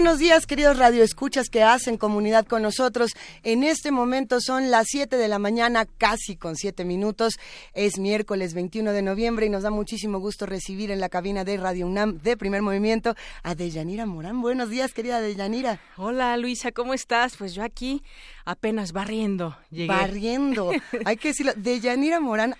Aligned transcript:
Buenos 0.00 0.18
días, 0.18 0.46
queridos 0.46 0.78
radioescuchas 0.78 1.50
que 1.50 1.62
hacen 1.62 1.98
comunidad 1.98 2.46
con 2.46 2.62
nosotros. 2.62 3.12
En 3.42 3.62
este 3.62 3.90
momento 3.90 4.40
son 4.40 4.70
las 4.70 4.86
7 4.88 5.18
de 5.18 5.28
la 5.28 5.38
mañana, 5.38 5.84
casi 5.84 6.36
con 6.36 6.56
7 6.56 6.86
minutos. 6.86 7.34
Es 7.74 7.98
miércoles 7.98 8.54
21 8.54 8.92
de 8.92 9.02
noviembre 9.02 9.44
y 9.44 9.50
nos 9.50 9.62
da 9.62 9.70
muchísimo 9.70 10.18
gusto 10.18 10.46
recibir 10.46 10.90
en 10.90 11.00
la 11.00 11.10
cabina 11.10 11.44
de 11.44 11.58
Radio 11.58 11.86
UNAM 11.86 12.18
de 12.22 12.38
Primer 12.38 12.62
Movimiento 12.62 13.14
a 13.42 13.54
Deyanira 13.54 14.06
Morán. 14.06 14.40
Buenos 14.40 14.70
días, 14.70 14.94
querida 14.94 15.20
Deyanira. 15.20 15.82
Hola, 15.98 16.34
Luisa, 16.38 16.72
¿cómo 16.72 16.94
estás? 16.94 17.36
Pues 17.36 17.52
yo 17.52 17.62
aquí 17.62 18.02
apenas 18.46 18.92
barriendo. 18.92 19.54
Llegué. 19.70 19.86
Barriendo. 19.86 20.72
Hay 21.04 21.18
que 21.18 21.28
decirlo. 21.28 21.52
Deyanira 21.56 22.20
Morán 22.20 22.54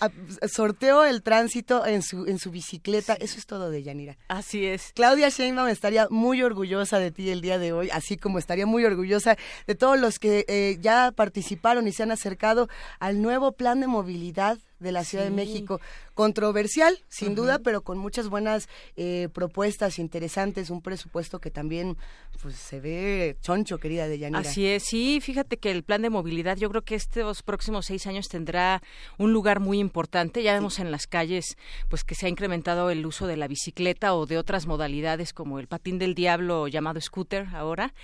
sorteó 0.47 1.07
el 1.07 1.23
tránsito 1.23 1.87
en 1.87 2.03
su, 2.03 2.27
en 2.27 2.39
su 2.39 2.51
bicicleta. 2.51 3.15
Eso 3.15 3.39
es 3.39 3.47
todo, 3.47 3.71
Deyanira. 3.71 4.19
Así 4.29 4.67
es. 4.67 4.93
Claudia 4.95 5.31
Sheinbaum 5.31 5.69
estaría 5.69 6.07
muy 6.11 6.43
orgullosa 6.43 6.99
de 6.99 7.11
ti 7.11 7.30
el 7.33 7.41
día 7.41 7.59
de 7.59 7.73
hoy, 7.73 7.91
así 7.91 8.17
como 8.17 8.39
estaría 8.39 8.67
muy 8.67 8.85
orgullosa 8.85 9.37
de 9.67 9.75
todos 9.75 9.99
los 9.99 10.19
que 10.19 10.45
eh, 10.49 10.79
ya 10.81 11.13
participaron 11.15 11.87
y 11.89 11.93
se 11.93 12.03
han 12.03 12.11
acercado 12.11 12.69
al 12.99 13.23
nuevo 13.23 13.53
plan 13.53 13.81
de 13.81 13.87
movilidad 13.87 14.59
de 14.81 14.93
la 14.93 15.05
Ciudad 15.05 15.25
de 15.25 15.31
México. 15.31 15.81
Controversial, 16.15 16.99
sin 17.09 17.35
duda, 17.35 17.61
pero 17.61 17.83
con 17.83 17.97
muchas 17.97 18.29
buenas 18.29 18.69
eh, 18.97 19.29
propuestas 19.33 19.99
interesantes, 19.99 20.69
un 20.69 20.83
presupuesto 20.83 21.39
que 21.39 21.51
también 21.51 21.97
pues, 22.43 22.57
se 22.57 22.81
ve 22.81 23.37
choncho, 23.41 23.79
querida 23.79 24.09
Deyanira. 24.09 24.41
Así 24.41 24.67
es, 24.67 24.83
sí, 24.83 25.21
fíjate 25.23 25.59
que 25.59 25.71
el 25.71 25.83
plan 25.83 26.03
de 26.03 26.11
movilidad, 26.11 26.57
yo 26.57 26.69
creo 26.69 26.83
que 26.83 26.95
estos 26.95 27.43
próximos 27.43 27.87
seis 27.87 28.07
años 28.07 28.29
tendrá 28.29 28.83
un 29.19 29.33
lugar 29.33 29.61
muy 29.61 29.79
importante. 29.79 30.43
Ya 30.43 30.55
vemos 30.55 30.79
en 30.79 30.91
las 30.91 31.07
calles 31.07 31.57
pues 31.89 32.05
que 32.05 32.15
se 32.15 32.27
ha 32.27 32.29
incrementado 32.29 32.91
el 32.91 33.05
uso 33.07 33.27
de 33.27 33.37
la 33.37 33.49
bicicleta 33.49 34.15
o 34.15 34.27
de 34.27 34.39
otras 34.39 34.67
modalidades 34.67 35.33
como 35.33 35.59
el 35.59 35.69
patín 35.69 35.99
del 35.99 36.15
diablo 36.15 36.69
llamado 36.69 37.01
scooter 37.01 37.47
ahora. 37.53 37.95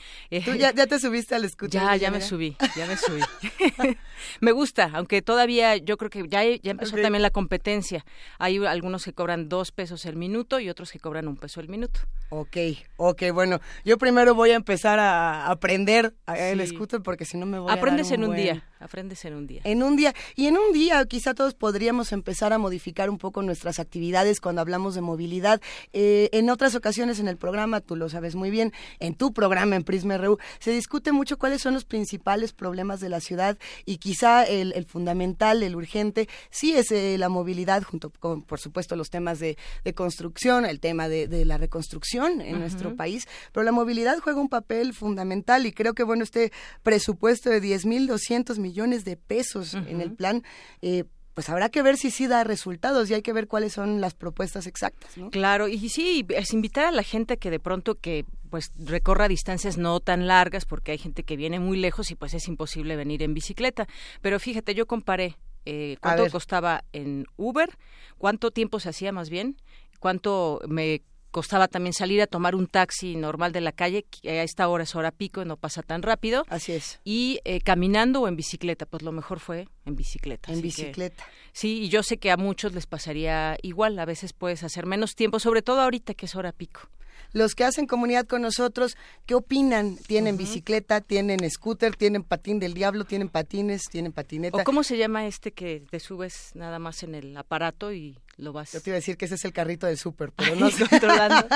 ¿Tú 0.44 0.54
ya, 0.54 0.72
ya 0.72 0.86
te 0.86 0.98
subiste 0.98 1.34
al 1.34 1.48
scooter? 1.48 1.80
Ya, 1.80 1.97
ya 1.97 2.10
me 2.10 2.20
subí, 2.20 2.56
ya 2.77 2.86
me 2.86 2.97
subí. 2.97 3.20
me 4.41 4.52
gusta, 4.52 4.91
aunque 4.94 5.22
todavía 5.22 5.77
yo 5.77 5.97
creo 5.97 6.10
que 6.10 6.27
ya 6.62 6.66
ya 6.67 6.72
empezó 6.72 6.97
también 6.97 7.22
la 7.22 7.31
competencia. 7.31 8.05
Hay 8.39 8.64
algunos 8.67 9.05
que 9.05 9.12
cobran 9.12 9.48
dos 9.48 9.72
pesos 9.72 10.05
el 10.05 10.17
minuto 10.17 10.61
y 10.61 10.69
otros 10.69 10.91
que 10.91 10.98
cobran 10.98 11.28
un 11.28 11.36
peso 11.36 11.61
el 11.61 11.69
minuto. 11.69 12.00
Ok, 12.31 12.56
ok, 12.97 13.22
bueno, 13.33 13.61
yo 13.84 13.98
primero 13.98 14.34
voy 14.34 14.50
a 14.50 14.56
empezar 14.56 14.98
a 14.98 15.47
aprender 15.47 16.14
el 16.27 16.67
scooter 16.67 17.00
porque 17.00 17.25
si 17.25 17.37
no 17.39 17.47
me 17.47 17.59
voy 17.59 17.72
Aprendes 17.72 18.11
a 18.11 18.14
en 18.14 18.25
un, 18.25 18.31
un 18.31 18.37
día, 18.37 18.64
aprendes 18.78 19.24
en 19.24 19.34
un 19.34 19.46
día. 19.46 19.62
En 19.64 19.82
un 19.82 19.96
día, 19.96 20.14
y 20.34 20.46
en 20.46 20.56
un 20.56 20.72
día 20.72 21.05
quizá 21.06 21.34
todos 21.34 21.55
podríamos 21.55 22.12
empezar 22.12 22.52
a 22.52 22.58
modificar 22.58 23.10
un 23.10 23.19
poco 23.19 23.42
nuestras 23.42 23.78
actividades 23.78 24.41
cuando 24.41 24.60
hablamos 24.60 24.94
de 24.94 25.00
movilidad. 25.00 25.60
Eh, 25.92 26.28
en 26.32 26.50
otras 26.50 26.74
ocasiones 26.74 27.19
en 27.19 27.28
el 27.28 27.36
programa, 27.36 27.80
tú 27.80 27.97
lo 27.97 28.08
sabes 28.08 28.34
muy 28.34 28.50
bien, 28.50 28.72
en 29.00 29.14
tu 29.14 29.32
programa 29.32 29.77
en 29.77 29.84
Prisma 29.84 30.19
RU, 30.19 30.38
se 30.58 30.72
discute 30.72 31.12
mucho 31.12 31.38
cuáles 31.38 31.62
son 31.62 31.74
los 31.74 31.84
principales 31.84 32.53
problemas 32.53 33.00
de 33.00 33.09
la 33.09 33.20
ciudad 33.20 33.59
y 33.84 33.98
quizá 33.98 34.44
el, 34.44 34.72
el 34.72 34.84
fundamental, 34.84 35.62
el 35.62 35.75
urgente, 35.75 36.28
sí 36.50 36.76
es 36.76 36.91
eh, 36.91 37.16
la 37.19 37.28
movilidad 37.28 37.82
junto 37.82 38.10
con, 38.10 38.43
por 38.43 38.60
supuesto, 38.60 38.97
los 38.97 39.10
temas 39.10 39.38
de, 39.38 39.56
de 39.84 39.94
construcción, 39.94 40.66
el 40.66 40.81
tema 40.81 41.08
de, 41.08 41.28
de 41.28 41.44
la 41.44 41.56
reconstrucción 41.56 42.41
en 42.41 42.58
nuestro 42.58 42.97
país, 42.97 43.26
pero 43.53 43.64
la 43.64 43.72
movilidad 43.72 44.19
juega 44.19 44.41
un 44.41 44.48
papel 44.48 44.93
fundamental 44.93 45.66
y 45.66 45.72
creo 45.72 45.94
que, 45.94 46.03
bueno, 46.03 46.25
este 46.25 46.53
presupuesto 46.82 47.50
de 47.50 47.62
10.200 47.62 48.58
millones 48.58 48.66
de 49.04 49.16
pesos 49.16 49.75
en 49.75 50.00
el 50.00 50.12
plan, 50.12 50.43
eh, 50.82 51.04
pues 51.34 51.50
habrá 51.50 51.69
que 51.69 51.82
ver 51.82 51.99
si 51.99 52.10
sí 52.10 52.27
da 52.27 52.44
resultados 52.44 53.10
y 53.10 53.15
hay 53.15 53.21
que 53.21 53.34
ver 53.34 53.47
cuáles 53.47 53.75
son 53.75 54.00
las 54.00 54.15
propuestas 54.15 54.66
exactas, 54.66 55.19
¿no? 55.19 55.31
Claro, 55.31 55.69
y 55.69 55.88
sí, 55.91 56.25
es 56.31 56.54
invitar 56.54 56.87
a 56.87 56.91
la 56.91 57.03
gente 57.03 57.37
que 57.37 57.50
de 57.50 57.60
pronto 57.60 57.97
que 57.97 58.25
pues 58.49 58.72
recorra 58.78 59.28
distancias 59.28 59.76
no 59.76 60.00
tan 60.00 60.26
largas 60.26 60.65
porque 60.65 60.93
hay 60.93 60.99
gente 60.99 61.25
que 61.25 61.37
viene 61.37 61.60
muy 61.60 61.76
lejos 61.76 62.10
y 62.10 62.15
pues 62.15 62.32
es 62.32 62.49
imposible 62.49 62.97
venir 62.97 63.22
en 63.22 63.34
bicicleta. 63.34 63.87
Pero 64.22 64.41
fíjate, 64.41 64.75
yo 64.75 64.87
comparé 64.87 65.37
eh, 65.66 65.99
cuánto 66.00 66.31
costaba 66.31 66.84
en 66.93 67.26
Uber, 67.37 67.69
cuánto 68.16 68.50
tiempo 68.50 68.81
se 68.81 68.88
hacía 68.88 69.12
más 69.12 69.28
bien, 69.28 69.56
cuánto 70.00 70.60
me 70.69 71.03
costaba 71.36 71.69
también 71.69 71.92
salir 71.92 72.22
a 72.22 72.26
tomar 72.26 72.54
un 72.54 72.66
taxi 72.66 73.14
normal 73.14 73.52
de 73.52 73.60
la 73.60 73.70
calle, 73.70 74.04
que 74.04 74.41
a 74.41 74.42
esta 74.42 74.66
hora 74.69 74.84
es 74.84 74.94
hora 74.94 75.10
pico 75.10 75.42
y 75.42 75.44
no 75.44 75.58
pasa 75.58 75.82
tan 75.82 76.00
rápido. 76.00 76.47
Así 76.48 76.72
es. 76.72 76.98
Y 77.04 77.41
eh, 77.44 77.60
caminando 77.60 78.22
o 78.22 78.28
en 78.28 78.36
bicicleta, 78.36 78.86
pues 78.86 79.02
lo 79.02 79.12
mejor 79.12 79.38
fue 79.38 79.69
en 79.84 79.96
bicicleta. 79.96 80.50
En 80.50 80.62
bicicleta. 80.62 81.26
Que, 81.26 81.30
sí, 81.52 81.82
y 81.82 81.88
yo 81.91 82.02
sé 82.02 82.16
que 82.16 82.30
a 82.30 82.38
muchos 82.38 82.72
les 82.72 82.86
pasaría 82.86 83.58
igual, 83.60 83.98
a 83.98 84.06
veces 84.06 84.32
puedes 84.32 84.64
hacer 84.64 84.86
menos 84.86 85.14
tiempo, 85.14 85.38
sobre 85.38 85.60
todo 85.60 85.82
ahorita 85.82 86.14
que 86.14 86.25
es 86.25 86.34
hora 86.36 86.52
pico 86.52 86.88
los 87.32 87.54
que 87.54 87.64
hacen 87.64 87.87
comunidad 87.87 88.26
con 88.26 88.42
nosotros, 88.42 88.97
¿qué 89.26 89.34
opinan? 89.34 89.97
¿Tienen 89.97 90.34
uh 90.34 90.38
-huh. 90.38 90.41
bicicleta? 90.41 91.00
¿Tienen 91.00 91.48
scooter? 91.50 91.97
¿Tienen 91.97 92.22
patín 92.22 92.59
del 92.59 92.75
diablo? 92.75 93.04
¿Tienen 93.04 93.28
patines? 93.28 93.84
¿Tienen 93.91 94.12
patineta? 94.12 94.59
¿O 94.59 94.64
cómo 94.64 94.82
se 94.82 94.97
llama 94.97 95.26
este 95.26 95.53
que 95.53 95.82
te 95.91 96.00
subes 96.00 96.53
nada 96.54 96.78
más 96.78 97.03
en 97.03 97.14
el 97.14 97.37
aparato 97.37 97.92
y 97.92 98.19
lo 98.37 98.53
vas? 98.53 98.72
Yo 98.72 98.81
te 98.81 98.91
iba 98.91 98.94
a 98.97 99.00
decir 99.00 99.16
que 99.16 99.26
ese 99.26 99.37
es 99.37 99.44
el 99.44 99.53
carrito 99.53 99.87
del 99.87 99.98
súper, 99.98 100.32
pero 100.32 100.56
no 100.56 100.69
controlando. 100.91 101.47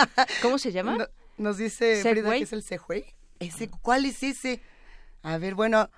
¿Cómo 0.43 0.59
se 0.59 0.73
llama? 0.73 0.97
No, 0.97 1.07
nos 1.39 1.57
dice 1.57 2.03
Frida 2.03 2.31
que 2.33 2.43
es 2.43 2.53
el 2.53 2.63
Segway. 2.63 3.05
¿Ese, 3.39 3.69
¿Cuál 3.69 4.05
es 4.05 4.23
ese? 4.23 4.61
A 5.23 5.39
ver, 5.39 5.55
bueno, 5.55 5.91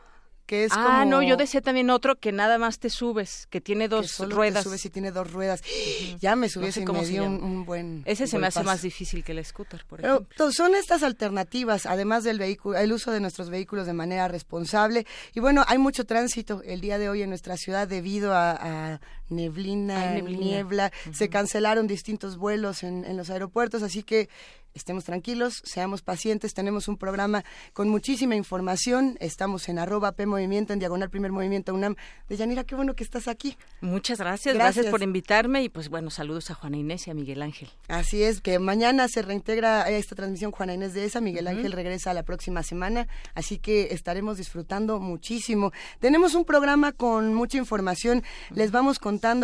que 0.46 0.64
es 0.64 0.72
ah, 0.74 1.00
como... 1.00 1.10
no, 1.10 1.22
yo 1.22 1.36
decía 1.36 1.60
también 1.60 1.90
otro 1.90 2.16
que 2.16 2.32
nada 2.32 2.58
más 2.58 2.78
te 2.78 2.90
subes, 2.90 3.46
que 3.50 3.60
tiene 3.60 3.88
dos 3.88 4.02
que 4.02 4.08
solo 4.08 4.36
ruedas. 4.36 4.64
Te 4.64 4.68
subes 4.68 4.84
y 4.84 4.90
tiene 4.90 5.10
dos 5.10 5.30
ruedas. 5.32 5.60
Uh 5.60 5.64
-huh. 5.64 6.18
Ya 6.20 6.36
me 6.36 6.48
subí 6.48 6.66
no 6.66 6.72
sé 6.72 6.80
y 6.82 6.86
me 6.86 7.06
dio 7.06 7.24
un, 7.24 7.42
un, 7.42 7.64
buen. 7.64 8.02
Ese 8.06 8.24
un 8.24 8.28
se 8.28 8.32
buen 8.36 8.40
me 8.42 8.46
hace 8.48 8.60
paso. 8.60 8.66
más 8.66 8.82
difícil 8.82 9.24
que 9.24 9.32
el 9.32 9.44
scooter, 9.44 9.84
por 9.86 10.00
Pero 10.00 10.14
ejemplo. 10.14 10.52
son 10.52 10.74
estas 10.74 11.02
alternativas, 11.02 11.86
además 11.86 12.24
del 12.24 12.38
vehículo, 12.38 12.78
el 12.78 12.92
uso 12.92 13.10
de 13.10 13.20
nuestros 13.20 13.50
vehículos 13.50 13.86
de 13.86 13.92
manera 13.92 14.28
responsable. 14.28 15.06
Y 15.34 15.40
bueno, 15.40 15.64
hay 15.66 15.78
mucho 15.78 16.04
tránsito 16.04 16.62
el 16.64 16.80
día 16.80 16.98
de 16.98 17.08
hoy 17.08 17.22
en 17.22 17.28
nuestra 17.28 17.56
ciudad 17.56 17.88
debido 17.88 18.34
a, 18.34 18.52
a 18.94 19.00
neblina, 19.32 20.10
Ay, 20.10 20.22
neblina, 20.22 20.40
niebla. 20.44 20.92
Uh 21.06 21.10
-huh. 21.10 21.14
Se 21.14 21.28
cancelaron 21.28 21.86
distintos 21.86 22.36
vuelos 22.36 22.82
en, 22.82 23.04
en 23.04 23.16
los 23.16 23.30
aeropuertos, 23.30 23.82
así 23.82 24.02
que 24.02 24.28
estemos 24.74 25.04
tranquilos, 25.04 25.60
seamos 25.64 26.00
pacientes, 26.00 26.54
tenemos 26.54 26.88
un 26.88 26.96
programa 26.96 27.44
con 27.74 27.90
muchísima 27.90 28.36
información, 28.36 29.18
estamos 29.20 29.68
en 29.68 29.78
arroba 29.78 30.12
P 30.12 30.24
Movimiento, 30.24 30.72
en 30.72 30.78
Diagonal 30.78 31.10
Primer 31.10 31.30
Movimiento 31.30 31.74
UNAM. 31.74 31.96
Deyanira, 32.28 32.64
qué 32.64 32.74
bueno 32.74 32.94
que 32.94 33.04
estás 33.04 33.28
aquí. 33.28 33.58
Muchas 33.82 34.18
gracias, 34.18 34.54
gracias, 34.54 34.76
gracias, 34.76 34.90
por 34.90 35.02
invitarme 35.02 35.62
y 35.62 35.68
pues 35.68 35.90
bueno, 35.90 36.08
saludos 36.08 36.50
a 36.50 36.54
Juana 36.54 36.78
Inés 36.78 37.06
y 37.06 37.10
a 37.10 37.14
Miguel 37.14 37.42
Ángel. 37.42 37.68
Así 37.88 38.22
es, 38.22 38.40
que 38.40 38.58
mañana 38.58 39.08
se 39.08 39.20
reintegra 39.20 39.90
esta 39.90 40.14
transmisión 40.16 40.52
Juana 40.52 40.72
Inés 40.72 40.94
de 40.94 41.04
esa, 41.04 41.20
Miguel 41.20 41.44
uh 41.44 41.48
-huh. 41.48 41.56
Ángel 41.56 41.72
regresa 41.72 42.14
la 42.14 42.22
próxima 42.22 42.62
semana, 42.62 43.08
así 43.34 43.58
que 43.58 43.88
estaremos 43.92 44.38
disfrutando 44.38 45.00
muchísimo. 45.00 45.72
Tenemos 46.00 46.34
un 46.34 46.46
programa 46.46 46.92
con 46.92 47.34
mucha 47.34 47.58
información, 47.58 48.22
les 48.50 48.70
vamos 48.70 48.98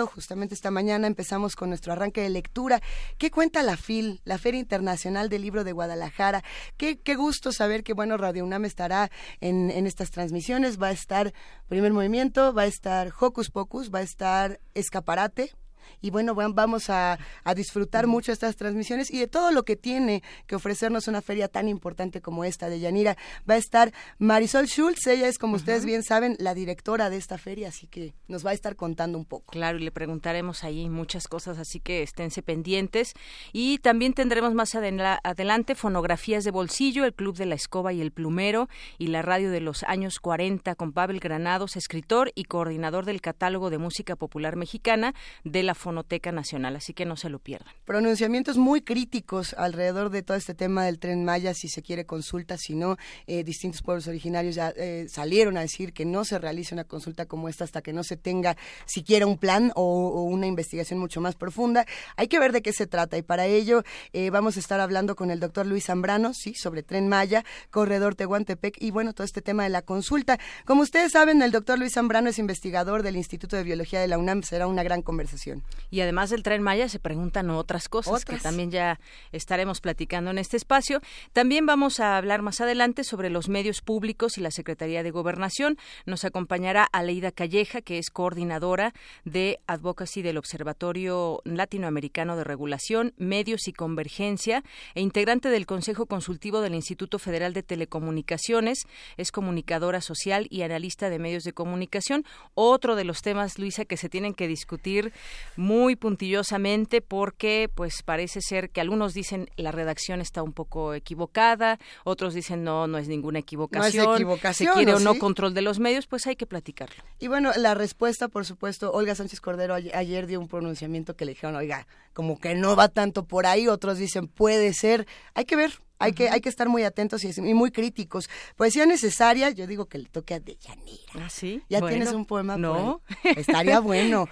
justamente 0.06 0.54
esta 0.54 0.72
mañana, 0.72 1.06
empezamos 1.06 1.54
con 1.54 1.68
nuestro 1.68 1.92
arranque 1.92 2.20
de 2.20 2.30
lectura. 2.30 2.80
¿Qué 3.16 3.30
cuenta 3.30 3.62
la 3.62 3.76
FIL, 3.76 4.20
la 4.24 4.36
Feria 4.36 4.58
Internacional 4.58 5.28
del 5.28 5.42
Libro 5.42 5.62
de 5.62 5.72
Guadalajara. 5.72 6.42
Qué, 6.76 6.98
qué, 6.98 7.14
gusto 7.14 7.52
saber 7.52 7.84
que, 7.84 7.92
bueno, 7.92 8.16
Radio 8.16 8.44
UNAM 8.44 8.64
estará 8.64 9.10
en, 9.40 9.70
en, 9.70 9.86
estas 9.86 10.10
transmisiones. 10.10 10.82
Va 10.82 10.88
a 10.88 10.92
estar 10.92 11.32
Primer 11.68 11.92
Movimiento, 11.92 12.52
va 12.52 12.62
a 12.62 12.66
estar 12.66 13.12
Hocus 13.20 13.50
Pocus, 13.50 13.94
va 13.94 14.00
a 14.00 14.02
estar 14.02 14.58
Escaparate, 14.74 15.52
y 16.00 16.10
bueno, 16.10 16.34
vamos 16.34 16.90
a, 16.90 17.18
a 17.44 17.54
disfrutar 17.54 18.04
uh 18.04 18.08
-huh. 18.08 18.12
mucho 18.12 18.32
estas 18.32 18.56
transmisiones 18.56 19.10
y 19.10 19.18
de 19.18 19.26
todo 19.26 19.50
lo 19.50 19.64
que 19.64 19.76
tiene 19.76 20.22
que 20.46 20.56
ofrecernos 20.56 21.08
una 21.08 21.22
feria 21.22 21.48
tan 21.48 21.68
importante 21.68 22.20
como 22.20 22.44
esta 22.44 22.68
de 22.68 22.80
Yanira. 22.80 23.16
Va 23.48 23.54
a 23.54 23.58
estar 23.58 23.92
Marisol 24.18 24.66
Schultz, 24.66 25.06
ella 25.06 25.28
es, 25.28 25.38
como 25.38 25.52
uh 25.52 25.56
-huh. 25.56 25.60
ustedes 25.60 25.84
bien 25.84 26.02
saben, 26.02 26.36
la 26.38 26.54
directora 26.54 27.10
de 27.10 27.16
esta 27.16 27.38
feria, 27.38 27.68
así 27.68 27.86
que 27.86 28.14
nos 28.28 28.44
va 28.44 28.50
a 28.50 28.54
estar 28.54 28.76
contando 28.76 29.18
un 29.18 29.24
poco. 29.24 29.52
Claro, 29.52 29.78
y 29.78 29.82
le 29.82 29.90
preguntaremos 29.90 30.64
ahí 30.64 30.88
muchas 30.88 31.28
cosas, 31.28 31.58
así 31.58 31.80
que 31.80 32.02
esténse 32.02 32.42
pendientes. 32.42 33.12
Y 33.52 33.78
también 33.78 34.14
tendremos 34.14 34.54
más 34.54 34.74
adelante 34.74 35.74
fonografías 35.74 36.44
de 36.44 36.50
bolsillo, 36.50 37.04
el 37.04 37.14
Club 37.14 37.36
de 37.36 37.46
la 37.46 37.54
Escoba 37.54 37.92
y 37.92 38.00
el 38.00 38.12
Plumero 38.12 38.68
y 38.98 39.08
la 39.08 39.22
radio 39.22 39.50
de 39.50 39.60
los 39.60 39.82
años 39.84 40.18
40 40.20 40.74
con 40.74 40.92
Pavel 40.92 41.20
Granados, 41.20 41.76
escritor 41.76 42.32
y 42.34 42.44
coordinador 42.44 43.04
del 43.04 43.20
catálogo 43.20 43.70
de 43.70 43.78
música 43.78 44.16
popular 44.16 44.56
mexicana 44.56 45.14
de 45.44 45.62
la 45.62 45.74
Fonoteca 45.78 46.32
Nacional, 46.32 46.76
así 46.76 46.92
que 46.92 47.06
no 47.06 47.16
se 47.16 47.30
lo 47.30 47.38
pierdan. 47.38 47.72
Pronunciamientos 47.84 48.58
muy 48.58 48.82
críticos 48.82 49.54
alrededor 49.54 50.10
de 50.10 50.22
todo 50.22 50.36
este 50.36 50.54
tema 50.54 50.84
del 50.84 50.98
tren 50.98 51.24
Maya, 51.24 51.54
si 51.54 51.68
se 51.68 51.82
quiere 51.82 52.04
consulta, 52.04 52.58
si 52.58 52.74
no, 52.74 52.96
eh, 53.26 53.44
distintos 53.44 53.82
pueblos 53.82 54.06
originarios 54.08 54.54
ya 54.54 54.72
eh, 54.76 55.06
salieron 55.08 55.56
a 55.56 55.60
decir 55.60 55.92
que 55.92 56.04
no 56.04 56.24
se 56.24 56.38
realice 56.38 56.74
una 56.74 56.84
consulta 56.84 57.26
como 57.26 57.48
esta 57.48 57.64
hasta 57.64 57.82
que 57.82 57.92
no 57.92 58.04
se 58.04 58.16
tenga 58.16 58.56
siquiera 58.84 59.26
un 59.26 59.38
plan 59.38 59.72
o, 59.74 60.22
una 60.24 60.46
investigación 60.46 60.98
mucho 60.98 61.20
más 61.20 61.34
profunda. 61.34 61.86
Hay 62.16 62.28
que 62.28 62.38
ver 62.38 62.52
de 62.52 62.62
qué 62.62 62.72
se 62.72 62.86
trata 62.86 63.16
y 63.16 63.22
para 63.22 63.46
ello 63.46 63.82
eh, 64.12 64.30
vamos 64.30 64.56
a 64.56 64.60
estar 64.60 64.80
hablando 64.80 65.16
con 65.16 65.30
el 65.30 65.40
doctor 65.40 65.66
Luis 65.66 65.86
Zambrano, 65.86 66.34
sí, 66.34 66.54
sobre 66.54 66.82
tren 66.82 67.08
Maya, 67.08 67.44
corredor 67.70 68.14
Tehuantepec 68.14 68.76
y 68.80 68.90
bueno, 68.90 69.12
todo 69.12 69.24
este 69.24 69.42
tema 69.42 69.62
de 69.64 69.70
la 69.70 69.82
consulta. 69.82 70.38
Como 70.64 70.82
ustedes 70.82 71.12
saben, 71.12 71.42
el 71.42 71.52
doctor 71.52 71.78
Luis 71.78 71.94
Zambrano 71.94 72.30
es 72.30 72.38
investigador 72.38 73.02
del 73.02 73.16
Instituto 73.16 73.56
de 73.56 73.62
Biología 73.62 74.00
de 74.00 74.08
la 74.08 74.18
UNAM, 74.18 74.42
será 74.42 74.66
una 74.66 74.82
gran 74.82 75.02
conversación. 75.02 75.62
Y 75.90 76.00
además 76.00 76.30
del 76.30 76.42
tren 76.42 76.62
Maya 76.62 76.88
se 76.88 76.98
preguntan 76.98 77.50
otras 77.50 77.88
cosas 77.88 78.24
que 78.24 78.36
también 78.36 78.70
ya 78.70 79.00
estaremos 79.32 79.80
platicando 79.80 80.30
en 80.30 80.38
este 80.38 80.56
espacio. 80.56 81.00
También 81.32 81.66
vamos 81.66 82.00
a 82.00 82.16
hablar 82.16 82.42
más 82.42 82.60
adelante 82.60 83.04
sobre 83.04 83.30
los 83.30 83.48
medios 83.48 83.80
públicos 83.80 84.36
y 84.36 84.42
la 84.42 84.50
Secretaría 84.50 85.02
de 85.02 85.10
Gobernación. 85.10 85.78
Nos 86.04 86.24
acompañará 86.24 86.84
Aleida 86.84 87.32
Calleja, 87.32 87.80
que 87.80 87.98
es 87.98 88.10
coordinadora 88.10 88.92
de 89.24 89.60
Advocacy 89.66 90.22
del 90.22 90.36
Observatorio 90.36 91.40
Latinoamericano 91.44 92.36
de 92.36 92.44
Regulación, 92.44 93.14
Medios 93.16 93.66
y 93.66 93.72
Convergencia 93.72 94.62
e 94.94 95.00
integrante 95.00 95.48
del 95.48 95.66
Consejo 95.66 96.06
Consultivo 96.06 96.60
del 96.60 96.74
Instituto 96.74 97.18
Federal 97.18 97.54
de 97.54 97.62
Telecomunicaciones. 97.62 98.80
Es 99.16 99.32
comunicadora 99.32 100.00
social 100.02 100.46
y 100.50 100.62
analista 100.62 101.08
de 101.08 101.18
medios 101.18 101.44
de 101.44 101.52
comunicación. 101.52 102.24
Otro 102.54 102.94
de 102.94 103.04
los 103.04 103.22
temas, 103.22 103.58
Luisa, 103.58 103.84
que 103.84 103.96
se 103.96 104.08
tienen 104.08 104.34
que 104.34 104.48
discutir 104.48 105.12
muy 105.58 105.96
puntillosamente 105.96 107.02
porque 107.02 107.68
pues 107.74 108.02
parece 108.04 108.40
ser 108.40 108.70
que 108.70 108.80
algunos 108.80 109.12
dicen 109.12 109.50
la 109.56 109.72
redacción 109.72 110.20
está 110.20 110.42
un 110.44 110.52
poco 110.52 110.94
equivocada, 110.94 111.80
otros 112.04 112.32
dicen 112.32 112.62
no, 112.62 112.86
no 112.86 112.96
es 112.96 113.08
ninguna 113.08 113.40
equivocación. 113.40 114.04
No 114.04 114.14
es 114.14 114.20
equivocación. 114.20 114.72
Se 114.72 114.74
quiere 114.76 114.94
o 114.94 115.00
no 115.00 115.18
control 115.18 115.54
de 115.54 115.62
los 115.62 115.80
medios, 115.80 116.06
pues 116.06 116.28
hay 116.28 116.36
que 116.36 116.46
platicarlo. 116.46 117.02
Y 117.18 117.26
bueno, 117.26 117.50
la 117.56 117.74
respuesta, 117.74 118.28
por 118.28 118.46
supuesto, 118.46 118.92
Olga 118.92 119.16
Sánchez 119.16 119.40
Cordero 119.40 119.74
ayer 119.74 120.28
dio 120.28 120.38
un 120.38 120.46
pronunciamiento 120.46 121.16
que 121.16 121.24
le 121.24 121.32
dijeron, 121.32 121.56
oiga, 121.56 121.88
como 122.12 122.38
que 122.38 122.54
no 122.54 122.76
va 122.76 122.88
tanto 122.88 123.24
por 123.24 123.46
ahí, 123.46 123.66
otros 123.66 123.98
dicen 123.98 124.28
puede 124.28 124.72
ser, 124.74 125.08
hay 125.34 125.44
que 125.44 125.56
ver, 125.56 125.80
hay, 125.98 126.12
que, 126.12 126.30
hay 126.30 126.40
que 126.40 126.48
estar 126.48 126.68
muy 126.68 126.84
atentos 126.84 127.24
y, 127.24 127.40
muy 127.54 127.70
críticos. 127.70 128.28
Poesía 128.56 128.86
necesaria, 128.86 129.50
yo 129.50 129.66
digo 129.66 129.86
que 129.86 129.98
le 129.98 130.08
toque 130.08 130.34
a 130.34 130.40
Deyanira. 130.40 131.12
¿Ah, 131.14 131.28
sí? 131.28 131.62
¿Ya 131.68 131.80
tienes 131.86 132.12
un 132.12 132.26
poema? 132.26 132.56
No. 132.56 133.02
Estaría 133.24 133.80
bueno. 133.80 134.28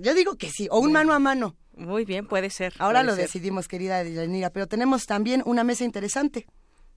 Yo 0.00 0.14
digo 0.14 0.36
que 0.36 0.50
sí, 0.50 0.68
o 0.70 0.78
un 0.80 0.92
mano 0.92 1.12
a 1.12 1.18
mano. 1.18 1.56
Muy 1.76 2.04
bien, 2.04 2.26
puede 2.26 2.50
ser. 2.50 2.74
Ahora 2.78 3.02
lo 3.02 3.16
decidimos, 3.16 3.66
querida 3.66 4.04
Deyanira, 4.04 4.50
pero 4.50 4.66
tenemos 4.66 5.06
también 5.06 5.42
una 5.46 5.64
mesa 5.64 5.84
interesante 5.84 6.46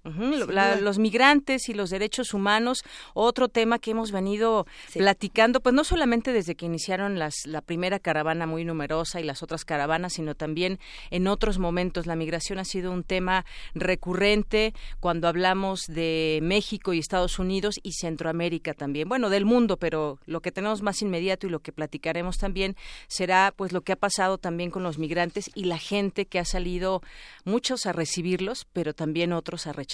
los 0.04 1.00
migrantes 1.00 1.70
y 1.70 1.74
los 1.74 1.90
derechos 1.90 2.34
humanos, 2.34 2.84
otro 3.14 3.48
tema 3.48 3.80
que 3.80 3.92
hemos 3.92 4.12
venido 4.12 4.68
platicando, 4.94 5.62
pues 5.62 5.74
no 5.74 5.86
solamente 5.86 6.34
desde 6.34 6.56
que 6.56 6.66
iniciaron 6.66 7.18
las, 7.20 7.46
la 7.46 7.62
primera 7.62 8.00
caravana 8.00 8.46
muy 8.46 8.66
numerosa 8.66 9.22
y 9.22 9.24
las 9.24 9.44
otras 9.44 9.64
caravanas, 9.64 10.14
sino 10.14 10.36
también 10.36 10.80
en 11.10 11.28
otros 11.28 11.58
momentos. 11.58 12.06
La 12.06 12.18
migración 12.18 12.60
ha 12.60 12.66
sido 12.66 12.92
un 12.92 13.04
tema 13.04 13.46
recurrente 13.76 14.74
cuando 15.00 15.30
hablamos 15.30 15.84
de 15.88 16.40
México 16.42 16.94
y 16.94 17.00
Estados 17.00 17.40
Unidos 17.40 17.80
y 17.82 17.94
Centroamérica 17.94 18.74
también. 18.74 19.08
Bueno, 19.08 19.30
del 19.30 19.46
mundo, 19.46 19.78
pero 19.78 20.20
lo 20.26 20.42
que 20.42 20.52
tenemos 20.52 20.82
más 20.82 21.02
inmediato 21.02 21.48
y 21.48 21.50
lo 21.50 21.60
que 21.60 21.72
platicaremos 21.72 22.38
también 22.38 22.76
será 23.08 23.54
pues 23.56 23.72
lo 23.72 23.82
que 23.82 23.94
ha 23.94 23.98
pasado 23.98 24.38
también 24.38 24.70
con 24.70 24.84
los 24.84 24.98
migrantes 24.98 25.50
y 25.56 25.66
la 25.66 25.78
gente 25.78 26.26
que 26.26 26.40
ha 26.40 26.46
salido, 26.46 27.02
muchos 27.46 27.86
a 27.86 27.94
recibirlos, 27.94 28.66
pero 28.74 28.94
también 28.94 29.32
otros 29.32 29.66
a 29.66 29.72
rechazarlos 29.72 29.93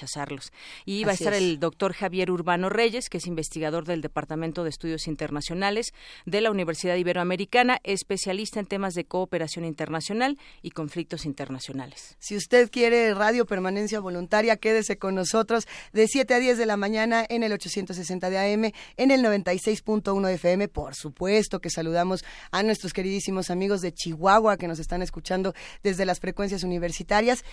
y 0.86 1.04
va 1.04 1.12
a 1.12 1.14
estar 1.14 1.34
el 1.34 1.60
doctor 1.60 1.94
Javier 1.94 2.32
Urbano 2.32 2.70
Reyes, 2.70 3.10
que 3.10 3.18
es 3.18 3.28
investigador 3.28 3.86
del 3.86 4.02
Departamento 4.02 4.64
de 4.64 4.70
Estudios 4.70 5.08
Internacionales 5.08 5.94
de 6.26 6.42
la 6.42 6.52
Universidad 6.52 6.96
Iberoamericana, 6.96 7.80
especialista 7.84 8.60
en 8.60 8.66
temas 8.66 8.94
de 8.94 9.06
cooperación 9.06 9.66
internacional 9.66 10.38
y 10.62 10.72
conflictos 10.72 11.26
internacionales. 11.26 12.16
Si 12.20 12.36
usted 12.36 12.70
quiere 12.70 13.14
radio 13.14 13.46
permanencia 13.46 14.00
voluntaria, 14.00 14.58
quédese 14.58 14.98
con 14.98 15.16
nosotros 15.16 15.68
de 15.94 16.08
7 16.08 16.34
a 16.34 16.40
10 16.40 16.58
de 16.58 16.66
la 16.66 16.78
mañana 16.78 17.26
en 17.28 17.44
el 17.44 17.54
860 17.54 18.30
de 18.30 18.38
AM, 18.38 18.72
en 18.98 19.12
el 19.12 19.24
96.1 19.24 20.28
de 20.28 20.34
FM. 20.36 20.68
Por 20.68 20.96
supuesto 20.96 21.60
que 21.60 21.70
saludamos 21.70 22.24
a 22.52 22.64
nuestros 22.64 22.94
queridísimos 22.94 23.50
amigos 23.50 23.82
de 23.82 23.94
Chihuahua 23.94 24.58
que 24.58 24.68
nos 24.68 24.80
están 24.80 25.02
escuchando 25.02 25.54
desde 25.84 26.06
las 26.06 26.20
frecuencias 26.20 26.64
universitarias 26.64 27.44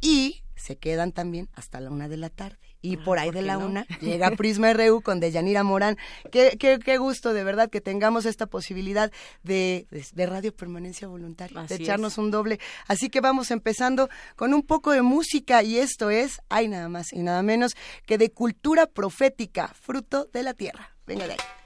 y 0.00 0.42
se 0.56 0.76
quedan 0.76 1.12
también 1.12 1.48
hasta 1.54 1.80
la 1.80 1.90
una 1.90 2.08
de 2.08 2.16
la 2.16 2.30
tarde. 2.30 2.58
Y 2.82 2.96
ah, 2.96 3.04
por 3.04 3.18
ahí 3.18 3.30
de 3.30 3.42
la 3.42 3.58
una 3.58 3.86
llega 4.00 4.30
Prisma 4.32 4.72
RU 4.72 5.00
con 5.02 5.20
Deyanira 5.20 5.62
Morán. 5.62 5.96
Qué, 6.30 6.56
qué, 6.58 6.78
qué, 6.78 6.98
gusto, 6.98 7.32
de 7.32 7.44
verdad, 7.44 7.70
que 7.70 7.80
tengamos 7.80 8.26
esta 8.26 8.46
posibilidad 8.46 9.12
de, 9.42 9.86
de, 9.90 10.26
radio 10.26 10.54
permanencia 10.54 11.08
voluntaria, 11.08 11.62
de 11.62 11.74
echarnos 11.74 12.18
un 12.18 12.30
doble. 12.30 12.58
Así 12.86 13.08
que 13.10 13.20
vamos 13.20 13.50
empezando 13.50 14.08
con 14.36 14.54
un 14.54 14.62
poco 14.62 14.92
de 14.92 15.02
música 15.02 15.62
y 15.62 15.78
esto 15.78 16.10
es, 16.10 16.40
hay 16.48 16.68
nada 16.68 16.88
más 16.88 17.12
y 17.12 17.22
nada 17.22 17.42
menos 17.42 17.76
que 18.06 18.18
de 18.18 18.30
cultura 18.30 18.86
profética, 18.86 19.68
fruto 19.68 20.28
de 20.32 20.42
la 20.42 20.54
tierra. 20.54 20.96
Venga 21.06 21.26
de 21.26 21.32
ahí. 21.32 21.65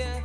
Al 0.00 0.21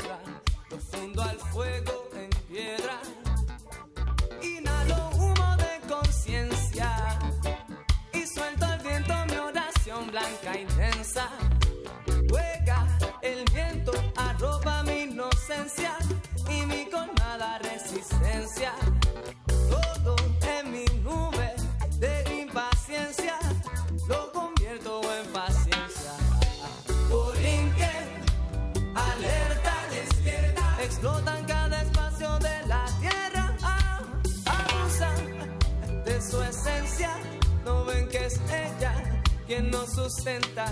sustenta. 39.98 40.66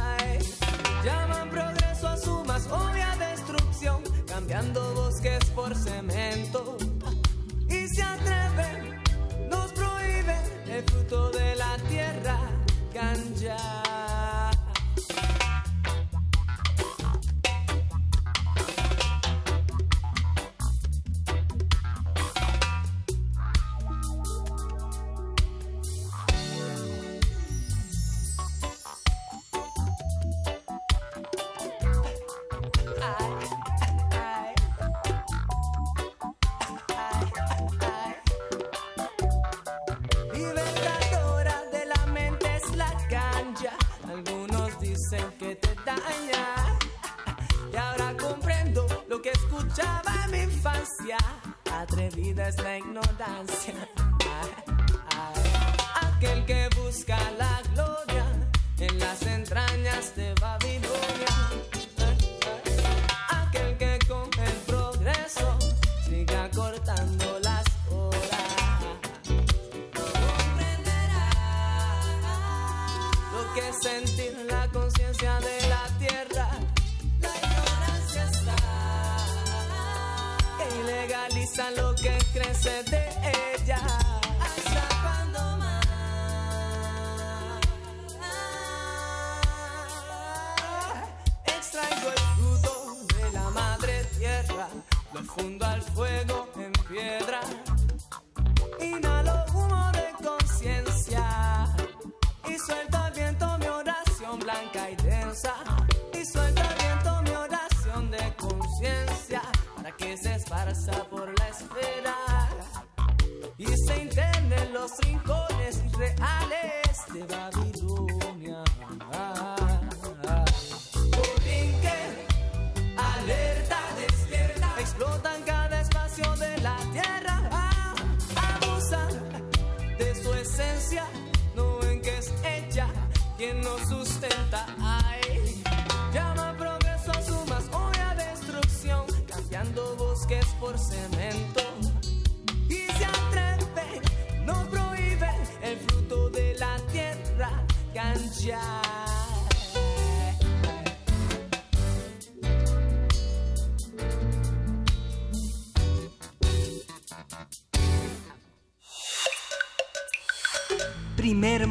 Ay, 0.00 0.40
llaman 1.04 1.48
progreso 1.50 2.08
a 2.08 2.16
su 2.16 2.44
más 2.44 2.66
obvia 2.66 3.14
destrucción, 3.16 4.02
cambiando 4.26 4.94
bosques 4.94 5.44
por 5.54 5.72
cemento. 5.76 6.76
Y 7.68 7.86
se 7.94 8.02
atreven, 8.02 9.00
nos 9.48 9.72
prohíben 9.72 10.42
el 10.66 10.82
fruto 10.82 11.30
de 11.30 11.54
la 11.54 11.76
tierra, 11.88 12.38
ganja. 12.92 13.91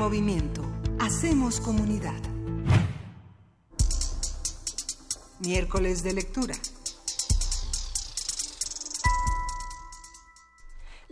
Movimiento. 0.02 0.64
Hacemos 1.00 1.62
comunidad. 1.62 2.20
Miércoles 5.42 6.02
de 6.02 6.14
lectura. 6.14 6.56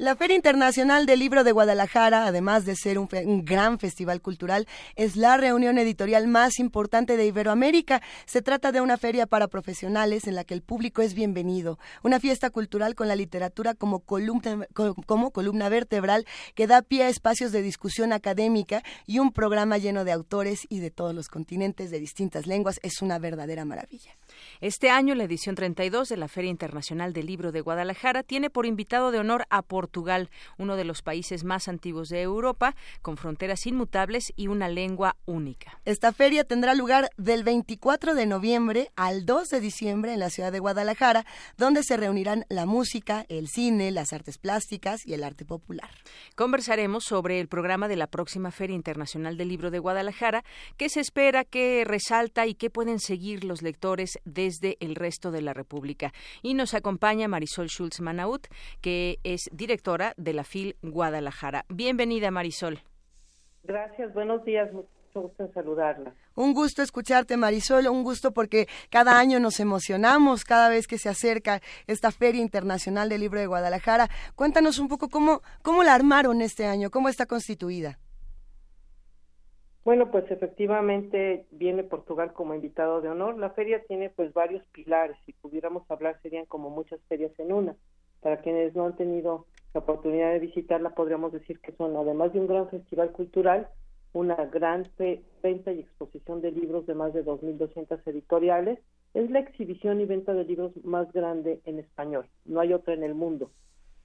La 0.10 0.16
Feria 0.16 0.36
Internacional 0.36 1.06
del 1.06 1.20
Libro 1.20 1.44
de 1.44 1.52
Guadalajara, 1.52 2.26
además 2.26 2.66
de 2.66 2.76
ser 2.76 2.98
un, 2.98 3.08
gran 3.46 3.78
festival 3.78 4.24
cultural, 4.24 4.68
es 4.96 5.16
la 5.16 5.38
reunión 5.38 5.78
editorial 5.78 6.26
más 6.28 6.58
importante 6.58 7.16
de 7.16 7.28
Iberoamérica. 7.28 8.02
Se 8.26 8.42
trata 8.42 8.72
de 8.72 8.82
una 8.82 8.98
feria 8.98 9.28
para 9.28 9.48
profesionales 9.48 10.26
en 10.26 10.34
la 10.34 10.46
que 10.46 10.56
el 10.56 10.64
público 10.64 11.04
es 11.04 11.14
bienvenido. 11.14 11.78
Una 12.02 12.20
fiesta 12.20 12.50
cultural 12.50 12.96
con 12.96 13.08
la 13.08 13.16
literatura 13.16 13.76
como 13.76 14.00
columna, 14.00 14.66
co- 14.74 14.96
como 15.06 15.30
columna 15.30 15.70
vertebral 15.70 16.26
que 16.56 16.66
da 16.66 16.82
pie 16.82 17.04
a 17.04 17.10
espacios 17.10 17.52
de 17.52 17.62
discusión 17.62 18.12
académica 18.12 18.82
y 19.06 19.20
un 19.20 19.32
programa 19.32 19.78
lleno 19.78 20.06
de 20.06 20.12
autores 20.12 20.62
y 20.70 20.80
de 20.80 20.90
todos 20.90 21.14
los 21.14 21.28
continentes 21.28 21.92
de 21.92 22.00
distintas 22.00 22.48
lenguas. 22.48 22.80
Es 22.82 23.04
una 23.04 23.20
verdadera 23.20 23.64
maravilla. 23.64 24.18
Este 24.60 24.90
año, 24.90 25.14
la 25.14 25.26
edición 25.26 25.54
32 25.54 26.10
de 26.10 26.18
la 26.18 26.28
Feria 26.28 26.50
Internacional 26.50 27.14
del 27.14 27.28
Libro 27.28 27.52
de 27.52 27.62
Guadalajara 27.62 28.24
tiene 28.24 28.50
por 28.50 28.66
invitado 28.66 29.12
de 29.12 29.20
honor 29.20 29.46
a 29.52 29.62
Portugal, 29.62 29.99
uno 30.58 30.76
de 30.76 30.84
los 30.84 31.02
países 31.02 31.44
más 31.44 31.68
antiguos 31.68 32.10
de 32.10 32.22
Europa, 32.22 32.76
con 33.02 33.18
fronteras 33.18 33.66
inmutables 33.66 34.34
y 34.36 34.48
una 34.48 34.70
lengua 34.70 35.16
única. 35.26 35.80
Esta 35.86 36.14
feria 36.14 36.44
tendrá 36.44 36.74
lugar 36.74 37.10
del 37.18 37.44
24 37.44 38.16
de 38.16 38.26
noviembre 38.26 38.92
al 38.96 39.26
2 39.26 39.50
de 39.50 39.60
diciembre 39.60 40.14
en 40.14 40.20
la 40.20 40.30
ciudad 40.30 40.52
de 40.52 40.60
Guadalajara, 40.60 41.26
donde 41.58 41.84
se 41.84 41.98
reunirán 41.98 42.46
la 42.50 42.66
música, 42.66 43.26
el 43.30 43.48
cine, 43.48 43.92
las 43.92 44.14
artes 44.14 44.38
plásticas 44.38 45.06
y 45.06 45.14
el 45.14 45.24
arte 45.24 45.46
popular. 45.46 45.90
Conversaremos 46.36 47.04
sobre 47.04 47.40
el 47.40 47.48
programa 47.48 47.88
de 47.88 47.96
la 47.96 48.08
próxima 48.08 48.52
Feria 48.52 48.76
Internacional 48.76 49.38
del 49.38 49.50
Libro 49.50 49.72
de 49.72 49.80
Guadalajara, 49.80 50.44
qué 50.78 50.90
se 50.90 51.00
espera, 51.00 51.44
qué 51.44 51.84
resalta 51.86 52.48
y 52.48 52.56
qué 52.56 52.70
pueden 52.70 53.00
seguir 53.00 53.44
los 53.44 53.62
lectores 53.62 54.20
desde 54.26 54.78
el 54.80 54.96
resto 54.96 55.32
de 55.32 55.42
la 55.42 55.54
República. 55.54 56.14
Y 56.42 56.54
nos 56.54 56.74
acompaña 56.74 57.28
Marisol 57.28 57.68
Schulz 57.68 58.00
Manaut, 58.00 58.48
que 58.82 59.20
es 59.24 59.50
directora 59.52 59.89
de 60.18 60.34
la 60.34 60.44
FIL 60.44 60.76
Guadalajara. 60.84 61.66
Bienvenida, 61.68 62.30
Marisol. 62.30 62.80
Gracias, 63.64 64.14
buenos 64.14 64.46
días, 64.46 64.72
mucho 64.72 64.88
gusto 65.16 65.44
en 65.44 65.52
saludarla. 65.54 66.14
Un 66.36 66.54
gusto 66.54 66.84
escucharte, 66.84 67.38
Marisol, 67.38 67.88
un 67.88 68.04
gusto 68.04 68.32
porque 68.32 68.68
cada 68.92 69.18
año 69.18 69.40
nos 69.40 69.60
emocionamos 69.60 70.46
cada 70.46 70.70
vez 70.70 70.88
que 70.88 71.00
se 71.00 71.10
acerca 71.10 71.62
esta 71.88 72.12
Feria 72.12 72.42
Internacional 72.42 73.10
del 73.10 73.22
Libro 73.22 73.40
de 73.40 73.48
Guadalajara. 73.48 74.10
Cuéntanos 74.36 74.78
un 74.78 74.90
poco 74.90 75.10
cómo, 75.10 75.42
cómo 75.64 75.84
la 75.84 75.96
armaron 75.96 76.42
este 76.42 76.66
año, 76.66 76.92
cómo 76.92 77.10
está 77.10 77.26
constituida. 77.26 77.98
Bueno, 79.84 80.12
pues 80.12 80.30
efectivamente 80.30 81.48
viene 81.50 81.84
Portugal 81.84 82.32
como 82.34 82.54
invitado 82.54 83.02
de 83.02 83.10
honor. 83.10 83.40
La 83.40 83.50
feria 83.50 83.82
tiene 83.88 84.12
pues 84.12 84.34
varios 84.34 84.64
pilares, 84.68 85.18
si 85.26 85.34
pudiéramos 85.34 85.90
hablar 85.90 86.20
serían 86.22 86.46
como 86.46 86.70
muchas 86.70 87.00
ferias 87.10 87.32
en 87.40 87.52
una. 87.52 87.76
Para 88.22 88.42
quienes 88.42 88.76
no 88.76 88.86
han 88.86 88.96
tenido 88.96 89.48
la 89.74 89.82
oportunidad 89.82 90.32
de 90.34 90.40
visitarla, 90.40 90.92
podríamos 90.92 91.32
decir 91.32 91.60
que 91.60 91.72
son, 91.74 91.96
además 91.96 92.34
de 92.34 92.40
un 92.40 92.48
gran 92.48 92.70
festival 92.70 93.12
cultural, 93.12 93.68
una 94.14 94.36
gran 94.46 94.90
venta 95.44 95.72
y 95.72 95.80
exposición 95.82 96.42
de 96.42 96.52
libros 96.52 96.86
de 96.88 96.96
más 96.96 97.14
de 97.14 97.24
2.200 97.24 98.00
editoriales. 98.08 98.80
Es 99.14 99.30
la 99.30 99.40
exhibición 99.40 100.02
y 100.02 100.06
venta 100.06 100.34
de 100.34 100.46
libros 100.46 100.72
más 100.84 101.12
grande 101.14 101.62
en 101.66 101.80
español. 101.80 102.26
No 102.46 102.60
hay 102.60 102.74
otra 102.74 102.94
en 102.94 103.04
el 103.04 103.14
mundo. 103.14 103.52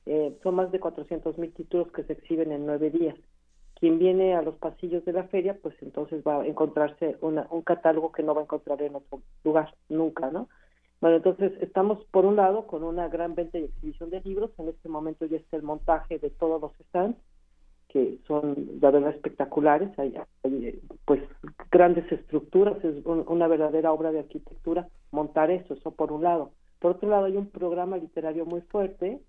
Eh, 0.07 0.37
son 0.43 0.57
más 0.57 0.71
de 0.71 0.81
400.000 0.81 1.53
títulos 1.55 1.91
que 1.93 2.05
se 2.05 2.13
exhiben 2.13 2.53
en 2.53 2.67
nueve 2.67 2.91
días. 2.91 3.17
Quien 3.81 3.99
viene 3.99 4.35
a 4.35 4.43
los 4.43 4.57
pasillos 4.57 5.05
de 5.05 5.13
la 5.13 5.25
feria, 5.25 5.59
pues 5.63 5.75
entonces 5.83 6.23
va 6.27 6.43
a 6.43 6.47
encontrarse 6.47 7.17
una- 7.23 7.47
un 7.51 7.63
catálogo 7.63 8.13
que 8.13 8.23
no 8.23 8.35
va 8.35 8.43
a 8.43 8.45
encontrar 8.45 8.81
en 8.83 8.95
otro 8.97 9.23
lugar, 9.45 9.75
nunca, 9.89 10.31
¿no? 10.31 10.49
Bueno, 11.01 11.17
entonces 11.17 11.53
estamos 11.61 12.03
por 12.07 12.25
un 12.25 12.37
lado 12.37 12.67
con 12.67 12.83
una 12.83 13.09
gran 13.09 13.35
venta 13.35 13.59
y 13.59 13.65
exhibición 13.65 14.11
de 14.11 14.21
libros. 14.23 14.51
En 14.59 14.69
este 14.69 14.89
momento 14.89 15.27
ya 15.27 15.37
está 15.37 15.57
el 15.57 15.63
montaje 15.63 16.19
de 16.19 16.31
todos 16.31 16.61
los 16.61 16.73
stands, 16.89 17.19
que 17.89 18.19
son 18.27 18.57
la 18.81 18.91
verdad 18.91 19.11
espectaculares. 19.11 19.97
Hay, 19.99 20.15
hay, 20.45 20.67
eh, 20.67 20.81
pues 21.05 21.23
grandes 21.71 22.11
estructuras, 22.13 22.83
es 22.85 23.05
un- 23.07 23.25
una 23.29 23.49
verdadera 23.49 23.93
obra 23.93 24.13
de 24.13 24.21
arquitectura 24.21 24.89
montar 25.13 25.51
eso, 25.51 25.75
eso 25.75 25.91
por 25.93 26.13
un 26.13 26.23
lado. 26.23 26.53
Por 26.81 26.93
otro 26.93 27.09
lado, 27.09 27.27
hay 27.27 27.37
un 27.37 27.51
programa 27.51 27.97
literario 27.99 28.47
muy 28.47 28.63
fuerte 28.63 29.21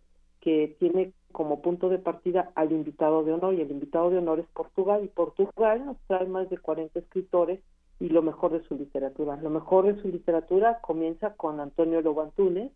que 0.41 0.75
tiene 0.79 1.13
como 1.31 1.61
punto 1.61 1.89
de 1.89 1.99
partida 1.99 2.51
al 2.55 2.71
invitado 2.71 3.23
de 3.23 3.33
honor 3.33 3.55
y 3.55 3.61
el 3.61 3.71
invitado 3.71 4.09
de 4.09 4.19
honor 4.19 4.39
es 4.39 4.47
Portugal 4.53 5.03
y 5.03 5.07
Portugal 5.09 5.85
nos 5.85 5.97
trae 6.07 6.27
más 6.27 6.49
de 6.49 6.57
40 6.57 6.99
escritores 6.99 7.59
y 7.99 8.09
lo 8.09 8.21
mejor 8.21 8.51
de 8.51 8.63
su 8.67 8.75
literatura. 8.75 9.37
Lo 9.37 9.49
mejor 9.49 9.85
de 9.85 10.01
su 10.01 10.07
literatura 10.09 10.79
comienza 10.81 11.33
con 11.35 11.59
Antonio 11.59 12.01
Lobo 12.01 12.21
Antunes, 12.21 12.71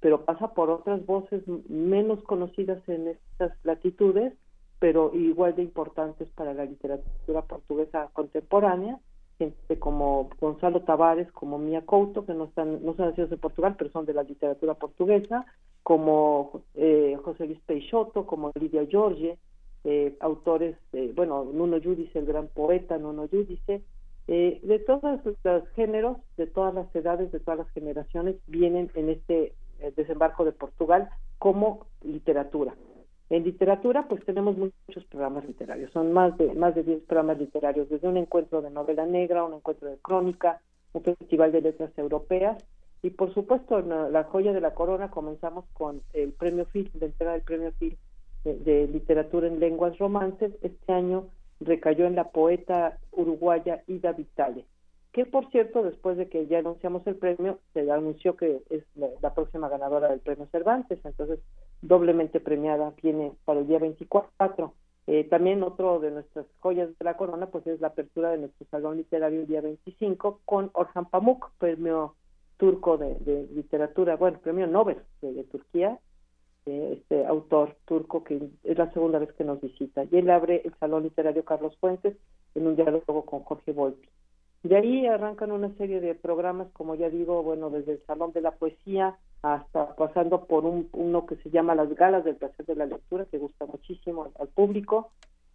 pero 0.00 0.24
pasa 0.24 0.54
por 0.54 0.70
otras 0.70 1.04
voces 1.06 1.42
menos 1.68 2.22
conocidas 2.24 2.86
en 2.88 3.08
estas 3.08 3.52
latitudes, 3.64 4.32
pero 4.78 5.14
igual 5.14 5.56
de 5.56 5.62
importantes 5.62 6.28
para 6.30 6.52
la 6.52 6.64
literatura 6.64 7.42
portuguesa 7.42 8.10
contemporánea, 8.12 8.98
gente 9.38 9.78
como 9.78 10.30
Gonzalo 10.40 10.82
Tavares, 10.82 11.30
como 11.32 11.58
Mia 11.58 11.84
Couto, 11.84 12.26
que 12.26 12.34
no 12.34 12.44
están, 12.44 12.84
no 12.84 12.94
son 12.94 13.08
nacidos 13.08 13.32
en 13.32 13.38
Portugal, 13.38 13.74
pero 13.78 13.90
son 13.90 14.06
de 14.06 14.14
la 14.14 14.22
literatura 14.22 14.74
portuguesa, 14.74 15.46
como 15.82 16.62
eh, 16.74 17.16
José 17.22 17.46
Luis 17.46 17.60
Peixoto, 17.64 18.26
como 18.26 18.50
Lidia 18.58 18.84
Giorgi, 18.84 19.32
eh, 19.84 20.16
autores, 20.20 20.76
eh, 20.92 21.12
bueno, 21.14 21.44
Nuno 21.44 21.78
Giudice, 21.78 22.18
el 22.18 22.26
gran 22.26 22.48
poeta 22.48 22.98
Nuno 22.98 23.28
Giudice, 23.28 23.82
eh, 24.28 24.60
de 24.62 24.78
todos 24.80 25.20
los 25.24 25.68
géneros, 25.70 26.18
de 26.36 26.46
todas 26.46 26.74
las 26.74 26.94
edades, 26.94 27.30
de 27.32 27.40
todas 27.40 27.58
las 27.58 27.70
generaciones, 27.70 28.36
vienen 28.46 28.90
en 28.94 29.10
este 29.10 29.54
eh, 29.80 29.92
desembarco 29.96 30.44
de 30.44 30.52
Portugal 30.52 31.08
como 31.38 31.86
literatura. 32.02 32.74
En 33.28 33.44
literatura, 33.44 34.06
pues 34.08 34.24
tenemos 34.24 34.56
muchos 34.56 35.04
programas 35.06 35.44
literarios, 35.44 35.90
son 35.92 36.12
más 36.12 36.36
de 36.38 36.54
más 36.54 36.74
de 36.74 36.84
10 36.84 37.02
programas 37.02 37.38
literarios, 37.38 37.88
desde 37.88 38.08
un 38.08 38.16
encuentro 38.16 38.62
de 38.62 38.70
novela 38.70 39.04
negra, 39.04 39.44
un 39.44 39.54
encuentro 39.54 39.88
de 39.88 39.98
crónica, 39.98 40.60
un 40.92 41.02
festival 41.02 41.50
de 41.50 41.60
letras 41.60 41.90
europeas, 41.98 42.62
y 43.02 43.10
por 43.10 43.32
supuesto, 43.34 43.78
en 43.78 43.88
la, 43.88 44.08
la 44.08 44.24
joya 44.24 44.52
de 44.52 44.60
la 44.60 44.74
corona 44.74 45.10
comenzamos 45.10 45.64
con 45.74 46.02
el 46.12 46.32
premio 46.32 46.66
FIL, 46.66 46.90
la 46.98 47.06
entrega 47.06 47.32
del 47.32 47.42
premio 47.42 47.72
FIL 47.78 47.96
de, 48.44 48.56
de 48.58 48.88
literatura 48.88 49.46
en 49.46 49.60
lenguas 49.60 49.96
romances. 49.98 50.52
Este 50.62 50.92
año 50.92 51.28
recayó 51.60 52.06
en 52.06 52.16
la 52.16 52.30
poeta 52.30 52.98
uruguaya 53.12 53.82
Ida 53.86 54.12
Vitale, 54.12 54.64
que 55.12 55.24
por 55.24 55.50
cierto, 55.50 55.82
después 55.82 56.18
de 56.18 56.28
que 56.28 56.46
ya 56.46 56.58
anunciamos 56.58 57.06
el 57.06 57.16
premio, 57.16 57.58
se 57.72 57.90
anunció 57.90 58.36
que 58.36 58.60
es 58.68 58.84
la, 58.94 59.32
próxima 59.34 59.68
ganadora 59.68 60.08
del 60.08 60.20
premio 60.20 60.46
Cervantes, 60.52 60.98
entonces 61.04 61.38
doblemente 61.80 62.38
premiada 62.38 62.92
viene 63.02 63.32
para 63.46 63.60
el 63.60 63.66
día 63.66 63.78
24. 63.78 64.74
Eh, 65.06 65.24
también 65.24 65.62
otro 65.62 66.00
de 66.00 66.10
nuestras 66.10 66.44
joyas 66.60 66.88
de 66.98 67.04
la 67.04 67.16
corona, 67.16 67.46
pues 67.46 67.66
es 67.66 67.80
la 67.80 67.88
apertura 67.88 68.30
de 68.30 68.38
nuestro 68.38 68.66
salón 68.70 68.98
literario 68.98 69.40
el 69.40 69.46
día 69.46 69.60
25 69.60 70.40
con 70.44 70.70
Orhan 70.74 71.06
Pamuk, 71.06 71.50
premio 71.58 72.14
turco 72.56 72.98
de, 72.98 73.48
literatura, 73.54 74.16
bueno, 74.16 74.38
premio 74.40 74.66
Nobel 74.66 74.98
de, 75.22 75.44
Turquía, 75.44 75.98
este 76.66 77.24
autor 77.26 77.76
turco 77.84 78.24
que 78.24 78.50
es 78.64 78.78
la 78.78 78.92
segunda 78.92 79.18
vez 79.18 79.32
que 79.32 79.44
nos 79.44 79.60
visita. 79.60 80.04
Y 80.10 80.16
él 80.16 80.30
abre 80.30 80.62
el 80.64 80.74
Salón 80.78 81.04
Literario 81.04 81.44
Carlos 81.44 81.76
Fuentes 81.78 82.16
en 82.54 82.66
un 82.66 82.76
diálogo 82.76 83.24
con 83.24 83.40
Jorge 83.40 83.72
Volpi. 83.72 84.08
De 84.62 84.76
ahí 84.76 85.06
arrancan 85.06 85.52
una 85.52 85.72
serie 85.76 86.00
de 86.00 86.14
programas, 86.16 86.66
como 86.72 86.96
ya 86.96 87.08
digo, 87.08 87.42
bueno, 87.42 87.70
desde 87.70 87.92
el 87.92 88.02
Salón 88.06 88.32
de 88.32 88.40
la 88.40 88.50
Poesía 88.50 89.16
hasta 89.42 89.94
pasando 89.94 90.46
por 90.46 90.64
un, 90.64 90.88
uno 90.92 91.24
que 91.26 91.36
se 91.36 91.50
llama 91.50 91.76
Las 91.76 91.94
Galas 91.94 92.24
del 92.24 92.36
Placer 92.36 92.66
de 92.66 92.74
la 92.74 92.86
Lectura, 92.86 93.26
que 93.26 93.38
gusta 93.38 93.66
muchísimo 93.66 94.32
al, 94.38 94.48
público, 94.48 95.12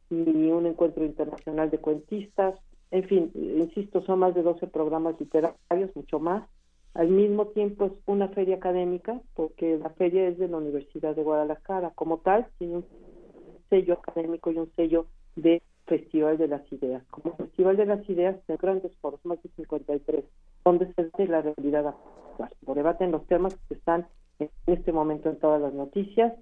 y 0.10 0.16
un 0.52 0.66
encuentro 0.66 1.04
internacional 1.04 1.70
de 1.70 1.80
cuentistas. 1.80 2.56
En 2.92 3.04
fin, 3.04 3.32
insisto, 3.36 4.02
son 4.04 4.20
más 4.20 4.34
de 4.34 4.44
12 4.44 4.68
programas 4.68 5.20
literarios, 5.20 5.96
mucho 5.96 6.20
más. 6.20 6.48
Al 6.94 7.08
mismo 7.08 7.48
tiempo 7.48 7.86
es 7.86 7.94
una 8.06 8.28
feria 8.30 8.58
académica, 8.58 9.22
porque 9.34 9.78
la 9.78 9.90
feria 9.92 10.28
es 10.28 10.38
de 10.38 10.48
la 10.48 10.58
Universidad 10.58 11.16
de 11.16 11.24
Guadalajara. 11.24 11.92
Como 11.96 12.18
tal, 12.18 12.48
tiene 12.58 12.78
un 12.78 12.86
sello 13.70 13.94
académico 13.94 14.52
y 14.52 14.58
un 14.58 14.72
sello 14.76 15.08
de 15.36 15.62
Festival 15.86 16.38
de 16.38 16.48
las 16.48 16.70
Ideas. 16.72 17.04
Como 17.10 17.36
Festival 17.38 17.78
de 17.78 17.86
las 17.86 18.10
Ideas, 18.10 18.36
de 18.48 18.58
grandes 18.58 18.96
foros, 18.98 19.24
más 19.26 19.42
de 19.42 19.50
53, 19.56 20.26
donde 20.66 20.94
se 20.94 21.10
ve 21.18 21.28
la 21.28 21.42
realidad 21.42 21.88
actual. 21.88 22.54
Lo 22.68 22.74
debaten 22.74 23.12
los 23.12 23.26
temas 23.28 23.56
que 23.68 23.76
están 23.76 24.08
en 24.40 24.50
este 24.68 24.92
momento 24.92 25.30
en 25.30 25.40
todas 25.40 25.62
las 25.62 25.74
noticias, 25.74 26.34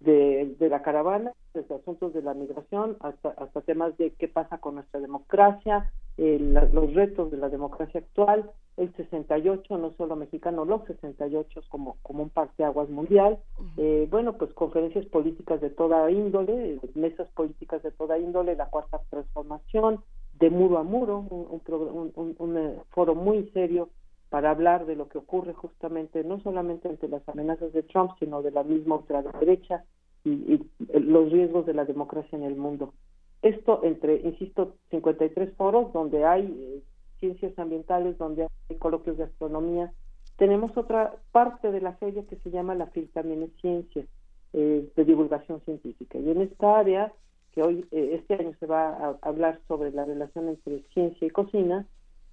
de, 0.00 0.56
la 0.58 0.82
caravana, 0.82 1.32
desde 1.52 1.74
asuntos 1.74 2.14
de 2.14 2.22
la 2.22 2.34
migración 2.34 2.96
hasta, 3.00 3.30
hasta 3.30 3.60
temas 3.60 3.96
de 3.98 4.12
qué 4.12 4.28
pasa 4.28 4.58
con 4.58 4.76
nuestra 4.76 5.00
democracia, 5.00 5.92
los 6.20 6.94
retos 6.94 7.30
de 7.30 7.38
la 7.38 7.48
democracia 7.48 8.00
actual, 8.00 8.50
el 8.76 8.94
68, 8.94 9.78
no 9.78 9.92
solo 9.92 10.16
mexicano, 10.16 10.64
los 10.64 10.84
68 10.86 11.62
como, 11.68 11.96
como 12.02 12.22
un 12.22 12.30
parteaguas 12.30 12.90
mundial, 12.90 13.38
eh, 13.78 14.06
bueno, 14.10 14.34
pues 14.34 14.52
conferencias 14.52 15.06
políticas 15.06 15.60
de 15.60 15.70
toda 15.70 16.10
índole, 16.10 16.78
mesas 16.94 17.28
políticas 17.30 17.82
de 17.82 17.90
toda 17.90 18.18
índole, 18.18 18.54
la 18.54 18.68
cuarta 18.68 19.00
transformación, 19.08 20.00
de 20.38 20.50
muro 20.50 20.78
a 20.78 20.82
muro, 20.82 21.26
un, 21.30 22.34
un, 22.38 22.56
eh, 22.58 22.78
foro 22.90 23.14
muy 23.14 23.50
serio 23.52 23.88
para 24.28 24.50
hablar 24.50 24.86
de 24.86 24.96
lo 24.96 25.08
que 25.08 25.18
ocurre 25.18 25.54
justamente, 25.54 26.22
no 26.22 26.40
solamente 26.40 26.88
ante 26.88 27.08
las 27.08 27.26
amenazas 27.28 27.72
de 27.72 27.82
Trump, 27.82 28.12
sino 28.18 28.42
de 28.42 28.50
la 28.50 28.62
misma 28.62 28.96
ultraderecha 28.96 29.84
y, 30.24 30.30
y 30.30 30.70
los 31.00 31.32
riesgos 31.32 31.66
de 31.66 31.74
la 31.74 31.84
democracia 31.84 32.36
en 32.36 32.44
el 32.44 32.56
mundo. 32.56 32.92
Esto 33.42 33.80
entre, 33.84 34.16
insisto, 34.20 34.74
53 34.90 35.54
foros 35.56 35.92
donde 35.92 36.24
hay 36.24 36.44
eh, 36.44 36.82
ciencias 37.18 37.58
ambientales, 37.58 38.18
donde 38.18 38.48
hay 38.68 38.76
coloquios 38.76 39.16
de 39.16 39.24
astronomía. 39.24 39.92
Tenemos 40.36 40.76
otra 40.76 41.16
parte 41.32 41.70
de 41.70 41.80
la 41.80 41.94
feria 41.94 42.24
que 42.26 42.36
se 42.36 42.50
llama 42.50 42.74
la 42.74 42.86
FIL, 42.88 43.10
también 43.12 43.42
es 43.42 43.50
ciencia, 43.60 44.04
eh, 44.52 44.90
de 44.94 45.04
divulgación 45.04 45.60
científica. 45.62 46.18
Y 46.18 46.30
en 46.30 46.42
esta 46.42 46.78
área, 46.78 47.12
que 47.52 47.62
hoy, 47.62 47.86
eh, 47.92 48.20
este 48.20 48.34
año 48.34 48.54
se 48.58 48.66
va 48.66 48.90
a 48.90 49.18
hablar 49.22 49.60
sobre 49.68 49.90
la 49.92 50.04
relación 50.04 50.48
entre 50.48 50.82
ciencia 50.92 51.26
y 51.26 51.30
cocina, 51.30 51.86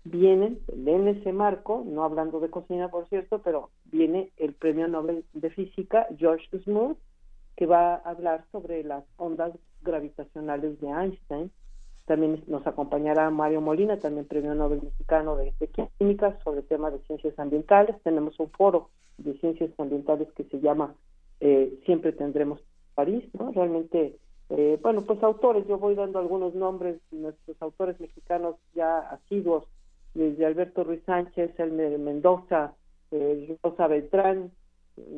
vienen, 0.03 0.59
en 0.67 1.07
ese 1.07 1.33
marco, 1.33 1.83
no 1.85 2.03
hablando 2.03 2.39
de 2.39 2.49
cocina, 2.49 2.89
por 2.89 3.07
cierto, 3.09 3.41
pero 3.41 3.69
viene 3.85 4.31
el 4.37 4.53
premio 4.53 4.87
Nobel 4.87 5.25
de 5.33 5.49
Física, 5.49 6.07
George 6.17 6.47
Smoot, 6.63 6.97
que 7.57 7.65
va 7.65 7.95
a 7.95 8.11
hablar 8.11 8.45
sobre 8.51 8.83
las 8.83 9.03
ondas 9.17 9.51
gravitacionales 9.81 10.79
de 10.79 10.87
Einstein. 10.87 11.51
También 12.05 12.43
nos 12.47 12.65
acompañará 12.65 13.29
Mario 13.31 13.59
Molina, 13.59 13.97
también 13.97 14.25
premio 14.25 14.55
Nobel 14.55 14.81
mexicano 14.81 15.35
de, 15.35 15.53
química, 15.97 16.39
sobre 16.43 16.61
temas 16.61 16.93
de 16.93 16.99
ciencias 16.99 17.37
ambientales. 17.37 18.01
Tenemos 18.03 18.39
un 18.39 18.49
foro 18.51 18.89
de 19.17 19.37
ciencias 19.39 19.71
ambientales 19.77 20.31
que 20.33 20.45
se 20.45 20.61
llama 20.61 20.95
eh, 21.41 21.79
Siempre 21.85 22.13
tendremos 22.13 22.61
París, 22.95 23.25
¿no? 23.37 23.51
Realmente, 23.51 24.15
eh, 24.49 24.79
bueno, 24.81 25.01
pues 25.01 25.21
autores, 25.23 25.67
yo 25.67 25.77
voy 25.79 25.95
dando 25.95 26.19
algunos 26.19 26.53
nombres, 26.55 27.01
nuestros 27.11 27.61
autores 27.61 27.99
mexicanos 27.99 28.55
ya 28.73 28.99
asiduos, 28.99 29.65
desde 30.13 30.45
Alberto 30.45 30.83
Ruiz 30.83 31.03
Sánchez, 31.05 31.59
Elmer 31.59 31.97
Mendoza, 31.99 32.73
eh, 33.11 33.57
Rosa 33.61 33.87
Beltrán, 33.87 34.51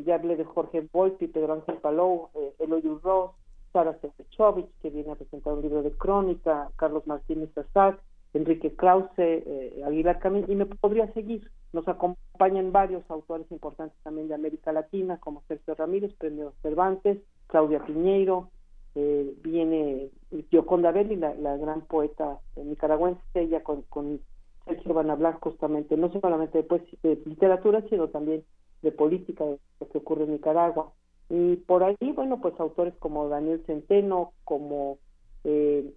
ya 0.06 0.16
hablé 0.16 0.36
de 0.36 0.46
Jorge 0.46 0.88
Volpi, 0.92 1.28
Pedro 1.28 1.54
Ángel 1.54 1.78
Palou, 1.78 2.30
eh, 2.36 2.54
Eloy 2.60 2.82
Ross, 3.02 3.32
Sara 3.72 3.98
Sefcovic, 4.00 4.68
que 4.82 4.90
viene 4.90 5.12
a 5.12 5.16
presentar 5.16 5.54
un 5.54 5.62
libro 5.62 5.84
de 5.84 5.92
crónica, 5.92 6.70
Carlos 6.76 7.06
Martínez 7.08 7.56
Azad, 7.58 7.96
Enrique 8.34 8.76
Krause, 8.76 9.10
eh, 9.18 9.82
Aguilar 9.86 10.20
Camín, 10.20 10.46
y 10.48 10.56
me 10.56 10.66
podría 10.66 11.12
seguir. 11.14 11.50
Nos 11.72 11.88
acompañan 11.88 12.72
varios 12.72 13.04
autores 13.10 13.50
importantes 13.52 13.98
también 14.04 14.28
de 14.28 14.36
América 14.36 14.72
Latina, 14.72 15.18
como 15.18 15.44
Sergio 15.48 15.76
Ramírez, 15.76 16.14
Premio 16.16 16.54
Cervantes, 16.62 17.20
Claudia 17.48 17.84
Piñeiro, 17.86 18.50
eh, 18.96 19.34
viene 19.44 20.10
Gioconda 20.50 20.92
Belli, 20.92 21.16
la, 21.16 21.58
gran 21.58 21.82
poeta 21.82 22.40
nicaragüense, 22.56 23.22
ella 23.36 23.64
con, 23.64 23.84
con 23.84 24.20
Sergio 24.66 24.94
van 24.94 25.10
a 25.10 25.14
hablar 25.14 25.40
justamente, 25.40 25.96
no 25.96 26.12
solamente 26.12 26.64
pues, 26.64 26.82
de 27.04 27.22
literatura, 27.26 27.84
sino 27.90 28.10
también 28.10 28.44
de 28.82 28.92
política, 28.92 29.46
de 29.46 29.60
lo 29.80 29.90
que 29.90 29.98
ocurre 29.98 30.26
en 30.26 30.34
Nicaragua. 30.34 30.92
Y 31.30 31.58
por 31.58 31.84
ahí, 31.84 32.12
bueno, 32.16 32.42
pues 32.42 32.60
autores 32.60 32.96
como 33.00 33.30
Daniel 33.30 33.64
Centeno, 33.66 34.34
como 34.44 34.98
eh, 35.44 35.94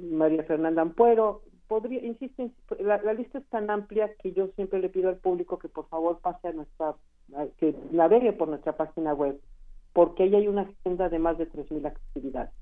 María 0.00 0.44
Fernanda 0.44 0.82
Ampuero, 0.82 1.42
podría, 1.66 2.04
insisto, 2.04 2.50
la, 2.78 2.98
lista 3.12 3.38
es 3.38 3.46
tan 3.46 3.70
amplia 3.70 4.10
que 4.22 4.32
yo 4.32 4.48
siempre 4.48 4.80
le 4.80 4.88
pido 4.88 5.08
al 5.08 5.16
público 5.16 5.58
que 5.58 5.68
por 5.68 5.88
favor 5.88 6.20
pase 6.20 6.48
a 6.48 6.52
nuestra, 6.52 6.94
que 7.58 7.74
navegue 7.90 8.32
por 8.32 8.48
nuestra 8.48 8.76
página 8.76 9.14
web, 9.14 9.40
porque 9.92 10.24
ahí 10.24 10.34
hay 10.34 10.48
una 10.48 10.62
agenda 10.62 11.08
de 11.08 11.18
más 11.18 11.38
de 11.38 11.50
3.000 11.50 11.86
actividades. 11.86 12.52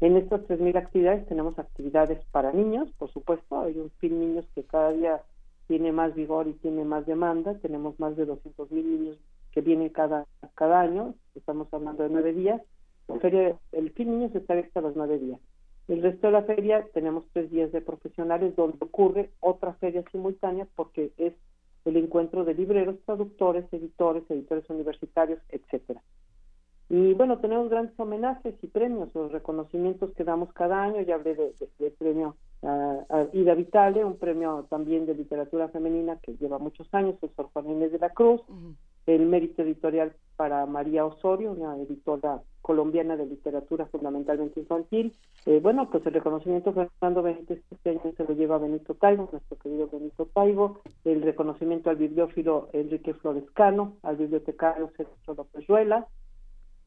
En 0.00 0.16
estas 0.16 0.40
3.000 0.42 0.76
actividades 0.76 1.26
tenemos 1.26 1.58
actividades 1.58 2.24
para 2.32 2.52
niños, 2.52 2.90
por 2.98 3.12
supuesto, 3.12 3.60
hay 3.60 3.78
un 3.78 3.90
fin 3.98 4.18
niños 4.18 4.46
que 4.54 4.64
cada 4.64 4.92
día 4.92 5.22
tiene 5.70 5.92
más 5.92 6.16
vigor 6.16 6.48
y 6.48 6.54
tiene 6.54 6.84
más 6.84 7.06
demanda. 7.06 7.54
Tenemos 7.58 8.00
más 8.00 8.16
de 8.16 8.26
200 8.26 8.72
mil 8.72 8.90
niños 8.90 9.18
que 9.52 9.60
vienen 9.60 9.90
cada, 9.90 10.26
cada 10.56 10.80
año, 10.80 11.14
estamos 11.36 11.72
hablando 11.72 12.02
de 12.02 12.08
nueve 12.08 12.32
días. 12.32 12.60
La 13.06 13.20
feria, 13.20 13.56
el 13.70 13.92
fin 13.92 14.10
niños 14.10 14.34
está 14.34 14.54
abierta 14.54 14.80
los 14.80 14.96
nueve 14.96 15.20
días. 15.20 15.38
El 15.86 16.02
resto 16.02 16.26
de 16.26 16.32
la 16.32 16.42
feria 16.42 16.84
tenemos 16.92 17.24
tres 17.32 17.52
días 17.52 17.70
de 17.70 17.82
profesionales 17.82 18.56
donde 18.56 18.78
ocurre 18.80 19.30
otra 19.38 19.74
feria 19.74 20.02
simultánea 20.10 20.66
porque 20.74 21.12
es 21.18 21.34
el 21.84 21.96
encuentro 21.96 22.44
de 22.44 22.54
libreros, 22.54 22.96
traductores, 23.06 23.64
editores, 23.72 24.24
editores 24.28 24.68
universitarios, 24.70 25.38
etcétera. 25.50 26.02
Y 26.88 27.14
bueno, 27.14 27.38
tenemos 27.38 27.70
grandes 27.70 27.94
homenajes 28.00 28.56
y 28.60 28.66
premios, 28.66 29.14
los 29.14 29.30
reconocimientos 29.30 30.12
que 30.14 30.24
damos 30.24 30.52
cada 30.52 30.82
año. 30.82 31.00
Ya 31.02 31.14
hablé 31.14 31.36
del 31.36 31.54
de, 31.78 31.90
premio 31.92 32.34
a, 32.62 33.26
Ida 33.32 33.54
Vitale, 33.54 34.04
un 34.04 34.16
premio 34.16 34.66
también 34.68 35.06
de 35.06 35.14
literatura 35.14 35.68
femenina 35.68 36.16
que 36.22 36.36
lleva 36.36 36.58
muchos 36.58 36.92
años, 36.92 37.16
el 37.22 37.30
Sor 37.34 37.48
Juan 37.52 37.70
Inés 37.70 37.92
de 37.92 37.98
la 37.98 38.10
Cruz. 38.10 38.40
El 39.06 39.26
mérito 39.26 39.62
editorial 39.62 40.12
para 40.36 40.66
María 40.66 41.04
Osorio, 41.06 41.52
una 41.52 41.76
editora 41.78 42.42
colombiana 42.60 43.16
de 43.16 43.26
literatura 43.26 43.86
fundamentalmente 43.86 44.60
infantil. 44.60 45.16
Eh, 45.46 45.58
bueno, 45.62 45.90
pues 45.90 46.06
el 46.06 46.12
reconocimiento 46.12 46.72
Fernando 46.72 47.22
Benítez 47.22 47.62
este 47.70 47.90
año 47.90 48.00
se 48.16 48.24
lo 48.24 48.34
lleva 48.34 48.58
Benito 48.58 48.94
Taibo, 48.94 49.28
nuestro 49.32 49.56
querido 49.58 49.88
Benito 49.90 50.26
Taibo. 50.26 50.80
El 51.04 51.22
reconocimiento 51.22 51.88
al 51.90 51.96
bibliófilo 51.96 52.68
Enrique 52.72 53.14
Florescano, 53.14 53.96
al 54.02 54.16
bibliotecario 54.16 54.92
Sergio 54.96 55.34
López 55.34 55.66
Ruela 55.66 56.06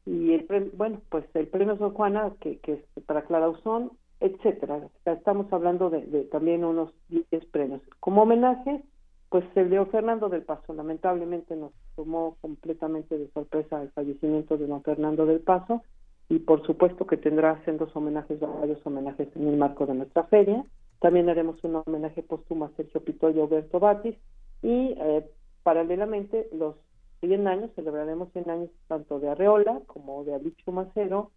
y 0.06 0.32
el 0.34 0.70
bueno 0.74 1.00
pues 1.08 1.24
el 1.34 1.48
premio 1.48 1.76
Sor 1.78 1.94
Juana 1.94 2.32
que, 2.40 2.58
que 2.58 2.74
es 2.74 3.04
para 3.04 3.22
Clara 3.22 3.48
Usón 3.48 3.90
etcétera. 4.24 4.80
Estamos 5.04 5.52
hablando 5.52 5.90
de, 5.90 6.00
también 6.32 6.64
unos 6.64 6.90
10 7.10 7.44
premios. 7.52 7.82
Como 8.00 8.22
homenaje 8.22 8.82
pues 9.28 9.44
el 9.56 9.68
de 9.68 9.84
Fernando 9.86 10.28
del 10.28 10.42
Paso 10.42 10.72
lamentablemente 10.72 11.56
nos 11.56 11.72
tomó 11.96 12.36
completamente 12.40 13.18
de 13.18 13.28
sorpresa 13.32 13.82
el 13.82 13.90
fallecimiento 13.90 14.56
de 14.56 14.68
don 14.68 14.82
Fernando 14.82 15.26
del 15.26 15.40
Paso 15.40 15.82
y 16.28 16.38
por 16.38 16.64
supuesto 16.64 17.06
que 17.06 17.16
tendrá 17.16 17.60
sendos 17.64 17.94
homenajes 17.96 18.38
varios 18.38 18.78
homenajes 18.86 19.28
en 19.34 19.48
el 19.48 19.56
marco 19.56 19.86
de 19.86 19.94
nuestra 19.94 20.22
feria. 20.24 20.64
También 21.00 21.28
haremos 21.28 21.62
un 21.64 21.82
homenaje 21.84 22.22
póstumo 22.22 22.66
a 22.66 22.70
Sergio 22.76 23.02
Pito 23.02 23.28
y 23.30 23.40
Alberto 23.40 23.80
Batis 23.80 24.14
y 24.62 24.94
eh, 24.96 25.28
paralelamente 25.64 26.48
los 26.52 26.76
100 27.20 27.48
años, 27.48 27.70
celebraremos 27.74 28.30
100 28.32 28.48
años 28.50 28.70
tanto 28.86 29.18
de 29.18 29.28
Arreola 29.30 29.80
como 29.86 30.24
de 30.24 30.34
Alicho 30.34 30.70
Macero, 30.72 31.32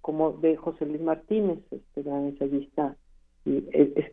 como 0.00 0.32
de 0.32 0.56
José 0.56 0.86
Luis 0.86 1.00
Martínez, 1.00 1.58
este 1.70 2.02
gran 2.02 2.26
ensayista 2.26 2.96
y 3.44 3.64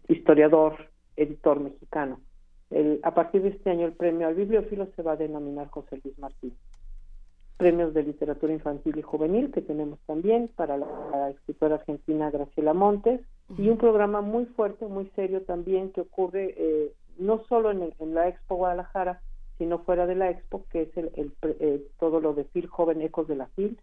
historiador, 0.07 0.89
editor 1.15 1.59
mexicano. 1.59 2.19
El, 2.69 2.99
a 3.03 3.13
partir 3.13 3.41
de 3.43 3.49
este 3.49 3.69
año 3.69 3.85
el 3.85 3.93
premio 3.93 4.27
al 4.27 4.35
bibliófilo 4.35 4.87
se 4.95 5.01
va 5.01 5.13
a 5.13 5.17
denominar 5.17 5.69
José 5.69 5.99
Luis 6.03 6.17
Martín. 6.19 6.53
Premios 7.57 7.93
de 7.93 8.03
literatura 8.03 8.53
infantil 8.53 8.97
y 8.97 9.01
juvenil 9.01 9.51
que 9.51 9.61
tenemos 9.61 9.99
también 10.05 10.49
para 10.55 10.77
la, 10.77 11.29
escritora 11.29 11.75
argentina 11.75 12.29
Graciela 12.29 12.73
Montes 12.73 13.21
y 13.57 13.69
un 13.69 13.77
programa 13.77 14.21
muy 14.21 14.45
fuerte, 14.45 14.85
muy 14.85 15.09
serio 15.15 15.41
también 15.43 15.91
que 15.91 16.01
ocurre 16.01 16.53
eh, 16.57 16.93
no 17.17 17.43
solo 17.45 17.71
en, 17.71 17.93
en, 17.99 18.13
la 18.13 18.27
Expo 18.27 18.55
Guadalajara, 18.57 19.21
sino 19.57 19.79
fuera 19.79 20.05
de 20.05 20.15
la 20.15 20.29
Expo, 20.29 20.65
que 20.69 20.83
es 20.83 20.97
el, 20.97 21.11
el 21.15 21.33
eh, 21.41 21.81
todo 21.99 22.19
lo 22.19 22.33
de 22.33 22.43
FIL 22.43 22.67
Joven 22.67 23.01
Ecos 23.01 23.27
de 23.27 23.37
la 23.37 23.47
FIL, 23.47 23.79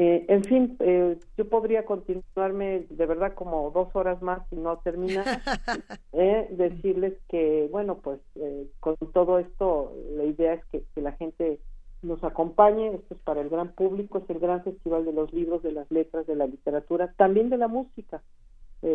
eh, 0.00 0.26
en 0.28 0.44
fin, 0.44 0.76
eh, 0.78 1.18
yo 1.36 1.48
podría 1.48 1.84
continuarme 1.84 2.86
de 2.88 3.04
verdad 3.04 3.34
como 3.34 3.72
dos 3.72 3.88
horas 3.96 4.22
más 4.22 4.40
y 4.52 4.54
no 4.54 4.78
terminar. 4.78 5.24
eh, 6.12 6.46
decirles 6.52 7.14
que, 7.28 7.68
bueno, 7.72 7.98
pues 7.98 8.20
eh, 8.36 8.68
con 8.78 8.96
todo 9.12 9.40
esto, 9.40 9.92
la 10.12 10.22
idea 10.22 10.54
es 10.54 10.64
que, 10.66 10.84
la 11.00 11.10
gente 11.14 11.58
nos 12.02 12.22
acompañe. 12.22 12.94
Esto 12.94 13.14
es 13.14 13.20
para 13.22 13.40
el 13.40 13.48
gran 13.48 13.72
público, 13.72 14.18
es 14.18 14.30
el 14.30 14.38
gran 14.38 14.62
festival 14.62 15.04
de 15.04 15.12
los 15.12 15.32
libros, 15.32 15.64
de 15.64 15.72
las 15.72 15.90
letras, 15.90 16.28
de 16.28 16.36
la 16.36 16.46
literatura, 16.46 17.12
también 17.16 17.50
de 17.50 17.56
la 17.56 17.66
música. 17.66 18.22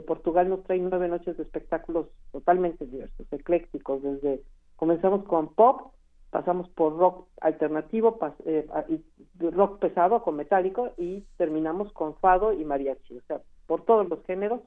Portugal 0.08 0.48
nos 0.48 0.64
trae 0.64 0.80
nueve 0.80 1.10
noches 1.10 1.36
de 1.36 1.44
espectáculos 1.44 2.08
totalmente 2.32 2.86
diversos, 2.86 3.28
eclécticos, 3.30 4.02
desde 4.02 4.42
comenzamos 4.78 5.26
con 5.26 5.54
pop, 5.54 5.92
pasamos 6.34 6.68
por 6.70 6.98
rock 6.98 7.28
alternativo, 7.42 8.18
eh, 8.46 8.68
rock 9.40 9.78
pesado 9.78 10.24
con 10.24 10.36
metálico 10.36 10.90
y 10.98 11.22
terminamos 11.38 11.94
con 11.94 12.16
fado 12.16 12.54
y 12.54 12.66
mariachi. 12.66 13.20
O 13.20 13.22
sea, 13.28 13.42
por 13.68 13.86
todos 13.86 14.10
los 14.10 14.26
géneros 14.26 14.60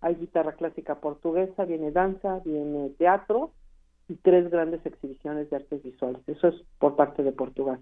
hay 0.00 0.16
guitarra 0.16 0.54
clásica 0.54 0.96
portuguesa, 0.96 1.66
viene 1.66 1.92
danza, 1.92 2.40
viene 2.44 2.90
teatro 2.98 3.52
y 4.08 4.16
tres 4.16 4.50
grandes 4.50 4.84
exhibiciones 4.84 5.48
de 5.50 5.56
artes 5.56 5.84
visuales. 5.84 6.20
Eso 6.26 6.48
es 6.48 6.56
por 6.80 6.96
parte 6.96 7.22
de 7.22 7.30
Portugal. 7.30 7.78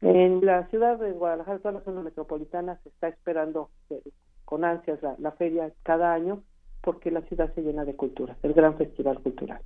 En 0.00 0.44
la 0.44 0.66
ciudad 0.66 0.98
de 0.98 1.12
Guadalajara, 1.12 1.60
toda 1.60 1.74
la 1.74 1.84
zona 1.84 2.02
metropolitana, 2.02 2.80
se 2.82 2.88
está 2.88 3.06
esperando 3.06 3.70
eh, 3.88 4.02
con 4.44 4.64
ansias 4.64 4.98
la 5.18 5.30
feria 5.30 5.72
cada 5.84 6.12
año 6.12 6.42
porque 6.82 7.12
la 7.12 7.22
ciudad 7.22 7.54
se 7.54 7.62
llena 7.62 7.84
de 7.84 7.94
cultura, 7.94 8.36
el 8.42 8.52
gran 8.52 8.76
festival 8.76 9.20
cultural. 9.22 9.60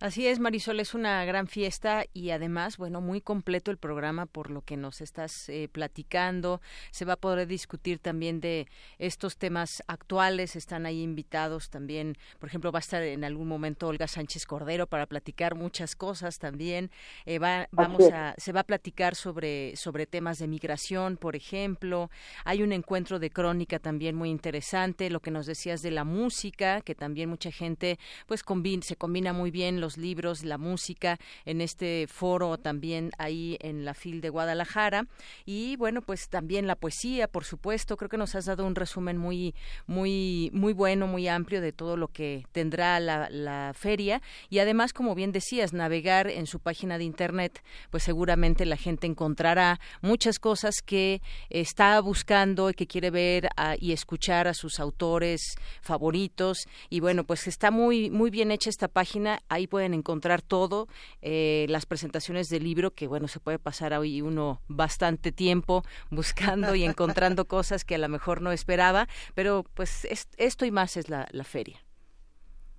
Así 0.00 0.26
es, 0.26 0.38
Marisol, 0.38 0.80
es 0.80 0.94
una 0.94 1.22
gran 1.26 1.46
fiesta 1.46 2.06
y 2.14 2.30
además, 2.30 2.78
bueno, 2.78 3.02
muy 3.02 3.20
completo 3.20 3.70
el 3.70 3.76
programa 3.76 4.24
por 4.24 4.48
lo 4.48 4.62
que 4.62 4.78
nos 4.78 5.02
estás 5.02 5.50
eh, 5.50 5.68
platicando. 5.70 6.62
Se 6.90 7.04
va 7.04 7.12
a 7.12 7.16
poder 7.16 7.46
discutir 7.46 7.98
también 7.98 8.40
de 8.40 8.66
estos 8.98 9.36
temas 9.36 9.82
actuales. 9.88 10.56
Están 10.56 10.86
ahí 10.86 11.02
invitados 11.02 11.68
también, 11.68 12.16
por 12.38 12.48
ejemplo, 12.48 12.72
va 12.72 12.78
a 12.78 12.80
estar 12.80 13.02
en 13.02 13.24
algún 13.24 13.46
momento 13.46 13.88
Olga 13.88 14.08
Sánchez 14.08 14.46
Cordero 14.46 14.86
para 14.86 15.04
platicar 15.04 15.54
muchas 15.54 15.94
cosas 15.96 16.38
también. 16.38 16.90
Eh, 17.26 17.38
va, 17.38 17.68
vamos 17.70 18.10
a, 18.10 18.34
se 18.38 18.52
va 18.52 18.60
a 18.60 18.64
platicar 18.64 19.14
sobre, 19.14 19.76
sobre 19.76 20.06
temas 20.06 20.38
de 20.38 20.48
migración, 20.48 21.18
por 21.18 21.36
ejemplo. 21.36 22.08
Hay 22.46 22.62
un 22.62 22.72
encuentro 22.72 23.18
de 23.18 23.28
crónica 23.28 23.78
también 23.78 24.16
muy 24.16 24.30
interesante. 24.30 25.10
Lo 25.10 25.20
que 25.20 25.30
nos 25.30 25.44
decías 25.44 25.82
de 25.82 25.90
la 25.90 26.04
música, 26.04 26.80
que 26.80 26.94
también 26.94 27.28
mucha 27.28 27.52
gente, 27.52 27.98
pues, 28.26 28.42
se 28.80 28.96
combina 28.96 29.34
muy 29.34 29.50
bien 29.50 29.78
los 29.78 29.89
libros, 29.96 30.44
la 30.44 30.58
música 30.58 31.18
en 31.44 31.60
este 31.60 32.06
foro 32.08 32.58
también 32.58 33.10
ahí 33.18 33.56
en 33.60 33.84
la 33.84 33.94
FIL 33.94 34.20
de 34.20 34.28
Guadalajara. 34.28 35.06
Y 35.44 35.76
bueno, 35.76 36.02
pues 36.02 36.28
también 36.28 36.66
la 36.66 36.76
poesía, 36.76 37.28
por 37.28 37.44
supuesto, 37.44 37.96
creo 37.96 38.08
que 38.08 38.16
nos 38.16 38.34
has 38.34 38.46
dado 38.46 38.66
un 38.66 38.74
resumen 38.74 39.16
muy 39.16 39.54
muy 39.86 40.50
muy 40.52 40.72
bueno, 40.72 41.06
muy 41.06 41.28
amplio 41.28 41.60
de 41.60 41.72
todo 41.72 41.96
lo 41.96 42.08
que 42.08 42.44
tendrá 42.52 43.00
la, 43.00 43.72
feria. 43.74 44.20
Y 44.48 44.58
además, 44.58 44.92
como 44.92 45.14
bien 45.14 45.32
decías, 45.32 45.72
navegar 45.72 46.28
en 46.28 46.46
su 46.46 46.60
página 46.60 46.98
de 46.98 47.04
internet, 47.04 47.62
pues 47.90 48.02
seguramente 48.02 48.66
la 48.66 48.76
gente 48.76 49.06
encontrará 49.06 49.80
muchas 50.02 50.38
cosas 50.38 50.82
que 50.84 51.22
está 51.48 52.00
buscando 52.00 52.70
y 52.70 52.74
que 52.74 52.86
quiere 52.86 53.10
ver 53.10 53.48
y 53.78 53.92
escuchar 53.92 54.48
a 54.48 54.54
sus 54.54 54.80
autores 54.80 55.54
favoritos. 55.80 56.66
Y 56.88 57.00
bueno, 57.00 57.24
pues 57.24 57.46
está 57.46 57.70
muy 57.70 58.10
muy 58.10 58.30
bien 58.30 58.50
hecha 58.50 58.70
esta 58.70 58.88
página, 58.88 59.40
ahí 59.48 59.66
pueden 59.66 59.79
pueden 59.80 59.94
encontrar 59.94 60.42
todo, 60.42 60.88
eh, 61.22 61.64
las 61.70 61.86
presentaciones 61.86 62.50
del 62.50 62.64
libro, 62.64 62.90
que 62.90 63.06
bueno, 63.06 63.28
se 63.28 63.40
puede 63.40 63.58
pasar 63.58 63.94
hoy 63.94 64.20
uno 64.20 64.60
bastante 64.68 65.32
tiempo 65.32 65.84
buscando 66.10 66.74
y 66.74 66.84
encontrando 66.84 67.46
cosas 67.46 67.86
que 67.86 67.94
a 67.94 67.98
lo 67.98 68.10
mejor 68.10 68.42
no 68.42 68.52
esperaba, 68.52 69.06
pero 69.34 69.64
pues 69.72 70.06
esto 70.36 70.66
y 70.66 70.70
más 70.70 70.98
es 70.98 71.08
la, 71.08 71.26
feria. 71.44 71.78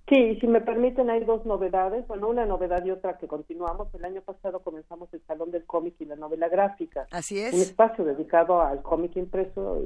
Sí, 0.08 0.38
si 0.40 0.46
me 0.46 0.60
permiten, 0.60 1.10
hay 1.10 1.24
dos 1.24 1.44
novedades. 1.44 2.06
Bueno, 2.06 2.28
una 2.28 2.46
novedad 2.46 2.84
y 2.84 2.92
otra 2.92 3.18
que 3.18 3.26
continuamos. 3.26 3.92
El 3.94 4.04
año 4.04 4.20
pasado 4.22 4.60
comenzamos 4.60 5.12
el 5.12 5.22
Salón 5.26 5.50
del 5.50 5.64
Cómic 5.64 5.96
y 5.98 6.04
la 6.04 6.14
Novela 6.14 6.48
Gráfica. 6.48 7.08
Así 7.10 7.40
es. 7.40 7.52
Un 7.52 7.62
espacio 7.62 8.04
dedicado 8.04 8.62
al 8.62 8.80
cómic 8.82 9.16
impreso 9.16 9.82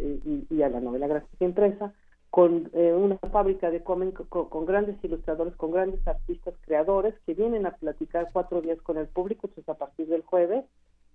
y, 0.50 0.62
a 0.62 0.68
la 0.68 0.80
novela 0.80 1.06
gráfica 1.06 1.44
impresa 1.46 1.94
con 2.36 2.68
eh, 2.74 2.92
una 2.92 3.16
fábrica 3.32 3.70
de 3.70 3.82
cómic 3.82 4.28
con, 4.28 4.66
grandes 4.66 5.02
ilustradores, 5.02 5.56
con 5.56 5.70
grandes 5.70 6.06
artistas 6.06 6.52
creadores 6.66 7.14
que 7.24 7.32
vienen 7.32 7.64
a 7.64 7.70
platicar 7.70 8.28
cuatro 8.30 8.60
días 8.60 8.78
con 8.82 8.98
el 8.98 9.06
público, 9.06 9.46
entonces 9.46 9.66
a 9.70 9.78
partir 9.78 10.06
del 10.08 10.20
jueves. 10.20 10.66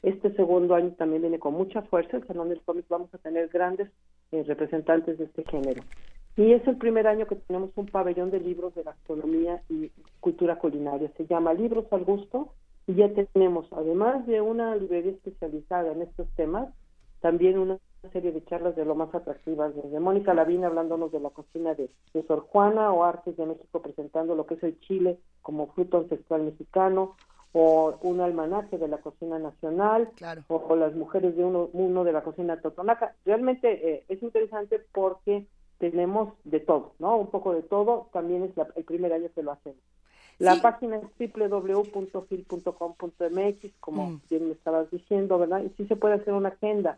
Este 0.01 0.33
segundo 0.33 0.73
año 0.73 0.95
también 0.97 1.21
viene 1.21 1.37
con 1.37 1.53
mucha 1.53 1.83
fuerza, 1.83 2.17
el 2.17 2.25
Salón 2.25 2.49
del 2.49 2.61
Cómic 2.61 2.85
vamos 2.89 3.13
a 3.13 3.19
tener 3.19 3.49
grandes 3.49 3.91
eh, 4.31 4.41
representantes 4.47 5.19
de 5.19 5.25
este 5.25 5.43
género. 5.43 5.83
Y 6.37 6.53
es 6.53 6.67
el 6.67 6.77
primer 6.77 7.05
año 7.05 7.27
que 7.27 7.35
tenemos 7.35 7.69
un 7.75 7.85
pabellón 7.85 8.31
de 8.31 8.39
libros 8.39 8.73
de 8.73 8.81
gastronomía 8.81 9.61
y 9.69 9.91
cultura 10.21 10.57
culinaria. 10.57 11.11
Se 11.17 11.27
llama 11.27 11.53
Libros 11.53 11.85
al 11.91 12.03
Gusto 12.03 12.55
y 12.87 12.95
ya 12.95 13.13
tenemos, 13.13 13.67
además 13.73 14.25
de 14.25 14.41
una 14.41 14.75
librería 14.75 15.11
especializada 15.11 15.91
en 15.91 16.01
estos 16.01 16.27
temas, 16.29 16.73
también 17.19 17.59
una 17.59 17.77
serie 18.09 18.31
de 18.31 18.43
charlas 18.45 18.75
de 18.75 18.83
lo 18.83 18.95
más 18.95 19.13
atractivas, 19.13 19.75
desde 19.75 19.99
Mónica 19.99 20.33
Lavín 20.33 20.65
hablándonos 20.65 21.11
de 21.11 21.19
la 21.19 21.29
cocina 21.29 21.75
de, 21.75 21.91
Sor 22.27 22.39
Juana 22.47 22.91
o 22.91 23.03
Artes 23.03 23.37
de 23.37 23.45
México 23.45 23.79
presentando 23.81 24.33
lo 24.33 24.47
que 24.47 24.55
es 24.55 24.63
el 24.63 24.79
chile 24.79 25.19
como 25.43 25.67
fruto 25.73 25.97
ancestral 25.97 26.41
mexicano 26.41 27.15
o 27.53 27.99
un 28.01 28.21
almanaque 28.21 28.79
de 28.79 28.87
la 28.87 28.97
cocina 28.99 29.37
nacional 29.37 30.09
o, 30.47 30.75
las 30.75 30.95
mujeres 30.95 31.35
de 31.35 31.43
uno, 31.43 31.69
uno 31.73 32.03
de 32.03 32.11
la 32.11 32.23
cocina 32.23 32.59
totonaca. 32.59 33.13
Realmente 33.23 33.69
eh, 33.87 34.03
es 34.07 34.23
interesante 34.23 34.81
porque 34.93 35.45
tenemos 35.77 36.33
de 36.43 36.59
todo, 36.59 36.93
¿no? 36.97 37.17
Un 37.17 37.27
poco 37.27 37.53
de 37.53 37.61
todo, 37.61 38.07
también 38.13 38.43
es 38.43 38.51
el 38.75 38.83
primer 38.83 39.13
año 39.13 39.29
que 39.35 39.43
lo 39.43 39.51
hacemos. 39.51 39.79
La 40.39 40.59
página 40.59 40.97
es 40.97 41.03
www.fil.com.mx, 41.35 42.33
como 43.79 44.09
mm. 44.09 44.21
bien 44.27 44.47
me 44.47 44.53
estabas 44.53 44.89
diciendo, 44.89 45.37
¿verdad? 45.37 45.61
Y 45.63 45.69
sí 45.77 45.85
se 45.85 45.95
puede 45.95 46.15
hacer 46.15 46.33
una 46.33 46.49
agenda 46.49 46.97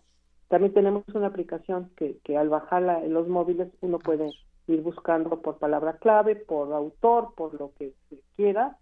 también 0.53 0.71
tenemos 0.71 1.03
una 1.15 1.25
aplicación 1.25 1.89
que, 1.97 2.19
que 2.23 2.37
al 2.37 2.47
bajarla 2.47 3.03
en 3.03 3.11
los 3.11 3.27
móviles 3.27 3.69
uno 3.81 3.97
puede 3.97 4.29
ir 4.67 4.81
buscando 4.83 5.41
por 5.41 5.57
palabra 5.57 5.97
clave, 5.97 6.35
por 6.35 6.71
autor, 6.73 7.33
por 7.35 7.59
lo 7.59 7.71
que 7.79 7.93
quiera 8.35 8.77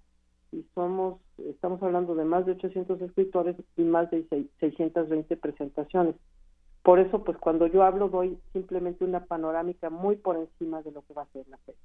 y 0.52 0.66
somos 0.76 1.22
estamos 1.38 1.82
hablando 1.82 2.14
de 2.14 2.26
más 2.26 2.46
de 2.46 2.52
800 2.52 3.02
escritores 3.02 3.56
y 3.78 3.84
más 3.84 4.12
de 4.12 4.28
620 4.60 5.38
presentaciones. 5.38 6.16
Por 6.84 7.00
eso, 7.00 7.24
pues 7.24 7.38
cuando 7.38 7.68
yo 7.68 7.84
hablo 7.84 8.10
doy 8.10 8.38
simplemente 8.52 9.06
una 9.06 9.24
panorámica 9.24 9.90
muy 9.90 10.18
por 10.18 10.36
encima 10.36 10.82
de 10.82 10.92
lo 10.92 11.04
que 11.04 11.14
va 11.14 11.22
a 11.22 11.32
ser 11.32 11.48
la 11.48 11.58
feria. 11.60 11.80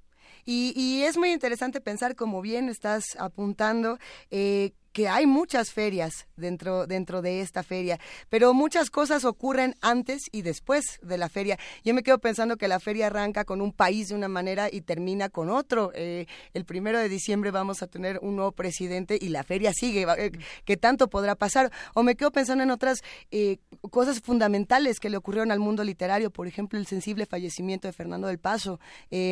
Y, 0.45 0.73
y 0.75 1.05
es 1.05 1.17
muy 1.17 1.31
interesante 1.31 1.81
pensar, 1.81 2.17
como 2.17 2.43
bien 2.43 2.69
estás 2.69 3.17
apuntando, 3.21 3.99
eh, 4.33 4.73
que 4.97 5.09
hay 5.11 5.27
muchas 5.27 5.73
ferias 5.73 6.27
dentro, 6.37 6.87
dentro 6.87 7.21
de 7.21 7.43
esta 7.43 7.63
feria, 7.63 8.01
pero 8.31 8.55
muchas 8.55 8.89
cosas 8.89 9.27
ocurren 9.27 9.75
antes 9.83 10.23
y 10.33 10.41
después 10.41 11.01
de 11.03 11.19
la 11.19 11.29
feria. 11.29 11.59
Yo 11.85 11.93
me 11.93 12.03
quedo 12.03 12.19
pensando 12.19 12.57
que 12.57 12.67
la 12.67 12.81
feria 12.81 13.09
arranca 13.09 13.45
con 13.45 13.61
un 13.61 13.73
país 13.73 14.09
de 14.09 14.15
una 14.15 14.29
manera 14.29 14.71
y 14.73 14.81
termina 14.81 15.29
con 15.29 15.51
otro. 15.51 15.93
Eh, 15.95 16.25
el 16.55 16.65
primero 16.65 16.99
de 16.99 17.11
diciembre 17.11 17.51
vamos 17.51 17.83
a 17.83 17.89
tener 17.89 18.21
un 18.23 18.37
nuevo 18.37 18.53
presidente 18.53 19.19
y 19.21 19.29
la 19.29 19.43
feria 19.43 19.71
sigue. 19.75 20.07
Eh, 20.17 20.33
¿Qué 20.65 20.79
tanto 20.79 21.11
podrá 21.11 21.35
pasar? 21.35 21.71
O 21.93 22.03
me 22.03 22.15
quedo 22.15 22.31
pensando 22.31 22.65
en 22.65 22.71
otras 22.71 23.03
eh, 23.31 23.59
cosas 23.91 24.23
fundamentales 24.23 24.99
que 24.99 25.11
le 25.11 25.19
ocurrieron 25.19 25.53
al 25.53 25.61
mundo 25.61 25.85
literario. 25.85 26.31
Por 26.31 26.47
ejemplo, 26.47 26.79
el 26.79 26.87
sensible 26.87 27.27
fallecimiento 27.27 27.87
de 27.87 27.93
Fernando 27.93 28.29
del 28.29 28.39
Paso. 28.39 28.81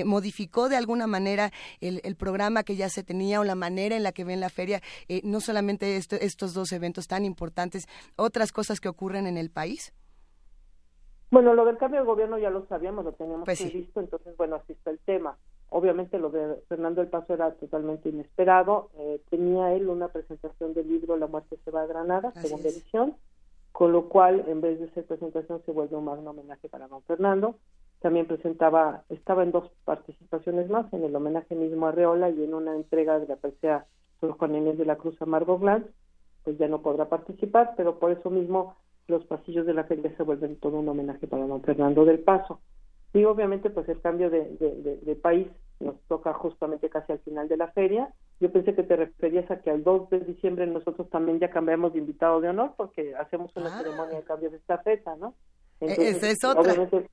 modificó 0.05 0.69
de 0.69 0.77
alguna 0.77 1.07
manera 1.07 1.53
el, 1.81 2.17
programa 2.17 2.65
que 2.65 2.77
ya 2.77 2.91
se 2.91 3.03
tenía 3.03 3.41
o 3.41 3.45
la 3.45 3.55
manera 3.55 3.97
en 3.97 4.03
la 4.03 4.13
que 4.13 4.25
ven 4.25 4.41
la 4.41 4.51
feria. 4.51 4.83
no 5.23 5.41
estos 5.57 6.55
dos 6.55 6.73
eventos 6.73 7.07
tan 7.09 7.25
importantes, 7.25 7.87
otras 8.17 8.53
cosas 8.53 8.81
que 8.81 8.89
ocurren 8.89 9.27
en 9.27 9.37
el 9.37 9.51
país? 9.51 9.93
Bueno, 11.31 11.55
lo 11.55 11.65
del 11.65 11.79
cambio 11.79 12.01
de 12.01 12.07
gobierno 12.07 12.39
ya 12.39 12.51
lo 12.51 12.65
sabíamos, 12.67 13.05
lo 13.05 13.13
teníamos 13.13 13.45
pues 13.45 13.73
visto, 13.73 13.99
entonces, 13.99 14.37
bueno, 14.37 14.57
así 14.57 14.73
está 14.73 14.91
el 14.91 15.01
tema. 15.01 15.37
Obviamente 15.69 16.21
lo 16.21 16.31
de 16.31 16.63
Fernando 16.69 17.01
del 17.01 17.11
Paso 17.11 17.35
era 17.35 17.51
totalmente 17.55 18.09
inesperado. 18.09 18.91
Eh, 18.97 19.21
tenía 19.31 19.73
él 19.75 19.89
una 19.89 20.07
presentación 20.07 20.75
del 20.75 20.89
libro 20.89 21.17
La 21.17 21.27
muerte 21.27 21.59
se 21.65 21.73
va 21.73 21.83
a 21.83 21.87
Granada, 21.87 22.31
segunda 22.41 22.69
edición, 22.69 23.17
con 23.73 23.91
lo 23.91 24.09
cual, 24.09 24.45
en 24.47 24.61
vez 24.61 24.79
de 24.79 24.89
ser 24.91 25.05
presentación, 25.07 25.61
se 25.67 25.73
vuelve 25.73 25.97
un 25.97 26.05
magno 26.05 26.31
homenaje 26.31 26.69
para 26.69 26.87
don 26.87 27.03
Fernando. 27.03 27.57
también 27.99 28.27
presentaba, 28.27 29.03
estaba 29.09 29.43
en 29.43 29.51
dos 29.51 29.69
participaciones 29.85 30.71
más, 30.71 30.93
en 30.93 31.03
el 31.03 31.17
homenaje 31.17 31.57
mismo 31.57 31.89
a 31.89 31.91
Reola 31.91 32.31
y 32.31 32.45
en 32.45 32.55
una 32.55 32.77
entrega 32.77 33.19
de 33.19 33.27
la 33.27 33.37
presea 33.37 33.87
Sor 34.25 34.39
Juan 34.39 34.55
Inés 34.55 34.79
de 34.79 34.87
la 34.87 34.97
Cruz 34.97 35.21
a 35.21 35.27
Margot 35.27 35.61
Glantz, 35.61 35.89
pues 36.45 36.57
ya 36.59 36.69
no 36.69 36.81
podrá 36.81 37.09
participar, 37.09 37.75
pero 37.77 37.99
por 37.99 38.11
eso 38.11 38.31
mismo 38.31 38.77
los 39.07 39.25
pasillos 39.27 39.67
de 39.67 39.75
la 39.75 39.85
feria 39.85 40.15
se 40.17 40.23
vuelven 40.23 40.57
todo 40.57 40.79
un 40.79 40.89
homenaje 40.89 41.27
para 41.27 41.47
don 41.47 41.63
Fernando 41.63 42.05
del 42.05 42.21
Paso. 42.21 42.61
Y 43.13 43.25
obviamente 43.25 43.71
pues 43.71 43.89
el 43.89 44.01
cambio 44.01 44.31
de, 44.31 44.57
de, 45.03 45.15
país 45.17 45.47
nos 45.79 46.01
toca 46.09 46.33
justamente 46.33 46.89
casi 46.89 47.13
al 47.13 47.21
final 47.21 47.49
de 47.49 47.57
la 47.57 47.69
feria. 47.69 48.13
Yo 48.41 48.51
pensé 48.51 48.75
que 48.75 48.83
te 48.83 48.97
referías 48.97 49.49
a 49.51 49.61
que 49.61 49.71
al 49.71 49.85
2 49.85 50.11
de 50.11 50.21
diciembre 50.21 50.67
nosotros 50.67 51.09
también 51.11 51.39
ya 51.39 51.51
cambiamos 51.51 51.93
de 51.93 52.01
invitado 52.01 52.41
de 52.41 52.49
honor 52.49 52.73
porque 52.77 53.15
hacemos 53.15 53.55
una 53.57 53.75
ah. 53.75 53.79
ceremonia 53.79 54.17
de 54.17 54.25
cambio 54.25 54.51
de 54.51 54.57
estafeta, 54.57 55.15
¿no? 55.17 55.35
E-, 55.81 55.91
Entonces, 55.91 56.17
esa 56.17 56.31
es 56.31 56.45
otra. 56.45 56.63
Obviamente, 56.63 57.09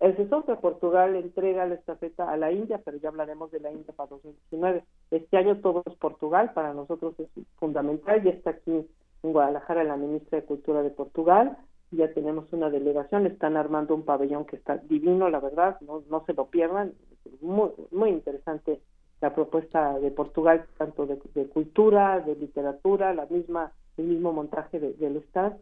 esa 0.00 0.22
es 0.22 0.32
otra. 0.32 0.60
Portugal 0.60 1.16
entrega 1.16 1.66
la 1.66 1.74
estafeta 1.74 2.30
a 2.30 2.36
la 2.36 2.52
India, 2.52 2.80
pero 2.84 2.98
ya 2.98 3.08
hablaremos 3.08 3.50
de 3.50 3.60
la 3.60 3.70
India 3.70 3.92
para 3.94 4.10
2019. 4.10 4.84
Este 5.10 5.36
año 5.36 5.56
todo 5.60 5.82
es 5.86 5.94
Portugal, 5.96 6.52
para 6.54 6.74
nosotros 6.74 7.14
es 7.18 7.28
fundamental. 7.56 8.22
Ya 8.22 8.30
está 8.30 8.50
aquí 8.50 8.86
en 9.22 9.32
Guadalajara 9.32 9.84
la 9.84 9.96
ministra 9.96 10.40
de 10.40 10.46
Cultura 10.46 10.82
de 10.82 10.90
Portugal 10.90 11.56
ya 11.96 12.12
tenemos 12.12 12.52
una 12.52 12.70
delegación, 12.70 13.26
están 13.26 13.56
armando 13.56 13.94
un 13.94 14.04
pabellón 14.04 14.44
que 14.44 14.56
está 14.56 14.78
divino, 14.78 15.28
la 15.28 15.40
verdad, 15.40 15.80
no, 15.80 16.02
no 16.10 16.24
se 16.26 16.34
lo 16.34 16.46
pierdan, 16.46 16.92
muy, 17.40 17.70
muy 17.90 18.10
interesante 18.10 18.80
la 19.20 19.34
propuesta 19.34 19.98
de 19.98 20.10
Portugal, 20.10 20.66
tanto 20.76 21.06
de, 21.06 21.16
cultura, 21.48 22.20
de 22.20 22.36
literatura, 22.36 23.14
la 23.14 23.26
misma, 23.26 23.72
el 23.96 24.06
mismo 24.06 24.32
montaje 24.32 24.78
del 24.78 25.16
Estado. 25.16 25.56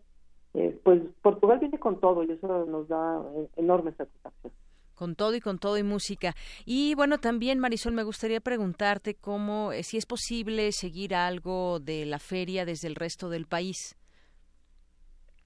Eh, 0.54 0.78
pues 0.82 1.02
Portugal 1.22 1.58
viene 1.58 1.78
con 1.78 2.00
todo 2.00 2.22
y 2.24 2.30
eso 2.30 2.66
nos 2.66 2.88
da 2.88 3.22
eh, 3.36 3.48
enorme 3.56 3.92
satisfacción 3.92 4.52
con 4.94 5.16
todo 5.16 5.34
y 5.34 5.40
con 5.40 5.58
todo 5.58 5.78
y 5.78 5.82
música. 5.82 6.34
Y 6.64 6.94
bueno, 6.94 7.18
también 7.18 7.58
Marisol, 7.58 7.92
me 7.92 8.04
gustaría 8.04 8.40
preguntarte 8.40 9.16
cómo, 9.16 9.72
eh, 9.72 9.82
si 9.82 9.96
es 9.96 10.06
posible 10.06 10.70
seguir 10.70 11.14
algo 11.16 11.80
de 11.80 12.06
la 12.06 12.20
feria 12.20 12.64
desde 12.64 12.86
el 12.86 12.94
resto 12.94 13.28
del 13.28 13.46
país. 13.46 13.96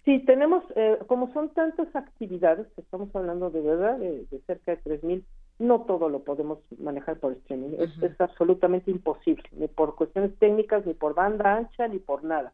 Sí, 0.05 0.21
tenemos, 0.27 0.63
eh, 0.77 0.99
como 1.07 1.33
son 1.33 1.49
tantas 1.55 1.89
actividades, 1.97 2.67
estamos 2.77 3.09
hablando 3.17 3.49
de 3.49 3.61
verdad 3.63 3.99
de, 3.99 4.27
cerca 4.47 4.77
de 4.77 4.83
3.000, 4.83 5.25
no 5.59 5.83
todo 5.83 6.09
lo 6.09 6.21
podemos 6.21 6.59
manejar 6.79 7.19
por 7.19 7.33
streaming, 7.33 7.77
es, 7.79 7.91
absolutamente 8.21 8.91
imposible, 8.91 9.45
ni 9.53 9.69
por 9.69 9.95
cuestiones 9.95 10.37
técnicas, 10.39 10.85
ni 10.85 10.93
por 10.95 11.15
banda 11.15 11.57
ancha, 11.57 11.89
ni 11.89 11.99
por 11.99 12.25
nada. 12.25 12.53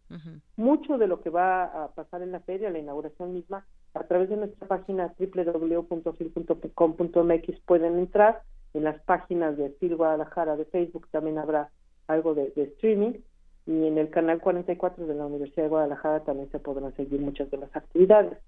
Mucho 0.57 0.99
de 0.99 1.09
lo 1.09 1.21
que 1.21 1.31
va 1.31 1.65
a 1.65 1.89
pasar 1.89 2.23
en 2.23 2.33
la 2.33 2.41
feria, 2.41 2.71
la 2.71 2.79
inauguración 2.79 3.33
misma, 3.35 3.67
a 3.95 4.05
través 4.05 4.29
de 4.31 4.37
nuestra 4.37 4.69
página 4.69 5.13
www.fil.com.mx 5.19 6.01
pueden 7.67 7.99
entrar, 7.99 8.43
en 8.75 8.85
las 8.85 9.03
páginas 9.03 9.57
de 9.57 9.71
Fil 9.81 9.97
Guadalajara 9.97 10.57
de 10.57 10.65
Facebook 10.67 11.09
también 11.11 11.39
habrá 11.39 11.71
algo 12.07 12.35
de 12.35 12.53
streaming 12.57 13.15
y 13.67 13.87
en 13.87 13.99
el 13.99 14.11
canal 14.11 14.41
44 14.41 15.07
de 15.07 15.15
la 15.15 15.27
Universidad 15.27 15.65
de 15.65 15.69
Guadalajara 15.69 16.21
también 16.21 16.51
se 16.51 16.59
podrán 16.59 16.95
seguir 16.97 17.21
muchas 17.21 17.51
de 17.51 17.59
las 17.59 17.75
actividades. 17.77 18.39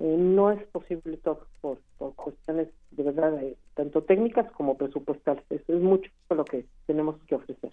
Eh, 0.00 0.16
no 0.16 0.52
es 0.52 0.62
posible 0.68 1.16
todo 1.18 1.46
por, 1.60 1.80
cuestiones 2.14 2.68
de 2.92 3.02
verdad 3.02 3.36
eh, 3.42 3.56
tanto 3.74 4.02
técnicas 4.02 4.50
como 4.52 4.76
presupuestales. 4.76 5.44
Es 5.50 5.68
mucho 5.68 6.10
lo 6.30 6.44
que 6.44 6.66
tenemos 6.86 7.16
que 7.26 7.34
ofrecer. 7.34 7.72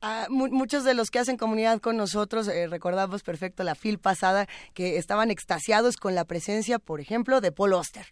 Ah, 0.00 0.26
muchos 0.28 0.82
de 0.84 0.94
los 0.94 1.10
que 1.10 1.20
hacen 1.20 1.36
comunidad 1.36 1.80
con 1.80 1.96
nosotros 1.96 2.48
eh, 2.48 2.66
recordamos 2.66 3.22
perfecto 3.22 3.62
la 3.62 3.76
fil 3.76 4.00
pasada 4.00 4.48
que 4.74 4.96
estaban 4.96 5.30
extasiados 5.30 5.96
con 5.96 6.16
la 6.16 6.24
presencia, 6.24 6.80
por 6.80 7.00
ejemplo, 7.00 7.40
de 7.40 7.52
Paul 7.52 7.74
Oster 7.74 8.06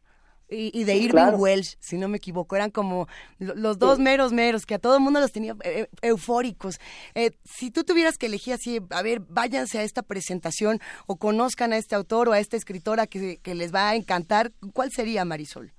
y, 0.51 0.85
de 0.85 0.97
Irving 0.97 1.39
Welsh, 1.39 1.77
si 1.81 1.99
no 1.99 2.09
me 2.09 2.17
equivoco, 2.17 2.57
eran 2.57 2.71
como 2.71 3.07
los 3.39 3.79
dos 3.79 3.99
meros 3.99 4.33
meros, 4.33 4.67
que 4.67 4.75
a 4.75 4.79
todo 4.79 4.97
el 4.97 5.03
mundo 5.03 5.21
los 5.21 5.33
tenía 5.33 5.55
eh, 5.65 5.89
eufóricos. 6.03 6.79
Eh, 7.15 7.33
si 7.45 7.71
tú 7.71 7.85
tuvieras 7.85 8.19
que 8.19 8.27
elegir 8.27 8.55
así, 8.55 8.81
a 8.91 9.03
ver, 9.03 9.21
váyanse 9.21 9.79
a 9.79 9.83
esta 9.83 10.03
presentación 10.03 10.79
o 11.07 11.17
conozcan 11.17 11.73
a 11.73 11.77
este 11.77 11.95
autor 11.95 12.29
o 12.29 12.33
a 12.33 12.39
esta 12.39 12.57
escritora 12.57 13.07
que, 13.07 13.39
que 13.39 13.55
les 13.55 13.75
va 13.75 13.91
a 13.91 13.97
encantar, 13.97 14.53
¿cuál 14.73 14.91
sería 14.91 15.25
Marisol? 15.25 15.73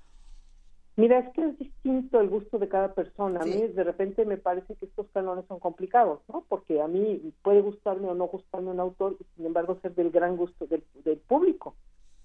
Mira, 0.96 1.20
es 1.20 1.32
que 1.32 1.42
es 1.42 1.58
distinto 1.58 2.20
el 2.20 2.28
gusto 2.28 2.58
de 2.58 2.68
cada 2.68 2.94
persona. 2.94 3.40
A 3.40 3.46
mí 3.46 3.66
de 3.66 3.84
repente 3.84 4.26
me 4.26 4.36
parece 4.36 4.74
que 4.76 4.84
estos 4.84 5.06
canones 5.14 5.46
son 5.46 5.58
complicados, 5.58 6.20
¿no? 6.28 6.44
Porque 6.48 6.82
a 6.82 6.86
mí 6.86 7.32
puede 7.42 7.62
gustarme 7.62 8.08
o 8.08 8.14
no 8.14 8.26
gustarme 8.26 8.70
un 8.70 8.80
autor 8.80 9.16
y 9.18 9.24
sin 9.34 9.46
embargo 9.46 9.78
ser 9.80 9.94
del 9.94 10.10
gran 10.10 10.36
gusto 10.36 10.66
del, 10.66 10.84
del 11.02 11.18
público. 11.18 11.74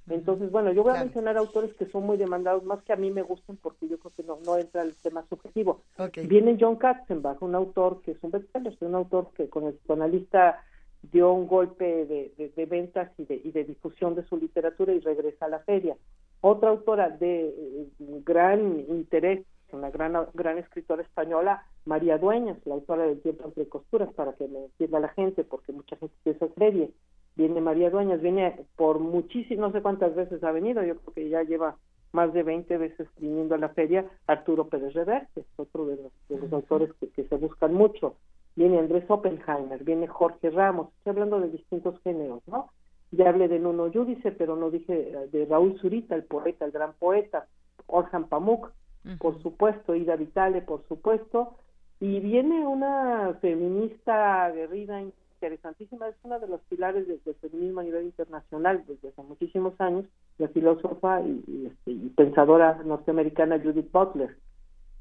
Entonces, 0.10 0.52
bueno, 0.52 0.72
yo 0.72 0.84
voy 0.84 0.96
a 0.96 1.04
mencionar 1.04 1.38
autores 1.38 1.74
que 1.76 1.86
son 1.88 2.06
muy 2.06 2.18
demandados, 2.18 2.64
más 2.64 2.82
que 2.84 2.94
a 2.94 2.96
mí 2.96 3.12
me 3.12 3.24
gustan, 3.24 3.58
porque 3.58 3.90
yo 3.90 4.00
creo 4.00 4.14
que 4.16 4.24
no, 4.24 4.40
no 4.46 4.58
entra 4.58 4.82
el 4.82 4.96
tema 4.96 5.26
subjetivo. 5.28 5.82
Viene 6.28 6.58
John 6.60 6.78
Katzenbach, 6.78 7.42
un 7.42 7.56
autor 7.56 8.02
que 8.02 8.12
es 8.12 8.18
un 8.22 8.32
bestseller, 8.32 8.74
es 8.74 8.82
un 8.82 8.96
autor 8.96 9.32
que 9.36 9.50
con 9.50 9.66
el 9.66 9.74
psicoanalista 9.74 10.64
dio 11.12 11.32
un 11.32 11.48
golpe 11.48 12.06
de, 12.06 12.52
de, 12.56 12.66
ventas 12.66 13.12
y 13.18 13.26
de, 13.26 13.36
y 13.44 13.52
de 13.52 13.66
difusión 13.66 14.16
de 14.16 14.24
su 14.26 14.38
literatura 14.38 14.94
y 14.94 15.00
regresa 15.00 15.46
a 15.46 15.50
la 15.50 15.60
feria. 15.60 15.96
Otra 16.42 16.70
autora 16.70 17.10
de 17.10 17.50
eh, 17.50 17.88
gran 18.00 18.80
interés, 18.90 19.46
una 19.74 19.90
gran, 19.90 20.14
gran 20.34 20.58
escritora 20.58 21.02
española, 21.02 21.66
María 21.86 22.18
Dueñas, 22.18 22.58
la 22.66 22.76
autora 22.76 23.04
del 23.04 23.22
Tiempo 23.22 23.46
entre 23.46 23.68
Costuras, 23.68 24.14
para 24.14 24.34
que 24.34 24.48
me 24.48 24.66
entienda 24.66 25.00
la 25.00 25.10
gente, 25.10 25.44
porque 25.44 25.74
mucha 25.74 25.98
gente 25.98 26.16
piensa 26.24 26.48
serie 26.58 26.92
viene 27.38 27.62
María 27.62 27.90
Dueñas, 27.92 28.22
viene 28.22 28.66
por 28.76 29.00
muchísimas, 29.00 29.70
no 29.70 29.72
sé 29.72 29.82
cuántas 29.82 30.16
veces 30.16 30.44
ha 30.44 30.52
venido, 30.52 30.84
yo 30.84 30.98
creo 30.98 31.14
que 31.14 31.30
ya 31.30 31.44
lleva 31.44 31.78
más 32.12 32.34
de 32.34 32.42
20 32.42 32.78
veces 32.78 33.08
viniendo 33.18 33.54
a 33.54 33.60
la 33.60 33.70
feria, 33.70 34.06
Arturo 34.26 34.68
Pérez 34.68 34.94
Reverte, 34.94 35.46
otro 35.56 35.86
de 35.86 36.00
los, 36.30 36.54
autores 36.54 36.90
que, 37.16 37.24
se 37.24 37.36
buscan 37.36 37.74
mucho, 37.74 38.16
viene 38.56 38.80
Andrés 38.80 39.06
Oppenheimer, 39.08 39.84
viene 39.84 40.08
Jorge 40.08 40.50
Ramos, 40.50 40.90
estoy 40.98 41.12
hablando 41.12 41.40
de 41.40 41.50
distintos 41.50 42.02
géneros, 42.02 42.42
¿no? 42.48 42.72
Ya 43.12 43.30
hablé 43.30 43.48
de 43.48 43.60
Nuno 43.60 43.88
Yudice, 43.88 44.32
pero 44.32 44.56
no 44.56 44.72
dije 44.72 45.12
eh, 45.12 45.30
de 45.32 45.46
Raúl 45.46 45.80
Zurita, 45.80 46.16
el 46.16 46.24
poeta, 46.24 46.66
el 46.66 46.72
gran 46.72 46.94
poeta, 46.94 47.46
Orhan 47.86 48.28
Pamuk, 48.28 48.72
por 49.20 49.42
supuesto, 49.42 49.96
Ida 49.96 50.18
Vitale, 50.18 50.62
por 50.62 50.86
supuesto, 50.88 51.56
y 52.02 52.20
viene 52.20 52.68
una 52.68 53.38
feminista 53.40 54.46
aguerrida 54.46 55.02
interesantísima, 55.38 56.10
es 56.10 56.16
una 56.24 56.40
de 56.40 56.48
los 56.48 56.62
pilares 56.62 57.08
del, 57.08 57.36
feminismo 57.36 57.82
a 57.82 57.84
nivel 57.84 58.06
internacional 58.06 58.84
desde 58.88 59.10
hace 59.10 59.22
muchísimos 59.22 59.80
años, 59.80 60.06
la 60.40 60.48
filósofa 60.50 61.22
y, 61.22 61.68
este, 61.68 62.10
pensadora 62.16 62.82
norteamericana 62.84 63.60
Judith 63.60 63.92
Butler, 63.92 64.36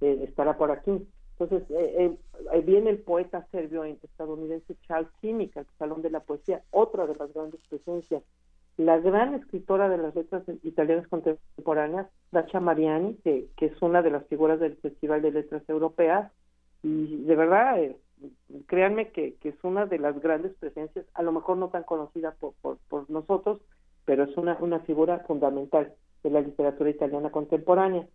eh, 0.02 0.24
estará 0.28 0.56
por 0.58 0.70
aquí. 0.70 1.06
Entonces, 1.38 1.70
eh, 1.70 2.16
eh, 2.52 2.60
viene 2.62 2.90
el 2.90 2.98
poeta 2.98 3.46
serbio 3.50 3.84
estadounidense 3.84 4.76
Charles 4.86 5.10
Simic 5.20 5.56
al 5.56 5.66
Salón 5.78 6.02
de 6.02 6.10
la 6.10 6.20
Poesía, 6.20 6.62
otra 6.70 7.06
de 7.06 7.14
las 7.14 7.32
grandes 7.32 7.60
presencias. 7.68 8.22
La 8.76 8.98
gran 8.98 9.34
escritora 9.34 9.88
de 9.88 9.96
las 9.96 10.14
letras 10.14 10.42
italianas 10.62 11.08
contemporáneas, 11.08 12.08
Dacia 12.30 12.60
Mariani, 12.60 13.14
que, 13.24 13.48
que 13.56 13.66
es 13.66 13.82
una 13.82 14.02
de 14.02 14.10
las 14.10 14.26
figuras 14.26 14.60
del 14.60 14.76
Festival 14.76 15.22
de 15.22 15.30
Letras 15.30 15.62
Europeas, 15.68 16.30
y 16.82 17.24
de 17.24 17.36
verdad 17.36 17.80
créanme 18.66 19.10
que, 19.10 19.36
es 19.42 19.54
una 19.62 19.86
de 19.86 19.98
las 19.98 20.20
grandes 20.20 20.54
presencias, 20.54 21.06
a 21.14 21.22
lo 21.22 21.32
mejor 21.32 21.56
no 21.56 21.68
tan 21.68 21.84
conocida 21.84 22.34
por, 22.38 22.54
por, 22.62 23.10
nosotros, 23.10 23.60
pero 24.04 24.24
es 24.24 24.36
una, 24.36 24.80
figura 24.80 25.20
fundamental 25.20 25.92
de 26.22 26.30
la 26.30 26.40
literatura 26.40 26.90
italiana 26.90 27.30
contemporánea. 27.30 28.06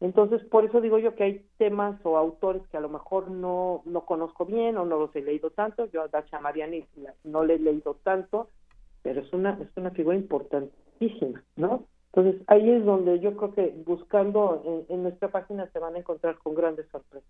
Entonces, 0.00 0.44
por 0.44 0.64
eso 0.64 0.80
digo 0.80 0.98
yo 0.98 1.14
que 1.14 1.24
hay 1.24 1.46
temas 1.56 1.98
o 2.04 2.18
autores 2.18 2.62
que 2.68 2.76
a 2.76 2.80
lo 2.80 2.90
mejor 2.90 3.30
no, 3.30 3.82
no 3.86 4.04
conozco 4.04 4.44
bien 4.44 4.76
o 4.76 4.84
no 4.84 4.98
los 4.98 5.16
he 5.16 5.22
leído 5.22 5.50
tanto. 5.50 5.86
Yo 5.86 6.02
a 6.02 6.08
Dacia 6.08 6.38
Mariani 6.38 6.84
no 7.24 7.44
le 7.44 7.54
he 7.54 7.58
leído 7.58 7.94
tanto, 8.02 8.50
pero 9.02 9.22
es 9.22 9.32
una, 9.32 9.58
es 9.62 9.74
una 9.76 9.90
figura 9.92 10.16
importantísima, 10.16 11.42
¿no? 11.56 11.84
Entonces, 12.12 12.42
ahí 12.46 12.70
es 12.70 12.84
donde 12.84 13.20
yo 13.20 13.36
creo 13.36 13.54
que 13.54 13.74
buscando 13.86 14.84
en 14.88 15.02
nuestra 15.02 15.28
página 15.28 15.70
se 15.70 15.78
van 15.78 15.94
a 15.94 15.98
encontrar 15.98 16.38
con 16.38 16.54
grandes 16.54 16.86
sorpresas. 16.88 17.28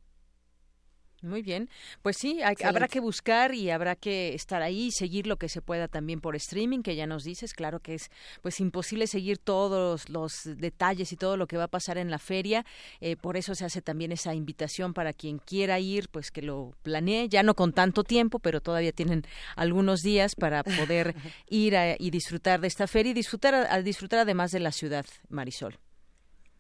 Muy 1.27 1.43
bien, 1.43 1.69
pues 2.03 2.17
sí, 2.19 2.41
habrá 2.43 2.87
que 2.87 3.01
buscar 3.01 3.53
y 3.53 3.71
habrá 3.71 3.97
que 3.97 4.35
estar 4.35 4.63
ahí 4.63 4.87
y 4.87 4.91
seguir 4.93 5.27
lo 5.27 5.37
que 5.37 5.49
se 5.49 5.61
pueda 5.61 5.89
también 5.89 6.21
por 6.21 6.37
streaming, 6.37 6.83
que 6.83 6.95
ya 6.95 7.07
nos 7.07 7.25
dices, 7.25 7.53
claro 7.53 7.81
que 7.81 7.95
es 7.95 8.11
pues 8.43 8.61
imposible 8.61 9.09
seguir 9.09 9.39
todos 9.39 10.09
los 10.09 10.33
detalles 10.45 11.13
y 11.13 11.17
todo 11.17 11.37
lo 11.37 11.47
que 11.47 11.57
va 11.57 11.65
a 11.65 11.69
pasar 11.69 11.99
en 11.99 12.11
la 12.11 12.19
feria, 12.19 12.65
eh, 13.01 13.17
por 13.17 13.37
eso 13.37 13.55
se 13.55 13.65
hace 13.65 13.83
también 13.83 14.13
esa 14.13 14.35
invitación 14.35 14.95
para 14.95 15.13
quien 15.13 15.39
quiera 15.39 15.81
ir, 15.81 16.09
pues 16.11 16.31
que 16.31 16.43
lo 16.43 16.75
planee, 16.83 17.29
ya 17.29 17.43
no 17.43 17.55
con 17.55 17.73
tanto 17.73 18.05
tiempo, 18.05 18.39
pero 18.39 18.61
todavía 18.61 18.93
tienen 18.93 19.25
algunos 19.57 20.03
días 20.03 20.37
para 20.37 20.63
poder 20.63 21.15
ir 21.51 21.75
y 21.99 22.11
disfrutar 22.11 22.61
de 22.61 22.69
esta 22.69 22.87
feria 22.87 23.11
y 23.11 23.15
disfrutar, 23.15 23.83
disfrutar 23.83 24.21
además 24.21 24.53
de 24.53 24.61
la 24.61 24.71
ciudad, 24.71 25.05
Marisol. 25.29 25.77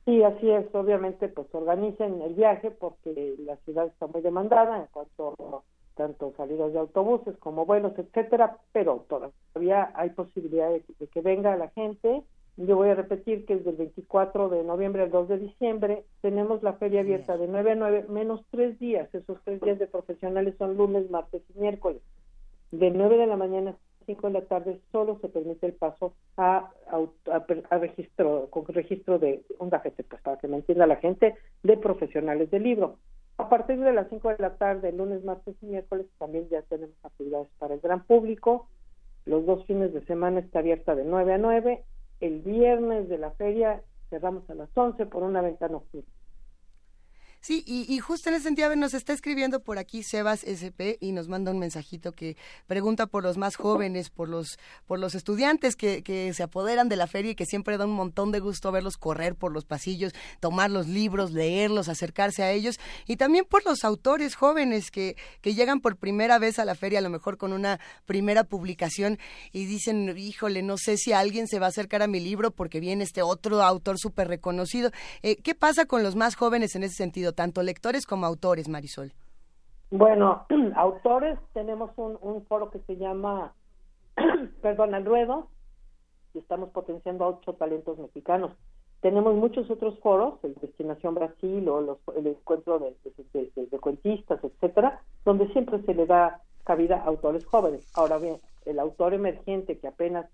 Sí, 0.07 0.23
así 0.23 0.51
es. 0.51 0.75
Obviamente, 0.75 1.29
pues 1.29 1.49
organicen 1.53 2.23
el 2.23 2.35
viaje 2.35 2.71
porque 2.71 3.35
la 3.41 3.57
ciudad 3.59 3.87
está 3.89 4.07
muy 4.07 4.23
demandada 4.23 4.79
en 4.79 4.87
cuanto 4.87 5.65
tanto 5.95 6.33
salidas 6.37 6.73
de 6.73 6.79
autobuses 6.79 7.37
como 7.39 7.67
vuelos, 7.67 7.93
etcétera, 7.99 8.59
pero 8.73 9.05
todavía 9.09 9.93
hay 9.95 10.11
posibilidad 10.11 10.71
de, 10.71 10.83
que 11.09 11.21
venga 11.21 11.57
la 11.57 11.69
gente 11.71 12.23
yo 12.57 12.77
voy 12.77 12.89
a 12.89 12.95
repetir 12.95 13.45
que 13.45 13.55
es 13.55 13.65
del 13.65 13.77
24 13.77 14.49
de 14.49 14.65
noviembre 14.65 15.03
al 15.03 15.11
2 15.11 15.29
de 15.29 15.39
diciembre. 15.39 16.05
Tenemos 16.23 16.63
la 16.63 16.73
feria 16.75 17.01
abierta 17.01 17.37
de 17.37 17.49
9 17.49 17.73
a 17.73 17.75
9, 17.75 18.07
menos 18.09 18.41
tres 18.51 18.79
días. 18.79 19.15
Esos 19.15 19.39
tres 19.45 19.61
días 19.61 19.79
de 19.79 19.87
profesionales 19.87 20.55
son 20.57 20.77
lunes, 20.77 21.11
martes 21.11 21.43
y 21.55 21.59
miércoles. 21.59 22.01
De 22.71 22.91
9 22.91 23.19
de 23.19 23.27
la 23.27 23.37
mañana 23.37 23.77
5 24.07 24.27
de 24.29 24.33
la 24.33 24.41
tarde 24.43 24.81
solo 24.93 25.19
se 25.21 25.29
permite 25.29 25.67
el 25.67 25.75
paso 25.75 26.15
a, 26.37 26.71
a, 26.91 27.79
registro, 27.79 28.49
con 28.51 28.67
registro 28.67 29.19
de 29.19 29.43
un 29.59 29.71
gafete, 29.71 30.05
pues 30.05 30.23
para 30.23 30.39
que 30.39 30.49
me 30.49 30.57
entienda 30.57 30.87
la 30.87 30.97
gente, 30.97 31.35
de 31.63 31.77
profesionales 31.77 32.51
del 32.51 32.63
libro. 32.63 32.97
A 33.39 33.49
partir 33.49 33.79
de 33.81 33.93
las 33.93 34.09
5 34.09 34.29
de 34.31 34.37
la 34.39 34.57
tarde, 34.57 34.93
lunes, 34.93 35.25
martes 35.25 35.57
y 35.61 35.67
miércoles, 35.67 36.07
también 36.19 36.49
ya 36.49 36.63
tenemos 36.63 36.97
actividades 37.03 37.49
para 37.59 37.75
el 37.75 37.81
gran 37.81 38.05
público. 38.05 38.69
Los 39.27 39.45
dos 39.45 39.67
fines 39.67 39.93
de 39.93 40.05
semana 40.07 40.41
está 40.41 40.61
abierta 40.61 40.95
de 40.95 41.05
9 41.05 41.35
a 41.35 41.39
9 41.39 41.85
el 42.21 42.41
viernes 42.41 43.09
de 43.09 43.19
la 43.19 43.31
feria 43.33 43.83
cerramos 44.11 44.49
a 44.49 44.55
las 44.55 44.71
11 44.75 45.07
por 45.07 45.23
una 45.23 45.43
ventana 45.43 45.73
nocturna. 45.73 46.09
Sí, 47.47 47.63
y, 47.65 47.97
justo 48.01 48.29
en 48.29 48.35
ese 48.35 48.43
sentido 48.43 48.75
nos 48.75 48.93
está 48.93 49.13
escribiendo 49.13 49.61
por 49.61 49.79
aquí 49.79 50.03
Sebas 50.03 50.43
SP 50.43 50.99
y 51.01 51.13
nos 51.13 51.29
manda 51.29 51.53
un 51.53 51.61
mensajito 51.61 52.11
que 52.11 52.37
pregunta 52.67 53.07
por 53.07 53.23
los 53.23 53.37
más 53.37 53.55
jóvenes, 53.55 54.11
por 54.11 54.29
los, 54.29 54.59
por 54.89 54.99
los 54.99 55.15
estudiantes 55.15 55.77
que, 55.77 56.03
que 56.03 56.35
se 56.35 56.43
apoderan 56.43 56.89
de 56.89 56.97
la 56.97 57.07
feria 57.07 57.31
y 57.31 57.35
que 57.37 57.47
siempre 57.47 57.79
da 57.79 57.85
un 57.85 57.93
montón 57.93 58.33
de 58.33 58.41
gusto 58.41 58.73
verlos 58.73 58.97
correr 58.97 59.37
por 59.37 59.53
los 59.53 59.65
pasillos, 59.65 60.13
tomar 60.41 60.73
los 60.73 60.89
libros, 60.89 61.31
leerlos, 61.31 61.89
acercarse 61.89 62.43
a 62.43 62.51
ellos, 62.51 62.81
y 63.07 63.15
también 63.15 63.45
por 63.45 63.65
los 63.65 63.85
autores 63.85 64.35
jóvenes 64.35 64.91
que, 64.91 65.15
que 65.41 65.55
llegan 65.55 65.81
por 65.81 65.99
primera 65.99 66.41
vez 66.41 66.59
a 66.59 66.65
la 66.65 66.75
feria, 66.75 66.99
a 66.99 67.03
lo 67.03 67.11
mejor 67.11 67.39
con 67.39 67.53
una 67.53 67.79
primera 68.07 68.43
publicación 68.43 69.21
y 69.53 69.67
dicen, 69.67 70.19
híjole, 70.19 70.65
no 70.65 70.79
sé 70.79 70.97
si 70.97 71.13
alguien 71.13 71.47
se 71.47 71.61
va 71.61 71.67
a 71.67 71.69
acercar 71.69 72.03
a 72.03 72.09
mi 72.09 72.19
libro 72.19 72.51
porque 72.51 72.81
viene 72.81 73.05
este 73.05 73.23
otro 73.23 73.63
autor 73.63 74.01
súper 74.01 74.27
reconocido. 74.27 74.91
Eh, 75.23 75.37
¿Qué 75.37 75.55
pasa 75.55 75.87
con 75.87 76.03
los 76.03 76.17
más 76.17 76.35
jóvenes 76.35 76.75
en 76.75 76.83
ese 76.83 76.97
sentido? 76.97 77.36
Tanto 77.37 77.63
lectores 77.63 78.07
como 78.07 78.27
autores, 78.27 78.69
Marisol? 78.69 79.13
Bueno, 79.91 80.47
autores, 80.75 81.39
tenemos 81.53 81.91
un, 81.97 82.45
foro 82.47 82.71
que 82.71 82.81
se 82.81 82.97
llama, 82.97 83.53
perdón, 84.63 84.95
el 84.95 85.05
ruedo, 85.05 85.49
y 86.35 86.39
estamos 86.39 86.71
potenciando 86.71 87.25
a 87.25 87.29
ocho 87.29 87.55
talentos 87.55 87.99
mexicanos. 87.99 88.53
Tenemos 89.01 89.35
muchos 89.35 89.71
otros 89.71 89.99
foros, 90.01 90.43
el 90.43 90.55
Destinación 90.55 91.15
Brasil 91.15 91.69
o 91.69 91.81
los, 91.81 91.99
el 92.17 92.27
encuentro 92.27 92.79
de, 92.79 92.97
de, 93.33 93.79
cuentistas, 93.79 94.43
etcétera, 94.43 95.03
donde 95.25 95.47
siempre 95.53 95.81
se 95.83 95.95
le 95.95 96.07
da 96.07 96.41
cabida 96.65 96.97
a 96.97 97.05
autores 97.05 97.45
jóvenes. 97.45 97.87
Ahora 97.95 98.19
bien, 98.19 98.39
el 98.65 98.81
autor 98.81 99.15
emergente 99.15 99.79
que 99.79 99.87
apenas 99.87 100.27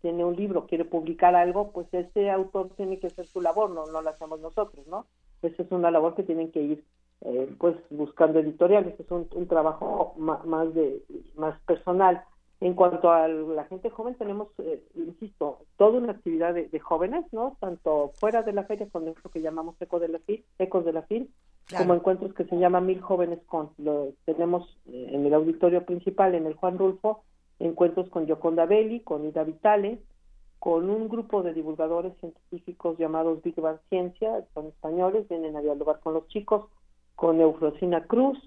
tiene 0.00 0.24
un 0.24 0.36
libro, 0.36 0.66
quiere 0.66 0.84
publicar 0.84 1.34
algo, 1.34 1.72
pues 1.72 1.92
ese 1.92 2.30
autor 2.30 2.70
tiene 2.76 2.98
que 2.98 3.08
hacer 3.08 3.26
su 3.26 3.40
labor, 3.40 3.70
no, 3.70 3.86
no 3.86 4.00
lo 4.00 4.10
hacemos 4.10 4.40
nosotros, 4.40 4.86
¿no? 4.86 5.06
Esa 5.42 5.62
es 5.62 5.72
una 5.72 5.90
labor 5.90 6.14
que 6.14 6.22
tienen 6.22 6.50
que 6.52 6.62
ir 6.62 6.84
eh, 7.22 7.54
pues 7.58 7.76
buscando 7.90 8.38
editoriales, 8.38 8.98
es 8.98 9.10
un, 9.10 9.28
trabajo 9.46 10.14
más 10.16 10.74
de 10.74 11.02
más 11.36 11.58
personal. 11.62 12.24
En 12.60 12.74
cuanto 12.74 13.10
a 13.10 13.26
la 13.26 13.64
gente 13.64 13.88
joven, 13.88 14.14
tenemos, 14.16 14.48
eh, 14.58 14.82
insisto, 14.94 15.60
toda 15.78 15.98
una 15.98 16.12
actividad 16.12 16.52
de, 16.52 16.78
jóvenes, 16.78 17.24
¿no? 17.32 17.56
Tanto 17.58 18.12
fuera 18.16 18.42
de 18.42 18.52
la 18.52 18.64
feria, 18.64 18.86
con 18.90 19.06
lo 19.06 19.14
que 19.14 19.40
llamamos 19.40 19.80
Eco 19.80 19.98
de 19.98 20.08
la 20.08 20.18
FIL, 20.18 20.44
Ecos 20.58 20.84
de 20.84 20.92
la 20.92 21.02
FIL, 21.02 21.30
como 21.76 21.94
encuentros 21.94 22.34
que 22.34 22.44
se 22.44 22.58
llaman 22.58 22.84
Mil 22.84 23.00
Jóvenes 23.00 23.38
con. 23.46 23.70
Lo 23.78 24.12
tenemos 24.26 24.78
eh, 24.86 25.08
en 25.12 25.24
el 25.24 25.32
auditorio 25.32 25.86
principal, 25.86 26.34
en 26.34 26.46
el 26.46 26.54
Juan 26.54 26.76
Rulfo, 26.76 27.22
encuentros 27.60 28.10
con 28.10 28.26
Yoconda 28.26 28.66
Belli, 28.66 29.00
con 29.00 29.24
Ida 29.24 29.44
Vitale, 29.44 30.02
con 30.60 30.90
un 30.90 31.08
grupo 31.08 31.42
de 31.42 31.54
divulgadores 31.54 32.12
científicos 32.20 32.98
llamados 32.98 33.42
Big 33.42 33.58
Bang 33.58 33.78
Ciencia, 33.88 34.44
son 34.52 34.66
españoles, 34.66 35.26
vienen 35.28 35.56
a 35.56 35.62
dialogar 35.62 36.00
con 36.00 36.12
los 36.12 36.28
chicos, 36.28 36.66
con 37.16 37.40
Eufrosina 37.40 38.04
Cruz, 38.04 38.38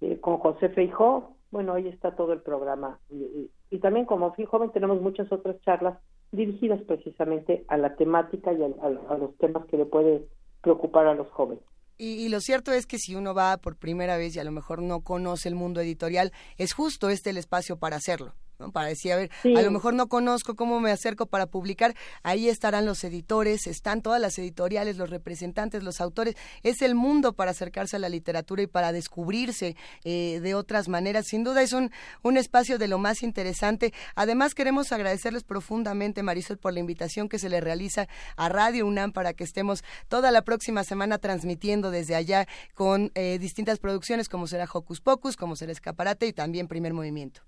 eh, 0.00 0.18
con 0.20 0.38
José 0.38 0.68
Feijó, 0.70 1.34
bueno, 1.50 1.74
ahí 1.74 1.88
está 1.88 2.14
todo 2.14 2.32
el 2.32 2.42
programa. 2.42 3.00
Y, 3.10 3.78
también 3.80 4.06
como 4.06 4.34
Fui 4.34 4.44
Joven 4.44 4.70
tenemos 4.70 5.00
muchas 5.00 5.30
otras 5.32 5.60
charlas 5.62 5.98
dirigidas 6.32 6.80
precisamente 6.82 7.64
a 7.68 7.76
la 7.76 7.96
temática 7.96 8.52
y 8.52 8.62
a, 8.62 9.16
los 9.16 9.36
temas 9.38 9.64
que 9.66 9.78
le 9.78 9.86
puede 9.86 10.26
preocupar 10.62 11.06
a 11.06 11.14
los 11.14 11.28
jóvenes. 11.28 11.62
y, 11.96 12.28
lo 12.28 12.40
cierto 12.40 12.72
es 12.72 12.86
que 12.86 12.98
si 12.98 13.16
uno 13.16 13.34
va 13.34 13.56
por 13.56 13.76
primera 13.76 14.16
vez 14.16 14.36
y 14.36 14.38
a 14.38 14.44
lo 14.44 14.52
mejor 14.52 14.80
no 14.82 15.00
conoce 15.00 15.48
el 15.48 15.54
mundo 15.54 15.80
editorial, 15.80 16.32
es 16.56 16.72
justo 16.72 17.08
este 17.08 17.30
el 17.30 17.38
espacio 17.38 17.78
para 17.78 17.96
hacerlo. 17.96 18.34
Para 18.72 18.88
decir, 18.88 19.12
a 19.12 19.16
ver, 19.16 19.30
a 19.56 19.62
lo 19.62 19.70
mejor 19.70 19.94
no 19.94 20.08
conozco 20.08 20.56
cómo 20.56 20.80
me 20.80 20.90
acerco 20.90 21.26
para 21.26 21.46
publicar, 21.46 21.94
ahí 22.24 22.48
estarán 22.48 22.86
los 22.86 23.04
editores, 23.04 23.68
están 23.68 24.02
todas 24.02 24.20
las 24.20 24.36
editoriales, 24.36 24.96
los 24.96 25.10
representantes, 25.10 25.84
los 25.84 26.00
autores, 26.00 26.34
es 26.64 26.82
el 26.82 26.96
mundo 26.96 27.34
para 27.34 27.52
acercarse 27.52 27.94
a 27.94 27.98
la 28.00 28.08
literatura 28.08 28.62
y 28.62 28.66
para 28.66 28.90
descubrirse 28.90 29.76
eh, 30.02 30.40
de 30.42 30.54
otras 30.56 30.88
maneras. 30.88 31.26
Sin 31.28 31.44
duda 31.44 31.62
es 31.62 31.72
un, 31.72 31.92
un 32.22 32.36
espacio 32.36 32.78
de 32.78 32.88
lo 32.88 32.98
más 32.98 33.22
interesante. 33.22 33.94
Además, 34.16 34.56
queremos 34.56 34.90
agradecerles 34.90 35.44
profundamente, 35.44 36.24
Marisol, 36.24 36.58
por 36.58 36.72
la 36.72 36.80
invitación 36.80 37.28
que 37.28 37.38
se 37.38 37.48
le 37.48 37.60
realiza 37.60 38.08
a 38.36 38.48
Radio 38.48 38.86
UNAM 38.86 39.12
para 39.12 39.34
que 39.34 39.44
estemos 39.44 39.84
toda 40.08 40.32
la 40.32 40.42
próxima 40.42 40.82
semana 40.82 41.18
transmitiendo 41.18 41.92
desde 41.92 42.16
allá 42.16 42.48
con 42.74 43.12
eh, 43.14 43.38
distintas 43.38 43.78
producciones 43.78 44.28
como 44.28 44.48
será 44.48 44.66
Hocus 44.72 45.00
Pocus, 45.00 45.36
como 45.36 45.54
será 45.54 45.70
Escaparate 45.70 46.26
y 46.26 46.32
también 46.32 46.66
Primer 46.66 46.92
Movimiento. 46.92 47.42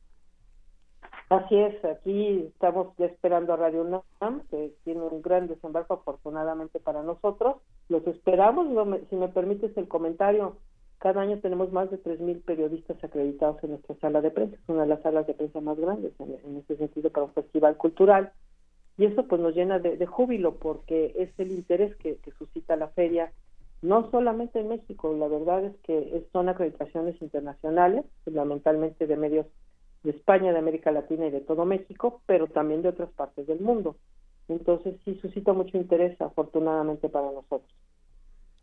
Así 1.30 1.54
es, 1.54 1.84
aquí 1.84 2.44
estamos 2.52 2.88
ya 2.98 3.06
esperando 3.06 3.52
a 3.52 3.56
Radio 3.56 3.82
UNAM, 3.82 4.42
que 4.50 4.74
tiene 4.82 5.00
un 5.00 5.22
gran 5.22 5.46
desembarco 5.46 5.94
afortunadamente 5.94 6.80
para 6.80 7.04
nosotros. 7.04 7.58
Los 7.88 8.04
esperamos, 8.08 8.66
si 9.08 9.14
me 9.14 9.28
permites 9.28 9.76
el 9.76 9.86
comentario, 9.86 10.56
cada 10.98 11.20
año 11.20 11.38
tenemos 11.38 11.70
más 11.70 11.88
de 11.88 12.02
3.000 12.02 12.42
periodistas 12.42 13.02
acreditados 13.04 13.62
en 13.62 13.70
nuestra 13.70 13.94
sala 14.00 14.20
de 14.20 14.32
prensa, 14.32 14.56
es 14.56 14.68
una 14.68 14.82
de 14.82 14.88
las 14.88 15.02
salas 15.02 15.24
de 15.28 15.34
prensa 15.34 15.60
más 15.60 15.78
grandes 15.78 16.12
en, 16.18 16.56
ese 16.56 16.76
sentido 16.76 17.10
para 17.10 17.26
un 17.26 17.32
festival 17.32 17.76
cultural. 17.76 18.32
Y 18.98 19.04
eso 19.04 19.24
pues 19.28 19.40
nos 19.40 19.54
llena 19.54 19.78
de, 19.78 20.04
júbilo 20.06 20.56
porque 20.56 21.14
es 21.16 21.30
el 21.38 21.52
interés 21.52 21.94
que 21.96 22.18
suscita 22.38 22.74
la 22.74 22.88
feria, 22.88 23.32
no 23.82 24.10
solamente 24.10 24.60
en 24.60 24.68
México, 24.68 25.14
la 25.14 25.28
verdad 25.28 25.64
es 25.64 25.76
que 25.84 26.26
son 26.32 26.48
acreditaciones 26.48 27.20
internacionales, 27.22 28.04
fundamentalmente 28.24 29.06
de 29.06 29.16
medios 29.16 29.46
de 30.02 30.10
España, 30.10 30.52
de 30.52 30.58
América 30.58 30.90
Latina 30.90 31.26
y 31.26 31.30
de 31.30 31.40
todo 31.40 31.64
México, 31.64 32.22
pero 32.26 32.46
también 32.46 32.82
de 32.82 32.88
otras 32.88 33.10
partes 33.10 33.46
del 33.46 33.60
mundo. 33.60 33.96
Entonces 34.48 34.96
sí 35.04 35.18
suscita 35.20 35.52
mucho 35.52 35.76
interés, 35.76 36.20
afortunadamente 36.20 37.08
para 37.08 37.30
nosotros. 37.30 37.70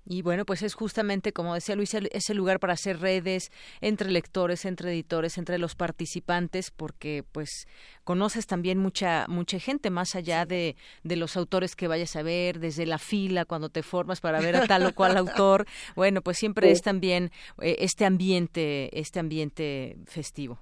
Y 0.09 0.21
bueno, 0.21 0.45
pues 0.45 0.63
es 0.63 0.73
justamente, 0.73 1.33
como 1.33 1.53
decía 1.53 1.75
Luis, 1.75 1.93
ese 1.93 2.33
lugar 2.33 2.61
para 2.61 2.73
hacer 2.73 3.01
redes 3.01 3.51
entre 3.81 4.09
lectores, 4.09 4.63
entre 4.63 4.91
editores, 4.91 5.37
entre 5.37 5.57
los 5.57 5.75
participantes, 5.75 6.71
porque 6.71 7.25
pues 7.33 7.67
conoces 8.05 8.47
también 8.47 8.77
mucha 8.77 9.25
mucha 9.27 9.59
gente 9.59 9.89
más 9.89 10.15
allá 10.15 10.45
de, 10.45 10.77
de 11.03 11.15
los 11.17 11.35
autores 11.35 11.75
que 11.75 11.89
vayas 11.89 12.15
a 12.15 12.23
ver, 12.23 12.59
desde 12.59 12.85
la 12.85 12.99
fila 12.99 13.43
cuando 13.43 13.67
te 13.67 13.83
formas 13.83 14.21
para 14.21 14.39
ver 14.39 14.55
a 14.55 14.61
tal 14.67 14.85
o 14.85 14.95
cual 14.95 15.17
autor. 15.17 15.65
Bueno, 15.93 16.21
pues 16.21 16.37
siempre 16.37 16.71
es 16.71 16.81
también 16.81 17.31
eh, 17.61 17.75
este 17.79 18.05
ambiente, 18.05 18.97
este 18.97 19.19
ambiente 19.19 19.97
festivo. 20.05 20.57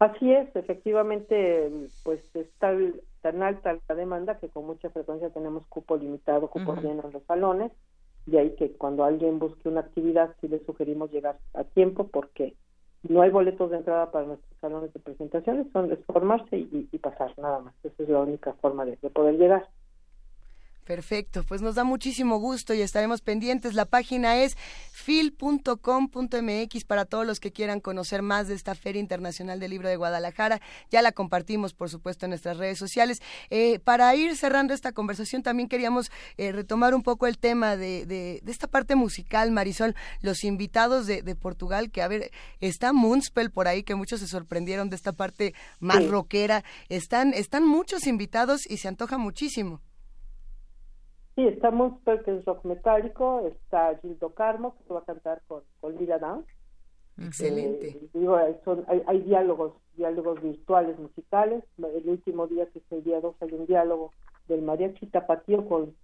Así 0.00 0.32
es, 0.32 0.48
efectivamente, 0.56 1.70
pues 2.04 2.20
está 2.32 2.74
tan 3.20 3.42
alta 3.42 3.78
la 3.86 3.94
demanda 3.94 4.38
que 4.38 4.48
con 4.48 4.64
mucha 4.64 4.88
frecuencia 4.88 5.28
tenemos 5.28 5.66
cupo 5.66 5.94
limitado, 5.98 6.48
cupo 6.48 6.74
lleno 6.76 7.02
en 7.04 7.12
los 7.12 7.22
salones, 7.24 7.70
de 8.24 8.38
ahí 8.38 8.56
que 8.56 8.72
cuando 8.72 9.04
alguien 9.04 9.38
busque 9.38 9.68
una 9.68 9.80
actividad 9.80 10.34
sí 10.40 10.48
le 10.48 10.64
sugerimos 10.64 11.12
llegar 11.12 11.38
a 11.52 11.64
tiempo 11.64 12.08
porque 12.08 12.56
no 13.02 13.20
hay 13.20 13.30
boletos 13.30 13.70
de 13.70 13.76
entrada 13.76 14.10
para 14.10 14.24
nuestros 14.24 14.58
salones 14.58 14.90
de 14.94 15.00
presentaciones, 15.00 15.66
son 15.70 15.94
formarse 16.06 16.56
y, 16.56 16.98
pasar, 16.98 17.34
nada 17.38 17.60
más. 17.60 17.74
Esa 17.82 18.02
es 18.02 18.08
la 18.08 18.20
única 18.20 18.54
forma 18.54 18.86
de 18.86 18.96
poder 18.96 19.36
llegar. 19.36 19.68
Perfecto, 20.90 21.44
pues 21.44 21.62
nos 21.62 21.76
da 21.76 21.84
muchísimo 21.84 22.38
gusto 22.38 22.74
y 22.74 22.80
estaremos 22.80 23.20
pendientes. 23.20 23.74
La 23.74 23.84
página 23.84 24.38
es 24.38 24.56
fil.com.mx 24.90 26.84
para 26.84 27.04
todos 27.04 27.24
los 27.24 27.38
que 27.38 27.52
quieran 27.52 27.78
conocer 27.78 28.22
más 28.22 28.48
de 28.48 28.54
esta 28.54 28.74
Feria 28.74 28.98
Internacional 28.98 29.60
del 29.60 29.70
Libro 29.70 29.88
de 29.88 29.94
Guadalajara. 29.94 30.60
Ya 30.90 31.00
la 31.00 31.12
compartimos, 31.12 31.74
por 31.74 31.90
supuesto, 31.90 32.26
en 32.26 32.30
nuestras 32.30 32.56
redes 32.56 32.76
sociales. 32.76 33.22
Eh, 33.50 33.78
para 33.78 34.12
ir 34.16 34.36
cerrando 34.36 34.74
esta 34.74 34.90
conversación, 34.90 35.44
también 35.44 35.68
queríamos 35.68 36.10
eh, 36.36 36.50
retomar 36.50 36.92
un 36.96 37.04
poco 37.04 37.28
el 37.28 37.38
tema 37.38 37.76
de, 37.76 38.04
de, 38.04 38.42
esta 38.48 38.66
parte 38.66 38.96
musical, 38.96 39.52
Marisol, 39.52 39.94
los 40.22 40.42
invitados 40.42 41.06
de, 41.06 41.36
Portugal, 41.36 41.92
que 41.92 42.02
a 42.02 42.08
ver, 42.08 42.32
está 42.58 42.92
Moonspell 42.92 43.52
por 43.52 43.68
ahí, 43.68 43.84
que 43.84 43.94
muchos 43.94 44.18
se 44.18 44.26
sorprendieron 44.26 44.90
de 44.90 44.96
esta 44.96 45.12
parte 45.12 45.54
más 45.78 46.04
rockera. 46.08 46.64
Están, 46.88 47.32
están 47.32 47.64
muchos 47.64 48.08
invitados 48.08 48.68
y 48.68 48.78
se 48.78 48.88
antoja 48.88 49.18
muchísimo. 49.18 49.80
Sí, 51.34 51.46
está 51.46 51.70
Munster, 51.70 52.22
que 52.22 52.36
es 52.36 52.44
rock 52.44 52.64
metálico, 52.64 53.46
está 53.46 53.96
Gildo 54.02 54.34
Carmo, 54.34 54.76
que 54.76 54.84
se 54.84 54.92
va 54.92 55.00
a 55.00 55.04
cantar 55.04 55.42
con, 55.46 55.62
con 55.80 55.96
Lila 55.96 56.18
Downs. 56.18 56.46
Excelente. 57.18 57.88
Eh, 57.88 58.08
digo, 58.14 58.36
hay, 58.36 59.02
hay, 59.06 59.20
diálogos, 59.20 59.74
diálogos 59.96 60.42
virtuales 60.42 60.98
musicales. 60.98 61.64
El 61.78 62.08
último 62.08 62.46
día, 62.46 62.66
que 62.66 62.78
es 62.78 62.92
el 62.92 63.04
día 63.04 63.20
2, 63.20 63.36
hay 63.40 63.52
un 63.52 63.66
diálogo 63.66 64.12
del 64.48 64.62
mariachi 64.62 65.06
tapatío 65.06 65.68
con 65.68 65.94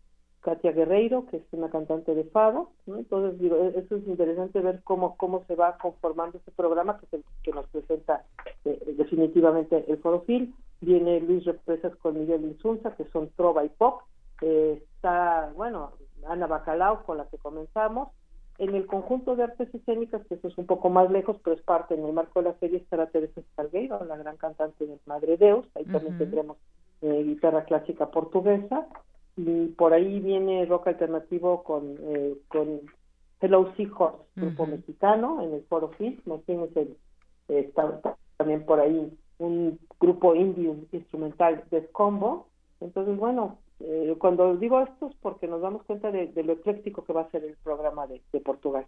Katia 0.47 0.71
Guerreiro, 0.71 1.27
que 1.27 1.39
es 1.39 1.43
una 1.51 1.71
cantante 1.71 2.15
de 2.15 2.23
fado, 2.25 2.71
Entonces, 2.87 3.41
digo, 3.41 3.57
e-, 3.57 3.79
eso 3.81 3.97
es 3.97 4.07
interesante 4.07 4.61
ver 4.61 4.81
cómo, 4.85 5.17
cómo 5.17 5.45
se 5.47 5.57
va 5.57 5.77
conformando 5.79 6.39
este 6.39 6.53
programa, 6.53 6.99
que 6.99 7.07
es 7.07 7.13
el 7.15 7.25
que 7.43 7.51
nos 7.51 7.67
presenta 7.69 8.25
eh, 8.65 8.95
definitivamente 8.97 9.85
el 9.89 9.99
Forofil. 9.99 10.55
Viene 10.81 11.21
Luis 11.21 11.45
Represas 11.45 11.97
con 11.97 12.21
Miguel 12.21 12.45
Insunza, 12.45 12.95
que 12.95 13.07
son 13.07 13.31
trova 13.37 13.65
y 13.65 13.71
pop. 13.71 14.03
Eh, 14.43 14.83
está, 14.95 15.53
bueno, 15.55 15.93
Ana 16.27 16.47
Bacalao, 16.47 17.05
con 17.05 17.19
la 17.19 17.27
que 17.27 17.39
comenzamos. 17.39 18.09
En 18.59 18.75
el 18.75 18.87
conjunto 18.87 19.37
de 19.37 19.45
artes 19.45 19.75
escénicas, 19.75 20.27
que 20.27 20.35
eso 20.37 20.49
es 20.49 20.57
un 20.57 20.67
poco 20.67 20.89
más 20.89 21.11
lejos, 21.11 21.37
pero 21.45 21.55
es 21.55 21.63
parte, 21.63 21.95
en 21.95 22.07
el 22.07 22.13
marco 22.15 22.41
de 22.41 22.49
la 22.49 22.55
feria 22.55 22.79
estará 22.79 23.07
Teresa 23.07 23.43
Salgueiro, 23.55 24.03
la 24.05 24.17
gran 24.17 24.39
cantante 24.39 24.87
de 24.87 24.99
Madre 25.05 25.37
Deus. 25.37 25.67
Ahí 25.75 25.85
también 25.85 26.17
tendremos 26.17 26.57
eh, 27.03 27.23
guitarra 27.25 27.65
clásica 27.65 28.11
portuguesa 28.11 28.87
y 29.37 29.67
por 29.69 29.93
ahí 29.93 30.19
viene 30.21 30.65
rock 30.65 30.89
alternativo 30.89 31.63
con 31.63 31.95
eh, 32.01 32.35
con 32.49 32.81
Hello 33.39 33.71
Seahorse, 33.77 34.17
grupo 34.35 34.67
mexicano 34.67 35.43
en 35.43 35.53
el 35.53 35.63
Foro 35.65 35.89
Fit, 35.99 36.27
imagínense 36.27 36.97
está 37.49 38.01
también 38.39 38.65
por 38.65 38.81
ahí 38.81 39.13
un 39.39 39.79
grupo 40.01 40.35
indie 40.35 40.75
instrumental 40.91 41.65
de 41.71 41.87
combo 41.89 42.49
entonces 42.81 43.15
bueno 43.19 43.59
eh, 43.81 44.15
cuando 44.19 44.57
digo 44.57 44.81
esto 44.81 45.09
es 45.09 45.17
porque 45.17 45.47
nos 45.47 45.61
damos 45.61 45.83
cuenta 45.85 46.11
de, 46.11 46.31
lo 46.43 46.55
ecléctico 46.55 47.05
que 47.05 47.13
va 47.13 47.23
a 47.23 47.31
ser 47.31 47.45
el 47.45 47.57
programa 47.63 48.07
de, 48.07 48.21
Portugal 48.41 48.87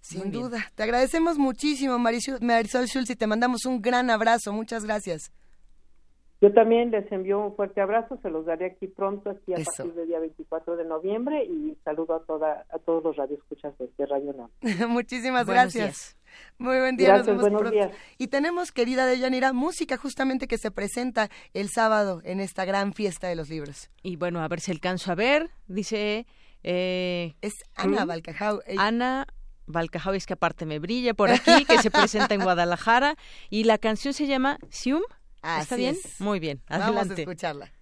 sin 0.00 0.30
duda. 0.30 0.58
Te 0.76 0.84
agradecemos 0.84 1.36
muchísimo, 1.36 1.98
Marisol 1.98 2.86
Schulz, 2.86 3.10
y 3.10 3.16
te 3.16 3.26
mandamos 3.26 3.66
un 3.66 3.82
gran 3.82 4.08
abrazo. 4.08 4.52
Muchas 4.52 4.84
gracias. 4.84 5.32
Yo 6.40 6.52
también 6.52 6.90
les 6.90 7.10
envío 7.10 7.40
un 7.40 7.56
fuerte 7.56 7.80
abrazo, 7.80 8.18
se 8.22 8.30
los 8.30 8.44
daré 8.44 8.66
aquí 8.66 8.86
pronto, 8.86 9.30
aquí 9.30 9.54
a 9.54 9.56
partir 9.56 9.94
del 9.94 10.06
día 10.06 10.20
24 10.20 10.76
de 10.76 10.84
noviembre 10.84 11.44
y 11.44 11.76
saludo 11.82 12.14
a 12.14 12.24
toda 12.24 12.66
a 12.68 12.78
todos 12.78 13.02
los 13.02 13.16
radioescuchas 13.16 13.74
de, 13.78 14.06
Radio 14.06 14.34
NAM. 14.34 14.50
Muchísimas 14.90 15.46
gracias. 15.46 16.15
Muy 16.58 16.78
buen 16.78 16.96
día. 16.96 17.08
Gracias, 17.08 17.36
buenos 17.36 17.70
días. 17.70 17.90
Y 18.18 18.28
tenemos, 18.28 18.72
querida 18.72 19.06
Deyanira, 19.06 19.52
música 19.52 19.96
justamente 19.96 20.48
que 20.48 20.58
se 20.58 20.70
presenta 20.70 21.30
el 21.54 21.68
sábado 21.68 22.22
en 22.24 22.40
esta 22.40 22.64
gran 22.64 22.92
fiesta 22.94 23.28
de 23.28 23.36
los 23.36 23.48
libros. 23.48 23.90
Y 24.02 24.16
bueno, 24.16 24.42
a 24.42 24.48
ver 24.48 24.60
si 24.60 24.70
alcanzo 24.70 25.12
a 25.12 25.14
ver, 25.14 25.50
dice... 25.68 26.26
Eh, 26.62 27.34
es 27.42 27.54
Ana 27.76 28.04
Balcajau. 28.04 28.60
Ana 28.76 29.26
Balcajau, 29.66 30.14
es 30.14 30.26
que 30.26 30.32
aparte 30.32 30.66
me 30.66 30.78
brilla 30.78 31.14
por 31.14 31.30
aquí, 31.30 31.64
que 31.64 31.78
se 31.78 31.90
presenta 31.90 32.34
en 32.34 32.40
Guadalajara. 32.42 33.16
Y 33.50 33.64
la 33.64 33.78
canción 33.78 34.14
se 34.14 34.26
llama 34.26 34.58
Sium. 34.70 35.02
¿Está 35.60 35.76
bien? 35.76 35.96
Muy 36.18 36.40
bien, 36.40 36.60
adelante. 36.66 36.94
Vamos 36.96 37.10
a 37.10 37.20
escucharla. 37.20 37.72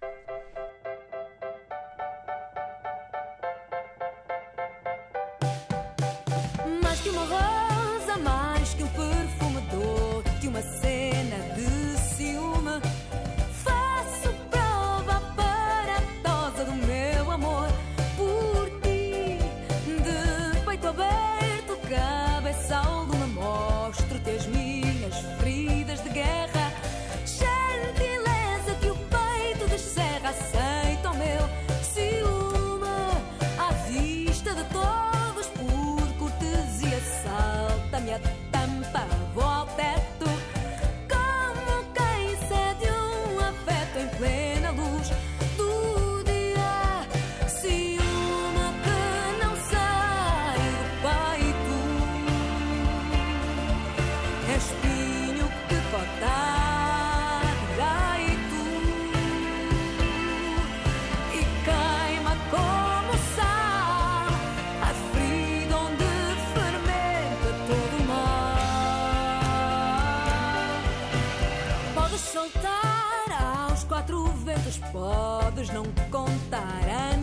não 75.73 75.83
contará. 76.09 77.14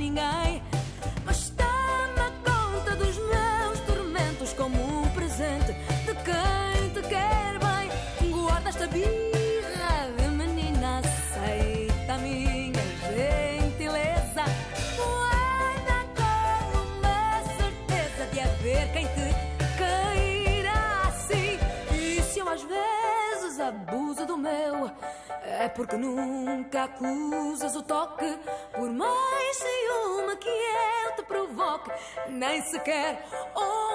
É 25.63 25.69
porque 25.69 25.97
nunca 25.97 26.85
acusas 26.85 27.77
o 27.77 27.83
toque, 27.83 28.27
por 28.75 28.91
mais 28.91 29.57
ciúme 29.57 30.37
que 30.37 30.49
eu 30.49 31.15
te 31.15 31.23
provoque, 31.23 31.89
nem 32.29 32.61
sequer 32.63 33.25
um 33.57 33.92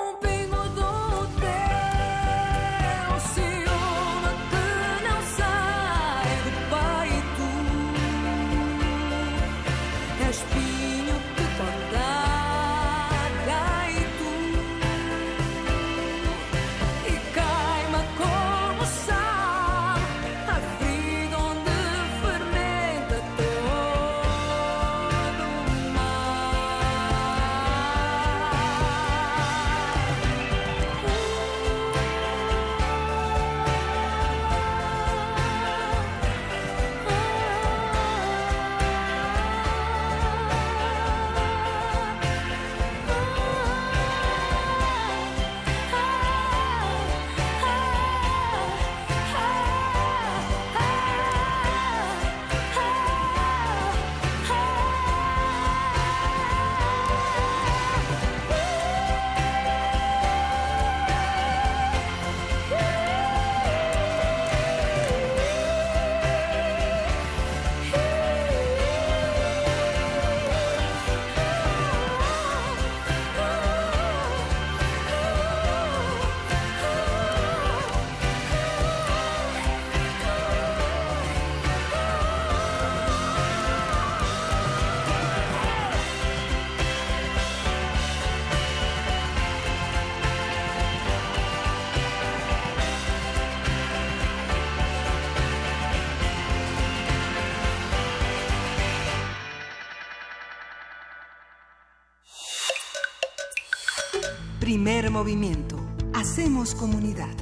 movimiento. 105.17 105.83
Hacemos 106.13 106.75
comunidad. 106.75 107.35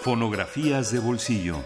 Fonografías 0.00 0.90
de 0.90 0.98
bolsillo. 0.98 1.64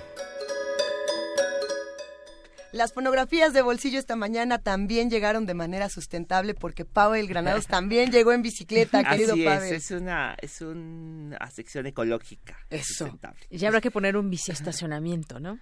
Las 2.73 2.93
fonografías 2.93 3.55
de 3.55 3.63
bolsillo 3.63 3.99
esta 3.99 4.17
mañana 4.17 4.59
también 4.59 5.09
llegaron 5.09 5.47
de 5.47 5.55
manera 5.55 5.89
sustentable 5.89 6.53
porque 6.53 6.85
Pavel 6.85 7.27
Granados 7.27 7.67
también 7.79 8.13
llegó 8.13 8.33
en 8.33 8.43
bicicleta, 8.43 9.03
querido 9.03 9.33
Así 9.33 9.45
Pavel. 9.45 9.73
es, 9.73 9.91
es 9.91 9.99
una, 9.99 10.37
es 10.39 10.61
una 10.61 11.51
sección 11.51 11.87
ecológica. 11.87 12.59
Eso. 12.69 13.05
sustentable. 13.05 13.47
Ya 13.51 13.69
habrá 13.69 13.81
que 13.81 13.91
poner 13.91 14.15
un 14.19 14.29
biciestacionamiento, 14.29 15.41
¿no? 15.41 15.59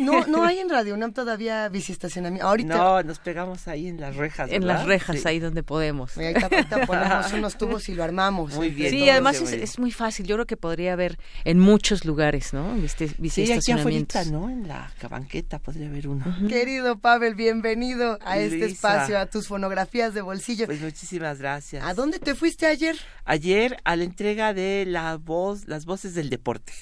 No, 0.00 0.26
no 0.26 0.44
hay 0.46 0.58
en 0.58 0.68
Radio 0.70 0.94
UNAM 0.94 1.12
todavía 1.12 1.68
biciestacionamiento. 1.68 2.46
Ahorita 2.46 2.76
No, 2.76 3.02
nos 3.02 3.18
pegamos 3.18 3.68
ahí 3.68 3.88
en 3.88 4.00
las 4.00 4.16
rejas. 4.16 4.50
En 4.50 4.60
¿verdad? 4.62 4.76
las 4.78 4.86
rejas, 4.86 5.20
Sí. 5.20 5.28
ahí 5.28 5.38
donde 5.38 5.62
podemos. 5.62 6.16
Ahorita, 6.16 6.48
ahorita 6.50 6.86
ponemos 6.86 7.32
unos 7.32 7.58
tubos 7.58 7.88
y 7.88 7.94
lo 7.94 8.02
armamos. 8.04 8.54
Muy 8.54 8.70
bien. 8.70 8.90
Sí, 8.90 9.08
además 9.10 9.40
es, 9.40 9.52
es 9.52 9.78
muy 9.78 9.92
fácil. 9.92 10.26
Yo 10.26 10.36
creo 10.36 10.46
que 10.46 10.56
podría 10.56 10.94
haber 10.94 11.18
en 11.44 11.58
muchos 11.58 12.04
lugares, 12.04 12.52
¿no? 12.54 12.74
Este, 12.76 13.08
Sí, 13.08 13.12
aquí 13.14 13.22
biciestacionamientos. 13.22 14.16
afuera, 14.16 14.38
¿no? 14.38 14.48
En 14.50 14.66
la 14.68 14.90
banqueta 15.10 15.58
podría 15.58 15.88
haber 15.88 16.08
uno. 16.08 16.24
Querido 16.48 16.98
Pavel, 16.98 17.34
bienvenido 17.34 18.18
a 18.24 18.38
este 18.38 18.64
espacio, 18.66 19.18
a 19.18 19.26
tus 19.26 19.48
fonografías 19.48 20.14
de 20.14 20.22
bolsillo. 20.22 20.66
Pues 20.66 20.80
muchísimas 20.80 21.38
gracias. 21.38 21.84
¿A 21.84 21.92
dónde 21.94 22.18
te 22.18 22.34
fuiste 22.34 22.66
ayer? 22.66 22.96
Ayer 23.24 23.76
a 23.84 23.96
la 23.96 24.04
entrega 24.04 24.54
de 24.54 24.84
la 24.86 25.16
voz, 25.16 25.66
las 25.68 25.84
voces 25.84 26.14
del 26.14 26.30
deporte. 26.30 26.72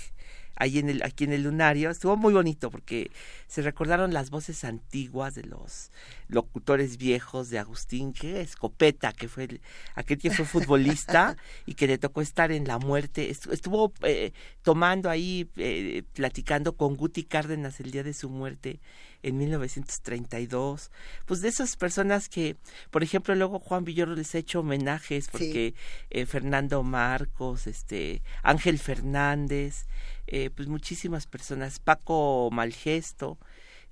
Ahí 0.61 0.79
en 0.79 0.89
el, 0.91 1.03
aquí 1.05 1.23
en 1.25 1.33
el 1.33 1.45
lunario, 1.45 1.89
estuvo 1.89 2.17
muy 2.17 2.35
bonito 2.35 2.71
porque 2.71 3.11
se 3.47 3.63
recordaron 3.63 4.13
las 4.13 4.31
voces 4.31 4.65
antiguas 4.65 5.35
de 5.37 5.45
los 5.45 5.91
locutores 6.29 6.97
viejos 6.99 7.49
de 7.49 7.59
Agustín, 7.61 8.13
que 8.13 8.41
Escopeta, 8.41 9.13
que 9.13 9.29
fue 9.29 9.45
el- 9.45 9.61
aquel 9.95 10.19
que 10.19 10.31
fue 10.31 10.45
futbolista 10.69 11.37
y 11.65 11.75
que 11.75 11.87
le 11.87 11.97
tocó 11.99 12.21
estar 12.23 12.51
en 12.53 12.67
la 12.67 12.79
muerte. 12.79 13.31
Estu- 13.31 13.53
Estuvo 13.53 13.93
eh, 14.03 14.33
tomando 14.63 15.09
ahí, 15.09 15.49
eh, 15.57 16.03
platicando 16.13 16.77
con 16.77 16.97
Guti 16.97 17.23
Cárdenas 17.25 17.79
el 17.81 17.93
día 17.93 18.03
de 18.03 18.13
su 18.13 18.29
muerte 18.29 18.81
en 19.23 19.39
1932. 19.39 20.91
Pues 21.27 21.41
de 21.41 21.49
esas 21.49 21.77
personas 21.77 22.29
que, 22.29 22.57
por 22.91 23.03
ejemplo, 23.03 23.35
luego 23.35 23.59
Juan 23.59 23.85
Villoro 23.85 24.15
les 24.15 24.35
ha 24.35 24.39
hecho 24.39 24.61
homenajes 24.61 25.29
porque 25.29 25.75
eh, 26.11 26.27
Fernando 26.27 26.83
Marcos, 26.83 27.67
este 27.67 28.23
Ángel 28.43 28.79
Fernández, 28.79 29.87
eh, 30.29 30.51
pues 30.55 30.69
muchísimas 30.69 31.27
personas, 31.27 31.79
Paco 31.81 32.49
Malgesto, 32.53 33.39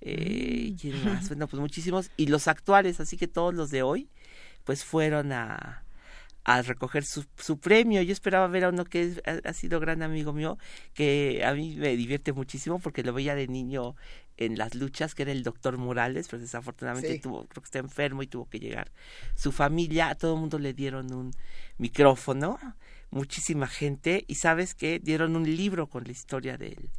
eh, 0.00 0.74
¿quién 0.80 0.94
más? 1.04 1.28
Bueno, 1.28 1.48
pues 1.48 1.60
muchísimos, 1.60 2.10
y 2.16 2.26
los 2.28 2.48
actuales, 2.48 3.00
así 3.00 3.16
que 3.16 3.26
todos 3.28 3.54
los 3.54 3.70
de 3.70 3.82
hoy, 3.82 4.08
pues 4.64 4.84
fueron 4.84 5.32
a, 5.32 5.82
a 6.44 6.62
recoger 6.62 7.04
su, 7.04 7.24
su 7.38 7.58
premio. 7.58 8.02
Yo 8.02 8.12
esperaba 8.12 8.46
ver 8.48 8.64
a 8.64 8.68
uno 8.68 8.84
que 8.84 9.02
es- 9.02 9.22
ha, 9.26 9.48
ha 9.48 9.52
sido 9.52 9.80
gran 9.80 10.02
amigo 10.02 10.32
mío, 10.32 10.58
que 10.94 11.42
a 11.44 11.54
mí 11.54 11.76
me 11.76 11.96
divierte 11.96 12.32
muchísimo 12.32 12.78
porque 12.78 13.02
lo 13.02 13.12
veía 13.12 13.34
de 13.34 13.48
niño 13.48 13.96
en 14.36 14.58
las 14.58 14.74
luchas, 14.74 15.14
que 15.14 15.22
era 15.22 15.32
el 15.32 15.42
doctor 15.42 15.78
Morales, 15.78 16.28
pero 16.28 16.42
desafortunadamente 16.42 17.14
Sí. 17.14 17.18
tuvo, 17.20 17.46
creo 17.46 17.62
que 17.62 17.66
está 17.66 17.78
enfermo 17.78 18.22
y 18.22 18.26
tuvo 18.26 18.48
que 18.48 18.58
llegar 18.60 18.92
su 19.34 19.50
familia, 19.50 20.10
a 20.10 20.14
todo 20.14 20.34
el 20.34 20.40
mundo 20.40 20.58
le 20.58 20.74
dieron 20.74 21.12
un 21.14 21.30
micrófono, 21.78 22.58
muchísima 23.10 23.66
gente, 23.66 24.24
y 24.26 24.36
sabes 24.36 24.74
que 24.74 24.98
dieron 24.98 25.36
un 25.36 25.44
libro 25.56 25.88
con 25.88 26.04
la 26.04 26.12
historia 26.12 26.56
del 26.56 26.90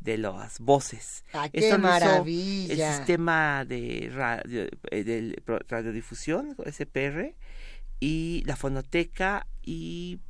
de 0.00 0.16
las 0.16 0.60
voces. 0.60 1.24
¡Ah, 1.34 1.50
qué 1.50 1.58
Esto 1.58 1.78
maravilla! 1.78 2.72
El 2.90 2.96
sistema 2.96 3.66
de 3.66 4.10
radio, 4.10 4.66
eh, 4.90 5.36
pro- 5.44 5.60
radiodifusión, 5.68 6.56
SPR, 6.64 7.34
y 8.00 8.42
la 8.46 8.56
fonoteca 8.56 9.46
y 9.62 10.20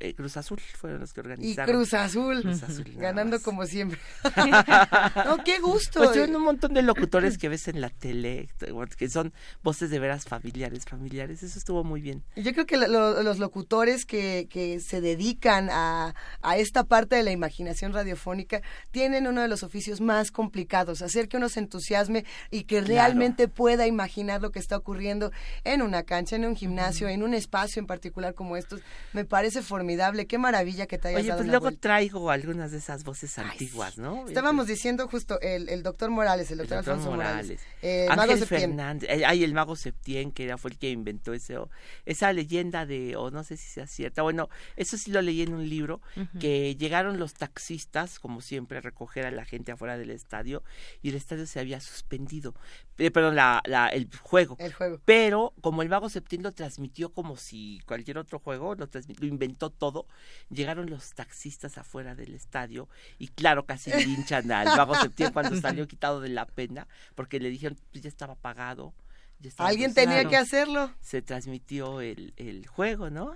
eh, 0.00 0.14
Cruz 0.14 0.36
Azul 0.36 0.58
fueron 0.60 1.00
los 1.00 1.12
que 1.12 1.20
Y 1.20 1.22
organizaron. 1.22 1.74
Cruz 1.74 1.94
Azul, 1.94 2.42
Cruz 2.42 2.62
Azul, 2.62 2.84
ganando 2.96 3.36
más. 3.36 3.42
como 3.44 3.64
siempre. 3.66 3.98
no, 5.24 5.42
qué 5.44 5.58
gusto. 5.60 6.02
Pues 6.04 6.28
un 6.28 6.42
montón 6.42 6.74
de 6.74 6.82
locutores 6.82 7.38
que 7.38 7.48
ves 7.48 7.68
en 7.68 7.80
la 7.80 7.88
tele, 7.90 8.48
que 8.96 9.08
son 9.08 9.32
voces 9.62 9.90
de 9.90 9.98
veras 9.98 10.24
familiares, 10.24 10.84
familiares. 10.84 11.42
Eso 11.42 11.58
estuvo 11.58 11.84
muy 11.84 12.00
bien. 12.00 12.22
Yo 12.36 12.52
creo 12.52 12.66
que 12.66 12.76
lo- 12.76 12.88
lo- 12.88 13.22
los 13.22 13.38
locutores 13.38 14.04
que, 14.04 14.46
que 14.50 14.80
se 14.80 15.00
dedican 15.00 15.68
a, 15.70 16.14
a 16.42 16.56
esta 16.58 16.84
parte 16.84 17.16
de 17.16 17.22
la 17.22 17.30
imaginación 17.32 17.92
radiofónica 17.92 18.60
tienen 18.90 19.26
uno 19.26 19.40
de 19.42 19.48
los 19.48 19.62
oficios 19.62 20.00
más 20.00 20.30
complicados, 20.30 21.02
hacer 21.02 21.28
que 21.28 21.36
uno 21.36 21.48
se 21.48 21.60
entusiasme 21.60 22.24
y 22.50 22.64
que 22.64 22.80
realmente 22.80 23.48
pueda 23.48 23.86
imaginar 23.86 24.42
lo 24.42 24.50
que 24.50 24.58
está 24.58 24.76
ocurriendo 24.76 25.30
en 25.64 25.82
una 25.82 26.02
cancha, 26.02 26.36
en 26.36 26.44
un 26.44 26.56
gimnasio, 26.56 27.08
en 27.08 27.22
un 27.22 27.34
espacio 27.34 27.80
en 27.80 27.86
particular 27.86 28.34
como 28.34 28.56
estos. 28.56 28.80
Me 29.12 29.24
parece 29.24 29.62
formidable, 29.62 29.93
qué 30.26 30.38
maravilla 30.38 30.86
que 30.86 30.98
te 30.98 31.08
hayas 31.08 31.20
Oye, 31.20 31.28
dado 31.28 31.38
pues 31.40 31.48
luego 31.48 31.64
vuelta. 31.64 31.80
traigo 31.80 32.30
algunas 32.30 32.70
de 32.72 32.78
esas 32.78 33.04
voces 33.04 33.38
Ay, 33.38 33.46
antiguas. 33.50 33.98
¿no? 33.98 34.26
Estábamos 34.26 34.66
diciendo 34.66 35.08
justo 35.08 35.40
el, 35.40 35.68
el 35.68 35.82
doctor 35.82 36.10
Morales, 36.10 36.50
el 36.50 36.60
El 36.60 36.66
doctor, 36.66 36.78
doctor 36.78 36.92
Alfonso 36.94 37.10
Morales, 37.10 37.46
Morales. 37.46 37.62
eh, 37.82 38.06
Mago 38.08 38.22
Ángel 38.22 38.38
Septién. 38.38 38.60
Fernández, 38.70 39.10
eh, 39.10 39.24
ay, 39.26 39.44
el 39.44 39.54
mago 39.54 39.76
Septién, 39.76 40.32
que 40.32 40.44
era, 40.44 40.58
fue 40.58 40.70
el 40.72 40.78
que 40.78 40.90
inventó 40.90 41.32
ese, 41.32 41.58
o- 41.58 41.70
esa 42.06 42.32
leyenda 42.32 42.86
de, 42.86 43.16
o 43.16 43.30
no 43.30 43.44
sé 43.44 43.56
si 43.56 43.68
sea 43.68 43.86
cierta, 43.86 44.22
bueno, 44.22 44.48
eso 44.76 44.96
sí 44.96 45.10
lo 45.10 45.22
leí 45.22 45.42
en 45.42 45.54
un 45.54 45.68
libro, 45.68 46.00
que 46.40 46.76
llegaron 46.76 47.18
los 47.18 47.34
taxistas, 47.34 48.18
como 48.18 48.40
siempre, 48.40 48.78
a 48.78 48.80
recoger 48.80 49.26
a 49.26 49.30
la 49.30 49.44
gente 49.44 49.72
afuera 49.72 49.96
del 49.96 50.10
estadio, 50.10 50.62
y 51.02 51.10
el 51.10 51.14
estadio 51.14 51.46
se 51.46 51.60
había 51.60 51.80
suspendido, 51.80 52.54
eh, 52.98 53.10
perdón, 53.10 53.34
la, 53.36 53.62
la, 53.66 53.88
el 53.88 54.08
juego. 54.22 54.56
El 54.58 54.72
juego. 54.72 55.00
Pero 55.04 55.52
como 55.60 55.82
el 55.82 55.88
mago 55.88 56.08
Septién 56.08 56.42
lo 56.42 56.52
transmitió 56.52 57.10
como 57.12 57.36
si 57.36 57.80
cualquier 57.86 58.18
otro 58.18 58.38
juego, 58.38 58.74
lo, 58.74 58.88
lo 59.18 59.26
inventó 59.26 59.70
todo, 59.74 60.06
llegaron 60.50 60.88
los 60.90 61.14
taxistas 61.14 61.78
afuera 61.78 62.14
del 62.14 62.34
estadio 62.34 62.88
y 63.18 63.28
claro, 63.28 63.66
casi 63.66 63.92
linchan 63.92 64.50
al 64.50 64.76
mago 64.76 64.94
Septién 64.94 65.32
cuando 65.32 65.60
salió 65.60 65.86
quitado 65.88 66.20
de 66.20 66.28
la 66.30 66.46
pena, 66.46 66.86
porque 67.14 67.40
le 67.40 67.50
dijeron, 67.50 67.78
pues 67.90 68.02
ya 68.02 68.08
estaba 68.08 68.34
pagado. 68.34 68.94
ya 69.40 69.48
estaba 69.48 69.68
Alguien 69.68 69.94
tenía 69.94 70.24
que 70.24 70.36
hacerlo. 70.36 70.90
Se 71.00 71.22
transmitió 71.22 72.00
el, 72.00 72.32
el 72.36 72.66
juego, 72.66 73.10
¿no? 73.10 73.34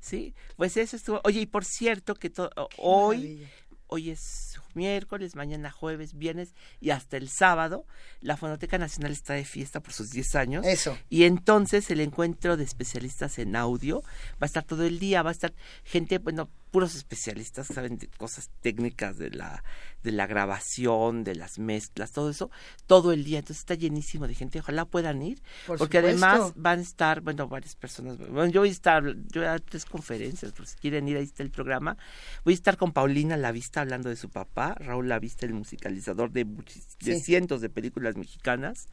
Sí, 0.00 0.34
pues 0.56 0.76
eso 0.76 0.96
estuvo. 0.96 1.20
Oye, 1.24 1.40
y 1.40 1.46
por 1.46 1.64
cierto 1.64 2.14
que 2.14 2.32
hoy, 2.76 3.16
maravilla. 3.16 3.48
hoy 3.86 4.10
es 4.10 4.58
miércoles, 4.76 5.34
mañana 5.34 5.70
jueves, 5.70 6.16
viernes 6.16 6.54
y 6.80 6.90
hasta 6.90 7.16
el 7.16 7.28
sábado, 7.28 7.86
la 8.20 8.36
Fonoteca 8.36 8.78
Nacional 8.78 9.12
está 9.12 9.34
de 9.34 9.44
fiesta 9.44 9.80
por 9.80 9.92
sus 9.92 10.10
10 10.10 10.34
años. 10.36 10.66
Eso. 10.66 10.96
Y 11.08 11.24
entonces 11.24 11.90
el 11.90 12.00
encuentro 12.00 12.56
de 12.56 12.64
especialistas 12.64 13.38
en 13.38 13.56
audio 13.56 14.02
va 14.34 14.42
a 14.42 14.46
estar 14.46 14.64
todo 14.64 14.84
el 14.84 14.98
día, 14.98 15.22
va 15.22 15.30
a 15.30 15.32
estar 15.32 15.54
gente, 15.84 16.18
bueno, 16.18 16.50
puros 16.70 16.94
especialistas 16.94 17.68
saben 17.68 17.96
de 17.96 18.08
cosas 18.08 18.50
técnicas 18.60 19.16
de 19.16 19.30
la 19.30 19.64
de 20.06 20.12
la 20.12 20.26
grabación, 20.26 21.24
de 21.24 21.34
las 21.34 21.58
mezclas, 21.58 22.12
todo 22.12 22.30
eso, 22.30 22.50
todo 22.86 23.12
el 23.12 23.24
día. 23.24 23.40
Entonces 23.40 23.58
está 23.58 23.74
llenísimo 23.74 24.28
de 24.28 24.34
gente. 24.34 24.60
Ojalá 24.60 24.84
puedan 24.84 25.20
ir, 25.20 25.42
Por 25.66 25.78
porque 25.78 25.98
supuesto. 25.98 26.26
además 26.26 26.52
van 26.54 26.78
a 26.78 26.82
estar, 26.82 27.20
bueno, 27.22 27.48
varias 27.48 27.74
personas. 27.74 28.16
Bueno, 28.16 28.46
yo 28.46 28.60
voy 28.60 28.68
a 28.68 28.72
estar, 28.72 29.04
yo 29.04 29.40
voy 29.40 29.44
a 29.46 29.50
dar 29.50 29.60
tres 29.60 29.84
conferencias, 29.84 30.52
por 30.52 30.66
si 30.66 30.76
quieren 30.76 31.08
ir, 31.08 31.16
ahí 31.16 31.24
está 31.24 31.42
el 31.42 31.50
programa. 31.50 31.96
Voy 32.44 32.54
a 32.54 32.56
estar 32.56 32.76
con 32.76 32.92
Paulina 32.92 33.36
Lavista 33.36 33.80
hablando 33.80 34.08
de 34.08 34.16
su 34.16 34.30
papá, 34.30 34.65
Raúl 34.74 35.08
Lavista, 35.08 35.46
el 35.46 35.54
musicalizador 35.54 36.32
de, 36.32 36.46
muchis- 36.46 36.96
de 37.00 37.14
Sí. 37.14 37.20
cientos 37.20 37.60
de 37.60 37.68
películas 37.70 38.16
mexicanas. 38.16 38.88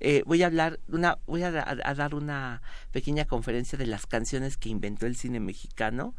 Eh, 0.00 0.22
voy 0.26 0.42
a 0.42 0.46
hablar, 0.46 0.80
una, 0.88 1.18
voy 1.26 1.42
a 1.42 1.50
dar 1.50 2.14
una 2.14 2.62
pequeña 2.92 3.24
conferencia 3.26 3.78
de 3.78 3.86
las 3.86 4.06
canciones 4.06 4.56
que 4.56 4.68
inventó 4.68 5.06
el 5.06 5.16
cine 5.16 5.40
mexicano 5.40 6.14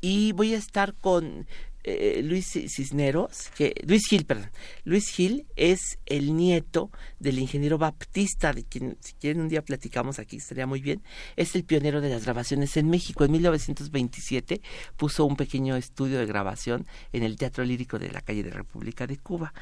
y 0.00 0.32
voy 0.32 0.54
a 0.54 0.58
estar 0.58 0.94
con 0.94 1.46
eh, 1.84 2.22
Luis 2.22 2.46
Cisneros, 2.46 3.50
que 3.56 3.74
Luis 3.86 4.06
Gil, 4.06 4.24
perdón. 4.24 4.50
Luis 4.84 5.08
Gil 5.08 5.46
es 5.56 5.98
el 6.06 6.36
nieto 6.36 6.90
del 7.18 7.38
ingeniero 7.38 7.78
Baptista, 7.78 8.52
de 8.52 8.64
quien 8.64 8.98
si 9.00 9.14
quieren 9.14 9.42
un 9.42 9.48
día 9.48 9.62
platicamos 9.62 10.18
aquí, 10.18 10.36
estaría 10.36 10.66
muy 10.66 10.80
bien. 10.80 11.02
Es 11.36 11.54
el 11.54 11.64
pionero 11.64 12.00
de 12.00 12.10
las 12.10 12.24
grabaciones 12.24 12.76
en 12.76 12.90
México. 12.90 13.24
En 13.24 13.32
1927 13.32 14.60
puso 14.96 15.24
un 15.24 15.36
pequeño 15.36 15.76
estudio 15.76 16.18
de 16.18 16.26
grabación 16.26 16.86
en 17.12 17.22
el 17.22 17.36
Teatro 17.36 17.64
Lírico 17.64 17.98
de 17.98 18.10
la 18.10 18.20
calle 18.20 18.42
de 18.42 18.50
República 18.50 19.06
de 19.06 19.16
Cuba. 19.16 19.52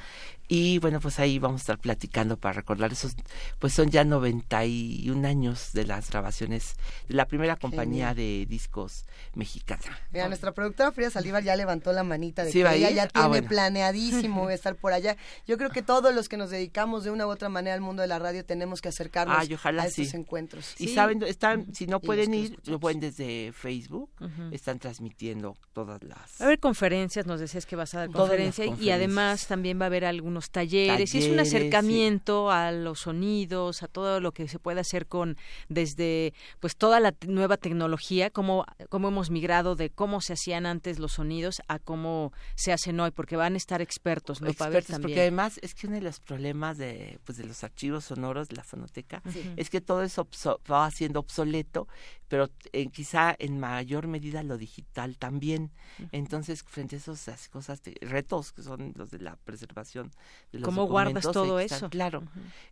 Y 0.50 0.78
bueno, 0.78 0.98
pues 1.00 1.18
ahí 1.18 1.38
vamos 1.38 1.60
a 1.60 1.62
estar 1.62 1.78
platicando 1.78 2.38
para 2.38 2.54
recordar 2.54 2.90
esos, 2.92 3.14
pues 3.58 3.74
son 3.74 3.90
ya 3.90 4.02
91 4.04 5.26
años 5.28 5.72
de 5.74 5.84
las 5.84 6.10
grabaciones 6.10 6.74
de 7.08 7.14
la 7.14 7.26
primera 7.26 7.56
compañía 7.56 8.14
de 8.14 8.46
discos 8.48 9.04
mexicana. 9.34 9.82
Mira, 10.10 10.26
nuestra 10.28 10.52
productora 10.52 10.90
Frida 10.92 11.10
Saldívar 11.10 11.42
ya 11.42 11.54
levantó 11.56 11.92
la 11.92 12.02
manita 12.02 12.44
de 12.44 12.52
¿Sí 12.52 12.58
que 12.60 12.64
va 12.64 12.70
a 12.70 12.74
ella 12.76 12.90
ya 12.90 13.02
Ah, 13.04 13.08
tiene 13.12 13.28
bueno. 13.28 13.48
planeadísimo 13.48 14.48
estar 14.50 14.74
por 14.76 14.92
allá. 14.92 15.16
Yo 15.46 15.58
creo 15.58 15.70
que 15.70 15.82
todos 15.82 16.14
los 16.14 16.28
que 16.28 16.36
nos 16.36 16.50
dedicamos 16.50 17.04
de 17.04 17.10
una 17.10 17.26
u 17.26 17.30
otra 17.30 17.48
manera 17.48 17.74
al 17.74 17.80
mundo 17.82 18.00
de 18.02 18.08
la 18.08 18.18
radio 18.18 18.44
tenemos 18.44 18.80
que 18.80 18.88
acercarnos 18.88 19.36
Ay, 19.38 19.52
ojalá 19.54 19.82
a 19.82 19.86
estos 19.86 20.08
sí. 20.08 20.16
encuentros. 20.16 20.74
Y 20.78 20.88
Sí. 20.88 20.94
saben, 20.94 21.22
están, 21.24 21.74
si 21.74 21.86
no 21.86 22.00
pueden 22.00 22.32
ir, 22.32 22.44
escuchamos. 22.44 22.68
lo 22.68 22.80
pueden 22.80 23.00
desde 23.00 23.52
Facebook, 23.52 24.10
están 24.50 24.78
transmitiendo 24.78 25.56
todas 25.74 26.02
las... 26.02 26.18
Va 26.40 26.44
a 26.44 26.44
haber 26.46 26.58
conferencias, 26.58 27.26
nos 27.26 27.38
decías 27.40 27.66
que 27.66 27.76
vas 27.76 27.94
a 27.94 27.98
dar 28.00 28.10
conferencia 28.10 28.64
y 28.66 28.90
además 28.90 29.46
también 29.46 29.78
va 29.78 29.84
a 29.84 29.86
haber 29.86 30.04
algunos 30.06 30.37
unos 30.38 30.50
talleres, 30.50 31.14
y 31.14 31.18
es 31.18 31.26
un 31.26 31.34
sí. 31.34 31.40
acercamiento 31.40 32.50
a 32.50 32.70
los 32.70 33.00
sonidos, 33.00 33.82
a 33.82 33.88
todo 33.88 34.20
lo 34.20 34.32
que 34.32 34.46
se 34.46 34.58
puede 34.60 34.80
hacer 34.80 35.06
con 35.06 35.36
desde 35.68 36.32
pues 36.60 36.76
toda 36.76 37.00
la 37.00 37.12
nueva 37.26 37.56
tecnología, 37.56 38.30
cómo, 38.30 38.64
cómo 38.88 39.08
hemos 39.08 39.30
migrado 39.30 39.74
de 39.74 39.90
cómo 39.90 40.20
se 40.20 40.34
hacían 40.34 40.64
antes 40.64 40.98
los 41.00 41.12
sonidos 41.14 41.60
a 41.66 41.78
cómo 41.80 42.32
se 42.54 42.72
hacen 42.72 43.00
hoy, 43.00 43.10
porque 43.10 43.36
van 43.36 43.54
a 43.54 43.56
estar 43.56 43.82
expertos, 43.82 44.40
¿no? 44.40 44.52
Para 44.52 44.70
ver 44.70 44.78
expertos, 44.78 45.02
porque 45.02 45.14
también. 45.16 45.20
además 45.20 45.58
es 45.62 45.74
que 45.74 45.86
uno 45.88 45.96
de 45.96 46.02
los 46.02 46.20
problemas 46.20 46.78
de, 46.78 47.18
pues, 47.24 47.36
de 47.38 47.44
los 47.44 47.64
archivos 47.64 48.04
sonoros 48.04 48.48
de 48.48 48.56
la 48.56 48.64
fonoteca 48.64 49.22
Sí. 49.32 49.42
es 49.56 49.70
que 49.70 49.80
todo 49.80 50.02
eso 50.04 50.28
va 50.70 50.88
siendo 50.90 51.18
obsoleto, 51.20 51.88
pero 52.28 52.48
eh, 52.72 52.88
quizá 52.90 53.34
en 53.38 53.58
mayor 53.58 54.06
medida 54.06 54.42
lo 54.42 54.56
digital 54.58 55.16
también. 55.18 55.70
Entonces, 56.12 56.62
frente 56.62 56.96
a 56.96 56.98
esas 56.98 57.48
cosas, 57.48 57.80
retos 58.02 58.52
que 58.52 58.62
son 58.62 58.92
los 58.96 59.10
de 59.10 59.18
la 59.18 59.36
preservación 59.36 60.10
de 60.52 60.60
los 60.60 60.66
¿Cómo 60.66 60.86
guardas 60.86 61.24
todo 61.30 61.58
eso? 61.60 61.90
Claro. 61.90 62.22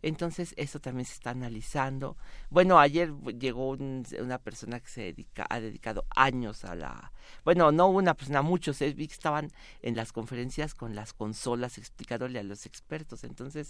Entonces, 0.01 0.53
eso 0.57 0.79
también 0.79 1.05
se 1.05 1.13
está 1.13 1.31
analizando. 1.31 2.17
Bueno, 2.49 2.79
ayer 2.79 3.13
llegó 3.39 3.69
un- 3.69 4.05
una 4.21 4.37
persona 4.37 4.79
que 4.79 4.87
se 4.89 5.01
dedica, 5.01 5.45
ha 5.49 5.59
dedicado 5.59 6.05
años 6.15 6.65
a 6.65 6.75
la... 6.75 7.11
Bueno, 7.43 7.71
no 7.71 7.87
una 7.87 8.13
persona, 8.13 8.41
muchos. 8.41 8.81
eh, 8.81 8.93
vi 8.93 9.07
que 9.07 9.13
estaban 9.13 9.51
en 9.81 9.95
las 9.95 10.11
conferencias 10.13 10.73
con 10.73 10.95
las 10.95 11.13
consolas 11.13 11.77
explicándole 11.77 12.39
a 12.39 12.43
los 12.43 12.65
expertos. 12.65 13.23
Entonces, 13.25 13.69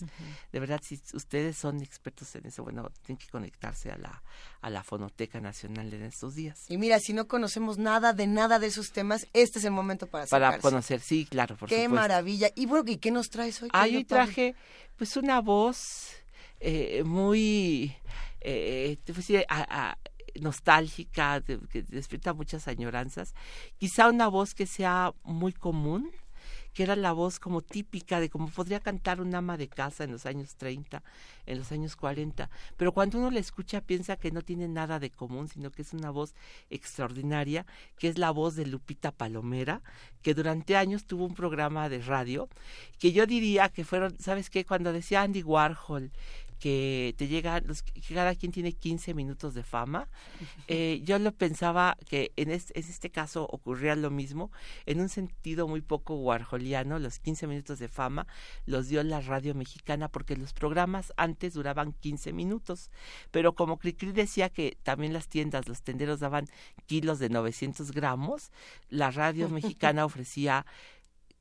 de 0.52 0.60
verdad, 0.60 0.80
si 0.84 1.00
ustedes 1.14 1.58
son 1.58 1.82
expertos 1.82 2.36
en 2.36 2.46
eso, 2.46 2.64
bueno, 2.64 2.92
tienen 3.04 3.18
que 3.18 3.28
conectarse 3.30 3.92
a 3.92 3.98
la, 3.98 4.22
a 4.62 4.70
la 4.70 4.84
Fonoteca 4.84 5.42
Nacional 5.42 5.92
en 5.94 6.04
estos 6.04 6.36
días. 6.36 6.66
Y 6.70 6.78
mira, 6.78 7.00
si 7.00 7.14
no 7.14 7.28
conocemos 7.28 7.78
nada 7.80 8.14
de 8.14 8.28
nada 8.28 8.60
de 8.60 8.68
esos 8.68 8.92
temas, 8.92 9.28
este 9.34 9.58
es 9.60 9.66
el 9.66 9.72
momento 9.72 10.06
para 10.08 10.28
Para 10.28 10.60
conocer, 10.60 11.00
sí, 11.02 11.26
claro, 11.26 11.56
por 11.58 11.68
Qué 11.68 11.76
supuesto. 11.86 11.96
maravilla. 11.96 12.50
Y 12.56 12.68
bueno, 12.68 12.90
¿y 12.92 12.98
qué 12.98 13.10
nos 13.12 13.30
traes 13.32 13.62
hoy? 13.64 13.70
Ah, 13.82 13.88
yo 13.88 14.00
traje 14.06 14.56
pues 14.96 15.16
una 15.18 15.42
voz 15.42 16.12
eh, 16.60 17.04
muy 17.06 17.96
eh, 18.42 18.98
decir, 19.06 19.46
a- 19.50 19.90
a- 19.92 19.98
nostálgica, 20.40 21.40
de- 21.40 21.60
que 21.72 21.82
despierta 21.84 22.34
muchas 22.34 22.68
añoranzas. 22.68 23.34
Quizá 23.78 24.08
una 24.10 24.28
voz 24.28 24.54
que 24.54 24.66
sea 24.66 25.14
muy 25.24 25.52
común, 25.54 26.12
que 26.78 26.84
era 26.84 26.96
la 26.96 27.12
voz 27.12 27.40
como 27.40 27.64
típica 27.64 28.20
de 28.20 28.30
cómo 28.30 28.50
podría 28.50 28.80
cantar 28.80 29.20
un 29.20 29.34
ama 29.34 29.58
de 29.58 29.68
casa 29.68 30.04
en 30.04 30.12
los 30.12 30.28
años 30.28 30.58
30, 30.58 31.02
en 31.48 31.58
los 31.58 31.72
años 31.72 31.96
40. 31.96 32.52
Pero 32.78 32.92
cuando 32.92 33.18
uno 33.18 33.32
la 33.32 33.40
escucha 33.40 33.82
piensa 33.82 34.16
que 34.16 34.30
no 34.30 34.44
tiene 34.44 34.68
nada 34.68 35.00
de 35.00 35.10
común, 35.10 35.48
sino 35.48 35.72
que 35.72 35.82
es 35.82 35.94
una 35.94 36.12
voz 36.12 36.36
extraordinaria, 36.70 37.66
que 37.98 38.10
es 38.10 38.20
la 38.20 38.30
voz 38.30 38.56
de 38.56 38.68
Lupita 38.68 39.12
Palomera, 39.12 39.82
que 40.22 40.36
durante 40.36 40.78
años 40.78 41.06
tuvo 41.06 41.26
un 41.26 41.34
programa 41.34 41.90
de 41.90 42.00
radio, 42.00 42.48
que 43.00 43.12
yo 43.12 43.26
diría 43.26 43.70
que 43.70 43.84
fueron, 43.84 44.16
¿sabes 44.20 44.52
qué? 44.52 44.64
Cuando 44.64 44.94
decía 44.94 45.24
Andy 45.24 45.42
Warhol 45.42 46.12
que 46.60 47.14
te 47.18 47.28
llegan, 47.28 47.64
los, 47.66 47.84
que 47.84 48.02
cada 48.14 48.36
quien 48.36 48.52
tiene 48.52 48.74
15 48.74 49.14
minutos 49.14 49.54
de 49.54 49.64
fama, 49.64 50.10
eh, 50.68 51.02
yo 51.04 51.20
lo 51.20 51.32
pensaba 51.32 51.98
que 52.08 52.32
en 52.36 52.52
este, 52.52 52.80
en 52.80 52.86
este 52.86 53.10
caso 53.10 53.48
ocurría 53.52 53.96
lo 53.96 54.10
mismo, 54.10 54.52
en 54.86 55.02
un 55.02 55.10
sentido 55.10 55.68
muy 55.68 55.82
poco 55.82 56.16
warholiano, 56.16 57.00
los 57.00 57.20
15 57.20 57.48
minutos 57.48 57.80
de 57.80 57.88
fama 57.88 58.28
los 58.66 58.88
dio 58.88 59.04
la 59.04 59.22
radio 59.22 59.56
mexicana 59.56 60.08
porque 60.10 60.36
los 60.36 60.54
programas 60.54 61.14
antes 61.18 61.54
duraban 61.54 61.94
15 61.94 62.34
minutos, 62.34 62.92
pero 63.32 63.54
como 63.54 63.78
Cricri 63.78 64.12
decía 64.12 64.50
que 64.50 64.78
también 64.84 65.14
las 65.14 65.28
tiendas, 65.28 65.68
los 65.68 65.84
tenderos 65.84 66.20
daban 66.20 66.48
kilos 66.86 67.20
de 67.20 67.30
900 67.30 67.92
gramos, 67.92 68.52
la 68.90 69.12
radio 69.12 69.50
mexicana 69.50 70.06
ofrecía 70.06 70.66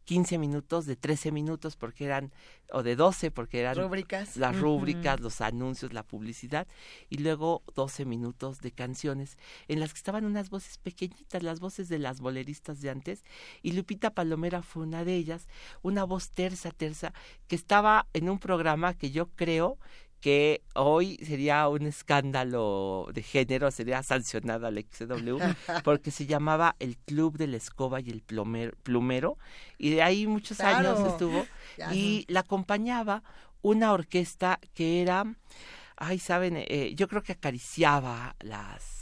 15 0.07 0.38
minutos 0.38 0.86
de 0.86 0.96
13 0.96 1.32
minutos 1.32 1.76
porque 1.76 2.04
eran, 2.04 2.32
o 2.72 2.82
de 2.82 2.96
12 2.96 3.30
porque 3.32 3.61
eran 3.61 3.76
Rúbricas. 3.76 4.36
las 4.36 4.59
rúbricas, 4.59 5.20
los 5.20 5.40
anuncios, 5.40 5.92
la 5.92 6.04
publicidad, 6.04 6.66
y 7.11 7.18
luego 7.18 7.62
12 7.74 8.04
minutos 8.04 8.61
de 8.61 8.70
canciones 8.70 9.36
en 9.68 9.80
las 9.80 9.92
que 9.92 9.98
estaban 9.98 10.24
unas 10.24 10.48
voces 10.48 10.78
pequeñitas, 10.78 11.42
las 11.42 11.61
voces 11.61 11.88
de 11.88 11.98
las 11.98 12.20
boleristas 12.20 12.80
de 12.80 12.90
antes, 12.90 13.24
y 13.62 13.72
Lupita 13.72 14.11
Palomera 14.11 14.62
fue 14.62 14.84
una 14.84 15.04
de 15.04 15.16
ellas, 15.16 15.48
una 15.82 16.04
voz 16.04 16.30
tersa, 16.30 16.70
tersa, 16.70 17.12
que 17.48 17.57
estaba 17.57 18.07
en 18.12 18.30
un 18.30 18.38
programa 18.38 18.94
que 18.94 19.11
yo 19.11 19.28
creo 19.34 19.76
que 20.26 20.64
hoy 20.74 21.18
sería 21.18 21.68
un 21.68 21.86
escándalo 21.86 23.06
de 23.14 23.22
género, 23.22 23.70
sería 23.70 24.02
sancionada 24.02 24.72
la 24.72 24.80
XW, 24.80 25.38
porque 25.84 26.10
se 26.10 26.26
llamaba 26.26 26.74
el 26.80 26.96
Club 26.96 27.38
de 27.38 27.46
la 27.46 27.58
Escoba 27.58 28.00
y 28.00 28.10
el 28.10 28.22
Plumero, 28.22 29.38
y 29.78 29.90
de 29.90 30.02
ahí 30.02 30.26
muchos 30.26 30.58
años 30.58 30.98
estuvo, 31.06 31.46
Ya 31.78 31.94
y 31.94 32.24
la 32.26 32.40
acompañaba 32.40 33.22
una 33.62 33.92
orquesta 33.92 34.58
que 34.74 35.00
era, 35.00 35.32
ay, 35.96 36.18
saben, 36.18 36.56
eh, 36.56 36.92
yo 36.96 37.06
creo 37.06 37.22
que 37.22 37.30
acariciaba 37.30 38.34
las 38.40 38.95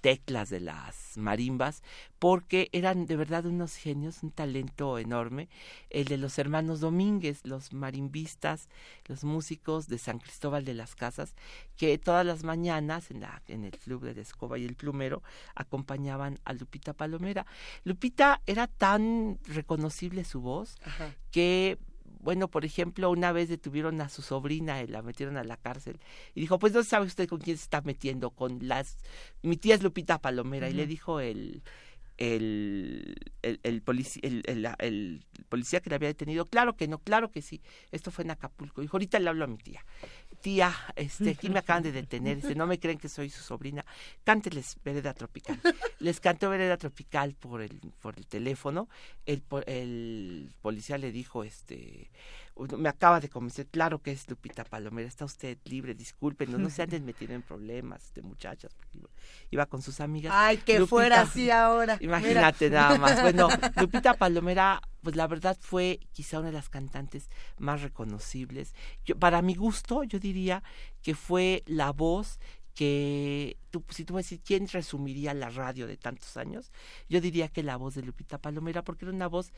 teclas 0.00 0.50
de 0.50 0.60
las 0.60 1.16
marimbas 1.16 1.82
porque 2.18 2.68
eran 2.72 3.06
de 3.06 3.16
verdad 3.16 3.46
unos 3.46 3.76
genios, 3.76 4.22
un 4.22 4.30
talento 4.30 4.98
enorme, 4.98 5.48
el 5.88 6.06
de 6.06 6.18
los 6.18 6.38
hermanos 6.38 6.80
Domínguez, 6.80 7.40
los 7.44 7.72
marimbistas, 7.72 8.68
los 9.06 9.24
músicos 9.24 9.88
de 9.88 9.98
San 9.98 10.18
Cristóbal 10.18 10.64
de 10.64 10.74
las 10.74 10.94
Casas, 10.94 11.34
que 11.76 11.96
todas 11.98 12.26
las 12.26 12.44
mañanas 12.44 13.10
en, 13.10 13.20
la, 13.20 13.42
en 13.48 13.64
el 13.64 13.72
Club 13.72 14.04
de 14.04 14.14
la 14.14 14.20
Escoba 14.20 14.58
y 14.58 14.64
el 14.64 14.74
Plumero 14.74 15.22
acompañaban 15.54 16.38
a 16.44 16.52
Lupita 16.52 16.92
Palomera. 16.92 17.46
Lupita 17.84 18.42
era 18.46 18.66
tan 18.66 19.38
reconocible 19.46 20.24
su 20.24 20.40
voz 20.40 20.76
Ajá. 20.84 21.14
que 21.30 21.78
bueno, 22.20 22.48
por 22.48 22.64
ejemplo, 22.64 23.10
una 23.10 23.32
vez 23.32 23.48
detuvieron 23.48 24.00
a 24.00 24.08
su 24.08 24.22
sobrina 24.22 24.82
y 24.82 24.86
la 24.86 25.02
metieron 25.02 25.36
a 25.36 25.44
la 25.44 25.56
cárcel 25.56 25.98
y 26.34 26.40
dijo, 26.40 26.58
pues 26.58 26.72
no 26.72 26.82
sabe 26.84 27.06
usted 27.06 27.28
con 27.28 27.40
quién 27.40 27.56
se 27.56 27.64
está 27.64 27.80
metiendo, 27.80 28.30
con 28.30 28.58
las... 28.68 28.96
Mi 29.42 29.56
tía 29.56 29.74
es 29.74 29.82
Lupita 29.82 30.18
Palomera 30.20 30.68
y 30.68 30.74
le 30.74 30.86
dijo 30.86 31.20
el, 31.20 31.62
el, 32.18 33.16
el, 33.42 33.60
el, 33.62 33.84
polici- 33.84 34.20
el, 34.22 34.42
el- 34.46 34.62
la- 34.62 34.76
el 34.78 35.24
policía 35.48 35.80
que 35.80 35.88
la 35.90 35.96
había 35.96 36.08
detenido, 36.08 36.44
claro 36.46 36.76
que 36.76 36.86
no, 36.86 36.98
claro 36.98 37.30
que 37.30 37.40
sí, 37.42 37.62
esto 37.90 38.10
fue 38.10 38.24
en 38.24 38.30
Acapulco. 38.32 38.82
Dijo, 38.82 38.96
ahorita 38.96 39.18
le 39.18 39.28
hablo 39.30 39.44
a 39.44 39.48
mi 39.48 39.56
tía. 39.56 39.84
Tía, 40.40 40.74
este, 40.96 41.30
aquí 41.38 41.48
me 41.50 41.58
acaban 41.58 41.82
de 41.82 41.92
detener, 41.92 42.36
dice, 42.36 42.54
no 42.54 42.66
me 42.66 42.78
creen 42.78 42.98
que 42.98 43.08
soy 43.08 43.30
su 43.30 43.42
sobrina, 43.42 43.84
cánteles 44.24 44.76
Vereda 44.84 45.14
Tropical. 45.14 45.60
Les 45.98 46.20
cantó 46.20 46.50
Vereda 46.50 46.76
Tropical 46.76 47.34
por 47.34 47.60
el, 47.62 47.80
por 48.00 48.16
el 48.18 48.26
teléfono, 48.26 48.88
el, 49.26 49.42
el 49.66 50.52
policía 50.62 50.98
le 50.98 51.12
dijo, 51.12 51.44
este, 51.44 52.10
"Uy, 52.49 52.49
me 52.76 52.88
acaba 52.88 53.20
de 53.20 53.28
convencer, 53.28 53.66
claro 53.66 54.00
que 54.00 54.10
es 54.12 54.28
Lupita 54.28 54.64
Palomera, 54.64 55.08
está 55.08 55.24
usted 55.24 55.58
libre, 55.64 55.94
disculpen, 55.94 56.50
no 56.60 56.70
se 56.70 56.82
anden 56.82 57.04
metiendo 57.04 57.34
en 57.34 57.42
problemas 57.42 58.12
de 58.14 58.22
muchachas, 58.22 58.76
iba, 59.50 59.66
con 59.66 59.82
sus 59.82 60.00
amigas. 60.00 60.32
Ay, 60.34 60.58
que 60.58 60.78
Lupita- 60.78 60.86
fuera 60.88 61.20
así 61.22 61.50
ahora. 61.50 61.96
Imagínate 62.00 62.70
nada 62.70 62.98
más. 62.98 63.20
Bueno, 63.22 63.48
Lupita 63.80 64.14
Palomera, 64.14 64.80
pues 65.02 65.16
la 65.16 65.26
verdad 65.26 65.56
fue 65.60 66.00
quizá 66.12 66.38
una 66.40 66.48
de 66.48 66.54
las 66.54 66.68
cantantes 66.68 67.28
más 67.58 67.82
reconocibles. 67.82 68.74
Yo, 69.04 69.18
para 69.18 69.42
mi 69.42 69.54
gusto, 69.54 70.02
yo 70.04 70.18
diría 70.18 70.62
que 71.02 71.14
fue 71.14 71.62
la 71.66 71.92
voz 71.92 72.38
que 72.80 73.58
tú, 73.68 73.84
si 73.90 74.06
tú 74.06 74.14
me 74.14 74.22
decís 74.22 74.40
quién 74.42 74.66
resumiría 74.66 75.34
la 75.34 75.50
radio 75.50 75.86
de 75.86 75.98
tantos 75.98 76.38
años, 76.38 76.72
yo 77.10 77.20
diría 77.20 77.48
que 77.48 77.62
la 77.62 77.76
voz 77.76 77.94
de 77.94 78.02
Lupita 78.02 78.38
Palomera, 78.38 78.82
porque 78.82 79.04
era 79.04 79.12
una 79.12 79.26
voz 79.26 79.52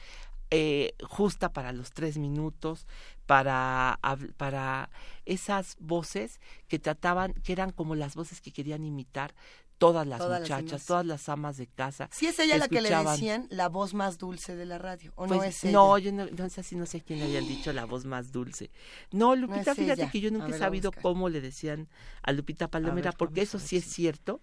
eh, 0.51 0.97
justa 1.05 1.53
para 1.53 1.71
los 1.71 1.93
tres 1.93 2.19
minutos, 2.19 2.89
para, 3.27 4.01
para 4.37 4.91
esas 5.25 5.77
voces 5.79 6.41
que 6.67 6.81
trataban, 6.81 7.35
que 7.45 7.53
eran 7.53 7.71
como 7.71 7.95
las 7.95 8.17
voces 8.17 8.41
que 8.41 8.51
querían 8.51 8.83
imitar 8.83 9.37
todas 9.83 10.07
las 10.07 10.19
Todas 10.19 10.41
muchachas, 10.41 10.87
todas 10.87 11.05
las 11.05 11.29
amas 11.29 11.57
de 11.57 11.67
casa. 11.67 12.09
Sí 12.13 12.27
es 12.27 12.39
ella 12.39 12.57
la 12.57 12.69
que 12.69 12.81
le 12.81 12.89
decían 12.95 13.47
la 13.51 13.69
voz 13.69 13.95
más 13.95 14.17
dulce 14.19 14.55
de 14.55 14.65
la 14.65 14.79
radio, 14.79 15.13
¿o 15.17 15.27
Pues, 15.27 15.39
no 15.41 15.45
es 15.45 15.65
ella? 15.65 15.73
no, 15.73 15.99
yo 15.99 16.13
no, 16.13 16.27
no 16.27 16.49
sé 16.49 16.63
si 16.63 16.77
no 16.77 16.87
sé 16.87 17.01
quién 17.01 17.19
le 17.19 17.25
habían 17.27 17.47
dicho 17.47 17.73
la 17.73 17.85
voz 17.85 18.05
más 18.05 18.31
dulce. 18.33 18.71
No, 19.11 19.35
Lupita, 19.35 19.75
fíjate 19.75 20.03
ella. 20.03 20.11
que 20.11 20.21
yo 20.21 20.31
nunca 20.31 20.47
ver, 20.47 20.55
he 20.55 20.59
sabido 20.59 20.93
cómo 20.93 21.29
le 21.29 21.41
decían 21.41 21.89
a 22.23 22.33
Lupita 22.33 22.69
Palomera, 22.69 23.11
ver, 23.11 23.19
porque 23.19 23.43
eso 23.43 23.59
sí 23.59 23.77
es 23.77 23.85
si- 23.85 23.91
cierto 23.91 24.41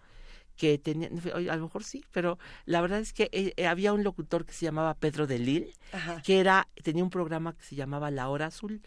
que 0.57 0.77
tenía, 0.77 1.07
a 1.07 1.55
lo 1.55 1.63
mejor 1.63 1.85
sí, 1.85 2.03
pero 2.11 2.37
la 2.65 2.81
verdad 2.81 2.99
es 2.99 3.13
que 3.13 3.29
eh, 3.31 3.53
eh, 3.55 3.65
había 3.65 3.93
un 3.93 4.03
locutor 4.03 4.45
que 4.45 4.51
se 4.51 4.65
llamaba 4.65 4.93
Pedro 4.93 5.25
de 5.25 5.39
Lille, 5.39 5.73
Ajá. 5.93 6.21
que 6.21 6.41
era, 6.41 6.67
tenía 6.83 7.01
un 7.01 7.09
programa 7.09 7.53
que 7.55 7.63
se 7.63 7.75
llamaba 7.75 8.11
La 8.11 8.27
Hora 8.27 8.47
Azul, 8.47 8.81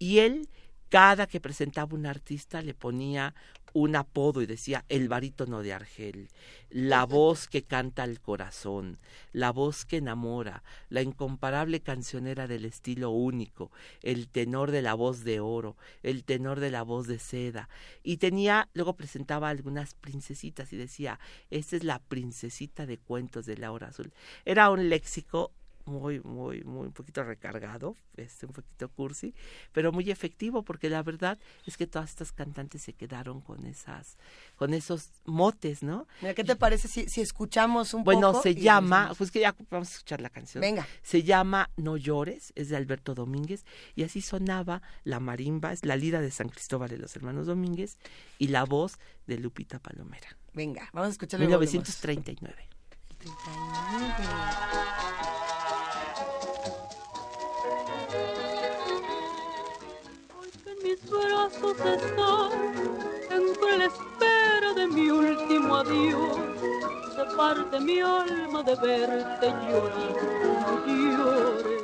y 0.00 0.18
él, 0.18 0.48
cada 0.88 1.28
que 1.28 1.38
presentaba 1.40 1.94
un 1.94 2.06
artista, 2.06 2.60
le 2.60 2.74
ponía 2.74 3.36
un 3.72 3.96
apodo 3.96 4.42
y 4.42 4.46
decía 4.46 4.84
el 4.88 5.08
barítono 5.08 5.62
de 5.62 5.72
Argel, 5.72 6.28
la 6.70 7.04
voz 7.04 7.48
que 7.48 7.62
canta 7.62 8.02
al 8.02 8.20
corazón, 8.20 8.98
la 9.32 9.52
voz 9.52 9.84
que 9.84 9.98
enamora, 9.98 10.62
la 10.88 11.02
incomparable 11.02 11.80
cancionera 11.80 12.46
del 12.46 12.64
estilo 12.64 13.10
único, 13.10 13.70
el 14.02 14.28
tenor 14.28 14.70
de 14.70 14.82
la 14.82 14.94
voz 14.94 15.24
de 15.24 15.40
oro, 15.40 15.76
el 16.02 16.24
tenor 16.24 16.60
de 16.60 16.70
la 16.70 16.82
voz 16.82 17.06
de 17.06 17.18
seda. 17.18 17.68
Y 18.02 18.16
tenía, 18.16 18.68
luego 18.74 18.96
presentaba 18.96 19.48
algunas 19.48 19.94
princesitas 19.94 20.72
y 20.72 20.76
decía, 20.76 21.18
esta 21.50 21.76
es 21.76 21.84
la 21.84 21.98
princesita 21.98 22.86
de 22.86 22.98
cuentos 22.98 23.46
de 23.46 23.56
la 23.56 23.72
hora 23.72 23.88
azul. 23.88 24.12
Era 24.44 24.70
un 24.70 24.88
léxico 24.88 25.52
muy, 25.84 26.20
muy, 26.20 26.62
muy 26.64 26.86
un 26.86 26.92
poquito 26.92 27.22
recargado, 27.22 27.96
este, 28.16 28.46
un 28.46 28.52
poquito 28.52 28.88
cursi, 28.88 29.34
pero 29.72 29.92
muy 29.92 30.10
efectivo, 30.10 30.62
porque 30.62 30.88
la 30.88 31.02
verdad 31.02 31.38
es 31.66 31.76
que 31.76 31.86
todas 31.86 32.10
estas 32.10 32.32
cantantes 32.32 32.82
se 32.82 32.92
quedaron 32.92 33.40
con 33.40 33.66
esas, 33.66 34.16
con 34.56 34.74
esos 34.74 35.10
motes, 35.24 35.82
¿no? 35.82 36.06
Mira, 36.20 36.34
¿qué 36.34 36.44
te 36.44 36.56
parece 36.56 36.88
si, 36.88 37.20
escuchamos 37.20 37.94
un 37.94 38.04
bueno, 38.04 38.32
poco? 38.32 38.42
Bueno, 38.42 38.42
se 38.42 38.60
llama, 38.60 39.12
pues 39.16 39.30
que 39.30 39.40
ya 39.40 39.54
vamos 39.70 39.88
a 39.88 39.92
escuchar 39.92 40.20
la 40.20 40.30
canción. 40.30 40.60
Venga. 40.60 40.86
Se 41.02 41.22
llama 41.22 41.70
No 41.76 41.96
llores, 41.96 42.52
es 42.54 42.68
de 42.68 42.76
Alberto 42.76 43.14
Domínguez, 43.14 43.64
y 43.94 44.04
así 44.04 44.20
sonaba 44.20 44.82
la 45.04 45.20
marimba, 45.20 45.72
es 45.72 45.84
la 45.84 45.96
lira 45.96 46.20
de 46.20 46.30
San 46.30 46.48
Cristóbal 46.48 46.90
de 46.90 46.98
los 46.98 47.14
Hermanos 47.16 47.46
Domínguez, 47.46 47.98
y 48.38 48.48
la 48.48 48.64
voz 48.64 48.98
de 49.26 49.38
Lupita 49.38 49.78
Palomera. 49.78 50.36
Venga, 50.54 50.88
vamos 50.92 51.08
a 51.08 51.12
escuchar 51.12 51.40
1939. 51.40 52.68
39. 53.18 54.91
Mis 60.92 61.10
brazos 61.10 61.76
estás, 61.78 62.52
entre 63.30 63.78
la 63.78 63.86
espera 63.86 64.74
de 64.74 64.86
mi 64.88 65.10
último 65.10 65.76
adiós. 65.76 66.36
Se 67.14 67.24
parte 67.36 67.80
mi 67.80 68.00
alma 68.00 68.62
de 68.62 68.74
verte 68.76 69.54
llorar. 69.68 70.16
No 70.60 70.86
llores, 70.86 71.82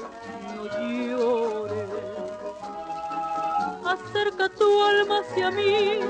no 0.57 0.65
llores. 0.79 1.91
Acerca 3.85 4.49
tu 4.51 4.83
alma 4.83 5.21
hacia 5.21 5.51
mí, 5.51 6.01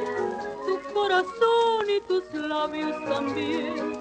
tu 0.67 0.75
corazón 0.93 1.85
y 1.97 2.01
tus 2.09 2.25
labios 2.35 2.97
también. 3.05 3.93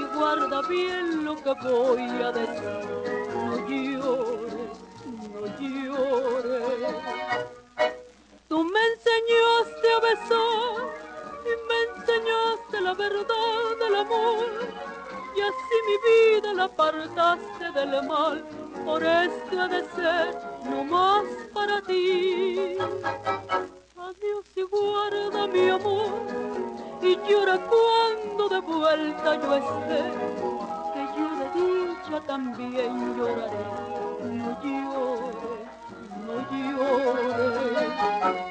Y 0.00 0.02
guarda 0.16 0.62
bien 0.62 1.26
lo 1.26 1.36
que 1.36 1.52
voy 1.62 2.00
a 2.00 2.32
decir. 2.32 2.88
No 3.34 3.68
llores, 3.68 4.72
no 5.34 5.42
llores. 5.60 7.59
Tú 8.50 8.64
me 8.64 8.80
enseñaste 8.84 9.92
a 9.94 10.00
besar 10.00 10.82
y 11.46 11.52
me 11.68 12.00
enseñaste 12.00 12.80
la 12.80 12.94
verdad 12.94 13.78
del 13.78 13.94
amor. 13.94 14.44
Y 15.36 15.40
así 15.40 15.76
mi 15.86 15.96
vida 16.10 16.54
la 16.54 16.64
apartaste 16.64 17.70
del 17.70 18.08
mal. 18.08 18.44
Por 18.84 19.04
esto 19.04 19.60
ha 19.60 19.68
de 19.68 19.84
ser 19.94 20.36
no 20.64 20.82
más 20.82 21.22
para 21.54 21.80
ti. 21.82 22.76
Adiós 23.96 24.44
y 24.56 24.62
guarda 24.62 25.46
mi 25.46 25.68
amor 25.68 26.10
y 27.02 27.16
llora 27.28 27.56
cuando 27.68 28.48
de 28.48 28.60
vuelta 28.62 29.36
yo 29.42 29.54
esté. 29.58 30.02
Que 30.92 31.02
yo 31.16 31.28
de 31.38 31.46
dicha 31.54 32.20
también 32.26 33.16
lloraré. 33.16 33.99
No 36.30 36.46
llores, 36.48 37.34
no 38.22 38.49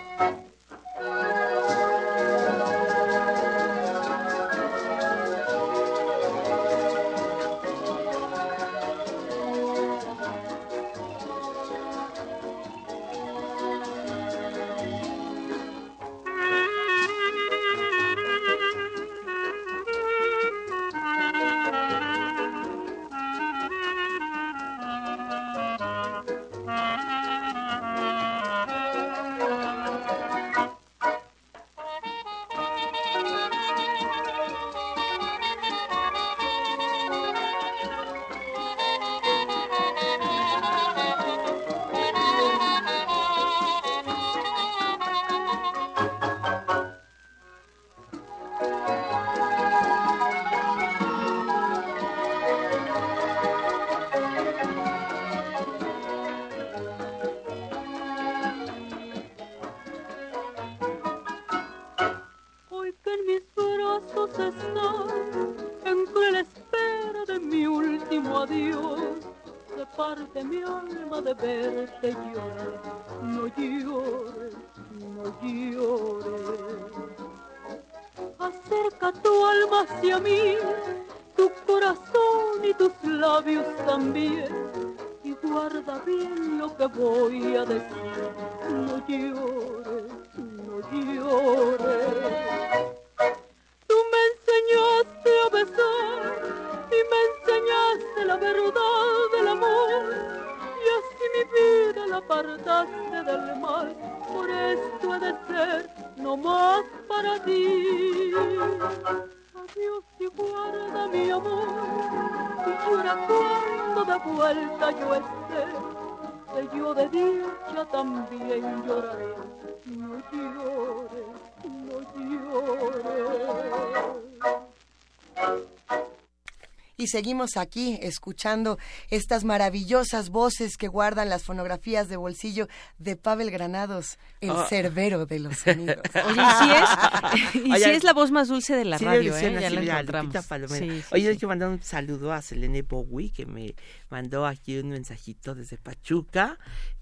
seguimos 127.09 127.57
aquí 127.57 127.99
escuchando 128.01 128.77
estas 129.09 129.43
maravillosas 129.43 130.29
voces 130.29 130.77
que 130.77 130.87
guardan 130.87 131.29
las 131.29 131.43
fonografías 131.43 132.07
de 132.09 132.17
bolsillo 132.17 132.67
de 132.97 133.15
Pavel 133.15 133.51
Granados, 133.51 134.17
el 134.41 134.51
Ah. 134.51 134.65
cerbero 134.69 135.25
de 135.25 135.39
los 135.39 135.57
sonidos. 135.65 135.97
Oye, 136.25 136.41
y 136.41 136.63
sí 136.63 136.71
es, 136.71 137.55
y 137.55 137.59
sí 137.65 137.71
Oye, 137.73 137.95
es 137.95 138.03
la 138.03 138.13
voz 138.13 138.31
más 138.31 138.47
dulce 138.47 138.75
de 138.75 138.85
la 138.85 138.97
Sí, 138.97 139.05
radio, 139.05 139.35
¿eh? 139.35 139.57
Ya 139.59 139.69
la 139.69 139.81
encontramos. 139.99 140.35
Sí, 140.71 140.83
Oye, 141.11 141.21
sí. 141.21 141.27
yo 141.27 141.31
quiero 141.31 141.47
mandar 141.49 141.69
un 141.69 141.81
saludo 141.81 142.31
a 142.33 142.41
Selene 142.41 142.81
Bowie, 142.83 143.31
que 143.31 143.45
me 143.45 143.75
mandó 144.09 144.45
aquí 144.45 144.77
un 144.79 144.89
mensajito 144.89 145.55
desde 145.55 145.77
Pachuca. 145.77 146.57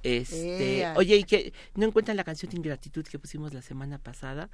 Este, 0.08 0.88
oye, 0.96 1.18
y 1.18 1.24
que 1.24 1.54
no 1.76 1.86
encuentran 1.86 2.16
la 2.16 2.24
canción 2.24 2.50
de 2.50 2.58
Ingratitud 2.58 3.04
que 3.06 3.20
pusimos 3.20 3.54
la 3.54 3.62
semana 3.62 3.98
pasada, 3.98 4.50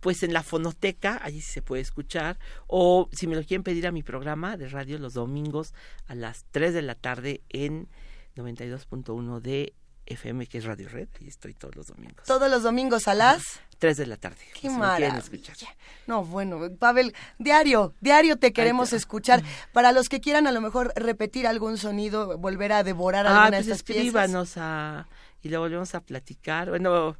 pues 0.00 0.22
en 0.22 0.32
la 0.32 0.42
fonoteca, 0.42 1.20
allí 1.22 1.40
sí 1.40 1.52
se 1.52 1.62
puede 1.62 1.82
escuchar, 1.82 2.38
o 2.66 3.08
si 3.12 3.26
me 3.26 3.36
lo 3.36 3.44
quieren 3.44 3.62
pedir 3.62 3.86
a 3.86 3.92
mi 3.92 4.02
programa 4.02 4.56
de 4.56 4.68
radio 4.68 4.98
los 4.98 5.14
domingos 5.14 5.74
a 6.06 6.14
las 6.14 6.44
3 6.50 6.74
de 6.74 6.82
la 6.82 6.94
tarde 6.94 7.42
en 7.48 7.88
92.1 8.34 9.40
de 9.40 9.74
FM, 10.06 10.46
que 10.46 10.58
es 10.58 10.64
Radio 10.64 10.88
Red, 10.88 11.08
ahí 11.20 11.28
estoy 11.28 11.54
todos 11.54 11.74
los 11.76 11.88
domingos. 11.88 12.24
Todos 12.26 12.50
los 12.50 12.62
domingos 12.62 13.08
a 13.08 13.14
las... 13.14 13.42
3 13.78 13.96
de 13.98 14.06
la 14.06 14.16
tarde. 14.16 14.38
Qué 14.58 14.70
maravilla. 14.70 15.18
escuchar. 15.18 15.56
No, 16.06 16.24
bueno, 16.24 16.58
Pavel, 16.78 17.14
diario, 17.38 17.92
diario 18.00 18.38
te 18.38 18.52
queremos 18.54 18.94
escuchar. 18.94 19.42
Para 19.72 19.92
los 19.92 20.08
que 20.08 20.20
quieran 20.20 20.46
a 20.46 20.52
lo 20.52 20.62
mejor 20.62 20.92
repetir 20.96 21.46
algún 21.46 21.76
sonido, 21.76 22.38
volver 22.38 22.72
a 22.72 22.82
devorar 22.84 23.26
Ah, 23.26 23.30
alguna 23.44 23.58
pues 23.58 23.66
de 23.66 23.72
estas 23.72 23.82
piezas. 23.82 24.04
escríbanos 24.06 24.52
a 24.56 25.06
y 25.42 25.50
lo 25.50 25.60
volvemos 25.60 25.94
a 25.94 26.00
platicar. 26.00 26.70
Bueno, 26.70 27.16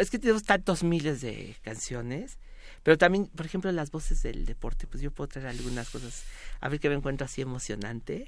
es 0.00 0.10
que 0.10 0.18
tenemos 0.18 0.42
tantos 0.42 0.82
miles 0.82 1.20
de 1.20 1.56
canciones, 1.62 2.38
pero 2.82 2.98
también, 2.98 3.26
por 3.28 3.46
ejemplo, 3.46 3.70
las 3.70 3.92
voces 3.92 4.22
del 4.22 4.44
deporte, 4.44 4.88
pues 4.88 5.02
yo 5.02 5.12
puedo 5.12 5.28
traer 5.28 5.46
algunas 5.48 5.88
cosas, 5.88 6.24
a 6.60 6.68
ver 6.68 6.80
qué 6.80 6.88
me 6.88 6.96
encuentro 6.96 7.24
así 7.24 7.42
emocionante. 7.42 8.26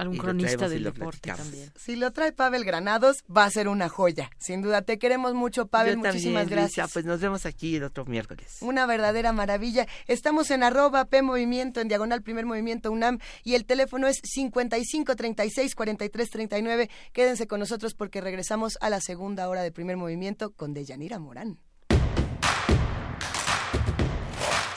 Algún 0.00 0.18
cronista 0.18 0.68
del 0.68 0.84
deporte 0.84 1.32
también. 1.32 1.72
Si 1.76 1.96
lo 1.96 2.12
trae 2.12 2.32
Pavel 2.32 2.64
Granados, 2.64 3.24
va 3.34 3.44
a 3.44 3.50
ser 3.50 3.68
una 3.68 3.88
joya. 3.88 4.30
Sin 4.38 4.62
duda, 4.62 4.82
te 4.82 4.98
queremos 4.98 5.34
mucho, 5.34 5.66
Pavel. 5.66 5.94
Yo 5.94 5.98
Muchísimas 5.98 6.42
también, 6.42 6.60
Luisa, 6.60 6.82
gracias. 6.82 6.92
pues 6.92 7.04
nos 7.04 7.20
vemos 7.20 7.46
aquí 7.46 7.76
el 7.76 7.84
otro 7.84 8.04
miércoles. 8.04 8.58
Una 8.60 8.86
verdadera 8.86 9.32
maravilla. 9.32 9.86
Estamos 10.06 10.50
en 10.50 10.62
arroba 10.62 11.04
P 11.06 11.22
Movimiento, 11.22 11.80
en 11.80 11.88
diagonal 11.88 12.22
Primer 12.22 12.46
Movimiento 12.46 12.90
UNAM, 12.90 13.18
y 13.44 13.54
el 13.54 13.64
teléfono 13.64 14.06
es 14.06 14.20
55 14.22 15.16
36 15.16 15.74
43 15.74 16.30
39. 16.30 16.90
Quédense 17.12 17.46
con 17.46 17.60
nosotros 17.60 17.94
porque 17.94 18.20
regresamos 18.20 18.78
a 18.80 18.90
la 18.90 19.00
segunda 19.00 19.48
hora 19.48 19.62
de 19.62 19.72
Primer 19.72 19.96
Movimiento 19.96 20.52
con 20.52 20.74
Deyanira 20.74 21.18
Morán. 21.18 21.58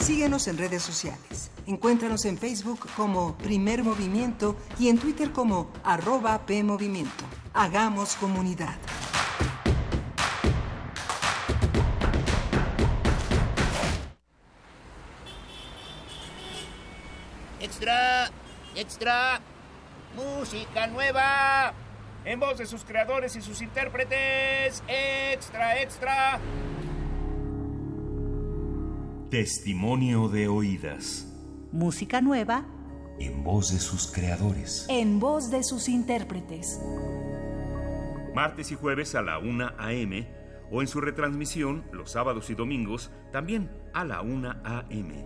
Síguenos 0.03 0.49
en 0.49 0.57
redes 0.57 0.83
sociales. 0.83 1.49
Encuéntranos 1.65 2.25
en 2.25 2.37
Facebook 2.37 2.89
como 2.97 3.37
Primer 3.37 3.85
Movimiento 3.85 4.57
y 4.77 4.89
en 4.89 4.97
Twitter 4.97 5.31
como 5.31 5.71
arroba 5.81 6.45
PMovimiento. 6.45 7.23
Hagamos 7.53 8.17
comunidad. 8.17 8.75
Extra, 17.61 18.29
extra, 18.75 19.39
música 20.17 20.87
nueva. 20.87 21.73
En 22.25 22.41
voz 22.41 22.57
de 22.57 22.65
sus 22.65 22.83
creadores 22.83 23.37
y 23.37 23.41
sus 23.41 23.61
intérpretes. 23.61 24.83
Extra, 24.85 25.79
extra. 25.81 26.41
Testimonio 29.33 30.29
de 30.29 30.47
oídas. 30.47 31.27
Música 31.71 32.21
nueva 32.21 32.67
En 33.19 33.43
voz 33.43 33.73
de 33.73 33.79
sus 33.79 34.05
creadores. 34.05 34.85
en 34.89 35.19
voz 35.19 35.49
de 35.49 35.63
sus 35.63 35.89
intérpretes. 35.89 36.79
Martes 38.35 38.71
y 38.71 38.75
jueves 38.75 39.15
a 39.15 39.23
la 39.23 39.39
1 39.39 39.71
a.m. 39.79 40.27
o 40.69 40.83
en 40.83 40.87
su 40.87 41.01
retransmisión 41.01 41.83
los 41.91 42.11
sábados 42.11 42.51
y 42.51 42.53
domingos 42.53 43.09
también 43.31 43.71
a 43.95 44.05
la 44.05 44.21
1 44.21 44.51
a.m. 44.63 45.25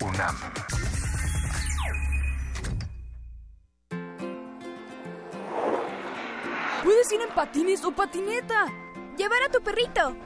UNAM. 0.00 0.36
Puedes 6.84 7.10
ir 7.12 7.20
en 7.20 7.34
patines 7.34 7.84
o 7.84 7.92
patineta. 7.92 8.66
Llevar 9.16 9.42
a 9.42 9.50
tu 9.50 9.60
perrito. 9.62 10.16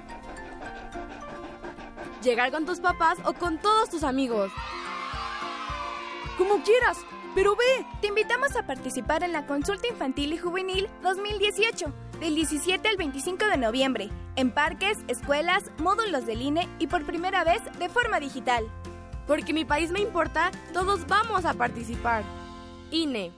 Llegar 2.23 2.51
con 2.51 2.67
tus 2.67 2.81
papás 2.81 3.19
o 3.25 3.33
con 3.33 3.59
todos 3.59 3.89
tus 3.89 4.05
amigos. 4.05 4.51
Como 6.37 6.63
quieras, 6.63 6.99
pero 7.35 7.57
ve. 7.57 7.87
Te 8.01 8.09
invitamos 8.09 8.57
a 8.57 8.67
participar 8.67 9.23
en 9.23 9.33
la 9.33 9.47
Consulta 9.47 9.89
Infantil 9.89 10.33
y 10.33 10.39
Juvenil 10.39 10.89
2018, 11.03 11.93
del 12.19 12.35
17 12.35 12.89
al 12.89 12.97
25 12.97 13.47
de 13.47 13.57
noviembre, 13.57 14.11
en 14.37 14.51
parques, 14.51 14.99
escuelas, 15.09 15.65
módulos 15.79 16.27
del 16.27 16.43
INE 16.43 16.69
y 16.79 16.89
por 16.89 17.05
primera 17.05 17.45
vez 17.45 17.63
de 17.79 17.89
forma 17.89 18.21
digital. 18.21 18.71
Porque 19.31 19.53
mi 19.53 19.65
país 19.65 19.93
me 19.93 20.01
importa, 20.01 20.51
todos 20.73 21.07
vamos 21.07 21.45
a 21.45 21.55
participar. 21.55 22.25
INE. 22.91 23.31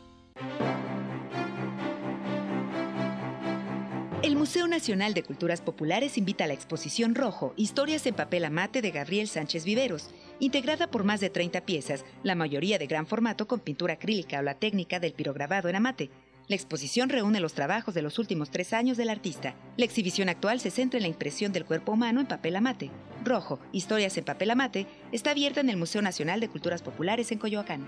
El 4.23 4.37
Museo 4.37 4.67
Nacional 4.69 5.13
de 5.13 5.23
Culturas 5.23 5.61
Populares 5.61 6.17
invita 6.17 6.45
a 6.45 6.47
la 6.47 6.55
exposición 6.55 7.15
Rojo, 7.15 7.53
Historias 7.59 8.07
en 8.07 8.15
papel 8.15 8.47
amate 8.47 8.81
de 8.81 8.91
Gabriel 8.91 9.29
Sánchez 9.29 9.67
Viveros, 9.67 10.09
integrada 10.41 10.87
por 10.87 11.05
más 11.05 11.21
de 11.21 11.29
30 11.29 11.61
piezas, 11.67 12.07
la 12.23 12.37
mayoría 12.37 12.79
de 12.79 12.87
gran 12.87 13.07
formato 13.07 13.47
con 13.47 13.61
pintura 13.61 13.93
acrílica 13.93 14.39
o 14.39 14.43
la 14.43 14.55
técnica 14.55 14.99
del 14.99 15.13
pirograbado 15.13 15.69
en 15.69 15.77
amate. 15.77 16.09
La 16.53 16.57
exposición 16.57 17.09
reúne 17.09 17.41
los 17.41 17.55
trabajos 17.55 17.95
de 17.95 18.03
los 18.03 18.19
últimos 18.19 18.51
tres 18.51 18.75
años 18.75 18.99
del 18.99 19.09
artista. 19.09 19.55
La 19.79 19.87
exhibición 19.87 20.29
actual 20.29 20.61
se 20.61 20.71
centra 20.71 20.99
en 20.99 21.05
la 21.05 21.09
impresión 21.09 21.51
del 21.51 21.65
cuerpo 21.65 21.93
humano 21.93 22.21
en 22.21 22.27
papel 22.27 22.57
amate. 22.57 22.91
Rojo, 23.25 23.59
Historias 23.73 24.19
en 24.19 24.27
papel 24.27 24.51
amate, 24.51 24.87
está 25.13 25.31
abierta 25.31 25.63
en 25.63 25.71
el 25.71 25.79
Museo 25.79 26.03
Nacional 26.03 26.41
de 26.41 26.51
Culturas 26.51 26.83
Populares 26.83 27.33
en 27.33 27.39
Coyoacán. 27.39 27.87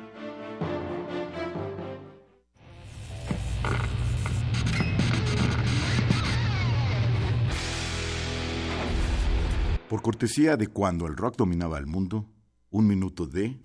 Por 9.90 10.00
cortesía 10.00 10.56
de 10.56 10.68
cuando 10.68 11.06
el 11.06 11.18
rock 11.18 11.36
dominaba 11.36 11.76
el 11.76 11.84
mundo, 11.84 12.30
un 12.70 12.86
minuto 12.86 13.26
de... 13.26 13.60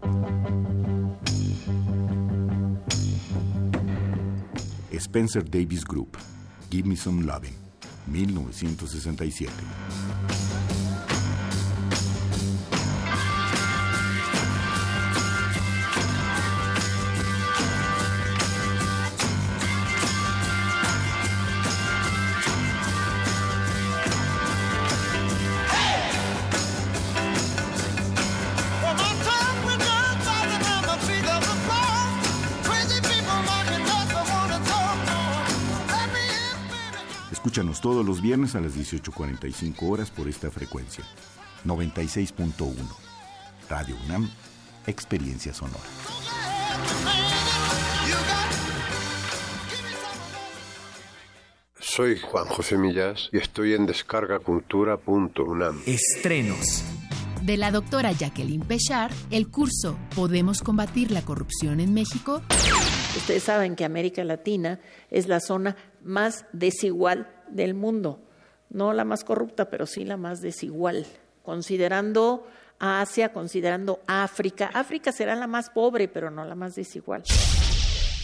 Spencer 5.00 5.42
Davis 5.42 5.84
Group, 5.84 6.18
Give 6.70 6.86
Me 6.86 6.96
Some 6.96 7.26
Lovin', 7.26 7.56
1967. 8.08 10.79
Escúchanos 37.40 37.80
todos 37.80 38.06
los 38.06 38.22
viernes 38.22 38.54
a 38.56 38.60
las 38.60 38.76
18.45 38.76 39.90
horas 39.90 40.12
por 40.12 40.28
esta 40.28 40.52
frecuencia. 40.52 41.06
96.1. 41.66 42.76
Radio 43.70 43.96
UNAM, 44.06 44.30
Experiencia 44.86 45.54
Sonora. 45.54 45.80
Soy 51.80 52.20
Juan 52.20 52.46
José 52.48 52.78
Millas 52.78 53.30
y 53.32 53.38
estoy 53.38 53.74
en 53.74 53.86
descargacultura.unam. 53.86 55.82
Estrenos. 55.86 56.84
De 57.42 57.56
la 57.56 57.72
doctora 57.72 58.12
Jacqueline 58.12 58.66
Pechard, 58.66 59.14
el 59.32 59.48
curso 59.48 59.98
¿Podemos 60.14 60.62
combatir 60.62 61.12
la 61.12 61.22
corrupción 61.22 61.80
en 61.80 61.94
México? 61.94 62.42
Ustedes 63.16 63.44
saben 63.44 63.76
que 63.76 63.86
América 63.86 64.24
Latina 64.24 64.80
es 65.10 65.28
la 65.28 65.40
zona 65.40 65.76
más 66.04 66.46
desigual 66.54 67.28
del 67.50 67.74
mundo. 67.74 68.20
No 68.70 68.94
la 68.94 69.04
más 69.04 69.24
corrupta, 69.24 69.70
pero 69.70 69.86
sí 69.86 70.06
la 70.06 70.18
más 70.18 70.42
desigual. 70.42 71.06
Considerando 71.44 72.48
a 72.80 73.02
Asia, 73.02 73.34
considerando 73.34 74.00
África. 74.08 74.72
África 74.74 75.12
será 75.12 75.36
la 75.36 75.48
más 75.48 75.70
pobre, 75.70 76.08
pero 76.08 76.32
no 76.32 76.46
la 76.46 76.56
más 76.56 76.76
desigual. 76.76 77.24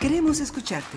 Queremos 0.00 0.40
escucharte. 0.40 0.96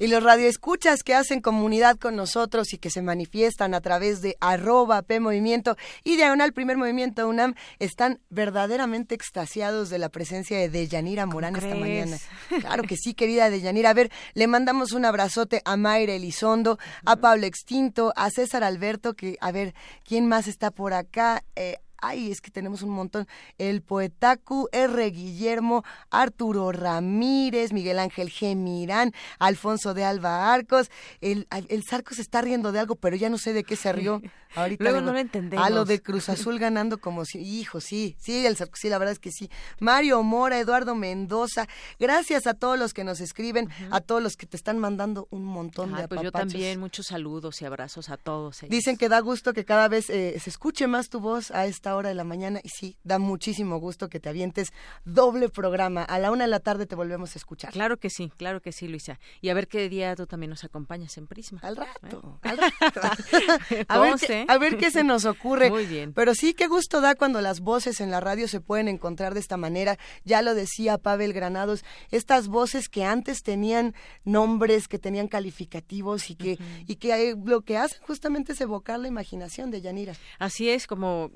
Y 0.00 0.06
los 0.08 0.22
radioescuchas 0.22 1.02
que 1.02 1.14
hacen 1.14 1.42
comunidad 1.42 1.96
con 1.96 2.16
nosotros 2.16 2.72
y 2.72 2.78
que 2.78 2.90
se 2.90 3.02
manifiestan 3.02 3.74
a 3.74 3.82
través 3.82 4.22
de 4.22 4.36
arroba 4.40 5.02
P 5.02 5.20
Movimiento 5.20 5.76
y 6.04 6.16
Diagonal 6.16 6.54
Primer 6.54 6.78
Movimiento 6.78 7.28
UNAM 7.28 7.54
están 7.78 8.18
verdaderamente 8.30 9.14
extasiados 9.14 9.90
de 9.90 9.98
la 9.98 10.08
presencia 10.08 10.58
de 10.58 10.70
Deyanira 10.70 11.26
Morán 11.26 11.54
esta 11.54 11.74
mañana. 11.74 12.16
Claro 12.60 12.82
que 12.84 12.96
sí, 12.96 13.12
querida 13.12 13.50
Deyanira. 13.50 13.90
A 13.90 13.94
ver, 13.94 14.10
le 14.32 14.46
mandamos 14.46 14.92
un 14.92 15.04
abrazote 15.04 15.60
a 15.64 15.76
Mayra 15.76 16.14
Elizondo, 16.14 16.78
a 17.04 17.16
Pablo 17.16 17.44
Extinto, 17.46 18.14
a 18.16 18.30
César 18.30 18.64
Alberto, 18.64 19.14
que, 19.14 19.36
a 19.40 19.52
ver, 19.52 19.74
¿quién 20.04 20.26
más 20.26 20.48
está 20.48 20.70
por 20.70 20.94
acá? 20.94 21.44
Eh, 21.56 21.76
ay, 22.00 22.30
es 22.30 22.40
que 22.40 22.50
tenemos 22.50 22.82
un 22.82 22.90
montón, 22.90 23.26
el 23.58 23.82
Poetacu, 23.82 24.68
R. 24.72 25.10
Guillermo, 25.10 25.84
Arturo 26.10 26.72
Ramírez, 26.72 27.72
Miguel 27.72 27.98
Ángel 27.98 28.30
G. 28.30 28.56
Mirán, 28.56 29.12
Alfonso 29.38 29.94
de 29.94 30.04
Alba 30.04 30.52
Arcos, 30.52 30.90
el, 31.20 31.46
el 31.50 31.84
Zarco 31.84 32.14
se 32.14 32.22
está 32.22 32.40
riendo 32.40 32.72
de 32.72 32.80
algo, 32.80 32.96
pero 32.96 33.16
ya 33.16 33.28
no 33.30 33.38
sé 33.38 33.52
de 33.52 33.64
qué 33.64 33.76
se 33.76 33.92
rió. 33.92 34.22
Ahorita 34.56 34.82
Luego 34.82 35.00
no 35.00 35.12
lo 35.12 35.18
entendemos. 35.18 35.64
A 35.64 35.70
lo 35.70 35.84
de 35.84 36.02
Cruz 36.02 36.28
Azul 36.28 36.58
ganando 36.58 36.98
como 36.98 37.24
si, 37.24 37.38
hijo, 37.38 37.80
sí, 37.80 38.16
sí, 38.18 38.44
el 38.46 38.56
Zarco, 38.56 38.74
sí, 38.76 38.88
la 38.88 38.98
verdad 38.98 39.12
es 39.12 39.18
que 39.18 39.30
sí. 39.30 39.48
Mario 39.78 40.22
Mora, 40.22 40.58
Eduardo 40.58 40.94
Mendoza, 40.94 41.68
gracias 41.98 42.46
a 42.46 42.54
todos 42.54 42.78
los 42.78 42.92
que 42.92 43.04
nos 43.04 43.20
escriben, 43.20 43.68
a 43.90 44.00
todos 44.00 44.22
los 44.22 44.36
que 44.36 44.46
te 44.46 44.56
están 44.56 44.78
mandando 44.78 45.28
un 45.30 45.44
montón 45.44 45.94
de 45.94 46.02
Ay, 46.02 46.06
pues 46.08 46.22
yo 46.22 46.32
también, 46.32 46.80
muchos 46.80 47.06
saludos 47.06 47.62
y 47.62 47.64
abrazos 47.64 48.08
a 48.08 48.16
todos. 48.16 48.62
ellos. 48.62 48.70
Dicen 48.70 48.96
que 48.96 49.08
da 49.08 49.20
gusto 49.20 49.52
que 49.52 49.64
cada 49.64 49.88
vez 49.88 50.10
eh, 50.10 50.38
se 50.40 50.50
escuche 50.50 50.86
más 50.86 51.08
tu 51.08 51.20
voz 51.20 51.50
a 51.50 51.66
esta 51.66 51.89
hora 51.96 52.08
de 52.08 52.14
la 52.14 52.24
mañana 52.24 52.60
y 52.62 52.68
sí, 52.68 52.98
da 53.04 53.18
muchísimo 53.18 53.78
gusto 53.78 54.08
que 54.08 54.20
te 54.20 54.28
avientes 54.28 54.72
doble 55.04 55.48
programa. 55.48 56.02
A 56.02 56.18
la 56.18 56.30
una 56.30 56.44
de 56.44 56.50
la 56.50 56.60
tarde 56.60 56.86
te 56.86 56.94
volvemos 56.94 57.34
a 57.34 57.38
escuchar. 57.38 57.72
Claro 57.72 57.98
que 57.98 58.10
sí, 58.10 58.32
claro 58.36 58.60
que 58.60 58.72
sí, 58.72 58.88
Luisa. 58.88 59.18
Y 59.40 59.48
a 59.48 59.54
ver 59.54 59.68
qué 59.68 59.88
día 59.88 60.14
tú 60.16 60.26
también 60.26 60.50
nos 60.50 60.64
acompañas 60.64 61.16
en 61.18 61.26
Prisma. 61.26 61.60
Al 61.62 61.76
rato, 61.76 62.38
¿Eh? 62.42 62.48
al 62.48 62.58
rato. 62.58 63.00
a, 63.88 63.98
ver 63.98 64.14
qué, 64.18 64.44
a 64.48 64.58
ver 64.58 64.78
qué 64.78 64.90
se 64.90 65.04
nos 65.04 65.24
ocurre. 65.24 65.70
Muy 65.70 65.86
bien. 65.86 66.12
Pero 66.12 66.34
sí, 66.34 66.54
qué 66.54 66.66
gusto 66.66 67.00
da 67.00 67.14
cuando 67.14 67.40
las 67.40 67.60
voces 67.60 68.00
en 68.00 68.10
la 68.10 68.20
radio 68.20 68.48
se 68.48 68.60
pueden 68.60 68.88
encontrar 68.88 69.34
de 69.34 69.40
esta 69.40 69.56
manera. 69.56 69.98
Ya 70.24 70.42
lo 70.42 70.54
decía 70.54 70.98
Pavel 70.98 71.32
Granados, 71.32 71.84
estas 72.10 72.48
voces 72.48 72.88
que 72.88 73.04
antes 73.04 73.42
tenían 73.42 73.94
nombres, 74.24 74.88
que 74.88 74.98
tenían 74.98 75.28
calificativos 75.28 76.30
y 76.30 76.36
que, 76.36 76.58
y 76.86 76.96
que 76.96 77.30
eh, 77.30 77.36
lo 77.44 77.62
que 77.62 77.76
hacen 77.76 78.00
justamente 78.02 78.52
es 78.52 78.60
evocar 78.60 78.98
la 78.98 79.08
imaginación 79.08 79.70
de 79.70 79.80
Yanira. 79.80 80.14
Así 80.38 80.70
es, 80.70 80.86
como 80.86 81.30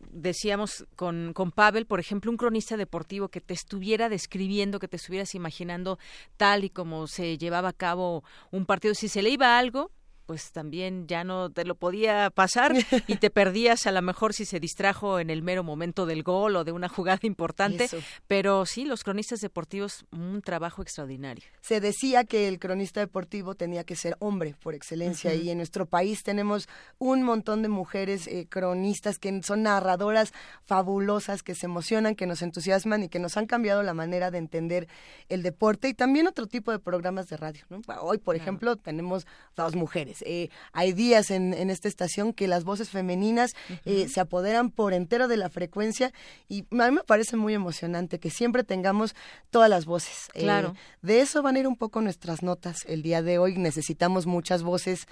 decíamos 0.45 0.84
con, 0.95 1.32
con 1.32 1.53
Pavel, 1.53 1.86
por 1.86 2.01
ejemplo, 2.01 2.30
un 2.30 2.36
cronista 2.36 2.76
deportivo 2.76 3.28
que 3.28 3.40
te 3.40 3.55
estuviera 3.55 4.11
describiendo, 4.11 4.78
que 4.78 4.88
te 4.88 4.97
estuvieras 4.97 5.34
imaginando 5.34 5.99
tal 6.36 6.64
y 6.64 6.68
como 6.68 7.07
se 7.07 7.38
llevaba 7.38 7.70
a 7.70 7.72
cabo 7.72 8.24
un 8.51 8.66
partido. 8.66 8.92
Si 8.92 9.09
se 9.09 9.22
le 9.22 9.30
iba 9.30 9.59
algo, 9.59 9.90
pues 10.26 10.52
también 10.52 11.06
ya 11.06 11.24
no 11.24 11.50
te 11.50 11.64
lo 11.64 11.74
podía 11.74 12.30
pasar 12.30 12.72
y 13.06 13.16
te 13.16 13.30
perdías 13.30 13.86
a 13.86 13.92
lo 13.92 14.02
mejor 14.02 14.34
si 14.34 14.44
se 14.44 14.60
distrajo 14.60 15.18
en 15.18 15.30
el 15.30 15.42
mero 15.42 15.62
momento 15.62 16.06
del 16.06 16.22
gol 16.22 16.56
o 16.56 16.64
de 16.64 16.72
una 16.72 16.88
jugada 16.88 17.20
importante. 17.22 17.84
Eso. 17.84 17.98
Pero 18.26 18.66
sí, 18.66 18.84
los 18.84 19.04
cronistas 19.04 19.40
deportivos, 19.40 20.04
un 20.10 20.42
trabajo 20.42 20.82
extraordinario. 20.82 21.44
se 21.60 21.80
decía 21.80 22.24
que 22.24 22.48
el 22.48 22.58
cronista 22.58 23.00
deportivo 23.00 23.54
tenía 23.54 23.84
que 23.84 23.96
ser 23.96 24.16
hombre 24.18 24.54
por 24.62 24.74
excelencia 24.74 25.34
y 25.34 25.50
en 25.50 25.58
nuestro 25.58 25.86
país 25.86 26.22
tenemos 26.22 26.68
un 26.98 27.22
montón 27.22 27.62
de 27.62 27.68
mujeres 27.68 28.26
eh, 28.26 28.46
cronistas 28.48 29.18
que 29.18 29.42
son 29.42 29.62
narradoras 29.62 30.32
fabulosas, 30.64 31.42
que 31.42 31.54
se 31.54 31.66
emocionan, 31.66 32.14
que 32.14 32.26
nos 32.26 32.42
entusiasman 32.42 33.04
y 33.04 33.08
que 33.08 33.18
nos 33.18 33.36
han 33.36 33.46
cambiado 33.46 33.82
la 33.82 33.94
manera 33.94 34.30
de 34.30 34.38
entender 34.38 34.88
el 35.28 35.42
deporte 35.42 35.88
y 35.88 35.94
también 35.94 36.26
otro 36.26 36.46
tipo 36.46 36.70
de 36.72 36.78
programas 36.78 37.28
de 37.28 37.36
radio. 37.36 37.64
¿no? 37.68 37.80
Hoy, 38.00 38.18
por 38.18 38.36
ejemplo, 38.36 38.76
tenemos 38.76 39.26
dos 39.56 39.74
mujeres. 39.74 40.13
Eh, 40.22 40.50
hay 40.72 40.92
días 40.92 41.30
en, 41.30 41.54
en 41.54 41.70
esta 41.70 41.88
estación 41.88 42.32
que 42.32 42.48
las 42.48 42.64
voces 42.64 42.90
femeninas 42.90 43.54
eh, 43.84 44.08
se 44.08 44.20
apoderan 44.20 44.70
por 44.70 44.92
entero 44.92 45.28
de 45.28 45.36
la 45.36 45.48
frecuencia 45.50 46.12
y 46.48 46.60
a 46.70 46.90
mí 46.90 46.94
me 46.96 47.04
parece 47.04 47.36
muy 47.36 47.54
emocionante 47.54 48.18
que 48.18 48.30
siempre 48.30 48.64
tengamos 48.64 49.14
todas 49.50 49.68
las 49.70 49.84
voces. 49.84 50.28
Eh, 50.34 50.42
Claro. 50.44 50.74
de 51.02 51.20
eso 51.20 51.42
van 51.42 51.56
a 51.56 51.60
ir 51.60 51.66
un 51.66 51.76
poco 51.76 52.00
nuestras 52.00 52.42
notas 52.42 52.84
el 52.86 53.02
día 53.02 53.22
de 53.22 53.38
hoy. 53.38 53.56
Necesitamos 53.56 54.26
muchas 54.26 54.62
voces 54.62 55.06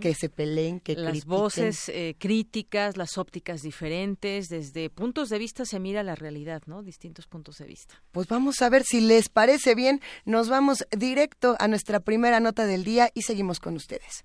que 0.00 0.14
se 0.14 0.28
peleen, 0.28 0.80
que 0.80 0.94
las 0.94 1.10
critiquen. 1.12 1.28
voces 1.38 1.88
eh, 1.88 2.14
críticas, 2.18 2.96
las 2.96 3.18
ópticas 3.18 3.62
diferentes, 3.62 4.48
desde 4.48 4.90
puntos 4.90 5.28
de 5.28 5.38
vista 5.38 5.64
se 5.64 5.78
mira 5.78 6.02
la 6.02 6.14
realidad, 6.14 6.62
¿no? 6.66 6.82
Distintos 6.82 7.26
puntos 7.26 7.58
de 7.58 7.66
vista. 7.66 7.94
Pues 8.12 8.26
vamos 8.28 8.62
a 8.62 8.68
ver 8.68 8.84
si 8.84 9.00
les 9.00 9.28
parece 9.28 9.74
bien. 9.74 10.00
Nos 10.24 10.48
vamos 10.48 10.86
directo 10.96 11.56
a 11.58 11.68
nuestra 11.68 12.00
primera 12.00 12.40
nota 12.40 12.66
del 12.66 12.84
día 12.84 13.10
y 13.14 13.22
seguimos 13.22 13.60
con 13.60 13.74
ustedes. 13.76 14.24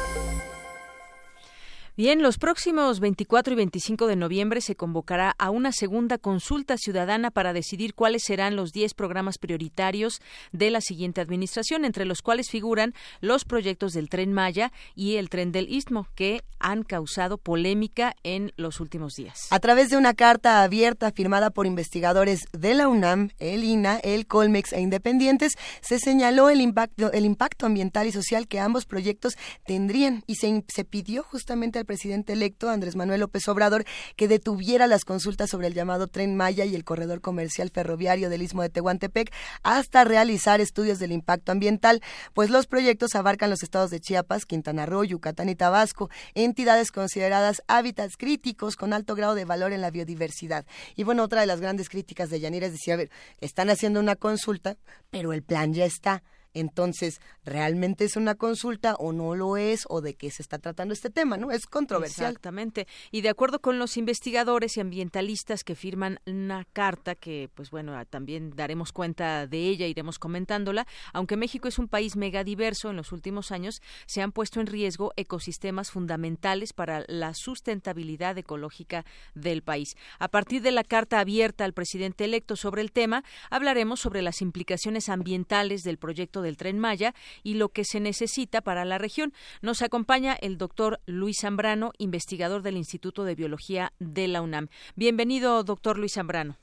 Bien, 2.01 2.23
los 2.23 2.39
próximos 2.39 2.99
24 2.99 3.53
y 3.53 3.57
25 3.57 4.07
de 4.07 4.15
noviembre 4.15 4.61
se 4.61 4.75
convocará 4.75 5.35
a 5.37 5.51
una 5.51 5.71
segunda 5.71 6.17
consulta 6.17 6.75
ciudadana 6.75 7.29
para 7.29 7.53
decidir 7.53 7.93
cuáles 7.93 8.23
serán 8.25 8.55
los 8.55 8.71
10 8.71 8.95
programas 8.95 9.37
prioritarios 9.37 10.19
de 10.51 10.71
la 10.71 10.81
siguiente 10.81 11.21
administración, 11.21 11.85
entre 11.85 12.05
los 12.05 12.23
cuales 12.23 12.49
figuran 12.49 12.95
los 13.19 13.45
proyectos 13.45 13.93
del 13.93 14.09
Tren 14.09 14.33
Maya 14.33 14.71
y 14.95 15.17
el 15.17 15.29
Tren 15.29 15.51
del 15.51 15.71
Istmo, 15.71 16.07
que 16.15 16.41
han 16.57 16.81
causado 16.81 17.37
polémica 17.37 18.15
en 18.23 18.51
los 18.55 18.79
últimos 18.79 19.13
días. 19.13 19.37
A 19.51 19.59
través 19.59 19.89
de 19.89 19.97
una 19.97 20.15
carta 20.15 20.63
abierta 20.63 21.11
firmada 21.11 21.51
por 21.51 21.67
investigadores 21.67 22.45
de 22.51 22.73
la 22.73 22.87
UNAM, 22.87 23.29
el 23.37 23.63
INA, 23.63 23.97
el 23.97 24.25
Colmex 24.25 24.73
e 24.73 24.81
independientes, 24.81 25.53
se 25.81 25.99
señaló 25.99 26.49
el 26.49 26.61
impacto, 26.61 27.11
el 27.11 27.25
impacto 27.25 27.67
ambiental 27.67 28.07
y 28.07 28.11
social 28.11 28.47
que 28.47 28.59
ambos 28.59 28.87
proyectos 28.87 29.37
tendrían 29.67 30.23
y 30.25 30.37
se, 30.37 30.63
se 30.67 30.83
pidió 30.83 31.21
justamente 31.21 31.77
al 31.77 31.85
presidente 31.91 32.31
electo 32.31 32.69
Andrés 32.69 32.95
Manuel 32.95 33.19
López 33.19 33.45
Obrador 33.49 33.83
que 34.15 34.29
detuviera 34.29 34.87
las 34.87 35.03
consultas 35.03 35.49
sobre 35.49 35.67
el 35.67 35.73
llamado 35.73 36.07
Tren 36.07 36.37
Maya 36.37 36.63
y 36.63 36.73
el 36.73 36.85
corredor 36.85 37.19
comercial 37.19 37.69
ferroviario 37.69 38.29
del 38.29 38.43
Istmo 38.43 38.61
de 38.61 38.69
Tehuantepec 38.69 39.29
hasta 39.61 40.05
realizar 40.05 40.61
estudios 40.61 40.99
del 40.99 41.11
impacto 41.11 41.51
ambiental, 41.51 42.01
pues 42.33 42.49
los 42.49 42.65
proyectos 42.65 43.13
abarcan 43.15 43.49
los 43.49 43.61
estados 43.61 43.89
de 43.89 43.99
Chiapas, 43.99 44.45
Quintana 44.45 44.85
Roo, 44.85 45.03
Yucatán 45.03 45.49
y 45.49 45.55
Tabasco, 45.55 46.09
entidades 46.33 46.93
consideradas 46.93 47.61
hábitats 47.67 48.15
críticos 48.15 48.77
con 48.77 48.93
alto 48.93 49.13
grado 49.13 49.35
de 49.35 49.43
valor 49.43 49.73
en 49.73 49.81
la 49.81 49.91
biodiversidad. 49.91 50.65
Y 50.95 51.03
bueno, 51.03 51.23
otra 51.23 51.41
de 51.41 51.47
las 51.47 51.59
grandes 51.59 51.89
críticas 51.89 52.29
de 52.29 52.39
Yanira 52.39 52.67
es 52.67 52.71
decir, 52.71 52.93
a 52.93 52.97
ver, 52.97 53.11
están 53.41 53.69
haciendo 53.69 53.99
una 53.99 54.15
consulta, 54.15 54.77
pero 55.09 55.33
el 55.33 55.43
plan 55.43 55.73
ya 55.73 55.83
está. 55.83 56.23
Entonces, 56.53 57.21
¿realmente 57.45 58.05
es 58.05 58.15
una 58.15 58.35
consulta 58.35 58.95
o 58.95 59.13
no 59.13 59.35
lo 59.35 59.57
es? 59.57 59.85
¿O 59.89 60.01
de 60.01 60.15
qué 60.15 60.31
se 60.31 60.41
está 60.41 60.59
tratando 60.59 60.93
este 60.93 61.09
tema? 61.09 61.37
¿No? 61.37 61.51
Es 61.51 61.65
controversial. 61.65 62.31
Exactamente. 62.31 62.87
Y 63.11 63.21
de 63.21 63.29
acuerdo 63.29 63.59
con 63.59 63.79
los 63.79 63.97
investigadores 63.97 64.77
y 64.77 64.81
ambientalistas 64.81 65.63
que 65.63 65.75
firman 65.75 66.19
una 66.25 66.65
carta 66.73 67.15
que, 67.15 67.49
pues 67.53 67.71
bueno, 67.71 67.93
también 68.05 68.51
daremos 68.55 68.91
cuenta 68.91 69.47
de 69.47 69.67
ella, 69.67 69.87
iremos 69.87 70.19
comentándola, 70.19 70.87
aunque 71.13 71.37
México 71.37 71.67
es 71.67 71.79
un 71.79 71.87
país 71.87 72.15
megadiverso, 72.15 72.89
en 72.89 72.97
los 72.97 73.11
últimos 73.11 73.51
años 73.51 73.81
se 74.05 74.21
han 74.21 74.31
puesto 74.31 74.59
en 74.59 74.67
riesgo 74.67 75.13
ecosistemas 75.15 75.91
fundamentales 75.91 76.73
para 76.73 77.03
la 77.07 77.33
sustentabilidad 77.33 78.37
ecológica 78.37 79.05
del 79.35 79.61
país. 79.61 79.95
A 80.19 80.27
partir 80.27 80.61
de 80.61 80.71
la 80.71 80.83
carta 80.83 81.19
abierta 81.19 81.65
al 81.65 81.73
presidente 81.73 82.25
electo 82.25 82.55
sobre 82.55 82.81
el 82.81 82.91
tema, 82.91 83.23
hablaremos 83.49 83.99
sobre 83.99 84.21
las 84.21 84.41
implicaciones 84.41 85.09
ambientales 85.09 85.83
del 85.83 85.97
proyecto 85.97 86.40
del 86.41 86.57
Tren 86.57 86.79
Maya 86.79 87.13
y 87.43 87.55
lo 87.55 87.69
que 87.69 87.83
se 87.85 87.99
necesita 87.99 88.61
para 88.61 88.85
la 88.85 88.97
región. 88.97 89.33
Nos 89.61 89.81
acompaña 89.81 90.33
el 90.33 90.57
doctor 90.57 90.99
Luis 91.05 91.37
Zambrano, 91.41 91.91
investigador 91.97 92.61
del 92.61 92.77
Instituto 92.77 93.23
de 93.23 93.35
Biología 93.35 93.93
de 93.99 94.27
la 94.27 94.41
UNAM. 94.41 94.67
Bienvenido, 94.95 95.63
doctor 95.63 95.97
Luis 95.97 96.13
Zambrano. 96.13 96.57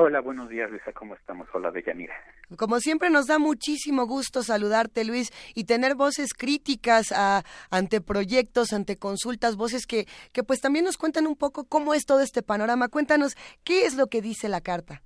Hola, 0.00 0.20
buenos 0.20 0.48
días, 0.48 0.70
Luisa. 0.70 0.92
¿Cómo 0.92 1.16
estamos? 1.16 1.48
Hola, 1.52 1.72
Deyanira. 1.72 2.14
Como 2.56 2.78
siempre 2.78 3.10
nos 3.10 3.26
da 3.26 3.40
muchísimo 3.40 4.06
gusto 4.06 4.44
saludarte, 4.44 5.04
Luis, 5.04 5.32
y 5.56 5.64
tener 5.64 5.96
voces 5.96 6.34
críticas 6.34 7.10
a, 7.10 7.42
ante 7.70 8.00
proyectos, 8.00 8.72
ante 8.72 8.96
consultas, 8.96 9.56
voces 9.56 9.86
que, 9.86 10.06
que 10.32 10.44
pues 10.44 10.60
también 10.60 10.84
nos 10.84 10.98
cuentan 10.98 11.26
un 11.26 11.34
poco 11.34 11.64
cómo 11.64 11.94
es 11.94 12.06
todo 12.06 12.20
este 12.20 12.44
panorama. 12.44 12.86
Cuéntanos, 12.86 13.34
¿qué 13.64 13.86
es 13.86 13.96
lo 13.96 14.06
que 14.06 14.22
dice 14.22 14.48
la 14.48 14.60
carta? 14.60 15.02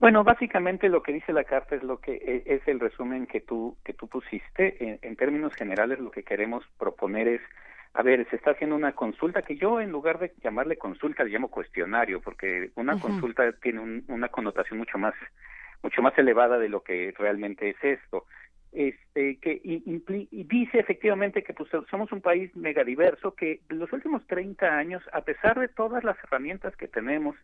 Bueno, 0.00 0.22
básicamente 0.24 0.88
lo 0.88 1.02
que 1.02 1.12
dice 1.12 1.32
la 1.32 1.44
carta 1.44 1.76
es 1.76 1.82
lo 1.82 1.98
que 2.00 2.12
e- 2.14 2.42
es 2.54 2.66
el 2.68 2.80
resumen 2.80 3.26
que 3.26 3.40
tú 3.40 3.76
que 3.84 3.94
tú 3.94 4.08
pusiste. 4.08 4.76
En, 4.84 4.98
en 5.02 5.16
términos 5.16 5.54
generales, 5.54 5.98
lo 5.98 6.10
que 6.10 6.24
queremos 6.24 6.64
proponer 6.78 7.28
es, 7.28 7.40
a 7.94 8.02
ver, 8.02 8.28
se 8.28 8.36
está 8.36 8.50
haciendo 8.50 8.76
una 8.76 8.92
consulta 8.92 9.42
que 9.42 9.56
yo 9.56 9.80
en 9.80 9.90
lugar 9.92 10.18
de 10.18 10.32
llamarle 10.42 10.76
consulta 10.76 11.24
le 11.24 11.30
llamo 11.30 11.48
cuestionario, 11.50 12.20
porque 12.20 12.70
una 12.74 12.98
consulta 12.98 13.50
tiene 13.62 13.80
un- 13.80 14.04
una 14.08 14.28
connotación 14.28 14.78
mucho 14.78 14.98
más 14.98 15.14
mucho 15.82 16.00
más 16.02 16.16
elevada 16.18 16.58
de 16.58 16.68
lo 16.70 16.82
que 16.82 17.14
realmente 17.18 17.70
es 17.70 17.76
esto. 17.82 18.26
este 18.76 19.38
que 19.38 19.62
impli- 19.62 20.26
y 20.32 20.42
dice 20.42 20.80
efectivamente 20.80 21.44
que 21.44 21.54
pues 21.54 21.70
somos 21.88 22.10
un 22.10 22.20
país 22.20 22.50
megadiverso 22.56 23.32
que 23.36 23.60
en 23.70 23.78
los 23.78 23.92
últimos 23.92 24.26
30 24.26 24.76
años 24.76 25.00
a 25.12 25.20
pesar 25.20 25.60
de 25.60 25.68
todas 25.68 26.02
las 26.02 26.16
herramientas 26.24 26.74
que 26.76 26.88
tenemos 26.88 27.36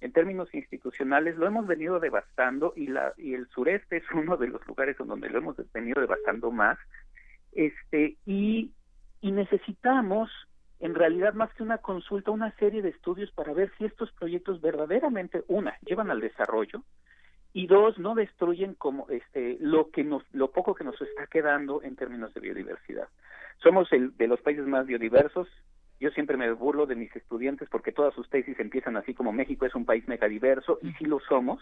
en 0.00 0.12
términos 0.12 0.52
institucionales 0.54 1.36
lo 1.36 1.46
hemos 1.46 1.66
venido 1.66 2.00
devastando 2.00 2.72
y 2.76 2.86
la 2.86 3.12
y 3.16 3.34
el 3.34 3.48
sureste 3.48 3.98
es 3.98 4.04
uno 4.14 4.36
de 4.36 4.48
los 4.48 4.66
lugares 4.66 4.98
en 5.00 5.08
donde 5.08 5.28
lo 5.28 5.38
hemos 5.38 5.56
venido 5.72 6.00
devastando 6.00 6.50
más 6.50 6.78
este 7.52 8.16
y 8.26 8.72
y 9.20 9.32
necesitamos 9.32 10.30
en 10.80 10.94
realidad 10.94 11.34
más 11.34 11.52
que 11.54 11.62
una 11.62 11.78
consulta 11.78 12.30
una 12.30 12.52
serie 12.56 12.82
de 12.82 12.90
estudios 12.90 13.30
para 13.32 13.52
ver 13.52 13.72
si 13.76 13.84
estos 13.84 14.12
proyectos 14.12 14.60
verdaderamente 14.60 15.42
una 15.48 15.76
llevan 15.84 16.10
al 16.10 16.20
desarrollo 16.20 16.82
y 17.52 17.66
dos 17.66 17.98
no 17.98 18.14
destruyen 18.14 18.74
como 18.74 19.08
este 19.08 19.56
lo 19.60 19.90
que 19.90 20.04
nos 20.04 20.22
lo 20.32 20.52
poco 20.52 20.74
que 20.74 20.84
nos 20.84 21.00
está 21.00 21.26
quedando 21.26 21.82
en 21.82 21.96
términos 21.96 22.32
de 22.34 22.40
biodiversidad. 22.40 23.08
Somos 23.62 23.92
el 23.92 24.16
de 24.16 24.28
los 24.28 24.40
países 24.42 24.66
más 24.66 24.86
biodiversos 24.86 25.48
yo 26.00 26.10
siempre 26.10 26.36
me 26.36 26.52
burlo 26.52 26.86
de 26.86 26.94
mis 26.94 27.14
estudiantes 27.14 27.68
porque 27.68 27.92
todas 27.92 28.14
sus 28.14 28.28
tesis 28.30 28.58
empiezan 28.58 28.96
así 28.96 29.14
como 29.14 29.32
México 29.32 29.66
es 29.66 29.74
un 29.74 29.84
país 29.84 30.06
megadiverso 30.08 30.78
y 30.82 30.92
sí 30.92 31.04
lo 31.04 31.20
somos 31.20 31.60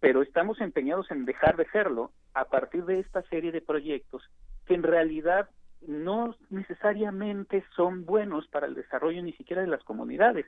pero 0.00 0.22
estamos 0.22 0.60
empeñados 0.60 1.10
en 1.10 1.26
dejar 1.26 1.56
de 1.56 1.66
serlo 1.66 2.10
a 2.34 2.46
partir 2.46 2.84
de 2.86 2.98
esta 2.98 3.22
serie 3.24 3.52
de 3.52 3.60
proyectos 3.60 4.22
que 4.66 4.74
en 4.74 4.82
realidad 4.82 5.48
no 5.86 6.34
necesariamente 6.48 7.64
son 7.76 8.04
buenos 8.04 8.46
para 8.48 8.66
el 8.66 8.74
desarrollo 8.74 9.22
ni 9.22 9.32
siquiera 9.34 9.62
de 9.62 9.68
las 9.68 9.82
comunidades. 9.84 10.46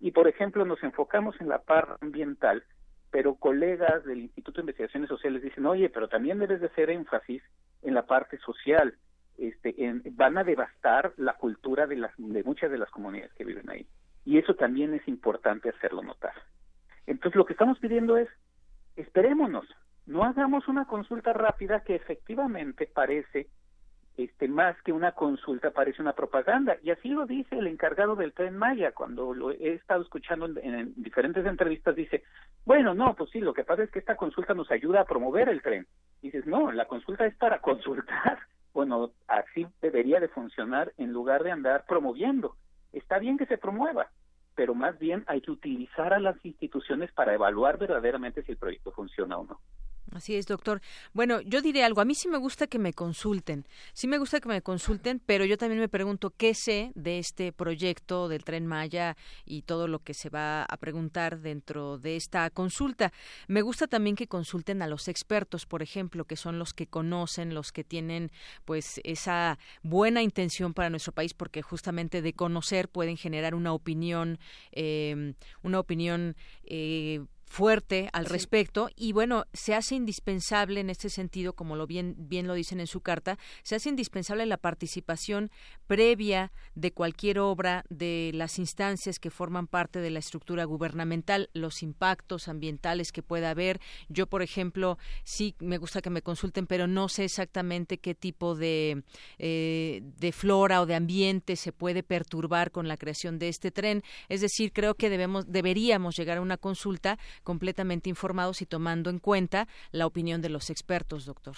Y, 0.00 0.10
por 0.10 0.28
ejemplo, 0.28 0.64
nos 0.64 0.82
enfocamos 0.82 1.40
en 1.40 1.48
la 1.48 1.62
parte 1.62 1.94
ambiental, 2.04 2.64
pero 3.10 3.36
colegas 3.36 4.04
del 4.04 4.20
Instituto 4.20 4.56
de 4.56 4.62
Investigaciones 4.62 5.08
Sociales 5.08 5.42
dicen, 5.42 5.66
oye, 5.66 5.88
pero 5.88 6.08
también 6.08 6.38
debes 6.38 6.60
de 6.60 6.66
hacer 6.66 6.90
énfasis 6.90 7.42
en 7.82 7.94
la 7.94 8.06
parte 8.06 8.38
social. 8.38 8.94
Este, 9.36 9.84
en, 9.84 10.02
van 10.12 10.38
a 10.38 10.44
devastar 10.44 11.12
la 11.16 11.34
cultura 11.34 11.86
de, 11.86 11.96
las, 11.96 12.12
de 12.16 12.42
muchas 12.44 12.70
de 12.70 12.78
las 12.78 12.90
comunidades 12.90 13.32
que 13.34 13.44
viven 13.44 13.68
ahí. 13.68 13.86
Y 14.24 14.38
eso 14.38 14.54
también 14.54 14.94
es 14.94 15.06
importante 15.08 15.68
hacerlo 15.68 16.02
notar. 16.02 16.34
Entonces, 17.06 17.36
lo 17.36 17.44
que 17.44 17.52
estamos 17.52 17.78
pidiendo 17.78 18.16
es, 18.16 18.28
esperémonos, 18.96 19.66
no 20.06 20.24
hagamos 20.24 20.68
una 20.68 20.86
consulta 20.86 21.32
rápida 21.32 21.80
que 21.80 21.94
efectivamente 21.94 22.86
parece 22.86 23.48
este 24.16 24.46
más 24.46 24.80
que 24.82 24.92
una 24.92 25.12
consulta 25.12 25.72
parece 25.72 26.00
una 26.00 26.12
propaganda 26.12 26.76
y 26.84 26.90
así 26.90 27.08
lo 27.08 27.26
dice 27.26 27.58
el 27.58 27.66
encargado 27.66 28.14
del 28.14 28.32
tren 28.32 28.56
Maya 28.56 28.92
cuando 28.92 29.34
lo 29.34 29.50
he 29.50 29.74
estado 29.74 30.02
escuchando 30.02 30.46
en, 30.46 30.58
en, 30.62 30.94
diferentes 30.96 31.44
entrevistas 31.44 31.96
dice 31.96 32.22
bueno 32.64 32.94
no 32.94 33.14
pues 33.16 33.30
sí 33.30 33.40
lo 33.40 33.52
que 33.52 33.64
pasa 33.64 33.82
es 33.82 33.90
que 33.90 33.98
esta 33.98 34.14
consulta 34.16 34.54
nos 34.54 34.70
ayuda 34.70 35.00
a 35.00 35.04
promover 35.04 35.48
el 35.48 35.62
tren 35.62 35.88
dices 36.22 36.46
no 36.46 36.70
la 36.70 36.86
consulta 36.86 37.26
es 37.26 37.34
para 37.34 37.58
consultar 37.60 38.38
bueno 38.74 39.12
así 39.28 39.66
debería 39.80 40.20
de 40.20 40.28
funcionar 40.28 40.92
en 40.98 41.12
lugar 41.12 41.42
de 41.42 41.52
andar 41.52 41.86
promoviendo. 41.86 42.56
Está 42.92 43.18
bien 43.18 43.38
que 43.38 43.46
se 43.46 43.56
promueva 43.56 44.10
pero 44.54 44.74
más 44.74 44.98
bien 44.98 45.24
hay 45.26 45.40
que 45.40 45.50
utilizar 45.50 46.12
a 46.12 46.20
las 46.20 46.36
instituciones 46.44 47.10
para 47.12 47.34
evaluar 47.34 47.78
verdaderamente 47.78 48.42
si 48.42 48.52
el 48.52 48.58
proyecto 48.58 48.92
funciona 48.92 49.38
o 49.38 49.44
no 49.44 49.60
Así 50.12 50.36
es, 50.36 50.46
doctor. 50.46 50.80
Bueno, 51.12 51.40
yo 51.40 51.60
diré 51.60 51.82
algo. 51.82 52.00
A 52.00 52.04
mí 52.04 52.14
sí 52.14 52.28
me 52.28 52.38
gusta 52.38 52.66
que 52.66 52.78
me 52.78 52.92
consulten. 52.92 53.66
Sí 53.94 54.06
me 54.06 54.18
gusta 54.18 54.38
que 54.38 54.48
me 54.48 54.62
consulten, 54.62 55.20
pero 55.24 55.44
yo 55.44 55.58
también 55.58 55.80
me 55.80 55.88
pregunto 55.88 56.30
qué 56.30 56.54
sé 56.54 56.92
de 56.94 57.18
este 57.18 57.52
proyecto 57.52 58.28
del 58.28 58.44
tren 58.44 58.66
Maya 58.66 59.16
y 59.44 59.62
todo 59.62 59.88
lo 59.88 60.00
que 60.00 60.14
se 60.14 60.28
va 60.30 60.64
a 60.64 60.76
preguntar 60.76 61.40
dentro 61.40 61.98
de 61.98 62.16
esta 62.16 62.48
consulta. 62.50 63.12
Me 63.48 63.62
gusta 63.62 63.86
también 63.86 64.14
que 64.14 64.28
consulten 64.28 64.82
a 64.82 64.86
los 64.86 65.08
expertos, 65.08 65.66
por 65.66 65.82
ejemplo, 65.82 66.26
que 66.26 66.36
son 66.36 66.58
los 66.58 66.74
que 66.74 66.86
conocen, 66.86 67.54
los 67.54 67.72
que 67.72 67.82
tienen 67.82 68.30
pues 68.64 69.00
esa 69.04 69.58
buena 69.82 70.22
intención 70.22 70.74
para 70.74 70.90
nuestro 70.90 71.12
país, 71.12 71.34
porque 71.34 71.62
justamente 71.62 72.22
de 72.22 72.32
conocer 72.34 72.88
pueden 72.88 73.16
generar 73.16 73.54
una 73.54 73.72
opinión, 73.72 74.38
eh, 74.70 75.34
una 75.62 75.80
opinión 75.80 76.36
eh, 76.62 77.24
fuerte 77.54 78.08
al 78.12 78.26
respecto. 78.26 78.90
Y 78.96 79.12
bueno 79.12 79.44
se 79.52 79.76
hace 79.76 79.94
indispensable 79.94 80.80
en 80.80 80.90
este 80.90 81.08
sentido 81.08 81.52
como 81.52 81.76
lo 81.76 81.86
bien 81.86 82.16
bien 82.18 82.48
lo 82.48 82.54
dicen 82.54 82.80
en 82.80 82.88
su 82.88 83.00
carta 83.00 83.38
se 83.62 83.76
hace 83.76 83.90
indispensable 83.90 84.44
la 84.44 84.56
participación 84.56 85.52
previa 85.86 86.50
de 86.74 86.92
cualquier 86.92 87.38
obra 87.38 87.84
de 87.88 88.32
las 88.34 88.58
instancias 88.58 89.20
que 89.20 89.30
forman 89.30 89.68
parte 89.68 90.00
de 90.00 90.10
la 90.10 90.18
estructura 90.18 90.64
gubernamental 90.64 91.48
los 91.52 91.84
impactos 91.84 92.48
ambientales 92.48 93.12
que 93.12 93.22
pueda 93.22 93.50
haber. 93.50 93.80
Yo 94.08 94.26
por 94.26 94.42
ejemplo 94.42 94.98
sí 95.22 95.54
me 95.60 95.78
gusta 95.78 96.02
que 96.02 96.10
me 96.10 96.22
consulten 96.22 96.66
pero 96.66 96.88
no 96.88 97.08
sé 97.08 97.24
exactamente 97.24 97.98
qué 97.98 98.16
tipo 98.16 98.56
de 98.56 99.04
eh, 99.38 100.00
de 100.02 100.32
flora 100.32 100.80
o 100.80 100.86
de 100.86 100.96
ambiente 100.96 101.54
se 101.54 101.70
puede 101.70 102.02
perturbar 102.02 102.72
con 102.72 102.88
la 102.88 102.96
creación 102.96 103.38
de 103.38 103.48
este 103.48 103.70
tren. 103.70 104.02
Es 104.28 104.40
decir 104.40 104.72
creo 104.72 104.96
que 104.96 105.08
debemos 105.08 105.46
deberíamos 105.46 106.16
llegar 106.16 106.38
a 106.38 106.40
una 106.40 106.56
consulta 106.56 107.16
completamente 107.44 108.08
informados 108.08 108.60
y 108.62 108.66
tomando 108.66 109.10
en 109.10 109.20
cuenta 109.20 109.68
la 109.92 110.06
opinión 110.06 110.42
de 110.42 110.48
los 110.48 110.70
expertos, 110.70 111.26
doctor. 111.26 111.54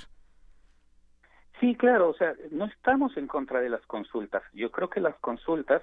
Sí, 1.61 1.75
claro, 1.75 2.11
o 2.11 2.15
sea, 2.15 2.35
no 2.51 2.67
estamos 2.67 3.17
en 3.17 3.27
contra 3.27 3.61
de 3.61 3.71
las 3.71 3.81
consultas. 3.87 4.43
Yo 4.53 4.71
creo 4.71 4.91
que 4.91 5.01
las 5.01 5.17
consultas 5.21 5.81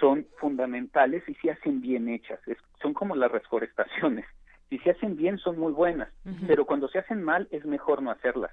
son 0.00 0.26
fundamentales 0.38 1.22
y 1.28 1.34
si 1.34 1.50
hacen 1.50 1.82
bien 1.82 2.08
hechas. 2.08 2.40
Es, 2.46 2.56
son 2.80 2.94
como 2.94 3.14
las 3.14 3.30
reforestaciones. 3.30 4.24
Si 4.70 4.78
se 4.78 4.90
hacen 4.92 5.16
bien 5.16 5.36
son 5.36 5.58
muy 5.58 5.72
buenas, 5.72 6.08
uh 6.24 6.30
-huh. 6.30 6.46
pero 6.46 6.64
cuando 6.64 6.88
se 6.88 6.98
hacen 6.98 7.22
mal 7.22 7.46
es 7.50 7.66
mejor 7.66 8.00
no 8.00 8.10
hacerlas. 8.10 8.52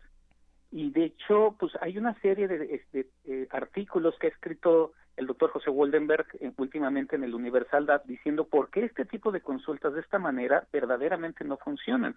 Y 0.70 0.92
de 0.92 1.06
hecho, 1.06 1.56
pues 1.58 1.72
hay 1.82 1.98
una 1.98 2.14
serie 2.20 2.48
de, 2.48 2.58
de, 2.60 2.86
de 2.92 3.08
eh, 3.26 3.48
artículos 3.52 4.16
que 4.20 4.28
ha 4.28 4.30
escrito 4.30 4.92
el 5.20 5.28
doctor 5.28 5.51
José 5.51 5.70
Woldenberg 5.70 6.26
últimamente 6.57 7.17
en 7.17 7.26
el 7.26 7.36
Universal 7.36 7.86
diciendo 8.05 8.47
por 8.47 8.70
qué 8.70 8.86
este 8.86 9.03
tipo 9.03 9.32
de 9.32 9.41
consultas 9.41 9.93
de 9.93 9.99
esta 9.99 10.17
manera 10.17 10.65
verdaderamente 10.72 11.43
no 11.43 11.57
funcionan 11.57 12.15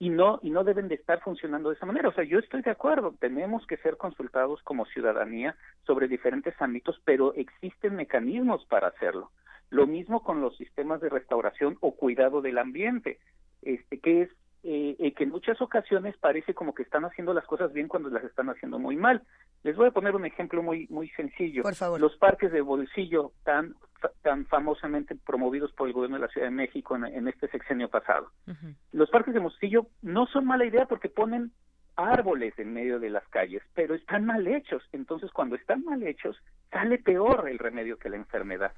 y 0.00 0.10
no 0.10 0.40
y 0.42 0.50
no 0.50 0.64
deben 0.64 0.88
de 0.88 0.96
estar 0.96 1.20
funcionando 1.20 1.68
de 1.70 1.76
esa 1.76 1.86
manera. 1.86 2.08
O 2.08 2.12
sea, 2.12 2.24
yo 2.24 2.40
estoy 2.40 2.62
de 2.62 2.72
acuerdo, 2.72 3.14
tenemos 3.20 3.64
que 3.66 3.76
ser 3.78 3.96
consultados 3.96 4.60
como 4.64 4.86
ciudadanía 4.86 5.54
sobre 5.86 6.08
diferentes 6.08 6.60
ámbitos, 6.60 7.00
pero 7.04 7.32
existen 7.34 7.94
mecanismos 7.94 8.66
para 8.66 8.88
hacerlo. 8.88 9.30
Lo 9.70 9.86
mismo 9.86 10.24
con 10.24 10.40
los 10.40 10.56
sistemas 10.56 11.00
de 11.00 11.08
restauración 11.08 11.78
o 11.80 11.94
cuidado 11.94 12.42
del 12.42 12.58
ambiente, 12.58 13.20
este 13.62 14.00
que 14.00 14.22
es 14.22 14.30
eh, 14.68 14.96
eh, 14.98 15.12
que 15.12 15.22
en 15.24 15.30
muchas 15.30 15.60
ocasiones 15.62 16.16
parece 16.16 16.52
como 16.52 16.74
que 16.74 16.82
están 16.82 17.04
haciendo 17.04 17.32
las 17.32 17.44
cosas 17.46 17.72
bien 17.72 17.86
cuando 17.86 18.10
las 18.10 18.24
están 18.24 18.50
haciendo 18.50 18.80
muy 18.80 18.96
mal. 18.96 19.22
Les 19.62 19.76
voy 19.76 19.86
a 19.86 19.92
poner 19.92 20.16
un 20.16 20.26
ejemplo 20.26 20.60
muy 20.60 20.88
muy 20.90 21.08
sencillo. 21.10 21.62
Por 21.62 21.76
favor. 21.76 22.00
Los 22.00 22.16
parques 22.16 22.50
de 22.50 22.60
bolsillo 22.60 23.30
tan 23.44 23.74
tan 24.22 24.44
famosamente 24.46 25.14
promovidos 25.14 25.72
por 25.72 25.86
el 25.86 25.94
gobierno 25.94 26.16
de 26.16 26.22
la 26.22 26.28
Ciudad 26.28 26.48
de 26.48 26.52
México 26.52 26.96
en, 26.96 27.04
en 27.06 27.28
este 27.28 27.48
sexenio 27.48 27.88
pasado. 27.88 28.30
Uh 28.46 28.50
-huh. 28.50 28.74
Los 28.92 29.08
parques 29.10 29.34
de 29.34 29.40
bolsillo 29.40 29.86
no 30.02 30.26
son 30.26 30.44
mala 30.46 30.64
idea 30.64 30.86
porque 30.86 31.08
ponen 31.08 31.52
árboles 31.96 32.58
en 32.58 32.72
medio 32.72 32.98
de 32.98 33.10
las 33.10 33.26
calles, 33.28 33.62
pero 33.74 33.94
están 33.94 34.26
mal 34.26 34.46
hechos. 34.46 34.82
Entonces, 34.92 35.30
cuando 35.32 35.56
están 35.56 35.84
mal 35.84 36.02
hechos, 36.02 36.36
sale 36.70 36.98
peor 36.98 37.48
el 37.48 37.58
remedio 37.58 37.98
que 37.98 38.10
la 38.10 38.16
enfermedad 38.16 38.72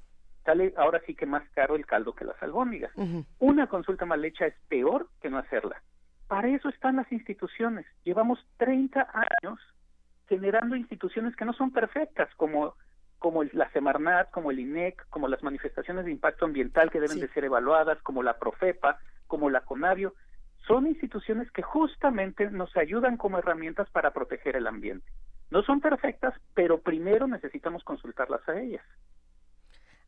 sale 0.48 0.72
ahora 0.78 1.02
sí 1.04 1.14
que 1.14 1.26
más 1.26 1.46
caro 1.50 1.76
el 1.76 1.84
caldo 1.84 2.14
que 2.14 2.24
las 2.24 2.42
albóndigas. 2.42 2.90
Uh 2.96 3.02
-huh. 3.02 3.26
Una 3.38 3.66
consulta 3.66 4.06
mal 4.06 4.24
hecha 4.24 4.46
es 4.46 4.54
peor 4.68 5.08
que 5.20 5.28
no 5.28 5.36
hacerla. 5.36 5.82
Para 6.26 6.48
eso 6.48 6.70
están 6.70 6.96
las 6.96 7.12
instituciones. 7.12 7.84
Llevamos 8.02 8.38
30 8.56 9.08
años 9.12 9.60
generando 10.26 10.74
instituciones 10.74 11.36
que 11.36 11.44
no 11.44 11.52
son 11.52 11.70
perfectas, 11.70 12.34
como 12.36 12.74
como 13.18 13.42
la 13.42 13.68
Semarnat, 13.72 14.30
como 14.30 14.52
el 14.52 14.60
INEC, 14.60 15.04
como 15.10 15.26
las 15.26 15.42
manifestaciones 15.42 16.04
de 16.04 16.12
impacto 16.12 16.44
ambiental 16.44 16.88
que 16.88 17.00
deben 17.00 17.16
sí. 17.16 17.22
de 17.22 17.32
ser 17.34 17.44
evaluadas, 17.44 18.00
como 18.02 18.22
la 18.22 18.38
Profepa, 18.38 19.00
como 19.26 19.50
la 19.50 19.62
CONAVIO, 19.62 20.14
son 20.68 20.86
instituciones 20.86 21.50
que 21.50 21.62
justamente 21.62 22.48
nos 22.52 22.74
ayudan 22.76 23.16
como 23.16 23.38
herramientas 23.38 23.90
para 23.90 24.12
proteger 24.12 24.54
el 24.54 24.68
ambiente. 24.68 25.10
No 25.50 25.62
son 25.62 25.80
perfectas, 25.80 26.32
pero 26.54 26.80
primero 26.80 27.26
necesitamos 27.26 27.82
consultarlas 27.82 28.48
a 28.48 28.60
ellas. 28.60 28.84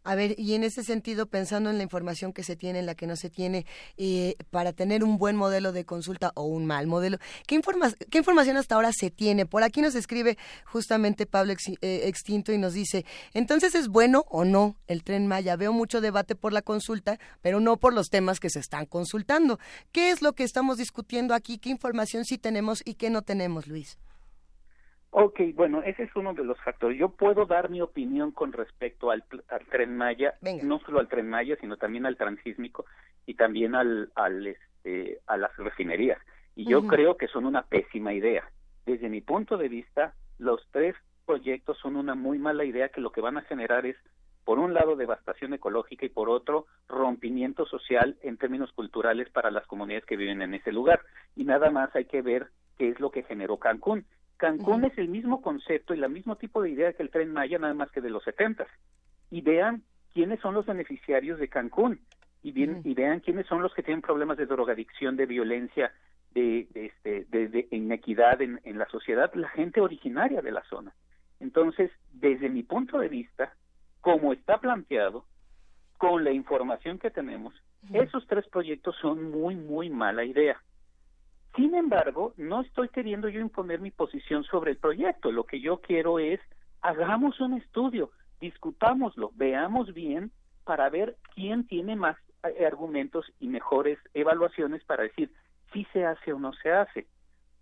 A 0.02 0.14
ver, 0.14 0.35
y 0.39 0.55
en 0.55 0.64
ese 0.64 0.82
sentido, 0.82 1.27
pensando 1.27 1.68
en 1.68 1.77
la 1.77 1.82
información 1.82 2.32
que 2.32 2.43
se 2.43 2.56
tiene, 2.56 2.78
en 2.78 2.86
la 2.86 2.94
que 2.94 3.06
no 3.06 3.16
se 3.16 3.28
tiene, 3.28 3.66
eh, 3.98 4.35
para 4.51 4.72
tener 4.72 5.05
un 5.05 5.18
buen 5.18 5.36
modelo 5.36 5.72
de 5.72 5.85
consulta 5.85 6.32
o 6.35 6.44
un 6.44 6.64
mal 6.64 6.86
modelo, 6.86 7.18
¿qué, 7.47 7.55
informa 7.55 7.93
¿qué 8.10 8.16
información 8.16 8.56
hasta 8.56 8.77
ahora 8.77 8.93
se 8.94 9.10
tiene? 9.10 9.44
Por 9.44 9.62
aquí 9.62 9.82
nos 9.82 9.94
escribe 9.94 10.39
justamente 10.64 11.27
Pablo 11.27 11.52
eh, 11.52 12.02
Extinto 12.05 12.51
y 12.52 12.56
nos 12.56 12.72
dice, 12.72 13.05
entonces 13.35 13.74
es 13.74 13.89
bueno 13.89 14.24
o 14.31 14.47
no 14.47 14.77
el 14.86 15.05
tren 15.05 15.27
Maya. 15.27 15.56
Veo 15.56 15.74
mucho 15.74 16.01
debate 16.01 16.35
por 16.35 16.55
la 16.55 16.62
consulta, 16.62 17.18
pero 17.43 17.60
no 17.60 17.77
por 17.77 17.93
los 17.93 18.09
temas 18.09 18.40
que 18.40 18.48
se 18.48 18.59
están 18.59 18.86
consultando. 18.86 19.59
¿Qué 19.93 20.10
es 20.10 20.22
lo 20.22 20.32
que 20.32 20.44
estamos 20.44 20.78
discutiendo 20.78 21.35
aquí? 21.35 21.59
¿Qué 21.59 21.68
información 21.68 22.24
sí 22.24 22.39
tenemos 22.39 22.81
y 22.86 22.94
qué 22.94 23.10
no 23.10 23.20
tenemos, 23.20 23.66
Luis? 23.66 23.98
Ok, 25.12 25.40
bueno, 25.54 25.82
ese 25.82 26.04
es 26.04 26.14
uno 26.14 26.34
de 26.34 26.44
los 26.44 26.58
factores. 26.60 26.98
Yo 26.98 27.08
puedo 27.08 27.44
dar 27.44 27.68
mi 27.68 27.80
opinión 27.80 28.30
con 28.30 28.52
respecto 28.52 29.10
al, 29.10 29.24
al 29.48 29.66
tren 29.66 29.96
Maya, 29.96 30.34
Venga. 30.40 30.62
no 30.64 30.78
solo 30.80 31.00
al 31.00 31.08
tren 31.08 31.28
Maya, 31.28 31.56
sino 31.60 31.76
también 31.76 32.06
al 32.06 32.16
transísmico 32.16 32.84
y 33.26 33.34
también 33.34 33.74
al, 33.74 34.12
al 34.14 34.46
este, 34.46 35.18
a 35.26 35.36
las 35.36 35.56
refinerías. 35.56 36.18
Y 36.54 36.68
yo 36.68 36.78
uh 36.78 36.82
-huh. 36.82 36.88
creo 36.88 37.16
que 37.16 37.26
son 37.28 37.44
una 37.44 37.62
pésima 37.62 38.12
idea. 38.12 38.44
desde 38.86 39.08
mi 39.08 39.20
punto 39.20 39.56
de 39.56 39.68
vista, 39.68 40.14
los 40.38 40.60
tres 40.72 40.96
proyectos 41.26 41.78
son 41.78 41.96
una 41.96 42.14
muy 42.14 42.38
mala 42.38 42.64
idea 42.64 42.88
que 42.88 43.00
lo 43.00 43.12
que 43.12 43.20
van 43.20 43.36
a 43.36 43.42
generar 43.42 43.86
es, 43.86 43.96
por 44.44 44.58
un 44.58 44.74
lado, 44.74 44.96
devastación 44.96 45.52
ecológica 45.54 46.06
y 46.06 46.08
por 46.08 46.28
otro, 46.28 46.66
rompimiento 46.88 47.66
social 47.66 48.16
en 48.22 48.36
términos 48.36 48.72
culturales 48.72 49.28
para 49.30 49.50
las 49.50 49.66
comunidades 49.66 50.06
que 50.06 50.16
viven 50.16 50.42
en 50.42 50.54
ese 50.54 50.72
lugar. 50.72 51.00
Y 51.36 51.44
nada 51.44 51.70
más 51.70 51.94
hay 51.94 52.06
que 52.06 52.22
ver 52.22 52.48
qué 52.78 52.88
es 52.88 52.98
lo 53.00 53.10
que 53.10 53.22
generó 53.22 53.58
Cancún. 53.58 54.04
Cancún 54.40 54.86
es 54.86 54.96
el 54.96 55.08
mismo 55.08 55.42
concepto 55.42 55.92
y 55.94 56.02
el 56.02 56.08
mismo 56.08 56.36
tipo 56.36 56.62
de 56.62 56.70
idea 56.70 56.94
que 56.94 57.02
el 57.02 57.10
tren 57.10 57.30
Maya, 57.30 57.58
nada 57.58 57.74
más 57.74 57.90
que 57.90 58.00
de 58.00 58.08
los 58.08 58.24
setentas. 58.24 58.68
Y 59.30 59.42
vean 59.42 59.82
quiénes 60.14 60.40
son 60.40 60.54
los 60.54 60.64
beneficiarios 60.64 61.38
de 61.38 61.48
Cancún 61.48 62.00
y, 62.42 62.52
bien, 62.52 62.80
y 62.84 62.94
vean 62.94 63.20
quiénes 63.20 63.46
son 63.46 63.60
los 63.62 63.74
que 63.74 63.82
tienen 63.82 64.00
problemas 64.00 64.38
de 64.38 64.46
drogadicción, 64.46 65.16
de 65.16 65.26
violencia, 65.26 65.92
de, 66.32 66.66
este, 66.72 67.26
de, 67.26 67.68
inequidad 67.70 68.40
en, 68.40 68.58
en 68.64 68.78
la 68.78 68.88
sociedad, 68.88 69.30
la 69.34 69.50
gente 69.50 69.82
originaria 69.82 70.40
de 70.40 70.52
la 70.52 70.64
zona. 70.70 70.94
Entonces, 71.38 71.90
desde 72.10 72.48
mi 72.48 72.62
punto 72.62 72.98
de 72.98 73.08
vista, 73.08 73.52
como 74.00 74.32
está 74.32 74.58
planteado, 74.58 75.26
con 75.98 76.24
la 76.24 76.32
información 76.32 76.98
que 76.98 77.10
tenemos, 77.10 77.52
esos 77.92 78.26
tres 78.26 78.46
proyectos 78.48 78.96
son 79.02 79.30
muy, 79.30 79.54
muy 79.54 79.90
mala 79.90 80.24
idea. 80.24 80.62
Sin 81.56 81.74
embargo, 81.74 82.32
no 82.36 82.60
estoy 82.60 82.89
queriendo 82.89 83.28
yo 83.28 83.40
imponer 83.40 83.81
mi 83.81 83.90
posición 83.90 84.44
sobre 84.44 84.72
el 84.72 84.77
proyecto. 84.77 85.32
Lo 85.32 85.44
que 85.44 85.60
yo 85.60 85.81
quiero 85.81 86.18
es, 86.18 86.40
hagamos 86.81 87.40
un 87.40 87.55
estudio, 87.55 88.10
discutámoslo, 88.40 89.32
veamos 89.35 89.93
bien 89.93 90.31
para 90.64 90.89
ver 90.89 91.16
quién 91.35 91.66
tiene 91.66 91.97
más 91.97 92.16
eh, 92.44 92.64
argumentos 92.64 93.27
y 93.40 93.48
mejores 93.48 93.98
evaluaciones 94.14 94.85
para 94.85 95.02
decir 95.02 95.32
si 95.72 95.85
se 95.93 96.05
hace 96.05 96.32
o 96.32 96.39
no 96.39 96.52
se 96.52 96.70
hace. 96.70 97.06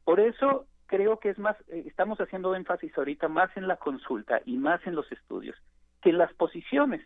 Por 0.04 0.20
eso 0.20 0.66
creo 0.86 1.18
que 1.18 1.30
es 1.30 1.38
más, 1.38 1.56
eh, 1.68 1.84
estamos 1.86 2.18
haciendo 2.18 2.54
énfasis 2.54 2.96
ahorita 2.96 3.28
más 3.28 3.54
en 3.56 3.68
la 3.68 3.76
consulta 3.76 4.40
y 4.44 4.56
más 4.56 4.86
en 4.86 4.94
los 4.94 5.10
estudios 5.12 5.56
que 6.02 6.12
las 6.12 6.32
posiciones. 6.34 7.02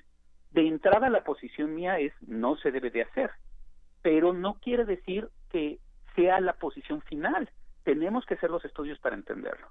De 0.51 0.67
entrada 0.67 1.09
la 1.09 1.25
posición 1.25 1.75
mía 1.75 1.99
es 1.99 2.13
no 2.27 2.57
se 2.57 2.71
debe 2.71 2.91
de 2.91 3.03
hacer, 3.03 3.31
pero 4.03 4.33
no 4.33 4.55
quiere 4.55 4.85
decir 4.85 5.29
que 5.51 5.79
sea 6.15 6.41
la 6.41 6.55
posición 6.55 7.03
final. 7.03 7.51
Tenemos 7.85 8.25
que 8.27 8.35
hacer 8.35 8.51
los 8.51 8.65
estudios 8.65 8.99
para 8.99 9.17
entenderlo. 9.17 9.69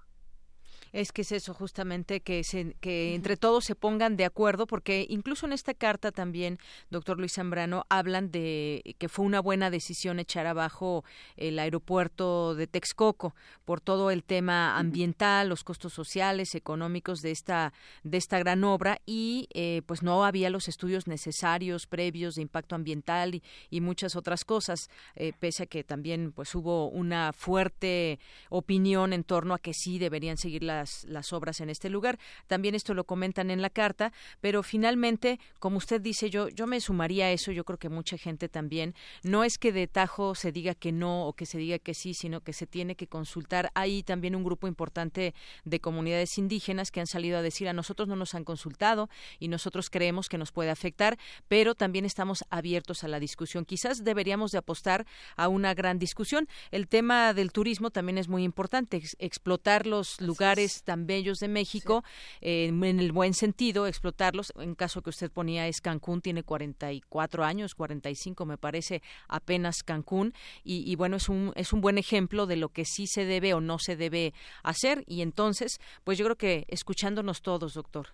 Es 0.94 1.14
que 1.14 1.22
es 1.22 1.32
eso 1.32 1.54
justamente 1.54 2.20
que 2.20 2.44
se, 2.44 2.76
que 2.82 3.16
entre 3.16 3.38
todos 3.38 3.64
se 3.64 3.76
pongan 3.76 4.18
de 4.18 4.26
acuerdo 4.26 4.68
porque 4.68 5.06
incluso 5.10 5.46
en 5.46 5.54
esta 5.54 5.74
carta 5.74 6.12
también 6.12 6.58
doctor 6.90 7.18
Luis 7.18 7.34
Zambrano 7.34 7.86
hablan 7.90 8.30
de 8.30 8.96
que 8.98 9.08
fue 9.08 9.26
una 9.26 9.40
buena 9.40 9.70
decisión 9.70 10.20
echar 10.20 10.48
abajo 10.48 11.06
el 11.38 11.60
aeropuerto 11.60 12.56
de 12.56 12.68
Texcoco 12.68 13.36
por 13.64 13.80
todo 13.80 14.12
el 14.12 14.24
tema 14.26 14.78
ambiental, 14.78 15.48
los 15.48 15.64
costos 15.64 15.94
sociales, 15.94 16.56
económicos 16.56 17.22
de 17.22 17.32
esta 17.32 17.72
de 18.04 18.18
esta 18.18 18.40
gran 18.40 18.64
obra 18.66 19.00
y 19.06 19.48
eh, 19.54 19.84
pues 19.86 20.04
no 20.04 20.26
había 20.26 20.50
los 20.50 20.68
estudios 20.68 21.08
necesarios 21.08 21.88
previos 21.88 22.36
de 22.36 22.42
impacto 22.42 22.76
ambiental 22.76 23.36
y, 23.36 23.44
y 23.70 23.80
muchas 23.80 24.18
otras 24.18 24.44
cosas 24.44 24.90
eh, 25.16 25.32
pese 25.40 25.64
a 25.64 25.66
que 25.68 25.86
también 25.86 26.34
pues 26.34 26.54
hubo 26.54 26.90
una 26.90 27.32
fuerte 27.32 28.20
opinión 28.50 29.14
en 29.14 29.24
torno 29.24 29.54
a 29.54 29.60
que 29.60 29.74
sí 29.74 29.98
deberían 29.98 30.36
seguir 30.36 30.64
la 30.64 30.81
las, 30.82 31.34
obras 31.34 31.62
en 31.62 31.70
este 31.70 31.90
lugar. 31.90 32.20
También 32.48 32.76
esto 32.76 32.94
lo 32.94 33.04
comentan 33.04 33.52
en 33.52 33.62
la 33.62 33.70
carta, 33.70 34.12
pero 34.42 34.64
finalmente, 34.64 35.40
como 35.60 35.78
usted 35.78 36.02
dice, 36.02 36.30
yo, 36.30 36.50
yo 36.50 36.68
me 36.68 36.82
sumaría 36.82 37.26
a 37.26 37.32
eso, 37.32 37.52
yo 37.52 37.64
creo 37.64 37.80
que 37.80 37.90
mucha 37.90 38.18
gente 38.18 38.50
también, 38.50 38.96
no 39.24 39.44
es 39.44 39.58
que 39.58 39.72
de 39.72 39.88
tajo 39.88 40.36
se 40.36 40.52
diga 40.52 40.76
que 40.76 40.92
no 40.92 41.28
o 41.28 41.34
que 41.34 41.46
se 41.46 41.58
diga 41.58 41.80
que 41.80 41.94
sí, 41.94 42.14
sino 42.14 42.42
que 42.42 42.54
se 42.54 42.68
tiene 42.68 42.96
que 42.96 43.08
consultar. 43.08 43.72
Hay 43.76 44.04
también 44.04 44.36
un 44.36 44.44
grupo 44.44 44.68
importante 44.68 45.34
de 45.64 45.80
comunidades 45.80 46.38
indígenas 46.38 46.92
que 46.92 47.00
han 47.00 47.08
salido 47.08 47.38
a 47.38 47.42
decir 47.42 47.68
a 47.68 47.74
nosotros 47.74 48.08
no 48.08 48.16
nos 48.16 48.36
han 48.36 48.44
consultado 48.44 49.10
y 49.40 49.48
nosotros 49.48 49.90
creemos 49.90 50.30
que 50.30 50.38
nos 50.38 50.52
puede 50.52 50.70
afectar, 50.70 51.18
pero 51.48 51.76
también 51.76 52.06
estamos 52.06 52.44
abiertos 52.50 53.04
a 53.04 53.08
la 53.08 53.20
discusión. 53.20 53.66
Quizás 53.66 54.04
deberíamos 54.04 54.52
de 54.52 54.58
apostar 54.58 55.06
a 55.36 55.48
una 55.48 55.74
gran 55.74 56.00
discusión. 56.00 56.48
El 56.72 56.88
tema 56.88 57.34
del 57.34 57.52
turismo 57.52 57.92
también 57.92 58.18
es 58.18 58.28
muy 58.28 58.44
importante, 58.44 59.02
explotar 59.20 59.86
los 59.86 60.20
lugares 60.22 60.71
tan 60.84 61.06
bellos 61.06 61.38
de 61.40 61.48
México, 61.48 62.04
eh, 62.42 62.68
en 62.68 63.00
el 63.00 63.12
buen 63.12 63.34
sentido, 63.34 63.88
explotarlos. 63.88 64.54
En 64.58 64.76
caso 64.76 65.02
que 65.02 65.10
usted 65.10 65.32
ponía 65.32 65.68
es 65.68 65.82
Cancún, 65.82 66.22
tiene 66.22 66.44
44 66.44 67.44
años, 67.44 67.76
45 67.76 68.46
me 68.46 68.58
parece 68.58 69.02
apenas 69.28 69.84
Cancún, 69.84 70.34
y, 70.64 70.90
y 70.90 70.96
bueno, 70.96 71.18
es 71.18 71.30
un, 71.30 71.52
es 71.56 71.74
un 71.74 71.82
buen 71.82 71.98
ejemplo 71.98 72.46
de 72.46 72.56
lo 72.56 72.70
que 72.70 72.86
sí 72.86 73.08
se 73.08 73.26
debe 73.26 73.54
o 73.54 73.62
no 73.62 73.78
se 73.80 73.96
debe 73.96 74.34
hacer, 74.64 75.04
y 75.08 75.22
entonces, 75.22 75.80
pues 76.04 76.18
yo 76.18 76.26
creo 76.26 76.38
que 76.38 76.66
escuchándonos 76.68 77.42
todos, 77.42 77.74
doctor. 77.74 78.08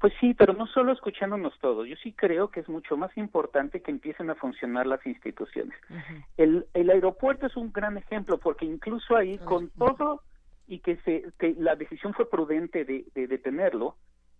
Pues 0.00 0.12
sí, 0.20 0.34
pero 0.34 0.52
no 0.52 0.66
solo 0.66 0.92
escuchándonos 0.92 1.58
todos. 1.58 1.88
Yo 1.88 1.96
sí 1.96 2.12
creo 2.12 2.50
que 2.50 2.60
es 2.60 2.68
mucho 2.68 2.96
más 2.96 3.16
importante 3.16 3.80
que 3.80 3.90
empiecen 3.90 4.28
a 4.28 4.34
funcionar 4.34 4.86
las 4.86 5.04
instituciones. 5.06 5.76
el, 6.36 6.66
el 6.74 6.90
aeropuerto 6.90 7.46
es 7.46 7.56
un 7.56 7.72
gran 7.72 7.96
ejemplo 7.96 8.38
porque 8.38 8.66
incluso 8.66 9.16
ahí, 9.16 9.38
con 9.38 9.70
todo 9.70 10.22
y 10.66 10.80
que, 10.80 10.96
se, 10.98 11.24
que 11.38 11.54
la 11.58 11.76
decisión 11.76 12.14
fue 12.14 12.28
prudente 12.28 12.84
de, 12.84 13.06
de 13.14 13.26
detenerlo 13.26 13.96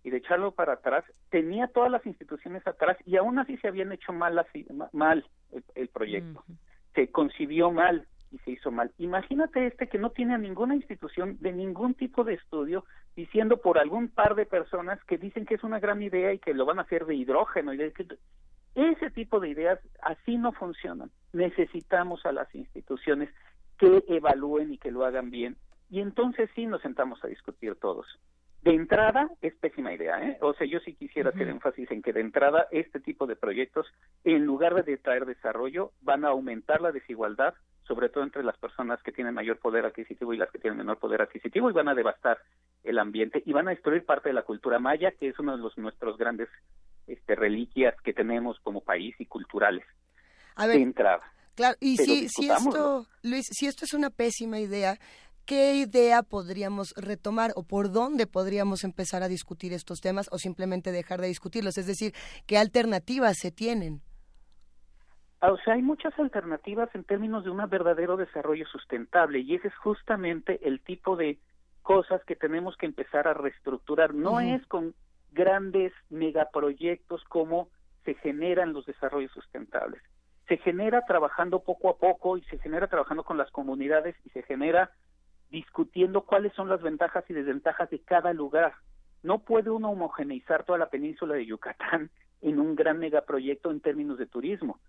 y 0.07 0.09
de 0.09 0.17
echarlo 0.17 0.51
para 0.51 0.73
atrás, 0.73 1.03
tenía 1.29 1.67
todas 1.67 1.91
las 1.91 2.05
instituciones 2.05 2.65
atrás 2.65 2.97
y 3.05 3.17
aún 3.17 3.39
así 3.39 3.57
se 3.57 3.67
habían 3.67 3.91
hecho 3.91 4.13
mal, 4.13 4.41
mal 4.93 5.25
el, 5.75 5.87
proyecto. 5.89 6.45
Se 6.95 7.09
concibió 7.11 7.71
mal 7.71 8.07
y 8.31 8.37
se 8.39 8.51
hizo 8.51 8.71
mal. 8.71 8.93
Imagínate 8.99 9.67
este 9.67 9.87
que 9.87 9.97
no 9.97 10.11
tiene 10.11 10.33
a 10.33 10.37
ninguna 10.37 10.75
institución 10.75 11.37
de 11.41 11.51
ningún 11.51 11.93
tipo 11.93 12.23
de 12.23 12.35
estudio 12.35 12.85
diciendo 13.17 13.57
por 13.57 13.79
algún 13.79 14.07
par 14.07 14.35
de 14.35 14.45
personas 14.45 15.03
que 15.03 15.17
dicen 15.17 15.45
que 15.45 15.55
es 15.55 15.63
una 15.65 15.81
gran 15.81 16.01
idea 16.01 16.31
y 16.31 16.39
que 16.39 16.53
lo 16.53 16.65
van 16.65 16.79
a 16.79 16.83
hacer 16.83 17.05
de 17.05 17.15
hidrógeno 17.15 17.73
y 17.73 17.77
de 17.77 17.91
que 17.91 18.07
ese 18.75 19.09
tipo 19.11 19.41
de 19.41 19.49
ideas 19.49 19.79
así 20.01 20.37
no 20.37 20.53
funcionan. 20.53 21.11
Necesitamos 21.33 22.25
a 22.25 22.31
las 22.31 22.53
instituciones 22.55 23.29
que 23.77 24.05
evalúen 24.07 24.73
y 24.73 24.77
que 24.77 24.91
lo 24.91 25.03
hagan 25.03 25.31
bien 25.31 25.57
y 25.89 26.01
entonces 26.01 26.49
sí 26.55 26.65
nos 26.65 26.81
sentamos 26.81 27.23
a 27.23 27.27
discutir 27.27 27.75
todos. 27.75 28.05
De 28.63 28.73
entrada 28.73 29.29
es 29.41 29.55
pésima 29.55 29.93
idea, 29.93 30.21
¿eh? 30.21 30.37
O 30.41 30.53
sea, 30.53 30.67
yo 30.67 30.79
sí 30.79 30.93
quisiera 30.93 31.29
hacer 31.29 31.47
énfasis 31.47 31.89
en 31.91 32.01
que 32.01 32.11
de 32.11 32.21
entrada 32.21 32.67
este 32.71 32.99
tipo 32.99 33.25
de 33.25 33.35
proyectos, 33.35 33.85
en 34.23 34.45
lugar 34.45 34.83
de 34.83 34.97
traer 34.97 35.25
desarrollo, 35.25 35.93
van 36.01 36.25
a 36.25 36.29
aumentar 36.29 36.81
la 36.81 36.91
desigualdad, 36.91 37.53
sobre 37.83 38.09
todo 38.09 38.23
entre 38.23 38.43
las 38.43 38.57
personas 38.57 39.01
que 39.03 39.13
tienen 39.13 39.35
mayor 39.35 39.59
poder 39.59 39.85
adquisitivo 39.85 40.33
y 40.33 40.37
las 40.37 40.51
que 40.51 40.59
tienen 40.59 40.79
menor 40.79 40.97
poder 40.97 41.21
adquisitivo, 41.21 41.69
y 41.69 41.73
van 41.73 41.87
a 41.87 41.95
devastar 41.95 42.39
el 42.83 42.99
ambiente 42.99 43.41
y 43.45 43.53
van 43.53 43.67
a 43.67 43.71
destruir 43.71 44.05
parte 44.05 44.29
de 44.29 44.33
la 44.33 44.43
cultura 44.43 44.79
maya, 44.79 45.11
que 45.11 45.29
es 45.29 45.39
uno 45.39 45.55
de 45.55 45.63
los, 45.63 45.77
nuestros 45.77 46.17
grandes 46.17 46.49
este, 47.05 47.35
reliquias 47.35 47.95
que 48.01 48.13
tenemos 48.13 48.59
como 48.61 48.81
país 48.81 49.15
y 49.19 49.27
culturales. 49.27 49.85
de 50.57 50.73
entrada. 50.73 51.23
Claro, 51.55 51.75
y 51.79 51.97
si, 51.97 52.29
si 52.29 52.49
esto, 52.51 53.07
Luis, 53.23 53.45
si 53.49 53.65
esto 53.65 53.85
es 53.85 53.93
una 53.93 54.11
pésima 54.11 54.59
idea, 54.59 54.99
¿qué 55.47 55.75
idea 55.75 56.21
podríamos 56.23 56.93
retomar 56.97 57.51
o 57.55 57.63
por 57.63 57.91
dónde 57.91 58.27
podríamos 58.27 58.83
empezar 58.83 59.23
a 59.23 59.29
discutir 59.29 59.73
estos 59.73 60.01
temas 60.01 60.27
o 60.31 60.37
simplemente 60.37 60.91
dejar 60.91 61.21
de 61.21 61.27
discutirlos? 61.27 61.77
Es 61.77 61.87
decir, 61.87 62.13
¿qué 62.45 62.57
alternativas 62.57 63.37
se 63.37 63.51
tienen? 63.51 64.01
Ah, 65.39 65.51
o 65.51 65.57
sea, 65.59 65.75
hay 65.75 65.81
muchas 65.81 66.17
alternativas 66.19 66.93
en 66.93 67.03
términos 67.05 67.45
de 67.45 67.49
un 67.49 67.67
verdadero 67.69 68.17
desarrollo 68.17 68.67
sustentable 68.67 69.39
y 69.39 69.55
ese 69.55 69.69
es 69.69 69.75
justamente 69.77 70.59
el 70.67 70.81
tipo 70.81 71.15
de 71.15 71.39
cosas 71.81 72.21
que 72.25 72.35
tenemos 72.35 72.75
que 72.75 72.85
empezar 72.85 73.27
a 73.27 73.33
reestructurar. 73.33 74.13
No 74.13 74.41
es 74.41 74.65
con 74.67 74.93
grandes 75.31 75.93
megaproyectos 76.09 77.23
como 77.25 77.69
se 78.03 78.15
generan 78.15 78.73
los 78.73 78.85
desarrollos 78.85 79.31
sustentables. 79.31 80.01
Se 80.49 80.57
genera 80.57 81.05
trabajando 81.05 81.59
poco 81.59 81.89
a 81.89 81.97
poco 81.97 82.37
y 82.37 82.43
se 82.45 82.57
genera 82.57 82.87
trabajando 82.87 83.23
con 83.23 83.37
las 83.37 83.51
comunidades 83.51 84.15
y 84.25 84.29
se 84.29 84.43
genera 84.43 84.91
discutiendo 85.49 86.21
cuáles 86.21 86.53
son 86.53 86.69
las 86.69 86.81
ventajas 86.81 87.23
y 87.29 87.33
desventajas 87.33 87.89
de 87.89 87.99
cada 87.99 88.33
lugar. 88.33 88.73
No 89.23 89.39
puede 89.39 89.69
uno 89.69 89.91
homogeneizar 89.91 90.63
toda 90.63 90.77
la 90.77 90.89
península 90.89 91.35
de 91.35 91.45
Yucatán 91.45 92.09
en 92.41 92.59
un 92.59 92.75
gran 92.75 92.99
megaproyecto 92.99 93.71
en 93.71 93.81
términos 93.81 94.17
de 94.17 94.27
turismo. 94.27 94.79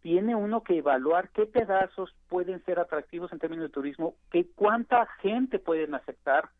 Tiene 0.00 0.36
uno 0.36 0.62
que 0.62 0.78
evaluar 0.78 1.30
qué 1.30 1.44
pedazos 1.46 2.14
pueden 2.28 2.64
ser 2.64 2.78
atractivos 2.78 3.32
en 3.32 3.40
términos 3.40 3.64
de 3.64 3.72
turismo, 3.72 4.14
qué 4.30 4.46
cuánta 4.54 5.06
gente 5.20 5.58
pueden 5.58 5.94
aceptar 5.94 6.50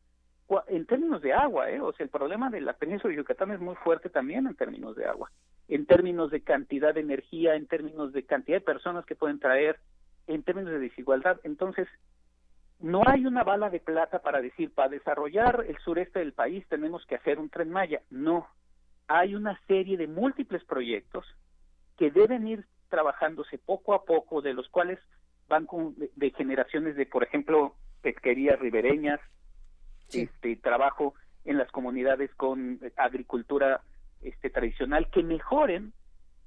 en 0.67 0.87
términos 0.87 1.23
de 1.23 1.33
agua, 1.33 1.71
¿eh? 1.71 1.81
O 1.81 1.93
sea, 1.93 2.05
el 2.05 2.11
problema 2.11 2.51
de 2.51 2.61
la 2.61 2.73
península 2.73 3.11
de 3.11 3.19
Yucatán 3.19 3.51
es 3.53 3.61
muy 3.61 3.75
fuerte 3.77 4.09
también 4.09 4.47
en 4.47 4.55
términos 4.55 4.97
de 4.97 5.05
agua, 5.05 5.31
en 5.69 5.85
términos 5.87 6.31
de 6.31 6.43
cantidad 6.43 6.95
de 6.95 7.01
energía, 7.01 7.55
en 7.55 7.67
términos 7.67 8.13
de 8.13 8.25
cantidad 8.25 8.57
de 8.57 8.65
personas 8.65 9.05
que 9.05 9.15
pueden 9.15 9.39
traer, 9.39 9.79
en 10.27 10.43
términos 10.43 10.73
de 10.73 10.79
desigualdad. 10.79 11.39
Entonces, 11.45 11.87
no 12.81 13.03
hay 13.07 13.27
una 13.27 13.43
bala 13.43 13.71
de 13.71 13.81
plata 13.81 14.21
para 14.21 14.41
decir, 14.41 14.73
para 14.73 14.91
desarrollar 14.91 15.65
el 15.69 15.77
sureste 15.79 16.21
del 16.21 16.33
país 16.33 16.67
tenemos 16.69 17.05
que 17.07 17.17
hacer 17.17 17.39
un 17.39 17.51
tren 17.51 17.71
Maya. 17.71 18.03
No, 18.11 18.47
hay 19.09 19.35
una 19.35 19.59
serie 19.67 19.97
de 19.97 20.07
múltiples 20.07 20.65
proyectos 20.65 21.27
que 21.97 22.11
deben 22.11 22.47
ir 22.47 22.65
trabajándose 22.89 23.59
poco 23.59 23.95
a 23.95 24.05
poco, 24.05 24.41
de 24.41 24.55
los 24.55 24.69
cuales 24.69 24.99
van 25.49 25.67
con, 25.67 25.95
de, 25.97 26.31
generaciones 26.31 26.95
de, 26.97 27.07
por 27.07 27.25
ejemplo, 27.25 27.75
pesquerías 28.03 28.59
ribereñas, 28.59 29.21
este 30.13 30.57
trabajo 30.57 31.15
en 31.45 31.59
las 31.59 31.71
comunidades 31.71 32.33
con 32.35 32.81
agricultura 32.97 33.83
este 34.23 34.51
tradicional 34.51 35.09
que 35.11 35.23
mejoren 35.23 35.93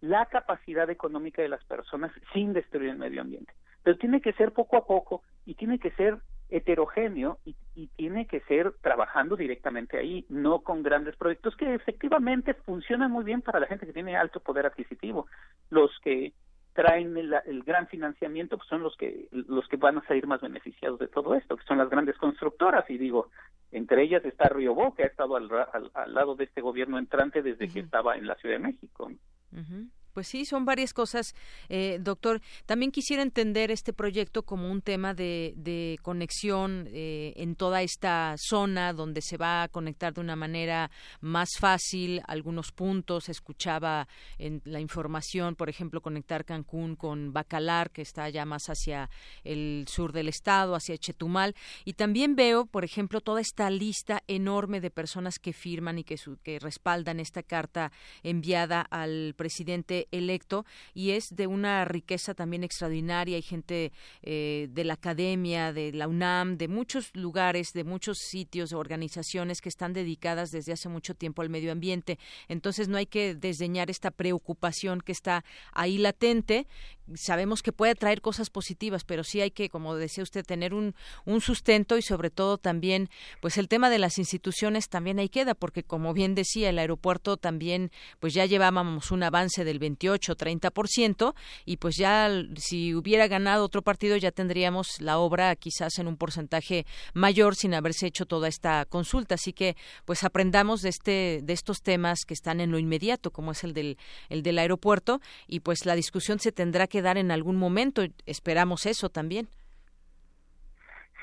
la 0.01 0.25
capacidad 0.27 0.89
económica 0.89 1.41
de 1.41 1.49
las 1.49 1.63
personas 1.65 2.11
sin 2.33 2.53
destruir 2.53 2.89
el 2.89 2.97
medio 2.97 3.21
ambiente. 3.21 3.53
Pero 3.83 3.97
tiene 3.97 4.21
que 4.21 4.33
ser 4.33 4.51
poco 4.51 4.77
a 4.77 4.85
poco 4.85 5.23
y 5.45 5.55
tiene 5.55 5.79
que 5.79 5.91
ser 5.91 6.17
heterogéneo 6.49 7.39
y, 7.45 7.55
y, 7.75 7.87
tiene 7.87 8.27
que 8.27 8.41
ser 8.41 8.73
trabajando 8.81 9.37
directamente 9.37 9.97
ahí, 9.97 10.25
no 10.27 10.59
con 10.59 10.83
grandes 10.83 11.15
proyectos 11.15 11.55
que 11.55 11.73
efectivamente 11.73 12.53
funcionan 12.53 13.09
muy 13.09 13.23
bien 13.23 13.41
para 13.41 13.59
la 13.59 13.67
gente 13.67 13.85
que 13.85 13.93
tiene 13.93 14.17
alto 14.17 14.41
poder 14.41 14.65
adquisitivo. 14.65 15.27
Los 15.69 15.91
que 16.03 16.33
traen 16.73 17.17
el, 17.17 17.33
el, 17.45 17.63
gran 17.63 17.87
financiamiento 17.87 18.57
pues 18.57 18.69
son 18.69 18.83
los 18.83 18.95
que 18.95 19.27
los 19.31 19.67
que 19.67 19.77
van 19.77 19.97
a 19.97 20.07
salir 20.07 20.27
más 20.27 20.41
beneficiados 20.41 20.99
de 20.99 21.07
todo 21.07 21.35
esto, 21.35 21.57
que 21.57 21.65
son 21.65 21.77
las 21.77 21.89
grandes 21.89 22.17
constructoras 22.17 22.89
y 22.89 22.97
digo, 22.97 23.29
entre 23.71 24.03
ellas 24.03 24.23
está 24.25 24.49
Río 24.49 24.73
Bo, 24.73 24.93
que 24.93 25.03
ha 25.03 25.07
estado 25.07 25.35
al, 25.35 25.49
al, 25.51 25.91
al 25.93 26.13
lado 26.13 26.35
de 26.35 26.45
este 26.45 26.61
gobierno 26.61 26.97
entrante 26.97 27.41
desde 27.41 27.65
uh 27.65 27.67
-huh. 27.67 27.73
que 27.73 27.79
estaba 27.79 28.15
en 28.15 28.27
la 28.27 28.35
Ciudad 28.35 28.55
de 28.55 28.63
México. 28.63 29.09
Uh 29.51 29.57
-huh. 29.57 29.89
Pues 30.13 30.27
sí, 30.27 30.45
son 30.45 30.65
varias 30.65 30.93
cosas, 30.93 31.33
eh, 31.69 31.97
doctor. 32.01 32.41
También 32.65 32.91
quisiera 32.91 33.23
entender 33.23 33.71
este 33.71 33.93
proyecto 33.93 34.43
como 34.43 34.69
un 34.69 34.81
tema 34.81 35.13
de, 35.13 35.53
de 35.55 35.97
conexión 36.01 36.87
eh, 36.91 37.33
en 37.37 37.55
toda 37.55 37.81
esta 37.81 38.35
zona 38.37 38.93
donde 38.93 39.21
se 39.21 39.37
va 39.37 39.63
a 39.63 39.67
conectar 39.67 40.13
de 40.13 40.21
una 40.21 40.35
manera 40.35 40.91
más 41.21 41.49
fácil 41.59 42.21
algunos 42.27 42.71
puntos. 42.71 43.29
Escuchaba 43.29 44.07
en 44.37 44.61
la 44.65 44.79
información, 44.79 45.55
por 45.55 45.69
ejemplo, 45.69 46.01
conectar 46.01 46.45
Cancún 46.45 46.95
con 46.95 47.33
Bacalar, 47.33 47.91
que 47.91 48.01
está 48.01 48.29
ya 48.29 48.45
más 48.45 48.63
hacia 48.67 49.09
el 49.43 49.85
sur 49.87 50.11
del 50.11 50.27
estado, 50.27 50.75
hacia 50.75 50.97
Chetumal. 50.97 51.55
Y 51.85 51.93
también 51.93 52.35
veo, 52.35 52.65
por 52.65 52.83
ejemplo, 52.83 53.21
toda 53.21 53.41
esta 53.41 53.69
lista 53.69 54.23
enorme 54.27 54.81
de 54.81 54.91
personas 54.91 55.39
que 55.39 55.53
firman 55.53 55.99
y 55.99 56.03
que, 56.03 56.17
su, 56.17 56.37
que 56.37 56.59
respaldan 56.59 57.19
esta 57.19 57.43
carta 57.43 57.91
enviada 58.23 58.81
al 58.81 59.33
presidente 59.37 60.00
electo 60.11 60.65
y 60.93 61.11
es 61.11 61.35
de 61.35 61.47
una 61.47 61.85
riqueza 61.85 62.33
también 62.33 62.63
extraordinaria. 62.63 63.35
Hay 63.35 63.41
gente 63.41 63.91
eh, 64.21 64.67
de 64.71 64.83
la 64.83 64.93
academia, 64.93 65.73
de 65.73 65.91
la 65.91 66.07
UNAM, 66.07 66.57
de 66.57 66.67
muchos 66.67 67.11
lugares, 67.13 67.73
de 67.73 67.83
muchos 67.83 68.17
sitios, 68.19 68.73
organizaciones 68.73 69.61
que 69.61 69.69
están 69.69 69.93
dedicadas 69.93 70.51
desde 70.51 70.73
hace 70.73 70.89
mucho 70.89 71.15
tiempo 71.15 71.41
al 71.41 71.49
medio 71.49 71.71
ambiente. 71.71 72.19
Entonces 72.47 72.87
no 72.87 72.97
hay 72.97 73.05
que 73.05 73.35
desdeñar 73.35 73.89
esta 73.89 74.11
preocupación 74.11 75.01
que 75.01 75.11
está 75.11 75.43
ahí 75.73 75.97
latente. 75.97 76.67
Sabemos 77.15 77.61
que 77.61 77.73
puede 77.73 77.95
traer 77.95 78.21
cosas 78.21 78.49
positivas, 78.49 79.03
pero 79.03 79.23
sí 79.23 79.41
hay 79.41 79.51
que, 79.51 79.69
como 79.69 79.95
decía 79.95 80.23
usted, 80.23 80.45
tener 80.45 80.73
un, 80.73 80.95
un 81.25 81.41
sustento 81.41 81.97
y 81.97 82.01
sobre 82.01 82.29
todo 82.29 82.57
también, 82.57 83.09
pues 83.41 83.57
el 83.57 83.67
tema 83.67 83.89
de 83.89 83.99
las 83.99 84.17
instituciones 84.17 84.87
también 84.87 85.19
ahí 85.19 85.29
queda, 85.29 85.53
porque 85.53 85.83
como 85.83 86.13
bien 86.13 86.35
decía, 86.35 86.69
el 86.69 86.79
aeropuerto 86.79 87.37
también, 87.37 87.91
pues 88.19 88.33
ya 88.33 88.45
llevábamos 88.45 89.11
un 89.11 89.23
avance 89.23 89.63
del 89.63 89.79
28, 89.91 90.35
30%, 90.35 91.33
y 91.65 91.77
pues 91.77 91.95
ya 91.97 92.29
si 92.55 92.95
hubiera 92.95 93.27
ganado 93.27 93.65
otro 93.65 93.81
partido 93.81 94.17
ya 94.17 94.31
tendríamos 94.31 95.01
la 95.01 95.17
obra 95.17 95.55
quizás 95.55 95.99
en 95.99 96.07
un 96.07 96.17
porcentaje 96.17 96.85
mayor 97.13 97.55
sin 97.55 97.73
haberse 97.73 98.07
hecho 98.07 98.25
toda 98.25 98.47
esta 98.47 98.85
consulta. 98.85 99.35
Así 99.35 99.53
que 99.53 99.75
pues 100.05 100.23
aprendamos 100.23 100.81
de 100.81 100.89
este 100.89 101.41
de 101.43 101.53
estos 101.53 101.81
temas 101.81 102.25
que 102.25 102.33
están 102.33 102.59
en 102.61 102.71
lo 102.71 102.79
inmediato, 102.79 103.31
como 103.31 103.51
es 103.51 103.63
el 103.63 103.73
del 103.73 103.97
el 104.29 104.43
del 104.43 104.59
aeropuerto, 104.59 105.19
y 105.47 105.59
pues 105.59 105.85
la 105.85 105.95
discusión 105.95 106.39
se 106.39 106.51
tendrá 106.51 106.87
que 106.87 107.01
dar 107.01 107.17
en 107.17 107.31
algún 107.31 107.57
momento. 107.57 108.03
Esperamos 108.25 108.85
eso 108.85 109.09
también. 109.09 109.49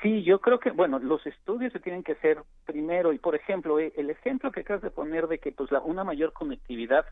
Sí, 0.01 0.23
yo 0.23 0.39
creo 0.39 0.59
que, 0.59 0.71
bueno, 0.71 0.97
los 0.99 1.25
estudios 1.25 1.73
se 1.73 1.79
tienen 1.79 2.03
que 2.03 2.13
hacer 2.13 2.37
primero, 2.65 3.11
y 3.11 3.19
por 3.19 3.35
ejemplo, 3.35 3.79
el 3.79 4.09
ejemplo 4.09 4.51
que 4.51 4.61
acabas 4.61 4.81
de 4.81 4.91
poner 4.91 5.27
de 5.27 5.39
que 5.39 5.51
pues 5.51 5.71
la, 5.71 5.81
una 5.81 6.05
mayor 6.05 6.31
conectividad 6.31 7.05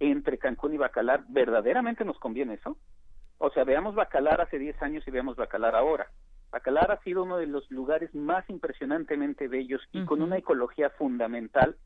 entre 0.00 0.38
Cancún 0.38 0.74
y 0.74 0.78
Bacalar, 0.78 1.24
¿verdaderamente 1.28 2.04
nos 2.04 2.18
conviene 2.18 2.54
eso? 2.54 2.76
O 3.38 3.50
sea, 3.50 3.64
veamos 3.64 3.94
Bacalar 3.94 4.40
hace 4.40 4.58
10 4.58 4.82
años 4.82 5.06
y 5.06 5.10
veamos 5.10 5.36
Bacalar 5.36 5.76
ahora. 5.76 6.08
Bacalar 6.50 6.90
ha 6.90 7.02
sido 7.02 7.22
uno 7.22 7.36
de 7.36 7.46
los 7.46 7.70
lugares 7.70 8.14
más 8.14 8.48
impresionantemente 8.50 9.46
bellos 9.46 9.80
y 9.92 10.00
uh 10.00 10.02
-huh. 10.02 10.06
con 10.06 10.22
una 10.22 10.38
ecología 10.38 10.90
fundamental 10.90 11.76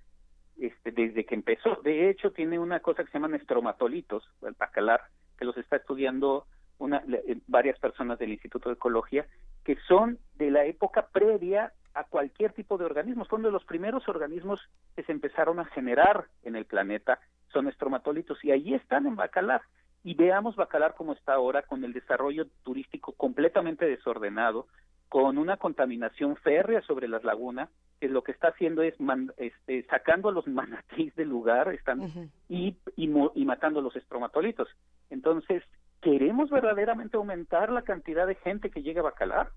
este, 0.58 0.92
desde 0.92 1.26
que 1.26 1.34
empezó. 1.34 1.76
De 1.82 2.08
hecho, 2.08 2.32
tiene 2.32 2.58
una 2.58 2.80
cosa 2.80 3.04
que 3.04 3.10
se 3.10 3.18
llaman 3.18 3.34
estromatolitos, 3.34 4.24
el 4.42 4.54
Bacalar, 4.58 5.02
que 5.36 5.44
los 5.44 5.56
está 5.56 5.76
estudiando 5.76 6.46
una, 6.78 7.02
varias 7.46 7.78
personas 7.78 8.18
del 8.18 8.32
Instituto 8.32 8.68
de 8.68 8.74
Ecología, 8.74 9.26
que 9.64 9.76
son 9.88 10.18
de 10.36 10.50
la 10.50 10.64
época 10.64 11.08
previa 11.12 11.72
a 11.94 12.04
cualquier 12.04 12.52
tipo 12.52 12.76
de 12.78 12.84
organismos. 12.84 13.28
Fueron 13.28 13.44
de 13.44 13.52
los 13.52 13.64
primeros 13.64 14.08
organismos 14.08 14.60
que 14.96 15.04
se 15.04 15.12
empezaron 15.12 15.60
a 15.60 15.64
generar 15.66 16.26
en 16.42 16.56
el 16.56 16.66
planeta, 16.66 17.20
son 17.54 17.68
estromatolitos, 17.68 18.44
y 18.44 18.50
allí 18.50 18.74
están 18.74 19.06
en 19.06 19.16
Bacalar. 19.16 19.62
Y 20.02 20.14
veamos 20.14 20.56
Bacalar 20.56 20.94
como 20.94 21.14
está 21.14 21.32
ahora, 21.32 21.62
con 21.62 21.82
el 21.84 21.94
desarrollo 21.94 22.46
turístico 22.62 23.12
completamente 23.12 23.86
desordenado, 23.86 24.66
con 25.08 25.38
una 25.38 25.56
contaminación 25.56 26.36
férrea 26.36 26.82
sobre 26.82 27.08
las 27.08 27.24
lagunas, 27.24 27.70
que 28.00 28.08
lo 28.08 28.22
que 28.22 28.32
está 28.32 28.48
haciendo 28.48 28.82
es 28.82 28.98
man, 29.00 29.32
este, 29.38 29.84
sacando 29.84 30.28
a 30.28 30.32
los 30.32 30.46
manatís 30.48 31.14
del 31.14 31.28
lugar 31.28 31.72
están 31.72 32.00
uh 32.00 32.08
-huh. 32.08 32.28
y, 32.48 32.76
y, 32.96 33.10
y 33.34 33.44
matando 33.44 33.80
a 33.80 33.82
los 33.82 33.96
estromatolitos. 33.96 34.68
Entonces, 35.10 35.62
¿queremos 36.02 36.50
verdaderamente 36.50 37.16
aumentar 37.16 37.70
la 37.70 37.82
cantidad 37.82 38.26
de 38.26 38.34
gente 38.34 38.70
que 38.70 38.82
llega 38.82 39.00
a 39.00 39.04
Bacalar? 39.04 39.50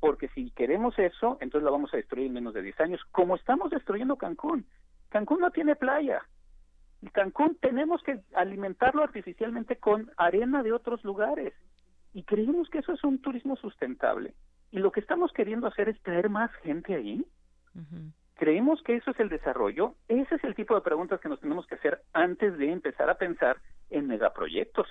Porque 0.00 0.28
si 0.28 0.50
queremos 0.52 0.98
eso, 0.98 1.36
entonces 1.40 1.64
la 1.64 1.70
vamos 1.70 1.92
a 1.92 1.96
destruir 1.96 2.26
en 2.26 2.32
menos 2.32 2.54
de 2.54 2.62
10 2.62 2.80
años, 2.80 3.00
como 3.10 3.36
estamos 3.36 3.70
destruyendo 3.70 4.16
Cancún. 4.16 4.64
Cancún 5.10 5.40
no 5.40 5.50
tiene 5.50 5.76
playa. 5.76 6.22
Cancún 7.10 7.56
tenemos 7.60 8.02
que 8.02 8.20
alimentarlo 8.34 9.02
artificialmente 9.02 9.76
con 9.76 10.10
arena 10.16 10.62
de 10.62 10.72
otros 10.72 11.02
lugares. 11.04 11.52
Y 12.14 12.22
creemos 12.22 12.68
que 12.68 12.78
eso 12.78 12.92
es 12.92 13.02
un 13.04 13.20
turismo 13.20 13.56
sustentable. 13.56 14.34
Y 14.70 14.78
lo 14.78 14.92
que 14.92 15.00
estamos 15.00 15.32
queriendo 15.32 15.66
hacer 15.66 15.88
es 15.88 16.00
traer 16.02 16.30
más 16.30 16.50
gente 16.62 16.94
ahí. 16.94 17.26
Uh 17.74 17.80
-huh. 17.80 18.12
¿Creemos 18.36 18.82
que 18.82 18.96
eso 18.96 19.10
es 19.10 19.20
el 19.20 19.28
desarrollo? 19.28 19.94
Ese 20.08 20.34
es 20.34 20.44
el 20.44 20.54
tipo 20.54 20.74
de 20.74 20.80
preguntas 20.80 21.20
que 21.20 21.28
nos 21.28 21.40
tenemos 21.40 21.66
que 21.66 21.76
hacer 21.76 22.02
antes 22.12 22.56
de 22.58 22.72
empezar 22.72 23.08
a 23.08 23.16
pensar 23.16 23.58
en 23.90 24.06
megaproyectos. 24.06 24.86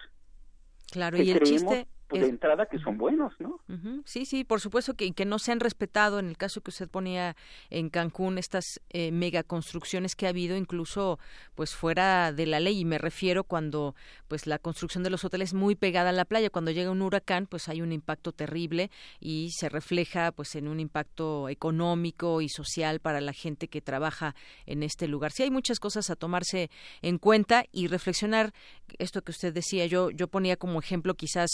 Claro, 0.91 1.17
y 1.17 1.31
el 1.31 1.39
creemos, 1.39 1.73
chiste 1.73 1.87
pues, 2.11 2.23
de 2.23 2.29
entrada 2.29 2.65
que 2.65 2.77
son 2.79 2.97
buenos, 2.97 3.33
¿no? 3.39 3.59
Uh 3.67 3.73
-huh. 3.73 4.01
Sí, 4.05 4.25
sí, 4.25 4.43
por 4.43 4.59
supuesto 4.59 4.93
que, 4.93 5.11
que 5.13 5.25
no 5.25 5.39
se 5.39 5.51
han 5.51 5.59
respetado 5.59 6.19
en 6.19 6.27
el 6.27 6.37
caso 6.37 6.61
que 6.61 6.69
usted 6.69 6.89
ponía 6.89 7.35
en 7.69 7.89
Cancún 7.89 8.37
estas 8.37 8.81
eh, 8.89 9.11
megaconstrucciones 9.11 10.15
que 10.15 10.25
ha 10.25 10.29
habido 10.29 10.55
incluso 10.57 11.19
pues 11.55 11.75
fuera 11.75 12.31
de 12.33 12.45
la 12.45 12.59
ley 12.59 12.79
y 12.79 12.85
me 12.85 12.97
refiero 12.97 13.43
cuando 13.43 13.95
pues 14.27 14.47
la 14.47 14.59
construcción 14.59 15.03
de 15.03 15.09
los 15.09 15.23
hoteles 15.23 15.53
muy 15.53 15.75
pegada 15.75 16.09
a 16.09 16.13
la 16.13 16.25
playa, 16.25 16.49
cuando 16.49 16.71
llega 16.71 16.91
un 16.91 17.01
huracán 17.01 17.47
pues 17.47 17.69
hay 17.69 17.81
un 17.81 17.91
impacto 17.91 18.31
terrible 18.31 18.91
y 19.19 19.49
se 19.51 19.69
refleja 19.69 20.31
pues 20.31 20.55
en 20.55 20.67
un 20.67 20.79
impacto 20.79 21.49
económico 21.49 22.41
y 22.41 22.49
social 22.49 22.99
para 22.99 23.21
la 23.21 23.33
gente 23.33 23.67
que 23.67 23.81
trabaja 23.81 24.35
en 24.65 24.83
este 24.83 25.07
lugar. 25.07 25.31
Sí 25.31 25.43
hay 25.43 25.51
muchas 25.51 25.79
cosas 25.79 26.09
a 26.09 26.15
tomarse 26.15 26.69
en 27.01 27.17
cuenta 27.17 27.65
y 27.71 27.87
reflexionar 27.87 28.53
esto 28.99 29.21
que 29.21 29.31
usted 29.31 29.53
decía, 29.53 29.85
yo 29.85 30.11
yo 30.11 30.27
ponía 30.27 30.57
como 30.57 30.79
ejemplo 30.79 31.13
quizás 31.15 31.49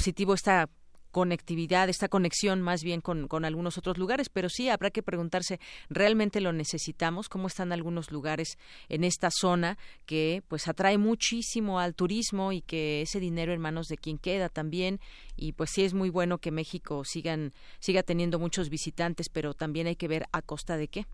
positivo 0.00 0.32
esta 0.32 0.66
conectividad, 1.10 1.90
esta 1.90 2.08
conexión 2.08 2.62
más 2.62 2.82
bien 2.82 3.02
con, 3.02 3.28
con, 3.28 3.44
algunos 3.44 3.76
otros 3.76 3.98
lugares, 3.98 4.30
pero 4.30 4.48
sí 4.48 4.70
habrá 4.70 4.90
que 4.90 5.02
preguntarse, 5.02 5.60
¿realmente 5.90 6.40
lo 6.40 6.54
necesitamos? 6.54 7.28
¿Cómo 7.28 7.48
están 7.48 7.70
algunos 7.70 8.10
lugares 8.10 8.56
en 8.88 9.04
esta 9.04 9.28
zona 9.30 9.76
que 10.06 10.42
pues 10.48 10.68
atrae 10.68 10.96
muchísimo 10.96 11.80
al 11.80 11.94
turismo 11.94 12.50
y 12.52 12.62
que 12.62 13.02
ese 13.02 13.20
dinero 13.20 13.52
en 13.52 13.60
manos 13.60 13.88
de 13.88 13.98
quien 13.98 14.16
queda 14.16 14.48
también? 14.48 15.00
Y 15.36 15.52
pues 15.52 15.68
sí 15.68 15.84
es 15.84 15.92
muy 15.92 16.08
bueno 16.08 16.38
que 16.38 16.50
México 16.50 17.04
sigan, 17.04 17.52
siga 17.78 18.02
teniendo 18.02 18.38
muchos 18.38 18.70
visitantes, 18.70 19.28
pero 19.28 19.52
también 19.52 19.86
hay 19.86 19.96
que 19.96 20.08
ver 20.08 20.24
a 20.32 20.40
costa 20.40 20.78
de 20.78 20.88
qué. 20.88 21.04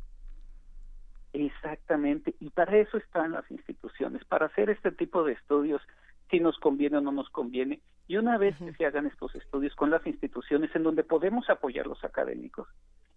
Exactamente, 1.33 2.37
y 2.39 2.51
para 2.51 2.79
eso 2.79 2.99
están 2.99 3.33
las 3.33 3.51
instituciones, 3.51 4.25
para 4.27 4.47
hacer 4.47 4.71
este 4.71 4.93
tipo 4.93 5.25
de 5.25 5.33
estudios 5.33 5.83
si 6.31 6.39
nos 6.39 6.57
conviene 6.59 6.99
o 6.99 7.01
no 7.01 7.11
nos 7.11 7.29
conviene. 7.31 7.81
Y 8.09 8.16
una 8.16 8.39
vez 8.39 8.57
que 8.59 8.73
se 8.73 8.87
hagan 8.87 9.07
estos 9.07 9.35
estudios 9.35 9.74
con 9.74 9.91
las 9.91 10.07
instituciones 10.07 10.74
en 10.74 10.85
donde 10.85 11.03
podemos 11.03 11.51
apoyar 11.51 11.87
los 11.87 12.03
académicos, 12.05 12.69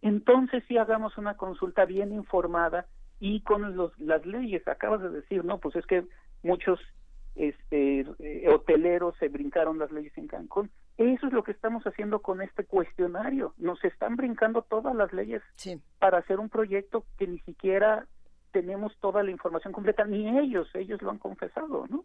entonces 0.01 0.63
sí 0.67 0.77
hagamos 0.77 1.17
una 1.17 1.37
consulta 1.37 1.85
bien 1.85 2.11
informada 2.11 2.85
y 3.19 3.41
con 3.41 3.75
los, 3.75 3.97
las 3.99 4.25
leyes. 4.25 4.67
Acabas 4.67 5.01
de 5.01 5.09
decir, 5.09 5.43
no, 5.45 5.59
pues 5.59 5.75
es 5.75 5.85
que 5.85 6.05
muchos 6.41 6.79
este, 7.35 8.05
eh, 8.19 8.49
hoteleros 8.49 9.15
se 9.17 9.29
brincaron 9.29 9.77
las 9.79 9.91
leyes 9.91 10.17
en 10.17 10.27
Cancún. 10.27 10.69
Eso 10.97 11.27
es 11.27 11.33
lo 11.33 11.43
que 11.43 11.51
estamos 11.51 11.83
haciendo 11.85 12.21
con 12.21 12.41
este 12.41 12.65
cuestionario. 12.65 13.53
Nos 13.57 13.83
están 13.85 14.15
brincando 14.15 14.63
todas 14.63 14.95
las 14.95 15.13
leyes 15.13 15.41
sí. 15.55 15.81
para 15.99 16.17
hacer 16.17 16.39
un 16.39 16.49
proyecto 16.49 17.05
que 17.17 17.27
ni 17.27 17.39
siquiera 17.39 18.05
tenemos 18.51 18.97
toda 18.99 19.23
la 19.23 19.31
información 19.31 19.73
completa, 19.73 20.03
ni 20.05 20.37
ellos, 20.39 20.67
ellos 20.73 21.01
lo 21.01 21.11
han 21.11 21.19
confesado, 21.19 21.85
¿no? 21.87 22.03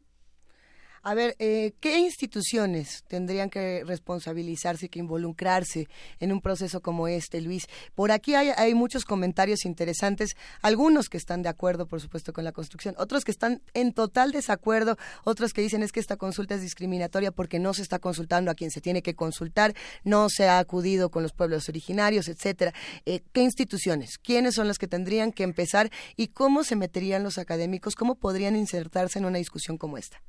A 1.07 1.13
ver, 1.13 1.37
eh, 1.39 1.75
¿qué 1.81 1.99
instituciones 1.99 3.05
tendrían 3.09 3.51
que 3.51 3.85
responsabilizarse, 3.85 4.89
que 4.89 5.01
involucrarse 5.01 5.87
en 6.19 6.33
un 6.33 6.41
proceso 6.41 6.81
como 6.81 7.09
este, 7.09 7.43
Luis? 7.43 7.67
Por 7.95 8.11
aquí 8.11 8.35
hay, 8.35 8.75
muchos 8.75 9.05
comentarios 9.05 9.67
interesantes, 9.67 10.35
algunos 10.63 11.11
que 11.11 11.19
están 11.19 11.43
de 11.43 11.51
acuerdo, 11.51 11.87
por 11.87 12.01
supuesto, 12.01 12.33
con 12.33 12.43
la 12.43 12.53
construcción, 12.53 12.95
otros 12.97 13.23
que 13.23 13.33
están 13.33 13.61
en 13.75 13.93
total 13.93 14.33
desacuerdo, 14.33 14.97
otros 15.25 15.53
que 15.53 15.61
dicen 15.61 15.83
es 15.83 15.93
que 15.93 16.01
esta 16.01 16.17
consulta 16.17 16.55
es 16.55 16.63
discriminatoria 16.63 17.31
porque 17.31 17.59
no 17.59 17.75
se 17.75 17.83
está 17.83 17.99
consultando 17.99 18.51
a 18.51 18.55
quien 18.55 18.71
se 18.71 18.81
tiene 18.81 19.03
que 19.03 19.15
consultar, 19.15 19.75
no 20.05 20.31
se 20.31 20.49
ha 20.49 20.59
acudido 20.59 21.11
con 21.11 21.23
los 21.23 21.35
pueblos 21.35 21.69
originarios, 21.69 22.29
etcétera. 22.29 22.73
Eh, 23.05 23.21
¿Qué 23.35 23.43
instituciones? 23.43 24.17
¿Quiénes 24.17 24.55
son 24.55 24.69
las 24.69 24.79
que 24.79 24.89
tendrían 24.89 25.33
que 25.33 25.43
empezar 25.43 25.91
y 26.17 26.29
cómo 26.29 26.65
se 26.65 26.77
meterían 26.77 27.23
los 27.23 27.37
académicos? 27.37 27.95
¿Cómo 27.95 28.15
podrían 28.15 28.57
insertarse 28.57 29.19
en 29.19 29.27
una 29.27 29.37
discusión 29.37 29.77
como 29.77 29.99
esta? 29.99 30.23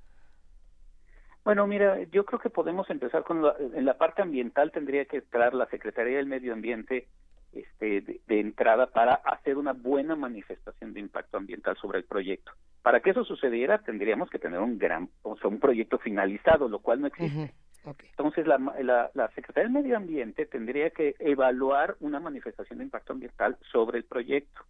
Bueno, 1.46 1.68
mira, 1.68 2.02
yo 2.06 2.26
creo 2.26 2.40
que 2.40 2.50
podemos 2.50 2.90
empezar 2.90 3.24
con 3.24 3.44
la, 3.44 3.56
en 3.60 3.86
la 3.86 4.00
parte 4.00 4.24
ambiental 4.24 4.72
tendría 4.72 5.06
que 5.06 5.18
entrar 5.18 5.54
la 5.54 5.68
Secretaría 5.68 6.18
del 6.18 6.26
Medio 6.26 6.54
Ambiente 6.54 7.08
este, 7.54 8.02
de, 8.02 8.40
entrada 8.40 8.88
para 8.88 9.14
hacer 9.14 9.56
una 9.56 9.74
buena 9.74 10.16
manifestación 10.16 10.94
de 10.94 11.02
impacto 11.02 11.38
ambiental 11.38 11.78
sobre 11.78 12.00
el 12.00 12.06
proyecto. 12.06 12.52
Para 12.82 13.00
que 13.00 13.12
eso 13.12 13.24
sucediera 13.24 13.78
tendríamos 13.78 14.32
que 14.32 14.40
tener 14.40 14.60
un 14.60 14.80
gran, 14.80 15.08
o 15.22 15.38
sea, 15.38 15.48
un 15.48 15.60
proyecto 15.60 16.00
finalizado, 16.00 16.68
lo 16.68 16.80
cual 16.80 17.02
no 17.02 17.08
existe. 17.08 17.54
Entonces, 17.86 18.48
la, 18.48 18.58
la, 18.82 19.12
la 19.14 19.28
Secretaría 19.30 19.70
del 19.70 19.84
Medio 19.84 19.98
Ambiente 19.98 20.48
tendría 20.48 20.90
que 20.90 21.16
evaluar 21.20 21.96
una 22.00 22.20
manifestación 22.20 22.80
de 22.80 22.86
impacto 22.86 23.14
ambiental 23.14 23.56
sobre 23.72 24.00
el 24.00 24.06
proyecto. 24.06 24.62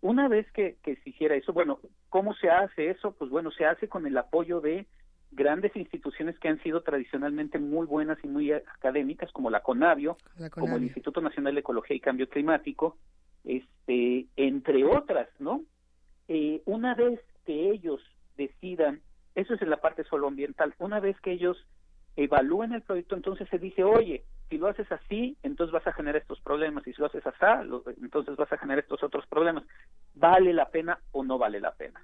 Una 0.00 0.26
vez 0.28 0.50
que, 0.52 0.78
que 0.82 0.96
se 0.96 1.10
hiciera 1.10 1.34
eso, 1.34 1.52
bueno, 1.52 1.80
¿cómo 2.08 2.32
se 2.34 2.48
hace 2.48 2.88
eso? 2.88 3.12
Pues 3.12 3.30
bueno, 3.30 3.50
se 3.50 3.66
hace 3.66 3.88
con 3.88 4.06
el 4.06 4.16
apoyo 4.16 4.62
de 4.62 4.86
grandes 5.30 5.74
instituciones 5.76 6.38
que 6.38 6.48
han 6.48 6.62
sido 6.62 6.82
tradicionalmente 6.82 7.58
muy 7.58 7.86
buenas 7.86 8.18
y 8.22 8.28
muy 8.28 8.52
académicas, 8.52 9.30
como 9.32 9.50
la 9.50 9.60
CONAVIO, 9.60 10.16
como 10.50 10.76
el 10.76 10.84
Instituto 10.84 11.20
Nacional 11.20 11.54
de 11.54 11.60
Ecología 11.60 11.96
y 11.96 12.00
Cambio 12.00 12.28
Climático, 12.28 12.96
este, 13.44 14.26
entre 14.36 14.84
otras, 14.84 15.28
¿no? 15.38 15.62
Eh, 16.28 16.62
una 16.66 16.94
vez 16.94 17.20
que 17.44 17.70
ellos 17.70 18.00
decidan, 18.36 19.00
eso 19.34 19.54
es 19.54 19.62
en 19.62 19.70
la 19.70 19.80
parte 19.80 20.04
solo 20.04 20.28
ambiental, 20.28 20.74
una 20.78 21.00
vez 21.00 21.18
que 21.20 21.32
ellos 21.32 21.56
evalúen 22.16 22.72
el 22.72 22.82
proyecto, 22.82 23.14
entonces 23.14 23.48
se 23.48 23.58
dice, 23.58 23.84
oye, 23.84 24.24
si 24.48 24.58
lo 24.58 24.66
haces 24.66 24.90
así, 24.90 25.36
entonces 25.42 25.72
vas 25.72 25.86
a 25.86 25.92
generar 25.92 26.20
estos 26.20 26.40
problemas, 26.40 26.86
y 26.86 26.92
si 26.92 27.00
lo 27.00 27.06
haces 27.06 27.26
así, 27.26 27.44
entonces 28.02 28.36
vas 28.36 28.52
a 28.52 28.58
generar 28.58 28.82
estos 28.82 29.02
otros 29.02 29.26
problemas. 29.26 29.64
¿Vale 30.14 30.52
la 30.52 30.68
pena 30.70 30.98
o 31.12 31.22
no 31.22 31.38
vale 31.38 31.60
la 31.60 31.72
pena 31.74 32.02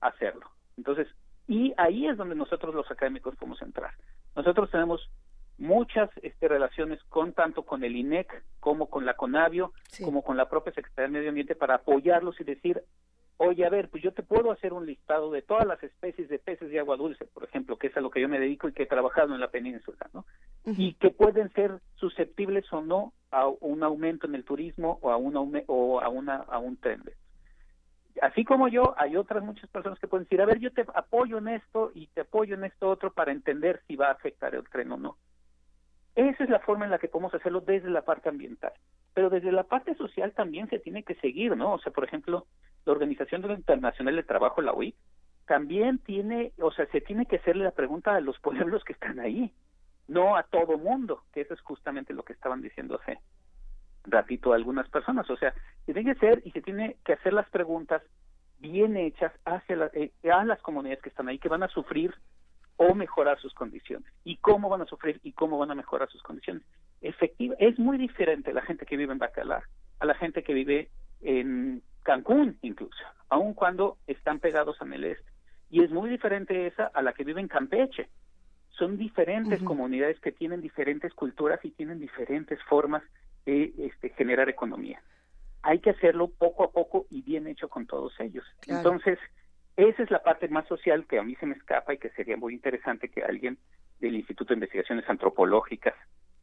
hacerlo? 0.00 0.50
Entonces, 0.76 1.06
y 1.48 1.74
ahí 1.76 2.06
es 2.06 2.16
donde 2.16 2.34
nosotros 2.34 2.74
los 2.74 2.90
académicos 2.90 3.36
podemos 3.36 3.60
entrar. 3.62 3.92
Nosotros 4.34 4.70
tenemos 4.70 5.10
muchas 5.58 6.10
este, 6.22 6.48
relaciones 6.48 7.02
con 7.04 7.32
tanto 7.32 7.62
con 7.62 7.84
el 7.84 7.96
INEC 7.96 8.42
como 8.60 8.88
con 8.88 9.04
la 9.04 9.14
CONAVIO, 9.14 9.72
como 10.02 10.22
con 10.22 10.36
la 10.36 10.48
propia 10.48 10.72
Secretaría 10.72 11.08
de 11.08 11.12
Medio 11.12 11.28
Ambiente 11.28 11.54
para 11.54 11.76
apoyarlos 11.76 12.40
y 12.40 12.44
decir, 12.44 12.82
oye, 13.36 13.64
a 13.66 13.70
ver, 13.70 13.88
pues 13.88 14.02
yo 14.02 14.12
te 14.12 14.22
puedo 14.22 14.50
hacer 14.50 14.72
un 14.72 14.86
listado 14.86 15.30
de 15.30 15.42
todas 15.42 15.66
las 15.66 15.82
especies 15.82 16.28
de 16.28 16.38
peces 16.38 16.70
de 16.70 16.78
agua 16.78 16.96
dulce, 16.96 17.24
por 17.26 17.44
ejemplo, 17.44 17.76
que 17.76 17.88
es 17.88 17.96
a 17.96 18.00
lo 18.00 18.10
que 18.10 18.20
yo 18.20 18.28
me 18.28 18.38
dedico 18.38 18.68
y 18.68 18.72
que 18.72 18.84
he 18.84 18.86
trabajado 18.86 19.34
en 19.34 19.40
la 19.40 19.50
península, 19.50 20.08
¿no? 20.12 20.24
Y 20.64 20.94
que 20.94 21.10
pueden 21.10 21.52
ser 21.52 21.80
susceptibles 21.96 22.72
o 22.72 22.82
no 22.82 23.12
a 23.30 23.48
un 23.48 23.82
aumento 23.82 24.26
en 24.26 24.36
el 24.36 24.44
turismo 24.44 24.98
o 25.02 25.10
a, 25.10 25.16
un 25.16 25.62
o 25.66 26.00
a, 26.00 26.08
una, 26.08 26.36
a 26.36 26.58
un 26.58 26.76
tren 26.76 27.02
así 28.20 28.44
como 28.44 28.68
yo, 28.68 28.94
hay 28.98 29.16
otras 29.16 29.42
muchas 29.42 29.70
personas 29.70 29.98
que 29.98 30.08
pueden 30.08 30.24
decir, 30.24 30.40
a 30.40 30.46
ver, 30.46 30.58
yo 30.58 30.72
te 30.72 30.84
apoyo 30.94 31.38
en 31.38 31.48
esto 31.48 31.90
y 31.94 32.08
te 32.08 32.22
apoyo 32.22 32.54
en 32.54 32.64
esto 32.64 32.90
otro 32.90 33.12
para 33.12 33.32
entender 33.32 33.82
si 33.86 33.96
va 33.96 34.08
a 34.08 34.12
afectar 34.12 34.54
el 34.54 34.68
tren 34.68 34.92
o 34.92 34.96
no. 34.96 35.16
Esa 36.14 36.44
es 36.44 36.50
la 36.50 36.60
forma 36.60 36.84
en 36.84 36.90
la 36.90 36.98
que 36.98 37.08
podemos 37.08 37.32
hacerlo 37.32 37.60
desde 37.60 37.88
la 37.88 38.02
parte 38.02 38.28
ambiental. 38.28 38.72
Pero 39.14 39.30
desde 39.30 39.50
la 39.50 39.64
parte 39.64 39.94
social 39.94 40.32
también 40.32 40.68
se 40.68 40.78
tiene 40.78 41.04
que 41.04 41.14
seguir, 41.16 41.56
¿no? 41.56 41.72
O 41.72 41.78
sea, 41.78 41.92
por 41.92 42.04
ejemplo, 42.04 42.46
la 42.84 42.92
Organización 42.92 43.50
Internacional 43.50 44.16
de 44.16 44.22
Trabajo, 44.22 44.60
la 44.60 44.72
OIT, 44.72 44.94
también 45.46 45.98
tiene, 45.98 46.52
o 46.60 46.70
sea, 46.70 46.86
se 46.86 47.00
tiene 47.00 47.26
que 47.26 47.36
hacerle 47.36 47.64
la 47.64 47.72
pregunta 47.72 48.14
a 48.14 48.20
los 48.20 48.38
pueblos 48.40 48.84
que 48.84 48.92
están 48.92 49.20
ahí, 49.20 49.52
no 50.08 50.36
a 50.36 50.42
todo 50.42 50.78
mundo, 50.78 51.22
que 51.32 51.40
eso 51.40 51.54
es 51.54 51.60
justamente 51.60 52.12
lo 52.12 52.24
que 52.24 52.34
estaban 52.34 52.60
diciendo 52.60 52.98
hace 53.00 53.18
ratito 54.04 54.52
a 54.52 54.56
algunas 54.56 54.88
personas. 54.88 55.28
O 55.30 55.36
sea, 55.36 55.54
se 55.86 55.94
tiene 55.94 56.14
que 56.14 56.20
ser 56.20 56.42
y 56.44 56.50
se 56.50 56.62
tiene 56.62 56.96
que 57.04 57.14
hacer 57.14 57.32
las 57.32 57.48
preguntas 57.50 58.02
bien 58.58 58.96
hechas 58.96 59.32
hacia 59.44 59.90
eh, 59.94 60.12
a 60.32 60.44
las 60.44 60.60
comunidades 60.62 61.02
que 61.02 61.08
están 61.08 61.28
ahí, 61.28 61.38
que 61.38 61.48
van 61.48 61.62
a 61.62 61.68
sufrir 61.68 62.14
o 62.76 62.94
mejorar 62.94 63.38
sus 63.40 63.52
condiciones. 63.54 64.10
¿Y 64.24 64.36
cómo 64.36 64.68
van 64.68 64.82
a 64.82 64.86
sufrir 64.86 65.20
y 65.22 65.32
cómo 65.32 65.58
van 65.58 65.70
a 65.70 65.74
mejorar 65.74 66.08
sus 66.10 66.22
condiciones? 66.22 66.62
Efectiva, 67.00 67.54
es 67.58 67.78
muy 67.78 67.98
diferente 67.98 68.52
la 68.52 68.62
gente 68.62 68.86
que 68.86 68.96
vive 68.96 69.12
en 69.12 69.18
Bacalar 69.18 69.64
a 70.02 70.06
la 70.06 70.14
gente 70.14 70.42
que 70.42 70.52
vive 70.52 70.90
en 71.20 71.80
Cancún 72.02 72.58
incluso, 72.62 73.04
aun 73.28 73.54
cuando 73.54 73.98
están 74.08 74.40
pegados 74.40 74.80
a 74.82 74.84
el 74.84 75.04
este. 75.04 75.30
Y 75.70 75.82
es 75.82 75.90
muy 75.90 76.10
diferente 76.10 76.66
esa 76.66 76.86
a 76.86 77.02
la 77.02 77.12
que 77.12 77.24
vive 77.24 77.40
en 77.40 77.48
Campeche. 77.48 78.08
Son 78.70 78.98
diferentes 78.98 79.62
comunidades 79.62 80.18
que 80.18 80.32
tienen 80.32 80.60
diferentes 80.60 81.14
culturas 81.14 81.60
y 81.62 81.70
tienen 81.70 82.00
diferentes 82.00 82.60
formas 82.64 83.02
de 83.46 83.72
este, 83.78 84.10
generar 84.10 84.48
economía. 84.48 85.02
Hay 85.62 85.78
que 85.78 85.90
hacerlo 85.90 86.28
poco 86.28 86.64
a 86.64 86.72
poco 86.72 87.06
y 87.10 87.22
bien 87.22 87.46
hecho 87.46 87.68
con 87.68 87.86
todos 87.86 88.18
ellos. 88.18 88.44
Entonces, 88.66 89.18
esa 89.76 90.02
es 90.02 90.10
la 90.10 90.22
parte 90.22 90.48
más 90.48 90.66
social 90.66 91.06
que 91.06 91.18
a 91.18 91.22
mí 91.22 91.36
se 91.36 91.46
me 91.46 91.54
escapa 91.54 91.94
y 91.94 91.98
que 91.98 92.10
sería 92.10 92.36
muy 92.36 92.54
interesante 92.54 93.08
que 93.08 93.22
alguien 93.22 93.58
del 94.00 94.16
Instituto 94.16 94.48
de 94.48 94.54
Investigaciones 94.54 95.08
Antropológicas 95.08 95.94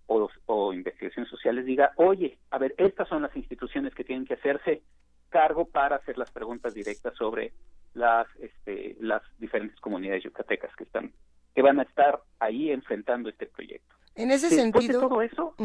o, 0.08 0.30
o 0.46 0.74
Investigaciones 0.74 1.30
Sociales 1.30 1.66
diga, 1.66 1.92
oye, 1.98 2.40
a 2.50 2.58
ver, 2.58 2.74
estas 2.78 3.08
son 3.08 3.22
las 3.22 3.36
instituciones 3.36 3.94
que 3.94 4.04
tienen 4.04 4.26
que 4.26 4.36
hacerse 4.36 4.82
cargo 5.30 5.66
para 5.66 5.98
hacer 5.98 6.18
las 6.18 6.32
preguntas 6.32 6.74
directas 6.74 7.14
sobre 7.16 7.54
las 7.94 8.28
este, 8.40 8.96
las 9.00 9.22
diferentes 9.40 9.80
comunidades 9.80 10.24
yucatecas 10.24 10.76
que 10.76 10.84
están 10.84 11.12
que 11.56 11.62
van 11.62 11.80
a 11.80 11.84
estar 11.84 12.22
ahí 12.40 12.72
enfrentando 12.72 13.30
este 13.30 13.48
proyecto. 13.48 13.96
En 14.16 14.32
ese 14.32 14.50
sentido, 14.50 15.02
todo 15.02 15.22
eso, 15.22 15.56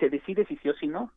se 0.00 0.10
decide 0.10 0.44
si 0.46 0.56
sí 0.56 0.68
o 0.68 0.74
si 0.74 0.88
no. 0.88 1.12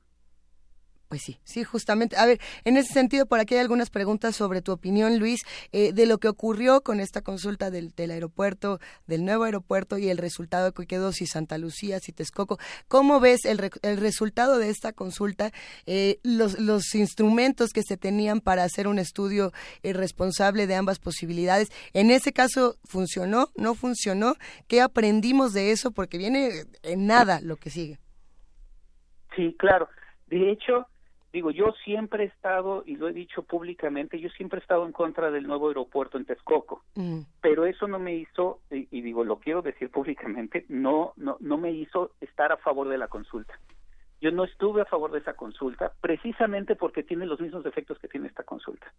Pues 1.14 1.22
sí, 1.22 1.38
sí, 1.44 1.64
justamente. 1.64 2.18
A 2.18 2.26
ver, 2.26 2.40
en 2.64 2.76
ese 2.76 2.92
sentido, 2.92 3.28
por 3.28 3.40
aquí 3.40 3.54
hay 3.54 3.62
algunas 3.62 3.92
preguntas 3.92 4.36
sobre 4.36 4.64
tu 4.64 4.72
opinión, 4.72 5.20
Luis, 5.20 5.42
eh, 5.72 5.94
de 5.94 6.08
lo 6.08 6.18
que 6.18 6.28
ocurrió 6.28 6.82
con 6.82 7.00
esta 7.00 7.22
consulta 7.22 7.70
del, 7.70 7.94
aeropuerto, 7.96 8.80
del 9.06 9.24
nuevo 9.24 9.44
aeropuerto 9.44 10.00
y 10.00 10.10
el 10.10 10.18
resultado 10.18 10.72
que 10.72 10.88
quedó, 10.88 11.12
si 11.12 11.28
Santa 11.28 11.60
Lucía, 11.60 12.00
si 12.00 12.14
Texcoco. 12.14 12.58
¿Cómo 12.88 13.20
ves 13.20 13.46
el, 13.46 13.70
el 13.84 13.98
resultado 13.98 14.58
de 14.58 14.72
esta 14.72 14.92
consulta, 14.92 15.52
eh, 15.86 16.18
los, 16.24 16.58
los 16.58 16.96
instrumentos 16.96 17.74
que 17.74 17.84
se 17.84 17.96
tenían 17.96 18.42
para 18.42 18.64
hacer 18.64 18.88
un 18.88 18.98
estudio 18.98 19.52
eh, 19.84 19.94
responsable 19.94 20.66
de 20.66 20.74
ambas 20.74 20.98
posibilidades? 20.98 21.68
En 21.94 22.10
ese 22.10 22.34
caso, 22.34 22.78
¿funcionó? 22.86 23.50
¿No 23.56 23.76
funcionó? 23.76 24.34
¿Qué 24.68 24.82
aprendimos 24.82 25.54
de 25.54 25.70
eso? 25.70 25.92
Porque 25.92 26.18
viene 26.18 26.64
en 26.82 27.06
nada 27.06 27.40
lo 27.40 27.58
que 27.58 27.70
sigue. 27.70 28.00
Sí, 29.36 29.56
claro. 29.58 29.90
De 30.28 30.52
hecho, 30.52 30.88
digo, 31.34 31.50
yo 31.50 31.74
siempre 31.84 32.24
he 32.24 32.28
estado, 32.28 32.84
y 32.86 32.96
lo 32.96 33.08
he 33.08 33.14
dicho 33.14 33.42
públicamente, 33.42 34.20
yo 34.20 34.30
siempre 34.30 34.60
he 34.60 34.62
estado 34.62 34.86
en 34.86 34.92
contra 34.92 35.32
del 35.32 35.48
nuevo 35.48 35.68
aeropuerto 35.68 36.18
en 36.18 36.26
Texcoco, 36.26 36.84
mm. 36.96 37.22
pero 37.42 37.66
eso 37.66 37.88
no 37.88 37.98
me 37.98 38.16
hizo, 38.16 38.60
y, 38.70 39.02
digo, 39.02 39.24
lo 39.24 39.40
quiero 39.40 39.64
decir 39.64 39.90
públicamente, 39.90 40.66
no, 40.70 41.14
no, 41.18 41.38
no 41.40 41.58
me 41.58 41.72
hizo 41.72 42.12
estar 42.22 42.52
a 42.52 42.58
favor 42.58 42.88
de 42.88 43.00
la 43.00 43.08
consulta. 43.08 43.60
Yo 44.22 44.32
no 44.32 44.46
estuve 44.46 44.84
a 44.84 44.86
favor 44.86 45.12
de 45.12 45.20
esa 45.20 45.34
consulta 45.34 45.92
precisamente 46.00 46.76
porque 46.76 47.04
tiene 47.04 47.26
los 47.26 47.42
mismos 47.42 47.64
defectos 47.64 48.00
que 48.00 48.08
tiene 48.08 48.28
esta 48.28 48.44
consulta. 48.44 48.94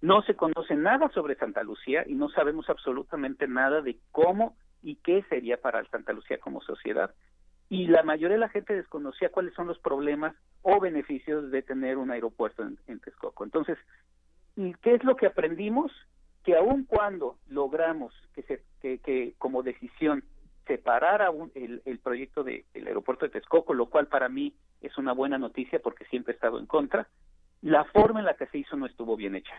No 0.00 0.22
se 0.22 0.34
conoce 0.34 0.76
nada 0.76 1.10
sobre 1.10 1.34
Santa 1.34 1.62
Lucía 1.62 2.04
y 2.06 2.14
no 2.14 2.30
sabemos 2.30 2.70
absolutamente 2.70 3.48
nada 3.48 3.82
de 3.82 3.98
cómo 4.12 4.56
y 4.82 4.96
qué 4.96 5.24
sería 5.28 5.60
para 5.60 5.84
Santa 5.90 6.14
Lucía 6.14 6.38
como 6.38 6.62
sociedad 6.62 7.14
y 7.68 7.88
la 7.88 8.02
mayoría 8.02 8.36
de 8.36 8.40
la 8.40 8.48
gente 8.48 8.74
desconocía 8.74 9.30
cuáles 9.30 9.54
son 9.54 9.66
los 9.66 9.78
problemas 9.78 10.34
o 10.62 10.80
beneficios 10.80 11.50
de 11.50 11.62
tener 11.62 11.98
un 11.98 12.10
aeropuerto 12.10 12.62
en, 12.62 13.00
Texcoco. 13.00 13.44
Entonces, 13.44 13.76
¿qué 14.54 14.94
es 14.94 15.04
lo 15.04 15.16
que 15.16 15.26
aprendimos? 15.26 15.92
Que 16.44 16.56
aun 16.56 16.84
cuando 16.84 17.38
logramos 17.48 18.14
que, 18.34 18.42
se, 18.42 18.62
que, 18.80 18.98
que 18.98 19.34
como 19.38 19.62
decisión 19.62 20.22
separar 20.66 21.22
el, 21.54 21.82
el, 21.84 21.98
proyecto 21.98 22.42
del 22.42 22.64
aeropuerto 22.74 23.24
de 23.24 23.32
Texcoco, 23.32 23.74
lo 23.74 23.86
cual 23.86 24.06
para 24.06 24.28
mí 24.28 24.54
es 24.80 24.96
una 24.98 25.12
buena 25.12 25.38
noticia 25.38 25.80
porque 25.80 26.04
siempre 26.06 26.32
he 26.32 26.34
estado 26.34 26.58
en 26.58 26.66
contra, 26.66 27.08
la 27.62 27.84
forma 27.84 28.20
en 28.20 28.26
la 28.26 28.34
que 28.34 28.46
se 28.46 28.58
hizo 28.58 28.76
no 28.76 28.86
estuvo 28.86 29.16
bien 29.16 29.34
hecha. 29.34 29.54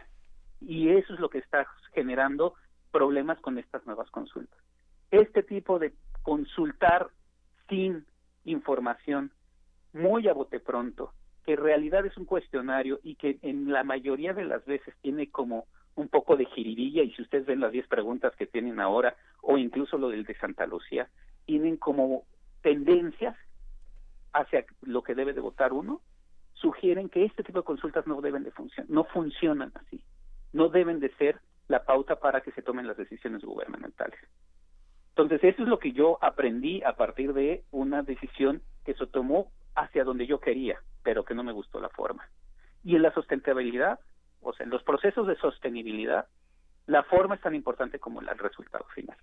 Y 0.62 0.90
eso 0.90 1.14
es 1.14 1.20
lo 1.20 1.30
que 1.30 1.40
está 1.40 1.68
generando 1.94 2.56
problemas 2.92 3.40
con 3.40 3.58
estas 3.58 3.86
nuevas 3.86 4.10
consultas. 4.12 4.60
Este 5.12 5.44
tipo 5.44 5.80
de 5.80 5.94
consultar 6.24 7.10
sin 7.68 8.06
información, 8.46 9.32
muy 9.94 10.28
a 10.28 10.34
bote 10.34 10.60
pronto, 10.60 11.14
que 11.46 11.54
en 11.54 11.60
realidad 11.60 12.06
es 12.06 12.18
un 12.18 12.26
cuestionario 12.26 13.00
y 13.04 13.16
que 13.16 13.40
en 13.42 13.72
la 13.72 13.84
mayoría 13.84 14.34
de 14.34 14.46
las 14.46 14.66
veces 14.66 14.94
tiene 15.02 15.30
como 15.30 15.66
un 15.96 16.08
poco 16.10 16.38
de 16.38 16.46
jiribilla 16.46 17.02
y 17.04 17.12
si 17.14 17.24
ustedes 17.24 17.46
ven 17.46 17.60
las 17.60 17.72
10 17.72 17.88
preguntas 17.88 18.36
que 18.36 18.46
tienen 18.46 18.80
ahora 18.80 19.16
o 19.42 19.58
incluso 19.58 19.98
lo 19.98 20.10
del 20.10 20.26
de 20.26 20.36
Santa 20.36 20.68
Lucía, 20.68 21.10
tienen 21.46 21.78
como 21.78 22.24
tendencias 22.62 23.36
hacia 24.34 24.66
lo 24.82 25.02
que 25.02 25.16
debe 25.16 25.34
de 25.34 25.42
votar 25.42 25.74
uno, 25.74 26.02
sugieren 26.54 27.10
que 27.10 27.26
este 27.26 27.44
tipo 27.44 27.60
de 27.60 27.66
consultas 27.66 28.06
no 28.06 28.22
deben 28.22 28.44
de 28.44 28.52
funcionar, 28.52 28.90
no 28.90 29.06
funcionan 29.06 29.72
así, 29.76 30.02
no 30.54 30.70
deben 30.70 31.00
de 31.00 31.10
ser 31.16 31.40
la 31.68 31.84
pauta 31.84 32.20
para 32.20 32.42
que 32.42 32.52
se 32.52 32.62
tomen 32.62 32.88
las 32.88 32.98
decisiones 32.98 33.44
gubernamentales. 33.44 34.20
Entonces, 35.18 35.44
eso 35.44 35.64
es 35.64 35.68
lo 35.68 35.80
que 35.80 35.94
yo 35.94 36.20
aprendí 36.22 36.84
a 36.84 36.94
partir 36.94 37.34
de 37.34 37.64
una 37.72 38.04
decisión 38.04 38.62
que 38.86 38.94
se 38.94 39.08
tomó 39.08 39.52
hacia 39.74 40.04
donde 40.04 40.28
yo 40.28 40.40
quería, 40.40 40.80
pero 41.02 41.26
que 41.26 41.34
no 41.34 41.44
me 41.44 41.54
gustó 41.54 41.80
la 41.80 41.90
forma. 41.90 42.30
Y 42.84 42.96
en 42.96 43.02
la 43.02 43.12
sustentabilidad, 43.12 44.00
o 44.42 44.54
sea, 44.54 44.66
en 44.66 44.70
los 44.70 44.84
procesos 44.84 45.26
de 45.26 45.36
sostenibilidad, 45.38 46.28
la 46.86 47.02
forma 47.02 47.34
es 47.34 47.42
tan 47.42 47.56
importante 47.56 47.98
como 47.98 48.22
el 48.22 48.28
resultado 48.38 48.86
final. 48.94 49.18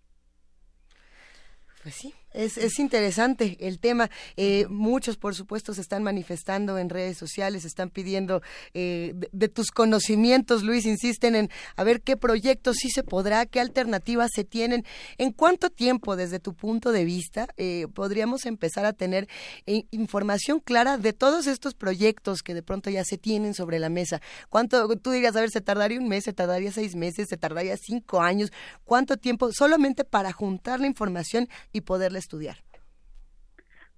Pues 1.80 1.94
sí, 1.94 2.12
es, 2.34 2.58
es 2.58 2.78
interesante 2.78 3.56
el 3.60 3.78
tema. 3.78 4.10
Eh, 4.36 4.66
muchos, 4.68 5.16
por 5.16 5.34
supuesto, 5.34 5.72
se 5.72 5.80
están 5.80 6.02
manifestando 6.02 6.78
en 6.78 6.90
redes 6.90 7.16
sociales, 7.16 7.64
están 7.64 7.90
pidiendo 7.90 8.42
eh, 8.74 9.14
de, 9.32 9.48
tus 9.48 9.70
conocimientos, 9.70 10.64
Luis, 10.64 10.84
insisten 10.84 11.36
en 11.36 11.50
a 11.76 11.84
ver 11.84 12.02
qué 12.02 12.16
proyectos 12.16 12.76
sí 12.80 12.90
se 12.90 13.04
podrá, 13.04 13.46
qué 13.46 13.60
alternativas 13.60 14.30
se 14.34 14.44
tienen. 14.44 14.84
¿En 15.16 15.32
cuánto 15.32 15.70
tiempo, 15.70 16.16
desde 16.16 16.40
tu 16.40 16.54
punto 16.54 16.90
de 16.92 17.04
vista, 17.04 17.46
eh, 17.56 17.86
podríamos 17.94 18.46
empezar 18.46 18.84
a 18.84 18.92
tener 18.92 19.28
información 19.66 20.60
clara 20.60 20.98
de 20.98 21.12
todos 21.12 21.46
estos 21.46 21.74
proyectos 21.74 22.42
que 22.42 22.54
de 22.54 22.62
pronto 22.62 22.90
ya 22.90 23.04
se 23.04 23.16
tienen 23.16 23.54
sobre 23.54 23.78
la 23.78 23.88
mesa? 23.88 24.20
¿Cuánto, 24.50 24.88
tú 24.96 25.12
dirías, 25.12 25.36
a 25.36 25.40
ver, 25.40 25.50
se 25.50 25.60
tardaría 25.60 26.00
un 26.00 26.08
mes, 26.08 26.24
se 26.24 26.32
tardaría 26.32 26.72
seis 26.72 26.96
meses, 26.96 27.28
se 27.28 27.36
tardaría 27.36 27.76
cinco 27.76 28.20
años? 28.20 28.50
¿Cuánto 28.84 29.16
tiempo 29.16 29.52
solamente 29.52 30.04
para 30.04 30.32
juntar 30.32 30.80
la 30.80 30.88
información 30.88 31.48
y 31.72 31.82
poderle 31.82 32.23
estudiar? 32.24 32.56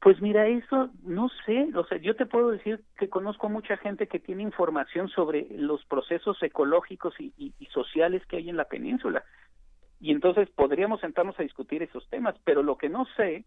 Pues 0.00 0.20
mira, 0.20 0.46
eso 0.46 0.90
no 1.02 1.28
sé, 1.44 1.68
o 1.74 1.84
sea, 1.86 1.98
yo 1.98 2.14
te 2.14 2.26
puedo 2.26 2.50
decir 2.50 2.80
que 2.98 3.08
conozco 3.08 3.48
mucha 3.48 3.76
gente 3.76 4.06
que 4.06 4.20
tiene 4.20 4.42
información 4.42 5.08
sobre 5.08 5.48
los 5.50 5.84
procesos 5.86 6.40
ecológicos 6.42 7.14
y, 7.18 7.32
y, 7.36 7.66
sociales 7.66 8.22
que 8.26 8.36
hay 8.36 8.48
en 8.48 8.56
la 8.56 8.66
península. 8.66 9.24
Y 9.98 10.12
entonces 10.12 10.48
podríamos 10.50 11.00
sentarnos 11.00 11.38
a 11.40 11.42
discutir 11.42 11.82
esos 11.82 12.08
temas, 12.08 12.36
pero 12.44 12.62
lo 12.62 12.76
que 12.76 12.88
no 12.88 13.06
sé 13.16 13.46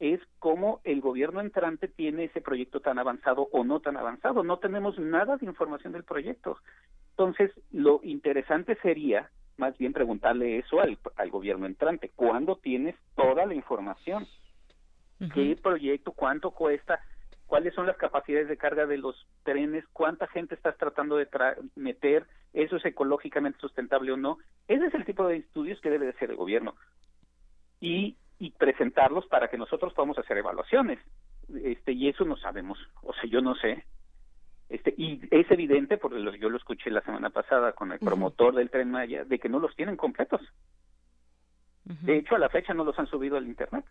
es 0.00 0.18
cómo 0.40 0.80
el 0.82 1.00
gobierno 1.00 1.40
entrante 1.40 1.86
tiene 1.86 2.24
ese 2.24 2.40
proyecto 2.40 2.80
tan 2.80 2.98
avanzado 2.98 3.48
o 3.52 3.62
no 3.62 3.78
tan 3.78 3.96
avanzado. 3.96 4.42
No 4.42 4.58
tenemos 4.58 4.98
nada 4.98 5.36
de 5.36 5.46
información 5.46 5.92
del 5.92 6.02
proyecto. 6.02 6.58
Entonces, 7.10 7.52
lo 7.70 8.00
interesante 8.02 8.76
sería 8.82 9.30
más 9.56 9.76
bien 9.78 9.92
preguntarle 9.92 10.58
eso 10.58 10.80
al, 10.80 10.98
al 11.16 11.30
gobierno 11.30 11.66
entrante. 11.66 12.10
¿Cuándo 12.14 12.56
tienes 12.56 12.96
toda 13.14 13.46
la 13.46 13.54
información? 13.54 14.26
¿Qué 15.34 15.56
proyecto? 15.62 16.12
¿Cuánto 16.12 16.50
cuesta? 16.50 17.00
¿Cuáles 17.46 17.74
son 17.74 17.86
las 17.86 17.96
capacidades 17.96 18.48
de 18.48 18.56
carga 18.56 18.86
de 18.86 18.98
los 18.98 19.14
trenes? 19.44 19.84
¿Cuánta 19.92 20.26
gente 20.26 20.54
estás 20.54 20.76
tratando 20.78 21.16
de 21.16 21.28
meter? 21.76 22.26
¿Eso 22.52 22.76
es 22.76 22.84
ecológicamente 22.84 23.60
sustentable 23.60 24.10
o 24.12 24.16
no? 24.16 24.38
Ese 24.66 24.86
es 24.86 24.94
el 24.94 25.04
tipo 25.04 25.26
de 25.28 25.36
estudios 25.36 25.80
que 25.80 25.90
debe 25.90 26.06
de 26.06 26.12
hacer 26.12 26.30
el 26.30 26.36
gobierno. 26.36 26.74
Y, 27.78 28.16
y 28.38 28.50
presentarlos 28.50 29.26
para 29.26 29.48
que 29.48 29.58
nosotros 29.58 29.92
podamos 29.92 30.18
hacer 30.18 30.38
evaluaciones. 30.38 30.98
Este, 31.62 31.92
y 31.92 32.08
eso 32.08 32.24
no 32.24 32.36
sabemos. 32.36 32.78
O 33.02 33.12
sea, 33.12 33.24
yo 33.26 33.40
no 33.40 33.54
sé. 33.54 33.84
Este, 34.72 34.94
y 34.96 35.20
es 35.30 35.50
evidente, 35.50 35.98
porque 35.98 36.16
yo 36.40 36.48
lo 36.48 36.56
escuché 36.56 36.90
la 36.90 37.02
semana 37.02 37.28
pasada 37.28 37.72
con 37.72 37.92
el 37.92 37.98
promotor 37.98 38.54
del 38.54 38.70
tren 38.70 38.90
Maya, 38.90 39.22
de 39.22 39.38
que 39.38 39.50
no 39.50 39.58
los 39.58 39.76
tienen 39.76 39.98
completos. 39.98 40.40
De 41.84 42.16
hecho, 42.16 42.36
a 42.36 42.38
la 42.38 42.48
fecha 42.48 42.72
no 42.72 42.82
los 42.82 42.98
han 42.98 43.06
subido 43.06 43.36
al 43.36 43.46
Internet. 43.46 43.84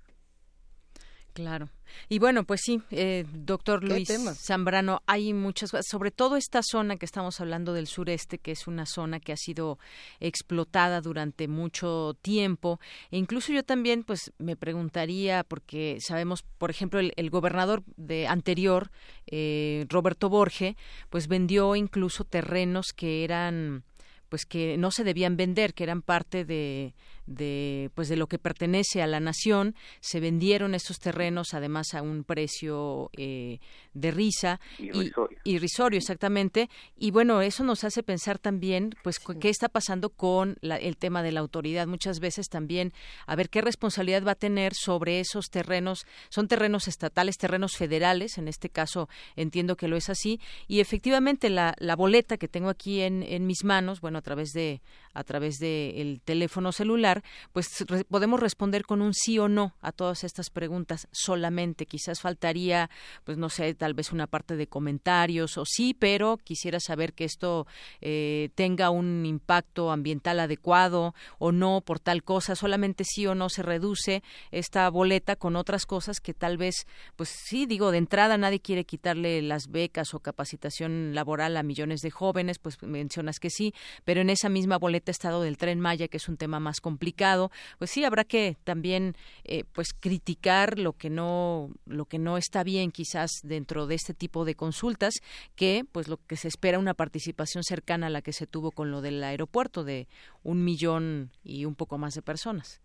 Claro. 1.33 1.69
Y 2.09 2.19
bueno, 2.19 2.43
pues 2.43 2.61
sí, 2.63 2.81
eh, 2.91 3.25
doctor 3.33 3.83
Luis 3.83 4.09
Zambrano, 4.35 5.01
hay 5.07 5.33
muchas 5.33 5.71
cosas, 5.71 5.85
sobre 5.89 6.11
todo 6.11 6.35
esta 6.35 6.61
zona 6.63 6.97
que 6.97 7.05
estamos 7.05 7.39
hablando 7.39 7.73
del 7.73 7.87
sureste, 7.87 8.37
que 8.37 8.51
es 8.51 8.67
una 8.67 8.85
zona 8.85 9.19
que 9.19 9.31
ha 9.31 9.37
sido 9.37 9.77
explotada 10.19 11.01
durante 11.01 11.47
mucho 11.47 12.17
tiempo. 12.21 12.79
E 13.11 13.17
incluso 13.17 13.53
yo 13.53 13.63
también, 13.63 14.03
pues, 14.03 14.31
me 14.37 14.55
preguntaría, 14.55 15.43
porque 15.43 15.97
sabemos, 16.01 16.43
por 16.57 16.69
ejemplo, 16.69 16.99
el, 16.99 17.29
gobernador 17.29 17.83
de 17.95 18.27
anterior, 18.27 18.91
eh, 19.27 19.85
Roberto 19.89 20.29
Borge, 20.29 20.75
pues 21.09 21.27
vendió 21.27 21.75
incluso 21.75 22.25
terrenos 22.25 22.87
que 22.93 23.23
eran 23.23 23.83
pues 24.31 24.45
que 24.45 24.77
no 24.77 24.91
se 24.91 25.03
debían 25.03 25.35
vender, 25.35 25.73
que 25.73 25.83
eran 25.83 26.01
parte 26.01 26.45
de, 26.45 26.93
de 27.35 27.89
pues 27.95 28.09
de 28.09 28.15
lo 28.15 28.27
que 28.27 28.39
pertenece 28.39 29.01
a 29.01 29.07
la 29.07 29.19
nación 29.19 29.75
se 29.99 30.19
vendieron 30.19 30.75
estos 30.75 30.99
terrenos 30.99 31.53
además 31.53 31.93
a 31.93 32.01
un 32.01 32.23
precio 32.23 33.09
eh, 33.17 33.59
de 33.93 34.11
risa 34.11 34.59
irrisorio. 34.77 35.37
Y, 35.43 35.51
irrisorio 35.51 35.97
exactamente. 35.97 36.69
Y 36.97 37.11
bueno 37.11 37.41
eso 37.41 37.63
nos 37.63 37.83
hace 37.83 38.03
pensar 38.03 38.39
también 38.39 38.95
pues 39.03 39.19
qué 39.39 39.49
está 39.49 39.69
pasando 39.69 40.09
con 40.09 40.57
el 40.61 40.97
tema 40.97 41.23
de 41.23 41.31
la 41.31 41.39
autoridad. 41.39 41.87
Muchas 41.87 42.19
veces 42.19 42.47
también 42.49 42.93
a 43.25 43.35
ver 43.35 43.49
qué 43.49 43.61
responsabilidad 43.61 44.25
va 44.25 44.31
a 44.31 44.35
tener 44.35 44.73
sobre 44.73 45.19
esos 45.19 45.49
terrenos 45.49 46.05
son 46.29 46.47
terrenos 46.47 46.87
estatales 46.87 47.37
terrenos 47.37 47.75
federales 47.75 48.37
en 48.37 48.47
este 48.47 48.69
caso 48.69 49.09
entiendo 49.35 49.75
que 49.75 49.87
lo 49.87 49.97
es 49.97 50.09
así. 50.09 50.39
Y 50.67 50.79
efectivamente 50.79 51.49
la, 51.49 51.75
la 51.79 51.95
boleta 51.95 52.37
que 52.37 52.47
tengo 52.47 52.69
aquí 52.69 53.01
en, 53.01 53.23
en 53.23 53.47
mis 53.47 53.63
manos 53.63 54.01
bueno 54.01 54.17
a 54.17 54.21
través 54.21 54.51
de 54.51 54.81
a 55.13 55.23
través 55.23 55.57
del 55.59 56.21
teléfono 56.23 56.71
celular, 56.71 57.20
pues 57.51 57.85
podemos 58.09 58.39
responder 58.39 58.85
con 58.85 59.01
un 59.01 59.13
sí 59.13 59.39
o 59.39 59.47
no 59.47 59.75
a 59.81 59.91
todas 59.91 60.23
estas 60.23 60.49
preguntas 60.49 61.07
solamente. 61.11 61.85
Quizás 61.85 62.21
faltaría, 62.21 62.89
pues 63.23 63.37
no 63.37 63.49
sé, 63.49 63.73
tal 63.73 63.93
vez 63.93 64.11
una 64.11 64.27
parte 64.27 64.55
de 64.55 64.67
comentarios 64.67 65.57
o 65.57 65.63
sí, 65.65 65.93
pero 65.93 66.37
quisiera 66.37 66.79
saber 66.79 67.13
que 67.13 67.25
esto 67.25 67.67
eh, 68.01 68.49
tenga 68.55 68.89
un 68.89 69.25
impacto 69.25 69.91
ambiental 69.91 70.39
adecuado 70.39 71.13
o 71.39 71.51
no 71.51 71.81
por 71.81 71.99
tal 71.99 72.23
cosa. 72.23 72.55
Solamente 72.55 73.03
sí 73.05 73.25
o 73.27 73.35
no 73.35 73.49
se 73.49 73.63
reduce 73.63 74.23
esta 74.51 74.89
boleta 74.89 75.35
con 75.35 75.55
otras 75.55 75.85
cosas 75.85 76.19
que 76.19 76.33
tal 76.33 76.57
vez, 76.57 76.85
pues 77.15 77.29
sí, 77.29 77.65
digo, 77.65 77.91
de 77.91 77.97
entrada 77.97 78.37
nadie 78.37 78.59
quiere 78.59 78.85
quitarle 78.85 79.41
las 79.41 79.67
becas 79.67 80.13
o 80.13 80.19
capacitación 80.19 81.13
laboral 81.13 81.57
a 81.57 81.63
millones 81.63 82.01
de 82.01 82.11
jóvenes, 82.11 82.59
pues 82.59 82.81
mencionas 82.81 83.39
que 83.39 83.49
sí, 83.49 83.73
pero 84.03 84.21
en 84.21 84.29
esa 84.29 84.49
misma 84.49 84.77
boleta 84.77 85.11
estado 85.11 85.41
del 85.41 85.57
tren 85.57 85.79
Maya, 85.79 86.07
que 86.07 86.17
es 86.17 86.27
un 86.27 86.37
tema 86.37 86.59
más 86.59 86.81
complicado, 87.01 87.49
pues 87.79 87.89
sí 87.89 88.03
habrá 88.03 88.23
que 88.23 88.57
también 88.63 89.15
eh, 89.43 89.63
pues 89.73 89.91
criticar 89.91 90.77
lo 90.77 90.93
que 90.93 91.09
no 91.09 91.69
lo 91.87 92.05
que 92.05 92.19
no 92.19 92.37
está 92.37 92.63
bien 92.63 92.91
quizás 92.91 93.41
dentro 93.43 93.87
de 93.87 93.95
este 93.95 94.13
tipo 94.13 94.45
de 94.45 94.53
consultas, 94.53 95.15
que 95.55 95.83
pues 95.91 96.07
lo 96.07 96.17
que 96.27 96.35
se 96.35 96.47
espera 96.47 96.77
una 96.77 96.93
participación 96.93 97.63
cercana 97.63 98.05
a 98.05 98.09
la 98.11 98.21
que 98.21 98.33
se 98.33 98.45
tuvo 98.45 98.69
con 98.69 98.91
lo 98.91 99.01
del 99.01 99.23
aeropuerto 99.23 99.83
de 99.83 100.07
un 100.43 100.63
millón 100.63 101.31
y 101.43 101.65
un 101.65 101.73
poco 101.73 101.97
más 101.97 102.13
de 102.13 102.21
personas. 102.21 102.83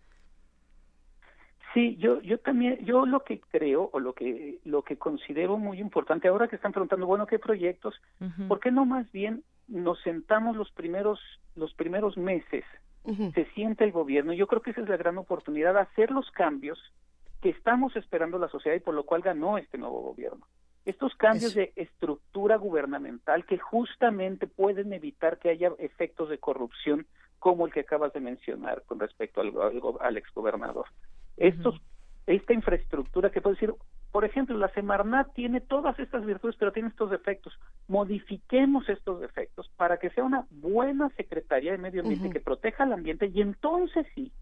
Sí, 1.74 1.96
yo 1.96 2.22
yo 2.22 2.38
también 2.38 2.82
yo 2.86 3.04
lo 3.04 3.22
que 3.22 3.40
creo 3.40 3.90
o 3.92 4.00
lo 4.00 4.14
que 4.14 4.60
lo 4.64 4.80
que 4.80 4.96
considero 4.96 5.58
muy 5.58 5.78
importante 5.78 6.28
ahora 6.28 6.48
que 6.48 6.56
están 6.56 6.72
preguntando 6.72 7.04
bueno 7.04 7.26
qué 7.26 7.38
proyectos, 7.38 7.94
¿por 8.48 8.60
qué 8.60 8.70
no 8.70 8.86
más 8.86 9.12
bien 9.12 9.42
nos 9.68 10.00
sentamos 10.00 10.56
los 10.56 10.70
primeros 10.70 11.20
los 11.54 11.74
primeros 11.74 12.16
meses 12.16 12.64
se 13.34 13.44
siente 13.54 13.84
el 13.84 13.92
gobierno 13.92 14.32
yo 14.32 14.46
creo 14.46 14.62
que 14.62 14.70
esa 14.70 14.80
es 14.80 14.88
la 14.88 14.96
gran 14.96 15.18
oportunidad 15.18 15.74
de 15.74 15.80
hacer 15.80 16.10
los 16.10 16.30
cambios 16.32 16.78
que 17.40 17.50
estamos 17.50 17.94
esperando 17.96 18.38
la 18.38 18.48
sociedad 18.48 18.76
y 18.76 18.80
por 18.80 18.94
lo 18.94 19.04
cual 19.04 19.22
ganó 19.22 19.58
este 19.58 19.78
nuevo 19.78 20.00
gobierno. 20.00 20.46
Estos 20.84 21.14
cambios 21.16 21.54
de 21.54 21.72
estructura 21.76 22.56
gubernamental 22.56 23.44
que 23.44 23.58
justamente 23.58 24.46
pueden 24.46 24.92
evitar 24.92 25.38
que 25.38 25.50
haya 25.50 25.72
efectos 25.78 26.28
de 26.28 26.38
corrupción 26.38 27.06
como 27.38 27.66
el 27.66 27.72
que 27.72 27.80
acabas 27.80 28.12
de 28.12 28.20
mencionar 28.20 28.82
con 28.86 28.98
respecto 28.98 29.40
al, 29.40 29.48
al, 29.48 29.82
al 30.00 30.16
exgobernador 30.16 30.86
estos 31.36 31.80
esta 32.26 32.52
infraestructura 32.52 33.30
que 33.30 33.40
puede 33.40 33.54
decir, 33.54 33.72
por 34.12 34.24
ejemplo, 34.24 34.56
la 34.56 34.68
Semarnat 34.68 35.32
tiene 35.34 35.60
todas 35.60 35.98
estas 35.98 36.24
virtudes, 36.24 36.56
pero 36.58 36.72
tiene 36.72 36.88
estos 36.88 37.10
defectos. 37.10 37.58
Modifiquemos 37.88 38.88
estos 38.88 39.20
defectos 39.20 39.68
para 39.76 39.98
que 39.98 40.10
sea 40.10 40.24
una 40.24 40.46
buena 40.50 41.10
Secretaría 41.10 41.72
de 41.72 41.78
Medio 41.78 42.02
Ambiente 42.02 42.30
que 42.30 42.40
proteja 42.40 42.84
el 42.84 42.92
ambiente 42.92 43.26
y 43.26 43.42
entonces 43.42 44.06
sí, 44.14 44.32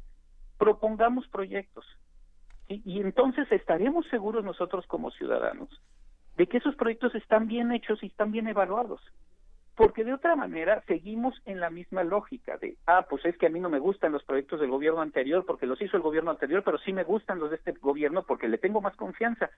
propongamos 0.58 1.26
proyectos. 1.28 1.84
Y 2.68 3.00
entonces 3.00 3.50
estaremos 3.52 4.06
seguros 4.08 4.44
nosotros 4.44 4.86
como 4.86 5.10
ciudadanos 5.10 5.68
de 6.36 6.46
que 6.46 6.58
esos 6.58 6.74
proyectos 6.76 7.14
están 7.14 7.46
bien 7.46 7.72
hechos 7.72 8.02
y 8.02 8.06
están 8.06 8.32
bien 8.32 8.48
evaluados 8.48 9.00
porque 9.76 10.04
de 10.04 10.14
otra 10.14 10.36
manera 10.36 10.82
seguimos 10.86 11.34
en 11.46 11.60
la 11.60 11.70
misma 11.70 12.04
lógica 12.04 12.56
de, 12.58 12.76
ah, 12.86 13.06
pues 13.08 13.24
es 13.24 13.36
que 13.36 13.46
a 13.46 13.50
mí 13.50 13.60
no 13.60 13.68
me 13.68 13.80
gustan 13.80 14.12
los 14.12 14.24
proyectos 14.24 14.60
del 14.60 14.70
gobierno 14.70 15.00
anterior 15.00 15.44
porque 15.44 15.66
los 15.66 15.80
hizo 15.80 15.96
el 15.96 16.02
gobierno 16.02 16.30
anterior, 16.30 16.62
pero 16.64 16.78
sí 16.78 16.92
me 16.92 17.04
gustan 17.04 17.38
los 17.40 17.50
de 17.50 17.56
este 17.56 17.72
gobierno 17.72 18.22
porque 18.22 18.48
le 18.48 18.58
tengo 18.58 18.80
más 18.80 18.94
confianza. 18.96 19.50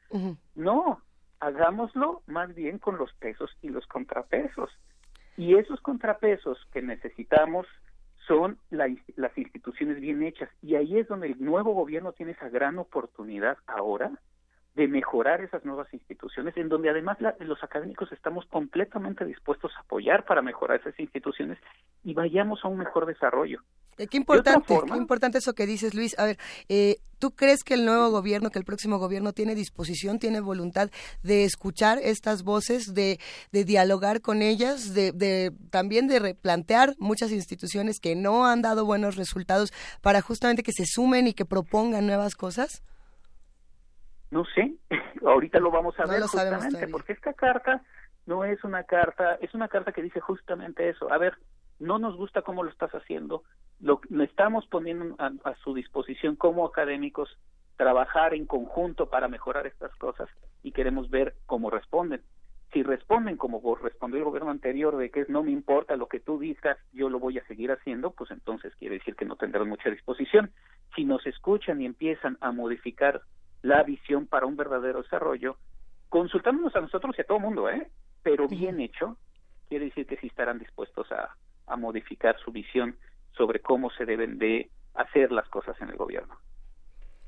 No, 0.54 1.02
hagámoslo 1.40 2.22
más 2.26 2.54
bien 2.54 2.78
con 2.78 2.96
los 2.96 3.12
pesos 3.14 3.50
y 3.60 3.68
los 3.68 3.86
contrapesos. 3.86 4.70
Y 5.36 5.56
esos 5.56 5.80
contrapesos 5.80 6.58
que 6.72 6.80
necesitamos 6.80 7.66
son 8.26 8.58
la, 8.70 8.88
las 9.16 9.36
instituciones 9.36 10.00
bien 10.00 10.22
hechas. 10.22 10.48
Y 10.62 10.76
ahí 10.76 10.98
es 10.98 11.08
donde 11.08 11.28
el 11.28 11.44
nuevo 11.44 11.74
gobierno 11.74 12.12
tiene 12.12 12.32
esa 12.32 12.48
gran 12.48 12.78
oportunidad 12.78 13.58
ahora 13.66 14.12
de 14.76 14.86
mejorar 14.88 15.40
esas 15.40 15.64
nuevas 15.64 15.92
instituciones, 15.92 16.56
en 16.56 16.68
donde 16.68 16.90
además 16.90 17.18
la, 17.20 17.34
los 17.40 17.62
académicos 17.64 18.12
estamos 18.12 18.44
completamente 18.46 19.24
dispuestos 19.24 19.72
a 19.76 19.80
apoyar 19.80 20.26
para 20.26 20.42
mejorar 20.42 20.80
esas 20.80 20.98
instituciones 21.00 21.58
y 22.04 22.12
vayamos 22.12 22.62
a 22.62 22.68
un 22.68 22.78
mejor 22.78 23.06
desarrollo. 23.06 23.62
Qué 23.96 24.18
importante, 24.18 24.78
qué 24.86 24.96
importante 24.98 25.38
eso 25.38 25.54
que 25.54 25.64
dices, 25.64 25.94
Luis. 25.94 26.18
A 26.18 26.26
ver, 26.26 26.36
eh, 26.68 26.96
¿tú 27.18 27.30
crees 27.30 27.64
que 27.64 27.72
el 27.72 27.86
nuevo 27.86 28.10
gobierno, 28.10 28.50
que 28.50 28.58
el 28.58 28.66
próximo 28.66 28.98
gobierno 28.98 29.32
tiene 29.32 29.54
disposición, 29.54 30.18
tiene 30.18 30.40
voluntad 30.40 30.90
de 31.22 31.44
escuchar 31.44 31.98
estas 32.02 32.42
voces, 32.42 32.92
de, 32.92 33.18
de 33.52 33.64
dialogar 33.64 34.20
con 34.20 34.42
ellas, 34.42 34.92
de, 34.92 35.12
de 35.12 35.52
también 35.70 36.08
de 36.08 36.18
replantear 36.18 36.94
muchas 36.98 37.32
instituciones 37.32 37.98
que 37.98 38.14
no 38.14 38.44
han 38.46 38.60
dado 38.60 38.84
buenos 38.84 39.16
resultados 39.16 39.72
para 40.02 40.20
justamente 40.20 40.62
que 40.62 40.72
se 40.72 40.84
sumen 40.84 41.26
y 41.26 41.32
que 41.32 41.46
propongan 41.46 42.06
nuevas 42.06 42.34
cosas? 42.34 42.82
No 44.36 44.44
sé, 44.54 44.74
ahorita 45.24 45.58
lo 45.60 45.70
vamos 45.70 45.98
a 45.98 46.04
ver 46.04 46.20
justamente, 46.20 46.88
porque 46.88 47.14
esta 47.14 47.32
carta 47.32 47.82
no 48.26 48.44
es 48.44 48.62
una 48.64 48.84
carta, 48.84 49.38
es 49.40 49.54
una 49.54 49.66
carta 49.66 49.92
que 49.92 50.02
dice 50.02 50.20
justamente 50.20 50.90
eso. 50.90 51.10
A 51.10 51.16
ver, 51.16 51.38
no 51.78 51.98
nos 51.98 52.16
gusta 52.16 52.42
cómo 52.42 52.62
lo 52.62 52.68
estás 52.68 52.90
haciendo, 52.90 53.44
lo, 53.80 53.98
estamos 54.22 54.66
poniendo 54.66 55.16
a, 55.18 55.32
a, 55.44 55.54
su 55.64 55.72
disposición 55.72 56.36
como 56.36 56.66
académicos 56.66 57.38
trabajar 57.78 58.34
en 58.34 58.44
conjunto 58.44 59.08
para 59.08 59.26
mejorar 59.26 59.66
estas 59.66 59.94
cosas 59.96 60.28
y 60.62 60.72
queremos 60.72 61.08
ver 61.08 61.36
cómo 61.46 61.70
responden. 61.70 62.20
Si 62.74 62.82
responden 62.82 63.38
como 63.38 63.74
respondió 63.76 64.18
el 64.18 64.24
gobierno 64.24 64.50
anterior 64.50 64.98
de 64.98 65.10
que 65.10 65.22
es 65.22 65.30
no 65.30 65.44
me 65.44 65.50
importa 65.50 65.96
lo 65.96 66.08
que 66.08 66.20
tú 66.20 66.38
digas, 66.38 66.76
yo 66.92 67.08
lo 67.08 67.18
voy 67.18 67.38
a 67.38 67.46
seguir 67.46 67.72
haciendo, 67.72 68.10
pues 68.10 68.30
entonces 68.30 68.74
quiere 68.74 68.98
decir 68.98 69.16
que 69.16 69.24
no 69.24 69.36
tendrán 69.36 69.66
mucha 69.66 69.88
disposición. 69.88 70.50
Si 70.94 71.06
nos 71.06 71.26
escuchan 71.26 71.80
y 71.80 71.86
empiezan 71.86 72.36
a 72.42 72.52
modificar 72.52 73.22
la 73.66 73.82
visión 73.82 74.26
para 74.26 74.46
un 74.46 74.56
verdadero 74.56 75.02
desarrollo, 75.02 75.56
consultándonos 76.08 76.74
a 76.76 76.80
nosotros 76.80 77.16
y 77.18 77.22
a 77.22 77.24
todo 77.24 77.38
el 77.38 77.42
mundo, 77.42 77.68
¿eh? 77.68 77.90
Pero 78.22 78.46
bien 78.46 78.80
hecho, 78.80 79.16
quiere 79.68 79.86
decir 79.86 80.06
que 80.06 80.16
sí 80.18 80.28
estarán 80.28 80.60
dispuestos 80.60 81.10
a, 81.10 81.34
a 81.66 81.76
modificar 81.76 82.38
su 82.38 82.52
visión 82.52 82.96
sobre 83.32 83.60
cómo 83.60 83.90
se 83.90 84.06
deben 84.06 84.38
de 84.38 84.70
hacer 84.94 85.32
las 85.32 85.48
cosas 85.48 85.76
en 85.80 85.90
el 85.90 85.96
gobierno. 85.96 86.36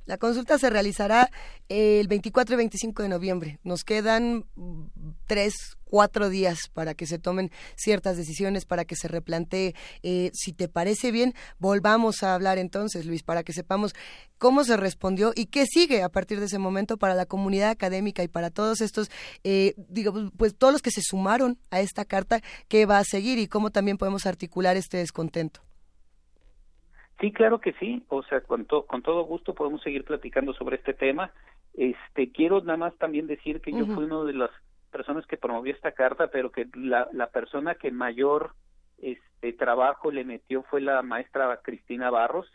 La 0.08 0.16
consulta 0.16 0.56
se 0.56 0.70
realizará 0.70 1.30
el 1.68 2.08
24 2.08 2.54
y 2.54 2.56
25 2.56 3.02
de 3.02 3.10
noviembre. 3.10 3.58
Nos 3.62 3.84
quedan 3.84 4.46
tres, 5.26 5.52
cuatro 5.84 6.30
días 6.30 6.60
para 6.72 6.94
que 6.94 7.06
se 7.06 7.18
tomen 7.18 7.50
ciertas 7.76 8.16
decisiones, 8.16 8.64
para 8.64 8.86
que 8.86 8.96
se 8.96 9.06
replantee. 9.06 9.74
Eh, 10.02 10.30
si 10.32 10.54
te 10.54 10.66
parece 10.66 11.10
bien, 11.10 11.34
volvamos 11.58 12.22
a 12.22 12.34
hablar 12.34 12.56
entonces, 12.56 13.04
Luis, 13.04 13.22
para 13.22 13.42
que 13.42 13.52
sepamos 13.52 13.92
cómo 14.38 14.64
se 14.64 14.78
respondió 14.78 15.34
y 15.36 15.44
qué 15.44 15.66
sigue 15.66 16.02
a 16.02 16.08
partir 16.08 16.40
de 16.40 16.46
ese 16.46 16.56
momento 16.56 16.96
para 16.96 17.14
la 17.14 17.26
comunidad 17.26 17.68
académica 17.68 18.22
y 18.22 18.28
para 18.28 18.48
todos 18.48 18.80
estos, 18.80 19.10
eh, 19.44 19.74
digamos, 19.76 20.32
pues 20.38 20.56
todos 20.56 20.72
los 20.72 20.80
que 20.80 20.90
se 20.90 21.02
sumaron 21.02 21.58
a 21.70 21.82
esta 21.82 22.06
carta, 22.06 22.40
qué 22.68 22.86
va 22.86 22.96
a 22.96 23.04
seguir 23.04 23.38
y 23.38 23.46
cómo 23.46 23.68
también 23.68 23.98
podemos 23.98 24.24
articular 24.24 24.78
este 24.78 24.96
descontento. 24.96 25.67
Sí, 27.20 27.32
claro 27.32 27.60
que 27.60 27.72
sí. 27.74 28.04
O 28.08 28.22
sea, 28.22 28.40
con, 28.40 28.64
con 28.64 29.02
todo 29.02 29.24
gusto 29.24 29.54
podemos 29.54 29.82
seguir 29.82 30.04
platicando 30.04 30.52
sobre 30.54 30.76
este 30.76 30.94
tema. 30.94 31.32
Este, 31.74 32.30
quiero 32.30 32.60
nada 32.60 32.76
más 32.76 32.96
también 32.96 33.26
decir 33.26 33.60
que 33.60 33.72
yo 33.72 33.86
fui 33.86 34.04
una 34.04 34.24
de 34.24 34.34
las 34.34 34.50
personas 34.90 35.26
que 35.26 35.36
promovió 35.36 35.72
esta 35.72 35.92
carta, 35.92 36.28
pero 36.28 36.50
que 36.50 36.68
la, 36.74 37.08
la 37.12 37.28
persona 37.28 37.74
que 37.74 37.90
mayor 37.90 38.52
este 38.98 39.52
trabajo 39.52 40.10
le 40.10 40.24
metió 40.24 40.62
fue 40.64 40.80
la 40.80 41.02
maestra 41.02 41.60
Cristina 41.62 42.10
Barros, 42.10 42.46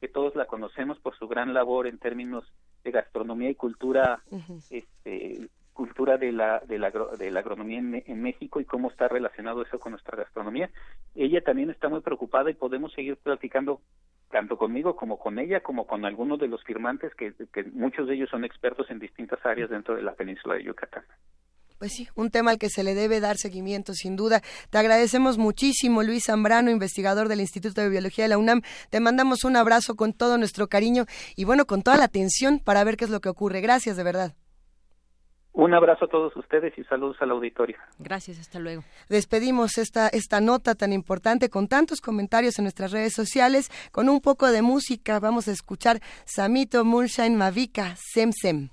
que 0.00 0.08
todos 0.08 0.34
la 0.34 0.46
conocemos 0.46 0.98
por 0.98 1.16
su 1.16 1.28
gran 1.28 1.54
labor 1.54 1.86
en 1.86 1.98
términos 1.98 2.44
de 2.82 2.90
gastronomía 2.90 3.50
y 3.50 3.54
cultura 3.54 4.22
este 4.70 5.48
cultura 5.74 6.16
de 6.16 6.32
la, 6.32 6.60
de 6.60 6.78
la, 6.78 6.90
de 6.90 7.30
la 7.30 7.40
agronomía 7.40 7.78
en, 7.78 8.22
México 8.22 8.60
y 8.60 8.64
cómo 8.64 8.88
está 8.88 9.08
relacionado 9.08 9.62
eso 9.62 9.78
con 9.78 9.92
nuestra 9.92 10.16
gastronomía. 10.16 10.70
Ella 11.14 11.42
también 11.42 11.70
está 11.70 11.88
muy 11.88 12.00
preocupada 12.00 12.50
y 12.50 12.54
podemos 12.54 12.92
seguir 12.92 13.16
platicando 13.16 13.80
tanto 14.30 14.56
conmigo 14.56 14.96
como 14.96 15.18
con 15.18 15.38
ella, 15.38 15.60
como 15.60 15.86
con 15.86 16.04
algunos 16.04 16.38
de 16.38 16.48
los 16.48 16.62
firmantes, 16.64 17.14
que, 17.14 17.34
que 17.52 17.64
muchos 17.64 18.08
de 18.08 18.14
ellos 18.14 18.30
son 18.30 18.44
expertos 18.44 18.90
en 18.90 18.98
distintas 18.98 19.44
áreas 19.44 19.68
dentro 19.68 19.94
de 19.94 20.02
la 20.02 20.14
península 20.14 20.54
de 20.54 20.64
Yucatán. 20.64 21.04
Pues 21.78 21.92
sí, 21.92 22.08
un 22.14 22.30
tema 22.30 22.52
al 22.52 22.58
que 22.58 22.70
se 22.70 22.84
le 22.84 22.94
debe 22.94 23.20
dar 23.20 23.36
seguimiento, 23.36 23.94
sin 23.94 24.16
duda. 24.16 24.42
Te 24.70 24.78
agradecemos 24.78 25.38
muchísimo, 25.38 26.02
Luis 26.02 26.24
Zambrano, 26.26 26.70
investigador 26.70 27.28
del 27.28 27.40
Instituto 27.40 27.80
de 27.80 27.90
Biología 27.90 28.24
de 28.24 28.28
la 28.28 28.38
UNAM. 28.38 28.62
Te 28.90 29.00
mandamos 29.00 29.44
un 29.44 29.56
abrazo 29.56 29.96
con 29.96 30.12
todo 30.12 30.38
nuestro 30.38 30.68
cariño 30.68 31.04
y 31.36 31.44
bueno, 31.44 31.66
con 31.66 31.82
toda 31.82 31.96
la 31.96 32.04
atención 32.04 32.60
para 32.60 32.84
ver 32.84 32.96
qué 32.96 33.04
es 33.04 33.10
lo 33.10 33.20
que 33.20 33.28
ocurre. 33.28 33.60
Gracias, 33.60 33.96
de 33.96 34.04
verdad. 34.04 34.34
Un 35.54 35.72
abrazo 35.72 36.06
a 36.06 36.08
todos 36.08 36.34
ustedes 36.36 36.76
y 36.76 36.82
saludos 36.82 37.16
al 37.20 37.30
auditorio. 37.30 37.76
Gracias, 38.00 38.40
hasta 38.40 38.58
luego. 38.58 38.82
Despedimos 39.08 39.78
esta, 39.78 40.08
esta 40.08 40.40
nota 40.40 40.74
tan 40.74 40.92
importante 40.92 41.48
con 41.48 41.68
tantos 41.68 42.00
comentarios 42.00 42.58
en 42.58 42.64
nuestras 42.64 42.90
redes 42.90 43.12
sociales. 43.12 43.70
Con 43.92 44.08
un 44.08 44.20
poco 44.20 44.50
de 44.50 44.62
música 44.62 45.20
vamos 45.20 45.46
a 45.46 45.52
escuchar 45.52 46.00
Samito 46.24 46.84
Moonshine 46.84 47.36
Mavika 47.36 47.94
Sem 47.96 48.32
Sem. 48.32 48.70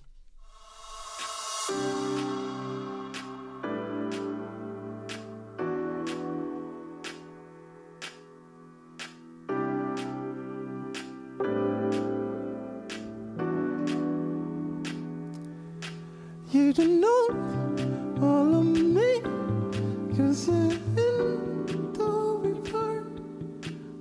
You 16.71 16.75
don't 16.85 17.01
know 17.01 17.23
all 18.21 18.55
of 18.55 18.65
me, 18.65 19.19
cause 20.15 20.47
you're 20.47 20.71
in 20.95 21.65
the 21.91 22.55
part 22.71 23.07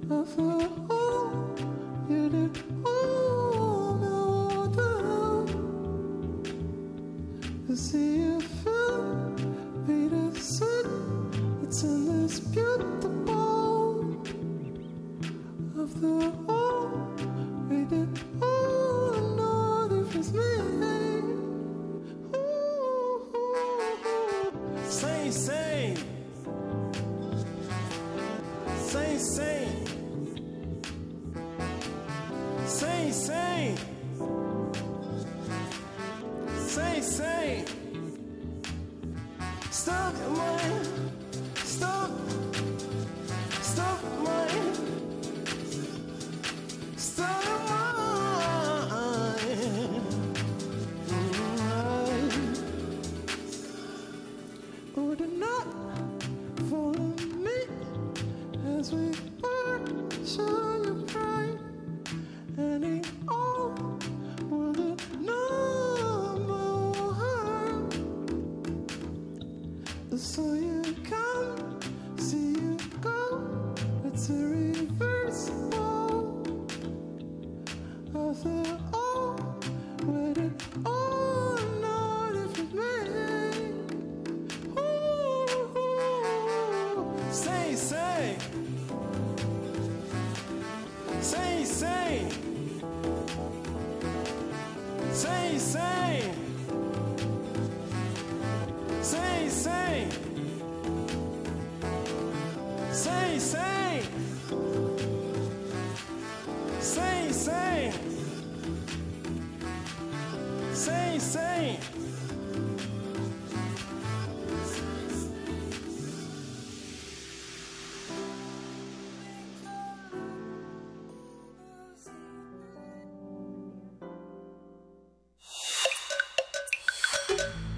of 0.08 0.36
the 0.36 0.68
whole. 0.88 1.32
You 2.08 2.28
did 2.28 2.54
all 2.86 3.96
know 3.96 4.68
the 7.66 7.76
see 7.76 8.18
you 8.18 8.40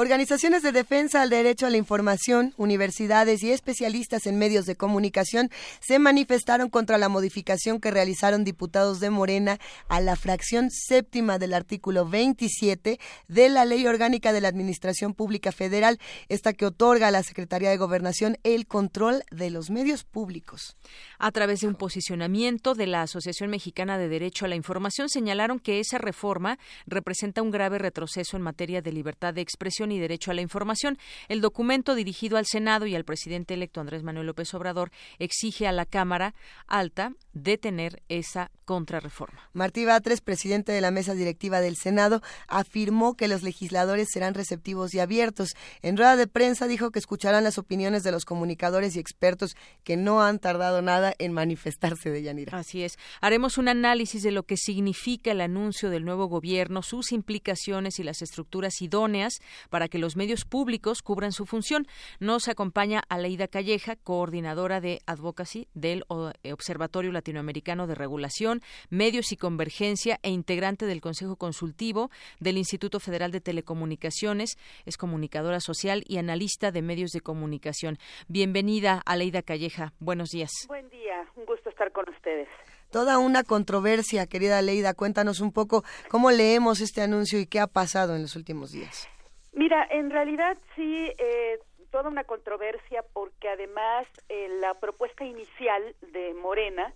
Organizaciones 0.00 0.62
de 0.62 0.72
defensa 0.72 1.20
al 1.20 1.28
derecho 1.28 1.66
a 1.66 1.70
la 1.70 1.76
información, 1.76 2.54
universidades 2.56 3.42
y 3.42 3.50
especialistas 3.50 4.24
en 4.24 4.38
medios 4.38 4.64
de 4.64 4.74
comunicación 4.74 5.50
se 5.80 5.98
manifestaron 5.98 6.70
contra 6.70 6.96
la 6.96 7.10
modificación 7.10 7.82
que 7.82 7.90
realizaron 7.90 8.42
diputados 8.42 8.98
de 9.00 9.10
Morena 9.10 9.58
a 9.88 10.00
la 10.00 10.16
fracción 10.16 10.70
séptima 10.70 11.38
del 11.38 11.52
artículo 11.52 12.08
27 12.08 12.98
de 13.28 13.48
la 13.50 13.66
Ley 13.66 13.86
Orgánica 13.86 14.32
de 14.32 14.40
la 14.40 14.48
Administración 14.48 15.12
Pública 15.12 15.52
Federal, 15.52 15.98
esta 16.30 16.54
que 16.54 16.64
otorga 16.64 17.08
a 17.08 17.10
la 17.10 17.22
Secretaría 17.22 17.68
de 17.68 17.76
Gobernación 17.76 18.38
el 18.42 18.66
control 18.66 19.22
de 19.30 19.50
los 19.50 19.68
medios 19.68 20.04
públicos. 20.04 20.78
A 21.18 21.30
través 21.30 21.60
de 21.60 21.68
un 21.68 21.74
posicionamiento 21.74 22.74
de 22.74 22.86
la 22.86 23.02
Asociación 23.02 23.50
Mexicana 23.50 23.98
de 23.98 24.08
Derecho 24.08 24.46
a 24.46 24.48
la 24.48 24.56
Información, 24.56 25.10
señalaron 25.10 25.58
que 25.58 25.78
esa 25.78 25.98
reforma 25.98 26.58
representa 26.86 27.42
un 27.42 27.50
grave 27.50 27.76
retroceso 27.76 28.38
en 28.38 28.42
materia 28.42 28.80
de 28.80 28.92
libertad 28.92 29.34
de 29.34 29.42
expresión 29.42 29.89
y 29.92 29.98
derecho 29.98 30.30
a 30.30 30.34
la 30.34 30.40
información. 30.40 30.98
El 31.28 31.40
documento 31.40 31.94
dirigido 31.94 32.36
al 32.36 32.46
Senado 32.46 32.86
y 32.86 32.94
al 32.94 33.04
presidente 33.04 33.54
electo 33.54 33.80
Andrés 33.80 34.02
Manuel 34.02 34.26
López 34.26 34.52
Obrador 34.54 34.90
exige 35.18 35.66
a 35.66 35.72
la 35.72 35.86
Cámara 35.86 36.34
Alta 36.66 37.12
detener 37.32 38.02
esa 38.08 38.50
contrarreforma. 38.64 39.48
Martí 39.52 39.84
Batres, 39.84 40.20
presidente 40.20 40.72
de 40.72 40.80
la 40.80 40.90
mesa 40.90 41.14
directiva 41.14 41.60
del 41.60 41.76
Senado, 41.76 42.22
afirmó 42.46 43.16
que 43.16 43.28
los 43.28 43.42
legisladores 43.42 44.08
serán 44.12 44.34
receptivos 44.34 44.94
y 44.94 45.00
abiertos. 45.00 45.50
En 45.82 45.96
rueda 45.96 46.16
de 46.16 46.26
prensa 46.26 46.66
dijo 46.66 46.90
que 46.90 46.98
escucharán 46.98 47.44
las 47.44 47.58
opiniones 47.58 48.02
de 48.02 48.12
los 48.12 48.24
comunicadores 48.24 48.96
y 48.96 49.00
expertos 49.00 49.56
que 49.82 49.96
no 49.96 50.22
han 50.22 50.38
tardado 50.38 50.82
nada 50.82 51.14
en 51.18 51.32
manifestarse 51.32 52.10
de 52.10 52.22
Yanira. 52.22 52.56
Así 52.56 52.84
es. 52.84 52.96
Haremos 53.20 53.58
un 53.58 53.68
análisis 53.68 54.22
de 54.22 54.30
lo 54.30 54.44
que 54.44 54.56
significa 54.56 55.32
el 55.32 55.40
anuncio 55.40 55.90
del 55.90 56.04
nuevo 56.04 56.26
gobierno, 56.26 56.82
sus 56.82 57.12
implicaciones 57.12 57.98
y 57.98 58.02
las 58.02 58.22
estructuras 58.22 58.80
idóneas 58.80 59.40
para 59.68 59.79
que 59.88 59.98
los 59.98 60.16
medios 60.16 60.44
públicos 60.44 61.02
cubran 61.02 61.32
su 61.32 61.46
función. 61.46 61.86
Nos 62.18 62.48
acompaña 62.48 63.02
Aleida 63.08 63.48
Calleja, 63.48 63.96
coordinadora 63.96 64.80
de 64.80 65.00
Advocacy 65.06 65.68
del 65.74 66.04
Observatorio 66.08 67.12
Latinoamericano 67.12 67.86
de 67.86 67.94
Regulación, 67.94 68.60
Medios 68.88 69.32
y 69.32 69.36
Convergencia 69.36 70.18
e 70.22 70.30
integrante 70.30 70.86
del 70.86 71.00
Consejo 71.00 71.36
Consultivo 71.36 72.10
del 72.38 72.58
Instituto 72.58 73.00
Federal 73.00 73.30
de 73.30 73.40
Telecomunicaciones. 73.40 74.56
Es 74.86 74.96
comunicadora 74.96 75.60
social 75.60 76.02
y 76.06 76.18
analista 76.18 76.70
de 76.70 76.82
medios 76.82 77.10
de 77.10 77.20
comunicación. 77.20 77.98
Bienvenida, 78.28 79.02
Aleida 79.04 79.42
Calleja. 79.42 79.92
Buenos 79.98 80.30
días. 80.30 80.50
Buen 80.68 80.88
día, 80.90 81.26
un 81.36 81.44
gusto 81.44 81.70
estar 81.70 81.92
con 81.92 82.08
ustedes 82.08 82.48
toda 82.90 83.18
una 83.18 83.44
controversia, 83.44 84.26
querida 84.26 84.60
Leida. 84.62 84.94
Cuéntanos 84.94 85.40
un 85.40 85.52
poco 85.52 85.84
cómo 86.08 86.30
leemos 86.30 86.80
este 86.80 87.02
anuncio 87.02 87.38
y 87.38 87.46
qué 87.46 87.60
ha 87.60 87.66
pasado 87.66 88.16
en 88.16 88.22
los 88.22 88.36
últimos 88.36 88.72
días. 88.72 89.08
Mira, 89.52 89.86
en 89.90 90.10
realidad 90.10 90.56
sí, 90.74 91.12
eh, 91.18 91.58
toda 91.90 92.08
una 92.08 92.24
controversia 92.24 93.04
porque 93.12 93.48
además 93.48 94.06
eh, 94.28 94.48
la 94.60 94.74
propuesta 94.74 95.24
inicial 95.24 95.94
de 96.12 96.34
Morena 96.34 96.94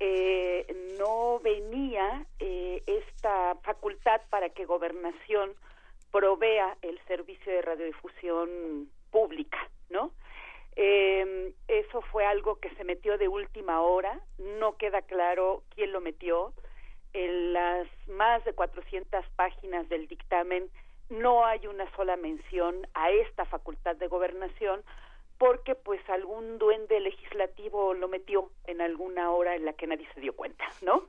eh, 0.00 0.66
no 0.98 1.38
venía 1.40 2.26
eh, 2.40 2.82
esta 2.86 3.54
facultad 3.62 4.20
para 4.30 4.48
que 4.48 4.64
gobernación 4.64 5.52
provea 6.10 6.76
el 6.82 6.98
servicio 7.06 7.52
de 7.52 7.62
radiodifusión 7.62 8.90
pública, 9.10 9.58
¿no? 9.90 10.10
Eh, 10.74 11.52
eso 11.68 12.00
fue 12.10 12.24
algo 12.24 12.58
que 12.58 12.74
se 12.74 12.84
metió 12.84 13.18
de 13.18 13.28
última 13.28 13.80
hora, 13.82 14.18
no 14.38 14.76
queda 14.76 15.02
claro 15.02 15.62
quién 15.74 15.92
lo 15.92 16.00
metió. 16.00 16.52
En 17.12 17.52
las 17.52 17.86
más 18.08 18.42
de 18.44 18.54
400 18.54 19.24
páginas 19.36 19.88
del 19.88 20.08
dictamen 20.08 20.70
no 21.10 21.44
hay 21.44 21.66
una 21.66 21.90
sola 21.96 22.16
mención 22.16 22.86
a 22.94 23.10
esta 23.10 23.44
facultad 23.44 23.96
de 23.96 24.08
gobernación 24.08 24.82
porque 25.38 25.74
pues 25.74 26.00
algún 26.08 26.58
duende 26.58 27.00
legislativo 27.00 27.94
lo 27.94 28.08
metió 28.08 28.50
en 28.66 28.80
alguna 28.80 29.30
hora 29.30 29.56
en 29.56 29.64
la 29.64 29.72
que 29.72 29.86
nadie 29.86 30.08
se 30.14 30.20
dio 30.20 30.34
cuenta, 30.34 30.64
¿no? 30.82 31.08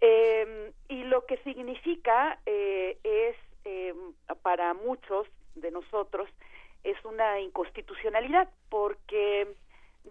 Eh, 0.00 0.72
y 0.88 1.04
lo 1.04 1.26
que 1.26 1.38
significa 1.38 2.38
eh, 2.46 2.98
es 3.02 3.36
eh, 3.64 3.94
para 4.42 4.74
muchos 4.74 5.26
de 5.54 5.70
nosotros 5.70 6.28
es 6.84 7.02
una 7.04 7.40
inconstitucionalidad 7.40 8.48
porque 8.68 9.48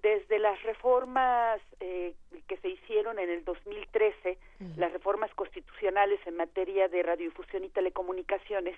desde 0.02 0.40
las 0.40 0.62
reformas 0.64 1.62
eh, 1.80 2.14
que 2.48 2.58
se 2.58 2.70
hicieron 2.70 3.20
en 3.20 3.30
el 3.30 3.44
2013, 3.44 4.38
las 4.78 4.92
reformas 4.92 5.34
constitucionales 5.36 6.20
en 6.26 6.36
materia 6.36 6.88
de 6.88 7.04
radiodifusión 7.04 7.64
y 7.64 7.70
telecomunicaciones, 7.70 8.78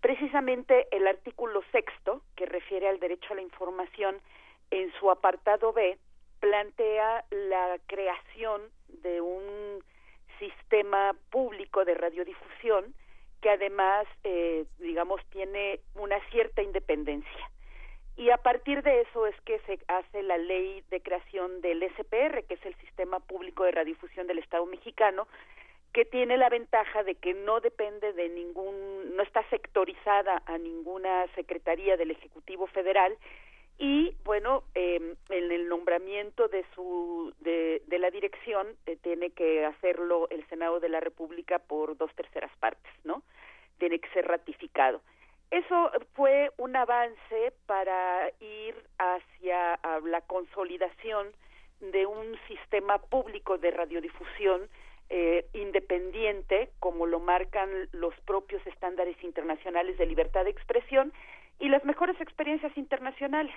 precisamente 0.00 0.86
el 0.90 1.06
artículo 1.06 1.62
sexto, 1.72 2.22
que 2.36 2.46
refiere 2.46 2.88
al 2.88 3.00
derecho 3.00 3.32
a 3.32 3.36
la 3.36 3.42
información, 3.42 4.20
en 4.70 4.92
su 5.00 5.10
apartado 5.10 5.72
B, 5.72 5.98
plantea 6.38 7.24
la 7.30 7.78
creación 7.86 8.62
de 9.02 9.20
un 9.20 9.82
sistema 10.38 11.14
público 11.30 11.84
de 11.84 11.94
radiodifusión 11.94 12.94
que 13.40 13.50
además, 13.50 14.06
eh, 14.24 14.66
digamos, 14.78 15.20
tiene 15.30 15.80
una 15.94 16.20
cierta 16.30 16.62
independencia. 16.62 17.50
Y 18.20 18.28
a 18.28 18.36
partir 18.36 18.82
de 18.82 19.00
eso 19.00 19.26
es 19.26 19.34
que 19.46 19.60
se 19.60 19.78
hace 19.88 20.22
la 20.22 20.36
ley 20.36 20.84
de 20.90 21.00
creación 21.00 21.62
del 21.62 21.82
SPR, 21.96 22.44
que 22.44 22.52
es 22.52 22.66
el 22.66 22.74
Sistema 22.74 23.18
Público 23.18 23.64
de 23.64 23.70
Radiodifusión 23.70 24.26
del 24.26 24.40
Estado 24.40 24.66
mexicano, 24.66 25.26
que 25.94 26.04
tiene 26.04 26.36
la 26.36 26.50
ventaja 26.50 27.02
de 27.02 27.14
que 27.14 27.32
no 27.32 27.60
depende 27.60 28.12
de 28.12 28.28
ningún, 28.28 29.16
no 29.16 29.22
está 29.22 29.42
sectorizada 29.48 30.42
a 30.44 30.58
ninguna 30.58 31.28
secretaría 31.34 31.96
del 31.96 32.10
Ejecutivo 32.10 32.66
Federal 32.66 33.16
y 33.78 34.14
bueno, 34.22 34.64
eh, 34.74 35.14
en 35.30 35.50
el 35.50 35.66
nombramiento 35.70 36.48
de 36.48 36.66
su 36.74 37.32
de, 37.40 37.80
la 37.88 38.10
dirección 38.10 38.66
eh, 38.84 38.98
tiene 39.02 39.30
que 39.30 39.64
hacerlo 39.64 40.28
el 40.28 40.46
Senado 40.48 40.78
de 40.78 40.90
la 40.90 41.00
República 41.00 41.58
por 41.58 41.96
dos 41.96 42.14
terceras 42.14 42.52
partes, 42.58 42.92
¿no? 43.02 43.22
Tiene 43.78 43.98
que 43.98 44.10
ser 44.10 44.26
ratificado. 44.28 45.00
Eso 45.50 45.90
fue 46.14 46.50
un 46.58 46.76
avance 46.76 47.52
para 47.66 48.30
ir 48.40 48.74
hacia 48.98 49.74
a 49.74 50.00
la 50.00 50.20
consolidación 50.22 51.28
de 51.80 52.06
un 52.06 52.38
sistema 52.46 52.98
público 52.98 53.58
de 53.58 53.70
radiodifusión 53.70 54.68
eh, 55.08 55.46
independiente, 55.54 56.70
como 56.78 57.06
lo 57.06 57.18
marcan 57.18 57.88
los 57.92 58.14
propios 58.20 58.64
estándares 58.66 59.20
internacionales 59.24 59.98
de 59.98 60.06
libertad 60.06 60.44
de 60.44 60.50
expresión 60.50 61.12
y 61.58 61.68
las 61.68 61.84
mejores 61.84 62.20
experiencias 62.20 62.76
internacionales. 62.76 63.54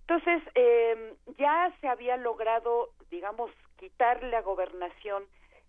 Entonces, 0.00 0.42
eh, 0.56 1.14
ya 1.38 1.72
se 1.80 1.86
había 1.86 2.16
logrado, 2.16 2.88
digamos, 3.10 3.50
quitarle 3.78 4.36
a 4.36 4.42
gobernación 4.42 5.22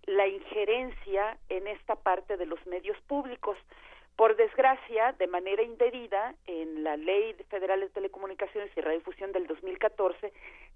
la 0.06 0.28
injerencia 0.28 1.38
en 1.50 1.68
esta 1.68 1.96
parte 1.96 2.38
de 2.38 2.46
los 2.46 2.66
medios 2.66 2.98
públicos. 3.02 3.58
Por 4.20 4.36
desgracia, 4.36 5.14
de 5.14 5.28
manera 5.28 5.64
indebida, 5.64 6.36
en 6.46 6.84
la 6.84 6.98
Ley 6.98 7.34
Federal 7.50 7.80
de 7.80 7.88
Telecomunicaciones 7.88 8.70
y 8.76 8.82
Radiodifusión 8.82 9.32
del 9.32 9.48
2014, 9.48 10.34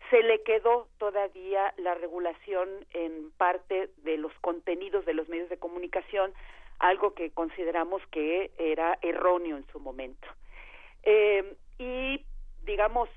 se 0.09 0.23
le 0.23 0.41
quedó 0.43 0.87
todavía 0.97 1.73
la 1.75 1.93
regulación 1.93 2.69
en 2.93 3.31
parte 3.31 3.89
de 3.97 4.15
los 4.15 4.31
contenidos 4.39 5.05
de 5.05 5.13
los 5.13 5.27
medios 5.27 5.49
de 5.49 5.57
comunicación, 5.57 6.33
algo 6.79 7.15
que 7.15 7.31
consideramos 7.31 8.01
que 8.11 8.51
era 8.57 8.97
erróneo 9.01 9.57
en 9.57 9.67
su 9.73 9.81
momento. 9.81 10.25
Eh, 11.03 11.57
y, 11.79 12.25
digamos, 12.63 13.09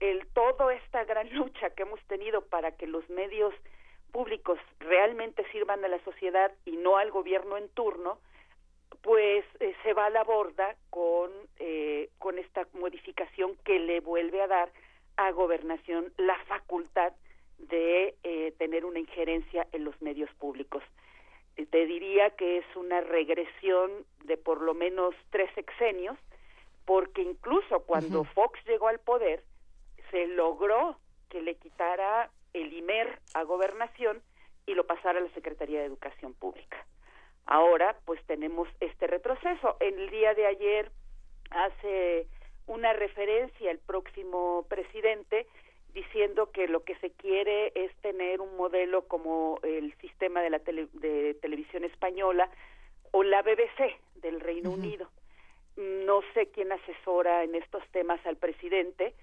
el 0.00 0.26
toda 0.28 0.72
esta 0.72 1.04
gran 1.04 1.28
lucha 1.36 1.68
que 1.74 1.82
hemos 1.82 2.00
tenido 2.04 2.40
para 2.40 2.72
que 2.72 2.86
los 2.86 3.06
medios 3.10 3.52
públicos 4.12 4.58
realmente 4.80 5.44
sirvan 5.52 5.84
a 5.84 5.88
la 5.88 6.02
sociedad 6.04 6.52
y 6.64 6.78
no 6.78 6.96
al 6.96 7.10
gobierno 7.10 7.58
en 7.58 7.68
turno, 7.68 8.18
pues 9.08 9.42
eh, 9.60 9.74
se 9.82 9.94
va 9.94 10.04
a 10.04 10.10
la 10.10 10.22
borda 10.22 10.76
con, 10.90 11.30
eh, 11.58 12.10
con 12.18 12.38
esta 12.38 12.68
modificación 12.74 13.56
que 13.64 13.78
le 13.78 14.00
vuelve 14.00 14.42
a 14.42 14.46
dar 14.46 14.70
a 15.16 15.30
gobernación 15.30 16.12
la 16.18 16.38
facultad 16.44 17.14
de 17.56 18.16
eh, 18.22 18.52
tener 18.58 18.84
una 18.84 18.98
injerencia 18.98 19.66
en 19.72 19.84
los 19.84 19.98
medios 20.02 20.28
públicos. 20.34 20.82
Eh, 21.56 21.64
te 21.64 21.86
diría 21.86 22.36
que 22.36 22.58
es 22.58 22.66
una 22.76 23.00
regresión 23.00 23.90
de 24.24 24.36
por 24.36 24.60
lo 24.60 24.74
menos 24.74 25.14
tres 25.30 25.50
sexenios, 25.54 26.18
porque 26.84 27.22
incluso 27.22 27.80
cuando 27.86 28.24
Fox 28.24 28.60
llegó 28.66 28.88
al 28.88 28.98
poder, 28.98 29.42
se 30.10 30.26
logró 30.26 30.98
que 31.30 31.40
le 31.40 31.54
quitara 31.54 32.30
el 32.52 32.74
IMER 32.74 33.18
a 33.32 33.42
gobernación 33.44 34.20
y 34.66 34.74
lo 34.74 34.86
pasara 34.86 35.18
a 35.18 35.22
la 35.22 35.30
Secretaría 35.30 35.80
de 35.80 35.86
Educación 35.86 36.34
Pública. 36.34 36.84
Ahora, 37.50 37.96
pues 38.04 38.22
tenemos 38.26 38.68
este 38.78 39.06
retroceso. 39.06 39.78
En 39.80 39.98
el 39.98 40.10
día 40.10 40.34
de 40.34 40.46
ayer 40.46 40.90
hace 41.50 42.26
una 42.66 42.92
referencia 42.92 43.70
el 43.70 43.78
próximo 43.78 44.66
presidente 44.68 45.46
diciendo 45.94 46.50
que 46.52 46.68
lo 46.68 46.84
que 46.84 46.94
se 46.96 47.10
quiere 47.10 47.72
es 47.74 47.90
tener 48.02 48.42
un 48.42 48.54
modelo 48.58 49.08
como 49.08 49.58
el 49.62 49.94
sistema 49.94 50.42
de 50.42 50.50
la 50.50 50.58
tele- 50.58 50.90
de 50.92 51.32
televisión 51.40 51.84
española 51.84 52.50
o 53.12 53.22
la 53.22 53.40
BBC 53.40 53.96
del 54.16 54.40
Reino 54.40 54.70
Unido. 54.70 55.08
No 55.78 56.20
sé 56.34 56.48
quién 56.48 56.70
asesora 56.70 57.44
en 57.44 57.54
estos 57.54 57.82
temas 57.92 58.20
al 58.26 58.36
presidente, 58.36 59.14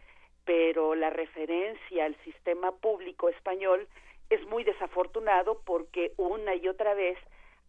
pero 0.46 0.96
la 0.96 1.12
referencia 1.12 2.06
al 2.06 2.16
sistema 2.24 2.72
público 2.72 3.30
español 3.30 3.88
es 4.32 4.44
muy 4.48 4.64
desafortunado 4.64 5.62
porque 5.64 6.14
una 6.18 6.56
y 6.56 6.68
otra 6.68 6.96
vez 6.96 7.20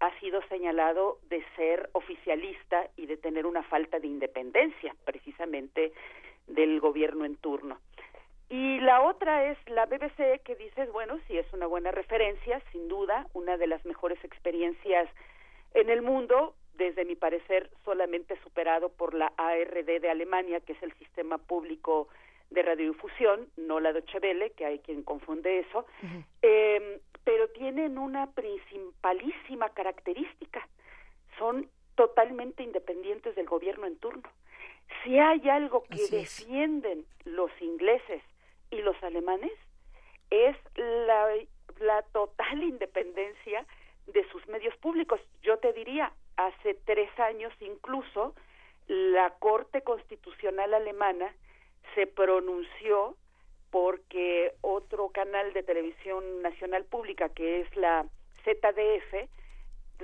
ha 0.01 0.19
sido 0.21 0.43
señalado 0.49 1.19
de 1.29 1.45
ser 1.57 1.89
oficialista 1.93 2.89
y 2.97 3.07
de 3.07 3.17
tener 3.17 3.47
una 3.47 3.63
falta 3.63 3.99
de 3.99 4.07
independencia, 4.07 4.95
precisamente 5.05 5.93
del 6.47 6.81
gobierno 6.81 7.25
en 7.25 7.37
turno. 7.37 7.79
Y 8.49 8.79
la 8.81 9.03
otra 9.03 9.51
es 9.51 9.59
la 9.69 9.87
BBC, 9.87 10.41
que 10.45 10.55
dices, 10.55 10.93
bueno, 10.93 11.19
sí 11.27 11.37
es 11.37 11.53
una 11.53 11.67
buena 11.67 11.91
referencia, 11.91 12.63
sin 12.71 12.89
duda, 12.89 13.27
una 13.33 13.57
de 13.57 13.67
las 13.67 13.85
mejores 13.85 14.23
experiencias 14.23 15.09
en 15.75 15.91
el 15.91 16.03
mundo, 16.03 16.55
desde 16.75 17.05
mi 17.05 17.17
parecer 17.17 17.71
solamente 17.85 18.39
superado 18.45 18.91
por 18.91 19.15
la 19.15 19.33
ARD 19.37 20.01
de 20.01 20.11
Alemania, 20.11 20.61
que 20.61 20.75
es 20.75 20.83
el 20.83 20.93
sistema 20.95 21.39
público 21.39 22.09
de 22.51 22.63
radiodifusión, 22.63 23.49
no 23.57 23.81
la 23.81 23.93
Deutsche 23.93 24.21
Welle, 24.21 24.51
que 24.51 24.65
hay 24.65 24.79
quien 24.79 25.03
confunde 25.03 25.61
eso, 25.61 25.85
eh, 26.43 27.01
pero 27.27 27.49
tienen 27.49 27.99
una 27.99 28.31
principalísima 28.31 29.71
característica, 29.71 30.65
son 31.37 31.69
totalmente 31.97 32.63
independientes 32.63 33.35
del 33.35 33.47
gobierno 33.47 33.85
en 33.85 33.99
turno. 33.99 34.31
Si 35.03 35.19
hay 35.19 35.49
algo 35.49 35.83
que 35.83 35.95
Así 35.95 36.05
es. 36.05 36.39
defienden 36.39 37.05
los 37.25 37.51
ingleses 37.61 38.23
y 38.71 38.77
los 38.77 38.95
alemanes, 39.03 39.51
es 40.31 40.57
la, 40.77 41.27
la 41.81 42.03
total 42.13 42.63
independencia 42.63 43.67
de 44.07 44.25
sus 44.31 44.47
medios 44.47 44.77
públicos. 44.77 45.21
Yo 45.43 45.59
te 45.59 45.73
diría, 45.73 46.13
hace 46.37 46.75
tres 46.85 47.11
años 47.19 47.53
incluso, 47.59 48.37
la 48.87 49.31
Corte 49.41 49.83
Constitucional 49.83 50.75
Alemana 50.75 51.35
se 51.97 52.07
pronunció 52.07 53.17
porque 53.71 54.53
otro 54.61 55.09
canal 55.11 55.53
de 55.53 55.63
televisión 55.63 56.43
nacional 56.43 56.85
pública, 56.85 57.29
que 57.31 57.61
es 57.61 57.77
la 57.77 58.07
ZDF, 58.45 59.29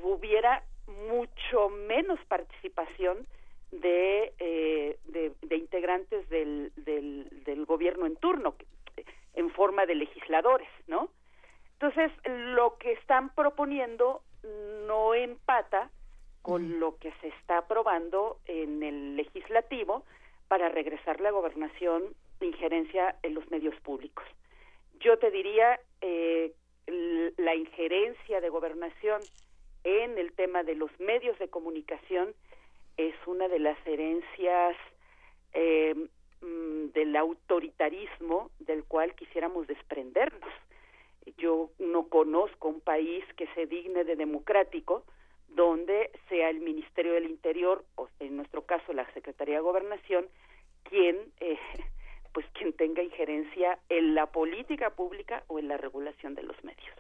hubiera 0.02 0.64
mucho 0.86 1.68
menos 1.68 2.18
participación 2.26 3.26
de, 3.70 4.32
eh, 4.39 4.98
de, 5.06 5.32
de 5.43 5.56
integrantes 5.56 6.28
del, 6.28 6.72
del, 6.76 7.28
del 7.44 7.64
gobierno 7.64 8.06
en 8.06 8.16
turno, 8.16 8.55
en 9.34 9.51
forma 9.51 9.86
de 9.86 9.94
legisladores, 9.94 10.68
¿no? 10.86 11.09
Entonces, 11.74 12.12
lo 12.55 12.76
que 12.78 12.93
están 12.93 13.34
proponiendo 13.34 14.22
no 14.86 15.14
empata 15.14 15.90
con 16.43 16.80
lo 16.80 16.97
que 16.98 17.12
se 17.20 17.28
está 17.28 17.59
aprobando 17.59 18.39
en 18.47 18.82
el 18.82 19.16
legislativo 19.16 20.05
para 20.48 20.68
regresar 20.68 21.20
la 21.20 21.30
gobernación 21.30 22.14
injerencia 22.47 23.16
en 23.23 23.35
los 23.35 23.51
medios 23.51 23.74
públicos. 23.81 24.24
Yo 25.01 25.19
te 25.19 25.31
diría, 25.31 25.81
eh, 26.01 26.52
la 27.36 27.55
injerencia 27.55 28.40
de 28.40 28.48
gobernación 28.48 29.20
en 29.85 30.19
el 30.19 30.32
tema 30.32 30.62
de 30.62 30.74
los 30.74 30.90
medios 31.01 31.39
de 31.39 31.48
comunicación 31.48 32.35
es 32.97 33.14
una 33.27 33.48
de 33.48 33.59
las 33.59 33.78
herencias 33.86 34.77
eh, 35.55 35.94
mm, 36.40 36.93
del 36.93 37.16
autoritarismo 37.16 38.51
del 38.60 38.85
cual 38.85 39.14
quisiéramos 39.14 39.66
desprendernos. 39.66 40.51
Yo 41.39 41.70
no 41.78 42.09
conozco 42.09 42.69
un 42.69 42.81
país 42.81 43.24
que 43.36 43.47
se 43.55 43.66
digne 43.66 44.05
de 44.05 44.16
democrático 44.16 45.05
donde 45.48 46.10
sea 46.28 46.48
el 46.48 46.60
Ministerio 46.60 47.12
del 47.12 47.27
Interior 47.27 47.85
o 47.97 48.09
en 48.20 48.36
nuestro 48.36 48.62
caso 48.62 48.93
la 48.93 49.10
Secretaría 49.12 49.56
de 49.56 49.60
Gobernación 49.60 50.27
quien 50.85 51.16
eh, 51.40 51.59
pues 52.32 52.46
quien 52.54 52.72
tenga 52.72 53.02
injerencia 53.02 53.78
en 53.88 54.14
la 54.14 54.26
política 54.26 54.90
pública 54.90 55.44
o 55.48 55.59
en 55.59 55.68
la 55.68 55.76
regulación 55.76 56.34
de 56.34 56.42
los 56.42 56.62
medios. 56.64 56.94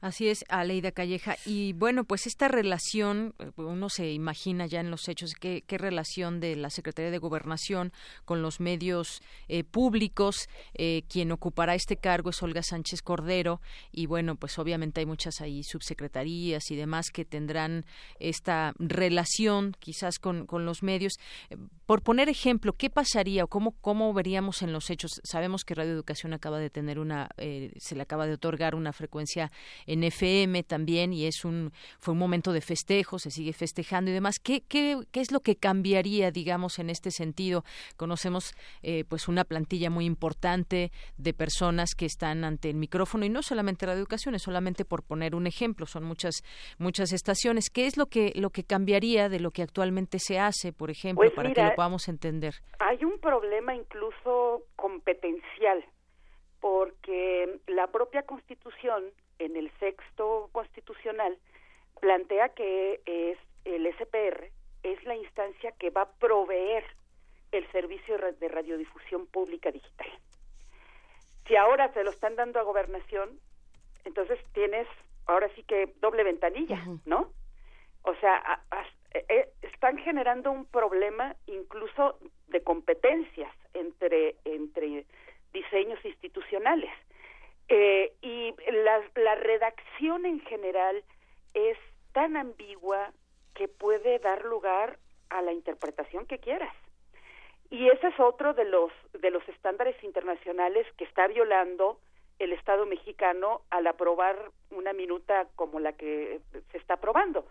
Así 0.00 0.28
es, 0.28 0.46
Aleida 0.48 0.92
Calleja. 0.92 1.36
Y 1.44 1.74
bueno, 1.74 2.04
pues 2.04 2.26
esta 2.26 2.48
relación, 2.48 3.34
uno 3.56 3.90
se 3.90 4.10
imagina 4.12 4.64
ya 4.64 4.80
en 4.80 4.90
los 4.90 5.06
hechos 5.08 5.34
qué, 5.34 5.62
qué 5.66 5.76
relación 5.76 6.40
de 6.40 6.56
la 6.56 6.70
Secretaría 6.70 7.10
de 7.10 7.18
Gobernación 7.18 7.92
con 8.24 8.40
los 8.40 8.60
medios 8.60 9.22
eh, 9.48 9.62
públicos. 9.62 10.48
Eh, 10.72 11.02
quien 11.06 11.32
ocupará 11.32 11.74
este 11.74 11.98
cargo 11.98 12.30
es 12.30 12.42
Olga 12.42 12.62
Sánchez 12.62 13.02
Cordero. 13.02 13.60
Y 13.92 14.06
bueno, 14.06 14.36
pues 14.36 14.58
obviamente 14.58 15.00
hay 15.00 15.06
muchas 15.06 15.42
ahí 15.42 15.62
subsecretarías 15.62 16.70
y 16.70 16.76
demás 16.76 17.10
que 17.10 17.26
tendrán 17.26 17.84
esta 18.18 18.72
relación 18.78 19.76
quizás 19.78 20.18
con, 20.18 20.46
con 20.46 20.64
los 20.64 20.82
medios. 20.82 21.18
Por 21.90 22.02
poner 22.02 22.28
ejemplo, 22.28 22.74
¿qué 22.74 22.88
pasaría 22.88 23.42
o 23.42 23.48
cómo, 23.48 23.72
cómo 23.80 24.14
veríamos 24.14 24.62
en 24.62 24.72
los 24.72 24.90
hechos? 24.90 25.20
Sabemos 25.24 25.64
que 25.64 25.74
Radio 25.74 25.90
Educación 25.90 26.32
acaba 26.32 26.60
de 26.60 26.70
tener 26.70 27.00
una, 27.00 27.28
eh, 27.36 27.72
se 27.78 27.96
le 27.96 28.02
acaba 28.02 28.28
de 28.28 28.34
otorgar 28.34 28.76
una 28.76 28.92
frecuencia 28.92 29.50
en 29.86 30.04
FM 30.04 30.62
también 30.62 31.12
y 31.12 31.26
es 31.26 31.44
un 31.44 31.72
fue 31.98 32.12
un 32.12 32.18
momento 32.18 32.52
de 32.52 32.60
festejo, 32.60 33.18
se 33.18 33.32
sigue 33.32 33.52
festejando 33.52 34.12
y 34.12 34.14
demás. 34.14 34.38
¿Qué, 34.38 34.60
qué, 34.68 35.00
qué 35.10 35.20
es 35.20 35.32
lo 35.32 35.40
que 35.40 35.56
cambiaría, 35.56 36.30
digamos, 36.30 36.78
en 36.78 36.90
este 36.90 37.10
sentido? 37.10 37.64
Conocemos 37.96 38.54
eh, 38.84 39.02
pues 39.08 39.26
una 39.26 39.42
plantilla 39.42 39.90
muy 39.90 40.04
importante 40.04 40.92
de 41.18 41.34
personas 41.34 41.96
que 41.96 42.06
están 42.06 42.44
ante 42.44 42.70
el 42.70 42.76
micrófono 42.76 43.24
y 43.24 43.30
no 43.30 43.42
solamente 43.42 43.86
Radio 43.86 43.98
Educación, 43.98 44.36
es 44.36 44.42
solamente 44.42 44.84
por 44.84 45.02
poner 45.02 45.34
un 45.34 45.48
ejemplo, 45.48 45.86
son 45.86 46.04
muchas 46.04 46.44
muchas 46.78 47.10
estaciones. 47.10 47.68
¿Qué 47.68 47.88
es 47.88 47.96
lo 47.96 48.06
que 48.06 48.32
lo 48.36 48.50
que 48.50 48.62
cambiaría 48.62 49.28
de 49.28 49.40
lo 49.40 49.50
que 49.50 49.62
actualmente 49.62 50.20
se 50.20 50.38
hace, 50.38 50.72
por 50.72 50.92
ejemplo, 50.92 51.22
Pues 51.22 51.32
para 51.32 51.52
que 51.52 51.60
mira, 51.60 51.70
lo 51.70 51.79
podamos 51.80 52.08
entender? 52.08 52.56
Hay 52.78 53.02
un 53.06 53.18
problema 53.20 53.74
incluso 53.74 54.64
competencial, 54.76 55.82
porque 56.60 57.58
la 57.68 57.86
propia 57.86 58.24
Constitución, 58.24 59.04
en 59.38 59.56
el 59.56 59.72
sexto 59.78 60.50
constitucional, 60.52 61.38
plantea 61.98 62.50
que 62.50 63.00
es 63.06 63.38
el 63.64 63.86
SPR 63.94 64.50
es 64.82 65.02
la 65.04 65.16
instancia 65.16 65.72
que 65.72 65.88
va 65.88 66.02
a 66.02 66.12
proveer 66.18 66.84
el 67.50 67.66
servicio 67.72 68.18
de 68.18 68.48
radiodifusión 68.48 69.26
pública 69.26 69.70
digital. 69.70 70.08
Si 71.46 71.56
ahora 71.56 71.90
se 71.94 72.04
lo 72.04 72.10
están 72.10 72.36
dando 72.36 72.60
a 72.60 72.62
gobernación, 72.62 73.40
entonces 74.04 74.38
tienes 74.52 74.86
ahora 75.24 75.48
sí 75.54 75.62
que 75.62 75.94
doble 76.02 76.24
ventanilla, 76.24 76.84
¿no? 77.06 77.32
O 78.02 78.14
sea, 78.16 78.62
eh, 79.12 79.48
están 79.62 79.98
generando 79.98 80.50
un 80.50 80.64
problema 80.66 81.34
incluso 81.46 82.18
de 82.48 82.62
competencias 82.62 83.52
entre 83.74 84.36
entre 84.44 85.06
diseños 85.52 86.02
institucionales. 86.04 86.92
Eh, 87.68 88.12
y 88.20 88.54
la, 88.72 89.00
la 89.14 89.34
redacción 89.36 90.26
en 90.26 90.40
general 90.40 91.04
es 91.54 91.78
tan 92.12 92.36
ambigua 92.36 93.12
que 93.54 93.68
puede 93.68 94.18
dar 94.18 94.44
lugar 94.44 94.98
a 95.28 95.42
la 95.42 95.52
interpretación 95.52 96.26
que 96.26 96.38
quieras. 96.38 96.74
Y 97.70 97.88
ese 97.88 98.08
es 98.08 98.18
otro 98.18 98.54
de 98.54 98.64
los 98.64 98.90
de 99.12 99.30
los 99.30 99.48
estándares 99.48 100.02
internacionales 100.02 100.86
que 100.96 101.04
está 101.04 101.28
violando 101.28 102.00
el 102.38 102.52
Estado 102.52 102.86
mexicano 102.86 103.62
al 103.70 103.86
aprobar 103.86 104.50
una 104.70 104.92
minuta 104.92 105.46
como 105.56 105.78
la 105.78 105.92
que 105.92 106.40
se 106.72 106.78
está 106.78 106.94
aprobando 106.94 107.44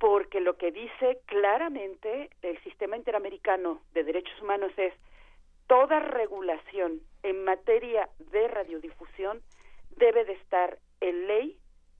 porque 0.00 0.40
lo 0.40 0.56
que 0.56 0.72
dice 0.72 1.20
claramente 1.26 2.30
el 2.40 2.58
sistema 2.62 2.96
interamericano 2.96 3.82
de 3.92 4.02
derechos 4.02 4.40
humanos 4.40 4.72
es 4.78 4.94
toda 5.66 6.00
regulación 6.00 7.02
en 7.22 7.44
materia 7.44 8.08
de 8.32 8.48
radiodifusión 8.48 9.42
debe 9.96 10.24
de 10.24 10.32
estar 10.32 10.78
en 11.02 11.28
ley 11.28 11.58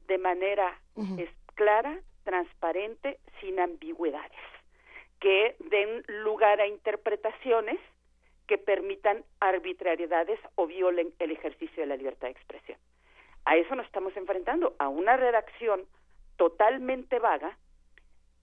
de 0.08 0.16
manera 0.16 0.80
es 1.18 1.28
clara, 1.54 2.00
transparente, 2.24 3.18
sin 3.40 3.60
ambigüedades, 3.60 4.32
que 5.20 5.54
den 5.58 6.02
lugar 6.24 6.60
a 6.60 6.66
interpretaciones 6.66 7.78
que 8.46 8.58
permitan 8.58 9.24
arbitrariedades 9.40 10.40
o 10.56 10.66
violen 10.66 11.12
el 11.18 11.30
ejercicio 11.30 11.82
de 11.82 11.86
la 11.86 11.96
libertad 11.96 12.28
de 12.28 12.32
expresión. 12.32 12.78
A 13.44 13.56
eso 13.56 13.74
nos 13.74 13.86
estamos 13.86 14.16
enfrentando, 14.16 14.74
a 14.78 14.88
una 14.88 15.16
redacción 15.16 15.84
totalmente 16.36 17.18
vaga 17.18 17.56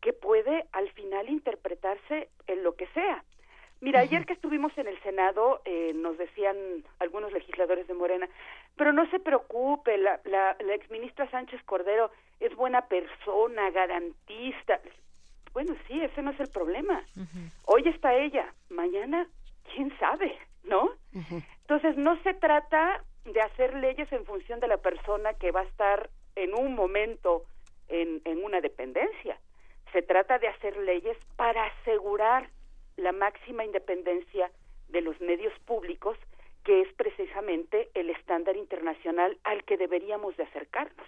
que 0.08 0.14
puede 0.14 0.64
al 0.72 0.90
final 0.92 1.28
interpretarse 1.28 2.30
en 2.48 2.64
lo 2.64 2.78
que 2.78 2.88
sea. 2.94 3.26
Mira, 3.82 4.00
ayer 4.00 4.26
que 4.26 4.32
estuvimos 4.32 4.72
en 4.78 4.88
el 4.88 4.98
Senado, 5.04 5.62
eh, 5.66 5.92
nos 5.94 6.18
decían 6.18 6.56
algunos 7.00 7.34
legisladores 7.34 7.88
de 7.88 7.94
Morena, 7.94 8.30
pero 8.78 8.94
no 8.94 9.06
se 9.12 9.20
preocupe, 9.20 9.98
la, 9.98 10.22
la, 10.24 10.56
la 10.62 10.76
exministra 10.76 11.30
Sánchez 11.30 11.62
Cordero 11.66 12.10
es 12.40 12.56
buena 12.56 12.88
persona, 12.88 13.70
garantista. 13.72 14.80
Bueno, 15.52 15.76
sí, 15.90 16.02
ese 16.02 16.22
no 16.22 16.32
es 16.32 16.40
el 16.40 16.48
problema. 16.52 17.04
Hoy 17.66 17.84
está 17.90 18.16
ella, 18.16 18.54
mañana, 18.70 19.28
quién 19.74 19.92
sabe, 20.00 20.38
¿no? 20.64 20.94
Entonces, 21.64 21.98
no 21.98 22.16
se 22.24 22.34
trata 22.34 23.04
de 23.26 23.42
hacer 23.42 23.74
leyes 23.74 24.10
en 24.14 24.24
función 24.24 24.62
de 24.62 24.70
la 24.70 24.78
persona 24.78 25.34
que 25.34 25.52
va 25.52 25.60
a 25.60 25.66
estar 25.66 26.10
en 26.38 26.54
un 26.54 26.76
momento 26.76 27.44
en, 27.90 28.22
en 28.24 28.42
una 28.42 28.62
dependencia. 28.62 29.38
Se 29.94 30.02
trata 30.02 30.38
de 30.40 30.48
hacer 30.48 30.78
leyes 30.78 31.18
para 31.36 31.66
asegurar 31.66 32.50
la 32.98 33.12
máxima 33.12 33.64
independencia 33.64 34.52
de 34.90 35.02
los 35.02 35.20
medios 35.22 35.54
públicos, 35.66 36.18
que 36.64 36.82
es 36.82 36.94
precisamente 36.96 37.90
el 37.94 38.10
estándar 38.10 38.58
internacional 38.58 39.38
al 39.44 39.64
que 39.64 39.78
deberíamos 39.78 40.36
de 40.38 40.44
acercarnos. 40.44 41.08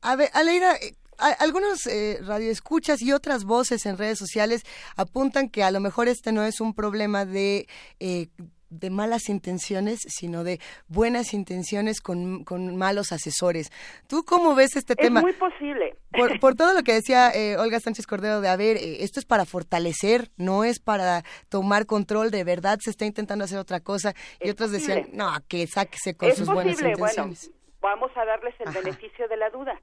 A 0.00 0.16
ver, 0.16 0.28
Aleida, 0.32 0.76
eh, 0.76 0.94
algunos 1.38 1.86
eh, 1.86 2.18
radioescuchas 2.22 3.02
y 3.02 3.12
otras 3.12 3.44
voces 3.44 3.86
en 3.86 3.98
redes 3.98 4.18
sociales 4.18 4.64
apuntan 4.96 5.48
que 5.48 5.62
a 5.62 5.70
lo 5.70 5.80
mejor 5.80 6.08
este 6.08 6.32
no 6.32 6.44
es 6.44 6.60
un 6.60 6.74
problema 6.74 7.24
de... 7.24 7.66
eh, 8.00 8.28
de 8.72 8.90
malas 8.90 9.28
intenciones, 9.28 10.00
sino 10.08 10.44
de 10.44 10.60
buenas 10.88 11.34
intenciones 11.34 12.00
con, 12.00 12.44
con 12.44 12.76
malos 12.76 13.12
asesores. 13.12 13.70
¿Tú 14.08 14.24
cómo 14.24 14.54
ves 14.54 14.76
este 14.76 14.94
Es 14.94 14.98
tema? 14.98 15.20
muy 15.20 15.32
posible. 15.34 15.94
Por, 16.10 16.40
por 16.40 16.54
todo 16.54 16.74
lo 16.74 16.82
que 16.82 16.92
decía 16.94 17.30
eh, 17.30 17.56
Olga 17.56 17.80
Sánchez 17.80 18.06
Cordero 18.06 18.40
de, 18.40 18.48
a 18.48 18.56
ver, 18.56 18.76
eh, 18.76 19.02
esto 19.04 19.20
es 19.20 19.26
para 19.26 19.44
fortalecer, 19.44 20.30
no 20.36 20.64
es 20.64 20.78
para 20.80 21.22
tomar 21.48 21.86
control, 21.86 22.30
de 22.30 22.44
verdad 22.44 22.78
se 22.82 22.90
está 22.90 23.04
intentando 23.04 23.44
hacer 23.44 23.58
otra 23.58 23.80
cosa. 23.80 24.14
Y 24.40 24.46
Es 24.48 24.52
otros 24.52 24.72
decían, 24.72 25.08
no, 25.12 25.30
que 25.48 25.66
sáquese 25.66 26.16
con 26.16 26.28
es 26.30 26.36
sus 26.36 26.46
buenas 26.48 26.80
bueno, 26.80 26.90
intenciones. 26.90 27.50
vamos 27.80 28.10
a 28.16 28.24
darles 28.24 28.54
el 28.60 28.68
Ajá. 28.68 28.80
beneficio 28.80 29.28
de 29.28 29.36
la 29.36 29.50
duda. 29.50 29.80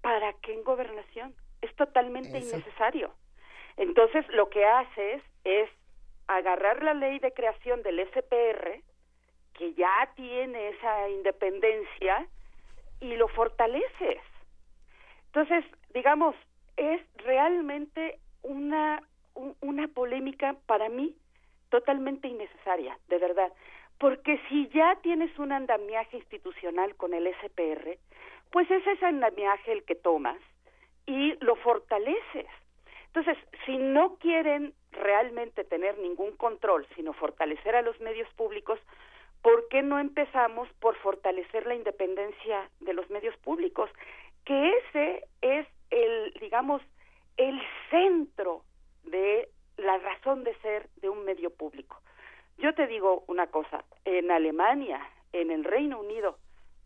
¿Para 0.00 0.32
qué 0.42 0.52
en 0.52 0.64
gobernación? 0.64 1.34
Es 1.60 1.74
totalmente 1.76 2.36
Eso. 2.38 2.56
innecesario. 2.56 3.14
Entonces, 3.76 4.24
lo 4.30 4.48
que 4.50 4.64
haces 4.64 5.22
es 5.44 5.68
agarrar 6.28 6.82
la 6.82 6.94
ley 6.94 7.18
de 7.18 7.32
creación 7.32 7.82
del 7.82 8.00
SPR, 8.00 8.80
que 9.54 9.74
ya 9.74 10.10
tiene 10.16 10.68
esa 10.70 11.08
independencia, 11.10 12.26
y 13.00 13.16
lo 13.16 13.28
fortaleces. 13.28 14.20
Entonces, 15.26 15.64
digamos, 15.92 16.34
es 16.76 17.00
realmente 17.16 18.18
una, 18.42 19.02
un- 19.34 19.56
una 19.60 19.88
polémica 19.88 20.54
para 20.66 20.88
mí 20.88 21.14
totalmente 21.70 22.28
innecesaria, 22.28 22.96
de 23.08 23.18
verdad. 23.18 23.52
Porque 23.98 24.38
si 24.48 24.68
ya 24.68 24.96
tienes 25.02 25.36
un 25.38 25.52
andamiaje 25.52 26.16
institucional 26.18 26.94
con 26.96 27.14
el 27.14 27.26
SPR, 27.26 27.98
pues 28.50 28.70
es 28.70 28.86
ese 28.86 29.06
andamiaje 29.06 29.72
el 29.72 29.84
que 29.84 29.94
tomas 29.94 30.38
y 31.06 31.34
lo 31.44 31.56
fortaleces. 31.56 32.46
Entonces, 33.14 33.36
si 33.66 33.76
no 33.76 34.16
quieren 34.16 34.72
realmente 34.90 35.64
tener 35.64 35.98
ningún 35.98 36.34
control, 36.36 36.86
sino 36.96 37.12
fortalecer 37.12 37.76
a 37.76 37.82
los 37.82 38.00
medios 38.00 38.28
públicos, 38.34 38.78
¿por 39.42 39.68
qué 39.68 39.82
no 39.82 39.98
empezamos 39.98 40.66
por 40.80 40.96
fortalecer 40.96 41.66
la 41.66 41.74
independencia 41.74 42.70
de 42.80 42.94
los 42.94 43.10
medios 43.10 43.36
públicos? 43.38 43.90
Que 44.46 44.78
ese 44.78 45.26
es 45.42 45.66
el, 45.90 46.32
digamos, 46.40 46.80
el 47.36 47.60
centro 47.90 48.62
de 49.04 49.50
la 49.76 49.98
razón 49.98 50.42
de 50.44 50.54
ser 50.60 50.88
de 50.96 51.10
un 51.10 51.24
medio 51.26 51.50
público. 51.50 52.00
Yo 52.56 52.74
te 52.74 52.86
digo 52.86 53.24
una 53.26 53.48
cosa, 53.48 53.84
en 54.06 54.30
Alemania, 54.30 55.00
en 55.34 55.50
el 55.50 55.64
Reino 55.64 56.00
Unido, 56.00 56.38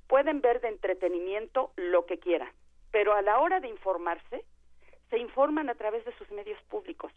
pueden 0.09 0.41
ver 0.41 0.61
de 0.61 0.69
entretenimiento 0.69 1.73
lo 1.77 2.05
que 2.07 2.19
quieran, 2.19 2.51
pero 2.91 3.13
a 3.13 3.23
la 3.23 3.39
hora 3.39 3.61
de 3.61 3.69
informarse, 3.69 4.45
se 5.11 5.19
informan 5.19 5.69
a 5.69 5.75
través 5.75 6.05
de 6.05 6.13
sus 6.17 6.31
medios 6.31 6.61
públicos, 6.65 7.13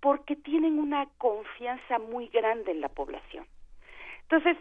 porque 0.00 0.36
tienen 0.36 0.78
una 0.78 1.06
confianza 1.18 1.98
muy 1.98 2.28
grande 2.28 2.72
en 2.72 2.80
la 2.80 2.88
población. 2.88 3.46
Entonces, 4.22 4.56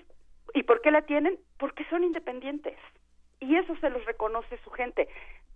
¿y 0.53 0.64
por 0.64 0.81
qué 0.81 0.91
la 0.91 1.03
tienen? 1.03 1.38
Porque 1.57 1.85
son 1.85 2.03
independientes. 2.03 2.77
Y 3.39 3.55
eso 3.55 3.76
se 3.77 3.89
los 3.89 4.05
reconoce 4.05 4.57
su 4.64 4.69
gente. 4.72 5.07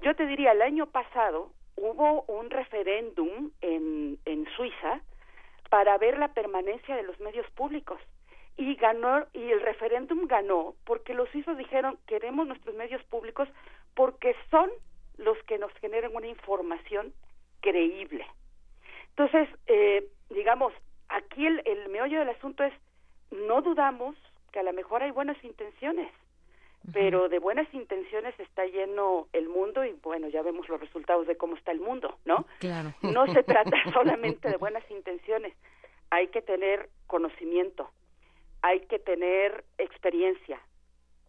Yo 0.01 0.15
te 0.15 0.25
diría, 0.25 0.51
el 0.51 0.61
año 0.61 0.87
pasado 0.87 1.51
hubo 1.75 2.23
un 2.23 2.49
referéndum 2.49 3.51
en, 3.61 4.17
en 4.25 4.45
Suiza 4.55 5.01
para 5.69 5.97
ver 5.97 6.17
la 6.17 6.29
permanencia 6.29 6.95
de 6.95 7.03
los 7.03 7.19
medios 7.19 7.49
públicos. 7.51 7.99
Y 8.57 8.75
ganó, 8.75 9.25
y 9.33 9.51
el 9.51 9.61
referéndum 9.61 10.25
ganó 10.27 10.73
porque 10.85 11.13
los 11.13 11.29
suizos 11.29 11.57
dijeron 11.57 11.99
queremos 12.07 12.47
nuestros 12.47 12.75
medios 12.75 13.03
públicos 13.03 13.47
porque 13.93 14.35
son 14.49 14.69
los 15.18 15.38
que 15.44 15.57
nos 15.57 15.72
generan 15.73 16.15
una 16.15 16.27
información 16.27 17.14
creíble. 17.61 18.26
Entonces, 19.10 19.49
eh, 19.65 20.07
digamos, 20.30 20.73
aquí 21.10 21.45
el, 21.45 21.61
el 21.65 21.89
meollo 21.89 22.19
del 22.19 22.30
asunto 22.30 22.64
es, 22.64 22.73
no 23.31 23.61
dudamos 23.61 24.15
que 24.52 24.60
a 24.60 24.64
lo 24.64 24.73
mejor 24.73 25.03
hay 25.03 25.11
buenas 25.11 25.41
intenciones, 25.44 26.11
pero 26.94 27.27
de 27.27 27.39
buenas 27.39 27.72
intenciones 27.73 28.39
está 28.39 28.65
lleno 28.65 29.27
el 29.34 29.49
mundo 29.49 29.84
y 29.84 29.91
bueno, 30.03 30.30
ya 30.30 30.41
vemos 30.41 30.69
los 30.69 30.80
resultados 30.80 31.27
de 31.27 31.35
cómo 31.35 31.56
está 31.56 31.72
el 31.72 31.81
mundo, 31.81 32.18
¿no? 32.26 32.45
Claro. 32.60 32.94
No 33.02 33.27
se 33.34 33.44
trata 33.44 33.76
solamente 33.94 34.49
de 34.49 34.57
buenas 34.57 34.89
intenciones, 34.89 35.53
hay 36.10 36.27
que 36.27 36.41
tener 36.41 36.89
conocimiento, 37.07 37.89
hay 38.61 38.81
que 38.81 38.99
tener 38.99 39.65
experiencia. 39.77 40.61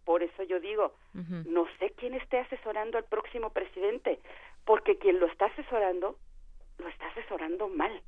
Por 0.09 0.23
eso 0.23 0.43
yo 0.45 0.59
digo, 0.59 0.95
no 1.13 1.67
sé 1.79 1.93
quién 1.99 2.15
esté 2.15 2.39
asesorando 2.39 2.97
al 2.97 3.05
próximo 3.05 3.51
presidente, 3.51 4.19
porque 4.65 4.97
quien 4.97 5.21
lo 5.21 5.27
está 5.27 5.45
asesorando, 5.45 6.17
lo 6.79 6.89
está 6.89 7.09
asesorando 7.09 7.69
mal. 7.69 8.01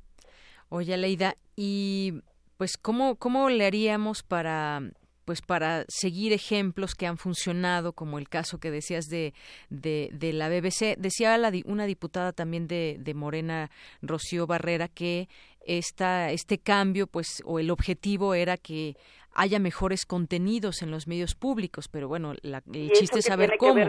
Oye, 0.69 0.97
Leida, 0.97 1.35
y 1.55 2.13
pues 2.57 2.75
cómo 2.81 3.17
cómo 3.17 3.49
le 3.49 3.67
haríamos 3.67 4.23
para 4.23 4.81
pues 5.25 5.43
para 5.43 5.85
seguir 5.89 6.33
ejemplos 6.33 6.95
que 6.95 7.05
han 7.05 7.19
funcionado, 7.19 7.93
como 7.93 8.17
el 8.17 8.27
caso 8.27 8.59
que 8.59 8.71
decías 8.71 9.05
de, 9.05 9.35
de, 9.69 10.09
de 10.11 10.33
la 10.33 10.49
BBC. 10.49 10.97
Decía 10.97 11.37
la, 11.37 11.51
una 11.65 11.85
diputada 11.85 12.33
también 12.33 12.67
de, 12.67 12.97
de 12.99 13.13
Morena, 13.13 13.69
Rocío 14.01 14.47
Barrera, 14.47 14.87
que 14.87 15.29
esta, 15.65 16.31
este 16.31 16.57
cambio, 16.57 17.05
pues, 17.05 17.43
o 17.45 17.59
el 17.59 17.69
objetivo 17.69 18.33
era 18.33 18.57
que 18.57 18.97
haya 19.33 19.59
mejores 19.59 20.05
contenidos 20.05 20.81
en 20.81 20.91
los 20.91 21.07
medios 21.07 21.35
públicos, 21.35 21.87
pero 21.87 22.07
bueno, 22.07 22.33
la- 22.41 22.61
¿Y 22.71 22.83
el 22.87 22.91
chiste 22.91 23.19
es 23.19 23.25
saber 23.25 23.53
cómo. 23.57 23.79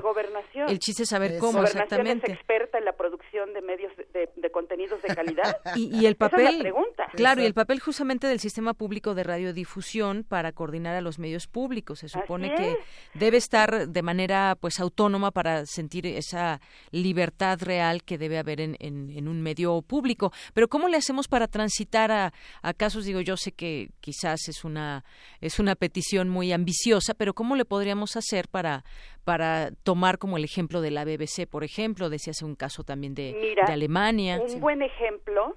El 0.69 0.78
chiste 0.78 1.02
es 1.02 1.09
saber 1.09 1.39
cómo 1.39 1.62
exactamente. 1.62 2.31
es 2.31 2.39
experta 2.39 2.78
en 2.78 2.85
la 2.85 2.93
producción 2.93 3.52
de 3.52 3.60
medios 3.62 3.97
de, 3.97 4.05
de- 4.12 4.31
de 4.36 4.51
contenidos 4.51 5.02
de 5.02 5.14
calidad. 5.14 5.56
Y, 5.77 5.86
y 5.94 6.06
el 6.06 6.12
Esa 6.14 6.27
es 6.27 6.31
papel, 6.31 6.56
la 6.59 6.62
pregunta. 6.62 7.06
claro, 7.14 7.43
y 7.43 7.47
el 7.47 7.55
papel 7.55 7.81
justamente 7.81 8.27
del 8.27 8.39
sistema 8.40 8.74
público 8.74 9.14
de 9.14 9.24
radiodifusión 9.24 10.24
para 10.24 10.52
coordinar 10.52 10.94
a 10.97 11.01
los 11.01 11.19
medios 11.19 11.47
públicos. 11.47 12.01
Se 12.01 12.09
supone 12.09 12.55
que 12.55 12.77
debe 13.14 13.36
estar 13.39 13.89
de 13.89 14.02
manera 14.02 14.56
pues 14.60 14.78
autónoma 14.81 15.31
para 15.31 15.66
sentir 15.66 16.06
esa 16.06 16.60
libertad 16.90 17.59
real 17.62 18.02
que 18.05 18.19
debe 18.19 18.39
haber 18.39 18.60
en, 18.60 18.77
en- 18.81 19.10
en 19.10 19.28
un 19.28 19.40
medio 19.43 19.82
público. 19.82 20.32
Pero 20.55 20.69
¿cómo 20.69 20.89
le 20.89 20.97
hacemos 20.98 21.27
para 21.28 21.48
transitar 21.48 22.10
a, 22.12 22.32
a 22.62 22.74
casos? 22.74 23.05
Digo, 23.05 23.20
yo 23.20 23.36
sé 23.36 23.52
que 23.52 23.90
quizás 24.01 24.48
es 24.48 24.64
una, 24.64 25.05
es 25.43 25.59
una 25.59 25.74
petición 25.74 26.28
muy 26.31 26.52
ambiciosa, 26.52 27.12
pero 27.14 27.35
¿cómo 27.35 27.55
le 27.56 27.64
podríamos 27.66 28.16
hacer 28.16 28.48
para, 28.48 28.85
para 29.24 29.73
tomar 29.82 30.16
como 30.19 30.39
el 30.39 30.44
ejemplo 30.44 30.81
de 30.81 30.90
la 30.93 31.05
BBC, 31.05 31.47
por 31.51 31.64
ejemplo? 31.64 32.09
Decías 32.09 32.40
un 32.43 32.55
caso 32.55 32.85
también 32.85 33.14
de, 33.14 33.36
Mira, 33.39 33.66
de 33.66 33.73
Alemania. 33.74 34.40
Un 34.40 34.60
buen 34.60 34.81
ejemplo 34.82 35.56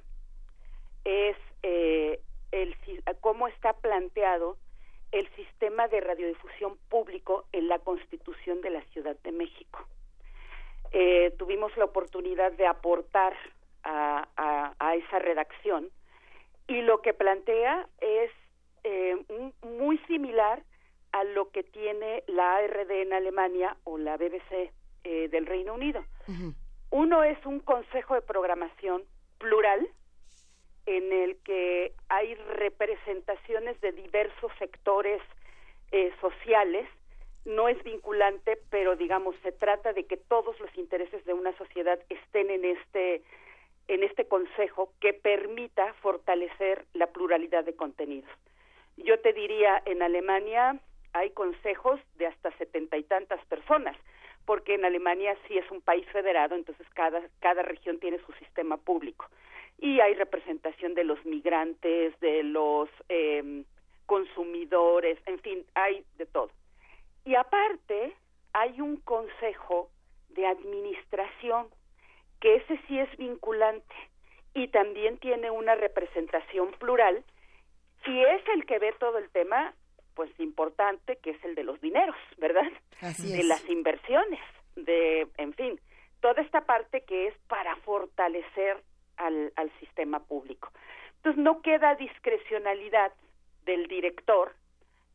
es 1.05 1.37
eh, 1.63 2.19
el, 2.51 2.75
si- 2.83 2.99
cómo 3.21 3.47
está 3.47 3.73
planteado 3.73 4.57
el 5.11 5.29
sistema 5.35 5.87
de 5.87 6.01
radiodifusión 6.01 6.77
público 6.89 7.45
en 7.53 7.67
la 7.69 7.79
Constitución 7.79 8.59
de 8.61 8.71
la 8.71 8.81
Ciudad 8.91 9.15
de 9.23 9.31
México. 9.31 9.79
Eh, 10.91 11.33
tuvimos 11.37 11.75
la 11.77 11.85
oportunidad 11.85 12.51
de 12.53 12.65
aportar 12.67 13.33
a, 13.83 14.27
a- 14.35 14.73
a 14.79 14.95
esa 14.95 15.19
redacción 15.19 15.89
y 16.67 16.81
lo 16.81 17.01
que 17.01 17.13
plantea 17.13 17.87
es 18.01 18.31
eh, 18.87 19.17
muy 19.63 19.97
similar 20.07 20.61
a 21.11 21.23
lo 21.23 21.49
que 21.49 21.63
tiene 21.63 22.23
la 22.27 22.57
ARD 22.57 22.91
en 22.91 23.13
Alemania 23.13 23.75
o 23.83 23.97
la 23.97 24.15
BBC 24.15 24.71
eh, 25.03 25.27
del 25.29 25.47
Reino 25.47 25.73
Unido. 25.73 26.05
Uno 26.91 27.23
es 27.23 27.43
un 27.47 27.61
consejo 27.61 28.13
de 28.13 28.21
programación 28.21 29.03
plural 29.39 29.87
en 30.85 31.11
el 31.11 31.37
que 31.37 31.93
hay 32.09 32.35
representaciones 32.35 33.81
de 33.81 33.91
diversos 33.91 34.51
sectores 34.59 35.19
eh, 35.91 36.13
sociales. 36.21 36.87
No 37.43 37.69
es 37.69 37.83
vinculante, 37.83 38.59
pero 38.69 38.95
digamos 38.95 39.35
se 39.41 39.51
trata 39.51 39.93
de 39.93 40.05
que 40.05 40.17
todos 40.17 40.59
los 40.59 40.69
intereses 40.77 41.25
de 41.25 41.33
una 41.33 41.57
sociedad 41.57 41.99
estén 42.09 42.51
en 42.51 42.65
este 42.65 43.23
en 43.87 44.03
este 44.03 44.27
consejo 44.27 44.91
que 44.99 45.13
permita 45.13 45.93
fortalecer 46.01 46.85
la 46.93 47.07
pluralidad 47.07 47.63
de 47.63 47.75
contenidos. 47.75 48.29
Yo 48.97 49.19
te 49.19 49.33
diría, 49.33 49.81
en 49.85 50.01
Alemania 50.01 50.79
hay 51.13 51.29
consejos 51.31 51.99
de 52.15 52.27
hasta 52.27 52.51
setenta 52.57 52.97
y 52.97 53.03
tantas 53.03 53.43
personas, 53.45 53.95
porque 54.45 54.75
en 54.75 54.85
Alemania 54.85 55.35
sí 55.47 55.57
es 55.57 55.69
un 55.71 55.81
país 55.81 56.05
federado, 56.11 56.55
entonces 56.55 56.87
cada, 56.93 57.21
cada 57.39 57.61
región 57.63 57.99
tiene 57.99 58.19
su 58.19 58.31
sistema 58.33 58.77
público. 58.77 59.27
Y 59.79 59.99
hay 59.99 60.13
representación 60.13 60.93
de 60.93 61.03
los 61.03 61.23
migrantes, 61.25 62.17
de 62.19 62.43
los 62.43 62.89
eh, 63.09 63.63
consumidores, 64.05 65.19
en 65.25 65.39
fin, 65.39 65.65
hay 65.73 66.05
de 66.17 66.25
todo. 66.25 66.51
Y 67.25 67.35
aparte, 67.35 68.13
hay 68.53 68.79
un 68.79 68.97
consejo 68.97 69.89
de 70.29 70.45
administración, 70.45 71.67
que 72.39 72.55
ese 72.55 72.79
sí 72.87 72.99
es 72.99 73.17
vinculante 73.17 73.95
y 74.53 74.67
también 74.67 75.17
tiene 75.17 75.49
una 75.49 75.75
representación 75.75 76.71
plural 76.73 77.23
y 78.05 78.23
es 78.23 78.41
el 78.53 78.65
que 78.65 78.79
ve 78.79 78.93
todo 78.99 79.17
el 79.17 79.29
tema 79.29 79.73
pues 80.13 80.29
importante 80.39 81.17
que 81.17 81.31
es 81.31 81.43
el 81.43 81.55
de 81.55 81.63
los 81.63 81.79
dineros, 81.81 82.15
¿verdad? 82.37 82.71
Así 83.01 83.31
de 83.31 83.41
es. 83.41 83.45
las 83.45 83.67
inversiones, 83.69 84.39
de, 84.75 85.27
en 85.37 85.53
fin, 85.53 85.79
toda 86.21 86.41
esta 86.41 86.61
parte 86.65 87.01
que 87.01 87.27
es 87.27 87.37
para 87.47 87.75
fortalecer 87.77 88.81
al, 89.17 89.51
al 89.55 89.71
sistema 89.79 90.19
público. 90.21 90.71
Entonces 91.17 91.43
no 91.43 91.61
queda 91.61 91.95
discrecionalidad 91.95 93.11
del 93.65 93.87
director, 93.87 94.53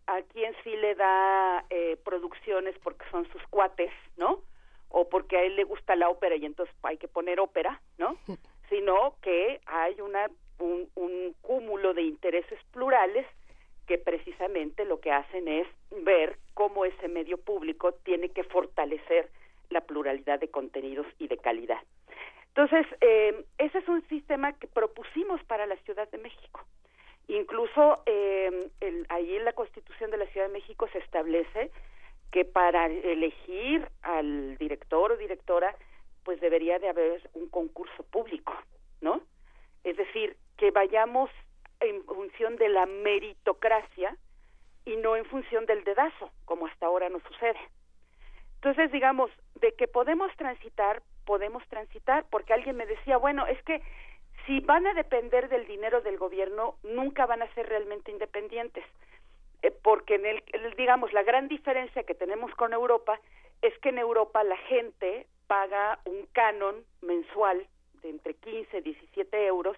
a 0.06 0.22
quien 0.22 0.54
sí 0.64 0.76
le 0.76 0.94
da 0.96 1.64
eh, 1.70 1.96
producciones 2.04 2.76
porque 2.82 3.04
son 3.10 3.30
sus 3.30 3.42
cuates, 3.48 3.92
¿no? 4.16 4.42
O 4.88 5.08
porque 5.08 5.36
a 5.36 5.42
él 5.42 5.54
le 5.54 5.64
gusta 5.64 5.94
la 5.94 6.08
ópera 6.08 6.34
y 6.36 6.44
entonces 6.44 6.74
hay 6.82 6.98
que 6.98 7.06
poner 7.06 7.38
ópera, 7.38 7.80
¿no? 7.96 8.16
Sino 8.70 9.16
que 9.20 9.60
hay 9.66 10.00
una 10.00 10.28
un, 10.60 11.34
cúmulo 11.42 11.94
de 11.94 12.02
intereses 12.02 12.58
plurales 12.72 13.26
que 13.86 13.98
precisamente 13.98 14.84
lo 14.84 15.00
que 15.00 15.10
hacen 15.10 15.48
es 15.48 15.66
ver 16.04 16.38
cómo 16.54 16.84
ese 16.84 17.08
medio 17.08 17.38
público 17.38 17.92
tiene 18.04 18.28
que 18.28 18.44
fortalecer 18.44 19.28
la 19.68 19.80
pluralidad 19.80 20.38
de 20.38 20.48
contenidos 20.48 21.06
y 21.18 21.28
de 21.28 21.38
calidad. 21.38 21.80
Entonces, 22.48 22.86
eh, 23.00 23.44
ese 23.58 23.78
es 23.78 23.88
un 23.88 24.06
sistema 24.08 24.52
que 24.52 24.66
propusimos 24.66 25.42
para 25.44 25.66
la 25.66 25.76
Ciudad 25.78 26.08
de 26.10 26.18
México. 26.18 26.64
Incluso 27.28 28.02
eh, 28.06 28.68
el, 28.80 29.06
ahí 29.08 29.36
en 29.36 29.44
la 29.44 29.52
Constitución 29.52 30.10
de 30.10 30.18
la 30.18 30.26
Ciudad 30.26 30.46
de 30.48 30.52
México 30.52 30.88
se 30.92 30.98
establece 30.98 31.70
que 32.32 32.44
para 32.44 32.86
elegir 32.86 33.88
al 34.02 34.56
director 34.58 35.12
o 35.12 35.16
directora, 35.16 35.74
pues 36.24 36.40
debería 36.40 36.78
de 36.78 36.88
haber 36.88 37.28
un 37.34 37.48
concurso 37.48 38.02
público, 38.04 38.54
¿no? 39.00 39.20
Es 39.84 39.96
decir, 39.96 40.36
que 40.56 40.70
vayamos 40.70 41.30
en 41.80 42.04
función 42.04 42.56
de 42.56 42.68
la 42.68 42.86
meritocracia 42.86 44.16
y 44.84 44.96
no 44.96 45.16
en 45.16 45.24
función 45.24 45.66
del 45.66 45.84
dedazo, 45.84 46.30
como 46.44 46.66
hasta 46.66 46.86
ahora 46.86 47.08
nos 47.08 47.22
sucede. 47.22 47.58
Entonces, 48.56 48.92
digamos, 48.92 49.30
de 49.54 49.72
que 49.72 49.88
podemos 49.88 50.34
transitar, 50.36 51.02
podemos 51.24 51.66
transitar, 51.68 52.26
porque 52.30 52.52
alguien 52.52 52.76
me 52.76 52.86
decía, 52.86 53.16
bueno, 53.16 53.46
es 53.46 53.62
que 53.62 53.82
si 54.46 54.60
van 54.60 54.86
a 54.86 54.94
depender 54.94 55.48
del 55.48 55.66
dinero 55.66 56.00
del 56.02 56.18
gobierno, 56.18 56.76
nunca 56.82 57.26
van 57.26 57.42
a 57.42 57.54
ser 57.54 57.68
realmente 57.68 58.10
independientes, 58.10 58.84
eh, 59.62 59.70
porque 59.70 60.16
en 60.16 60.26
el, 60.26 60.42
digamos, 60.76 61.12
la 61.12 61.22
gran 61.22 61.48
diferencia 61.48 62.02
que 62.02 62.14
tenemos 62.14 62.54
con 62.54 62.72
Europa 62.72 63.20
es 63.62 63.76
que 63.78 63.90
en 63.90 63.98
Europa 63.98 64.42
la 64.44 64.56
gente 64.56 65.26
paga 65.50 65.98
un 66.04 66.26
canon 66.32 66.76
mensual 67.02 67.66
de 68.02 68.10
entre 68.10 68.34
15 68.34 68.78
y 68.78 68.82
17 68.82 69.46
euros 69.46 69.76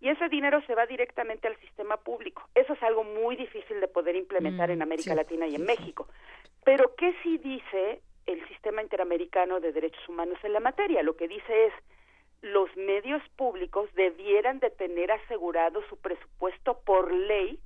y 0.00 0.08
ese 0.08 0.30
dinero 0.30 0.62
se 0.66 0.74
va 0.74 0.86
directamente 0.86 1.48
al 1.48 1.56
sistema 1.60 1.98
público. 1.98 2.48
Eso 2.54 2.72
es 2.72 2.82
algo 2.82 3.04
muy 3.04 3.36
difícil 3.36 3.78
de 3.78 3.88
poder 3.88 4.16
implementar 4.16 4.70
Mm, 4.70 4.72
en 4.72 4.82
América 4.82 5.10
sí, 5.10 5.16
Latina 5.16 5.46
y 5.46 5.54
en 5.54 5.60
sí. 5.60 5.66
México. 5.66 6.08
Pero 6.64 6.94
¿qué 6.96 7.14
sí 7.22 7.36
dice 7.36 8.00
el 8.24 8.48
sistema 8.48 8.80
interamericano 8.80 9.60
de 9.60 9.72
derechos 9.72 10.08
humanos 10.08 10.38
en 10.44 10.54
la 10.54 10.60
materia? 10.60 11.02
Lo 11.02 11.14
que 11.14 11.28
dice 11.28 11.66
es 11.66 11.74
los 12.40 12.74
medios 12.74 13.22
públicos 13.36 13.90
debieran 13.94 14.60
de 14.60 14.70
tener 14.70 15.12
asegurado 15.12 15.82
su 15.90 15.98
presupuesto 15.98 16.80
por 16.86 17.12
ley 17.12 17.60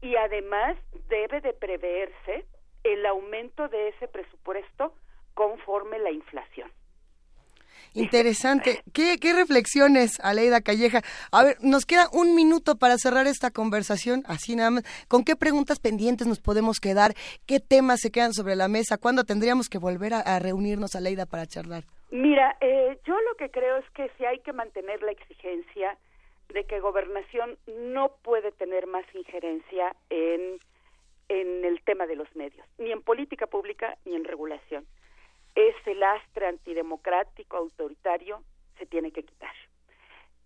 y 0.00 0.16
además 0.16 0.78
debe 1.10 1.42
de 1.42 1.52
preverse 1.52 2.46
el 2.82 3.04
aumento 3.04 3.68
de 3.68 3.88
ese 3.88 4.08
presupuesto 4.08 4.94
conforme 5.34 5.98
la 5.98 6.10
inflación. 6.10 6.72
Interesante. 7.94 8.82
¿Qué, 8.92 9.18
qué 9.18 9.32
reflexiones, 9.32 10.20
Aleida 10.20 10.60
Calleja? 10.60 11.02
A 11.32 11.44
ver, 11.44 11.56
nos 11.60 11.84
queda 11.84 12.08
un 12.12 12.34
minuto 12.34 12.76
para 12.76 12.98
cerrar 12.98 13.26
esta 13.26 13.50
conversación, 13.50 14.22
así 14.26 14.56
nada 14.56 14.70
más. 14.70 14.84
¿Con 15.08 15.24
qué 15.24 15.36
preguntas 15.36 15.80
pendientes 15.80 16.26
nos 16.26 16.40
podemos 16.40 16.80
quedar? 16.80 17.14
¿Qué 17.46 17.60
temas 17.60 18.00
se 18.00 18.10
quedan 18.10 18.32
sobre 18.32 18.56
la 18.56 18.68
mesa? 18.68 18.98
¿Cuándo 18.98 19.24
tendríamos 19.24 19.68
que 19.68 19.78
volver 19.78 20.14
a, 20.14 20.20
a 20.20 20.38
reunirnos, 20.38 20.94
Aleida, 20.94 21.26
para 21.26 21.46
charlar? 21.46 21.84
Mira, 22.10 22.56
eh, 22.60 22.98
yo 23.06 23.14
lo 23.20 23.34
que 23.36 23.50
creo 23.50 23.76
es 23.76 23.90
que 23.90 24.10
sí 24.16 24.24
hay 24.24 24.38
que 24.40 24.52
mantener 24.52 25.02
la 25.02 25.12
exigencia 25.12 25.96
de 26.52 26.64
que 26.64 26.80
gobernación 26.80 27.58
no 27.66 28.12
puede 28.22 28.52
tener 28.52 28.86
más 28.86 29.04
injerencia 29.14 29.94
en, 30.08 30.58
en 31.28 31.64
el 31.64 31.82
tema 31.82 32.06
de 32.06 32.16
los 32.16 32.34
medios, 32.34 32.66
ni 32.78 32.90
en 32.90 33.02
política 33.02 33.46
pública 33.46 33.98
ni 34.06 34.14
en 34.14 34.24
regulación. 34.24 34.86
Ese 35.58 35.96
lastre 35.96 36.46
antidemocrático, 36.46 37.56
autoritario, 37.56 38.44
se 38.78 38.86
tiene 38.86 39.10
que 39.10 39.24
quitar. 39.24 39.52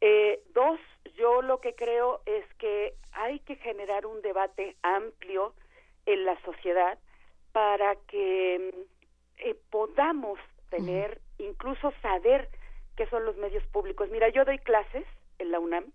Eh, 0.01 0.43
dos, 0.55 0.81
yo 1.17 1.43
lo 1.43 1.61
que 1.61 1.75
creo 1.75 2.23
es 2.25 2.47
que 2.55 2.95
hay 3.13 3.41
que 3.41 3.57
generar 3.57 4.07
un 4.07 4.23
debate 4.23 4.75
amplio 4.83 5.53
en 6.07 6.25
la 6.25 6.41
sociedad 6.41 6.99
para 7.53 7.95
que 8.09 8.73
mm, 8.73 9.49
eh, 9.49 9.57
podamos 9.69 10.39
tener, 10.71 11.21
incluso 11.37 11.93
saber 12.01 12.49
qué 12.97 13.07
son 13.09 13.27
los 13.27 13.37
medios 13.37 13.65
públicos. 13.67 14.09
Mira, 14.09 14.31
yo 14.31 14.47
doy 14.47 14.61
clases 14.61 15.05
en 15.39 15.51
la 15.51 15.61
UNAM 15.61 15.93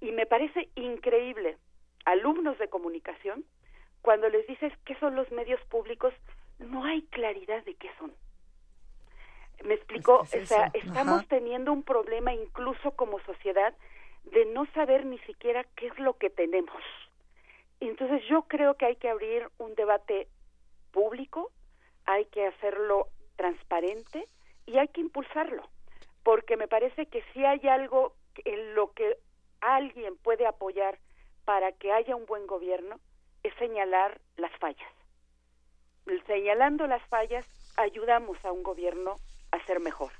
y 0.00 0.10
me 0.10 0.26
parece 0.26 0.68
increíble, 0.74 1.58
alumnos 2.06 2.58
de 2.58 2.68
comunicación, 2.68 3.44
cuando 4.00 4.28
les 4.28 4.44
dices 4.48 4.72
qué 4.84 4.96
son 4.98 5.14
los 5.14 5.30
medios 5.30 5.60
públicos, 5.66 6.12
no 6.58 6.84
hay 6.84 7.02
claridad 7.02 7.64
de 7.64 7.74
qué 7.76 7.88
son. 8.00 8.12
Me 9.64 9.74
Es 9.74 9.82
es 9.88 10.08
o 10.08 10.24
sea, 10.46 10.70
estamos 10.74 11.20
Ajá. 11.20 11.26
teniendo 11.28 11.72
un 11.72 11.82
problema 11.82 12.32
incluso 12.34 12.92
como 12.92 13.20
sociedad 13.20 13.74
de 14.24 14.44
no 14.46 14.66
saber 14.72 15.04
ni 15.06 15.18
siquiera 15.20 15.64
qué 15.76 15.88
es 15.88 15.98
lo 15.98 16.16
que 16.18 16.30
tenemos. 16.30 16.82
Entonces 17.80 18.22
yo 18.28 18.42
creo 18.42 18.74
que 18.74 18.86
hay 18.86 18.96
que 18.96 19.08
abrir 19.08 19.48
un 19.58 19.74
debate 19.74 20.28
público, 20.92 21.50
hay 22.06 22.24
que 22.26 22.46
hacerlo 22.46 23.08
transparente 23.36 24.28
y 24.66 24.78
hay 24.78 24.88
que 24.88 25.00
impulsarlo, 25.00 25.68
porque 26.22 26.56
me 26.56 26.68
parece 26.68 27.06
que 27.06 27.22
si 27.32 27.44
hay 27.44 27.66
algo 27.68 28.14
en 28.44 28.74
lo 28.74 28.92
que 28.92 29.18
alguien 29.60 30.16
puede 30.16 30.46
apoyar 30.46 30.98
para 31.44 31.72
que 31.72 31.92
haya 31.92 32.14
un 32.14 32.26
buen 32.26 32.46
gobierno, 32.46 33.00
es 33.42 33.54
señalar 33.56 34.20
las 34.36 34.52
fallas. 34.58 34.92
Señalando 36.26 36.86
las 36.86 37.02
fallas, 37.08 37.46
ayudamos 37.76 38.36
a 38.44 38.52
un 38.52 38.62
gobierno 38.62 39.16
a 39.52 39.64
ser 39.66 39.80
mejor. 39.80 40.10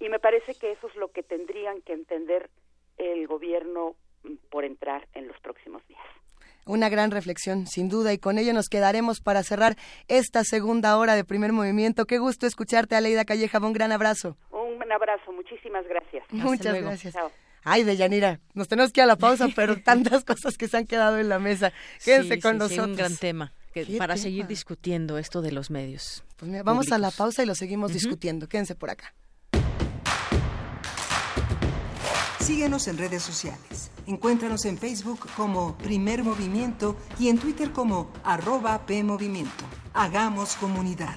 Y 0.00 0.08
me 0.08 0.18
parece 0.18 0.54
que 0.54 0.72
eso 0.72 0.88
es 0.88 0.96
lo 0.96 1.08
que 1.08 1.22
tendrían 1.22 1.82
que 1.82 1.92
entender 1.92 2.48
el 2.96 3.26
gobierno 3.26 3.94
mm, 4.22 4.34
por 4.50 4.64
entrar 4.64 5.06
en 5.14 5.28
los 5.28 5.38
próximos 5.40 5.86
días. 5.86 6.00
Una 6.66 6.88
gran 6.88 7.10
reflexión, 7.10 7.66
sin 7.66 7.88
duda, 7.88 8.12
y 8.12 8.18
con 8.18 8.38
ello 8.38 8.52
nos 8.52 8.68
quedaremos 8.68 9.20
para 9.20 9.42
cerrar 9.42 9.76
esta 10.06 10.44
segunda 10.44 10.98
hora 10.98 11.14
de 11.14 11.24
primer 11.24 11.52
movimiento. 11.52 12.04
Qué 12.04 12.18
gusto 12.18 12.46
escucharte, 12.46 12.94
Aleida 12.94 13.24
Calleja. 13.24 13.58
Un 13.58 13.72
gran 13.72 13.90
abrazo. 13.90 14.36
Un 14.50 14.92
abrazo, 14.92 15.32
muchísimas 15.32 15.86
gracias. 15.86 16.24
Muchas 16.30 16.80
gracias. 16.80 17.14
Chao. 17.14 17.30
Ay, 17.70 17.84
Deyanira, 17.84 18.40
nos 18.54 18.66
tenemos 18.68 18.92
que 18.92 19.00
ir 19.00 19.04
a 19.04 19.06
la 19.06 19.16
pausa, 19.16 19.48
pero 19.54 19.76
tantas 19.82 20.24
cosas 20.24 20.56
que 20.56 20.68
se 20.68 20.76
han 20.78 20.86
quedado 20.86 21.18
en 21.18 21.28
la 21.28 21.38
mesa. 21.38 21.72
Quédense 22.04 22.34
Sí, 22.36 22.40
con 22.40 22.52
sí, 22.54 22.68
sí, 22.68 22.76
nosotros. 22.76 22.86
un 22.88 22.96
gran 22.96 23.16
tema 23.16 23.52
que- 23.74 23.84
¿Qué 23.84 23.98
para 23.98 24.14
tema? 24.14 24.22
seguir 24.22 24.46
discutiendo 24.46 25.18
esto 25.18 25.42
de 25.42 25.52
los 25.52 25.70
medios. 25.70 26.24
Pues 26.36 26.50
mira, 26.50 26.62
vamos 26.62 26.90
a 26.92 26.98
la 26.98 27.10
pausa 27.10 27.42
y 27.42 27.46
lo 27.46 27.54
seguimos 27.54 27.92
discutiendo. 27.92 28.48
Quédense 28.48 28.74
por 28.74 28.90
acá. 28.90 29.14
Síguenos 32.40 32.88
en 32.88 32.96
redes 32.96 33.22
sociales. 33.22 33.90
Encuéntranos 34.06 34.64
en 34.64 34.78
Facebook 34.78 35.28
como 35.36 35.76
Primer 35.76 36.24
Movimiento 36.24 36.96
y 37.18 37.28
en 37.28 37.38
Twitter 37.38 37.72
como 37.72 38.10
arroba 38.24 38.86
PMovimiento. 38.86 39.64
Hagamos 39.92 40.54
comunidad. 40.56 41.16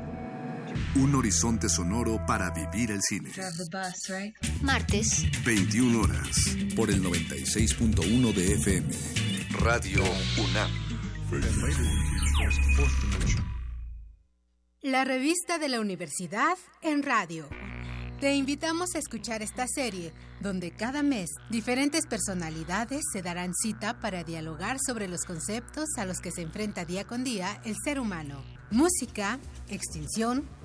Un 0.93 1.15
horizonte 1.15 1.69
sonoro 1.69 2.19
para 2.25 2.49
vivir 2.49 2.91
el 2.91 3.01
cine. 3.01 3.31
Martes. 4.61 5.23
21 5.45 6.01
horas. 6.01 6.57
Por 6.75 6.89
el 6.89 7.01
96.1 7.01 8.33
de 8.33 8.53
FM. 8.55 8.89
Radio 9.51 10.03
UNAM. 10.37 10.69
La 14.81 15.05
revista 15.05 15.59
de 15.59 15.69
la 15.69 15.79
universidad 15.79 16.57
en 16.81 17.03
radio. 17.03 17.47
Te 18.19 18.35
invitamos 18.35 18.93
a 18.93 18.99
escuchar 18.99 19.41
esta 19.41 19.67
serie, 19.67 20.13
donde 20.41 20.71
cada 20.71 21.03
mes 21.03 21.29
diferentes 21.49 22.05
personalidades 22.05 23.01
se 23.13 23.21
darán 23.21 23.53
cita 23.55 23.99
para 24.01 24.25
dialogar 24.25 24.77
sobre 24.85 25.07
los 25.07 25.21
conceptos 25.21 25.85
a 25.97 26.05
los 26.05 26.19
que 26.19 26.31
se 26.31 26.41
enfrenta 26.41 26.83
día 26.83 27.07
con 27.07 27.23
día 27.23 27.61
el 27.63 27.75
ser 27.81 27.97
humano. 27.99 28.43
Música, 28.69 29.39
extinción, 29.69 30.47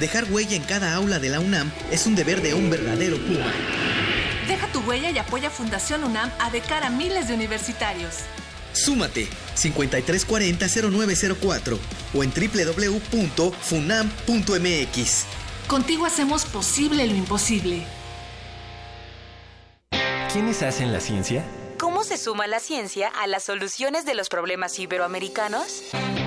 Dejar 0.00 0.24
huella 0.30 0.56
en 0.56 0.62
cada 0.62 0.94
aula 0.94 1.18
de 1.18 1.28
la 1.28 1.40
UNAM 1.40 1.70
es 1.90 2.06
un 2.06 2.14
deber 2.14 2.40
de 2.42 2.54
un 2.54 2.70
verdadero 2.70 3.18
Puma. 3.18 3.52
Deja 4.48 4.66
tu 4.68 4.80
huella 4.80 5.10
y 5.10 5.18
apoya 5.18 5.50
Fundación 5.50 6.04
UNAM 6.04 6.30
a 6.38 6.50
de 6.50 6.60
cara 6.60 6.86
a 6.88 6.90
miles 6.90 7.28
de 7.28 7.34
universitarios. 7.34 8.16
Súmate 8.72 9.28
5340-0904 9.56 11.78
o 12.12 12.24
en 12.24 12.32
www.funam.mx. 12.32 15.24
Contigo 15.68 16.06
hacemos 16.06 16.44
posible 16.44 17.06
lo 17.06 17.14
imposible. 17.14 17.86
¿Quiénes 20.32 20.62
hacen 20.62 20.92
la 20.92 20.98
ciencia? 21.00 21.44
¿Cómo 21.78 22.02
se 22.02 22.16
suma 22.18 22.48
la 22.48 22.58
ciencia 22.58 23.08
a 23.08 23.28
las 23.28 23.44
soluciones 23.44 24.04
de 24.04 24.14
los 24.14 24.28
problemas 24.28 24.76
iberoamericanos? 24.78 25.84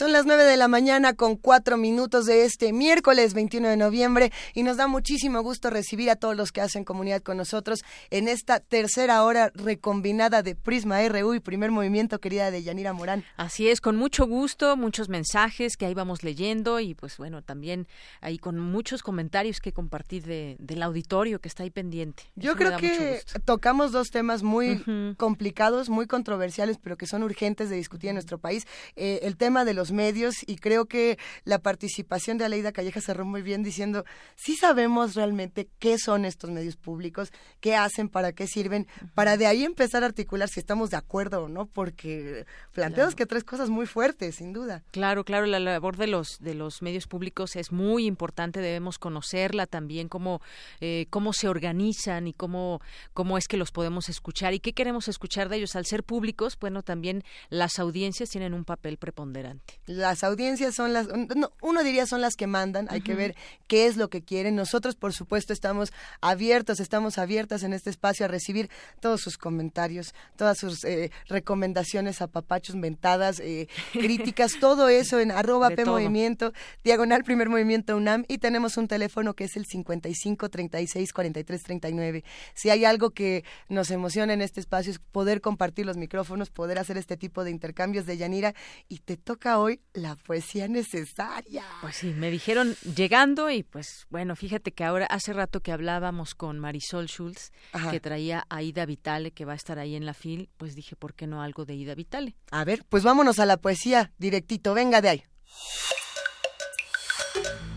Son 0.00 0.12
las 0.12 0.24
9 0.24 0.44
de 0.44 0.56
la 0.56 0.66
mañana 0.66 1.12
con 1.12 1.36
cuatro 1.36 1.76
minutos 1.76 2.24
de 2.24 2.46
este 2.46 2.72
miércoles 2.72 3.34
21 3.34 3.68
de 3.68 3.76
noviembre 3.76 4.32
y 4.54 4.62
nos 4.62 4.78
da 4.78 4.86
muchísimo 4.86 5.42
gusto 5.42 5.68
recibir 5.68 6.08
a 6.08 6.16
todos 6.16 6.34
los 6.34 6.52
que 6.52 6.62
hacen 6.62 6.84
comunidad 6.84 7.20
con 7.20 7.36
nosotros 7.36 7.80
en 8.08 8.26
esta 8.26 8.60
tercera 8.60 9.22
hora 9.24 9.52
recombinada 9.54 10.42
de 10.42 10.54
Prisma 10.54 11.06
RU 11.06 11.34
y 11.34 11.40
primer 11.40 11.70
movimiento, 11.70 12.18
querida 12.18 12.50
de 12.50 12.62
Yanira 12.62 12.94
Morán. 12.94 13.26
Así 13.36 13.68
es, 13.68 13.82
con 13.82 13.96
mucho 13.96 14.26
gusto, 14.26 14.74
muchos 14.78 15.10
mensajes 15.10 15.76
que 15.76 15.84
ahí 15.84 15.92
vamos 15.92 16.22
leyendo 16.22 16.80
y 16.80 16.94
pues 16.94 17.18
bueno, 17.18 17.42
también 17.42 17.86
ahí 18.22 18.38
con 18.38 18.58
muchos 18.58 19.02
comentarios 19.02 19.60
que 19.60 19.74
compartir 19.74 20.24
de, 20.24 20.56
del 20.60 20.82
auditorio 20.82 21.42
que 21.42 21.48
está 21.48 21.64
ahí 21.64 21.70
pendiente. 21.70 22.22
Yo 22.36 22.52
Eso 22.52 22.58
creo 22.58 22.78
que 22.78 23.20
tocamos 23.44 23.92
dos 23.92 24.08
temas 24.08 24.42
muy 24.42 24.82
complicados, 25.18 25.90
muy 25.90 26.06
controversiales, 26.06 26.78
pero 26.82 26.96
que 26.96 27.06
son 27.06 27.22
urgentes 27.22 27.68
de 27.68 27.76
discutir 27.76 28.08
en 28.08 28.14
nuestro 28.14 28.38
país. 28.38 28.66
Eh, 28.96 29.20
el 29.24 29.36
tema 29.36 29.66
de 29.66 29.74
los 29.74 29.89
medios 29.92 30.34
y 30.46 30.56
creo 30.56 30.86
que 30.86 31.18
la 31.44 31.58
participación 31.58 32.38
de 32.38 32.44
Aleida 32.44 32.72
Calleja 32.72 33.00
cerró 33.00 33.24
muy 33.24 33.42
bien 33.42 33.62
diciendo, 33.62 34.04
sí 34.36 34.56
sabemos 34.56 35.14
realmente 35.14 35.68
qué 35.78 35.98
son 35.98 36.24
estos 36.24 36.50
medios 36.50 36.76
públicos, 36.76 37.32
qué 37.60 37.76
hacen, 37.76 38.08
para 38.08 38.32
qué 38.32 38.46
sirven, 38.46 38.86
para 39.14 39.36
de 39.36 39.46
ahí 39.46 39.64
empezar 39.64 40.02
a 40.02 40.06
articular 40.06 40.48
si 40.48 40.60
estamos 40.60 40.90
de 40.90 40.96
acuerdo 40.96 41.44
o 41.44 41.48
no, 41.48 41.66
porque 41.66 42.46
planteas 42.72 43.14
que 43.14 43.26
tres 43.26 43.44
cosas 43.44 43.70
muy 43.70 43.86
fuertes, 43.86 44.36
sin 44.36 44.52
duda. 44.52 44.82
Claro, 44.90 45.24
claro, 45.24 45.46
la 45.46 45.60
labor 45.60 45.96
de 45.96 46.06
los 46.06 46.38
de 46.40 46.54
los 46.54 46.82
medios 46.82 47.06
públicos 47.06 47.56
es 47.56 47.72
muy 47.72 48.06
importante, 48.06 48.60
debemos 48.60 48.98
conocerla 48.98 49.66
también, 49.66 50.08
cómo 50.08 50.40
eh, 50.80 51.06
cómo 51.10 51.32
se 51.32 51.48
organizan 51.48 52.26
y 52.26 52.32
cómo 52.32 52.80
cómo 53.12 53.38
es 53.38 53.48
que 53.48 53.56
los 53.56 53.72
podemos 53.72 54.08
escuchar 54.08 54.54
y 54.54 54.60
qué 54.60 54.72
queremos 54.72 55.08
escuchar 55.08 55.48
de 55.48 55.56
ellos. 55.56 55.76
Al 55.76 55.86
ser 55.86 56.04
públicos, 56.04 56.58
bueno, 56.60 56.82
también 56.82 57.22
las 57.48 57.78
audiencias 57.78 58.30
tienen 58.30 58.54
un 58.54 58.64
papel 58.64 58.96
preponderante. 58.96 59.79
Las 59.86 60.22
audiencias 60.24 60.74
son 60.74 60.92
las, 60.92 61.08
no, 61.08 61.52
uno 61.62 61.82
diría 61.82 62.06
son 62.06 62.20
las 62.20 62.36
que 62.36 62.46
mandan, 62.46 62.86
hay 62.90 63.00
que 63.00 63.14
ver 63.14 63.34
qué 63.66 63.86
es 63.86 63.96
lo 63.96 64.08
que 64.08 64.22
quieren. 64.22 64.56
Nosotros, 64.56 64.94
por 64.94 65.12
supuesto, 65.12 65.52
estamos 65.52 65.92
abiertos, 66.20 66.80
estamos 66.80 67.18
abiertas 67.18 67.62
en 67.62 67.72
este 67.72 67.90
espacio 67.90 68.26
a 68.26 68.28
recibir 68.28 68.70
todos 69.00 69.20
sus 69.20 69.38
comentarios, 69.38 70.14
todas 70.36 70.58
sus 70.58 70.84
eh, 70.84 71.10
recomendaciones 71.28 72.22
a 72.22 72.26
papachos 72.26 72.76
mentadas, 72.76 73.40
eh, 73.40 73.68
críticas, 73.92 74.52
todo 74.60 74.88
eso 74.88 75.20
en 75.20 75.30
arroba 75.30 75.70
P 75.70 75.84
todo. 75.84 75.94
Movimiento, 75.94 76.52
diagonal 76.84 77.24
primer 77.24 77.48
movimiento 77.48 77.96
UNAM 77.96 78.24
y 78.28 78.38
tenemos 78.38 78.76
un 78.76 78.88
teléfono 78.88 79.34
que 79.34 79.44
es 79.44 79.56
el 79.56 79.66
55 79.66 80.48
36 80.48 81.12
43 81.12 81.62
39. 81.62 82.24
Si 82.54 82.70
hay 82.70 82.84
algo 82.84 83.10
que 83.10 83.44
nos 83.68 83.90
emociona 83.90 84.32
en 84.32 84.42
este 84.42 84.60
espacio 84.60 84.92
es 84.92 84.98
poder 84.98 85.40
compartir 85.40 85.86
los 85.86 85.96
micrófonos, 85.96 86.50
poder 86.50 86.78
hacer 86.78 86.96
este 86.96 87.16
tipo 87.16 87.44
de 87.44 87.50
intercambios 87.50 88.06
de 88.06 88.16
Yanira 88.16 88.54
y 88.88 88.98
te 88.98 89.16
toca 89.16 89.58
hoy 89.60 89.80
la 89.92 90.16
poesía 90.16 90.68
necesaria. 90.68 91.64
Pues 91.80 91.96
sí, 91.96 92.08
me 92.16 92.30
dijeron 92.30 92.74
llegando 92.96 93.50
y 93.50 93.62
pues 93.62 94.06
bueno, 94.10 94.36
fíjate 94.36 94.72
que 94.72 94.84
ahora 94.84 95.06
hace 95.06 95.32
rato 95.32 95.60
que 95.60 95.72
hablábamos 95.72 96.34
con 96.34 96.58
Marisol 96.58 97.06
Schultz, 97.06 97.52
Ajá. 97.72 97.90
que 97.90 98.00
traía 98.00 98.44
a 98.48 98.62
Ida 98.62 98.86
Vitale, 98.86 99.30
que 99.32 99.44
va 99.44 99.52
a 99.52 99.56
estar 99.56 99.78
ahí 99.78 99.94
en 99.94 100.06
la 100.06 100.14
FIL, 100.14 100.48
pues 100.56 100.74
dije, 100.74 100.96
¿por 100.96 101.14
qué 101.14 101.26
no 101.26 101.42
algo 101.42 101.64
de 101.64 101.74
Ida 101.74 101.94
Vitale? 101.94 102.36
A 102.50 102.64
ver, 102.64 102.84
pues 102.88 103.02
vámonos 103.04 103.38
a 103.38 103.46
la 103.46 103.56
poesía 103.58 104.12
directito, 104.18 104.74
venga 104.74 105.00
de 105.00 105.08
ahí. 105.08 105.22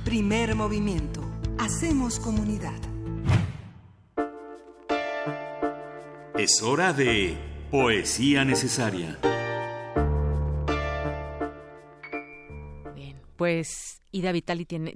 Primer 0.05 0.55
movimiento. 0.55 1.21
Hacemos 1.59 2.19
comunidad. 2.19 2.73
Es 6.37 6.61
hora 6.61 6.93
de 6.93 7.37
poesía 7.71 8.43
necesaria. 8.43 9.17
Pues 13.35 14.01
Ida 14.11 14.31
Vitale 14.31 14.65
tiene, 14.65 14.93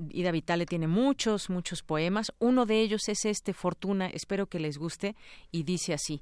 tiene 0.67 0.87
muchos, 0.87 1.49
muchos 1.49 1.81
poemas. 1.81 2.31
Uno 2.39 2.65
de 2.65 2.81
ellos 2.81 3.07
es 3.07 3.25
este, 3.25 3.53
Fortuna, 3.53 4.07
espero 4.07 4.47
que 4.47 4.59
les 4.59 4.77
guste, 4.77 5.15
y 5.51 5.63
dice 5.63 5.93
así. 5.93 6.19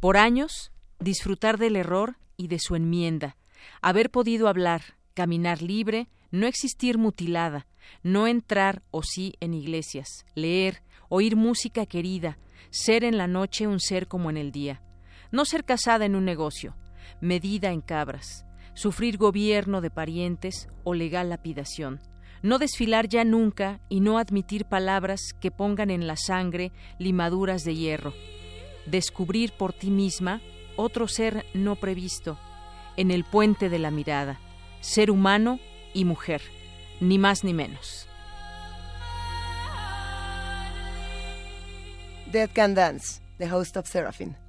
Por 0.00 0.16
años, 0.16 0.72
disfrutar 0.98 1.58
del 1.58 1.76
error 1.76 2.16
y 2.36 2.48
de 2.48 2.58
su 2.58 2.76
enmienda, 2.76 3.36
haber 3.82 4.10
podido 4.10 4.48
hablar, 4.48 4.96
caminar 5.14 5.60
libre, 5.60 6.08
no 6.30 6.46
existir 6.46 6.96
mutilada, 6.96 7.66
no 8.02 8.26
entrar 8.26 8.82
o 8.90 9.02
sí 9.02 9.34
en 9.40 9.54
iglesias, 9.54 10.24
leer, 10.34 10.82
oír 11.08 11.36
música 11.36 11.86
querida, 11.86 12.38
ser 12.70 13.04
en 13.04 13.18
la 13.18 13.26
noche 13.26 13.66
un 13.66 13.80
ser 13.80 14.06
como 14.06 14.30
en 14.30 14.36
el 14.36 14.52
día, 14.52 14.82
no 15.32 15.44
ser 15.44 15.64
casada 15.64 16.04
en 16.04 16.14
un 16.14 16.24
negocio, 16.24 16.76
medida 17.20 17.70
en 17.72 17.80
cabras, 17.80 18.46
sufrir 18.74 19.16
gobierno 19.16 19.80
de 19.80 19.90
parientes 19.90 20.68
o 20.84 20.94
legal 20.94 21.28
lapidación, 21.28 22.00
no 22.42 22.58
desfilar 22.58 23.08
ya 23.08 23.24
nunca 23.24 23.80
y 23.88 24.00
no 24.00 24.18
admitir 24.18 24.64
palabras 24.64 25.34
que 25.40 25.50
pongan 25.50 25.90
en 25.90 26.06
la 26.06 26.16
sangre 26.16 26.72
limaduras 26.98 27.64
de 27.64 27.74
hierro, 27.74 28.14
descubrir 28.86 29.52
por 29.52 29.72
ti 29.72 29.90
misma 29.90 30.40
otro 30.76 31.08
ser 31.08 31.44
no 31.52 31.76
previsto, 31.76 32.38
en 32.96 33.10
el 33.10 33.24
puente 33.24 33.68
de 33.68 33.78
la 33.78 33.90
mirada, 33.90 34.40
ser 34.80 35.10
humano 35.10 35.58
y 35.92 36.04
mujer, 36.04 36.42
ni 37.00 37.18
más 37.18 37.44
ni 37.44 37.52
menos. 37.52 38.08
Dead 42.30 42.48
Can 42.52 42.74
Dance, 42.74 43.20
The 43.38 43.52
Host 43.52 43.76
of 43.76 43.86
Seraphim. 43.86 44.39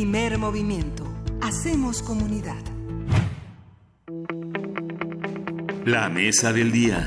Primer 0.00 0.38
movimiento. 0.38 1.04
Hacemos 1.42 2.02
comunidad. 2.02 2.56
La 5.84 6.08
mesa 6.08 6.54
del 6.54 6.72
día. 6.72 7.06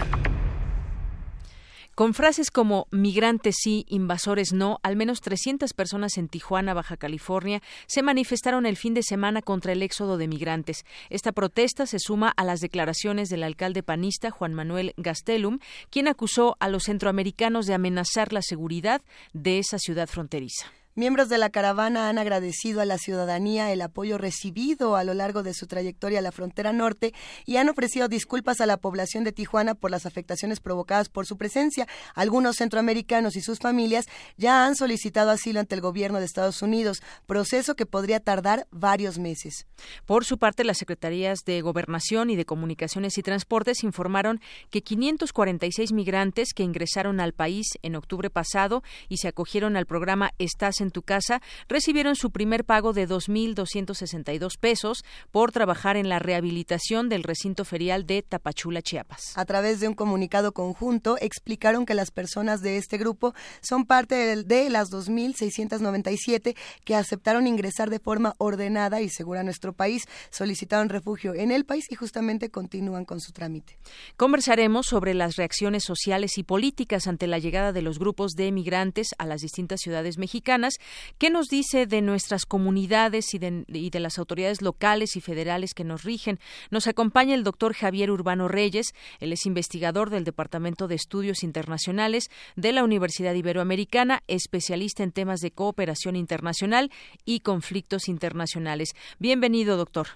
Con 1.95 2.13
frases 2.13 2.51
como 2.51 2.85
migrantes 2.91 3.55
sí, 3.57 3.87
invasores 3.89 4.53
no, 4.53 4.79
al 4.83 4.95
menos 4.95 5.21
300 5.21 5.73
personas 5.73 6.19
en 6.19 6.27
Tijuana, 6.27 6.75
Baja 6.75 6.95
California, 6.95 7.63
se 7.87 8.03
manifestaron 8.03 8.67
el 8.67 8.77
fin 8.77 8.93
de 8.93 9.01
semana 9.01 9.41
contra 9.41 9.71
el 9.71 9.81
éxodo 9.81 10.17
de 10.17 10.27
migrantes. 10.27 10.85
Esta 11.09 11.31
protesta 11.31 11.87
se 11.87 11.97
suma 11.97 12.29
a 12.29 12.43
las 12.43 12.59
declaraciones 12.59 13.27
del 13.29 13.41
alcalde 13.41 13.81
panista 13.81 14.29
Juan 14.29 14.53
Manuel 14.53 14.93
Gastelum, 14.97 15.57
quien 15.89 16.07
acusó 16.07 16.57
a 16.59 16.69
los 16.69 16.83
centroamericanos 16.83 17.65
de 17.65 17.73
amenazar 17.73 18.33
la 18.33 18.43
seguridad 18.43 19.01
de 19.33 19.57
esa 19.57 19.79
ciudad 19.79 20.07
fronteriza. 20.07 20.67
Miembros 20.95 21.27
de 21.27 21.39
la 21.39 21.49
caravana 21.49 22.07
han 22.07 22.19
agradecido 22.19 22.79
a 22.79 22.85
la 22.85 22.99
ciudadanía 22.99 23.71
el 23.71 23.81
apoyo 23.81 24.19
recibido 24.19 24.95
a 24.95 25.03
lo 25.03 25.15
largo 25.15 25.41
de 25.41 25.55
su 25.55 25.65
trayectoria 25.65 26.19
a 26.19 26.21
la 26.21 26.31
frontera 26.31 26.71
norte 26.71 27.15
y 27.47 27.57
han 27.57 27.67
ofrecido 27.67 28.07
disculpas 28.07 28.61
a 28.61 28.67
la 28.67 28.77
población 28.77 29.23
de 29.23 29.31
Tijuana 29.31 29.73
por 29.73 29.89
las 29.89 30.05
afectaciones 30.05 30.59
provocadas 30.59 31.09
por 31.09 31.25
su 31.25 31.35
presencia. 31.35 31.87
Algunos 32.13 32.57
centroamericanos 32.57 33.35
y 33.35 33.41
sus 33.41 33.57
familias 33.57 34.05
ya 34.37 34.67
han 34.67 34.75
solicitado 34.75 35.31
asilo 35.31 35.59
ante 35.59 35.73
el 35.73 35.81
gobierno 35.81 36.19
de 36.19 36.25
Estados 36.25 36.61
Unidos, 36.61 37.01
proceso 37.25 37.75
que 37.75 37.87
podría 37.87 38.19
tardar 38.19 38.67
varios 38.69 39.17
meses. 39.17 39.65
Por 40.05 40.25
su 40.25 40.37
parte, 40.37 40.63
las 40.63 40.77
secretarías 40.77 41.39
de 41.43 41.61
Gobernación 41.61 42.29
y 42.29 42.35
de 42.35 42.45
Comunicaciones 42.45 43.17
y 43.17 43.23
Transportes 43.23 43.83
informaron 43.83 44.41
que 44.69 44.83
546 44.83 45.91
migrantes 45.91 46.53
que 46.53 46.61
ingresaron 46.61 47.19
al 47.19 47.33
país 47.33 47.65
en 47.81 47.95
octubre 47.95 48.29
pasado 48.29 48.83
y 49.09 49.17
se 49.17 49.27
acogieron 49.27 49.75
al 49.75 49.87
programa 49.87 50.33
Estás 50.37 50.82
en 50.83 50.91
tu 50.91 51.01
casa 51.01 51.41
recibieron 51.67 52.15
su 52.15 52.31
primer 52.31 52.65
pago 52.65 52.93
de 52.93 53.07
2.262 53.07 54.57
pesos 54.59 55.03
por 55.31 55.51
trabajar 55.51 55.97
en 55.97 56.09
la 56.09 56.19
rehabilitación 56.19 57.09
del 57.09 57.23
recinto 57.23 57.65
ferial 57.65 58.05
de 58.05 58.21
Tapachula, 58.21 58.81
Chiapas. 58.81 59.33
A 59.35 59.45
través 59.45 59.79
de 59.79 59.87
un 59.87 59.95
comunicado 59.95 60.51
conjunto, 60.51 61.17
explicaron 61.19 61.85
que 61.85 61.95
las 61.95 62.11
personas 62.11 62.61
de 62.61 62.77
este 62.77 62.97
grupo 62.97 63.33
son 63.61 63.85
parte 63.85 64.15
de, 64.15 64.43
de 64.43 64.69
las 64.69 64.91
2.697 64.91 66.55
que 66.83 66.95
aceptaron 66.95 67.47
ingresar 67.47 67.89
de 67.89 67.99
forma 67.99 68.35
ordenada 68.37 69.01
y 69.01 69.09
segura 69.09 69.41
a 69.41 69.43
nuestro 69.43 69.73
país, 69.73 70.05
solicitaron 70.29 70.89
refugio 70.89 71.33
en 71.33 71.51
el 71.51 71.65
país 71.65 71.85
y 71.89 71.95
justamente 71.95 72.49
continúan 72.49 73.05
con 73.05 73.19
su 73.19 73.31
trámite. 73.31 73.77
Conversaremos 74.17 74.85
sobre 74.85 75.13
las 75.13 75.35
reacciones 75.35 75.83
sociales 75.83 76.37
y 76.37 76.43
políticas 76.43 77.07
ante 77.07 77.27
la 77.27 77.39
llegada 77.39 77.71
de 77.71 77.81
los 77.81 77.99
grupos 77.99 78.33
de 78.33 78.51
migrantes 78.51 79.09
a 79.17 79.25
las 79.25 79.41
distintas 79.41 79.79
ciudades 79.81 80.17
mexicanas 80.17 80.72
¿Qué 81.17 81.29
nos 81.29 81.47
dice 81.47 81.85
de 81.85 82.01
nuestras 82.01 82.45
comunidades 82.45 83.33
y 83.33 83.39
de, 83.39 83.65
y 83.67 83.89
de, 83.89 83.99
las 83.99 84.19
autoridades 84.19 84.61
locales 84.61 85.15
y 85.15 85.21
federales 85.21 85.73
que 85.73 85.83
nos 85.83 86.03
rigen? 86.03 86.39
Nos 86.71 86.87
acompaña 86.87 87.35
el 87.35 87.43
doctor 87.43 87.73
Javier 87.73 88.11
Urbano 88.11 88.47
Reyes. 88.47 88.93
Él 89.19 89.33
es 89.33 89.45
investigador 89.45 90.09
del 90.09 90.23
Departamento 90.23 90.87
de 90.87 90.95
Estudios 90.95 91.43
Internacionales 91.43 92.29
de 92.55 92.71
la 92.71 92.83
Universidad 92.83 93.33
Iberoamericana, 93.33 94.21
especialista 94.27 95.03
en 95.03 95.11
temas 95.11 95.39
de 95.39 95.51
cooperación 95.51 96.15
internacional 96.15 96.91
y 97.25 97.39
conflictos 97.41 98.07
internacionales. 98.07 98.93
Bienvenido, 99.19 99.77
doctor. 99.77 100.07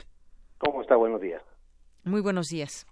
¿Cómo 0.57 0.81
está? 0.81 0.95
Buenos 0.95 1.21
días. 1.21 1.41
Muy 2.03 2.21
buenos 2.21 2.47
días. 2.47 2.87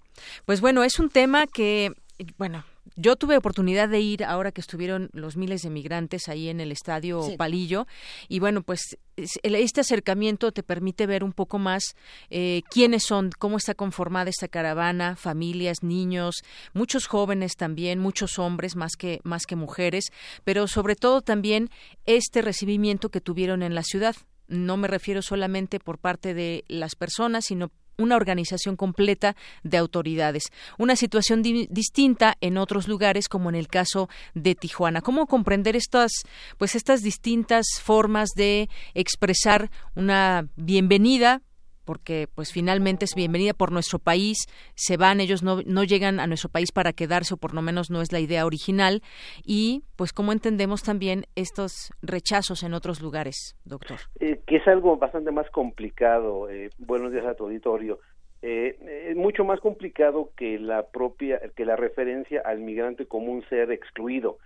Pues 0.45 0.61
bueno, 0.61 0.83
es 0.83 0.99
un 0.99 1.09
tema 1.09 1.47
que, 1.47 1.91
bueno, 2.37 2.63
yo 2.95 3.15
tuve 3.15 3.37
oportunidad 3.37 3.89
de 3.89 3.99
ir 3.99 4.23
ahora 4.23 4.51
que 4.51 4.61
estuvieron 4.61 5.09
los 5.13 5.37
miles 5.37 5.61
de 5.63 5.69
migrantes 5.69 6.27
ahí 6.27 6.49
en 6.49 6.59
el 6.59 6.71
estadio 6.71 7.23
sí. 7.23 7.37
Palillo 7.37 7.87
y 8.29 8.39
bueno, 8.39 8.61
pues 8.61 8.97
este 9.15 9.81
acercamiento 9.81 10.51
te 10.51 10.63
permite 10.63 11.07
ver 11.07 11.23
un 11.23 11.33
poco 11.33 11.57
más 11.57 11.95
eh, 12.29 12.61
quiénes 12.69 13.03
son, 13.03 13.31
cómo 13.37 13.57
está 13.57 13.73
conformada 13.73 14.29
esta 14.29 14.47
caravana, 14.47 15.15
familias, 15.15 15.83
niños, 15.83 16.43
muchos 16.73 17.07
jóvenes 17.07 17.55
también, 17.55 17.99
muchos 17.99 18.39
hombres 18.39 18.75
más 18.75 18.95
que 18.97 19.19
más 19.23 19.45
que 19.45 19.55
mujeres, 19.55 20.05
pero 20.43 20.67
sobre 20.67 20.95
todo 20.95 21.21
también 21.21 21.69
este 22.05 22.41
recibimiento 22.41 23.09
que 23.09 23.21
tuvieron 23.21 23.63
en 23.63 23.75
la 23.75 23.83
ciudad. 23.83 24.15
No 24.47 24.77
me 24.77 24.87
refiero 24.87 25.23
solamente 25.23 25.79
por 25.79 25.97
parte 25.97 26.33
de 26.35 26.65
las 26.67 26.95
personas, 26.95 27.45
sino 27.45 27.71
una 27.97 28.15
organización 28.15 28.75
completa 28.75 29.35
de 29.63 29.77
autoridades. 29.77 30.51
Una 30.77 30.95
situación 30.95 31.41
di 31.41 31.67
distinta 31.69 32.35
en 32.41 32.57
otros 32.57 32.87
lugares, 32.87 33.27
como 33.27 33.49
en 33.49 33.55
el 33.55 33.67
caso 33.67 34.09
de 34.33 34.55
Tijuana. 34.55 35.01
¿Cómo 35.01 35.27
comprender 35.27 35.75
estas, 35.75 36.11
pues 36.57 36.75
estas 36.75 37.01
distintas 37.01 37.65
formas 37.81 38.29
de 38.35 38.69
expresar 38.93 39.69
una 39.95 40.47
bienvenida? 40.55 41.41
Porque 41.85 42.27
pues 42.33 42.51
finalmente 42.51 43.05
es 43.05 43.15
bienvenida 43.15 43.53
por 43.53 43.71
nuestro 43.71 43.99
país, 43.99 44.47
se 44.75 44.97
van, 44.97 45.21
ellos 45.21 45.43
no, 45.43 45.61
no 45.65 45.83
llegan 45.83 46.19
a 46.19 46.27
nuestro 46.27 46.49
país 46.49 46.71
para 46.71 46.93
quedarse 46.93 47.35
o 47.35 47.37
por 47.37 47.53
lo 47.53 47.61
menos 47.61 47.89
no 47.89 48.01
es 48.01 48.11
la 48.11 48.19
idea 48.19 48.45
original 48.45 49.01
y 49.45 49.83
pues 49.95 50.11
cómo 50.11 50.31
entendemos 50.31 50.83
también 50.83 51.25
estos 51.35 51.93
rechazos 52.01 52.63
en 52.63 52.73
otros 52.73 53.01
lugares, 53.01 53.55
doctor. 53.63 53.99
Eh, 54.19 54.41
que 54.45 54.57
es 54.57 54.67
algo 54.67 54.97
bastante 54.97 55.31
más 55.31 55.49
complicado, 55.51 56.49
eh, 56.49 56.69
buenos 56.77 57.11
días 57.11 57.25
a 57.25 57.35
tu 57.35 57.45
auditorio, 57.45 57.99
eh, 58.41 59.07
es 59.09 59.15
mucho 59.15 59.43
más 59.43 59.59
complicado 59.59 60.31
que 60.35 60.59
la 60.59 60.87
propia, 60.87 61.39
que 61.55 61.65
la 61.65 61.75
referencia 61.75 62.41
al 62.43 62.59
migrante 62.59 63.05
como 63.05 63.31
un 63.31 63.47
ser 63.47 63.71
excluido. 63.71 64.37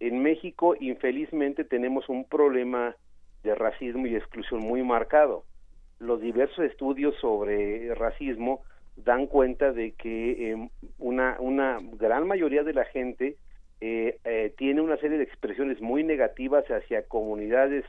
En 0.00 0.22
México, 0.22 0.74
infelizmente, 0.78 1.64
tenemos 1.64 2.08
un 2.08 2.24
problema 2.24 2.96
de 3.42 3.54
racismo 3.54 4.06
y 4.06 4.16
exclusión 4.16 4.60
muy 4.60 4.82
marcado 4.82 5.44
los 5.98 6.20
diversos 6.20 6.64
estudios 6.64 7.14
sobre 7.20 7.94
racismo 7.94 8.62
dan 8.96 9.26
cuenta 9.26 9.72
de 9.72 9.92
que 9.92 10.52
eh, 10.52 10.68
una, 10.98 11.36
una 11.40 11.78
gran 11.94 12.26
mayoría 12.26 12.62
de 12.62 12.74
la 12.74 12.84
gente 12.84 13.36
eh, 13.80 14.18
eh, 14.24 14.54
tiene 14.56 14.80
una 14.80 14.96
serie 14.96 15.18
de 15.18 15.24
expresiones 15.24 15.80
muy 15.80 16.04
negativas 16.04 16.64
hacia 16.66 17.06
comunidades 17.06 17.84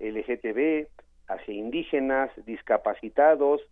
LGTB, 0.00 0.88
hacia 1.28 1.54
indígenas, 1.54 2.30
discapacitados, 2.44 3.62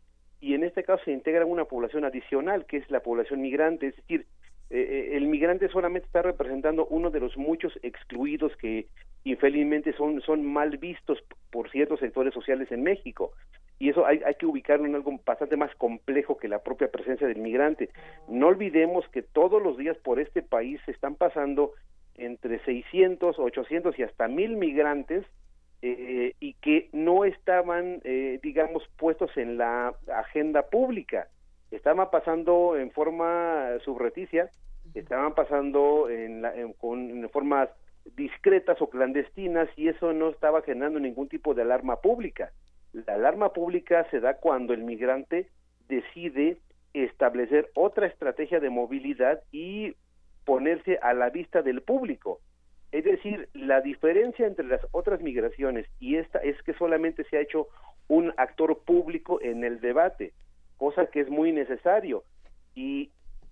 y 0.40 0.54
en 0.54 0.64
este 0.64 0.84
caso 0.84 1.04
se 1.04 1.12
integra 1.12 1.44
una 1.44 1.64
población 1.64 2.04
adicional, 2.04 2.66
que 2.66 2.78
es 2.78 2.90
la 2.90 3.00
población 3.00 3.40
migrante, 3.40 3.88
es 3.88 3.96
decir, 3.96 4.26
eh, 4.70 5.10
el 5.12 5.26
migrante 5.26 5.68
solamente 5.68 6.06
está 6.06 6.22
representando 6.22 6.86
uno 6.86 7.10
de 7.10 7.20
los 7.20 7.36
muchos 7.36 7.78
excluidos 7.82 8.56
que 8.56 8.86
infelizmente 9.24 9.92
son, 9.92 10.20
son 10.22 10.44
mal 10.44 10.78
vistos 10.78 11.18
por 11.50 11.70
ciertos 11.70 12.00
sectores 12.00 12.34
sociales 12.34 12.70
en 12.72 12.82
México 12.82 13.32
y 13.78 13.90
eso 13.90 14.06
hay, 14.06 14.20
hay 14.24 14.34
que 14.34 14.46
ubicarlo 14.46 14.86
en 14.86 14.94
algo 14.94 15.18
bastante 15.24 15.56
más 15.56 15.74
complejo 15.76 16.36
que 16.36 16.48
la 16.48 16.62
propia 16.62 16.90
presencia 16.90 17.26
del 17.26 17.38
migrante. 17.38 17.90
No 18.28 18.48
olvidemos 18.48 19.06
que 19.08 19.22
todos 19.22 19.62
los 19.62 19.76
días 19.76 19.96
por 19.98 20.18
este 20.18 20.42
país 20.42 20.80
se 20.86 20.92
están 20.92 21.14
pasando 21.14 21.72
entre 22.14 22.58
600, 22.64 23.38
800 23.38 23.98
y 23.98 24.02
hasta 24.02 24.28
1000 24.28 24.56
migrantes 24.56 25.26
eh, 25.82 26.32
y 26.40 26.54
que 26.54 26.88
no 26.92 27.24
estaban, 27.24 28.00
eh, 28.04 28.40
digamos, 28.42 28.82
puestos 28.96 29.36
en 29.36 29.58
la 29.58 29.94
agenda 30.14 30.62
pública. 30.62 31.28
Estaban 31.70 32.10
pasando 32.10 32.76
en 32.78 32.90
forma 32.92 33.68
subreticia, 33.84 34.48
estaban 34.94 35.34
pasando 35.34 36.08
en, 36.08 36.42
la, 36.42 36.54
en, 36.56 36.72
con, 36.72 37.10
en 37.10 37.28
formas 37.28 37.68
discretas 38.14 38.80
o 38.80 38.88
clandestinas 38.88 39.68
y 39.76 39.88
eso 39.88 40.12
no 40.12 40.30
estaba 40.30 40.62
generando 40.62 40.98
ningún 41.00 41.28
tipo 41.28 41.54
de 41.54 41.62
alarma 41.62 42.00
pública. 42.00 42.52
La 43.04 43.12
alarma 43.14 43.52
pública 43.52 44.08
se 44.10 44.20
da 44.20 44.38
cuando 44.38 44.72
el 44.72 44.82
migrante 44.82 45.50
decide 45.86 46.56
establecer 46.94 47.70
otra 47.74 48.06
estrategia 48.06 48.58
de 48.58 48.70
movilidad 48.70 49.42
y 49.52 49.94
ponerse 50.46 50.98
a 51.02 51.12
la 51.12 51.28
vista 51.28 51.60
del 51.60 51.82
público. 51.82 52.40
Es 52.92 53.04
decir, 53.04 53.50
la 53.52 53.82
diferencia 53.82 54.46
entre 54.46 54.66
las 54.66 54.80
otras 54.92 55.20
migraciones 55.20 55.86
y 56.00 56.16
esta 56.16 56.38
es 56.38 56.56
que 56.62 56.72
solamente 56.72 57.24
se 57.24 57.36
ha 57.36 57.42
hecho 57.42 57.68
un 58.08 58.32
actor 58.38 58.82
público 58.82 59.42
en 59.42 59.62
el 59.62 59.82
debate, 59.82 60.32
cosa 60.78 61.04
que 61.06 61.20
es 61.20 61.28
muy 61.28 61.52
necesario. 61.52 62.24
Y 62.74 63.10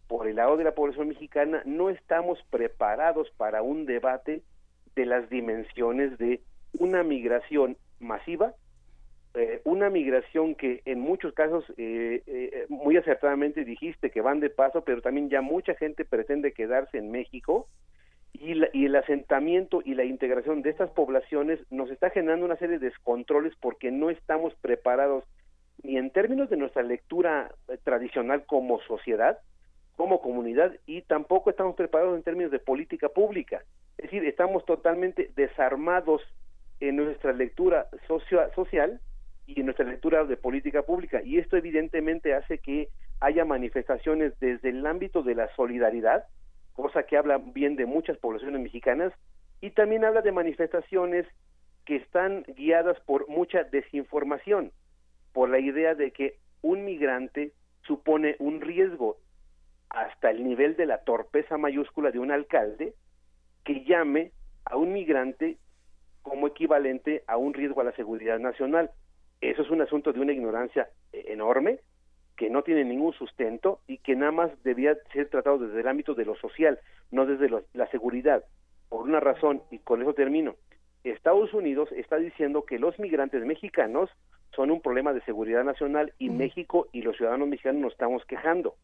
por 0.09 0.27
el 0.27 0.37
lado 0.37 0.57
de 0.57 0.65
la 0.65 0.75
población 0.75 1.09
mexicana 1.09 1.61
no 1.67 1.91
estamos 1.91 2.39
preparados 2.49 3.31
para 3.37 3.61
un 3.61 3.85
debate 3.85 4.41
de 4.97 5.05
las 5.05 5.29
dimensiones 5.29 6.17
de 6.17 6.41
una 6.79 7.03
migración 7.03 7.77
masiva 8.01 8.55
eh, 9.35 9.61
una 9.65 9.91
migración 9.91 10.55
que 10.55 10.83
en 10.85 11.01
muchos 11.01 11.35
casos, 11.35 11.65
eh, 11.77 12.23
eh, 12.27 12.67
muy 12.69 12.97
acertadamente 12.97 13.65
dijiste 13.65 14.11
que 14.11 14.21
van 14.21 14.41
de 14.41 14.51
paso, 14.51 14.85
pero 14.85 15.03
también 15.03 15.29
ya 15.29 15.41
mucha 15.41 15.75
gente 15.75 16.05
pretende 16.05 16.53
quedarse 16.53 16.99
en 16.99 17.11
México 17.11 17.67
y, 18.33 18.55
la, 18.55 18.69
y 18.73 18.87
el 18.87 18.97
asentamiento 18.97 19.83
y 19.85 19.95
la 19.95 20.05
integración 20.05 20.63
de 20.63 20.71
estas 20.71 20.91
poblaciones 20.91 21.61
nos 21.71 21.91
está 21.91 22.11
generando 22.11 22.47
una 22.47 22.57
serie 22.57 22.79
de 22.79 22.87
descontroles 22.87 23.55
porque 23.61 23.91
no 23.91 24.11
estamos 24.11 24.55
preparados 24.57 25.25
ni 25.83 25.97
en 25.97 26.11
términos 26.11 26.49
de 26.49 26.57
nuestra 26.57 26.83
lectura 26.83 27.53
eh, 27.69 27.79
tradicional 27.83 28.45
como 28.47 28.81
sociedad, 28.83 29.39
como 29.97 30.21
comunidad, 30.21 30.75
y 30.87 31.03
tampoco 31.03 31.51
estamos 31.51 31.77
preparados 31.77 32.17
en 32.17 32.23
términos 32.23 32.51
de 32.51 32.59
política 32.59 33.09
pública. 33.09 33.63
Es 33.99 34.05
decir, 34.05 34.25
estamos 34.25 34.65
totalmente 34.65 35.31
desarmados 35.37 36.23
en 36.81 36.97
nuestra 36.97 37.33
lectura 37.33 37.89
socio 38.09 38.41
social 38.55 39.01
y 39.47 39.61
en 39.61 39.67
nuestra 39.67 39.87
lectura 39.87 40.25
de 40.25 40.37
política 40.37 40.83
pública. 40.83 41.23
Y 41.23 41.39
esto 41.39 41.57
evidentemente 41.57 42.35
hace 42.35 42.59
que 42.59 42.89
haya 43.21 43.45
manifestaciones 43.45 44.39
desde 44.41 44.71
el 44.71 44.87
ámbito 44.87 45.23
de 45.23 45.35
la 45.35 45.49
solidaridad, 45.55 46.25
cosa 46.73 47.05
que 47.05 47.17
habla 47.17 47.39
bien 47.39 47.77
de 47.77 47.87
muchas 47.87 48.19
poblaciones 48.19 48.61
mexicanas, 48.61 49.13
y 49.61 49.71
también 49.71 50.05
habla 50.05 50.23
de 50.23 50.33
manifestaciones 50.33 51.27
que 51.85 51.97
están 51.97 52.45
guiadas 52.57 52.99
por 53.01 53.29
mucha 53.29 53.65
desinformación, 53.65 54.73
por 55.33 55.49
la 55.49 55.59
idea 55.59 55.95
de 55.95 56.11
que 56.11 56.39
un 56.63 56.85
migrante 56.85 57.53
supone 57.83 58.37
un 58.39 58.61
riesgo 58.61 59.19
hasta 59.91 60.31
el 60.31 60.45
nivel 60.45 60.77
de 60.77 60.87
la 60.87 60.99
torpeza 60.99 61.57
mayúscula 61.59 62.11
de 62.11 62.19
un 62.19 62.31
alcalde 62.31 62.95
que 63.65 63.85
llame 63.85 64.33
a 64.65 64.77
un 64.77 64.93
migrante 64.93 65.59
como 66.23 66.47
equivalente 66.49 67.23
a 67.27 67.37
un 67.37 67.55
riesgo 67.55 67.81
a 67.81 67.85
la 67.85 67.93
seguridad 67.93 68.39
nacional. 68.39 68.91
Eso 69.51 69.63
es 69.63 69.71
un 69.71 69.83
asunto 69.83 70.13
de 70.13 70.21
una 70.21 70.33
ignorancia 70.33 70.89
eh, 71.13 71.25
enorme 71.29 71.81
que 72.37 72.51
no 72.51 72.63
tiene 72.63 72.85
ningún 72.85 73.13
sustento 73.13 73.81
y 73.87 73.99
que 73.99 74.17
nada 74.17 74.33
más 74.33 74.51
debía 74.65 74.97
ser 75.13 75.29
tratado 75.29 75.59
desde 75.59 75.81
el 75.81 75.89
ámbito 75.89 76.15
de 76.15 76.25
lo 76.25 76.35
social, 76.37 76.79
no 77.11 77.27
desde 77.27 77.49
lo- 77.49 77.63
la 77.75 77.87
seguridad. 77.89 78.45
Por 78.89 79.03
una 79.03 79.21
razón, 79.21 79.63
y 79.71 79.79
con 79.79 80.03
eso 80.03 80.15
termino, 80.15 80.57
Estados 81.05 81.53
Unidos 81.53 81.93
está 81.93 82.17
diciendo 82.17 82.65
que 82.65 82.79
los 82.79 82.99
migrantes 82.99 83.45
mexicanos 83.45 84.11
son 84.57 84.71
un 84.71 84.81
problema 84.81 85.13
de 85.13 85.21
seguridad 85.23 85.63
nacional 85.63 86.13
y 86.19 86.31
México 86.31 86.89
y 86.93 87.03
los 87.03 87.17
ciudadanos 87.17 87.47
mexicanos 87.49 87.83
nos 87.83 87.93
estamos 87.93 88.25
quejando. 88.25 88.77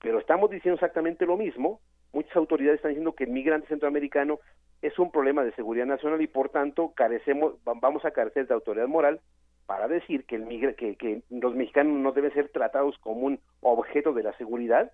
Pero 0.00 0.18
estamos 0.20 0.48
diciendo 0.50 0.74
exactamente 0.76 1.26
lo 1.26 1.36
mismo. 1.36 1.80
Muchas 2.12 2.36
autoridades 2.36 2.76
están 2.76 2.90
diciendo 2.90 3.14
que 3.14 3.24
el 3.24 3.30
migrante 3.30 3.66
centroamericano 3.68 4.38
es 4.80 4.96
un 4.98 5.10
problema 5.10 5.42
de 5.44 5.52
seguridad 5.54 5.86
nacional 5.86 6.22
y 6.22 6.28
por 6.28 6.50
tanto 6.50 6.92
carecemos, 6.94 7.54
va- 7.66 7.74
vamos 7.80 8.04
a 8.04 8.12
carecer 8.12 8.46
de 8.46 8.54
autoridad 8.54 8.86
moral 8.86 9.20
para 9.68 9.86
decir 9.86 10.24
que, 10.24 10.36
el 10.36 10.96
que 10.96 11.20
los 11.28 11.54
mexicanos 11.54 11.92
no 11.98 12.12
deben 12.12 12.32
ser 12.32 12.48
tratados 12.48 12.96
como 13.00 13.26
un 13.26 13.38
objeto 13.60 14.14
de 14.14 14.22
la 14.22 14.32
seguridad 14.38 14.90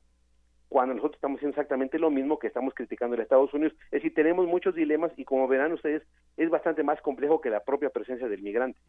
cuando 0.69 0.95
nosotros 0.95 1.15
estamos 1.15 1.39
haciendo 1.39 1.53
exactamente 1.53 1.97
lo 2.01 2.11
mismo 2.11 2.41
que 2.41 2.49
estamos 2.49 2.75
criticando 2.75 3.15
en 3.15 3.23
Estados 3.23 3.55
Unidos. 3.55 3.73
Es 3.85 4.03
decir, 4.03 4.13
tenemos 4.15 4.49
muchos 4.49 4.75
dilemas 4.75 5.13
y 5.17 5.25
como 5.25 5.47
verán 5.47 5.73
ustedes, 5.75 6.03
es 6.37 6.51
bastante 6.51 6.83
más 6.83 7.01
complejo 7.03 7.41
que 7.41 7.51
la 7.51 7.61
propia 7.63 7.91
presencia 7.91 8.27
del 8.27 8.43
migrante. 8.43 8.81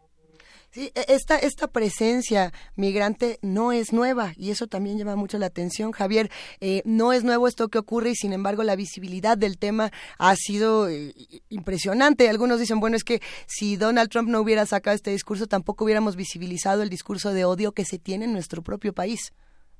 Sí, 0.76 0.92
e- 0.94 1.06
esta, 1.14 1.38
esta 1.38 1.68
presencia 1.70 2.52
migrante 2.76 3.38
no 3.42 3.72
es 3.72 3.94
nueva 3.94 4.34
y 4.36 4.52
eso 4.52 4.68
también 4.68 4.98
llama 4.98 5.16
mucho 5.16 5.38
la 5.38 5.46
atención, 5.46 5.94
Javier. 5.94 6.28
Eh, 6.60 6.82
no 6.84 7.14
es 7.14 7.24
nuevo 7.24 7.48
esto 7.48 7.70
que 7.70 7.78
ocurre 7.78 8.10
y 8.10 8.16
sin 8.16 8.34
embargo 8.34 8.62
la 8.62 8.76
visibilidad 8.76 9.38
del 9.38 9.58
tema 9.58 9.92
ha 10.20 10.36
sido 10.36 10.90
eh, 10.90 11.14
impresionante. 11.48 12.28
Algunos 12.28 12.60
dicen, 12.60 12.82
bueno, 12.82 12.98
es 12.98 13.06
que 13.06 13.22
si 13.48 13.78
Donald 13.78 14.10
Trump 14.10 14.28
no 14.28 14.42
hubiera 14.42 14.66
sacado 14.66 14.94
este 14.94 15.12
discurso, 15.12 15.48
tampoco 15.48 15.86
hubiéramos 15.86 16.18
visibilizado 16.18 16.84
el 16.84 16.90
discurso 16.90 17.32
de 17.32 17.46
odio 17.46 17.72
que 17.72 17.86
se 17.86 17.98
tiene 17.98 18.26
en 18.26 18.34
nuestro 18.34 18.62
propio 18.62 18.92
país. 18.92 19.32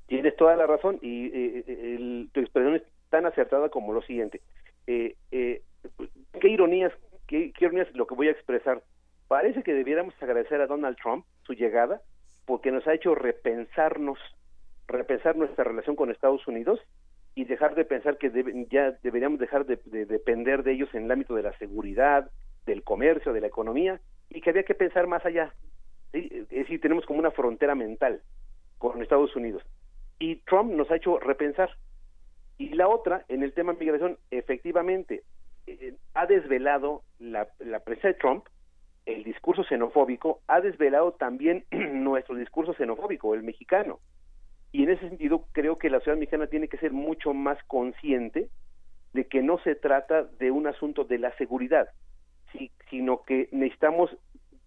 Tienes 0.06 0.34
toda 0.36 0.56
la 0.56 0.66
razón 0.66 0.98
y 1.02 1.26
eh, 1.26 1.64
eh, 1.66 1.94
el- 1.98 2.30
tu 2.32 2.40
expresión 2.40 2.74
es 2.74 2.82
tan 3.10 3.26
acertada 3.26 3.68
como 3.68 3.92
lo 3.92 4.00
siguiente. 4.00 4.40
Eh, 4.86 5.14
qué 6.40 6.48
ironías, 6.48 6.90
qué, 7.26 7.52
qué 7.52 7.66
ironías 7.66 7.88
lo 7.94 8.06
que 8.06 8.14
voy 8.14 8.28
a 8.28 8.30
expresar. 8.30 8.82
Parece 9.28 9.62
que 9.62 9.74
debiéramos 9.74 10.14
agradecer 10.22 10.60
a 10.60 10.66
Donald 10.66 10.96
Trump 11.02 11.24
su 11.42 11.54
llegada 11.54 12.00
porque 12.44 12.70
nos 12.70 12.86
ha 12.86 12.94
hecho 12.94 13.14
repensarnos, 13.14 14.18
repensar 14.86 15.36
nuestra 15.36 15.64
relación 15.64 15.96
con 15.96 16.10
Estados 16.10 16.46
Unidos 16.46 16.80
y 17.34 17.44
dejar 17.44 17.74
de 17.74 17.84
pensar 17.84 18.18
que 18.18 18.30
debe- 18.30 18.66
ya 18.70 18.92
deberíamos 19.02 19.38
dejar 19.40 19.66
de, 19.66 19.80
de 19.84 20.06
depender 20.06 20.62
de 20.62 20.72
ellos 20.72 20.88
en 20.94 21.04
el 21.04 21.10
ámbito 21.10 21.34
de 21.34 21.42
la 21.42 21.56
seguridad, 21.58 22.30
del 22.66 22.82
comercio, 22.82 23.32
de 23.32 23.40
la 23.40 23.46
economía 23.48 24.00
y 24.30 24.40
que 24.40 24.50
había 24.50 24.62
que 24.62 24.74
pensar 24.74 25.06
más 25.06 25.24
allá. 25.26 25.52
¿sí? 26.12 26.28
Es 26.32 26.48
decir, 26.48 26.80
tenemos 26.80 27.04
como 27.04 27.18
una 27.18 27.30
frontera 27.32 27.74
mental 27.74 28.22
con 28.78 29.02
Estados 29.02 29.34
Unidos 29.36 29.62
y 30.18 30.36
Trump 30.42 30.72
nos 30.72 30.90
ha 30.90 30.96
hecho 30.96 31.18
repensar. 31.18 31.70
Y 32.58 32.70
la 32.70 32.88
otra, 32.88 33.24
en 33.28 33.42
el 33.42 33.52
tema 33.52 33.74
migración, 33.74 34.18
efectivamente, 34.30 35.24
eh, 35.66 35.94
ha 36.14 36.26
desvelado 36.26 37.02
la, 37.18 37.48
la 37.58 37.80
prensa 37.80 38.08
de 38.08 38.14
Trump, 38.14 38.46
el 39.06 39.24
discurso 39.24 39.64
xenofóbico, 39.64 40.40
ha 40.48 40.60
desvelado 40.60 41.12
también 41.12 41.64
nuestro 41.70 42.34
discurso 42.34 42.74
xenofóbico, 42.74 43.34
el 43.34 43.42
mexicano. 43.42 44.00
Y 44.72 44.82
en 44.82 44.90
ese 44.90 45.08
sentido, 45.08 45.46
creo 45.52 45.78
que 45.78 45.88
la 45.88 46.00
ciudad 46.00 46.18
mexicana 46.18 46.48
tiene 46.48 46.68
que 46.68 46.76
ser 46.78 46.92
mucho 46.92 47.32
más 47.32 47.58
consciente 47.66 48.50
de 49.14 49.26
que 49.26 49.42
no 49.42 49.58
se 49.60 49.74
trata 49.74 50.24
de 50.24 50.50
un 50.50 50.66
asunto 50.66 51.04
de 51.04 51.18
la 51.18 51.34
seguridad, 51.36 51.88
si- 52.52 52.70
sino 52.90 53.22
que 53.22 53.48
necesitamos 53.52 54.10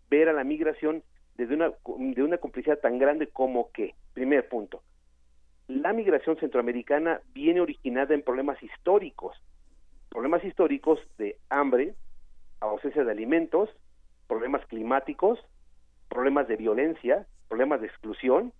ver 0.09 0.29
a 0.29 0.33
la 0.33 0.43
migración 0.43 1.03
desde 1.35 1.53
una, 1.55 1.71
de 1.97 2.23
una 2.23 2.37
complicidad 2.37 2.79
tan 2.79 2.97
grande 2.97 3.27
como 3.27 3.71
que, 3.71 3.93
primer 4.13 4.47
punto, 4.49 4.81
la 5.67 5.93
migración 5.93 6.37
centroamericana 6.37 7.21
viene 7.33 7.61
originada 7.61 8.15
en 8.15 8.23
problemas 8.23 8.61
históricos, 8.63 9.37
problemas 10.09 10.43
históricos 10.43 10.99
de 11.19 11.37
hambre, 11.49 11.93
ausencia 12.59 13.03
de 13.03 13.11
alimentos, 13.11 13.69
problemas 14.29 14.65
climáticos, 14.67 15.39
problemas 16.07 16.47
de 16.47 16.55
violencia, 16.55 17.27
problemas 17.49 17.81
de 17.81 17.87
exclusión 17.87 18.53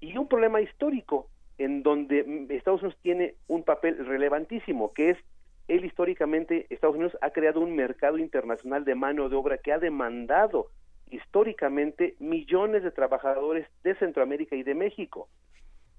y 0.00 0.16
un 0.16 0.26
problema 0.26 0.60
histórico 0.60 1.28
en 1.58 1.82
donde 1.82 2.24
mm, 2.24 2.50
Estados 2.50 2.82
Unidos 2.82 2.98
tiene 3.02 3.34
un 3.46 3.62
papel 3.62 4.04
relevantísimo, 4.04 4.92
que 4.94 5.10
es 5.10 5.18
él 5.68 5.84
históricamente, 5.84 6.66
Estados 6.70 6.96
Unidos 6.96 7.16
ha 7.20 7.30
creado 7.30 7.60
un 7.60 7.76
mercado 7.76 8.18
internacional 8.18 8.84
de 8.84 8.96
mano 8.96 9.28
de 9.28 9.36
obra 9.36 9.58
que 9.58 9.72
ha 9.72 9.78
demandado 9.78 10.70
históricamente 11.10 12.16
millones 12.18 12.82
de 12.82 12.90
trabajadores 12.90 13.68
de 13.84 13.94
Centroamérica 13.96 14.56
y 14.56 14.64
de 14.64 14.74
México. 14.74 15.28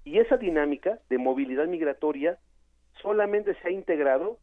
Y 0.04 0.18
esa 0.18 0.36
dinámica 0.36 0.98
de 1.08 1.16
movilidad 1.16 1.68
migratoria 1.68 2.38
solamente 3.00 3.54
se 3.54 3.68
ha 3.68 3.70
integrado 3.70 4.38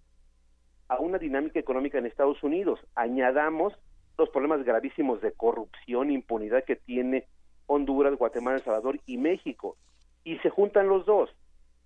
a 0.87 0.99
una 0.99 1.19
dinámica 1.19 1.59
económica 1.59 1.97
en 1.97 2.05
Estados 2.07 2.41
Unidos. 2.41 2.79
Añadamos 2.95 3.73
los 4.19 4.29
problemas 4.29 4.63
gravísimos 4.63 5.21
de 5.21 5.31
corrupción, 5.31 6.11
impunidad 6.11 6.63
que 6.63 6.75
tiene 6.75 7.25
Honduras, 7.65 8.15
Guatemala, 8.15 8.57
El 8.57 8.63
Salvador 8.63 8.99
y 9.05 9.17
México. 9.17 9.77
Y 10.23 10.37
se 10.39 10.49
juntan 10.49 10.87
los 10.87 11.05
dos. 11.05 11.29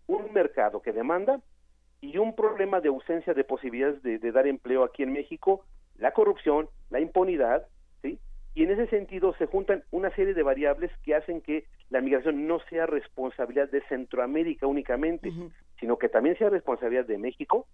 Un 0.08 0.34
mercado 0.34 0.82
que 0.82 0.92
demanda 0.92 1.40
y 2.02 2.18
un 2.18 2.36
problema 2.36 2.82
de 2.82 2.90
ausencia 2.90 3.34
de 3.34 3.44
posibilidades 3.44 4.04
de, 4.04 4.20
de 4.20 4.32
dar 4.32 4.48
empleo 4.48 4.84
aquí 4.84 5.04
en 5.04 5.14
México, 5.14 5.64
la 5.98 6.12
corrupción, 6.12 6.68
la 6.90 7.00
impunidad, 7.00 7.66
¿sí? 8.02 8.20
Y 8.56 8.64
en 8.64 8.72
ese 8.72 8.88
sentido 8.88 9.34
se 9.36 9.46
juntan 9.46 9.84
una 9.92 10.14
serie 10.16 10.34
de 10.34 10.44
variables 10.44 10.92
que 11.04 11.16
hacen 11.16 11.42
que 11.42 11.66
la 11.90 12.02
migración 12.02 12.48
no 12.48 12.60
sea 12.70 12.86
responsabilidad 12.86 13.70
de 13.70 13.82
Centroamérica 13.88 14.68
únicamente, 14.68 15.32
sino 15.80 15.98
que 15.98 16.10
también 16.10 16.38
sea 16.38 16.50
responsabilidad 16.50 17.06
de 17.06 17.18
México 17.18 17.68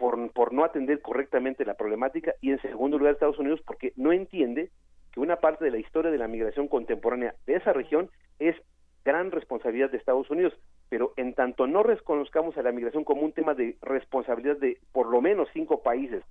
por, 0.00 0.32
por 0.32 0.54
no 0.54 0.64
atender 0.64 1.02
correctamente 1.02 1.66
la 1.66 1.74
problemática 1.74 2.34
y 2.40 2.52
en 2.52 2.62
segundo 2.62 2.96
lugar 2.96 3.12
Estados 3.12 3.38
Unidos 3.38 3.60
porque 3.66 3.92
no 3.96 4.12
entiende 4.12 4.70
que 5.12 5.20
una 5.20 5.36
parte 5.36 5.66
de 5.66 5.70
la 5.70 5.76
historia 5.76 6.10
de 6.10 6.16
la 6.16 6.26
migración 6.26 6.68
contemporánea 6.68 7.34
de 7.46 7.56
esa 7.56 7.74
región 7.74 8.10
es 8.38 8.56
gran 9.04 9.30
responsabilidad 9.30 9.90
de 9.90 9.98
Estados 9.98 10.30
Unidos, 10.30 10.54
pero 10.88 11.12
en 11.18 11.34
tanto 11.34 11.66
no 11.66 11.82
reconozcamos 11.82 12.56
a 12.56 12.62
la 12.62 12.72
migración 12.72 13.04
como 13.04 13.22
un 13.22 13.32
tema 13.32 13.52
de 13.52 13.76
responsabilidad 13.82 14.56
de 14.56 14.78
por 14.92 15.06
lo 15.06 15.20
menos 15.20 15.48
cinco 15.52 15.82
países, 15.82 16.24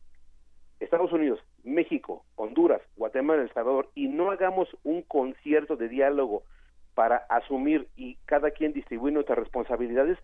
Estados 0.79 1.11
Unidos, 1.11 1.39
México, 1.63 2.25
Honduras, 2.35 2.81
Guatemala, 2.95 3.43
El 3.43 3.53
Salvador, 3.53 3.89
y 3.93 4.07
no 4.07 4.31
hagamos 4.31 4.67
un 4.83 5.03
concierto 5.03 5.75
de 5.75 5.89
diálogo 5.89 6.41
para 6.95 7.17
asumir 7.29 7.87
y 7.95 8.15
cada 8.25 8.49
quien 8.49 8.73
distribuir 8.73 9.13
nuestras 9.13 9.37
responsabilidades 9.37 10.17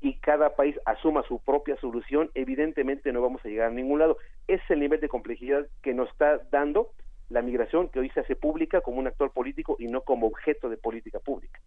y 0.00 0.14
cada 0.20 0.54
país 0.54 0.76
asuma 0.84 1.22
su 1.26 1.40
propia 1.40 1.76
solución, 1.76 2.30
evidentemente 2.34 3.12
no 3.12 3.20
vamos 3.20 3.44
a 3.44 3.48
llegar 3.48 3.68
a 3.68 3.74
ningún 3.74 3.98
lado. 3.98 4.16
Es 4.46 4.60
el 4.68 4.80
nivel 4.80 5.00
de 5.00 5.08
complejidad 5.08 5.66
que 5.82 5.94
nos 5.94 6.08
está 6.10 6.38
dando 6.50 6.92
la 7.28 7.42
migración 7.42 7.88
que 7.88 8.00
hoy 8.00 8.10
se 8.10 8.20
hace 8.20 8.36
pública 8.36 8.80
como 8.80 8.98
un 8.98 9.06
actor 9.06 9.32
político 9.32 9.76
y 9.78 9.86
no 9.86 10.02
como 10.02 10.26
objeto 10.26 10.68
de 10.68 10.76
política 10.76 11.18
pública. 11.18 11.60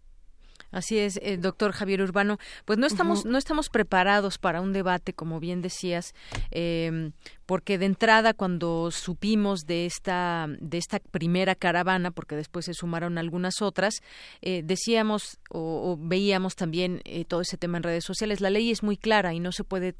Así 0.72 0.98
es, 0.98 1.20
eh, 1.22 1.36
doctor 1.36 1.72
Javier 1.72 2.02
Urbano. 2.02 2.38
Pues 2.64 2.78
no 2.78 2.86
estamos, 2.86 3.24
no 3.24 3.38
estamos 3.38 3.68
preparados 3.68 4.38
para 4.38 4.60
un 4.60 4.72
debate, 4.72 5.12
como 5.12 5.38
bien 5.38 5.62
decías, 5.62 6.14
eh, 6.50 7.12
porque 7.46 7.76
de 7.76 7.86
entrada 7.86 8.32
cuando 8.32 8.90
supimos 8.90 9.66
de 9.66 9.86
esta, 9.86 10.46
de 10.58 10.78
esta 10.78 10.98
primera 10.98 11.54
caravana, 11.54 12.10
porque 12.10 12.34
después 12.34 12.64
se 12.64 12.74
sumaron 12.74 13.18
algunas 13.18 13.60
otras, 13.60 14.00
eh, 14.40 14.62
decíamos 14.64 15.38
o, 15.50 15.92
o 15.92 15.98
veíamos 16.00 16.56
también 16.56 17.02
eh, 17.04 17.24
todo 17.24 17.42
ese 17.42 17.58
tema 17.58 17.76
en 17.76 17.82
redes 17.82 18.04
sociales. 18.04 18.40
La 18.40 18.50
ley 18.50 18.70
es 18.70 18.82
muy 18.82 18.96
clara 18.96 19.34
y 19.34 19.40
no 19.40 19.52
se 19.52 19.64
puede 19.64 19.94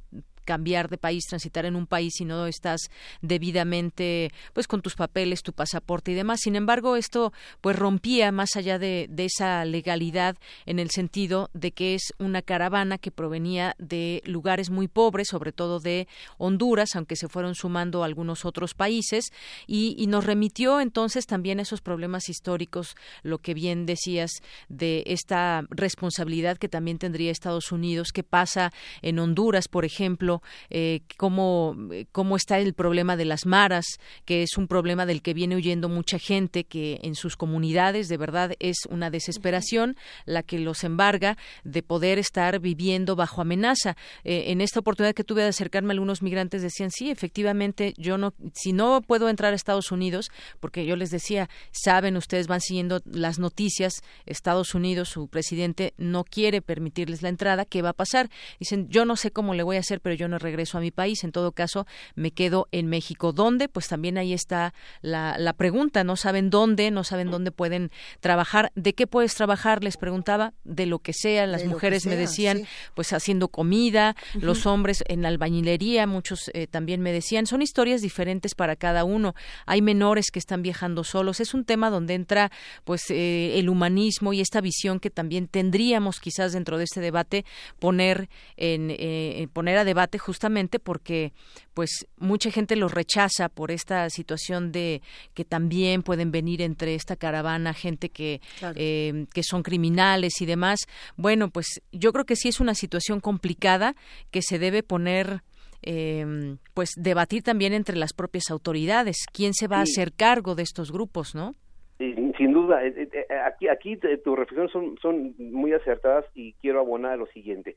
cambiar 0.45 0.89
de 0.89 0.99
país, 0.99 1.25
transitar 1.27 1.67
en 1.67 1.77
un 1.77 1.87
país 1.87 2.15
si 2.17 2.25
no 2.25 2.47
estás 2.47 2.91
debidamente 3.21 4.33
pues 4.53 4.67
con 4.67 4.83
tus 4.83 4.95
papeles, 4.95 5.43
tu 5.43 5.53
pasaporte 5.53 6.13
y 6.13 6.15
demás. 6.15 6.41
Sin 6.41 6.57
embargo, 6.57 6.97
esto 6.97 7.33
pues 7.61 7.77
rompía 7.77 8.33
más 8.33 8.57
allá 8.57 8.79
de, 8.79 9.07
de 9.11 9.25
esa 9.27 9.65
legalidad 9.65 10.37
en 10.67 10.79
el 10.79 10.91
sentido 10.91 11.51
de 11.53 11.73
que 11.73 11.95
es 11.95 12.13
una 12.19 12.43
caravana 12.43 12.99
que 12.99 13.11
provenía 13.11 13.75
de 13.79 14.23
lugares 14.25 14.71
muy 14.71 14.89
pobres, 14.89 15.29
sobre 15.29 15.53
todo 15.53 15.81
de 15.81 16.09
Honduras, 16.39 16.95
aunque 16.95 17.17
se 17.17 17.29
fueron 17.29 17.55
sumando 17.55 18.05
algunos 18.05 18.45
otros 18.45 18.75
países 18.75 19.33
y, 19.67 19.95
y 19.99 20.07
nos 20.07 20.25
remitió 20.25 20.81
entonces 20.81 21.27
también 21.27 21.61
esos 21.61 21.81
problemas 21.81 22.29
históricos, 22.29 22.97
lo 23.23 23.39
que 23.39 23.55
bien 23.55 23.87
decías 23.87 24.31
de 24.69 25.03
esta 25.07 25.67
responsabilidad 25.71 26.59
que 26.59 26.69
también 26.69 26.99
tendría 26.99 27.31
Estados 27.31 27.73
Unidos, 27.73 28.13
qué 28.13 28.23
pasa 28.23 28.73
en 29.03 29.19
Honduras, 29.19 29.69
por 29.69 29.85
ejemplo, 29.85 30.32
eh, 30.71 31.01
cómo, 31.17 31.77
cómo 32.13 32.37
está 32.37 32.59
el 32.59 32.73
problema 32.73 33.17
de 33.17 33.25
las 33.25 33.45
maras, 33.45 33.85
que 34.25 34.43
es 34.43 34.57
un 34.57 34.69
problema 34.69 35.05
del 35.05 35.21
que 35.21 35.35
viene 35.35 35.57
huyendo 35.57 35.89
mucha 35.89 36.19
gente, 36.19 36.65
que 36.65 37.01
en 37.03 37.15
sus 37.15 37.37
comunidades 37.37 38.09
de 38.09 38.17
verdad 38.17 38.55
es 38.61 38.87
una 38.89 39.11
desesperación 39.11 39.97
la 40.25 40.43
que 40.43 40.59
los 40.59 40.85
embarga 40.85 41.37
de 41.65 41.83
poder 41.83 42.19
estar 42.19 42.61
viviendo 42.61 43.17
bajo 43.17 43.41
amenaza. 43.41 43.97
Eh, 44.25 44.45
en 44.49 44.61
esta 44.61 44.81
oportunidad 44.81 45.15
que 45.15 45.25
tuve 45.25 45.43
de 45.43 45.49
acercarme 45.49 45.93
algunos 45.93 46.23
migrantes 46.23 46.63
decían, 46.63 46.91
sí, 46.91 47.11
efectivamente, 47.11 47.95
yo 47.97 48.19
no, 48.19 48.35
si 48.55 48.73
no 48.73 49.03
puedo 49.03 49.29
entrar 49.29 49.53
a 49.53 49.57
Estados 49.57 49.93
Unidos, 49.93 50.31
porque 50.61 50.87
yo 50.87 50.97
les 50.97 51.11
decía, 51.11 51.49
saben, 51.73 52.17
ustedes 52.17 52.47
van 52.47 52.61
siguiendo 52.61 53.01
las 53.05 53.39
noticias, 53.39 54.03
Estados 54.27 54.75
Unidos, 54.75 55.09
su 55.09 55.29
presidente 55.29 55.95
no 55.97 56.25
quiere 56.25 56.63
permitirles 56.63 57.23
la 57.23 57.29
entrada, 57.29 57.65
¿qué 57.65 57.83
va 57.83 57.91
a 57.91 57.95
pasar? 57.95 58.31
Dicen, 58.59 58.89
yo 58.89 59.05
no 59.05 59.17
sé 59.17 59.31
cómo 59.31 59.55
le 59.55 59.63
voy 59.63 59.77
a 59.77 59.81
hacer, 59.81 60.01
pero 60.01 60.15
yo 60.15 60.22
no 60.29 60.39
regreso 60.39 60.79
a 60.79 60.81
mi 60.81 60.91
país, 60.91 61.25
en 61.25 61.33
todo 61.33 61.53
caso, 61.53 61.87
me 62.15 62.31
quedo 62.31 62.69
en 62.73 62.87
México. 62.87 63.33
¿Dónde? 63.33 63.69
Pues 63.69 63.89
también 63.89 64.19
ahí 64.19 64.33
está 64.33 64.75
la, 65.01 65.37
la 65.39 65.53
pregunta, 65.53 66.05
no 66.05 66.17
saben 66.17 66.51
dónde, 66.51 66.91
no 66.91 67.05
saben 67.05 67.31
dónde 67.31 67.51
pueden 67.51 67.91
trabajar. 68.21 68.73
¿De 68.75 68.95
qué 68.95 69.07
puedes 69.07 69.35
trabajar? 69.35 69.83
Les 69.83 69.97
preguntaba, 69.97 70.55
de 70.65 70.87
lo 70.87 70.99
que 70.99 71.13
sea. 71.13 71.47
Las 71.47 71.63
De 71.63 71.69
mujeres 71.69 72.07
me 72.07 72.17
decían, 72.17 72.59
sí. 72.59 72.65
pues 72.95 73.13
haciendo 73.13 73.49
comida, 73.49 74.17
los 74.35 74.67
hombres 74.67 75.05
en 75.09 75.23
la 75.23 75.29
albañilería, 75.29 76.07
muchos 76.07 76.51
eh, 76.55 76.67
también 76.67 77.01
me 77.01 77.13
decían, 77.13 77.47
son 77.47 77.63
historias 77.63 78.01
diferentes 78.01 78.55
para 78.55 78.77
cada 78.77 79.05
uno. 79.05 79.35
Hay 79.67 79.83
menores 79.83 80.31
que 80.31 80.39
están 80.39 80.63
viajando 80.63 81.05
solos. 81.05 81.41
Es 81.41 81.55
un 81.55 81.65
tema 81.65 81.91
donde 81.91 82.15
entra 82.15 82.51
pues 82.85 83.11
eh, 83.11 83.59
el 83.59 83.69
humanismo 83.69 84.33
y 84.33 84.41
esta 84.41 84.61
visión 84.61 85.01
que 85.01 85.11
también 85.11 85.49
tendríamos 85.49 86.21
quizás 86.21 86.53
dentro 86.53 86.79
de 86.79 86.85
este 86.85 87.01
debate 87.01 87.45
poner 87.79 88.29
en 88.57 88.89
eh, 88.91 89.49
poner 89.53 89.79
a 89.79 89.85
debate 89.85 90.12
justamente 90.19 90.79
porque 90.79 91.33
pues 91.75 92.07
mucha 92.19 92.51
gente 92.51 92.77
los 92.77 92.93
rechaza 92.93 93.49
por 93.49 93.71
esta 93.71 94.09
situación 94.11 94.73
de 94.73 95.03
que 95.35 95.45
también 95.45 96.03
pueden 96.03 96.31
venir 96.31 96.63
entre 96.63 96.95
esta 96.95 97.17
caravana 97.17 97.75
gente 97.75 98.09
que 98.09 98.41
Claro. 98.59 98.75
eh, 98.79 99.27
que 99.33 99.43
son 99.43 99.63
criminales 99.63 100.41
y 100.41 100.47
demás. 100.47 100.81
Bueno, 101.17 101.51
pues 101.51 101.81
yo 101.93 102.13
creo 102.13 102.25
que 102.25 102.37
sí 102.37 102.49
es 102.49 102.61
una 102.61 102.75
situación 102.75 103.21
complicada 103.21 103.95
que 104.31 104.43
se 104.43 104.59
debe 104.59 104.83
poner 104.83 105.43
eh, 105.83 106.57
pues 106.75 106.91
debatir 106.97 107.43
también 107.43 107.73
entre 107.73 107.97
las 107.97 108.13
propias 108.13 108.51
autoridades. 108.51 109.17
¿Quién 109.33 109.53
se 109.53 109.67
va 109.67 109.79
a 109.79 109.83
hacer 109.83 110.13
cargo 110.13 110.55
de 110.55 110.63
estos 110.63 110.93
grupos, 110.93 111.35
no? 111.35 111.55
Sin 111.99 112.53
duda, 112.53 112.85
eh, 112.85 112.93
eh, 112.97 113.09
eh, 113.13 113.35
aquí, 113.47 113.69
aquí 113.69 113.97
tus 113.97 114.37
reflexiones 114.37 114.73
son, 114.73 114.97
son 115.01 115.35
muy 115.39 115.73
acertadas 115.73 116.25
y 116.35 116.55
quiero 116.55 116.81
abonar 116.81 117.13
a 117.13 117.17
lo 117.17 117.27
siguiente. 117.27 117.77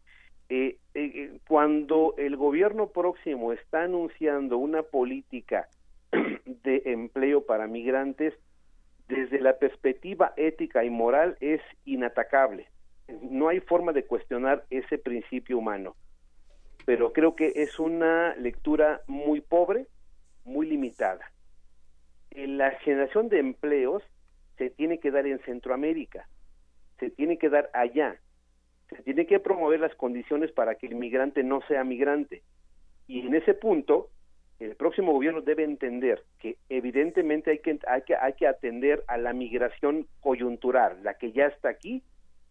Eh, 0.50 0.78
eh, 0.94 1.40
cuando 1.48 2.14
el 2.18 2.38
gobierno 2.38 2.88
próximo 2.88 3.52
está 3.52 3.84
anunciando 3.84 4.58
una 4.58 4.84
política 4.84 5.68
de 6.46 6.84
empleo 6.86 7.46
para 7.46 7.68
migrantes, 7.68 8.34
desde 9.08 9.40
la 9.40 9.58
perspectiva 9.58 10.34
ética 10.36 10.84
y 10.84 10.90
moral 10.90 11.38
es 11.40 11.62
inatacable. 11.86 12.68
No 13.22 13.50
hay 13.50 13.60
forma 13.60 13.94
de 13.94 14.06
cuestionar 14.06 14.66
ese 14.70 14.98
principio 14.98 15.58
humano. 15.58 15.96
Pero 16.86 17.14
creo 17.14 17.36
que 17.36 17.54
es 17.56 17.80
una 17.80 18.36
lectura 18.36 19.02
muy 19.08 19.42
pobre, 19.42 19.88
muy 20.44 20.68
limitada. 20.68 21.32
La 22.32 22.72
generación 22.72 23.30
de 23.30 23.40
empleos 23.40 24.04
se 24.58 24.70
tiene 24.70 25.00
que 25.00 25.12
dar 25.12 25.26
en 25.26 25.40
Centroamérica, 25.40 26.28
se 27.00 27.10
tiene 27.10 27.38
que 27.38 27.50
dar 27.50 27.70
allá, 27.74 28.20
se 28.90 29.02
tiene 29.04 29.26
que 29.26 29.40
promover 29.40 29.80
las 29.80 29.96
condiciones 29.96 30.52
para 30.52 30.76
que 30.76 30.88
el 30.88 30.96
migrante 30.96 31.44
no 31.44 31.62
sea 31.68 31.84
migrante. 31.84 32.44
Y 33.08 33.26
en 33.26 33.36
ese 33.36 33.54
punto, 33.54 34.10
el 34.60 34.76
próximo 34.76 35.12
gobierno 35.12 35.42
debe 35.42 35.64
entender 35.64 36.24
que 36.40 36.58
evidentemente 36.70 37.52
hay 37.52 37.60
que, 37.60 37.80
hay 37.88 38.02
que, 38.04 38.16
hay 38.16 38.34
que 38.34 38.48
atender 38.48 39.04
a 39.08 39.18
la 39.18 39.34
migración 39.34 40.08
coyuntural, 40.22 41.04
la 41.04 41.16
que 41.16 41.32
ya 41.32 41.48
está 41.48 41.70
aquí, 41.70 42.04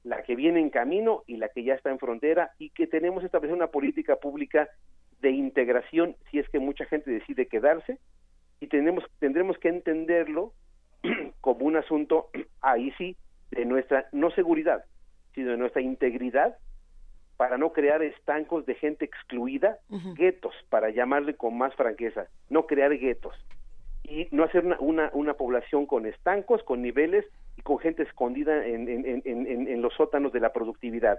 la 0.03 0.23
que 0.23 0.37
viene 0.37 0.61
en 0.61 0.71
camino 0.71 1.23
y 1.27 1.39
la 1.39 1.49
que 1.49 1.65
ya 1.65 1.75
está 1.75 1.91
en 1.91 1.99
frontera, 1.99 2.53
y 2.59 2.71
que 2.71 2.87
tenemos 2.87 3.21
que 3.21 3.27
establecer 3.27 3.57
una 3.57 3.69
política 3.69 4.17
pública 4.17 4.69
de 5.21 5.31
integración 5.31 6.17
si 6.31 6.39
es 6.39 6.49
que 6.51 6.59
mucha 6.59 6.85
gente 6.85 7.11
decide 7.11 7.47
quedarse, 7.47 7.99
y 8.61 8.67
tenemos, 8.67 9.05
tendremos 9.19 9.59
que 9.59 9.69
entenderlo 9.69 10.53
como 11.41 11.65
un 11.65 11.77
asunto, 11.77 12.31
ahí 12.61 12.93
sí, 12.99 13.17
de 13.51 13.65
nuestra 13.65 14.09
no 14.13 14.31
seguridad, 14.31 14.85
sino 15.35 15.51
de 15.51 15.57
nuestra 15.57 15.83
integridad 15.83 16.57
para 17.37 17.59
no 17.59 17.73
crear 17.73 18.03
estancos 18.03 18.65
de 18.67 18.75
gente 18.77 19.05
excluida, 19.05 19.79
guetos, 20.15 20.55
para 20.71 20.91
llamarle 20.91 21.35
con 21.35 21.59
más 21.59 21.75
franqueza, 21.75 22.29
no 22.49 22.67
crear 22.67 22.97
guetos 22.97 23.35
y 24.05 24.29
no 24.31 24.45
hacer 24.45 24.65
una, 24.65 24.79
una, 24.81 25.11
una 25.15 25.35
población 25.35 25.87
con 25.87 26.07
estancos, 26.07 26.63
con 26.63 26.83
niveles 26.83 27.25
y 27.57 27.63
con 27.63 27.79
gente 27.79 28.03
escondida 28.05 28.65
en, 28.67 28.89
en, 28.89 29.05
en, 29.07 29.23
en, 29.25 29.69
en 29.69 29.83
los 29.83 29.95
sótanos 29.95 30.33
de 30.33 30.41
la 30.41 30.53
productividad. 30.53 31.19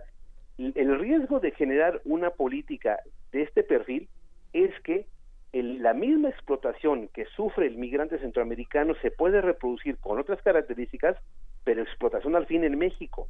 El 0.58 0.72
el 0.76 1.00
riesgo 1.00 1.40
de 1.42 1.52
generar 1.52 2.00
una 2.06 2.30
política 2.30 3.00
de 3.34 3.42
este 3.42 3.64
perfil 3.64 4.08
es 4.54 4.72
que 4.84 5.06
el- 5.52 5.82
la 5.84 5.94
misma 5.94 6.30
explotación 6.30 7.10
que 7.10 7.26
sufre 7.26 7.68
el 7.68 7.78
migrante 7.78 8.20
centroamericano 8.20 8.96
se 9.02 9.12
puede 9.12 9.42
reproducir 9.42 9.98
con 9.98 10.18
otras 10.20 10.42
características, 10.42 11.18
pero 11.66 11.82
explotación 11.82 12.36
al 12.38 12.46
fin 12.46 12.64
en 12.64 12.78
México, 12.78 13.28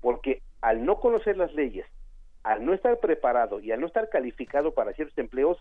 porque 0.00 0.42
al 0.60 0.84
no 0.84 1.00
conocer 1.00 1.36
las 1.36 1.52
leyes, 1.54 1.86
al 2.42 2.64
no 2.64 2.72
estar 2.72 2.98
preparado 2.98 3.60
y 3.60 3.72
al 3.72 3.80
no 3.80 3.86
estar 3.86 4.08
calificado 4.08 4.72
para 4.72 4.92
ciertos 4.92 5.18
empleos, 5.18 5.58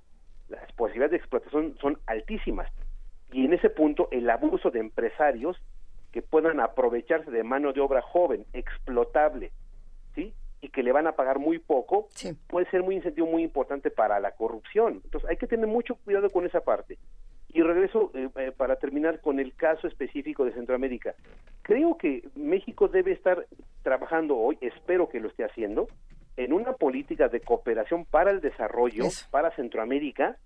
las 0.47 0.71
posibilidades 0.73 1.11
de 1.11 1.17
explotación 1.17 1.77
son 1.81 1.99
altísimas. 2.05 2.71
Y 3.31 3.45
en 3.45 3.53
ese 3.53 3.69
punto 3.69 4.07
el 4.11 4.29
abuso 4.29 4.71
de 4.71 4.79
empresarios 4.79 5.57
que 6.11 6.21
puedan 6.21 6.59
aprovecharse 6.59 7.29
de 7.29 7.43
mano 7.43 7.73
de 7.73 7.81
obra 7.81 8.01
joven, 8.01 8.45
explotable, 8.53 9.51
¿sí? 10.15 10.33
Y 10.61 10.69
que 10.69 10.81
le 10.81 10.91
van 10.91 11.07
a 11.07 11.11
pagar 11.11 11.37
muy 11.39 11.59
poco, 11.59 12.07
puede 12.47 12.69
ser 12.69 12.81
muy 12.81 12.95
incentivo 12.95 13.27
muy 13.27 13.43
importante 13.43 13.91
para 13.91 14.19
la 14.19 14.31
corrupción. 14.31 15.01
Entonces 15.03 15.29
hay 15.29 15.37
que 15.37 15.47
tener 15.47 15.67
mucho 15.67 15.95
cuidado 15.95 16.29
con 16.29 16.45
esa 16.45 16.61
parte. 16.61 16.97
Y 17.49 17.61
regreso 17.61 18.11
eh, 18.13 18.29
eh, 18.35 18.51
para 18.55 18.75
terminar 18.75 19.21
con 19.21 19.39
el 19.39 19.55
caso 19.55 19.87
específico 19.87 20.45
de 20.45 20.53
Centroamérica. 20.53 21.15
Creo 21.61 21.97
que 21.97 22.27
México 22.35 22.87
debe 22.87 23.13
estar 23.13 23.45
trabajando 23.83 24.37
hoy, 24.37 24.57
espero 24.61 25.09
que 25.09 25.19
lo 25.19 25.29
esté 25.29 25.45
haciendo, 25.45 25.87
en 26.35 26.53
una 26.53 26.73
política 26.73 27.29
de 27.29 27.41
cooperación 27.41 28.05
para 28.05 28.31
el 28.31 28.41
desarrollo 28.41 29.05
para 29.31 29.51
Centroamérica, 29.55 30.37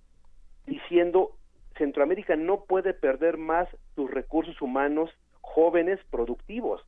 diciendo 0.66 1.36
Centroamérica 1.78 2.36
no 2.36 2.64
puede 2.64 2.94
perder 2.94 3.38
más 3.38 3.68
sus 3.96 4.10
recursos 4.10 4.62
humanos 4.62 5.10
jóvenes 5.42 6.00
productivos 6.10 6.82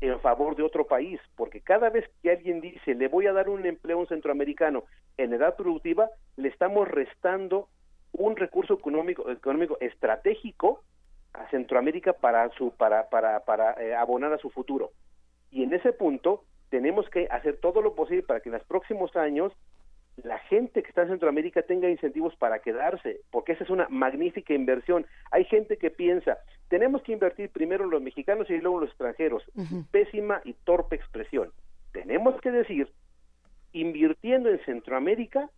en 0.00 0.20
favor 0.20 0.54
de 0.54 0.62
otro 0.62 0.86
país, 0.86 1.20
porque 1.36 1.60
cada 1.60 1.88
vez 1.88 2.04
que 2.22 2.30
alguien 2.30 2.60
dice 2.60 2.94
le 2.94 3.08
voy 3.08 3.26
a 3.26 3.32
dar 3.32 3.48
un 3.48 3.64
empleo 3.64 3.96
a 3.96 4.00
un 4.00 4.06
centroamericano 4.06 4.84
en 5.16 5.32
edad 5.32 5.56
productiva, 5.56 6.10
le 6.36 6.48
estamos 6.48 6.86
restando 6.88 7.68
un 8.14 8.36
recurso 8.36 8.74
económico, 8.74 9.30
económico 9.30 9.76
estratégico 9.80 10.82
a 11.32 11.48
Centroamérica 11.50 12.12
para 12.12 12.48
su 12.50 12.70
para 12.70 13.08
para 13.08 13.40
para 13.40 13.72
eh, 13.82 13.94
abonar 13.94 14.32
a 14.32 14.38
su 14.38 14.50
futuro. 14.50 14.92
Y 15.50 15.62
en 15.62 15.74
ese 15.74 15.92
punto 15.92 16.44
tenemos 16.70 17.08
que 17.10 17.26
hacer 17.30 17.58
todo 17.58 17.82
lo 17.82 17.94
posible 17.94 18.22
para 18.22 18.40
que 18.40 18.48
en 18.48 18.54
los 18.54 18.64
próximos 18.64 19.14
años 19.16 19.52
la 20.22 20.38
gente 20.38 20.82
que 20.82 20.88
está 20.88 21.02
en 21.02 21.08
Centroamérica 21.08 21.62
tenga 21.62 21.90
incentivos 21.90 22.36
para 22.36 22.60
quedarse, 22.60 23.20
porque 23.30 23.52
esa 23.52 23.64
es 23.64 23.70
una 23.70 23.88
magnífica 23.88 24.54
inversión. 24.54 25.06
Hay 25.32 25.44
gente 25.44 25.76
que 25.76 25.90
piensa, 25.90 26.38
tenemos 26.68 27.02
que 27.02 27.12
invertir 27.12 27.50
primero 27.50 27.86
los 27.86 28.00
mexicanos 28.00 28.48
y 28.48 28.58
luego 28.58 28.80
los 28.80 28.90
extranjeros. 28.90 29.42
Pésima 29.90 30.40
y 30.44 30.52
torpe 30.52 30.94
expresión. 30.94 31.50
Tenemos 31.92 32.40
que 32.40 32.52
decir, 32.52 32.88
invirtiendo 33.72 34.50
en 34.50 34.64
Centroamérica, 34.64 35.50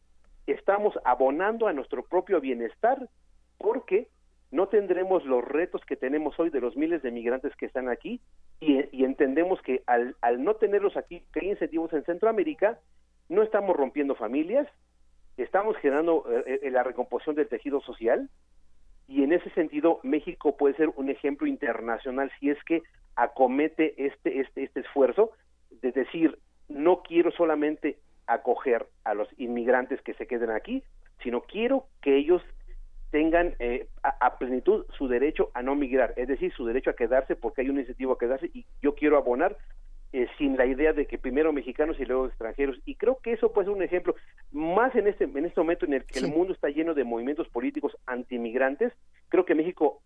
estamos 0.46 0.98
abonando 1.04 1.66
a 1.66 1.72
nuestro 1.72 2.04
propio 2.04 2.40
bienestar, 2.40 3.08
porque 3.58 4.08
no 4.50 4.68
tendremos 4.68 5.24
los 5.24 5.44
retos 5.44 5.82
que 5.84 5.96
tenemos 5.96 6.38
hoy 6.38 6.50
de 6.50 6.60
los 6.60 6.76
miles 6.76 7.02
de 7.02 7.10
migrantes 7.10 7.54
que 7.56 7.66
están 7.66 7.88
aquí 7.88 8.20
y, 8.60 9.04
entendemos 9.04 9.60
que 9.62 9.82
al, 9.86 10.16
al 10.20 10.42
no 10.42 10.54
tenerlos 10.54 10.96
aquí, 10.96 11.22
que 11.32 11.40
hay 11.40 11.50
incentivos 11.50 11.92
en 11.92 12.04
Centroamérica, 12.04 12.78
no 13.28 13.42
estamos 13.42 13.76
rompiendo 13.76 14.14
familias, 14.14 14.68
estamos 15.36 15.76
generando 15.78 16.24
eh, 16.30 16.60
eh, 16.62 16.70
la 16.70 16.82
recomposición 16.82 17.36
del 17.36 17.48
tejido 17.48 17.80
social 17.80 18.30
y 19.08 19.22
en 19.22 19.32
ese 19.32 19.50
sentido 19.50 20.00
México 20.02 20.56
puede 20.56 20.74
ser 20.74 20.90
un 20.96 21.10
ejemplo 21.10 21.46
internacional 21.46 22.30
si 22.40 22.50
es 22.50 22.62
que 22.64 22.82
acomete 23.14 24.06
este 24.06 24.40
este 24.40 24.64
este 24.64 24.80
esfuerzo 24.80 25.30
de 25.82 25.92
decir 25.92 26.38
no 26.68 27.02
quiero 27.02 27.30
solamente 27.32 27.98
acoger 28.26 28.86
a 29.04 29.14
los 29.14 29.28
inmigrantes 29.38 30.00
que 30.02 30.14
se 30.14 30.26
queden 30.26 30.50
aquí, 30.50 30.82
sino 31.22 31.42
quiero 31.42 31.86
que 32.02 32.16
ellos 32.16 32.42
tengan 33.10 33.54
eh, 33.58 33.88
a, 34.02 34.26
a 34.26 34.38
plenitud 34.38 34.84
su 34.98 35.08
derecho 35.08 35.50
a 35.54 35.62
no 35.62 35.74
migrar, 35.74 36.12
es 36.16 36.28
decir, 36.28 36.52
su 36.52 36.66
derecho 36.66 36.90
a 36.90 36.96
quedarse 36.96 37.36
porque 37.36 37.62
hay 37.62 37.70
un 37.70 37.78
incentivo 37.78 38.12
a 38.12 38.18
quedarse 38.18 38.50
y 38.52 38.66
yo 38.82 38.94
quiero 38.94 39.16
abonar 39.16 39.56
eh, 40.12 40.28
sin 40.38 40.56
la 40.56 40.64
idea 40.64 40.92
de 40.92 41.06
que 41.06 41.18
primero 41.18 41.52
mexicanos 41.52 41.98
y 41.98 42.04
luego 42.06 42.26
extranjeros. 42.26 42.78
Y 42.86 42.94
creo 42.94 43.18
que 43.22 43.32
eso 43.32 43.52
puede 43.52 43.66
ser 43.66 43.76
un 43.76 43.82
ejemplo, 43.82 44.14
más 44.52 44.94
en 44.94 45.08
este, 45.08 45.24
en 45.24 45.44
este 45.44 45.60
momento 45.60 45.84
en 45.84 45.94
el 45.94 46.04
que 46.04 46.20
el 46.20 46.28
mundo 46.28 46.54
está 46.54 46.68
lleno 46.68 46.94
de 46.94 47.04
movimientos 47.04 47.48
políticos 47.48 47.96
antimigrantes, 48.06 48.92
creo 49.28 49.44
que 49.44 49.54
México, 49.54 50.00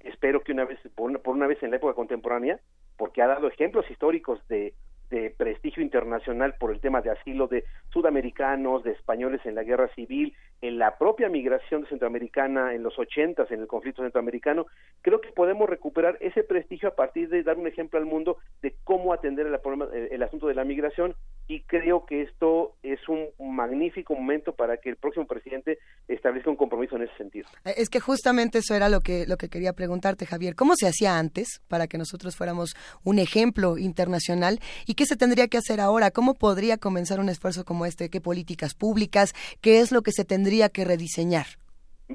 espero 0.00 0.42
que 0.42 0.52
una 0.52 0.66
vez, 0.66 0.78
por 0.94 1.10
una, 1.10 1.18
por 1.18 1.34
una 1.34 1.46
vez 1.46 1.60
en 1.62 1.70
la 1.70 1.78
época 1.78 1.94
contemporánea, 1.94 2.60
porque 2.96 3.22
ha 3.22 3.26
dado 3.26 3.48
ejemplos 3.48 3.90
históricos 3.90 4.46
de, 4.46 4.74
de 5.10 5.30
prestigio 5.30 5.82
internacional 5.82 6.54
por 6.58 6.72
el 6.72 6.80
tema 6.80 7.00
de 7.00 7.10
asilo 7.10 7.46
de 7.46 7.64
sudamericanos, 7.92 8.84
de 8.84 8.92
españoles 8.92 9.40
en 9.44 9.54
la 9.54 9.62
guerra 9.62 9.88
civil, 9.94 10.34
en 10.60 10.78
la 10.78 10.98
propia 10.98 11.28
migración 11.28 11.86
centroamericana 11.86 12.74
en 12.74 12.82
los 12.82 12.98
ochentas, 12.98 13.50
en 13.50 13.60
el 13.60 13.66
conflicto 13.66 14.02
centroamericano, 14.02 14.66
creo 15.02 15.20
que 15.20 15.30
podemos 15.30 15.68
recuperar 15.68 16.16
ese 16.20 16.42
prestigio 16.42 16.88
a 16.88 16.94
partir 16.94 17.28
de 17.28 17.42
dar 17.42 17.58
un 17.58 17.66
ejemplo 17.66 17.98
al 17.98 18.06
mundo 18.06 18.38
de 18.62 18.74
cómo 18.84 19.12
atender 19.12 19.46
el, 19.46 19.58
problema, 19.60 19.86
el, 19.92 20.08
el 20.12 20.22
asunto 20.22 20.46
de 20.46 20.54
la 20.54 20.64
migración 20.64 21.14
y 21.48 21.60
creo 21.62 22.06
que 22.06 22.22
esto 22.22 22.74
es 22.82 22.98
un 23.08 23.28
magnífico 23.54 24.14
momento 24.14 24.54
para 24.54 24.78
que 24.78 24.88
el 24.88 24.96
próximo 24.96 25.26
presidente 25.26 25.78
establezca 26.08 26.50
un 26.50 26.56
compromiso 26.56 26.96
en 26.96 27.02
ese 27.02 27.16
sentido. 27.16 27.48
Eh, 27.64 27.74
Es 27.76 27.88
que 27.88 28.00
justamente 28.00 28.58
eso 28.58 28.74
era 28.74 28.88
lo 28.88 29.00
que 29.00 29.26
lo 29.26 29.36
que 29.36 29.48
quería 29.48 29.72
preguntarte, 29.72 30.26
Javier. 30.26 30.56
¿Cómo 30.56 30.74
se 30.74 30.88
hacía 30.88 31.18
antes 31.18 31.60
para 31.68 31.86
que 31.86 31.98
nosotros 31.98 32.36
fuéramos 32.36 32.74
un 33.04 33.18
ejemplo 33.18 33.78
internacional 33.78 34.58
y 34.86 34.94
qué 34.96 35.06
se 35.06 35.16
tendría 35.16 35.48
que 35.48 35.58
hacer 35.58 35.80
ahora? 35.80 36.10
¿Cómo 36.10 36.34
podría 36.34 36.78
comenzar 36.78 37.20
un 37.20 37.28
esfuerzo 37.28 37.64
como 37.64 37.86
este? 37.86 38.10
¿Qué 38.10 38.20
políticas 38.20 38.74
públicas? 38.74 39.34
¿Qué 39.60 39.80
es 39.80 39.92
lo 39.92 40.02
que 40.02 40.12
se 40.12 40.24
tendría 40.24 40.68
que 40.68 40.84
rediseñar? 40.84 41.46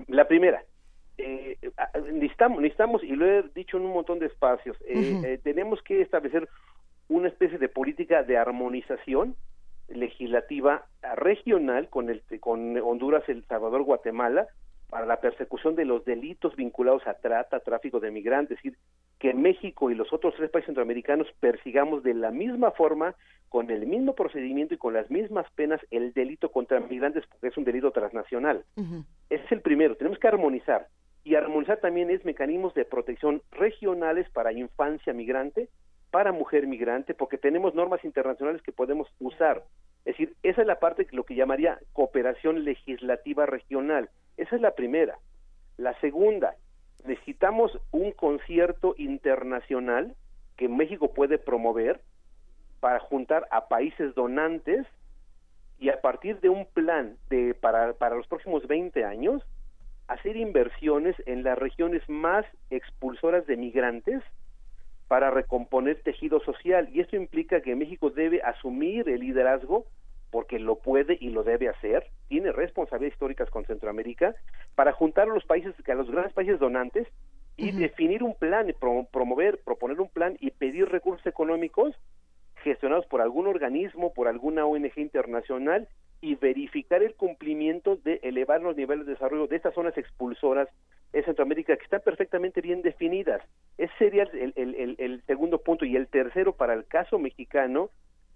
La 0.08 0.28
primera, 0.28 0.64
eh, 1.18 1.58
necesitamos, 2.12 2.62
necesitamos, 2.62 3.04
y 3.04 3.16
lo 3.16 3.26
he 3.26 3.44
dicho 3.56 3.78
en 3.78 3.84
un 3.84 3.94
montón 3.94 4.20
de 4.20 4.28
espacios, 4.28 4.78
eh, 4.88 5.22
eh, 5.24 5.40
tenemos 5.44 5.82
que 5.84 6.02
establecer 6.02 6.50
una 7.10 7.28
especie 7.28 7.58
de 7.58 7.70
política 7.70 8.24
de 8.24 8.38
armonización 8.38 9.36
legislativa 9.90 10.86
regional 11.16 11.90
con, 11.90 12.10
el, 12.10 12.24
con 12.40 12.78
Honduras, 12.78 13.24
El 13.28 13.44
Salvador, 13.46 13.84
Guatemala, 13.84 14.48
para 14.92 15.06
la 15.06 15.22
persecución 15.22 15.76
de 15.76 15.86
los 15.86 16.04
delitos 16.04 16.54
vinculados 16.58 17.08
a 17.08 17.14
trata, 17.14 17.62
tráfico 17.62 18.02
de 18.02 18.12
migrantes, 18.12 18.58
es 18.58 18.64
decir, 18.64 18.78
que 19.20 19.34
México 19.34 19.90
y 19.90 19.96
los 19.96 20.12
otros 20.12 20.34
tres 20.36 20.52
países 20.52 20.66
centroamericanos 20.66 21.28
persigamos 21.40 22.04
de 22.04 22.14
la 22.14 22.30
misma 22.30 22.72
forma, 22.72 23.16
con 23.48 23.72
el 23.72 23.88
mismo 23.88 24.16
procedimiento 24.16 24.74
y 24.74 24.78
con 24.78 24.94
las 24.94 25.10
mismas 25.10 25.50
penas 25.56 25.80
el 25.92 26.12
delito 26.12 26.52
contra 26.52 26.82
migrantes, 26.82 27.24
porque 27.28 27.48
es 27.48 27.58
un 27.58 27.64
delito 27.64 27.92
transnacional. 27.92 28.66
Ese 29.30 29.46
es 29.46 29.52
el 29.54 29.62
primero, 29.62 29.96
tenemos 29.96 30.20
que 30.20 30.28
armonizar. 30.28 30.88
Y 31.24 31.36
armonizar 31.36 31.80
también 31.80 32.10
es 32.10 32.26
mecanismos 32.26 32.74
de 32.74 32.84
protección 32.84 33.42
regionales 33.52 34.30
para 34.32 34.52
infancia 34.52 35.14
migrante, 35.14 35.70
para 36.12 36.34
mujer 36.34 36.68
migrante, 36.68 37.14
porque 37.14 37.38
tenemos 37.38 37.74
normas 37.76 38.04
internacionales 38.04 38.62
que 38.62 38.74
podemos 38.74 39.08
usar. 39.22 39.64
Es 40.04 40.18
decir, 40.18 40.34
esa 40.44 40.62
es 40.62 40.68
la 40.68 40.80
parte 40.80 41.06
que 41.06 41.16
lo 41.16 41.24
que 41.24 41.36
llamaría 41.36 41.80
cooperación 41.94 42.66
legislativa 42.66 43.46
regional. 43.46 44.10
Esa 44.38 44.56
es 44.56 44.62
la 44.62 44.72
primera. 44.72 45.18
La 45.78 46.00
segunda, 46.00 46.56
necesitamos 47.06 47.78
un 47.92 48.12
concierto 48.12 48.96
internacional 48.98 50.16
que 50.58 50.68
México 50.68 51.14
puede 51.14 51.38
promover 51.38 52.02
para 52.80 53.00
juntar 53.00 53.48
a 53.52 53.68
países 53.68 54.14
donantes 54.16 54.86
y 55.80 55.90
a 55.90 56.02
partir 56.02 56.40
de 56.42 56.50
un 56.50 56.66
plan 56.66 57.18
de 57.30 57.56
para, 57.56 57.94
para 57.94 58.16
los 58.16 58.28
próximos 58.28 58.68
20 58.68 59.04
años 59.04 59.44
hacer 60.08 60.36
inversiones 60.36 61.16
en 61.26 61.44
las 61.44 61.58
regiones 61.58 62.08
más 62.10 62.46
expulsoras 62.70 63.48
de 63.48 63.56
migrantes 63.56 64.22
para 65.08 65.32
recomponer 65.32 66.02
tejido 66.04 66.40
social 66.42 66.90
y 66.94 67.00
esto 67.00 67.16
implica 67.16 67.62
que 67.62 67.76
México 67.76 68.10
debe 68.10 68.42
asumir 68.42 69.10
el 69.10 69.22
liderazgo 69.22 69.86
porque 70.32 70.58
lo 70.60 70.76
puede 70.78 71.18
y 71.20 71.30
lo 71.30 71.44
debe 71.44 71.68
hacer, 71.70 72.08
tiene 72.30 72.52
responsabilidades 72.52 73.14
históricas 73.14 73.50
con 73.50 73.66
Centroamérica 73.66 74.34
para 74.76 74.94
juntar 74.94 75.30
a 75.30 75.34
los 75.34 75.46
países, 75.46 75.76
a 75.88 75.94
los 75.94 76.10
grandes 76.10 76.34
países 76.34 76.58
donantes 76.60 77.08
y 77.58 77.72
definir 77.72 78.24
un 78.24 78.34
plan, 78.34 78.74
promover, 79.12 79.60
proponer 79.64 80.00
un 80.02 80.10
plan 80.10 80.38
y 80.40 80.52
pedir 80.52 80.90
recursos 80.90 81.28
económicos 81.28 81.94
gestionados 82.64 83.06
por 83.08 83.22
algún 83.22 83.48
organismo, 83.48 84.14
por 84.14 84.28
alguna 84.28 84.66
ONG 84.66 84.98
internacional 84.98 85.88
y 86.22 86.36
verificar 86.36 87.02
el 87.04 87.16
cumplimiento 87.16 87.96
de 87.98 88.20
elevar 88.24 88.62
los 88.62 88.76
niveles 88.78 89.06
de 89.06 89.14
desarrollo 89.14 89.48
de 89.48 89.56
estas 89.56 89.74
zonas 89.74 89.98
expulsoras 89.98 90.70
en 91.14 91.24
Centroamérica 91.26 91.76
que 91.76 91.84
están 91.84 92.02
perfectamente 92.06 92.62
bien 92.62 92.82
definidas. 92.84 93.42
Ese 93.78 93.92
sería 93.98 94.24
el, 94.24 94.54
el- 94.56 94.76
el- 94.76 94.96
el 95.00 95.22
segundo 95.24 95.58
punto. 95.58 95.84
Y 95.84 95.96
el 95.96 96.08
tercero, 96.08 96.54
para 96.54 96.74
el 96.74 96.86
caso 96.86 97.18
mexicano, 97.20 97.90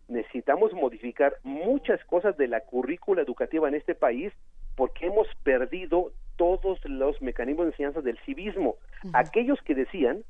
necesitamos 0.07 0.73
modificar 0.73 1.35
muchas 1.43 2.03
cosas 2.05 2.37
de 2.37 2.47
la 2.47 2.61
currícula 2.61 3.21
educativa 3.21 3.67
en 3.67 3.75
este 3.75 3.95
país 3.95 4.31
porque 4.75 5.07
hemos 5.07 5.27
perdido 5.43 6.11
todos 6.35 6.83
los 6.85 7.21
mecanismos 7.21 7.65
de 7.65 7.71
enseñanza 7.71 8.01
del 8.01 8.17
civismo. 8.19 8.75
Aquellos 9.13 9.59
que 9.61 9.73
decían 9.75 10.23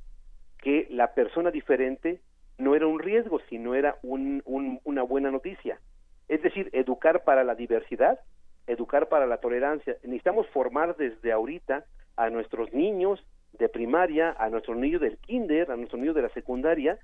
que 0.62 0.88
la 0.90 1.14
persona 1.14 1.52
diferente 1.52 2.20
no 2.58 2.76
era 2.76 2.88
un 2.88 3.00
riesgo, 3.00 3.40
sino 3.50 3.76
era 3.76 3.98
un- 4.04 4.42
un- 4.46 4.80
una 4.84 5.04
buena 5.04 5.32
noticia. 5.32 5.80
Es 6.28 6.42
decir, 6.42 6.70
educar 6.74 7.24
para 7.24 7.44
la 7.44 7.56
diversidad, 7.56 8.20
educar 8.68 9.10
para 9.10 9.26
la 9.28 9.38
tolerancia. 9.38 9.98
Necesitamos 10.04 10.48
formar 10.50 10.96
desde 10.96 11.32
ahorita 11.32 11.86
a 12.18 12.30
nuestros 12.30 12.72
niños 12.74 13.24
de 13.54 13.68
primaria, 13.70 14.36
a 14.40 14.50
nuestros 14.50 14.78
niños 14.78 15.02
del 15.02 15.18
kinder, 15.18 15.70
a 15.72 15.76
nuestros 15.76 16.00
niños 16.00 16.16
de 16.16 16.22
la 16.24 16.30
secundaria, 16.30 16.98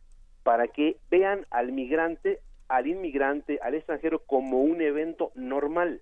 para 0.44 0.68
que 0.68 0.98
vean 1.10 1.46
al 1.52 1.72
migrante, 1.72 2.40
al 2.72 2.88
inmigrante, 2.88 3.60
al 3.62 3.76
extranjero 3.76 4.20
como 4.20 4.62
un 4.62 4.82
evento 4.82 5.32
normal, 5.36 6.02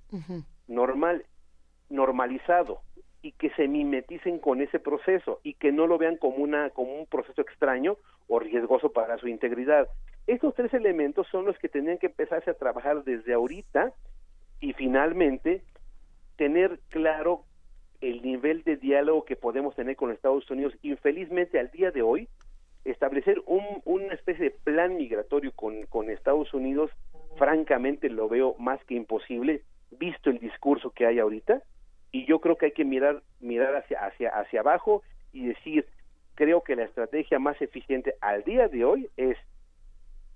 normal, 0.67 1.25
normalizado 1.89 2.81
y 3.21 3.33
que 3.33 3.49
se 3.51 3.67
mimeticen 3.67 4.39
con 4.39 4.61
ese 4.61 4.79
proceso 4.79 5.39
y 5.43 5.55
que 5.55 5.71
no 5.71 5.87
lo 5.87 5.97
vean 5.97 6.17
como 6.17 6.37
una 6.37 6.69
como 6.69 6.93
un 6.95 7.05
proceso 7.05 7.41
extraño 7.41 7.97
o 8.27 8.39
riesgoso 8.39 8.91
para 8.93 9.17
su 9.17 9.27
integridad. 9.27 9.87
Estos 10.27 10.53
tres 10.53 10.73
elementos 10.73 11.27
son 11.27 11.45
los 11.45 11.57
que 11.57 11.69
tenían 11.69 11.97
que 11.97 12.05
empezarse 12.05 12.51
a 12.51 12.53
trabajar 12.53 13.03
desde 13.03 13.33
ahorita 13.33 13.91
y 14.59 14.73
finalmente 14.73 15.63
tener 16.37 16.79
claro 16.89 17.43
el 17.99 18.21
nivel 18.21 18.63
de 18.63 18.77
diálogo 18.77 19.25
que 19.25 19.35
podemos 19.35 19.75
tener 19.75 19.95
con 19.95 20.11
Estados 20.11 20.49
Unidos. 20.51 20.73
Infelizmente 20.83 21.59
al 21.59 21.71
día 21.71 21.91
de 21.91 22.01
hoy 22.01 22.29
establecer 22.91 23.41
un, 23.45 23.63
una 23.85 24.13
especie 24.13 24.45
de 24.45 24.51
plan 24.51 24.97
migratorio 24.97 25.51
con, 25.53 26.09
Estados 26.09 26.53
Unidos, 26.53 26.91
francamente 27.37 28.09
lo 28.09 28.27
veo 28.27 28.55
más 28.59 28.83
que 28.85 28.95
imposible, 28.95 29.63
visto 29.91 30.29
el 30.29 30.39
discurso 30.39 30.91
que 30.91 31.05
hay 31.05 31.19
ahorita, 31.19 31.61
y 32.11 32.25
yo 32.25 32.39
creo 32.39 32.57
que 32.57 32.67
hay 32.67 32.71
que 32.71 32.85
mirar, 32.85 33.21
mirar 33.39 33.75
hacia, 33.75 34.05
hacia, 34.05 34.29
hacia 34.29 34.61
abajo 34.61 35.03
y 35.31 35.47
decir, 35.47 35.85
creo 36.35 36.61
que 36.63 36.75
la 36.75 36.83
estrategia 36.83 37.39
más 37.39 37.61
eficiente 37.61 38.15
al 38.21 38.43
día 38.43 38.67
de 38.67 38.85
hoy 38.85 39.09
es 39.17 39.37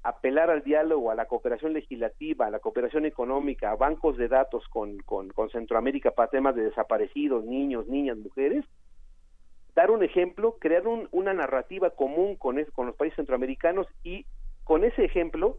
apelar 0.03 0.49
al 0.49 0.63
diálogo, 0.63 1.11
a 1.11 1.15
la 1.15 1.25
cooperación 1.25 1.73
legislativa, 1.73 2.45
a 2.45 2.51
la 2.51 2.59
cooperación 2.59 3.05
económica, 3.05 3.71
a 3.71 3.75
bancos 3.75 4.17
de 4.17 4.27
datos 4.27 4.67
con, 4.67 4.97
con, 4.99 5.29
con 5.29 5.49
Centroamérica 5.49 6.11
para 6.11 6.29
temas 6.29 6.55
de 6.55 6.63
desaparecidos, 6.63 7.45
niños, 7.45 7.87
niñas, 7.87 8.17
mujeres, 8.17 8.65
dar 9.75 9.91
un 9.91 10.03
ejemplo, 10.03 10.57
crear 10.59 10.87
un- 10.87 11.07
una 11.11 11.33
narrativa 11.33 11.89
común 11.91 12.35
con, 12.35 12.59
es- 12.59 12.69
con 12.71 12.87
los 12.87 12.95
países 12.95 13.15
centroamericanos 13.17 13.87
y 14.03 14.25
con 14.63 14.83
ese 14.83 15.03
ejemplo 15.03 15.57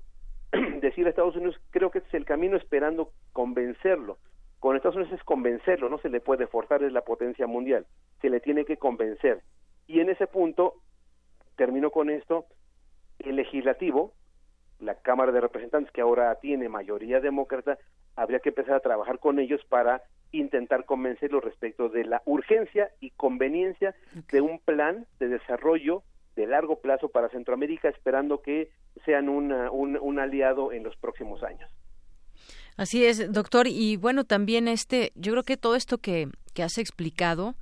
decir 0.81 1.07
a 1.07 1.11
Estados 1.11 1.37
Unidos, 1.37 1.61
creo 1.71 1.91
que 1.91 1.99
este 1.99 2.09
es 2.09 2.15
el 2.15 2.25
camino 2.25 2.57
esperando 2.57 3.11
convencerlo. 3.33 4.19
Con 4.61 4.77
Estados 4.77 4.97
Unidos 4.97 5.13
es 5.19 5.25
convencerlo, 5.25 5.89
no 5.89 5.99
se 5.99 6.09
le 6.09 6.21
puede 6.21 6.47
forzar, 6.47 6.83
es 6.85 6.93
la 6.93 7.03
potencia 7.03 7.47
mundial, 7.47 7.87
se 8.23 8.31
le 8.31 8.41
tiene 8.41 8.65
que 8.65 8.77
convencer. 8.77 9.43
Y 9.87 10.01
en 10.01 10.09
ese 10.11 10.27
punto, 10.27 10.75
termino 11.57 11.91
con 11.91 12.09
esto, 12.09 12.47
el 13.19 13.37
legislativo, 13.37 14.13
la 14.81 14.95
Cámara 14.97 15.33
de 15.33 15.41
Representantes, 15.41 15.93
que 15.93 16.01
ahora 16.01 16.35
tiene 16.37 16.69
mayoría 16.69 17.21
demócrata, 17.21 17.79
habría 18.17 18.39
que 18.41 18.51
empezar 18.51 18.75
a 18.75 18.81
trabajar 18.81 19.19
con 19.19 19.39
ellos 19.39 19.61
para 19.69 20.03
intentar 20.39 20.85
convencerlos 20.85 21.43
respecto 21.45 21.89
de 21.89 22.05
la 22.05 22.23
urgencia 22.25 22.91
y 23.01 23.11
conveniencia 23.11 23.95
de 24.33 24.41
un 24.41 24.59
plan 24.59 25.07
de 25.19 25.29
desarrollo 25.29 26.03
de 26.37 26.47
largo 26.47 26.81
plazo 26.81 27.09
para 27.09 27.29
Centroamérica, 27.29 27.89
esperando 27.89 28.43
que 28.43 28.71
sean 29.05 29.29
una- 29.29 29.71
un, 29.71 29.97
un 30.01 30.19
aliado 30.19 30.73
en 30.73 30.83
los 30.83 30.97
próximos 30.97 31.43
años. 31.43 31.71
Así 32.77 33.07
es, 33.07 33.33
doctor. 33.33 33.69
Y 33.69 33.97
bueno, 33.97 34.25
también 34.25 34.67
este, 34.67 35.13
yo 35.15 35.31
creo 35.33 35.45
que 35.45 35.57
todo 35.57 35.77
esto 35.77 35.99
que, 35.99 36.29
que 36.55 36.65
has 36.65 36.77
explicado 36.79 37.55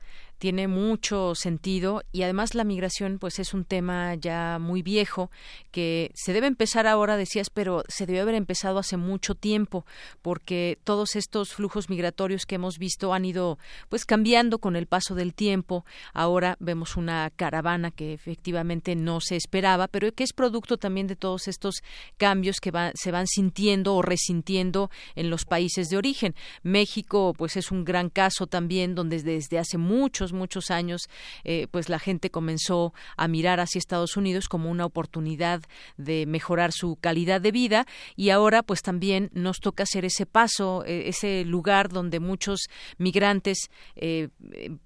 tiene 0.43 0.67
mucho 0.67 1.37
sentido 1.37 2.03
y 2.11 2.23
además 2.23 2.57
la 2.57 2.65
migración 2.65 3.21
pues 3.21 3.39
es 3.39 3.55
un 3.55 3.65
tema 3.65 4.17
ya 4.17 4.59
muy 4.61 4.83
viejo 4.83 5.31
que 5.71 6.11
se 6.17 6.33
debe 6.33 6.49
empezar 6.49 6.89
ahora 6.89 7.17
decías 7.17 7.49
pero 7.49 7.85
se 7.87 8.07
debe 8.07 8.23
haber 8.23 8.35
empezado 8.35 8.81
hace 8.81 8.97
mucho 8.97 9.37
tiempo 9.37 9.87
porque 10.21 10.81
todos 10.83 11.15
estos 11.15 11.55
flujos 11.55 11.89
migratorios 11.89 12.45
que 12.45 12.57
hemos 12.57 12.79
visto 12.79 13.15
han 13.15 13.25
ido 13.25 13.61
pues 13.89 14.05
cambiando 14.05 14.59
con 14.59 14.75
el 14.75 14.89
paso 14.89 15.15
del 15.15 15.33
tiempo. 15.33 15.85
Ahora 16.13 16.57
vemos 16.59 16.97
una 16.97 17.31
caravana 17.31 17.93
que 17.93 18.13
efectivamente 18.13 18.97
no 18.97 19.21
se 19.21 19.37
esperaba 19.37 19.87
pero 19.87 20.11
que 20.11 20.25
es 20.25 20.33
producto 20.33 20.77
también 20.77 21.07
de 21.07 21.15
todos 21.15 21.47
estos 21.47 21.85
cambios 22.17 22.57
que 22.59 22.73
se 22.95 23.13
van 23.13 23.29
sintiendo 23.29 23.95
o 23.95 24.03
resintiendo 24.03 24.91
en 25.15 25.31
los 25.31 25.45
países 25.45 25.89
de 25.89 25.99
origen. 25.99 26.35
México 26.65 27.33
pues 27.39 27.57
es 27.57 27.71
un 27.71 27.85
gran 27.85 28.11
caso 28.11 28.49
también 28.49 28.97
donde 28.97 29.23
desde 29.23 29.61
hace 29.61 29.79
muchos 29.79 30.32
muchos 30.33 30.71
años, 30.71 31.09
eh, 31.45 31.67
pues 31.71 31.89
la 31.89 31.99
gente 31.99 32.31
comenzó 32.31 32.93
a 33.17 33.29
mirar 33.29 33.61
hacia 33.61 33.79
Estados 33.79 34.17
Unidos 34.17 34.49
como 34.49 34.71
una 34.71 34.87
oportunidad 34.87 35.63
de 35.97 36.27
mejorar 36.27 36.73
su 36.73 36.97
calidad 36.97 37.41
de 37.41 37.53
vida 37.53 37.87
y 38.17 38.31
ahora 38.31 38.63
pues 38.63 38.83
también 38.83 39.31
nos 39.33 39.61
toca 39.61 39.83
hacer 39.85 40.05
ese 40.05 40.27
paso, 40.27 40.85
eh, 40.85 41.09
ese 41.09 41.45
lugar 41.45 41.89
donde 41.89 42.21
muchos 42.21 42.69
migrantes 42.99 43.71
eh, 43.97 44.29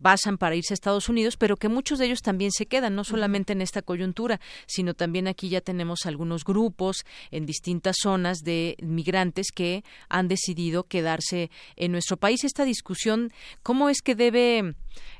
pasan 0.02 0.39
para 0.39 0.57
irse 0.57 0.73
a 0.73 0.76
Estados 0.76 1.08
Unidos, 1.08 1.36
pero 1.36 1.57
que 1.57 1.68
muchos 1.68 1.99
de 1.99 2.07
ellos 2.07 2.23
también 2.23 2.50
se 2.52 2.66
quedan, 2.66 2.94
no 2.94 3.05
solamente 3.05 3.52
en 3.52 3.62
esta 3.62 3.83
coyuntura, 3.83 4.41
sino 4.66 4.94
también 4.94 5.28
aquí 5.28 5.49
ya 5.49 5.60
tenemos 5.60 6.07
algunos 6.07 6.44
grupos 6.44 7.05
en 7.31 7.47
distintas 7.47 7.97
zonas 8.00 8.39
de 8.39 8.76
migrantes 8.83 9.49
que 9.55 9.84
han 10.08 10.28
decidido 10.28 10.84
quedarse 10.84 11.50
en 11.76 11.92
nuestro 11.92 12.16
país. 12.16 12.44
Esta 12.44 12.65
discusión, 12.65 13.33
¿cómo 13.62 13.89
es 13.89 14.02
que 14.02 14.15
debe 14.15 14.75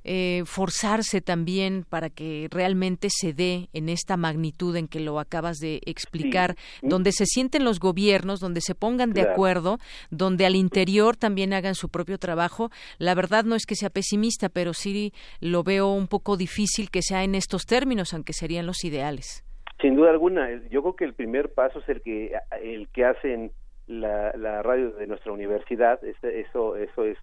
eh, 0.05 0.43
forzarse 0.47 1.21
también 1.21 1.85
para 1.89 2.11
que 2.11 2.49
realmente 2.51 3.09
se 3.11 3.33
dé 3.33 3.69
en 3.73 3.89
esta 3.89 4.17
magnitud 4.17 4.77
en 4.77 4.89
que 4.89 5.01
lo 5.01 5.19
acabas 5.19 5.59
de 5.59 5.81
explicar, 5.87 6.55
donde 6.83 7.13
se 7.13 7.27
sienten 7.27 7.65
los 7.65 7.81
gobiernos, 7.81 8.41
donde 8.41 8.61
se 8.61 8.75
pongan 8.75 9.13
de 9.13 9.23
acuerdo, 9.23 9.79
donde 10.11 10.47
al 10.47 10.57
interior 10.57 11.17
también 11.17 11.53
hagan 11.53 11.75
su 11.75 11.89
propio 11.89 12.19
trabajo. 12.19 12.71
La 12.99 13.15
verdad 13.15 13.45
no 13.45 13.55
es 13.55 13.67
que 13.67 13.75
sea 13.75 13.91
pesimista, 13.91 14.49
pero 14.49 14.73
sí 14.75 15.13
lo 15.41 15.63
veo 15.63 15.93
un 15.93 16.09
poco 16.09 16.37
difícil 16.37 16.91
que 16.91 17.03
sea 17.03 17.25
en 17.25 17.35
estos 17.35 17.67
términos, 17.67 18.15
aunque 18.15 18.33
serían 18.33 18.67
los 18.67 18.85
ideales. 18.85 19.45
Sin 19.81 19.95
duda 19.95 20.11
alguna, 20.11 20.49
yo 20.71 20.83
creo 20.83 20.97
que 20.97 21.05
el 21.05 21.15
primer 21.15 21.53
paso 21.53 21.81
es 21.81 21.89
el 21.89 22.01
que 22.03 22.33
el 22.63 22.89
que 22.89 23.05
hacen 23.05 23.53
la, 23.87 24.33
la 24.37 24.63
radio 24.63 24.93
de 24.93 25.07
nuestra 25.07 25.33
universidad, 25.33 26.03
eso 26.03 26.77
eso 26.77 27.05
es 27.05 27.19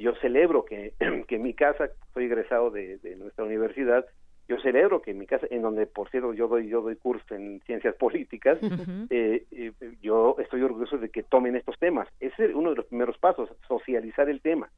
yo 0.00 0.14
celebro 0.16 0.64
que, 0.64 0.94
que 1.28 1.36
en 1.36 1.42
mi 1.42 1.54
casa, 1.54 1.90
soy 2.14 2.24
egresado 2.24 2.70
de, 2.70 2.98
nuestra 3.18 3.44
universidad, 3.44 4.06
yo 4.48 4.58
celebro 4.60 5.02
que 5.02 5.10
en 5.10 5.18
mi 5.18 5.26
casa, 5.26 5.46
en 5.50 5.60
donde 5.60 5.86
por 5.86 6.10
cierto 6.10 6.32
yo 6.32 6.48
doy 6.48 6.68
yo 6.68 6.80
doy 6.80 6.96
curso 6.96 7.34
en 7.34 7.60
ciencias 7.66 7.94
políticas, 7.96 8.58
eh, 9.10 9.44
eh, 9.50 9.72
yo 10.00 10.36
estoy 10.38 10.62
orgulloso 10.62 10.96
de 10.96 11.10
que 11.10 11.22
tomen 11.22 11.54
estos 11.54 11.78
temas. 11.78 12.08
Ese 12.18 12.46
es 12.46 12.54
uno 12.54 12.70
de 12.70 12.76
los 12.76 12.86
primeros 12.86 13.18
pasos, 13.18 13.50
socializar 13.66 14.30
el 14.30 14.40
tema. 14.40 14.70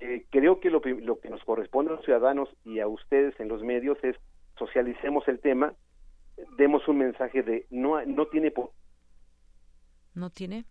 Eh, 0.00 0.26
creo 0.30 0.58
que 0.58 0.70
lo, 0.70 0.80
lo 0.80 1.20
que 1.20 1.30
nos 1.30 1.42
corresponde 1.44 1.92
a 1.92 1.96
los 1.96 2.04
ciudadanos 2.04 2.48
y 2.64 2.80
a 2.80 2.88
ustedes 2.88 3.38
en 3.38 3.48
los 3.48 3.62
medios 3.62 3.96
es 4.02 4.16
socialicemos 4.58 5.26
el 5.28 5.38
tema, 5.38 5.74
demos 6.58 6.86
un 6.88 6.98
mensaje 6.98 7.42
de 7.42 7.66
no 7.70 8.04
no 8.04 8.26
tiene 8.26 8.52
no 10.14 10.30
tiene 10.30 10.64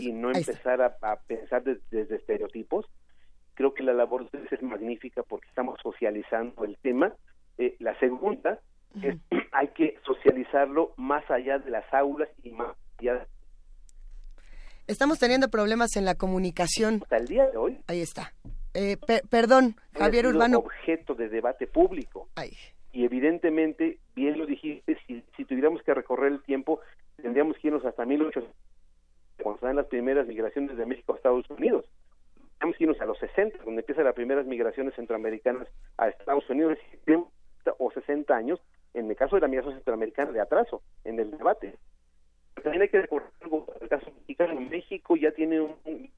y 0.00 0.12
no 0.12 0.30
empezar 0.30 0.80
a, 0.82 1.16
pensar 1.26 1.62
desde 1.62 2.16
estereotipos. 2.16 2.86
Creo 3.54 3.74
que 3.74 3.82
la 3.82 3.92
labor 3.92 4.20
de 4.20 4.24
ustedes 4.26 4.52
es 4.52 4.62
magnífica 4.62 5.22
porque 5.22 5.48
estamos 5.48 5.78
socializando 5.82 6.64
el 6.64 6.76
tema. 6.78 7.12
Eh, 7.58 7.76
la 7.78 7.98
segunda 7.98 8.58
es 9.02 9.16
hay 9.52 9.68
que 9.68 9.98
socializarlo 10.04 10.94
más 10.96 11.28
allá 11.30 11.58
de 11.58 11.70
las 11.70 11.92
aulas 11.92 12.28
y 12.42 12.50
más 12.50 12.76
allá 12.98 13.26
Estamos 14.86 15.20
teniendo 15.20 15.48
problemas 15.50 15.94
en 15.96 16.04
la 16.04 16.16
comunicación. 16.16 17.00
Hasta 17.02 17.18
el 17.18 17.28
día 17.28 17.46
de 17.46 17.56
hoy. 17.56 17.78
Ahí 17.86 18.00
está. 18.00 18.32
Eh, 18.74 18.96
perdón, 19.30 19.76
Javier 19.96 20.26
Urbano. 20.26 20.58
objeto 20.58 21.14
de 21.14 21.28
debate 21.28 21.68
público. 21.68 22.28
Y 22.92 23.04
evidentemente, 23.04 23.98
bien 24.16 24.36
lo 24.36 24.46
dijiste, 24.46 24.98
si, 25.06 25.22
si 25.36 25.44
tuviéramos 25.44 25.80
que 25.84 25.94
recorrer 25.94 26.32
el 26.32 26.42
tiempo, 26.42 26.80
tendríamos 27.22 27.56
que 27.58 27.68
irnos 27.68 27.84
hasta 27.84 28.04
1800 28.04 28.50
cuando 29.42 29.60
se 29.60 29.66
dan 29.66 29.76
las 29.76 29.86
primeras 29.86 30.26
migraciones 30.26 30.76
de 30.76 30.86
México 30.86 31.12
a 31.12 31.16
Estados 31.16 31.48
Unidos. 31.50 31.84
Vamos 32.60 32.76
a 32.78 32.82
irnos 32.82 33.00
a 33.00 33.06
los 33.06 33.18
60, 33.18 33.64
donde 33.64 33.80
empiezan 33.80 34.04
las 34.04 34.14
primeras 34.14 34.46
migraciones 34.46 34.94
centroamericanas 34.94 35.68
a 35.96 36.08
Estados 36.08 36.48
Unidos, 36.50 36.78
o 37.78 37.90
60 37.90 38.34
años, 38.34 38.60
en 38.94 39.08
el 39.08 39.16
caso 39.16 39.36
de 39.36 39.42
la 39.42 39.48
migración 39.48 39.74
centroamericana, 39.74 40.32
de 40.32 40.40
atraso 40.40 40.82
en 41.04 41.18
el 41.18 41.30
debate. 41.30 41.74
También 42.62 42.82
hay 42.82 42.88
que 42.88 43.00
recordar 43.00 43.30
algo, 43.40 43.66
el 43.80 43.88
caso 43.88 44.10
mexicano, 44.12 44.60
México 44.60 45.16
ya 45.16 45.32
tiene 45.32 45.60
un 45.60 46.10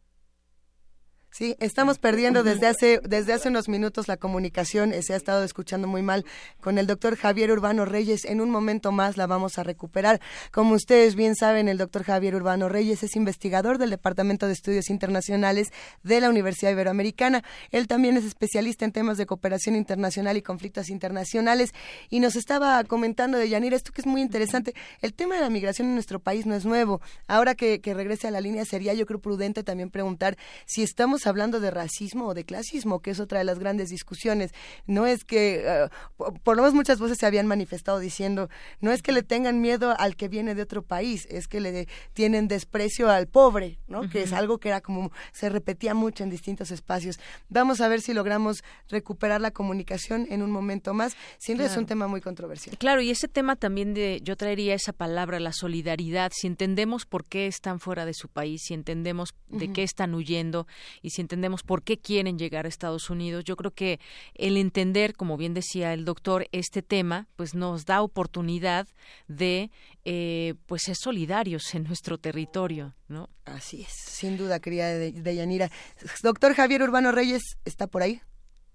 Sí, 1.35 1.57
estamos 1.61 1.99
perdiendo 1.99 2.43
desde 2.43 2.67
hace, 2.67 3.01
desde 3.03 3.33
hace 3.33 3.49
unos 3.49 3.67
minutos 3.67 4.07
la 4.07 4.19
comunicación, 4.19 4.93
eh, 4.93 5.03
se 5.03 5.15
ha 5.15 5.17
estado 5.17 5.45
escuchando 5.45 5.89
muy 5.89 6.03
mal 6.03 6.27
con 6.61 6.77
el 6.77 6.87
doctor 6.87 7.17
Javier 7.17 7.51
Urbano 7.51 7.87
Reyes. 7.87 8.27
En 8.27 8.43
un 8.43 8.51
momento 8.51 8.93
más 8.93 9.17
la 9.17 9.27
vamos 9.27 9.59
a 9.59 9.63
recuperar. 9.63 10.21
Como 10.51 10.75
ustedes 10.75 11.15
bien 11.15 11.35
saben, 11.35 11.69
el 11.69 11.79
doctor 11.79 12.05
Javier 12.05 12.35
Urbano 12.35 12.69
Reyes 12.69 13.03
es 13.03 13.17
investigador 13.17 13.79
del 13.79 13.89
Departamento 13.89 14.47
de 14.47 14.53
Estudios 14.53 14.91
Internacionales 14.91 15.73
de 16.03 16.21
la 16.21 16.29
Universidad 16.29 16.71
Iberoamericana. 16.71 17.43
Él 17.71 17.87
también 17.87 18.19
es 18.19 18.27
especialista 18.27 18.85
en 18.85 18.93
temas 18.93 19.17
de 19.17 19.25
cooperación 19.25 19.75
internacional 19.75 20.37
y 20.37 20.43
conflictos 20.43 20.91
internacionales. 20.91 21.73
Y 22.11 22.21
nos 22.21 22.37
estaba 22.37 22.85
comentando 22.85 23.39
de 23.39 23.49
Yanira 23.49 23.75
esto 23.75 23.93
que 23.93 24.03
es 24.03 24.07
muy 24.07 24.21
interesante. 24.21 24.75
El 25.01 25.15
tema 25.15 25.37
de 25.37 25.41
la 25.41 25.49
migración 25.49 25.89
en 25.89 25.95
nuestro 25.95 26.21
país 26.21 26.45
no 26.45 26.55
es 26.55 26.67
nuevo. 26.67 27.01
Ahora 27.27 27.55
que, 27.55 27.81
que 27.81 27.95
regrese 27.95 28.29
a 28.29 28.31
la 28.31 28.43
línea, 28.43 28.67
sería 28.67 28.93
yo 28.93 29.07
creo 29.07 29.19
prudente 29.19 29.63
también 29.63 29.89
preguntar 29.89 30.37
si 30.67 30.83
estamos 30.83 31.22
hablando 31.27 31.61
de 31.61 31.71
racismo 31.71 32.27
o 32.29 32.35
de 32.35 32.45
clasismo, 32.45 33.01
que 33.01 33.11
es 33.11 33.21
otra 33.21 33.39
de 33.39 33.45
las 33.45 33.59
grandes 33.59 33.91
discusiones. 33.91 34.53
No 34.87 35.07
es 35.07 35.25
que, 35.25 35.65
eh, 35.67 35.89
por 36.43 36.57
lo 36.57 36.63
menos 36.63 36.75
muchas 36.75 36.99
voces 36.99 37.19
se 37.19 37.27
habían 37.27 37.47
manifestado 37.47 37.99
diciendo, 37.99 38.49
no 38.81 38.93
es 38.93 39.03
que 39.03 39.13
le 39.13 39.23
tengan 39.23 39.61
miedo 39.61 39.95
al 39.99 40.17
que 40.17 40.29
viene 40.29 40.55
de 40.55 40.63
otro 40.63 40.83
país, 40.83 41.27
es 41.31 41.49
que 41.49 41.61
le 41.61 41.89
tienen 42.13 42.49
desprecio 42.49 43.11
al 43.11 43.27
pobre, 43.29 43.79
¿no? 43.89 44.09
Que 44.09 44.23
es 44.23 44.33
algo 44.33 44.59
que 44.59 44.69
era 44.69 44.81
como, 44.81 45.13
se 45.33 45.49
repetía 45.49 45.95
mucho 45.95 46.25
en 46.25 46.31
distintos 46.31 46.71
espacios. 46.71 47.19
Vamos 47.49 47.81
a 47.81 47.89
ver 47.89 48.01
si 48.01 48.13
logramos 48.13 48.65
recuperar 48.89 49.41
la 49.41 49.51
comunicación 49.51 50.27
en 50.31 50.43
un 50.43 50.51
momento 50.51 50.95
más. 50.95 51.15
Siendo 51.39 51.65
es 51.65 51.77
un 51.77 51.87
tema 51.87 52.07
muy 52.07 52.21
controversial. 52.21 52.77
Claro, 52.79 53.01
y 53.01 53.11
ese 53.11 53.29
tema 53.29 53.57
también 53.57 53.95
de, 53.95 54.21
yo 54.23 54.37
traería 54.37 54.75
esa 54.75 54.93
palabra, 54.93 55.41
la 55.41 55.53
solidaridad, 55.53 56.33
si 56.35 56.47
entendemos 56.47 57.07
por 57.07 57.25
qué 57.25 57.47
están 57.47 57.81
fuera 57.81 58.05
de 58.05 58.15
su 58.15 58.29
país, 58.29 58.63
si 58.65 58.75
entendemos 58.75 59.35
de 59.49 59.73
qué 59.73 59.83
están 59.83 60.15
huyendo 60.15 60.67
y 61.03 61.11
si 61.13 61.21
entendemos 61.21 61.63
por 61.63 61.83
qué 61.83 61.99
quieren 61.99 62.39
llegar 62.39 62.65
a 62.65 62.69
Estados 62.69 63.11
Unidos, 63.11 63.45
yo 63.45 63.57
creo 63.57 63.71
que 63.71 64.01
el 64.35 64.57
entender, 64.57 65.15
como 65.15 65.37
bien 65.37 65.55
decía 65.55 65.93
el 65.93 66.05
doctor, 66.05 66.47
este 66.53 66.83
tema, 66.83 67.29
pues 67.37 67.55
nos 67.55 67.85
da 67.85 68.03
oportunidad 68.03 68.89
de 69.29 69.71
eh, 70.05 70.55
pues 70.67 70.83
ser 70.83 70.97
solidarios 70.97 71.75
en 71.75 71.85
nuestro 71.85 72.19
territorio, 72.19 72.95
¿no? 73.09 73.29
Así 73.45 73.83
es, 73.83 73.93
sin 73.93 74.37
duda, 74.37 74.61
querida 74.61 74.89
de, 74.95 75.35
Yanira. 75.35 75.69
Doctor 76.23 76.55
Javier 76.55 76.83
Urbano 76.83 77.13
Reyes, 77.13 77.43
¿está 77.65 77.87
por 77.87 78.03
ahí? 78.03 78.21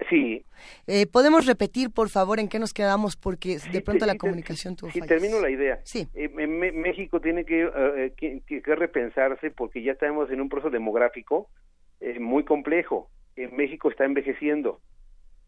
Sí. 0.09 0.45
Eh, 0.85 1.07
¿Podemos 1.07 1.47
repetir, 1.47 1.89
por 1.89 2.09
favor, 2.09 2.39
en 2.39 2.47
qué 2.49 2.59
nos 2.59 2.71
quedamos? 2.71 3.15
Porque 3.15 3.57
de 3.71 3.81
pronto 3.81 4.05
la 4.05 4.15
comunicación 4.15 4.75
tuvo 4.75 4.91
sí, 4.91 5.01
termino 5.01 5.41
la 5.41 5.49
idea. 5.49 5.79
Sí. 5.83 6.07
Eh, 6.13 6.29
México 6.29 7.19
tiene 7.19 7.45
que, 7.45 8.13
que, 8.15 8.75
repensarse 8.75 9.49
porque 9.49 9.81
ya 9.81 9.93
estamos 9.93 10.29
en 10.29 10.41
un 10.41 10.49
proceso 10.49 10.69
demográfico 10.69 11.49
muy 12.19 12.43
complejo. 12.43 13.09
En 13.35 13.55
México 13.55 13.89
está 13.89 14.05
envejeciendo 14.05 14.79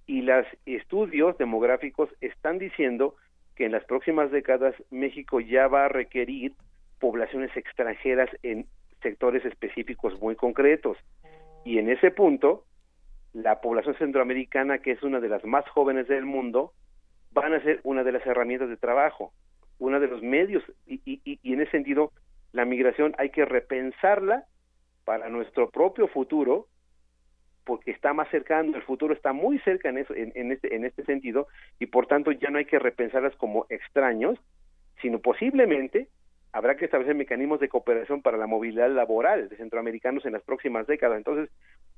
y 0.06 0.22
los 0.22 0.46
estudios 0.66 1.38
demográficos 1.38 2.10
están 2.20 2.58
diciendo 2.58 3.16
que 3.56 3.66
en 3.66 3.72
las 3.72 3.84
próximas 3.86 4.32
décadas 4.32 4.74
México 4.90 5.40
ya 5.40 5.68
va 5.68 5.86
a 5.86 5.90
requerir 5.90 6.54
poblaciones 7.00 7.56
extranjeras 7.56 8.30
en 8.42 8.66
sectores 9.04 9.46
específicos 9.46 10.20
muy 10.20 10.36
concretos. 10.36 10.98
Y 11.64 11.78
en 11.78 11.90
ese 11.90 12.10
punto, 12.10 12.66
la 13.34 13.62
población 13.62 13.96
centroamericana, 14.00 14.80
que 14.80 14.92
es 14.92 15.04
una 15.04 15.20
de 15.20 15.30
las 15.30 15.46
más 15.46 15.68
jóvenes 15.70 16.08
del 16.08 16.26
mundo, 16.26 16.74
van 17.32 17.54
a 17.54 17.62
ser 17.62 17.80
una 17.84 18.04
de 18.04 18.12
las 18.12 18.26
herramientas 18.26 18.70
de 18.70 18.78
trabajo, 18.78 19.32
una 19.78 20.00
de 20.00 20.08
los 20.08 20.24
medios, 20.24 20.64
y, 20.88 21.02
y, 21.06 21.22
y 21.24 21.54
en 21.54 21.62
ese 21.62 21.72
sentido, 21.72 22.12
la 22.52 22.66
migración 22.66 23.14
hay 23.18 23.30
que 23.30 23.46
repensarla 23.46 24.46
para 25.10 25.28
nuestro 25.28 25.72
propio 25.72 26.08
futuro, 26.08 26.68
porque 27.66 27.90
está 27.90 28.14
más 28.14 28.30
cercano, 28.30 28.78
el 28.78 28.84
futuro 28.84 29.12
está 29.12 29.34
muy 29.34 29.58
cerca 29.62 29.90
en, 29.90 29.98
eso, 29.98 30.14
en, 30.16 30.52
este, 30.52 30.76
en 30.76 30.86
este 30.86 31.04
sentido, 31.04 31.48
y 31.80 31.88
por 31.88 32.06
tanto 32.06 32.32
ya 32.32 32.52
no 32.52 32.60
hay 32.60 32.66
que 32.66 32.78
repensarlas 32.78 33.36
como 33.38 33.66
extraños, 33.70 34.38
sino 35.02 35.18
posiblemente 35.18 36.10
habrá 36.52 36.78
que 36.78 36.86
establecer 36.86 37.16
mecanismos 37.16 37.60
de 37.60 37.70
cooperación 37.70 38.22
para 38.22 38.38
la 38.38 38.46
movilidad 38.46 38.92
laboral 38.92 39.50
de 39.50 39.58
centroamericanos 39.58 40.28
en 40.28 40.34
las 40.34 40.44
próximas 40.44 40.86
décadas. 40.86 41.18
Entonces, 41.18 41.50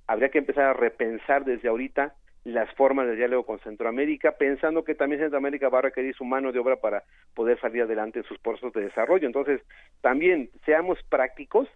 habría 0.08 0.30
que 0.30 0.38
empezar 0.38 0.64
a 0.64 0.74
repensar 0.74 1.44
desde 1.44 1.68
ahorita 1.68 2.16
las 2.46 2.74
formas 2.76 3.08
de 3.08 3.18
diálogo 3.18 3.46
con 3.46 3.60
Centroamérica, 3.60 4.38
pensando 4.38 4.86
que 4.86 4.96
también 4.96 5.22
Centroamérica 5.22 5.68
va 5.68 5.80
a 5.80 5.82
requerir 5.82 6.16
su 6.16 6.24
mano 6.24 6.54
de 6.54 6.60
obra 6.60 6.78
para 6.78 7.04
poder 7.34 7.60
salir 7.60 7.82
adelante 7.82 8.20
en 8.20 8.26
sus 8.26 8.40
procesos 8.40 8.72
de 8.72 8.84
desarrollo. 8.84 9.28
Entonces, 9.28 9.62
también 10.00 10.50
seamos 10.64 10.98
prácticos 11.10 11.68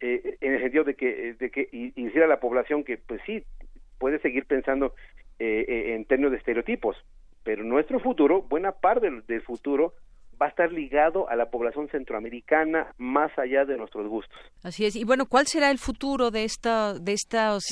eh, 0.00 0.36
en 0.40 0.54
el 0.54 0.60
sentido 0.62 0.84
de 0.84 0.94
que, 0.94 1.34
de 1.34 1.50
que 1.50 1.68
y, 1.72 1.92
y 1.94 2.04
decir 2.04 2.22
a 2.22 2.26
la 2.26 2.40
población 2.40 2.84
que, 2.84 2.96
pues 2.96 3.20
sí, 3.26 3.44
puede 3.98 4.18
seguir 4.20 4.46
pensando 4.46 4.94
eh, 5.38 5.64
eh, 5.68 5.94
en 5.94 6.04
términos 6.04 6.32
de 6.32 6.38
estereotipos, 6.38 6.96
pero 7.44 7.64
nuestro 7.64 8.00
futuro, 8.00 8.42
buena 8.42 8.72
parte 8.72 9.10
del, 9.10 9.26
del 9.26 9.42
futuro, 9.42 9.94
va 10.40 10.46
a 10.46 10.48
estar 10.48 10.72
ligado 10.72 11.28
a 11.28 11.36
la 11.36 11.50
población 11.50 11.88
centroamericana 11.88 12.94
más 12.98 13.30
allá 13.38 13.64
de 13.64 13.76
nuestros 13.76 14.08
gustos. 14.08 14.38
Así 14.62 14.86
es. 14.86 14.96
Y 14.96 15.04
bueno, 15.04 15.26
¿cuál 15.26 15.46
será 15.46 15.70
el 15.70 15.78
futuro 15.78 16.30
de 16.30 16.44
esta, 16.44 16.94
de 16.94 17.12
estos, 17.12 17.64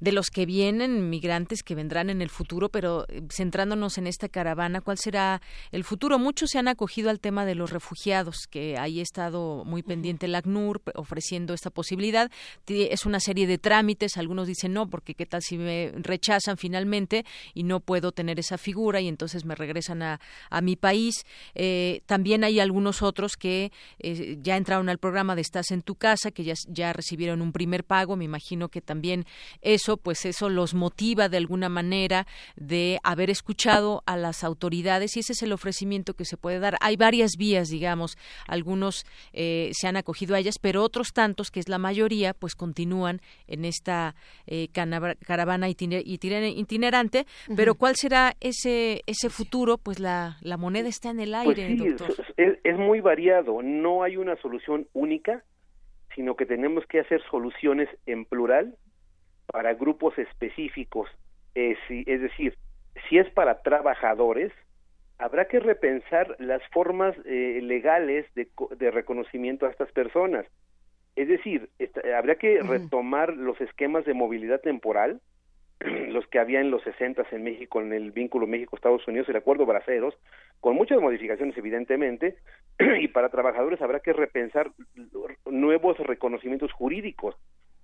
de 0.00 0.12
los 0.12 0.26
que 0.30 0.46
vienen, 0.46 1.10
migrantes 1.10 1.62
que 1.62 1.74
vendrán 1.74 2.10
en 2.10 2.22
el 2.22 2.30
futuro, 2.30 2.68
pero 2.68 3.04
eh, 3.08 3.22
centrándonos 3.30 3.98
en 3.98 4.06
esta 4.06 4.28
caravana, 4.28 4.80
cuál 4.80 4.98
será 4.98 5.40
el 5.72 5.82
futuro? 5.84 6.18
Muchos 6.18 6.50
se 6.50 6.58
han 6.58 6.68
acogido 6.68 7.10
al 7.10 7.20
tema 7.20 7.44
de 7.44 7.54
los 7.54 7.72
refugiados, 7.72 8.46
que 8.48 8.76
ahí 8.78 9.00
ha 9.00 9.02
estado 9.02 9.64
muy 9.64 9.82
pendiente 9.82 10.26
el 10.26 10.34
ACNUR 10.34 10.82
ofreciendo 10.94 11.54
esta 11.54 11.70
posibilidad. 11.70 12.30
Es 12.68 13.06
una 13.06 13.20
serie 13.20 13.46
de 13.46 13.58
trámites, 13.58 14.16
algunos 14.16 14.46
dicen 14.46 14.72
no, 14.72 14.88
porque 14.88 15.14
qué 15.14 15.26
tal 15.26 15.42
si 15.42 15.58
me 15.58 15.92
rechazan 15.96 16.56
finalmente 16.56 17.24
y 17.54 17.64
no 17.64 17.80
puedo 17.80 18.12
tener 18.12 18.38
esa 18.38 18.58
figura 18.58 19.00
y 19.00 19.08
entonces 19.08 19.44
me 19.44 19.54
regresan 19.54 20.02
a, 20.02 20.20
a 20.50 20.60
mi 20.60 20.76
país. 20.76 21.24
Eh, 21.54 22.02
también 22.06 22.42
hay 22.44 22.58
algunos 22.58 23.02
otros 23.02 23.36
que 23.36 23.70
eh, 23.98 24.38
ya 24.42 24.56
entraron 24.56 24.88
al 24.88 24.98
programa 24.98 25.34
de 25.34 25.42
Estás 25.42 25.70
en 25.70 25.82
tu 25.82 25.94
casa, 25.96 26.30
que 26.30 26.42
ya, 26.42 26.54
ya 26.68 26.92
recibieron 26.94 27.42
un 27.42 27.52
primer 27.52 27.84
pago. 27.84 28.16
Me 28.16 28.24
imagino 28.24 28.68
que 28.70 28.80
también 28.80 29.26
eso, 29.60 29.98
pues 29.98 30.24
eso 30.24 30.48
los 30.48 30.72
motiva 30.72 31.28
de 31.28 31.36
alguna 31.36 31.68
manera 31.68 32.26
de 32.56 32.98
haber 33.02 33.28
escuchado 33.28 34.02
a 34.06 34.16
las 34.16 34.42
autoridades 34.44 35.16
y 35.16 35.20
ese 35.20 35.34
es 35.34 35.42
el 35.42 35.52
ofrecimiento 35.52 36.14
que 36.14 36.24
se 36.24 36.36
puede 36.38 36.58
dar. 36.58 36.76
Hay 36.80 36.96
varias 36.96 37.32
vías, 37.36 37.68
digamos, 37.68 38.16
algunos 38.46 39.04
eh, 39.34 39.70
se 39.74 39.86
han 39.88 39.96
acogido 39.96 40.34
a 40.34 40.38
ellas, 40.38 40.58
pero 40.58 40.82
otros 40.82 41.12
tantos, 41.12 41.50
que 41.50 41.60
es 41.60 41.68
la 41.68 41.78
mayoría, 41.78 42.32
pues 42.32 42.54
continúan 42.54 43.20
en 43.46 43.64
esta 43.66 44.14
eh, 44.46 44.68
caravana 44.72 45.68
itiner- 45.68 46.04
itiner- 46.06 46.56
itinerante. 46.56 47.26
Pero. 47.54 47.74
¿cuál 47.74 47.96
será 47.96 48.36
ese 48.40 49.02
ese 49.06 49.28
futuro? 49.30 49.78
Pues 49.78 49.98
la, 49.98 50.38
la 50.42 50.56
moneda 50.56 50.88
está 50.88 51.10
en 51.10 51.18
el 51.18 51.32
Pues 51.32 51.58
aire, 51.58 51.76
sí, 51.76 51.93
doctor. 51.98 52.26
es, 52.36 52.58
es 52.64 52.76
muy 52.78 53.00
variado, 53.00 53.62
no 53.62 54.02
hay 54.02 54.16
una 54.16 54.36
solución 54.36 54.86
única, 54.92 55.42
sino 56.14 56.36
que 56.36 56.46
tenemos 56.46 56.86
que 56.86 57.00
hacer 57.00 57.22
soluciones 57.30 57.88
en 58.06 58.24
plural 58.24 58.76
para 59.46 59.74
grupos 59.74 60.16
específicos. 60.18 61.08
Eh, 61.54 61.76
si- 61.88 62.04
es 62.06 62.20
decir, 62.20 62.56
si 63.08 63.18
es 63.18 63.28
para 63.30 63.62
trabajadores, 63.62 64.52
habrá 65.18 65.46
que 65.46 65.60
repensar 65.60 66.36
las 66.38 66.62
formas 66.72 67.16
eh, 67.24 67.60
legales 67.62 68.26
de, 68.34 68.48
de 68.76 68.90
reconocimiento 68.90 69.66
a 69.66 69.70
estas 69.70 69.90
personas. 69.92 70.46
Es 71.16 71.28
decir, 71.28 71.68
esta- 71.78 72.00
habría 72.18 72.36
que 72.36 72.60
retomar 72.62 73.34
los 73.36 73.60
esquemas 73.60 74.04
de 74.04 74.14
movilidad 74.14 74.60
temporal, 74.60 75.20
los 76.08 76.26
que 76.28 76.38
había 76.38 76.60
en 76.60 76.70
los 76.70 76.82
60 76.82 77.24
en 77.30 77.42
México, 77.42 77.80
en 77.80 77.92
el 77.92 78.12
vínculo 78.12 78.46
México-Estados 78.46 79.06
Unidos, 79.06 79.28
el 79.28 79.36
acuerdo 79.36 79.66
Braceros, 79.66 80.14
con 80.60 80.76
muchas 80.76 81.00
modificaciones 81.00 81.56
evidentemente, 81.56 82.36
y 83.00 83.08
para 83.08 83.28
trabajadores 83.28 83.80
habrá 83.82 84.00
que 84.00 84.12
repensar 84.12 84.70
nuevos 85.46 85.98
reconocimientos 85.98 86.72
jurídicos, 86.72 87.36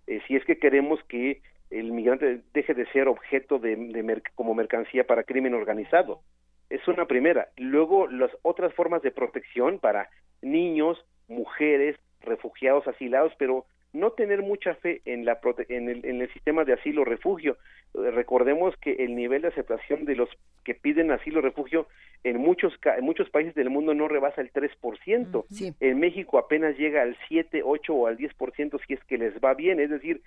eh, 0.07 0.21
si 0.27 0.37
es 0.37 0.45
que 0.45 0.59
queremos 0.59 1.03
que 1.05 1.43
el 1.71 1.93
migrante 1.93 2.41
deje 2.53 2.75
de 2.75 2.87
ser 2.87 3.09
objeto 3.09 3.59
de, 3.59 3.77
de 3.77 4.23
como 4.35 4.55
mercancía 4.55 5.05
para 5.07 5.23
crimen 5.23 5.55
organizado. 5.55 6.21
Es 6.69 6.87
una 6.89 7.07
primera. 7.07 7.49
Luego, 7.57 8.09
las 8.09 8.31
otras 8.43 8.75
formas 8.75 9.03
de 9.03 9.11
protección 9.11 9.79
para 9.79 10.09
niños, 10.43 10.99
mujeres, 11.29 11.97
refugiados, 12.21 12.87
asilados, 12.89 13.33
pero 13.39 13.67
no 13.93 14.13
tener 14.13 14.43
mucha 14.43 14.75
fe 14.77 15.03
en, 15.05 15.25
la 15.25 15.41
en, 15.69 15.89
el, 15.89 16.05
en 16.05 16.23
el 16.23 16.33
sistema 16.33 16.65
de 16.65 16.75
asilo-refugio. 16.75 17.57
Eh, 17.95 18.11
Recordemos 18.11 18.77
que 18.77 18.93
el 19.05 19.17
nivel 19.17 19.43
de 19.43 19.49
aceptación 19.49 20.05
de 20.05 20.17
los 20.17 20.29
que 20.65 20.75
piden 20.75 21.11
asilo-refugio 21.11 21.87
en 22.23 22.39
muchos, 22.39 22.73
en 22.85 23.05
muchos 23.05 23.31
países 23.31 23.55
del 23.55 23.71
mundo 23.71 23.95
no 23.95 24.09
rebasa 24.09 24.41
el 24.41 24.53
3%. 24.53 25.75
En 25.81 25.99
México 25.99 26.39
apenas 26.39 26.77
llega 26.77 27.03
al 27.03 27.17
7, 27.29 27.63
8 27.65 27.95
o 27.95 28.07
al 28.07 28.19
10% 28.19 28.81
si 28.87 28.95
es 28.95 29.05
que 29.05 29.19
les 29.19 29.35
va 29.41 29.55
bien. 29.55 29.81
Es 29.81 29.91
decir, 29.91 30.23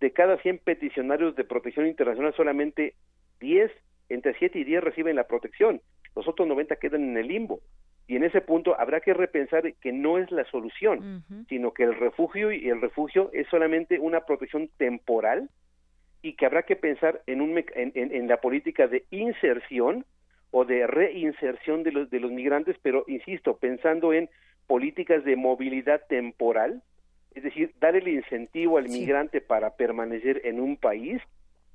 de 0.00 0.12
cada 0.12 0.38
100 0.38 0.58
peticionarios 0.58 1.34
de 1.36 1.44
protección 1.44 1.86
internacional, 1.86 2.34
solamente 2.34 2.94
10, 3.40 3.70
entre 4.10 4.34
7 4.38 4.58
y 4.58 4.64
10 4.64 4.84
reciben 4.84 5.16
la 5.16 5.26
protección. 5.26 5.80
Los 6.14 6.28
otros 6.28 6.46
90 6.48 6.76
quedan 6.76 7.02
en 7.02 7.16
el 7.16 7.28
limbo. 7.28 7.60
Y 8.08 8.16
en 8.16 8.24
ese 8.24 8.40
punto 8.40 8.74
habrá 8.80 9.00
que 9.00 9.14
repensar 9.14 9.62
que 9.74 9.92
no 9.92 10.18
es 10.18 10.30
la 10.32 10.44
solución, 10.46 11.22
sino 11.48 11.72
que 11.72 11.84
el 11.84 11.94
refugio 11.94 12.50
y 12.50 12.68
el 12.68 12.80
refugio 12.80 13.30
es 13.32 13.46
solamente 13.48 14.00
una 14.00 14.22
protección 14.22 14.68
temporal 14.78 15.48
y 16.22 16.32
que 16.32 16.46
habrá 16.46 16.62
que 16.64 16.74
pensar 16.74 17.20
en, 17.26 17.40
un, 17.40 17.56
en, 17.58 17.92
en- 17.94 18.12
en 18.12 18.26
la 18.26 18.38
política 18.40 18.88
de 18.88 19.04
inserción 19.10 20.04
o 20.50 20.64
de 20.64 20.86
reinserción 20.86 21.82
de 21.84 21.92
los, 21.92 22.10
de 22.10 22.18
los 22.20 22.32
migrantes, 22.32 22.76
pero 22.82 23.04
insisto, 23.06 23.56
pensando 23.58 24.12
en 24.14 24.28
políticas 24.66 25.22
de 25.24 25.36
movilidad 25.36 26.00
temporal, 26.08 26.82
es 27.34 27.42
decir, 27.42 27.72
dar 27.78 27.94
el 27.94 28.08
incentivo 28.08 28.78
al 28.78 28.88
migrante 28.88 29.40
para 29.42 29.76
permanecer 29.76 30.40
en 30.44 30.58
un 30.60 30.76
país, 30.78 31.20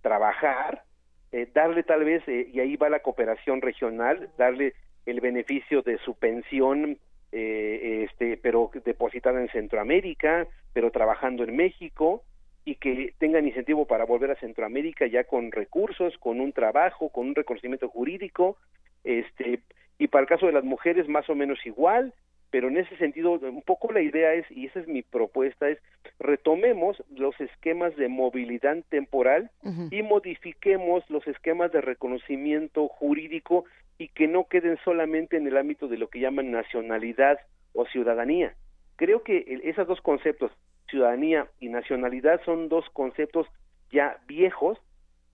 trabajar, 0.02 0.84
eh, 1.32 1.48
darle 1.54 1.84
tal 1.84 2.04
vez, 2.04 2.24
eh, 2.28 2.50
y 2.52 2.60
ahí 2.60 2.76
va 2.76 2.90
la 2.90 3.00
cooperación 3.00 3.62
regional, 3.62 4.30
darle 4.38 4.74
el 5.06 5.22
beneficio 5.22 5.82
de 5.82 5.98
su 6.00 6.16
pensión, 6.16 6.98
eh, 7.32 8.08
este, 8.10 8.38
pero 8.38 8.72
depositada 8.86 9.42
en 9.42 9.50
Centroamérica, 9.50 10.48
pero 10.74 10.92
trabajando 10.92 11.44
en 11.44 11.56
México, 11.56 12.24
y 12.66 12.76
que 12.76 13.14
tengan 13.18 13.46
incentivo 13.46 13.86
para 13.86 14.06
volver 14.06 14.32
a 14.32 14.40
Centroamérica 14.40 15.06
ya 15.08 15.26
con 15.26 15.52
recursos, 15.52 16.18
con 16.18 16.40
un 16.40 16.54
trabajo, 16.54 17.10
con 17.10 17.28
un 17.28 17.36
reconocimiento 17.36 17.90
jurídico, 17.90 18.58
este, 19.04 19.60
y 19.98 20.08
para 20.08 20.22
el 20.22 20.30
caso 20.30 20.46
de 20.46 20.54
las 20.54 20.64
mujeres 20.64 21.08
más 21.08 21.30
o 21.30 21.36
menos 21.36 21.66
igual, 21.66 22.14
pero 22.54 22.68
en 22.68 22.78
ese 22.78 22.96
sentido 22.98 23.32
un 23.32 23.64
poco 23.64 23.92
la 23.92 24.02
idea 24.02 24.34
es, 24.34 24.46
y 24.52 24.68
esa 24.68 24.80
es 24.80 24.88
mi 24.88 25.02
propuesta, 25.02 25.70
es 25.70 25.80
retomemos 26.20 27.04
los 27.10 27.40
esquemas 27.42 27.96
de 27.96 28.08
movilidad 28.10 28.78
temporal 28.90 29.50
y 29.90 30.04
modifiquemos 30.04 31.04
los 31.10 31.28
esquemas 31.28 31.72
de 31.72 31.82
reconocimiento 31.82 32.88
jurídico 32.90 33.66
y 33.98 34.08
que 34.10 34.28
no 34.28 34.46
queden 34.48 34.78
solamente 34.84 35.38
en 35.38 35.48
el 35.48 35.58
ámbito 35.58 35.88
de 35.88 35.98
lo 35.98 36.10
que 36.10 36.20
llaman 36.20 36.52
nacionalidad 36.52 37.38
o 37.74 37.86
ciudadanía. 37.86 38.54
Creo 38.96 39.24
que 39.24 39.60
esos 39.64 39.88
dos 39.88 40.02
conceptos, 40.02 40.52
ciudadanía 40.90 41.48
y 41.60 41.70
nacionalidad, 41.70 42.42
son 42.46 42.70
dos 42.70 42.86
conceptos 42.94 43.48
ya 43.92 44.18
viejos 44.28 44.78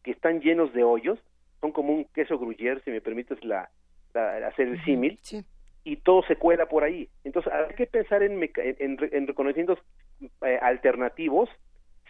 que 0.03 0.11
están 0.11 0.41
llenos 0.41 0.73
de 0.73 0.83
hoyos, 0.83 1.19
son 1.61 1.71
como 1.71 1.93
un 1.93 2.05
queso 2.05 2.37
gruyere, 2.39 2.81
si 2.81 2.91
me 2.91 3.01
permites 3.01 3.43
la, 3.43 3.69
la- 4.13 4.47
hacer 4.47 4.67
el 4.69 4.83
símil, 4.85 5.19
y 5.83 5.95
todo 5.97 6.23
se 6.23 6.35
cuela 6.35 6.67
por 6.67 6.83
ahí. 6.83 7.09
Entonces, 7.23 7.51
hay 7.51 7.75
que 7.75 7.85
pensar 7.87 8.23
en, 8.23 8.41
en, 8.55 8.97
en 9.11 9.27
reconocimientos 9.27 9.79
eh, 10.41 10.59
alternativos, 10.61 11.49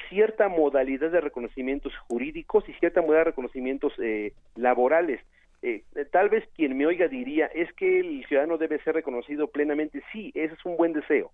cierta 0.10 0.48
modalidad 0.50 1.11
de 1.11 1.22
reconocimientos 1.22 1.94
jurídicos 2.08 2.68
y 2.69 2.74
cierta 2.74 3.02
modalidad 3.02 3.26
de 3.26 3.32
reconocimientos 3.32 3.94
eh, 4.00 4.34
laborales. 4.56 5.19
Eh, 5.62 5.84
tal 6.12 6.30
vez 6.30 6.48
quien 6.56 6.78
me 6.78 6.86
oiga 6.86 7.08
diría, 7.08 7.48
es 7.48 7.72
que 7.74 8.00
el 8.00 8.26
ciudadano 8.28 8.58
debe 8.58 8.82
ser 8.84 8.96
reconocido 8.96 9.48
plenamente. 9.48 10.02
Sí, 10.12 10.32
ese 10.36 10.54
es 10.54 10.66
un 10.66 10.78
buen 10.78 10.94
deseo, 10.94 11.32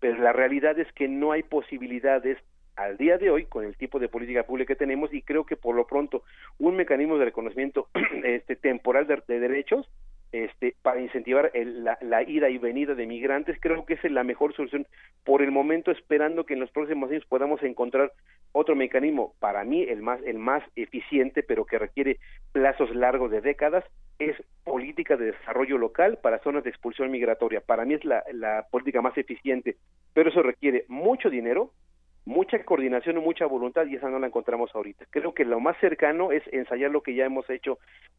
pero 0.00 0.18
la 0.20 0.32
realidad 0.32 0.78
es 0.78 0.90
que 0.92 1.08
no 1.08 1.32
hay 1.32 1.42
posibilidades 1.42 2.38
al 2.76 2.96
día 2.96 3.18
de 3.18 3.30
hoy 3.30 3.46
con 3.46 3.64
el 3.64 3.76
tipo 3.76 3.98
de 3.98 4.08
política 4.08 4.44
pública 4.44 4.74
que 4.74 4.78
tenemos 4.78 5.12
y 5.12 5.22
creo 5.22 5.44
que 5.44 5.56
por 5.56 5.74
lo 5.74 5.86
pronto 5.86 6.22
un 6.58 6.76
mecanismo 6.76 7.18
de 7.18 7.24
reconocimiento 7.24 7.88
este 8.24 8.54
temporal 8.54 9.06
de, 9.06 9.20
de 9.26 9.40
derechos 9.40 9.88
este 10.32 10.74
para 10.82 11.00
incentivar 11.00 11.50
el- 11.54 11.84
la, 11.84 11.98
la 12.00 12.22
ida 12.22 12.48
y 12.50 12.58
venida 12.58 12.94
de 12.94 13.06
migrantes 13.06 13.56
creo 13.60 13.84
que 13.86 13.94
esa 13.94 14.06
es 14.06 14.12
la 14.12 14.24
mejor 14.24 14.54
solución. 14.54 14.86
Por 15.24 15.42
el 15.42 15.50
momento 15.50 15.90
esperando 15.90 16.44
que 16.44 16.54
en 16.54 16.60
los 16.60 16.70
próximos 16.70 17.10
años 17.10 17.24
podamos 17.26 17.62
encontrar 17.62 18.12
otro 18.52 18.74
mecanismo 18.76 19.34
para 19.40 19.64
mí 19.64 19.82
el 19.82 20.02
más 20.02 20.20
el 20.24 20.38
más 20.38 20.62
eficiente 20.76 21.42
pero 21.42 21.64
que 21.64 21.78
requiere 21.78 22.18
plazos 22.52 22.94
largos 22.94 23.30
de 23.30 23.40
décadas 23.40 23.84
es 24.18 24.36
política 24.64 25.16
de 25.16 25.32
desarrollo 25.32 25.78
local 25.78 26.18
para 26.22 26.40
zonas 26.40 26.64
de 26.64 26.70
expulsión 26.70 27.10
migratoria. 27.10 27.60
Para 27.60 27.84
mí 27.84 27.94
es 27.94 28.04
la, 28.04 28.24
la 28.32 28.66
política 28.70 29.00
más 29.02 29.16
eficiente 29.16 29.76
pero 30.14 30.30
eso 30.30 30.42
requiere 30.42 30.84
mucho 30.88 31.30
dinero 31.30 31.70
mucha 32.28 32.62
coordinación 32.62 33.16
y 33.16 33.20
mucha 33.20 33.46
voluntad 33.46 33.86
y 33.86 33.96
esa 33.96 34.10
no 34.10 34.18
la 34.18 34.26
encontramos 34.26 34.70
ahorita. 34.74 35.06
Creo 35.08 35.32
que 35.32 35.46
lo 35.46 35.60
más 35.60 35.78
cercano 35.80 36.30
es 36.30 36.42
ensayar 36.52 36.90
lo 36.90 37.02
que 37.02 37.14
ya 37.14 37.24
hemos 37.24 37.48
hecho 37.48 37.78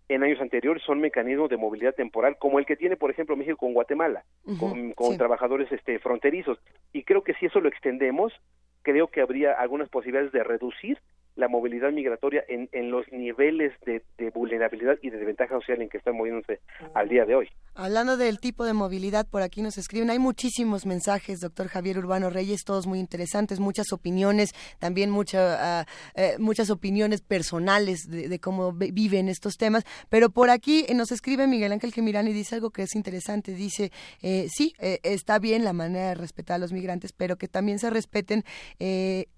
en 0.10 0.24
años 0.24 0.42
anteriores, 0.42 0.82
son 0.82 1.00
mecanismos 1.00 1.50
de 1.50 1.58
movilidad 1.58 1.94
temporal, 1.94 2.36
como 2.40 2.58
el 2.58 2.66
que 2.66 2.76
tiene, 2.76 2.98
por 2.98 3.12
ejemplo, 3.12 3.36
México 3.36 3.58
con 3.58 3.74
Guatemala, 3.74 4.24
con, 4.60 4.94
con 4.94 5.12
sí. 5.12 5.18
trabajadores 5.18 5.72
este, 5.72 6.00
fronterizos. 6.00 6.58
Y 6.92 7.04
creo 7.04 7.24
que 7.24 7.36
si 7.36 7.46
eso 7.46 7.62
lo 7.62 7.70
extendemos, 7.70 8.34
creo 8.82 9.08
que 9.08 9.22
habría 9.22 9.54
algunas 9.54 9.90
posibilidades 9.90 10.32
de 10.32 10.44
reducir 10.44 10.98
la 11.36 11.48
movilidad 11.48 11.92
migratoria 11.92 12.44
en, 12.48 12.70
en 12.74 12.92
los 12.92 13.06
niveles 13.12 13.72
de, 13.86 14.04
de 14.18 14.30
vulnerabilidad 14.32 14.98
y 15.02 15.10
de 15.10 15.18
desventaja 15.18 15.56
social 15.56 15.82
en 15.82 15.90
que 15.90 15.98
están 15.98 16.18
moviéndose 16.18 16.60
al 16.94 17.08
día 17.08 17.26
de 17.26 17.36
hoy. 17.36 17.48
Hablando 17.76 18.18
del 18.18 18.40
tipo 18.40 18.66
de 18.66 18.74
movilidad, 18.74 19.26
por 19.26 19.42
aquí 19.42 19.62
nos 19.62 19.78
escriben, 19.78 20.10
hay 20.10 20.20
muchísimos 20.20 20.86
mensajes, 20.86 21.40
doctor 21.40 21.68
Javier 21.68 21.98
Urbano 21.98 22.30
Reyes, 22.30 22.64
todos 22.66 22.88
muy 22.88 23.00
interesantes, 23.00 23.60
muchas 23.62 23.94
opiniones, 23.94 24.52
también 24.80 25.10
mucha, 25.12 25.86
eh, 26.16 26.36
muchas 26.40 26.70
opiniones 26.72 27.22
personales 27.22 28.10
de, 28.10 28.40
cómo 28.40 28.74
ve- 28.74 28.92
viven 28.92 29.30
estos 29.30 29.56
temas, 29.56 29.86
pero 30.10 30.30
por 30.30 30.50
aquí 30.50 30.86
nos 30.94 31.12
escribe 31.14 31.48
Miguel 31.48 31.72
Ángel 31.72 31.94
Gemirán 31.94 32.28
y 32.28 32.34
dice 32.34 32.56
algo 32.56 32.72
que 32.72 32.82
es 32.82 32.96
interesante, 32.96 33.54
dice, 33.54 33.92
eh, 34.22 34.48
sí, 34.50 34.74
eh, 34.80 35.00
está 35.04 35.40
bien 35.40 35.64
la 35.64 35.72
manera 35.72 36.10
de 36.10 36.16
respetar 36.16 36.56
a 36.56 36.60
los 36.60 36.74
migrantes, 36.74 37.14
pero 37.14 37.38
que 37.38 37.48
también 37.48 37.80
se 37.80 37.90
respeten 37.90 38.44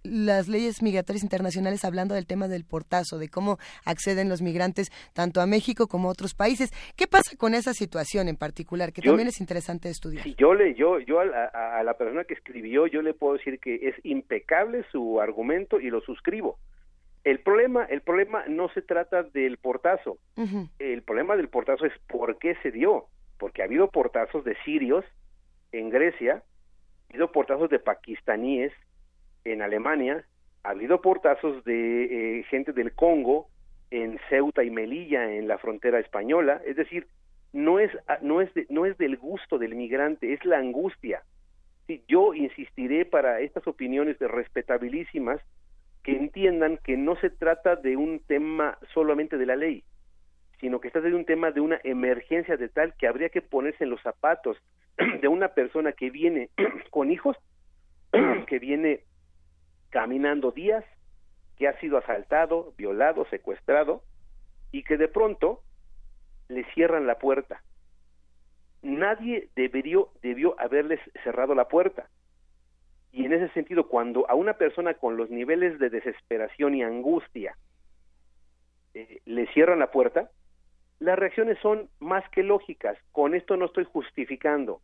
las 0.03 0.47
leyes 0.47 0.81
migratorias 0.81 1.23
internacionales 1.23 1.85
hablando 1.91 2.15
del 2.15 2.25
tema 2.25 2.47
del 2.47 2.63
portazo, 2.65 3.19
de 3.19 3.29
cómo 3.29 3.57
acceden 3.85 4.29
los 4.29 4.41
migrantes 4.41 4.89
tanto 5.13 5.41
a 5.41 5.45
México 5.45 5.87
como 5.87 6.07
a 6.07 6.11
otros 6.11 6.33
países. 6.33 6.71
¿Qué 6.95 7.05
pasa 7.07 7.35
con 7.37 7.53
esa 7.53 7.73
situación 7.73 8.27
en 8.27 8.37
particular? 8.37 8.93
Que 8.93 9.01
Yo- 9.01 9.11
también 9.11 9.27
es 9.27 9.39
interesante 9.41 9.89
estudiar. 9.89 10.23
Si 10.23 10.35
yo 10.35 10.53
le, 10.53 10.73
yo, 10.75 10.99
yo 10.99 11.19
a, 11.19 11.25
la- 11.25 11.45
a 11.79 11.83
la 11.83 11.93
persona 11.95 12.23
que 12.23 12.33
escribió, 12.33 12.87
yo 12.87 13.01
le 13.01 13.13
puedo 13.13 13.33
decir 13.33 13.59
que 13.59 13.75
es 13.89 13.95
impecable 14.03 14.83
su 14.91 15.19
argumento 15.21 15.79
y 15.79 15.89
lo 15.89 16.01
suscribo. 16.01 16.57
El 17.23 17.39
problema, 17.41 17.85
el 17.85 18.01
problema 18.01 18.43
no 18.47 18.69
se 18.69 18.81
trata 18.81 19.21
del 19.23 19.57
portazo. 19.57 20.17
Ujú. 20.37 20.67
El 20.79 21.03
problema 21.03 21.35
del 21.35 21.49
portazo 21.49 21.85
es 21.85 21.93
por 22.07 22.39
qué 22.39 22.55
se 22.63 22.71
dio. 22.71 23.05
Porque 23.37 23.61
ha 23.61 23.65
habido 23.65 23.89
portazos 23.91 24.43
de 24.43 24.55
sirios 24.65 25.03
en 25.71 25.89
Grecia, 25.89 26.43
ha 26.43 27.09
habido 27.13 27.31
portazos 27.31 27.69
de 27.69 27.79
pakistaníes 27.79 28.71
en 29.45 29.61
Alemania, 29.61 30.23
ha 30.63 30.69
habido 30.69 31.01
portazos 31.01 31.63
de 31.63 32.39
eh, 32.39 32.43
gente 32.43 32.71
del 32.73 32.93
Congo 32.93 33.47
en 33.89 34.19
Ceuta 34.29 34.63
y 34.63 34.69
Melilla 34.69 35.31
en 35.33 35.47
la 35.47 35.57
frontera 35.57 35.99
española, 35.99 36.61
es 36.65 36.75
decir, 36.75 37.07
no 37.53 37.79
es 37.79 37.91
no 38.21 38.41
es 38.41 38.53
de- 38.53 38.65
no 38.69 38.85
es 38.85 38.97
del 38.97 39.17
gusto 39.17 39.57
del 39.57 39.75
migrante, 39.75 40.33
es 40.33 40.43
la 40.45 40.57
angustia. 40.57 41.23
Sí, 41.87 42.03
yo 42.07 42.33
insistiré 42.33 43.05
para 43.05 43.41
estas 43.41 43.67
opiniones 43.67 44.17
de 44.19 44.27
respetabilísimas 44.27 45.41
que 46.03 46.13
entiendan 46.15 46.77
que 46.77 46.95
no 46.95 47.15
se 47.17 47.29
trata 47.29 47.75
de 47.75 47.97
un 47.97 48.19
tema 48.19 48.77
solamente 48.93 49.37
de 49.37 49.45
la 49.45 49.55
ley, 49.55 49.83
sino 50.59 50.79
que 50.79 50.89
trata 50.89 51.09
de 51.09 51.15
un 51.15 51.25
tema 51.25 51.51
de 51.51 51.59
una 51.59 51.79
emergencia 51.83 52.55
de 52.55 52.69
tal 52.69 52.93
que 52.95 53.07
habría 53.07 53.29
que 53.29 53.41
ponerse 53.41 53.83
en 53.83 53.89
los 53.89 54.01
zapatos 54.01 54.57
de 55.21 55.27
una 55.27 55.49
persona 55.49 55.91
que 55.91 56.09
viene 56.09 56.49
con 56.91 57.11
hijos, 57.11 57.35
que 58.47 58.59
viene 58.59 59.01
caminando 59.91 60.51
días, 60.51 60.83
que 61.57 61.67
ha 61.67 61.79
sido 61.79 61.99
asaltado, 61.99 62.73
violado, 62.77 63.25
secuestrado, 63.29 64.01
y 64.71 64.83
que 64.83 64.97
de 64.97 65.07
pronto 65.07 65.61
le 66.47 66.63
cierran 66.73 67.05
la 67.05 67.19
puerta. 67.19 67.61
Nadie 68.81 69.49
debería, 69.55 69.99
debió 70.23 70.59
haberles 70.59 70.99
cerrado 71.23 71.53
la 71.53 71.67
puerta. 71.67 72.09
Y 73.11 73.25
en 73.25 73.33
ese 73.33 73.49
sentido, 73.53 73.87
cuando 73.87 74.27
a 74.29 74.33
una 74.33 74.53
persona 74.53 74.95
con 74.95 75.17
los 75.17 75.29
niveles 75.29 75.77
de 75.77 75.89
desesperación 75.89 76.73
y 76.73 76.83
angustia 76.83 77.55
eh, 78.93 79.21
le 79.25 79.45
cierran 79.53 79.79
la 79.79 79.91
puerta, 79.91 80.31
las 80.99 81.19
reacciones 81.19 81.57
son 81.59 81.89
más 81.99 82.27
que 82.29 82.43
lógicas. 82.43 82.97
Con 83.11 83.35
esto 83.35 83.57
no 83.57 83.65
estoy 83.65 83.85
justificando, 83.85 84.81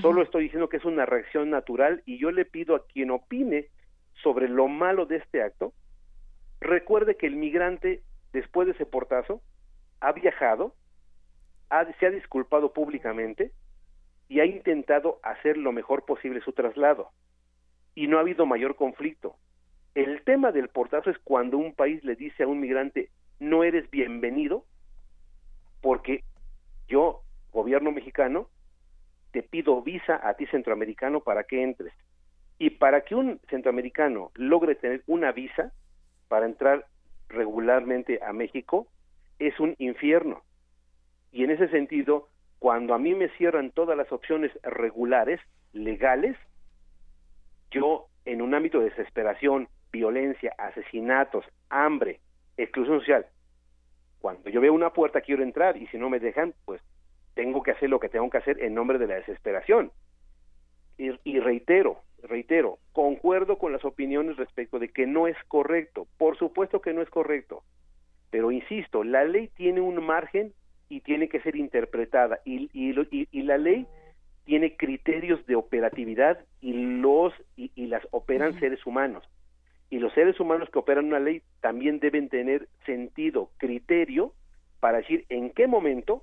solo 0.00 0.22
estoy 0.22 0.44
diciendo 0.44 0.68
que 0.68 0.78
es 0.78 0.84
una 0.84 1.06
reacción 1.06 1.50
natural 1.50 2.02
y 2.06 2.18
yo 2.18 2.30
le 2.30 2.44
pido 2.44 2.74
a 2.74 2.86
quien 2.86 3.10
opine 3.10 3.68
sobre 4.22 4.48
lo 4.48 4.68
malo 4.68 5.06
de 5.06 5.16
este 5.16 5.42
acto, 5.42 5.72
recuerde 6.60 7.16
que 7.16 7.26
el 7.26 7.36
migrante, 7.36 8.02
después 8.32 8.66
de 8.66 8.72
ese 8.72 8.86
portazo, 8.86 9.42
ha 10.00 10.12
viajado, 10.12 10.74
se 11.98 12.06
ha 12.06 12.10
disculpado 12.10 12.72
públicamente 12.72 13.52
y 14.28 14.40
ha 14.40 14.44
intentado 14.44 15.18
hacer 15.22 15.56
lo 15.56 15.72
mejor 15.72 16.04
posible 16.04 16.40
su 16.40 16.52
traslado. 16.52 17.10
Y 17.94 18.08
no 18.08 18.18
ha 18.18 18.20
habido 18.20 18.46
mayor 18.46 18.76
conflicto. 18.76 19.36
El 19.94 20.22
tema 20.24 20.52
del 20.52 20.68
portazo 20.68 21.10
es 21.10 21.18
cuando 21.20 21.56
un 21.56 21.74
país 21.74 22.04
le 22.04 22.16
dice 22.16 22.42
a 22.42 22.48
un 22.48 22.60
migrante, 22.60 23.10
no 23.38 23.64
eres 23.64 23.90
bienvenido, 23.90 24.64
porque 25.80 26.24
yo, 26.88 27.22
gobierno 27.52 27.92
mexicano, 27.92 28.48
te 29.32 29.42
pido 29.42 29.82
visa 29.82 30.20
a 30.22 30.34
ti 30.34 30.46
centroamericano 30.46 31.20
para 31.20 31.44
que 31.44 31.62
entres. 31.62 31.92
Y 32.58 32.70
para 32.70 33.02
que 33.02 33.14
un 33.14 33.40
centroamericano 33.50 34.30
logre 34.34 34.74
tener 34.74 35.02
una 35.06 35.32
visa 35.32 35.72
para 36.28 36.46
entrar 36.46 36.86
regularmente 37.28 38.20
a 38.22 38.32
México, 38.32 38.86
es 39.38 39.58
un 39.60 39.74
infierno. 39.78 40.42
Y 41.32 41.44
en 41.44 41.50
ese 41.50 41.68
sentido, 41.68 42.28
cuando 42.58 42.94
a 42.94 42.98
mí 42.98 43.14
me 43.14 43.28
cierran 43.30 43.70
todas 43.70 43.96
las 43.96 44.10
opciones 44.10 44.52
regulares, 44.62 45.40
legales, 45.72 46.36
yo 47.70 48.06
en 48.24 48.40
un 48.40 48.54
ámbito 48.54 48.78
de 48.78 48.90
desesperación, 48.90 49.68
violencia, 49.92 50.54
asesinatos, 50.58 51.44
hambre, 51.68 52.20
exclusión 52.56 53.00
social, 53.00 53.26
cuando 54.20 54.50
yo 54.50 54.60
veo 54.60 54.72
una 54.72 54.92
puerta 54.92 55.20
quiero 55.20 55.42
entrar 55.42 55.76
y 55.76 55.86
si 55.88 55.98
no 55.98 56.10
me 56.10 56.18
dejan, 56.18 56.54
pues 56.64 56.80
tengo 57.34 57.62
que 57.62 57.72
hacer 57.72 57.90
lo 57.90 58.00
que 58.00 58.08
tengo 58.08 58.28
que 58.30 58.38
hacer 58.38 58.62
en 58.62 58.74
nombre 58.74 58.98
de 58.98 59.06
la 59.06 59.16
desesperación. 59.16 59.92
Y, 60.98 61.10
y 61.24 61.40
reitero, 61.40 62.00
reitero, 62.22 62.78
concuerdo 62.92 63.58
con 63.58 63.72
las 63.72 63.84
opiniones 63.84 64.36
respecto 64.36 64.78
de 64.78 64.88
que 64.88 65.06
no 65.06 65.26
es 65.26 65.36
correcto. 65.48 66.06
Por 66.18 66.38
supuesto 66.38 66.80
que 66.80 66.92
no 66.92 67.02
es 67.02 67.10
correcto. 67.10 67.62
Pero 68.30 68.50
insisto, 68.50 69.04
la 69.04 69.24
ley 69.24 69.48
tiene 69.56 69.80
un 69.80 70.04
margen 70.04 70.52
y 70.88 71.00
tiene 71.00 71.28
que 71.28 71.40
ser 71.40 71.56
interpretada. 71.56 72.40
Y, 72.44 72.70
y, 72.72 72.94
y- 73.10 73.28
y 73.30 73.42
la 73.42 73.58
ley 73.58 73.86
tiene 74.44 74.76
criterios 74.76 75.44
de 75.46 75.56
operatividad 75.56 76.38
y 76.60 76.72
los 76.72 77.32
y, 77.56 77.70
y 77.74 77.86
las 77.86 78.06
operan 78.12 78.58
seres 78.60 78.84
humanos. 78.86 79.24
Y 79.90 79.98
los 79.98 80.12
seres 80.14 80.38
humanos 80.40 80.68
que 80.70 80.78
operan 80.78 81.06
una 81.06 81.20
ley 81.20 81.42
también 81.60 82.00
deben 82.00 82.28
tener 82.28 82.68
sentido, 82.86 83.50
criterio 83.58 84.32
para 84.80 84.98
decir 84.98 85.24
en 85.28 85.50
qué 85.50 85.66
momento 85.66 86.22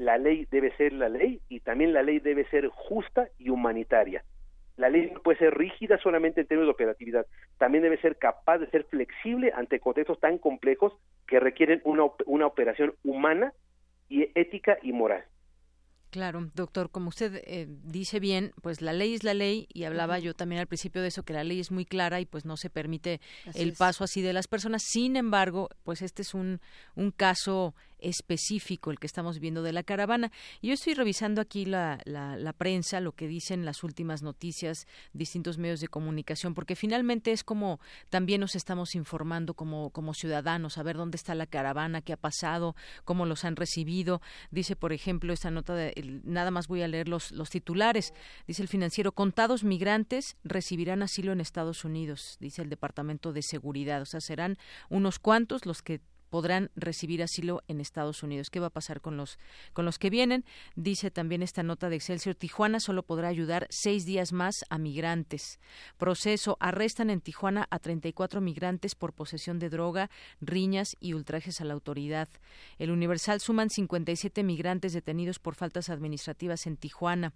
la 0.00 0.16
ley 0.16 0.46
debe 0.50 0.74
ser 0.78 0.94
la 0.94 1.10
ley 1.10 1.42
y 1.50 1.60
también 1.60 1.92
la 1.92 2.02
ley 2.02 2.20
debe 2.20 2.48
ser 2.48 2.68
justa 2.68 3.28
y 3.38 3.50
humanitaria. 3.50 4.24
La 4.78 4.88
ley 4.88 5.10
no 5.12 5.20
puede 5.20 5.38
ser 5.38 5.52
rígida 5.52 5.98
solamente 5.98 6.40
en 6.40 6.46
términos 6.46 6.68
de 6.68 6.72
operatividad, 6.72 7.26
también 7.58 7.82
debe 7.82 8.00
ser 8.00 8.16
capaz 8.16 8.56
de 8.58 8.70
ser 8.70 8.84
flexible 8.84 9.52
ante 9.54 9.78
contextos 9.78 10.18
tan 10.18 10.38
complejos 10.38 10.94
que 11.26 11.38
requieren 11.38 11.82
una, 11.84 12.04
una 12.24 12.46
operación 12.46 12.94
humana 13.04 13.52
y 14.08 14.26
ética 14.34 14.78
y 14.82 14.94
moral. 14.94 15.22
Claro, 16.08 16.50
doctor, 16.54 16.90
como 16.90 17.10
usted 17.10 17.40
eh, 17.44 17.66
dice 17.68 18.20
bien, 18.20 18.52
pues 18.62 18.80
la 18.80 18.92
ley 18.94 19.14
es 19.14 19.22
la 19.22 19.34
ley 19.34 19.68
y 19.72 19.84
hablaba 19.84 20.18
yo 20.18 20.34
también 20.34 20.60
al 20.60 20.66
principio 20.66 21.02
de 21.02 21.08
eso, 21.08 21.24
que 21.24 21.34
la 21.34 21.44
ley 21.44 21.60
es 21.60 21.70
muy 21.70 21.84
clara 21.84 22.20
y 22.20 22.26
pues 22.26 22.46
no 22.46 22.56
se 22.56 22.68
permite 22.70 23.20
Así 23.46 23.62
el 23.62 23.68
es. 23.70 23.78
paso 23.78 24.02
así 24.02 24.22
de 24.22 24.32
las 24.32 24.48
personas. 24.48 24.82
Sin 24.82 25.14
embargo, 25.16 25.68
pues 25.84 26.02
este 26.02 26.22
es 26.22 26.34
un, 26.34 26.60
un 26.96 27.12
caso 27.12 27.74
específico 28.02 28.90
el 28.90 28.98
que 28.98 29.06
estamos 29.06 29.38
viendo 29.38 29.62
de 29.62 29.72
la 29.72 29.82
caravana. 29.82 30.30
Yo 30.62 30.72
estoy 30.72 30.94
revisando 30.94 31.40
aquí 31.40 31.64
la, 31.64 32.00
la, 32.04 32.36
la 32.36 32.52
prensa, 32.52 33.00
lo 33.00 33.12
que 33.12 33.26
dicen 33.28 33.64
las 33.64 33.82
últimas 33.84 34.22
noticias, 34.22 34.86
distintos 35.12 35.58
medios 35.58 35.80
de 35.80 35.88
comunicación, 35.88 36.54
porque 36.54 36.76
finalmente 36.76 37.32
es 37.32 37.44
como 37.44 37.80
también 38.08 38.40
nos 38.40 38.54
estamos 38.54 38.94
informando 38.94 39.54
como, 39.54 39.90
como 39.90 40.14
ciudadanos, 40.14 40.78
a 40.78 40.82
ver 40.82 40.96
dónde 40.96 41.16
está 41.16 41.34
la 41.34 41.46
caravana, 41.46 42.02
qué 42.02 42.12
ha 42.12 42.16
pasado, 42.16 42.74
cómo 43.04 43.26
los 43.26 43.44
han 43.44 43.56
recibido. 43.56 44.20
Dice, 44.50 44.76
por 44.76 44.92
ejemplo, 44.92 45.32
esta 45.32 45.50
nota, 45.50 45.74
de, 45.74 45.92
el- 45.96 46.20
nada 46.24 46.50
más 46.50 46.68
voy 46.68 46.82
a 46.82 46.88
leer 46.88 47.08
los, 47.08 47.32
los 47.32 47.50
titulares. 47.50 48.12
Dice 48.46 48.62
el 48.62 48.68
financiero, 48.68 49.12
contados 49.12 49.64
migrantes 49.64 50.36
recibirán 50.44 51.02
asilo 51.02 51.32
en 51.32 51.40
Estados 51.40 51.84
Unidos, 51.84 52.36
dice 52.40 52.62
el 52.62 52.68
Departamento 52.70 53.32
de 53.32 53.42
Seguridad. 53.42 54.02
O 54.02 54.06
sea, 54.06 54.20
serán 54.20 54.56
unos 54.88 55.18
cuantos 55.18 55.66
los 55.66 55.82
que 55.82 56.00
podrán 56.30 56.70
recibir 56.76 57.22
asilo 57.22 57.62
en 57.68 57.80
Estados 57.80 58.22
Unidos. 58.22 58.48
¿Qué 58.48 58.60
va 58.60 58.68
a 58.68 58.70
pasar 58.70 59.00
con 59.00 59.16
los 59.16 59.38
con 59.72 59.84
los 59.84 59.98
que 59.98 60.08
vienen? 60.08 60.44
Dice 60.76 61.10
también 61.10 61.42
esta 61.42 61.62
nota 61.62 61.90
de 61.90 61.96
Excelsior, 61.96 62.34
Tijuana 62.34 62.80
solo 62.80 63.02
podrá 63.02 63.28
ayudar 63.28 63.66
seis 63.70 64.06
días 64.06 64.32
más 64.32 64.64
a 64.70 64.78
migrantes. 64.78 65.58
Proceso, 65.98 66.56
arrestan 66.60 67.10
en 67.10 67.20
Tijuana 67.20 67.66
a 67.70 67.78
34 67.78 68.40
migrantes 68.40 68.94
por 68.94 69.12
posesión 69.12 69.58
de 69.58 69.68
droga, 69.68 70.10
riñas 70.40 70.96
y 71.00 71.12
ultrajes 71.14 71.60
a 71.60 71.64
la 71.64 71.74
autoridad. 71.74 72.28
El 72.78 72.90
Universal 72.90 73.40
suman 73.40 73.68
57 73.68 74.42
migrantes 74.44 74.92
detenidos 74.92 75.38
por 75.38 75.56
faltas 75.56 75.90
administrativas 75.90 76.66
en 76.66 76.76
Tijuana. 76.76 77.34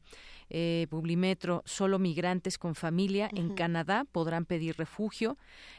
Eh, 0.50 0.86
Publimetro, 0.88 1.62
solo 1.66 1.98
migrantes 1.98 2.58
con 2.58 2.74
familia 2.74 3.28
en 3.34 3.54
Canadá 3.54 4.04
podrán 4.10 4.44
pedir 4.44 4.76
refugio. 4.76 5.36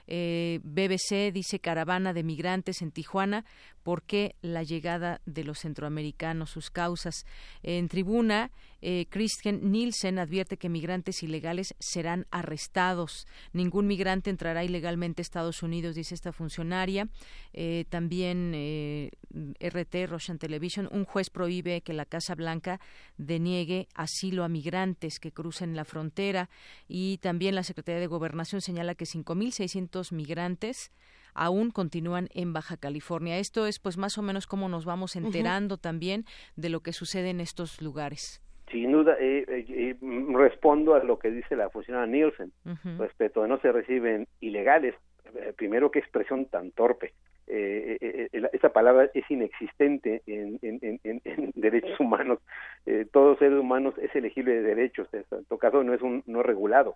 Eh, 0.07 0.59
BBC 0.63 1.31
dice 1.31 1.59
caravana 1.59 2.13
de 2.13 2.23
migrantes 2.23 2.81
en 2.81 2.91
Tijuana 2.91 3.04
Tijuana. 3.05 3.45
¿Por 3.83 4.01
qué 4.01 4.35
la 4.41 4.63
llegada 4.63 5.21
de 5.27 5.43
los 5.43 5.59
centroamericanos, 5.59 6.49
sus 6.49 6.71
causas? 6.71 7.27
En 7.61 7.87
tribuna, 7.87 8.49
eh, 8.81 9.05
Christian 9.11 9.71
Nielsen 9.71 10.17
advierte 10.17 10.57
que 10.57 10.69
migrantes 10.69 11.21
ilegales 11.21 11.75
serán 11.79 12.25
arrestados. 12.31 13.27
Ningún 13.53 13.85
migrante 13.85 14.31
entrará 14.31 14.63
ilegalmente 14.63 15.21
a 15.21 15.23
Estados 15.23 15.61
Unidos, 15.61 15.93
dice 15.93 16.15
esta 16.15 16.33
funcionaria. 16.33 17.07
Eh, 17.53 17.85
también 17.89 18.53
eh, 18.55 19.11
RT, 19.59 20.07
Russian 20.09 20.39
Television, 20.39 20.89
un 20.91 21.05
juez 21.05 21.29
prohíbe 21.29 21.81
que 21.81 21.93
la 21.93 22.05
Casa 22.05 22.33
Blanca 22.33 22.79
deniegue 23.17 23.87
asilo 23.93 24.43
a 24.43 24.49
migrantes 24.49 25.19
que 25.19 25.31
crucen 25.31 25.75
la 25.75 25.85
frontera. 25.85 26.49
Y 26.87 27.19
también 27.19 27.53
la 27.53 27.61
Secretaría 27.61 28.01
de 28.01 28.07
Gobernación 28.07 28.61
señala 28.61 28.95
que 28.95 29.05
5.600 29.05 30.11
migrantes 30.11 30.91
aún 31.35 31.69
continúan 31.71 32.29
en 32.33 32.53
Baja 32.53 32.77
California. 32.77 33.37
Esto 33.37 33.67
es 33.67 33.79
pues 33.79 33.97
más 33.97 34.17
o 34.17 34.21
menos 34.21 34.47
como 34.47 34.69
nos 34.69 34.85
vamos 34.85 35.15
enterando 35.15 35.77
también 35.77 36.25
de 36.55 36.69
lo 36.69 36.79
que 36.79 36.93
sucede 36.93 37.29
en 37.29 37.41
estos 37.41 37.81
lugares. 37.81 38.41
Sin 38.71 38.91
duda, 38.91 39.15
eh, 39.19 39.45
eh, 39.47 39.65
eh, 39.69 39.95
respondo 40.33 40.95
a 40.95 41.03
lo 41.03 41.19
que 41.19 41.29
dice 41.29 41.55
la 41.55 41.69
funcionaria 41.69 42.11
Nielsen 42.11 42.51
respecto 42.97 43.43
de 43.43 43.47
no 43.47 43.59
se 43.59 43.71
reciben 43.71 44.27
ilegales. 44.39 44.95
Eh, 45.35 45.53
primero, 45.55 45.91
qué 45.91 45.99
expresión 45.99 46.45
tan 46.45 46.71
torpe. 46.71 47.13
Eh, 47.47 47.97
eh, 48.01 48.27
eh, 48.33 48.49
esa 48.53 48.69
palabra 48.69 49.09
es 49.13 49.29
inexistente 49.29 50.23
en, 50.25 50.57
en- 50.63 50.79
en- 51.03 51.21
en- 51.23 51.51
derechos 51.55 51.99
humanos. 51.99 52.39
Eh, 52.85 53.05
todo 53.11 53.37
ser 53.37 53.53
humano 53.53 53.93
es 54.01 54.15
elegible 54.15 54.53
de 54.55 54.61
derechos. 54.63 55.07
En 55.13 55.45
todo 55.45 55.59
caso, 55.59 55.83
no 55.83 55.93
es 55.93 56.01
un 56.01 56.23
no 56.25 56.41
regulado. 56.43 56.95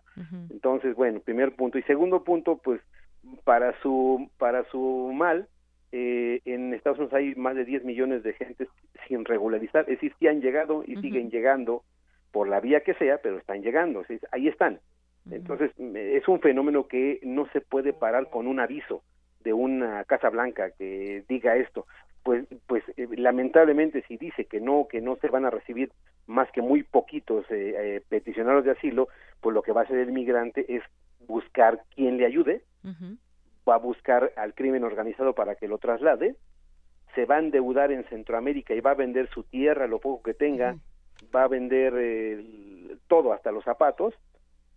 Entonces, 0.52 0.96
bueno, 0.96 1.20
primer 1.20 1.56
punto. 1.56 1.78
Y 1.78 1.84
segundo 1.84 2.24
punto, 2.24 2.58
pues, 2.64 2.82
para 3.44 3.80
su, 3.82 4.30
para 4.38 4.64
su 4.72 5.12
mal, 5.14 5.48
eh, 5.92 6.42
en 6.46 6.74
Estados 6.74 7.00
Unidos 7.00 7.14
hay 7.14 7.36
más 7.36 7.56
de 7.56 7.66
10 7.66 7.84
millones 7.84 8.24
de 8.24 8.34
gente 8.34 8.68
sin 9.08 9.26
regularizar. 9.26 9.82
Es 9.84 10.00
decir, 10.00 10.14
sí 10.20 10.28
han 10.28 10.42
llegado 10.42 10.84
y 10.86 10.96
siguen 11.02 11.30
llegando 11.30 11.84
por 12.32 12.48
la 12.48 12.60
vía 12.60 12.82
que 12.82 12.94
sea, 12.96 13.20
pero 13.22 13.38
están 13.38 13.62
llegando. 13.62 14.02
Es 14.02 14.08
decir, 14.08 14.28
ahí 14.32 14.48
están. 14.48 14.80
Entonces, 15.32 15.72
es 15.96 16.28
un 16.28 16.40
fenómeno 16.42 16.88
que 16.88 17.20
no 17.24 17.48
se 17.54 17.62
puede 17.62 17.94
parar 17.94 18.30
con 18.30 18.48
un 18.48 18.60
aviso 18.60 19.04
de 19.44 19.54
una 19.54 20.04
Casa 20.06 20.30
Blanca 20.30 20.72
que 20.72 21.24
diga 21.28 21.56
esto. 21.56 21.86
Pues, 22.24 22.46
pues 22.68 22.84
eh, 22.98 23.08
lamentablemente 23.18 24.04
si 24.08 24.18
dice 24.18 24.46
que 24.46 24.60
no, 24.60 24.88
que 24.90 25.02
no 25.02 25.16
se 25.18 25.30
van 25.30 25.46
a 25.46 25.50
recibir 25.50 25.92
más 26.28 26.52
que 26.52 26.62
muy 26.62 26.84
poquitos 26.84 27.46
eh, 27.50 27.74
eh, 27.78 28.02
peticionarios 28.08 28.66
de 28.66 28.72
asilo, 28.72 29.08
pues 29.42 29.54
lo 29.54 29.62
que 29.62 29.72
va 29.72 29.82
a 29.82 29.84
hacer 29.86 29.98
el 29.98 30.12
migrante 30.12 30.76
es 30.76 30.84
buscar 31.28 31.84
quien 31.96 32.18
le 32.18 32.26
ayude, 32.26 32.62
va 33.68 33.76
a 33.76 33.80
buscar 33.80 34.32
al 34.36 34.54
crimen 34.54 34.84
organizado 34.84 35.34
para 35.34 35.56
que 35.56 35.68
lo 35.68 35.78
traslade, 35.78 36.36
se 37.16 37.26
va 37.26 37.36
a 37.36 37.40
endeudar 37.40 37.92
en 37.92 38.04
Centroamérica 38.06 38.74
y 38.74 38.82
va 38.82 38.92
a 38.92 38.96
vender 38.96 39.30
su 39.30 39.44
tierra, 39.44 39.88
lo 39.88 40.00
poco 40.00 40.24
que 40.24 40.34
tenga, 40.34 40.76
va 41.36 41.44
a 41.44 41.48
vender 41.48 41.94
eh, 41.98 42.98
todo, 43.08 43.34
hasta 43.34 43.52
los 43.52 43.64
zapatos, 43.64 44.14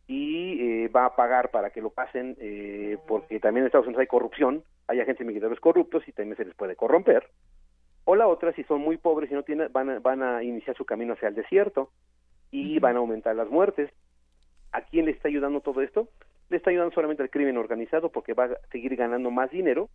y 0.07 0.85
eh, 0.85 0.89
va 0.89 1.07
a 1.07 1.17
pagar 1.17 1.51
para 1.51 1.71
que 1.71 1.81
lo 1.81 1.91
pasen, 1.91 2.37
eh, 2.41 2.99
porque 3.07 3.41
también 3.41 3.63
en 3.63 3.67
Estados 3.67 3.87
Unidos 3.87 4.01
hay 4.01 4.07
corrupción, 4.07 4.65
hay 4.89 5.01
agentes 5.01 5.27
migratorios 5.27 5.61
corruptos 5.61 6.07
y 6.07 6.13
también 6.13 6.37
se 6.37 6.45
les 6.45 6.55
puede 6.55 6.77
corromper. 6.77 7.29
O 8.05 8.17
la 8.17 8.27
otra, 8.27 8.53
si 8.53 8.65
son 8.65 8.81
muy 8.81 8.97
pobres 8.97 9.31
y 9.31 9.35
no 9.35 9.45
tienen, 9.45 9.73
van 9.73 9.91
a, 9.91 9.99
van 10.01 10.23
a 10.23 10.43
iniciar 10.43 10.77
su 10.77 10.85
camino 10.85 11.13
hacia 11.13 11.29
el 11.29 11.35
desierto 11.35 11.91
y 12.51 12.79
van 12.81 12.97
a 12.97 12.99
aumentar 12.99 13.37
las 13.37 13.49
muertes. 13.49 13.91
¿A 14.73 14.83
quién 14.83 15.05
le 15.05 15.13
está 15.13 15.29
ayudando 15.29 15.61
todo 15.61 15.83
esto? 15.83 16.09
Le 16.51 16.57
está 16.57 16.71
ayudando 16.71 16.95
solamente 16.95 17.23
al 17.23 17.31
crimen 17.31 17.57
organizado 17.57 18.11
porque 18.11 18.35
va 18.35 18.45
a 18.45 18.59
seguir 18.71 18.97
ganando 18.97 19.31
más 19.31 19.51
dinero 19.51 19.89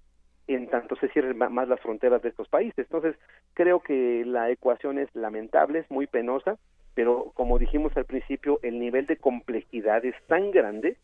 en 0.48 0.69
tanto 0.69 0.95
se 0.95 1.10
cierren 1.10 1.38
más 1.38 1.68
las 1.68 1.80
fronteras 1.82 2.22
de 2.22 2.30
estos 2.30 2.48
países. 2.48 2.86
Entonces, 2.86 3.16
creo 3.53 3.82
que 3.82 4.24
la 4.26 4.50
ecuación 4.50 4.98
es 4.98 5.14
lamentable, 5.14 5.80
es 5.80 5.92
muy 5.92 6.08
penosa, 6.08 6.58
pero 6.98 7.32
como 7.35 7.59
dijimos 7.59 7.95
al 7.95 8.06
principio, 8.06 8.59
el 8.64 8.80
nivel 8.80 9.06
de 9.06 9.17
complejidad 9.17 10.03
es 10.03 10.16
tan 10.26 10.50
grande 10.50 10.98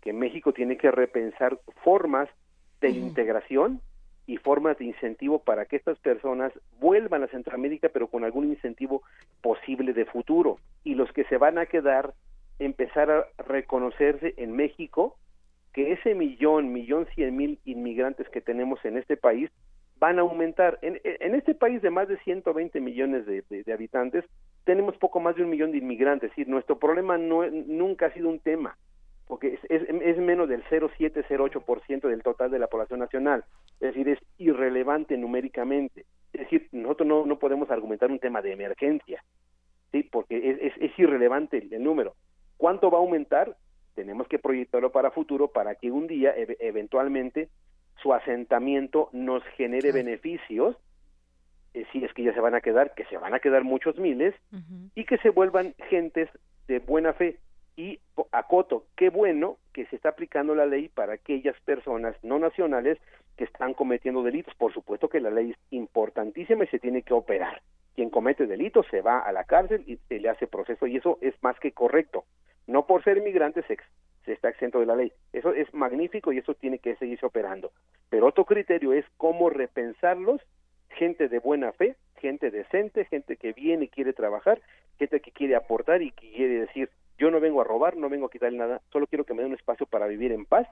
que 0.00 0.12
México 0.12 0.52
tiene 0.52 0.76
que 0.76 0.92
repensar 0.92 1.58
formas 1.82 2.28
de 2.80 2.90
integración 2.90 3.80
y 4.28 4.36
formas 4.36 4.78
de 4.78 4.84
incentivo 4.84 5.40
para 5.40 5.64
que 5.66 5.74
estas 5.74 5.98
personas 5.98 6.52
vuelvan 6.78 7.24
a 7.24 7.26
Centroamérica, 7.26 7.88
pero 7.88 8.06
con 8.06 8.22
algún 8.22 8.44
incentivo 8.44 9.02
posible 9.42 9.92
de 9.92 10.04
futuro. 10.04 10.58
Y 10.84 10.94
los 10.94 11.10
que 11.12 11.24
se 11.24 11.36
van 11.36 11.58
a 11.58 11.66
quedar, 11.66 12.14
empezar 12.60 13.10
a 13.10 13.26
reconocerse 13.42 14.34
en 14.36 14.52
México 14.54 15.16
que 15.72 15.90
ese 15.94 16.14
millón, 16.14 16.72
millón 16.72 17.08
cien 17.16 17.34
mil 17.36 17.58
inmigrantes 17.64 18.28
que 18.28 18.40
tenemos 18.40 18.78
en 18.84 18.98
este 18.98 19.16
país 19.16 19.50
van 19.98 20.20
a 20.20 20.22
aumentar. 20.22 20.78
En, 20.82 21.00
en 21.02 21.34
este 21.34 21.56
país 21.56 21.82
de 21.82 21.90
más 21.90 22.06
de 22.06 22.18
120 22.18 22.80
millones 22.80 23.26
de, 23.26 23.42
de- 23.50 23.64
de 23.64 23.72
habitantes, 23.72 24.24
tenemos 24.64 24.96
poco 24.96 25.20
más 25.20 25.36
de 25.36 25.42
un 25.42 25.50
millón 25.50 25.72
de 25.72 25.78
inmigrantes. 25.78 26.30
Es 26.30 26.36
decir, 26.36 26.48
nuestro 26.48 26.78
problema 26.78 27.18
no, 27.18 27.48
nunca 27.50 28.06
ha 28.06 28.12
sido 28.12 28.28
un 28.28 28.40
tema, 28.40 28.76
porque 29.26 29.54
es, 29.54 29.60
es, 29.68 29.82
es 29.88 30.18
menos 30.18 30.48
del 30.48 30.64
0,7-0,8% 30.64 32.08
del 32.08 32.22
total 32.22 32.50
de 32.50 32.58
la 32.58 32.66
población 32.66 33.00
nacional. 33.00 33.44
Es 33.80 33.94
decir, 33.94 34.08
es 34.08 34.18
irrelevante 34.38 35.16
numéricamente. 35.16 36.06
Es 36.32 36.40
decir, 36.40 36.68
nosotros 36.72 37.06
no, 37.06 37.26
no 37.26 37.38
podemos 37.38 37.70
argumentar 37.70 38.10
un 38.10 38.18
tema 38.18 38.42
de 38.42 38.52
emergencia, 38.52 39.22
¿sí? 39.92 40.02
porque 40.02 40.50
es, 40.50 40.58
es, 40.60 40.72
es 40.80 40.98
irrelevante 40.98 41.58
el, 41.58 41.72
el 41.72 41.82
número. 41.82 42.14
¿Cuánto 42.56 42.90
va 42.90 42.98
a 42.98 43.00
aumentar? 43.00 43.56
Tenemos 43.94 44.26
que 44.26 44.38
proyectarlo 44.38 44.90
para 44.90 45.10
futuro 45.10 45.48
para 45.48 45.76
que 45.76 45.90
un 45.90 46.06
día, 46.06 46.34
e- 46.36 46.56
eventualmente, 46.60 47.48
su 48.02 48.12
asentamiento 48.12 49.08
nos 49.12 49.44
genere 49.56 49.92
beneficios, 49.92 50.76
eh, 51.74 51.84
si 51.92 52.04
es 52.04 52.12
que 52.14 52.22
ya 52.22 52.32
se 52.32 52.40
van 52.40 52.54
a 52.54 52.60
quedar, 52.60 52.94
que 52.94 53.04
se 53.06 53.18
van 53.18 53.34
a 53.34 53.40
quedar 53.40 53.64
muchos 53.64 53.98
miles, 53.98 54.34
y 54.94 55.04
que 55.04 55.18
se 55.18 55.30
vuelvan 55.30 55.74
gentes 55.90 56.28
de 56.68 56.78
buena 56.78 57.12
fe. 57.12 57.38
Y 57.76 57.98
acoto, 58.30 58.86
qué 58.96 59.10
bueno 59.10 59.58
que 59.72 59.84
se 59.86 59.96
está 59.96 60.10
aplicando 60.10 60.54
la 60.54 60.66
ley 60.66 60.88
para 60.88 61.14
aquellas 61.14 61.58
personas 61.62 62.14
no 62.22 62.38
nacionales 62.38 62.98
que 63.36 63.44
están 63.44 63.74
cometiendo 63.74 64.22
delitos. 64.22 64.54
Por 64.54 64.72
supuesto 64.72 65.08
que 65.08 65.20
la 65.20 65.30
ley 65.30 65.50
es 65.50 65.56
importantísima 65.70 66.64
y 66.64 66.68
se 66.68 66.78
tiene 66.78 67.02
que 67.02 67.14
operar. 67.14 67.62
Quien 67.94 68.10
comete 68.10 68.46
delitos 68.46 68.86
se 68.90 69.02
va 69.02 69.18
a 69.18 69.32
la 69.32 69.44
cárcel 69.44 69.82
y 69.86 69.96
se 70.08 70.20
le 70.20 70.28
hace 70.28 70.46
proceso 70.46 70.86
y 70.86 70.96
eso 70.96 71.18
es 71.20 71.34
más 71.42 71.58
que 71.58 71.72
correcto. 71.72 72.24
No 72.66 72.86
por 72.86 73.02
ser 73.02 73.18
inmigrante 73.18 73.62
se, 73.64 73.76
se 74.24 74.32
está 74.32 74.48
exento 74.48 74.80
de 74.80 74.86
la 74.86 74.96
ley. 74.96 75.12
Eso 75.32 75.52
es 75.52 75.72
magnífico 75.74 76.32
y 76.32 76.38
eso 76.38 76.54
tiene 76.54 76.78
que 76.78 76.96
seguirse 76.96 77.26
operando. 77.26 77.72
Pero 78.08 78.26
otro 78.26 78.44
criterio 78.44 78.92
es 78.92 79.04
cómo 79.16 79.50
repensarlos, 79.50 80.40
gente 80.94 81.28
de 81.28 81.38
buena 81.38 81.72
fe, 81.72 81.96
gente 82.16 82.50
decente, 82.50 83.04
gente 83.04 83.36
que 83.36 83.52
viene 83.52 83.84
y 83.84 83.88
quiere 83.88 84.12
trabajar, 84.12 84.60
gente 84.98 85.20
que 85.20 85.30
quiere 85.30 85.56
aportar 85.56 86.02
y 86.02 86.10
que 86.12 86.30
quiere 86.30 86.60
decir, 86.60 86.90
yo 87.18 87.30
no 87.30 87.40
vengo 87.40 87.60
a 87.60 87.64
robar, 87.64 87.96
no 87.96 88.08
vengo 88.08 88.26
a 88.26 88.30
quitarle 88.30 88.58
nada, 88.58 88.80
solo 88.92 89.06
quiero 89.06 89.24
que 89.24 89.34
me 89.34 89.42
dé 89.42 89.48
un 89.48 89.54
espacio 89.54 89.86
para 89.86 90.06
vivir 90.06 90.32
en 90.32 90.46
paz 90.46 90.66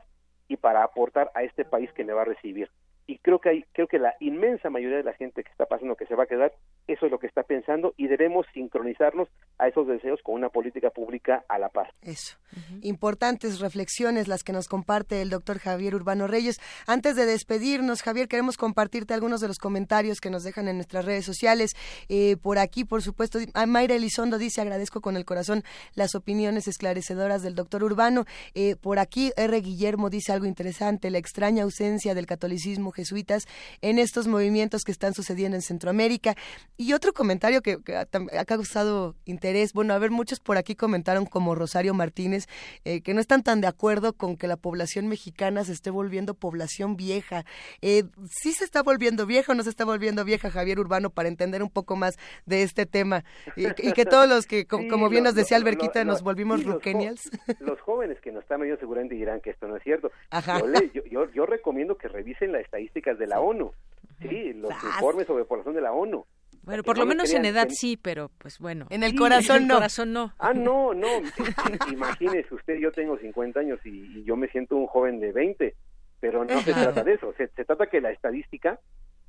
y 0.49 0.57
para 0.57 0.83
aportar 0.83 1.31
a 1.35 1.43
este 1.43 1.65
país 1.65 1.93
que 1.93 2.05
me 2.05 2.13
va 2.13 2.23
a 2.23 2.27
recibir. 2.27 2.71
Y 3.07 3.19
creo 3.19 3.41
que 3.41 3.49
hay, 3.49 3.65
creo 3.73 3.89
que 3.89 3.99
la 3.99 4.15
inmensa 4.21 4.71
mayoría 4.71 4.99
de 4.99 5.03
la 5.03 5.15
gente 5.15 5.43
que 5.43 5.51
está 5.51 5.67
pasando 5.67 5.97
que 5.97 6.07
se 6.07 6.15
va 6.15 6.25
a 6.25 6.27
quedar, 6.27 6.53
eso 6.87 7.07
es 7.07 7.13
lo 7.13 7.19
que 7.19 7.27
está 7.27 7.43
pensando 7.43 7.95
y 7.97 8.07
debemos 8.07 8.47
sincronizarnos 8.55 9.29
a 9.59 9.69
esos 9.69 9.87
deseos 9.87 10.21
con 10.23 10.35
una 10.35 10.49
política 10.49 10.91
pública 10.91 11.45
a 11.49 11.59
la 11.59 11.69
par. 11.69 11.93
Eso. 12.03 12.37
Importantes 12.83 13.61
reflexiones 13.61 14.29
las 14.29 14.43
que 14.43 14.53
nos 14.53 14.69
comparte 14.69 15.23
el 15.23 15.31
doctor 15.31 15.59
Javier 15.59 15.95
Urbano 15.95 16.27
Reyes. 16.27 16.61
Antes 16.87 17.17
de 17.17 17.27
despedirnos, 17.27 18.03
Javier, 18.03 18.29
queremos 18.29 18.57
compartirte 18.57 19.15
algunos 19.15 19.41
de 19.41 19.49
los 19.49 19.59
comentarios 19.59 20.21
que 20.21 20.31
nos 20.31 20.45
dejan 20.45 20.69
en 20.69 20.77
nuestras 20.77 21.05
redes 21.05 21.25
sociales. 21.25 21.73
Eh, 22.09 22.37
por 22.37 22.59
aquí, 22.59 22.85
por 22.85 23.03
supuesto, 23.03 23.39
ah, 23.55 23.67
Mayra 23.67 23.95
Elizondo 23.95 24.39
dice, 24.39 24.61
agradezco 24.61 25.01
con 25.01 25.17
el 25.17 25.25
corazón 25.25 25.63
las 25.95 26.15
opiniones 26.15 26.69
esclarecedoras 26.69 27.43
del 27.43 27.55
doctor 27.55 27.83
Urbano. 27.85 28.25
Eh, 28.55 28.77
por 28.77 28.99
aquí, 28.99 29.33
R. 29.37 29.61
Guillermo 29.61 30.11
dice 30.11 30.33
algo 30.33 30.47
interesante, 30.47 31.11
la 31.11 31.19
extraña 31.19 31.65
ausencia 31.65 32.15
del 32.15 32.27
catolicismo 32.27 32.92
jesuitas 32.93 33.47
en 33.81 33.99
estos 33.99 34.27
movimientos 34.29 34.85
que 34.85 34.93
están 34.93 35.15
sucediendo 35.15 35.57
en 35.57 35.63
Centroamérica. 35.63 36.35
Y 36.77 36.93
otro 36.93 37.13
comentario 37.13 37.63
que, 37.63 37.79
que 37.83 37.97
ha, 37.97 38.07
ha 38.39 38.45
causado 38.45 39.17
interés, 39.25 39.73
bueno, 39.73 39.95
a 39.95 39.99
ver, 39.99 40.11
muchos 40.11 40.41
por 40.41 40.57
aquí 40.57 40.75
comentaron 40.75 41.27
como 41.27 41.55
Rosario 41.55 41.95
Martínez, 41.95 42.47
eh, 42.85 43.01
que 43.01 43.15
no 43.15 43.21
están 43.21 43.43
tan 43.43 43.61
de 43.61 43.67
acuerdo 43.67 44.13
con 44.13 44.37
que 44.37 44.47
la 44.47 44.57
población 44.57 45.09
mexicana 45.09 45.65
se 45.65 45.73
esté 45.73 45.91
volviendo 45.91 46.35
población 46.35 46.97
vieja. 46.97 47.45
Eh, 47.81 48.05
¿Sí 48.29 48.53
se 48.53 48.65
está 48.65 48.83
volviendo 48.83 49.27
vieja 49.27 49.53
o 49.53 49.55
no 49.55 49.63
se 49.63 49.71
está 49.71 49.85
volviendo 49.85 50.25
vieja, 50.25 50.51
Javier 50.51 50.79
Urbano, 50.81 51.11
para 51.11 51.29
entender 51.29 51.63
un 51.63 51.71
poco 51.71 51.97
más 51.97 52.17
de 52.47 52.63
este 52.63 52.87
tema? 52.87 53.25
Y, 53.57 53.67
y 53.67 53.93
que 53.93 54.05
todos 54.05 54.29
los 54.29 54.47
que, 54.47 54.67
Sí, 54.83 54.89
como 54.89 55.09
bien 55.09 55.25
lo- 55.25 55.31
nos 55.31 55.35
decía 55.37 55.57
Alberquita, 55.57 56.01
lo- 56.01 56.05
lo- 56.07 56.13
nos 56.13 56.23
volvimos 56.23 56.61
sí, 56.61 56.65
los 56.67 56.75
jo- 56.75 56.79
ruquenials. 56.79 57.31
Los 57.61 57.81
jóvenes 57.81 58.19
que 58.21 58.33
nos 58.33 58.43
están 58.43 58.61
oyendo 58.61 58.79
seguramente 58.81 59.15
dirán 59.15 59.41
que 59.41 59.51
esto 59.51 59.67
no 59.69 59.77
es 59.77 59.83
cierto. 59.83 60.11
Ajá. 60.31 60.59
Yo, 60.61 60.67
le- 60.67 60.91
yo, 60.95 61.03
yo- 61.11 61.31
yo 61.33 61.47
recomiendo 61.47 61.97
que 61.97 62.09
revisen 62.09 62.53
las 62.53 62.63
estadísticas 62.83 63.19
de 63.19 63.27
la 63.27 63.41
ONU, 63.41 63.73
sí, 64.21 64.53
los 64.55 64.71
Sas. 64.71 64.85
informes 64.85 65.27
sobre 65.27 65.45
población 65.45 65.75
de 65.75 65.81
la 65.81 65.93
ONU. 65.93 66.25
Bueno, 66.65 66.85
por 66.85 66.97
no 66.97 67.03
lo 67.03 67.07
me 67.09 67.15
menos 67.17 67.33
en 67.35 67.45
edad 67.45 67.67
que- 67.69 67.75
sí, 67.75 67.97
pero 67.97 68.31
pues 68.39 68.59
bueno. 68.61 68.87
En 68.91 69.03
el 69.03 69.11
Sí, 69.13 69.17
corazón 69.17 69.57
en 69.57 69.63
el 69.63 69.69
no. 69.69 69.75
corazón 69.75 70.13
no. 70.13 70.33
Ah, 70.39 70.53
no, 70.55 70.95
no. 70.95 71.09
Imagínese 71.93 72.55
usted, 72.55 72.79
yo 72.79 72.93
tengo 72.93 73.19
50 73.19 73.61
años 73.61 73.81
y, 73.85 74.19
y 74.19 74.25
yo 74.25 74.37
me 74.37 74.49
siento 74.49 74.77
un 74.77 74.87
joven 74.87 75.19
de 75.21 75.33
20. 75.33 75.75
pero 76.21 76.45
no 76.45 76.61
se 76.61 76.73
trata 76.73 77.03
de 77.03 77.15
eso, 77.15 77.33
se, 77.37 77.49
se 77.49 77.65
trata 77.65 77.87
que 77.89 78.01
la 78.01 78.13
estadística, 78.13 78.79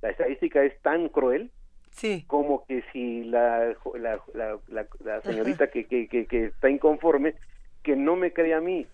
la 0.04 0.10
estadística 0.12 0.64
es 0.64 0.80
tan 0.82 1.10
cruel 1.10 1.52
Sí. 1.90 2.24
como 2.28 2.66
que 2.66 2.84
si 2.92 3.24
la, 3.24 3.74
la, 4.00 4.20
la, 4.34 4.60
la- 4.68 4.88
la 5.04 5.22
señorita 5.22 5.68
que, 5.72 5.86
que, 5.86 6.08
que, 6.08 6.26
que 6.28 6.46
está 6.46 6.70
inconforme, 6.70 7.34
que 7.84 7.96
no 7.96 8.16
me 8.16 8.32
crea 8.32 8.58
a 8.58 8.62
mí, 8.62 8.86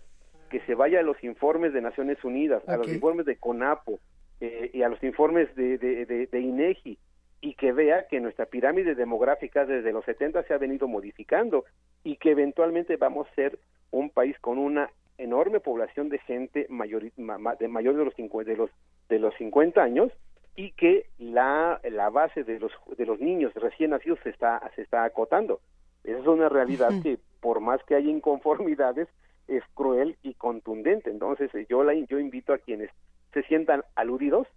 que 0.49 0.59
se 0.61 0.75
vaya 0.75 0.99
a 0.99 1.03
los 1.03 1.21
informes 1.25 1.73
de 1.73 1.81
Naciones 1.81 2.23
Unidas, 2.23 2.61
a 2.69 2.77
los 2.77 2.87
informes 2.89 3.25
de 3.25 3.35
CONAPO 3.37 3.99
eh, 4.41 4.71
y 4.73 4.81
a 4.83 4.89
los 4.89 5.01
informes 5.03 5.53
de, 5.55 5.77
de, 5.77 6.05
de, 6.05 6.27
de 6.27 6.39
INEGI 6.39 6.97
y 7.41 7.53
que 7.53 7.71
vea 7.71 8.07
que 8.07 8.19
nuestra 8.19 8.45
pirámide 8.45 8.95
demográfica 8.95 9.65
desde 9.65 9.91
los 9.93 10.03
70 10.05 10.43
se 10.43 10.53
ha 10.53 10.57
venido 10.57 10.87
modificando 10.87 11.65
y 12.03 12.17
que 12.17 12.31
eventualmente 12.31 12.97
vamos 12.97 13.27
a 13.29 13.35
ser 13.35 13.59
un 13.91 14.09
país 14.09 14.37
con 14.39 14.57
una 14.57 14.89
enorme 15.17 15.59
población 15.59 16.09
de 16.09 16.19
gente 16.19 16.65
mayor, 16.69 17.03
ma- 17.17 17.37
ma- 17.37 17.55
de 17.55 17.67
mayor 17.67 17.95
de 17.97 18.05
los 18.05 18.13
50, 18.15 18.49
de 18.51 18.57
los 18.57 18.69
de 19.09 19.19
los 19.19 19.33
50 19.35 19.81
años 19.81 20.11
y 20.55 20.71
que 20.71 21.07
la, 21.17 21.79
la 21.89 22.09
base 22.09 22.43
de 22.43 22.59
los 22.59 22.71
de 22.97 23.05
los 23.05 23.19
niños 23.19 23.53
recién 23.55 23.91
nacidos 23.91 24.19
se 24.23 24.29
está 24.29 24.61
se 24.75 24.81
está 24.81 25.03
acotando. 25.03 25.59
Esa 26.03 26.19
es 26.19 26.27
una 26.27 26.47
realidad 26.49 26.89
que 27.03 27.17
por 27.41 27.59
más 27.59 27.83
que 27.85 27.95
haya 27.95 28.09
inconformidades 28.09 29.07
es 29.47 29.63
cruel 29.73 30.15
y 30.23 30.33
contundente. 30.35 31.09
Entonces 31.09 31.49
yo 31.69 31.83
la 31.83 31.93
yo 31.93 32.19
invito 32.19 32.53
a 32.53 32.57
quienes 32.59 32.89
se 33.33 33.43
sientan 33.43 33.83
aludidos 33.95 34.47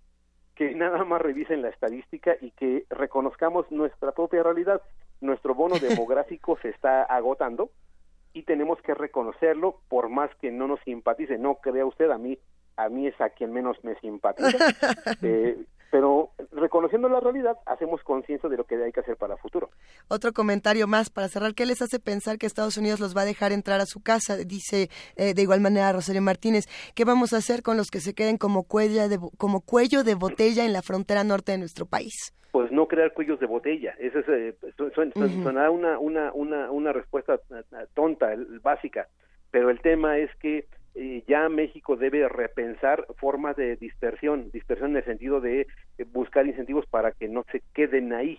que 0.55 0.75
nada 0.75 1.05
más 1.05 1.21
revisen 1.21 1.63
la 1.63 1.69
estadística 1.69 2.37
y 2.41 2.51
que 2.53 2.85
reconozcamos 2.91 3.71
nuestra 3.71 4.13
propia 4.13 4.43
realidad. 4.43 4.83
Nuestro 5.21 5.55
bono 5.55 5.79
demográfico 5.81 6.59
se 6.61 6.69
está 6.71 7.03
agotando 7.03 7.71
y 8.33 8.43
tenemos 8.43 8.81
que 8.83 8.95
reconocerlo 8.95 9.81
por 9.89 10.09
más 10.09 10.31
que 10.37 10.51
no 10.51 10.67
nos 10.69 10.81
simpatice. 10.81 11.39
No 11.39 11.57
crea 11.57 11.87
usted 11.87 12.11
a 12.11 12.19
mí, 12.19 12.39
a 12.77 12.89
mí 12.89 13.07
es 13.07 13.21
a 13.21 13.31
quien 13.31 13.53
menos 13.53 13.83
me 13.85 13.95
simpatiza. 14.01 14.59
Eh, 15.23 15.57
pero 15.93 16.31
reconociendo 16.53 17.07
la 17.11 17.21
realidad, 17.21 17.55
hacemos 17.67 18.03
conciencia 18.03 18.49
de 18.49 18.57
lo 18.57 18.65
que 18.65 18.83
hay 18.83 18.93
que 18.93 19.01
hacer 19.01 19.19
para 19.19 19.35
el 19.35 19.41
futuro. 19.41 19.69
Otro 20.09 20.33
comentario 20.33 20.87
más 20.87 21.11
para 21.11 21.29
cerrar. 21.29 21.55
¿Qué 21.55 21.67
les 21.67 21.83
hace 21.83 22.01
pensar 22.01 22.39
que 22.39 22.47
Estados 22.47 22.79
Unidos 22.79 22.99
los 22.99 23.15
va 23.15 23.21
a 23.21 23.25
dejar 23.27 23.53
entrar 23.53 23.79
a 23.83 23.85
su 23.87 24.03
casa? 24.03 24.39
Dice 24.39 24.89
eh, 25.17 25.35
de 25.35 25.43
igual 25.43 25.61
manera 25.61 25.93
Rosario 25.93 26.23
Martínez. 26.23 26.65
¿Qué 26.95 27.05
vamos 27.05 27.35
a 27.35 27.37
hacer 27.37 27.63
con 27.63 27.77
los 27.77 27.91
que 27.91 28.01
se 28.01 28.15
queden 28.15 28.39
como, 28.39 28.63
cuella 28.63 29.07
de, 29.09 29.19
como 29.37 29.61
cuello 29.61 30.03
de 30.03 30.15
botella 30.15 30.65
en 30.65 30.73
la 30.73 30.81
frontera 30.81 31.25
norte 31.25 31.53
de 31.53 31.59
nuestro 31.59 31.85
país? 31.87 32.33
pues 32.53 32.71
no 32.71 32.87
crear 32.87 33.15
cuellos 33.15 33.41
de 33.41 33.47
botella. 33.47 33.95
Esa 33.99 34.19
es, 34.21 34.29
eh, 34.29 34.55
su- 34.77 34.91
suena, 34.91 35.13
suena 35.15 35.71
una, 35.71 35.99
una, 35.99 36.33
una, 36.35 36.71
una 36.71 36.93
respuesta 36.93 37.35
eh, 37.35 37.63
eh, 37.73 37.87
tonta, 37.95 38.29
básica, 38.63 39.09
pero 39.51 39.71
el 39.71 39.81
tema 39.81 40.19
es 40.19 40.29
que 40.37 40.67
eh, 40.95 41.23
ya 41.27 41.49
México 41.49 41.97
debe 41.97 42.29
repensar 42.29 43.07
formas 43.17 43.57
de 43.57 43.77
dispersión, 43.77 44.51
dispersión 44.51 44.91
en 44.93 44.97
el 44.99 45.05
sentido 45.05 45.41
de 45.41 45.63
eh, 45.99 46.05
buscar 46.13 46.47
incentivos 46.47 46.87
para 46.87 47.13
que 47.13 47.29
no 47.29 47.45
se 47.51 47.63
queden 47.75 48.13
ahí, 48.13 48.39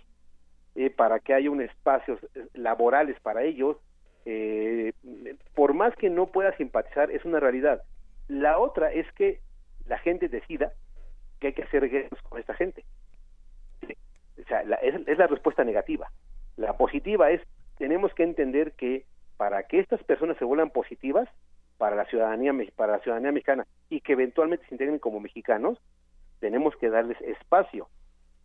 eh, 0.76 0.90
para 0.90 1.18
que 1.20 1.34
haya 1.34 1.50
un 1.50 1.60
espacios 1.62 2.18
eh, 2.34 2.46
laborales 2.54 3.18
para 3.20 3.42
ellos. 3.42 3.76
por 5.54 5.74
más 5.74 5.94
que 5.96 6.08
no 6.10 6.26
pueda 6.26 6.56
simpatizar, 6.56 7.10
es 7.10 7.24
una 7.24 7.40
realidad. 7.40 7.82
La 8.28 8.58
otra 8.58 8.90
es 8.92 9.06
que 9.12 9.40
la 9.86 9.98
gente 9.98 10.28
decida 10.28 10.72
que 11.40 11.48
hay 11.48 11.52
que 11.52 11.62
hacer 11.62 11.88
guerras 11.90 12.20
con 12.22 12.40
esta 12.40 12.54
gente. 12.54 12.84
O 14.40 14.46
sea, 14.48 14.62
la- 14.64 14.76
es, 14.76 14.94
es 15.06 15.18
la 15.18 15.26
respuesta 15.26 15.62
negativa. 15.64 16.10
La 16.56 16.76
positiva 16.76 17.30
es, 17.30 17.40
tenemos 17.78 18.14
que 18.14 18.22
entender 18.22 18.72
que 18.72 19.04
para 19.36 19.64
que 19.64 19.80
estas 19.80 20.02
personas 20.04 20.36
se 20.38 20.44
vuelvan 20.44 20.70
positivas 20.70 21.28
para 21.78 21.96
la 21.96 22.04
ciudadanía 22.06 22.52
para 22.76 22.92
la 22.92 22.98
ciudadanía 23.00 23.32
mexicana 23.32 23.66
y 23.88 24.00
que 24.00 24.12
eventualmente 24.12 24.66
se 24.66 24.74
integren 24.74 24.98
como 24.98 25.20
mexicanos, 25.20 25.78
tenemos 26.40 26.76
que 26.76 26.90
darles 26.90 27.20
espacio. 27.22 27.88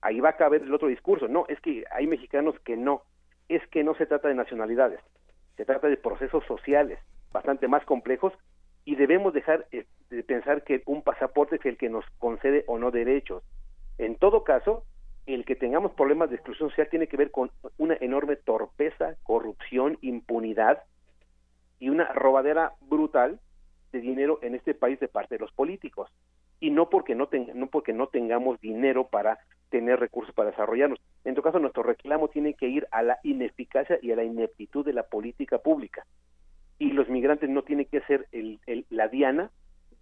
Ahí 0.02 0.20
va 0.20 0.30
a 0.30 0.38
caber 0.38 0.64
el 0.64 0.74
otro 0.74 0.88
discurso. 0.88 1.28
No, 1.28 1.46
es 1.48 1.60
que 1.60 1.84
hay 1.92 2.08
mexicanos 2.08 2.56
que 2.62 2.78
no. 2.78 3.04
Es 3.50 3.66
que 3.68 3.84
no 3.84 3.96
se 3.96 4.06
trata 4.06 4.28
de 4.28 4.36
nacionalidades. 4.36 5.00
Se 5.58 5.66
trata 5.66 5.88
de 5.88 5.98
procesos 5.98 6.46
sociales 6.46 7.00
bastante 7.32 7.68
más 7.68 7.84
complejos 7.86 8.34
y 8.86 8.96
debemos 8.96 9.34
dejar 9.34 9.68
eh, 9.72 9.86
de 10.10 10.24
pensar 10.24 10.64
que 10.64 10.82
un 10.86 11.04
pasaporte 11.04 11.58
es 11.58 11.66
el 11.66 11.78
que 11.78 11.90
nos 11.90 12.06
concede 12.18 12.64
o 12.68 12.78
no 12.78 12.92
derechos. 12.92 13.44
En 13.98 14.16
todo 14.16 14.44
caso, 14.44 14.86
el 15.26 15.46
que 15.46 15.56
tengamos 15.56 15.92
problemas 15.92 16.30
de 16.30 16.38
exclusión 16.38 16.70
social 16.70 16.90
tiene 16.90 17.08
que 17.08 17.18
ver 17.18 17.32
con 17.32 17.52
una 17.78 17.98
enorme 18.00 18.36
torpeza, 18.36 19.16
corrupción, 19.24 19.98
impunidad 20.02 20.84
y 21.80 21.90
una 21.90 22.06
robadera 22.14 22.74
brutal 22.82 23.40
de 23.92 24.02
dinero 24.02 24.40
en 24.42 24.56
este 24.56 24.74
país 24.74 25.00
de 25.00 25.08
parte 25.08 25.36
de 25.36 25.40
los 25.40 25.52
políticos 25.54 26.12
y 26.60 26.72
no 26.72 26.90
porque 26.90 27.16
no 27.16 27.28
ten- 27.28 27.52
no 27.56 27.68
porque 27.68 27.94
no 27.94 28.08
tengamos 28.08 28.60
dinero 28.60 29.08
para 29.08 29.40
tener 29.70 30.00
recursos 30.00 30.34
para 30.36 30.50
desarrollarnos. 30.52 31.00
En 31.24 31.34
todo 31.36 31.44
caso, 31.44 31.60
nuestro 31.60 31.84
reclamo 31.84 32.28
tiene 32.28 32.54
que 32.54 32.68
ir 32.68 32.88
a 32.92 33.02
la 33.04 33.20
ineficacia 33.24 33.98
y 34.02 34.12
a 34.12 34.16
la 34.16 34.24
ineptitud 34.24 34.86
de 34.86 34.94
la 34.94 35.04
política 35.04 35.60
pública. 35.60 36.06
Y 36.80 36.92
los 36.92 37.08
migrantes 37.10 37.50
no 37.50 37.64
tienen 37.64 37.86
que 37.86 38.02
ser 38.02 38.28
el, 38.32 38.60
la 38.90 39.08
diana 39.08 39.52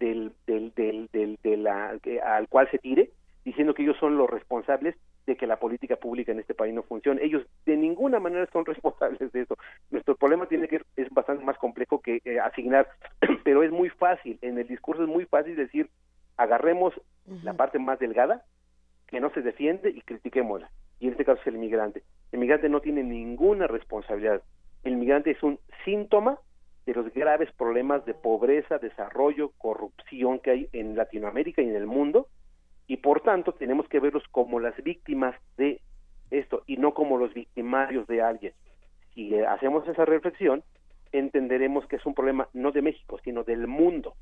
del, 0.00 0.32
del, 0.46 0.72
del, 0.74 1.08
del- 1.12 1.38
de 1.42 1.56
la, 1.56 1.98
al 2.24 2.48
cual 2.48 2.68
se 2.70 2.78
tire, 2.78 3.10
diciendo 3.44 3.74
que 3.74 3.82
ellos 3.82 3.96
son 3.98 4.16
los 4.16 4.28
responsables 4.28 4.96
de 5.28 5.36
que 5.36 5.46
la 5.46 5.58
política 5.58 5.96
pública 5.96 6.32
en 6.32 6.40
este 6.40 6.54
país 6.54 6.74
no 6.74 6.82
funcione. 6.82 7.22
Ellos 7.22 7.46
de 7.66 7.76
ninguna 7.76 8.18
manera 8.18 8.48
son 8.50 8.64
responsables 8.66 9.30
de 9.30 9.42
eso. 9.42 9.56
Nuestro 9.90 10.16
problema 10.16 10.46
tiene 10.46 10.68
que 10.68 10.80
es 10.96 11.10
bastante 11.10 11.44
más 11.44 11.58
complejo 11.58 12.00
que 12.00 12.20
eh, 12.24 12.40
asignar, 12.40 12.88
pero 13.44 13.62
es 13.62 13.70
muy 13.70 13.90
fácil, 13.90 14.38
en 14.42 14.58
el 14.58 14.66
discurso 14.66 15.02
es 15.02 15.08
muy 15.08 15.26
fácil 15.26 15.54
decir, 15.54 15.88
agarremos 16.36 16.94
la 17.42 17.52
parte 17.52 17.78
más 17.78 17.98
delgada, 17.98 18.44
que 19.06 19.20
no 19.20 19.30
se 19.30 19.42
defiende 19.42 19.90
y 19.90 20.00
critiquémosla. 20.00 20.70
Y 20.98 21.06
en 21.06 21.12
este 21.12 21.24
caso 21.24 21.40
es 21.40 21.46
el 21.48 21.56
inmigrante. 21.56 22.02
El 22.32 22.40
migrante 22.40 22.68
no 22.68 22.80
tiene 22.80 23.02
ninguna 23.02 23.66
responsabilidad. 23.66 24.42
El 24.82 24.96
migrante 24.96 25.32
es 25.32 25.42
un 25.42 25.58
síntoma 25.84 26.38
de 26.86 26.94
los 26.94 27.12
graves 27.12 27.50
problemas 27.52 28.04
de 28.06 28.14
pobreza, 28.14 28.78
desarrollo, 28.78 29.52
corrupción 29.58 30.38
que 30.38 30.50
hay 30.50 30.68
en 30.72 30.96
Latinoamérica 30.96 31.60
y 31.60 31.68
en 31.68 31.76
el 31.76 31.86
mundo, 31.86 32.28
y 32.88 32.96
por 32.96 33.20
tanto 33.20 33.52
tenemos 33.52 33.86
que 33.88 34.00
verlos 34.00 34.24
como 34.32 34.58
las 34.58 34.74
víctimas 34.82 35.36
de 35.56 35.80
esto 36.30 36.64
y 36.66 36.78
no 36.78 36.94
como 36.94 37.18
los 37.18 37.32
victimarios 37.34 38.06
de 38.08 38.22
alguien. 38.22 38.54
Si 39.14 39.34
eh, 39.34 39.46
hacemos 39.46 39.86
esa 39.86 40.04
reflexión, 40.06 40.64
entenderemos 41.12 41.86
que 41.86 41.96
es 41.96 42.06
un 42.06 42.14
problema 42.14 42.48
no 42.54 42.72
de 42.72 42.82
México, 42.82 43.20
sino 43.22 43.44
del 43.44 43.66
mundo. 43.66 44.14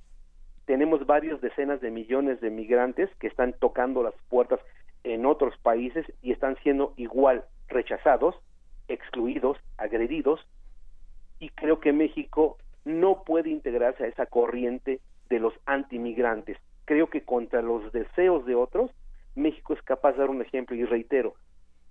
Tenemos 0.66 1.06
varios 1.06 1.40
decenas 1.40 1.80
de 1.80 1.92
millones 1.92 2.40
de 2.40 2.50
migrantes 2.50 3.08
que 3.20 3.28
están 3.28 3.52
tocando 3.54 4.02
las 4.02 4.14
puertas 4.28 4.60
en 5.04 5.24
otros 5.26 5.56
países 5.58 6.04
y 6.20 6.32
están 6.32 6.56
siendo 6.62 6.92
igual 6.96 7.44
rechazados, 7.68 8.34
excluidos, 8.88 9.58
agredidos, 9.78 10.44
y 11.38 11.50
creo 11.50 11.78
que 11.78 11.92
México 11.92 12.58
no 12.84 13.22
puede 13.24 13.50
integrarse 13.50 14.04
a 14.04 14.08
esa 14.08 14.26
corriente 14.26 15.00
de 15.28 15.38
los 15.38 15.54
antimigrantes. 15.66 16.56
Creo 16.86 17.08
que 17.08 17.22
contra 17.22 17.60
los 17.60 17.92
deseos 17.92 18.46
de 18.46 18.54
otros, 18.54 18.90
México 19.34 19.74
es 19.74 19.82
capaz 19.82 20.12
de 20.12 20.18
dar 20.18 20.30
un 20.30 20.40
ejemplo 20.40 20.74
y 20.74 20.84
reitero, 20.84 21.34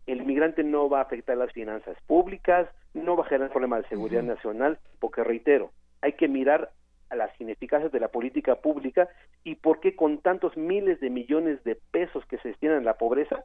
el 0.08 0.26
migrante 0.26 0.64
no 0.64 0.90
va 0.90 1.00
a 1.00 1.04
afectar 1.04 1.38
las 1.38 1.52
finanzas 1.52 1.98
públicas, 2.08 2.68
no 2.94 3.16
va 3.16 3.24
a 3.24 3.28
generar 3.28 3.52
problemas 3.52 3.84
de 3.84 3.90
seguridad 3.90 4.24
nacional, 4.24 4.80
porque 5.00 5.24
reitero, 5.24 5.72
hay 6.02 6.14
que 6.14 6.28
mirar 6.28 6.72
a 7.10 7.16
las 7.16 7.40
ineficacias 7.40 7.92
de 7.92 8.00
la 8.00 8.08
política 8.08 8.56
pública 8.56 9.10
y 9.44 9.56
por 9.56 9.80
qué 9.80 9.96
con 9.96 10.20
tantos 10.20 10.58
miles 10.58 11.00
de 11.00 11.10
millones 11.10 11.64
de 11.64 11.76
pesos 11.92 12.26
que 12.26 12.38
se 12.40 12.50
destinan 12.50 12.80
a 12.80 12.82
la 12.82 12.98
pobreza, 12.98 13.44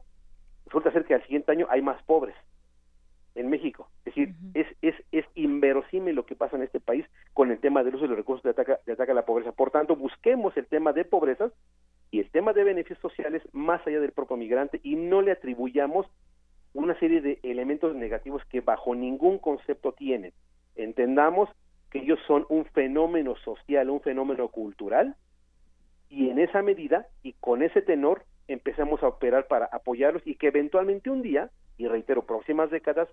resulta 0.65 0.91
ser 0.91 1.05
que 1.05 1.15
al 1.15 1.23
siguiente 1.23 1.51
año 1.51 1.67
hay 1.69 1.81
más 1.81 2.01
pobres 2.03 2.35
en 3.35 3.49
México. 3.49 3.89
Es 3.99 4.15
decir, 4.15 4.35
es, 4.53 4.67
es, 4.81 4.95
es 5.11 5.25
inverosímil 5.35 6.15
lo 6.15 6.25
que 6.25 6.35
pasa 6.35 6.57
en 6.57 6.63
este 6.63 6.79
país 6.79 7.05
con 7.33 7.51
el 7.51 7.59
tema 7.59 7.83
del 7.83 7.95
uso 7.95 8.03
de 8.03 8.09
los 8.09 8.17
recursos 8.17 8.43
de 8.43 8.51
ataque, 8.51 8.75
de 8.85 8.93
ataque 8.93 9.11
a 9.11 9.15
la 9.15 9.25
pobreza. 9.25 9.51
Por 9.51 9.71
tanto, 9.71 9.95
busquemos 9.95 10.55
el 10.57 10.65
tema 10.67 10.93
de 10.93 11.05
pobrezas 11.05 11.51
y 12.11 12.19
el 12.19 12.29
tema 12.29 12.53
de 12.53 12.63
beneficios 12.63 12.99
sociales 12.99 13.41
más 13.53 13.85
allá 13.87 13.99
del 13.99 14.11
propio 14.11 14.37
migrante 14.37 14.79
y 14.83 14.95
no 14.95 15.21
le 15.21 15.31
atribuyamos 15.31 16.07
una 16.73 16.97
serie 16.99 17.21
de 17.21 17.39
elementos 17.43 17.95
negativos 17.95 18.43
que 18.45 18.61
bajo 18.61 18.95
ningún 18.95 19.39
concepto 19.39 19.93
tienen. 19.93 20.33
Entendamos 20.75 21.49
que 21.89 21.99
ellos 21.99 22.19
son 22.27 22.45
un 22.49 22.65
fenómeno 22.65 23.35
social, 23.37 23.89
un 23.89 24.01
fenómeno 24.01 24.47
cultural, 24.47 25.15
y 26.09 26.29
en 26.29 26.39
esa 26.39 26.61
medida 26.61 27.07
y 27.23 27.33
con 27.33 27.63
ese 27.63 27.81
tenor 27.81 28.23
empezamos 28.53 29.01
a 29.03 29.07
operar 29.07 29.47
para 29.47 29.65
apoyarlos 29.65 30.21
y 30.25 30.35
que 30.35 30.47
eventualmente 30.47 31.09
un 31.09 31.21
día, 31.21 31.49
y 31.77 31.87
reitero, 31.87 32.25
próximas 32.25 32.69
décadas, 32.69 33.07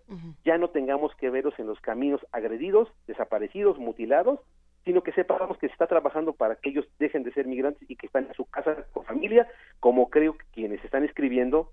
ya 0.45 0.59
no 0.59 0.71
tengamos 0.71 1.15
que 1.17 1.31
verlos 1.31 1.59
en 1.59 1.67
los 1.67 1.81
caminos 1.81 2.21
agredidos, 2.33 2.89
desaparecidos, 3.07 3.79
mutilados, 3.79 4.41
sino 4.85 5.03
que 5.03 5.13
sepamos 5.13 5.59
que 5.59 5.67
se 5.67 5.73
está 5.73 5.87
trabajando 5.87 6.33
para 6.33 6.57
que 6.57 6.71
ellos 6.71 6.87
dejen 6.99 7.23
de 7.23 7.33
ser 7.33 7.47
migrantes 7.47 7.89
y 7.91 7.97
que 7.97 8.07
están 8.07 8.27
en 8.27 8.35
su 8.35 8.45
casa 8.47 8.87
con 8.93 9.05
familia, 9.05 9.47
como 9.81 10.09
creo 10.09 10.37
que 10.37 10.45
quienes 10.53 10.83
están 10.85 11.05
escribiendo 11.05 11.73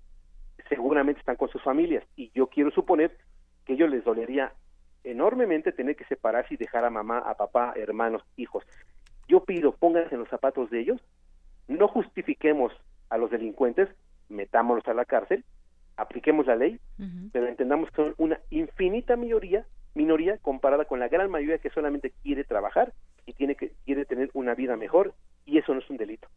seguramente 0.68 1.20
están 1.20 1.36
con 1.36 1.48
sus 1.48 1.62
familias. 1.62 2.04
Y 2.16 2.30
yo 2.34 2.48
quiero 2.48 2.70
suponer 2.70 3.16
que 3.64 3.72
a 3.72 3.76
ellos 3.76 3.90
les 3.90 4.04
dolería 4.04 4.52
enormemente 5.04 5.72
tener 5.72 5.96
que 5.96 6.04
separarse 6.04 6.54
y 6.54 6.56
dejar 6.56 6.84
a 6.84 6.90
mamá, 6.90 7.18
a 7.18 7.36
papá, 7.36 7.72
hermanos, 7.76 8.22
hijos. 8.36 8.64
Yo 9.28 9.44
pido, 9.44 9.72
pónganse 9.72 10.14
en 10.14 10.20
los 10.20 10.28
zapatos 10.28 10.70
de 10.70 10.80
ellos 10.80 11.00
No 11.68 11.88
justifiquemos 11.88 12.72
a 13.10 13.18
los 13.18 13.30
delincuentes, 13.30 13.88
metámoslos 14.28 14.86
a 14.88 14.94
la 14.94 15.04
cárcel, 15.04 15.44
apliquemos 15.96 16.46
la 16.46 16.56
ley, 16.56 16.78
pero 17.32 17.48
entendamos 17.48 17.90
que 17.90 17.96
son 17.96 18.14
una 18.18 18.38
infinita 18.50 19.16
minoría, 19.16 19.66
minoría 19.94 20.38
comparada 20.38 20.84
con 20.84 21.00
la 21.00 21.08
gran 21.08 21.30
mayoría 21.30 21.58
que 21.58 21.70
solamente 21.70 22.12
quiere 22.22 22.44
trabajar 22.44 22.92
y 23.24 23.32
tiene 23.32 23.54
que 23.54 23.72
quiere 23.84 24.04
tener 24.04 24.30
una 24.34 24.54
vida 24.54 24.76
mejor 24.76 25.14
y 25.44 25.58
eso 25.58 25.72
no 25.72 25.80
es 25.80 25.90
un 25.90 25.96
delito. 25.96 26.28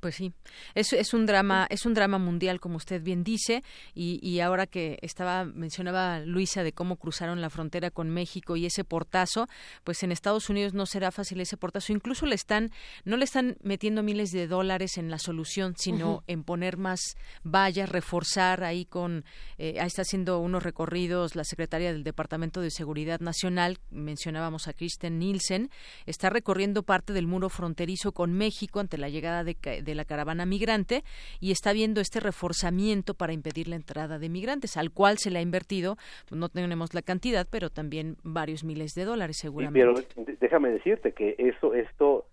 Pues 0.00 0.16
sí, 0.16 0.32
es, 0.74 0.92
es 0.92 1.14
un 1.14 1.26
drama, 1.26 1.66
es 1.70 1.86
un 1.86 1.94
drama 1.94 2.18
mundial, 2.18 2.60
como 2.60 2.76
usted 2.76 3.02
bien 3.02 3.24
dice, 3.24 3.62
y, 3.94 4.18
y, 4.22 4.40
ahora 4.40 4.66
que 4.66 4.98
estaba 5.02 5.44
mencionaba 5.44 6.20
Luisa 6.20 6.62
de 6.62 6.72
cómo 6.72 6.96
cruzaron 6.96 7.40
la 7.40 7.50
frontera 7.50 7.90
con 7.90 8.10
México 8.10 8.56
y 8.56 8.66
ese 8.66 8.84
portazo, 8.84 9.48
pues 9.84 10.02
en 10.02 10.12
Estados 10.12 10.50
Unidos 10.50 10.74
no 10.74 10.86
será 10.86 11.10
fácil 11.10 11.40
ese 11.40 11.56
portazo. 11.56 11.92
Incluso 11.92 12.26
le 12.26 12.34
están, 12.34 12.70
no 13.04 13.16
le 13.16 13.24
están 13.24 13.56
metiendo 13.62 14.02
miles 14.02 14.30
de 14.30 14.46
dólares 14.46 14.98
en 14.98 15.10
la 15.10 15.18
solución, 15.18 15.74
sino 15.76 16.14
uh 16.14 16.18
-huh. 16.18 16.24
en 16.26 16.44
poner 16.44 16.76
más 16.76 17.00
vallas, 17.42 17.88
reforzar 17.88 18.64
ahí 18.64 18.84
con, 18.84 19.24
eh, 19.58 19.78
ahí 19.80 19.86
está 19.86 20.02
haciendo 20.02 20.38
unos 20.38 20.62
recorridos 20.62 21.34
la 21.34 21.44
secretaria 21.44 21.92
del 21.92 22.04
Departamento 22.04 22.60
de 22.60 22.70
Seguridad 22.70 23.20
Nacional, 23.20 23.78
mencionábamos 23.90 24.68
a 24.68 24.72
Kristen 24.72 25.18
Nielsen, 25.18 25.70
está 26.06 26.30
recorriendo 26.30 26.82
parte 26.82 27.12
del 27.12 27.26
muro 27.26 27.48
fronterizo 27.48 28.12
con 28.12 28.32
México 28.32 28.80
ante 28.80 28.98
la 28.98 29.08
llegada 29.08 29.44
de, 29.44 29.56
de 29.82 29.94
la 29.96 30.04
caravana 30.04 30.46
migrante 30.46 31.02
y 31.40 31.50
está 31.50 31.72
viendo 31.72 32.00
este 32.00 32.20
reforzamiento 32.20 33.14
para 33.14 33.32
impedir 33.32 33.68
la 33.68 33.76
entrada 33.76 34.18
de 34.18 34.28
migrantes, 34.28 34.76
al 34.76 34.90
cual 34.90 35.18
se 35.18 35.30
le 35.30 35.38
ha 35.38 35.42
invertido, 35.42 35.96
pues 36.28 36.38
no 36.38 36.48
tenemos 36.48 36.94
la 36.94 37.02
cantidad, 37.02 37.46
pero 37.50 37.70
también 37.70 38.16
varios 38.22 38.64
miles 38.64 38.92
de 38.94 39.04
dólares 39.04 39.38
seguramente. 39.40 40.04
Sí, 40.14 40.14
pero 40.14 40.36
déjame 40.40 40.70
decirte 40.70 41.12
que 41.12 41.34
eso, 41.38 41.74
esto 41.74 42.26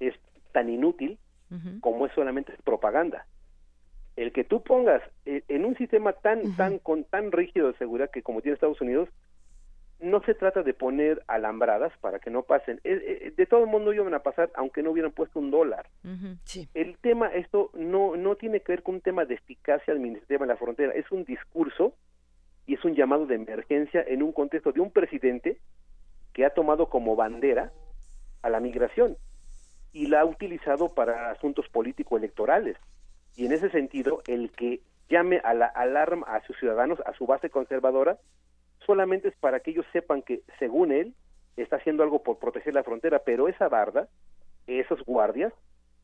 es 0.00 0.14
tan 0.52 0.70
inútil 0.70 1.18
uh 1.50 1.54
-huh. 1.54 1.80
como 1.80 2.06
es 2.06 2.12
solamente 2.14 2.52
propaganda. 2.64 3.26
El 4.16 4.32
que 4.32 4.44
tú 4.44 4.62
pongas 4.62 5.02
en 5.24 5.64
un 5.64 5.76
sistema 5.76 6.12
tan, 6.12 6.38
uh 6.38 6.42
-huh. 6.42 6.56
tan, 6.56 6.78
con 6.78 7.04
tan 7.04 7.30
rígido 7.30 7.70
de 7.70 7.78
seguridad 7.78 8.10
que 8.10 8.22
como 8.22 8.40
tiene 8.40 8.54
Estados 8.54 8.80
Unidos, 8.80 9.08
no 10.00 10.22
se 10.22 10.34
trata 10.34 10.62
de 10.62 10.74
poner 10.74 11.22
alambradas 11.26 11.92
para 12.00 12.18
que 12.18 12.30
no 12.30 12.42
pasen. 12.42 12.80
De 12.84 13.46
todo 13.48 13.64
el 13.64 13.66
mundo 13.66 13.92
iban 13.92 14.14
a 14.14 14.22
pasar 14.22 14.50
aunque 14.54 14.82
no 14.82 14.92
hubieran 14.92 15.12
puesto 15.12 15.38
un 15.40 15.50
dólar. 15.50 15.88
Uh 16.04 16.08
-huh, 16.08 16.38
sí. 16.44 16.68
El 16.74 16.96
tema, 16.98 17.28
esto 17.28 17.70
no, 17.74 18.16
no 18.16 18.36
tiene 18.36 18.60
que 18.60 18.72
ver 18.72 18.82
con 18.82 18.96
un 18.96 19.00
tema 19.00 19.24
de 19.24 19.34
eficacia 19.34 19.92
administrativa 19.92 20.44
en 20.44 20.48
la 20.48 20.56
frontera, 20.56 20.92
es 20.92 21.10
un 21.10 21.24
discurso 21.24 21.94
y 22.66 22.74
es 22.74 22.84
un 22.84 22.94
llamado 22.94 23.26
de 23.26 23.34
emergencia 23.34 24.04
en 24.06 24.22
un 24.22 24.32
contexto 24.32 24.72
de 24.72 24.80
un 24.80 24.90
presidente 24.90 25.58
que 26.32 26.44
ha 26.44 26.50
tomado 26.50 26.88
como 26.88 27.16
bandera 27.16 27.72
a 28.42 28.50
la 28.50 28.60
migración 28.60 29.16
y 29.92 30.06
la 30.06 30.20
ha 30.20 30.24
utilizado 30.24 30.94
para 30.94 31.30
asuntos 31.30 31.68
político-electorales. 31.70 32.76
Y 33.34 33.46
en 33.46 33.52
ese 33.52 33.70
sentido, 33.70 34.22
el 34.26 34.50
que 34.52 34.80
llame 35.08 35.40
a 35.42 35.54
la 35.54 35.66
alarma 35.66 36.26
a 36.28 36.42
sus 36.46 36.56
ciudadanos, 36.58 37.00
a 37.06 37.14
su 37.14 37.26
base 37.26 37.50
conservadora, 37.50 38.18
solamente 38.88 39.28
es 39.28 39.36
para 39.36 39.60
que 39.60 39.72
ellos 39.72 39.84
sepan 39.92 40.22
que, 40.22 40.40
según 40.58 40.92
él, 40.92 41.14
está 41.58 41.76
haciendo 41.76 42.02
algo 42.02 42.22
por 42.22 42.38
proteger 42.38 42.72
la 42.72 42.82
frontera, 42.82 43.18
pero 43.18 43.46
esa 43.46 43.68
barda, 43.68 44.08
esos 44.66 45.04
guardias 45.04 45.52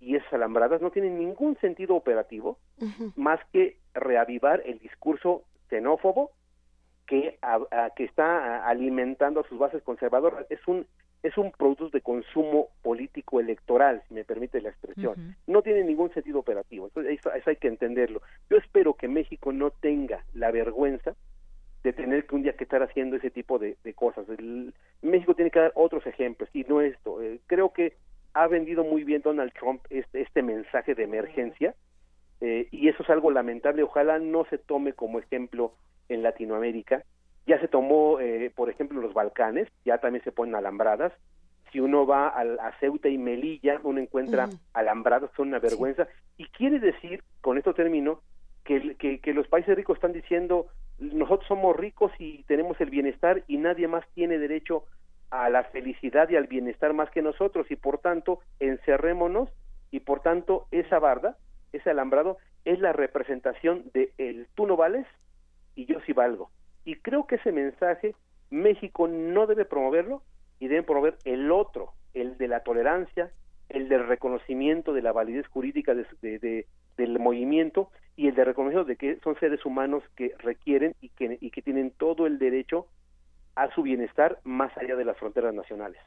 y 0.00 0.16
esas 0.16 0.34
alambradas 0.34 0.82
no 0.82 0.90
tienen 0.90 1.18
ningún 1.18 1.56
sentido 1.60 1.96
operativo 1.96 2.58
uh 2.78 2.84
-huh. 2.84 3.12
más 3.16 3.40
que 3.52 3.78
reavivar 3.94 4.60
el 4.66 4.78
discurso 4.80 5.44
xenófobo 5.70 6.30
que, 7.06 7.38
a, 7.40 7.58
a, 7.70 7.90
que 7.96 8.04
está 8.04 8.66
alimentando 8.66 9.40
a 9.40 9.48
sus 9.48 9.58
bases 9.58 9.82
conservadoras. 9.82 10.46
Es 10.50 10.60
un 10.68 10.86
es 11.22 11.38
un 11.38 11.52
producto 11.52 11.88
de 11.88 12.02
consumo 12.02 12.68
político 12.82 13.40
electoral, 13.40 14.02
si 14.08 14.12
me 14.12 14.24
permite 14.24 14.60
la 14.60 14.68
expresión. 14.68 15.14
Uh 15.16 15.22
-huh. 15.22 15.34
No 15.46 15.62
tiene 15.62 15.82
ningún 15.82 16.12
sentido 16.12 16.38
operativo. 16.38 16.84
Entonces, 16.88 17.18
eso, 17.18 17.32
eso 17.32 17.48
hay 17.48 17.56
que 17.56 17.68
entenderlo. 17.68 18.20
Yo 18.50 18.58
espero 18.58 18.92
que 18.92 19.08
México 19.08 19.50
no 19.50 19.70
tenga 19.70 20.22
la 20.34 20.50
vergüenza 20.50 21.14
de 21.84 21.92
tener 21.92 22.26
que 22.26 22.34
un 22.34 22.42
día 22.42 22.54
que 22.54 22.64
estar 22.64 22.82
haciendo 22.82 23.16
ese 23.16 23.30
tipo 23.30 23.58
de, 23.58 23.76
de 23.84 23.92
cosas. 23.92 24.26
El, 24.30 24.74
México 25.02 25.34
tiene 25.34 25.50
que 25.50 25.60
dar 25.60 25.72
otros 25.74 26.04
ejemplos 26.06 26.48
y 26.54 26.64
no 26.64 26.80
esto. 26.80 27.22
Eh, 27.22 27.40
creo 27.46 27.72
que 27.72 27.94
ha 28.32 28.48
vendido 28.48 28.82
muy 28.82 29.04
bien 29.04 29.20
Donald 29.22 29.52
Trump 29.52 29.82
este, 29.90 30.22
este 30.22 30.42
mensaje 30.42 30.94
de 30.94 31.04
emergencia 31.04 31.74
eh, 32.40 32.68
y 32.72 32.88
eso 32.88 33.02
es 33.02 33.10
algo 33.10 33.30
lamentable. 33.30 33.82
Ojalá 33.82 34.18
no 34.18 34.46
se 34.46 34.56
tome 34.56 34.94
como 34.94 35.18
ejemplo 35.18 35.74
en 36.08 36.22
Latinoamérica. 36.22 37.04
Ya 37.46 37.60
se 37.60 37.68
tomó, 37.68 38.18
eh, 38.18 38.50
por 38.56 38.70
ejemplo, 38.70 39.02
los 39.02 39.12
Balcanes, 39.12 39.68
ya 39.84 39.98
también 39.98 40.24
se 40.24 40.32
ponen 40.32 40.54
alambradas. 40.54 41.12
Si 41.70 41.80
uno 41.80 42.06
va 42.06 42.28
a, 42.28 42.40
a 42.40 42.78
Ceuta 42.80 43.10
y 43.10 43.18
Melilla, 43.18 43.78
uno 43.82 44.00
encuentra 44.00 44.46
uh 44.46 44.48
-huh. 44.48 44.58
alambradas, 44.72 45.30
son 45.36 45.48
una 45.48 45.58
vergüenza. 45.58 46.06
Sí. 46.06 46.44
Y 46.44 46.46
quiere 46.46 46.78
decir, 46.78 47.22
con 47.42 47.58
esto 47.58 47.74
termino, 47.74 48.20
que, 48.64 48.94
que, 48.96 49.18
que 49.18 49.34
los 49.34 49.46
países 49.48 49.76
ricos 49.76 49.98
están 49.98 50.14
diciendo 50.14 50.68
nosotros 50.98 51.46
somos 51.48 51.76
ricos 51.76 52.12
y 52.18 52.42
tenemos 52.44 52.80
el 52.80 52.90
bienestar 52.90 53.42
y 53.48 53.58
nadie 53.58 53.88
más 53.88 54.04
tiene 54.14 54.38
derecho 54.38 54.84
a 55.30 55.50
la 55.50 55.64
felicidad 55.64 56.28
y 56.28 56.36
al 56.36 56.46
bienestar 56.46 56.92
más 56.94 57.10
que 57.10 57.22
nosotros 57.22 57.70
y 57.70 57.76
por 57.76 57.98
tanto 57.98 58.40
encerrémonos 58.60 59.48
y 59.90 60.00
por 60.00 60.20
tanto 60.20 60.66
esa 60.70 60.98
barda, 60.98 61.36
ese 61.72 61.90
alambrado 61.90 62.38
es 62.64 62.78
la 62.78 62.92
representación 62.92 63.90
de 63.92 64.12
el 64.18 64.48
tú 64.54 64.66
no 64.66 64.76
vales 64.76 65.06
y 65.74 65.86
yo 65.86 66.00
sí 66.06 66.12
valgo. 66.12 66.50
Y 66.84 66.96
creo 66.96 67.26
que 67.26 67.36
ese 67.36 67.52
mensaje 67.52 68.14
México 68.50 69.08
no 69.08 69.46
debe 69.46 69.64
promoverlo 69.64 70.22
y 70.60 70.68
debe 70.68 70.82
promover 70.82 71.16
el 71.24 71.50
otro, 71.50 71.92
el 72.14 72.38
de 72.38 72.48
la 72.48 72.60
tolerancia, 72.60 73.30
el 73.68 73.88
del 73.88 74.06
reconocimiento 74.06 74.92
de 74.92 75.02
la 75.02 75.12
validez 75.12 75.46
jurídica 75.48 75.94
de, 75.94 76.06
de, 76.22 76.38
de, 76.38 76.66
del 76.96 77.18
movimiento 77.18 77.90
y 78.16 78.28
el 78.28 78.34
de 78.34 78.44
reconocimiento 78.44 78.88
de 78.88 78.96
que 78.96 79.18
son 79.24 79.38
seres 79.38 79.64
humanos 79.64 80.02
que 80.16 80.34
requieren 80.38 80.94
y 81.00 81.08
que, 81.10 81.38
y 81.40 81.50
que 81.50 81.62
tienen 81.62 81.90
todo 81.90 82.26
el 82.26 82.38
derecho 82.38 82.86
a 83.56 83.72
su 83.74 83.82
bienestar 83.82 84.38
más 84.44 84.76
allá 84.76 84.96
de 84.96 85.04
las 85.04 85.16
fronteras 85.18 85.54
nacionales. 85.54 86.00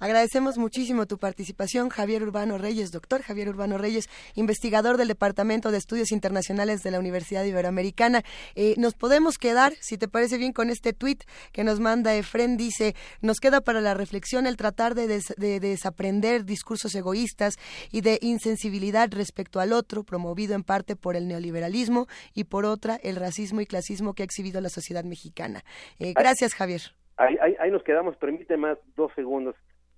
Agradecemos 0.00 0.58
muchísimo 0.58 1.06
tu 1.06 1.18
participación, 1.18 1.88
Javier 1.88 2.22
Urbano 2.22 2.58
Reyes, 2.58 2.90
doctor 2.90 3.22
Javier 3.22 3.48
Urbano 3.48 3.78
Reyes, 3.78 4.08
investigador 4.34 4.96
del 4.96 5.08
Departamento 5.08 5.70
de 5.70 5.78
Estudios 5.78 6.10
Internacionales 6.10 6.82
de 6.82 6.90
la 6.90 6.98
Universidad 6.98 7.44
Iberoamericana. 7.44 8.22
Eh, 8.56 8.74
nos 8.76 8.94
podemos 8.94 9.38
quedar, 9.38 9.72
si 9.80 9.96
te 9.96 10.08
parece 10.08 10.36
bien, 10.36 10.52
con 10.52 10.68
este 10.68 10.92
tuit 10.92 11.22
que 11.52 11.62
nos 11.62 11.78
manda 11.78 12.14
Efren. 12.16 12.56
Dice, 12.56 12.94
nos 13.22 13.38
queda 13.38 13.60
para 13.60 13.80
la 13.80 13.94
reflexión 13.94 14.46
el 14.46 14.56
tratar 14.56 14.94
de, 14.94 15.06
des 15.06 15.32
de 15.36 15.60
desaprender 15.60 16.44
discursos 16.44 16.94
egoístas 16.94 17.54
y 17.92 18.00
de 18.00 18.18
insensibilidad 18.20 19.08
respecto 19.12 19.60
al 19.60 19.72
otro, 19.72 20.02
promovido 20.02 20.54
en 20.54 20.64
parte 20.64 20.96
por 20.96 21.14
el 21.14 21.28
neoliberalismo 21.28 22.08
y 22.34 22.44
por 22.44 22.64
otra 22.64 22.96
el 22.96 23.16
racismo 23.16 23.60
y 23.60 23.66
clasismo 23.66 24.14
que 24.14 24.22
ha 24.22 24.26
exhibido 24.26 24.60
la 24.60 24.70
sociedad 24.70 25.04
mexicana. 25.04 25.62
Eh, 26.00 26.14
gracias, 26.14 26.54
Javier. 26.54 26.80
Ahí, 27.16 27.36
ahí, 27.40 27.54
ahí 27.60 27.70
nos 27.70 27.84
quedamos, 27.84 28.16
permite 28.16 28.56
más 28.56 28.76
dos 28.96 29.12
segundos 29.14 29.54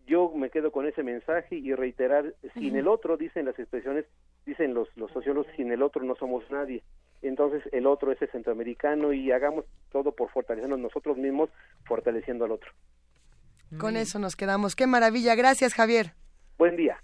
yo 0.06 0.32
me 0.34 0.50
quedo 0.50 0.70
con 0.70 0.86
ese 0.86 1.02
mensaje 1.02 1.56
y 1.56 1.74
reiterar, 1.74 2.34
sin 2.54 2.72
uh 2.72 2.76
-huh. 2.76 2.78
el 2.78 2.88
otro, 2.88 3.16
dicen 3.16 3.44
las 3.44 3.58
expresiones, 3.58 4.04
dicen 4.44 4.72
los, 4.74 4.88
los 4.96 5.10
sociólogos, 5.12 5.50
sin 5.56 5.72
el 5.72 5.82
otro 5.82 6.04
no 6.04 6.14
somos 6.14 6.48
nadie. 6.50 6.82
Entonces 7.22 7.62
el 7.72 7.86
otro 7.86 8.12
es 8.12 8.22
el 8.22 8.30
centroamericano 8.30 9.12
y 9.12 9.32
hagamos 9.32 9.64
todo 9.90 10.12
por 10.12 10.30
fortalecernos 10.30 10.78
nosotros 10.78 11.16
mismos, 11.16 11.50
fortaleciendo 11.84 12.44
al 12.44 12.52
otro. 12.52 12.70
Con 13.78 13.96
eso 13.96 14.18
nos 14.18 14.36
quedamos. 14.36 14.76
Qué 14.76 14.86
maravilla. 14.86 15.34
Gracias, 15.34 15.74
Javier. 15.74 16.12
Buen 16.56 16.76
día. 16.76 17.02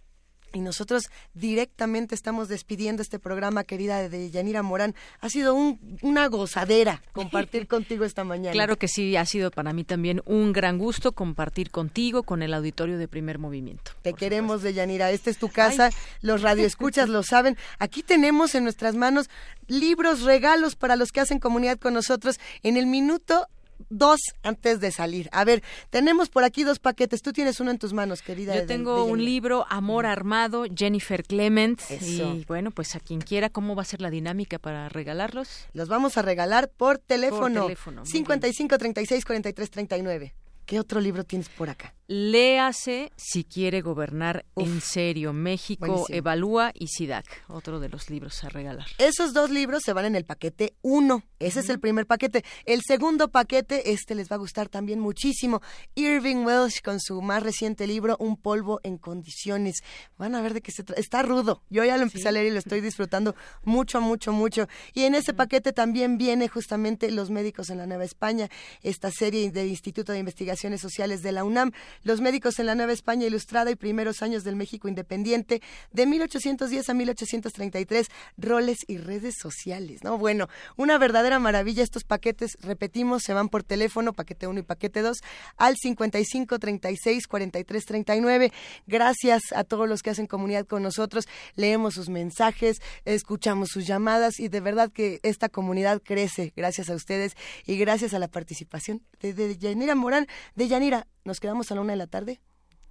Y 0.53 0.61
nosotros 0.61 1.05
directamente 1.35 2.15
estamos 2.15 2.49
despidiendo 2.49 3.03
este 3.03 3.19
programa, 3.19 3.65
querida 3.65 4.09
de 4.09 4.31
Yanira 4.31 4.63
Morán. 4.63 4.95
Ha 5.21 5.29
sido 5.29 5.55
un, 5.55 5.99
una 6.03 6.27
gozadera 6.27 7.03
compartir 7.13 7.67
contigo 7.69 8.05
esta 8.05 8.25
mañana. 8.25 8.53
Claro 8.53 8.77
que 8.77 8.89
sí, 8.89 9.17
ha 9.17 9.25
sido 9.27 9.51
para 9.51 9.73
mí 9.73 9.85
también 9.85 10.23
un 10.25 10.53
gran 10.53 10.79
gusto 10.79 11.13
compartir 11.13 11.71
contigo, 11.71 12.23
con 12.23 12.43
el 12.43 12.55
auditorio 12.55 12.99
de 12.99 13.09
Primer 13.09 13.39
Movimiento. 13.39 13.93
Te 14.03 14.15
queremos, 14.15 14.63
de 14.63 14.75
Yanira. 14.75 15.11
Esta 15.11 15.31
es 15.31 15.39
tu 15.39 15.49
casa, 15.49 15.87
Ay. 15.87 15.93
los 16.21 16.43
radioescuchas 16.43 17.09
lo 17.09 17.23
saben. 17.23 17.57
Aquí 17.79 18.03
tenemos 18.03 18.55
en 18.55 18.65
nuestras 18.65 18.95
manos 18.95 19.31
libros, 19.67 20.23
regalos 20.23 20.77
para 20.77 20.97
los 20.97 21.13
que 21.13 21.21
hacen 21.21 21.39
comunidad 21.39 21.79
con 21.79 21.95
nosotros 21.95 22.39
en 22.63 22.77
el 22.77 22.87
minuto 22.87 23.49
dos 23.91 24.20
antes 24.43 24.81
de 24.81 24.93
salir. 24.93 25.28
A 25.33 25.44
ver, 25.44 25.62
tenemos 25.91 26.28
por 26.28 26.44
aquí 26.44 26.65
dos 26.65 26.78
paquetes. 26.78 27.23
Tú 27.23 27.33
tienes 27.33 27.61
uno 27.61 27.70
en 27.70 27.78
tus 27.78 27.93
manos, 27.93 28.23
querida. 28.23 28.55
Yo 28.55 28.67
tengo 28.67 29.01
de, 29.01 29.07
de 29.07 29.12
un 29.12 29.25
libro, 29.25 29.67
Amor 29.69 30.07
Armado, 30.07 30.65
Jennifer 30.75 31.23
Clement. 31.25 31.81
Eso. 31.91 32.35
Y 32.35 32.44
bueno, 32.47 32.70
pues 32.70 32.94
a 32.94 33.01
quien 33.01 33.20
quiera, 33.20 33.51
¿cómo 33.51 33.75
va 33.75 33.83
a 33.83 33.86
ser 33.86 34.01
la 34.01 34.11
dinámica 34.11 34.59
para 34.59 34.89
regalarlos? 34.89 35.67
Los 35.73 35.89
vamos 35.89 36.17
a 36.17 36.23
regalar 36.23 36.70
por 36.70 36.99
teléfono. 36.99 37.61
Por 37.61 37.67
teléfono. 37.69 38.07
55 38.07 38.78
36 38.78 39.25
43 39.25 39.70
39. 39.70 40.35
¿Qué 40.67 40.78
otro 40.78 41.01
libro 41.01 41.25
tienes 41.25 41.49
por 41.49 41.69
acá? 41.69 41.94
Léase 42.15 43.10
si 43.16 43.42
quiere 43.42 43.81
gobernar 43.81 44.44
en 44.57 44.82
serio. 44.82 45.32
México 45.32 45.86
buenísimo. 45.86 46.18
evalúa 46.18 46.70
y 46.74 46.89
SIDAC, 46.89 47.24
otro 47.49 47.81
de 47.81 47.89
los 47.89 48.10
libros 48.10 48.44
a 48.44 48.50
regalar. 48.50 48.86
Esos 48.99 49.32
dos 49.32 49.49
libros 49.49 49.82
se 49.82 49.94
van 49.94 50.05
en 50.05 50.16
el 50.16 50.26
paquete 50.26 50.74
1. 50.82 51.23
Ese 51.39 51.60
es 51.60 51.70
el 51.70 51.81
primer 51.81 52.07
paquete. 52.07 52.44
El 52.66 52.82
segundo 52.86 53.31
paquete, 53.31 53.92
este 53.92 54.15
les 54.15 54.31
va 54.31 54.36
a 54.36 54.41
gustar 54.41 54.68
también 54.68 55.00
muchísimo. 55.00 55.62
Irving 55.94 56.44
Welsh 56.44 56.82
con 56.82 57.00
su 57.00 57.23
más 57.23 57.42
reciente 57.42 57.86
libro, 57.86 58.18
Un 58.20 58.36
polvo 58.36 58.81
en 58.82 58.99
condiciones. 58.99 59.76
Van 60.18 60.34
a 60.34 60.42
ver 60.42 60.52
de 60.52 60.60
qué 60.60 60.70
se 60.70 60.84
trata. 60.84 61.00
Está 61.00 61.23
rudo. 61.23 61.62
Yo 61.70 61.82
ya 61.82 61.97
lo 61.97 62.02
empecé 62.02 62.28
a 62.28 62.32
leer 62.32 62.49
y 62.49 62.50
lo 62.50 62.58
estoy 62.58 62.82
disfrutando 62.82 63.34
mucho, 63.65 64.02
mucho, 64.02 64.32
mucho. 64.32 64.68
Y 64.92 65.05
en 65.05 65.15
ese 65.15 65.32
paquete 65.32 65.73
también 65.73 66.18
viene 66.18 66.47
justamente 66.49 67.10
Los 67.10 67.31
médicos 67.31 67.70
en 67.70 67.78
la 67.78 67.86
Nueva 67.86 68.05
España, 68.05 68.50
esta 68.82 69.10
serie 69.10 69.50
del 69.50 69.68
Instituto 69.68 70.12
de 70.12 70.18
Investigaciones 70.18 70.82
Sociales 70.82 71.23
de 71.23 71.32
la 71.32 71.42
UNAM, 71.42 71.73
Los 72.03 72.21
médicos 72.21 72.59
en 72.59 72.67
la 72.67 72.75
Nueva 72.75 72.93
España 72.93 73.27
ilustrada 73.27 73.71
y 73.71 73.77
primeros 73.77 74.23
años 74.23 74.45
del 74.45 74.57
México 74.57 74.89
independiente, 74.89 75.63
de 75.93 76.07
1810 76.07 76.89
a 76.89 76.95
1833, 76.95 78.09
roles 78.37 78.79
y 78.87 78.99
redes 78.99 79.35
sociales, 79.41 80.05
¿no? 80.05 80.19
Bueno, 80.19 80.49
una 80.77 80.99
verdadera 80.99 81.39
maravilla 81.39 81.83
estos 81.83 82.05
paquetes, 82.05 82.57
repetimos, 82.61 83.23
se 83.23 83.35
van 83.35 83.49
por 83.49 83.63
teléfono, 83.63 84.13
paquete 84.13 84.47
1 84.47 84.61
y 84.61 84.63
paquete 84.63 85.03
2, 85.03 85.19
al 85.57 85.77
55 85.77 86.59
36 86.59 87.27
43 87.27 87.85
39. 87.85 88.53
Gracias 88.87 89.43
a 89.55 89.65
todos 89.65 89.89
los 89.89 90.03
que 90.03 90.11
hacen 90.11 90.27
comunidad 90.27 90.67
con 90.67 90.83
nosotros, 90.83 91.27
leemos 91.57 91.95
sus 91.95 92.09
mensajes, 92.09 92.79
escuchamos 93.05 93.71
sus 93.71 93.87
llamadas 93.87 94.41
y 94.41 94.49
de 94.49 94.61
verdad 94.61 94.91
que 94.93 95.21
esta 95.23 95.49
comunidad 95.49 96.01
crece 96.03 96.53
gracias 96.57 96.91
a 96.91 96.95
ustedes 96.95 97.37
y 97.67 97.77
gracias 97.77 98.15
a 98.15 98.19
la 98.19 98.29
participación 98.29 99.03
de, 99.21 99.33
de 99.35 99.57
Yanira 99.57 99.95
Morán. 99.95 100.27
De 100.55 100.69
Yanira, 100.69 101.07
¿nos 101.25 101.41
quedamos 101.41 101.70
a 101.70 101.75
la 101.75 101.81
una 101.81 101.92
de 101.92 101.99
la 101.99 102.07
tarde? 102.07 102.41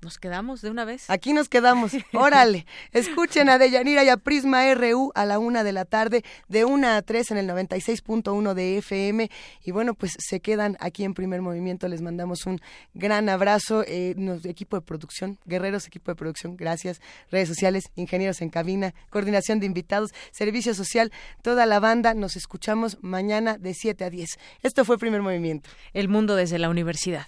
¿Nos 0.04 0.18
quedamos 0.18 0.62
de 0.64 0.72
una 0.72 0.84
vez? 0.84 1.08
Aquí 1.12 1.32
nos 1.32 1.48
quedamos. 1.48 1.92
Órale. 2.14 2.66
Escuchen 2.92 3.50
a 3.50 3.60
Deyanira 3.60 4.04
y 4.04 4.10
a 4.10 4.18
Prisma 4.18 4.64
RU 4.74 5.12
a 5.14 5.26
la 5.26 5.38
una 5.38 5.64
de 5.64 5.72
la 5.74 5.86
tarde, 5.86 6.24
de 6.48 6.66
una 6.66 6.98
a 6.98 7.04
tres 7.04 7.30
en 7.30 7.38
el 7.38 7.48
96.1 7.48 8.56
de 8.56 8.80
FM. 8.80 9.30
Y 9.64 9.70
bueno, 9.70 9.94
pues 9.94 10.14
se 10.18 10.40
quedan 10.40 10.76
aquí 10.80 11.04
en 11.04 11.14
primer 11.14 11.44
movimiento. 11.44 11.88
Les 11.88 12.02
mandamos 12.02 12.48
un 12.48 12.60
gran 12.96 13.30
abrazo. 13.30 13.84
Eh, 13.86 14.16
nos- 14.18 14.44
equipo 14.46 14.76
de 14.76 14.82
producción, 14.82 15.38
guerreros, 15.46 15.86
equipo 15.86 16.10
de 16.10 16.16
producción, 16.16 16.58
gracias. 16.58 17.00
Redes 17.30 17.50
sociales, 17.50 17.84
ingenieros 17.96 18.42
en 18.42 18.50
cabina, 18.50 18.96
coordinación 19.12 19.60
de 19.60 19.68
invitados, 19.68 20.10
servicio 20.32 20.74
social, 20.74 21.12
toda 21.44 21.68
la 21.68 21.80
banda. 21.80 22.16
Nos 22.16 22.36
escuchamos 22.38 22.98
mañana 23.02 23.60
de 23.60 23.76
7 23.76 24.04
a 24.04 24.10
10. 24.10 24.40
Esto 24.64 24.84
fue 24.84 24.98
primer 24.98 25.22
movimiento. 25.22 25.70
El 25.94 26.08
mundo 26.08 26.36
desde 26.36 26.58
la 26.58 26.70
universidad. 26.72 27.28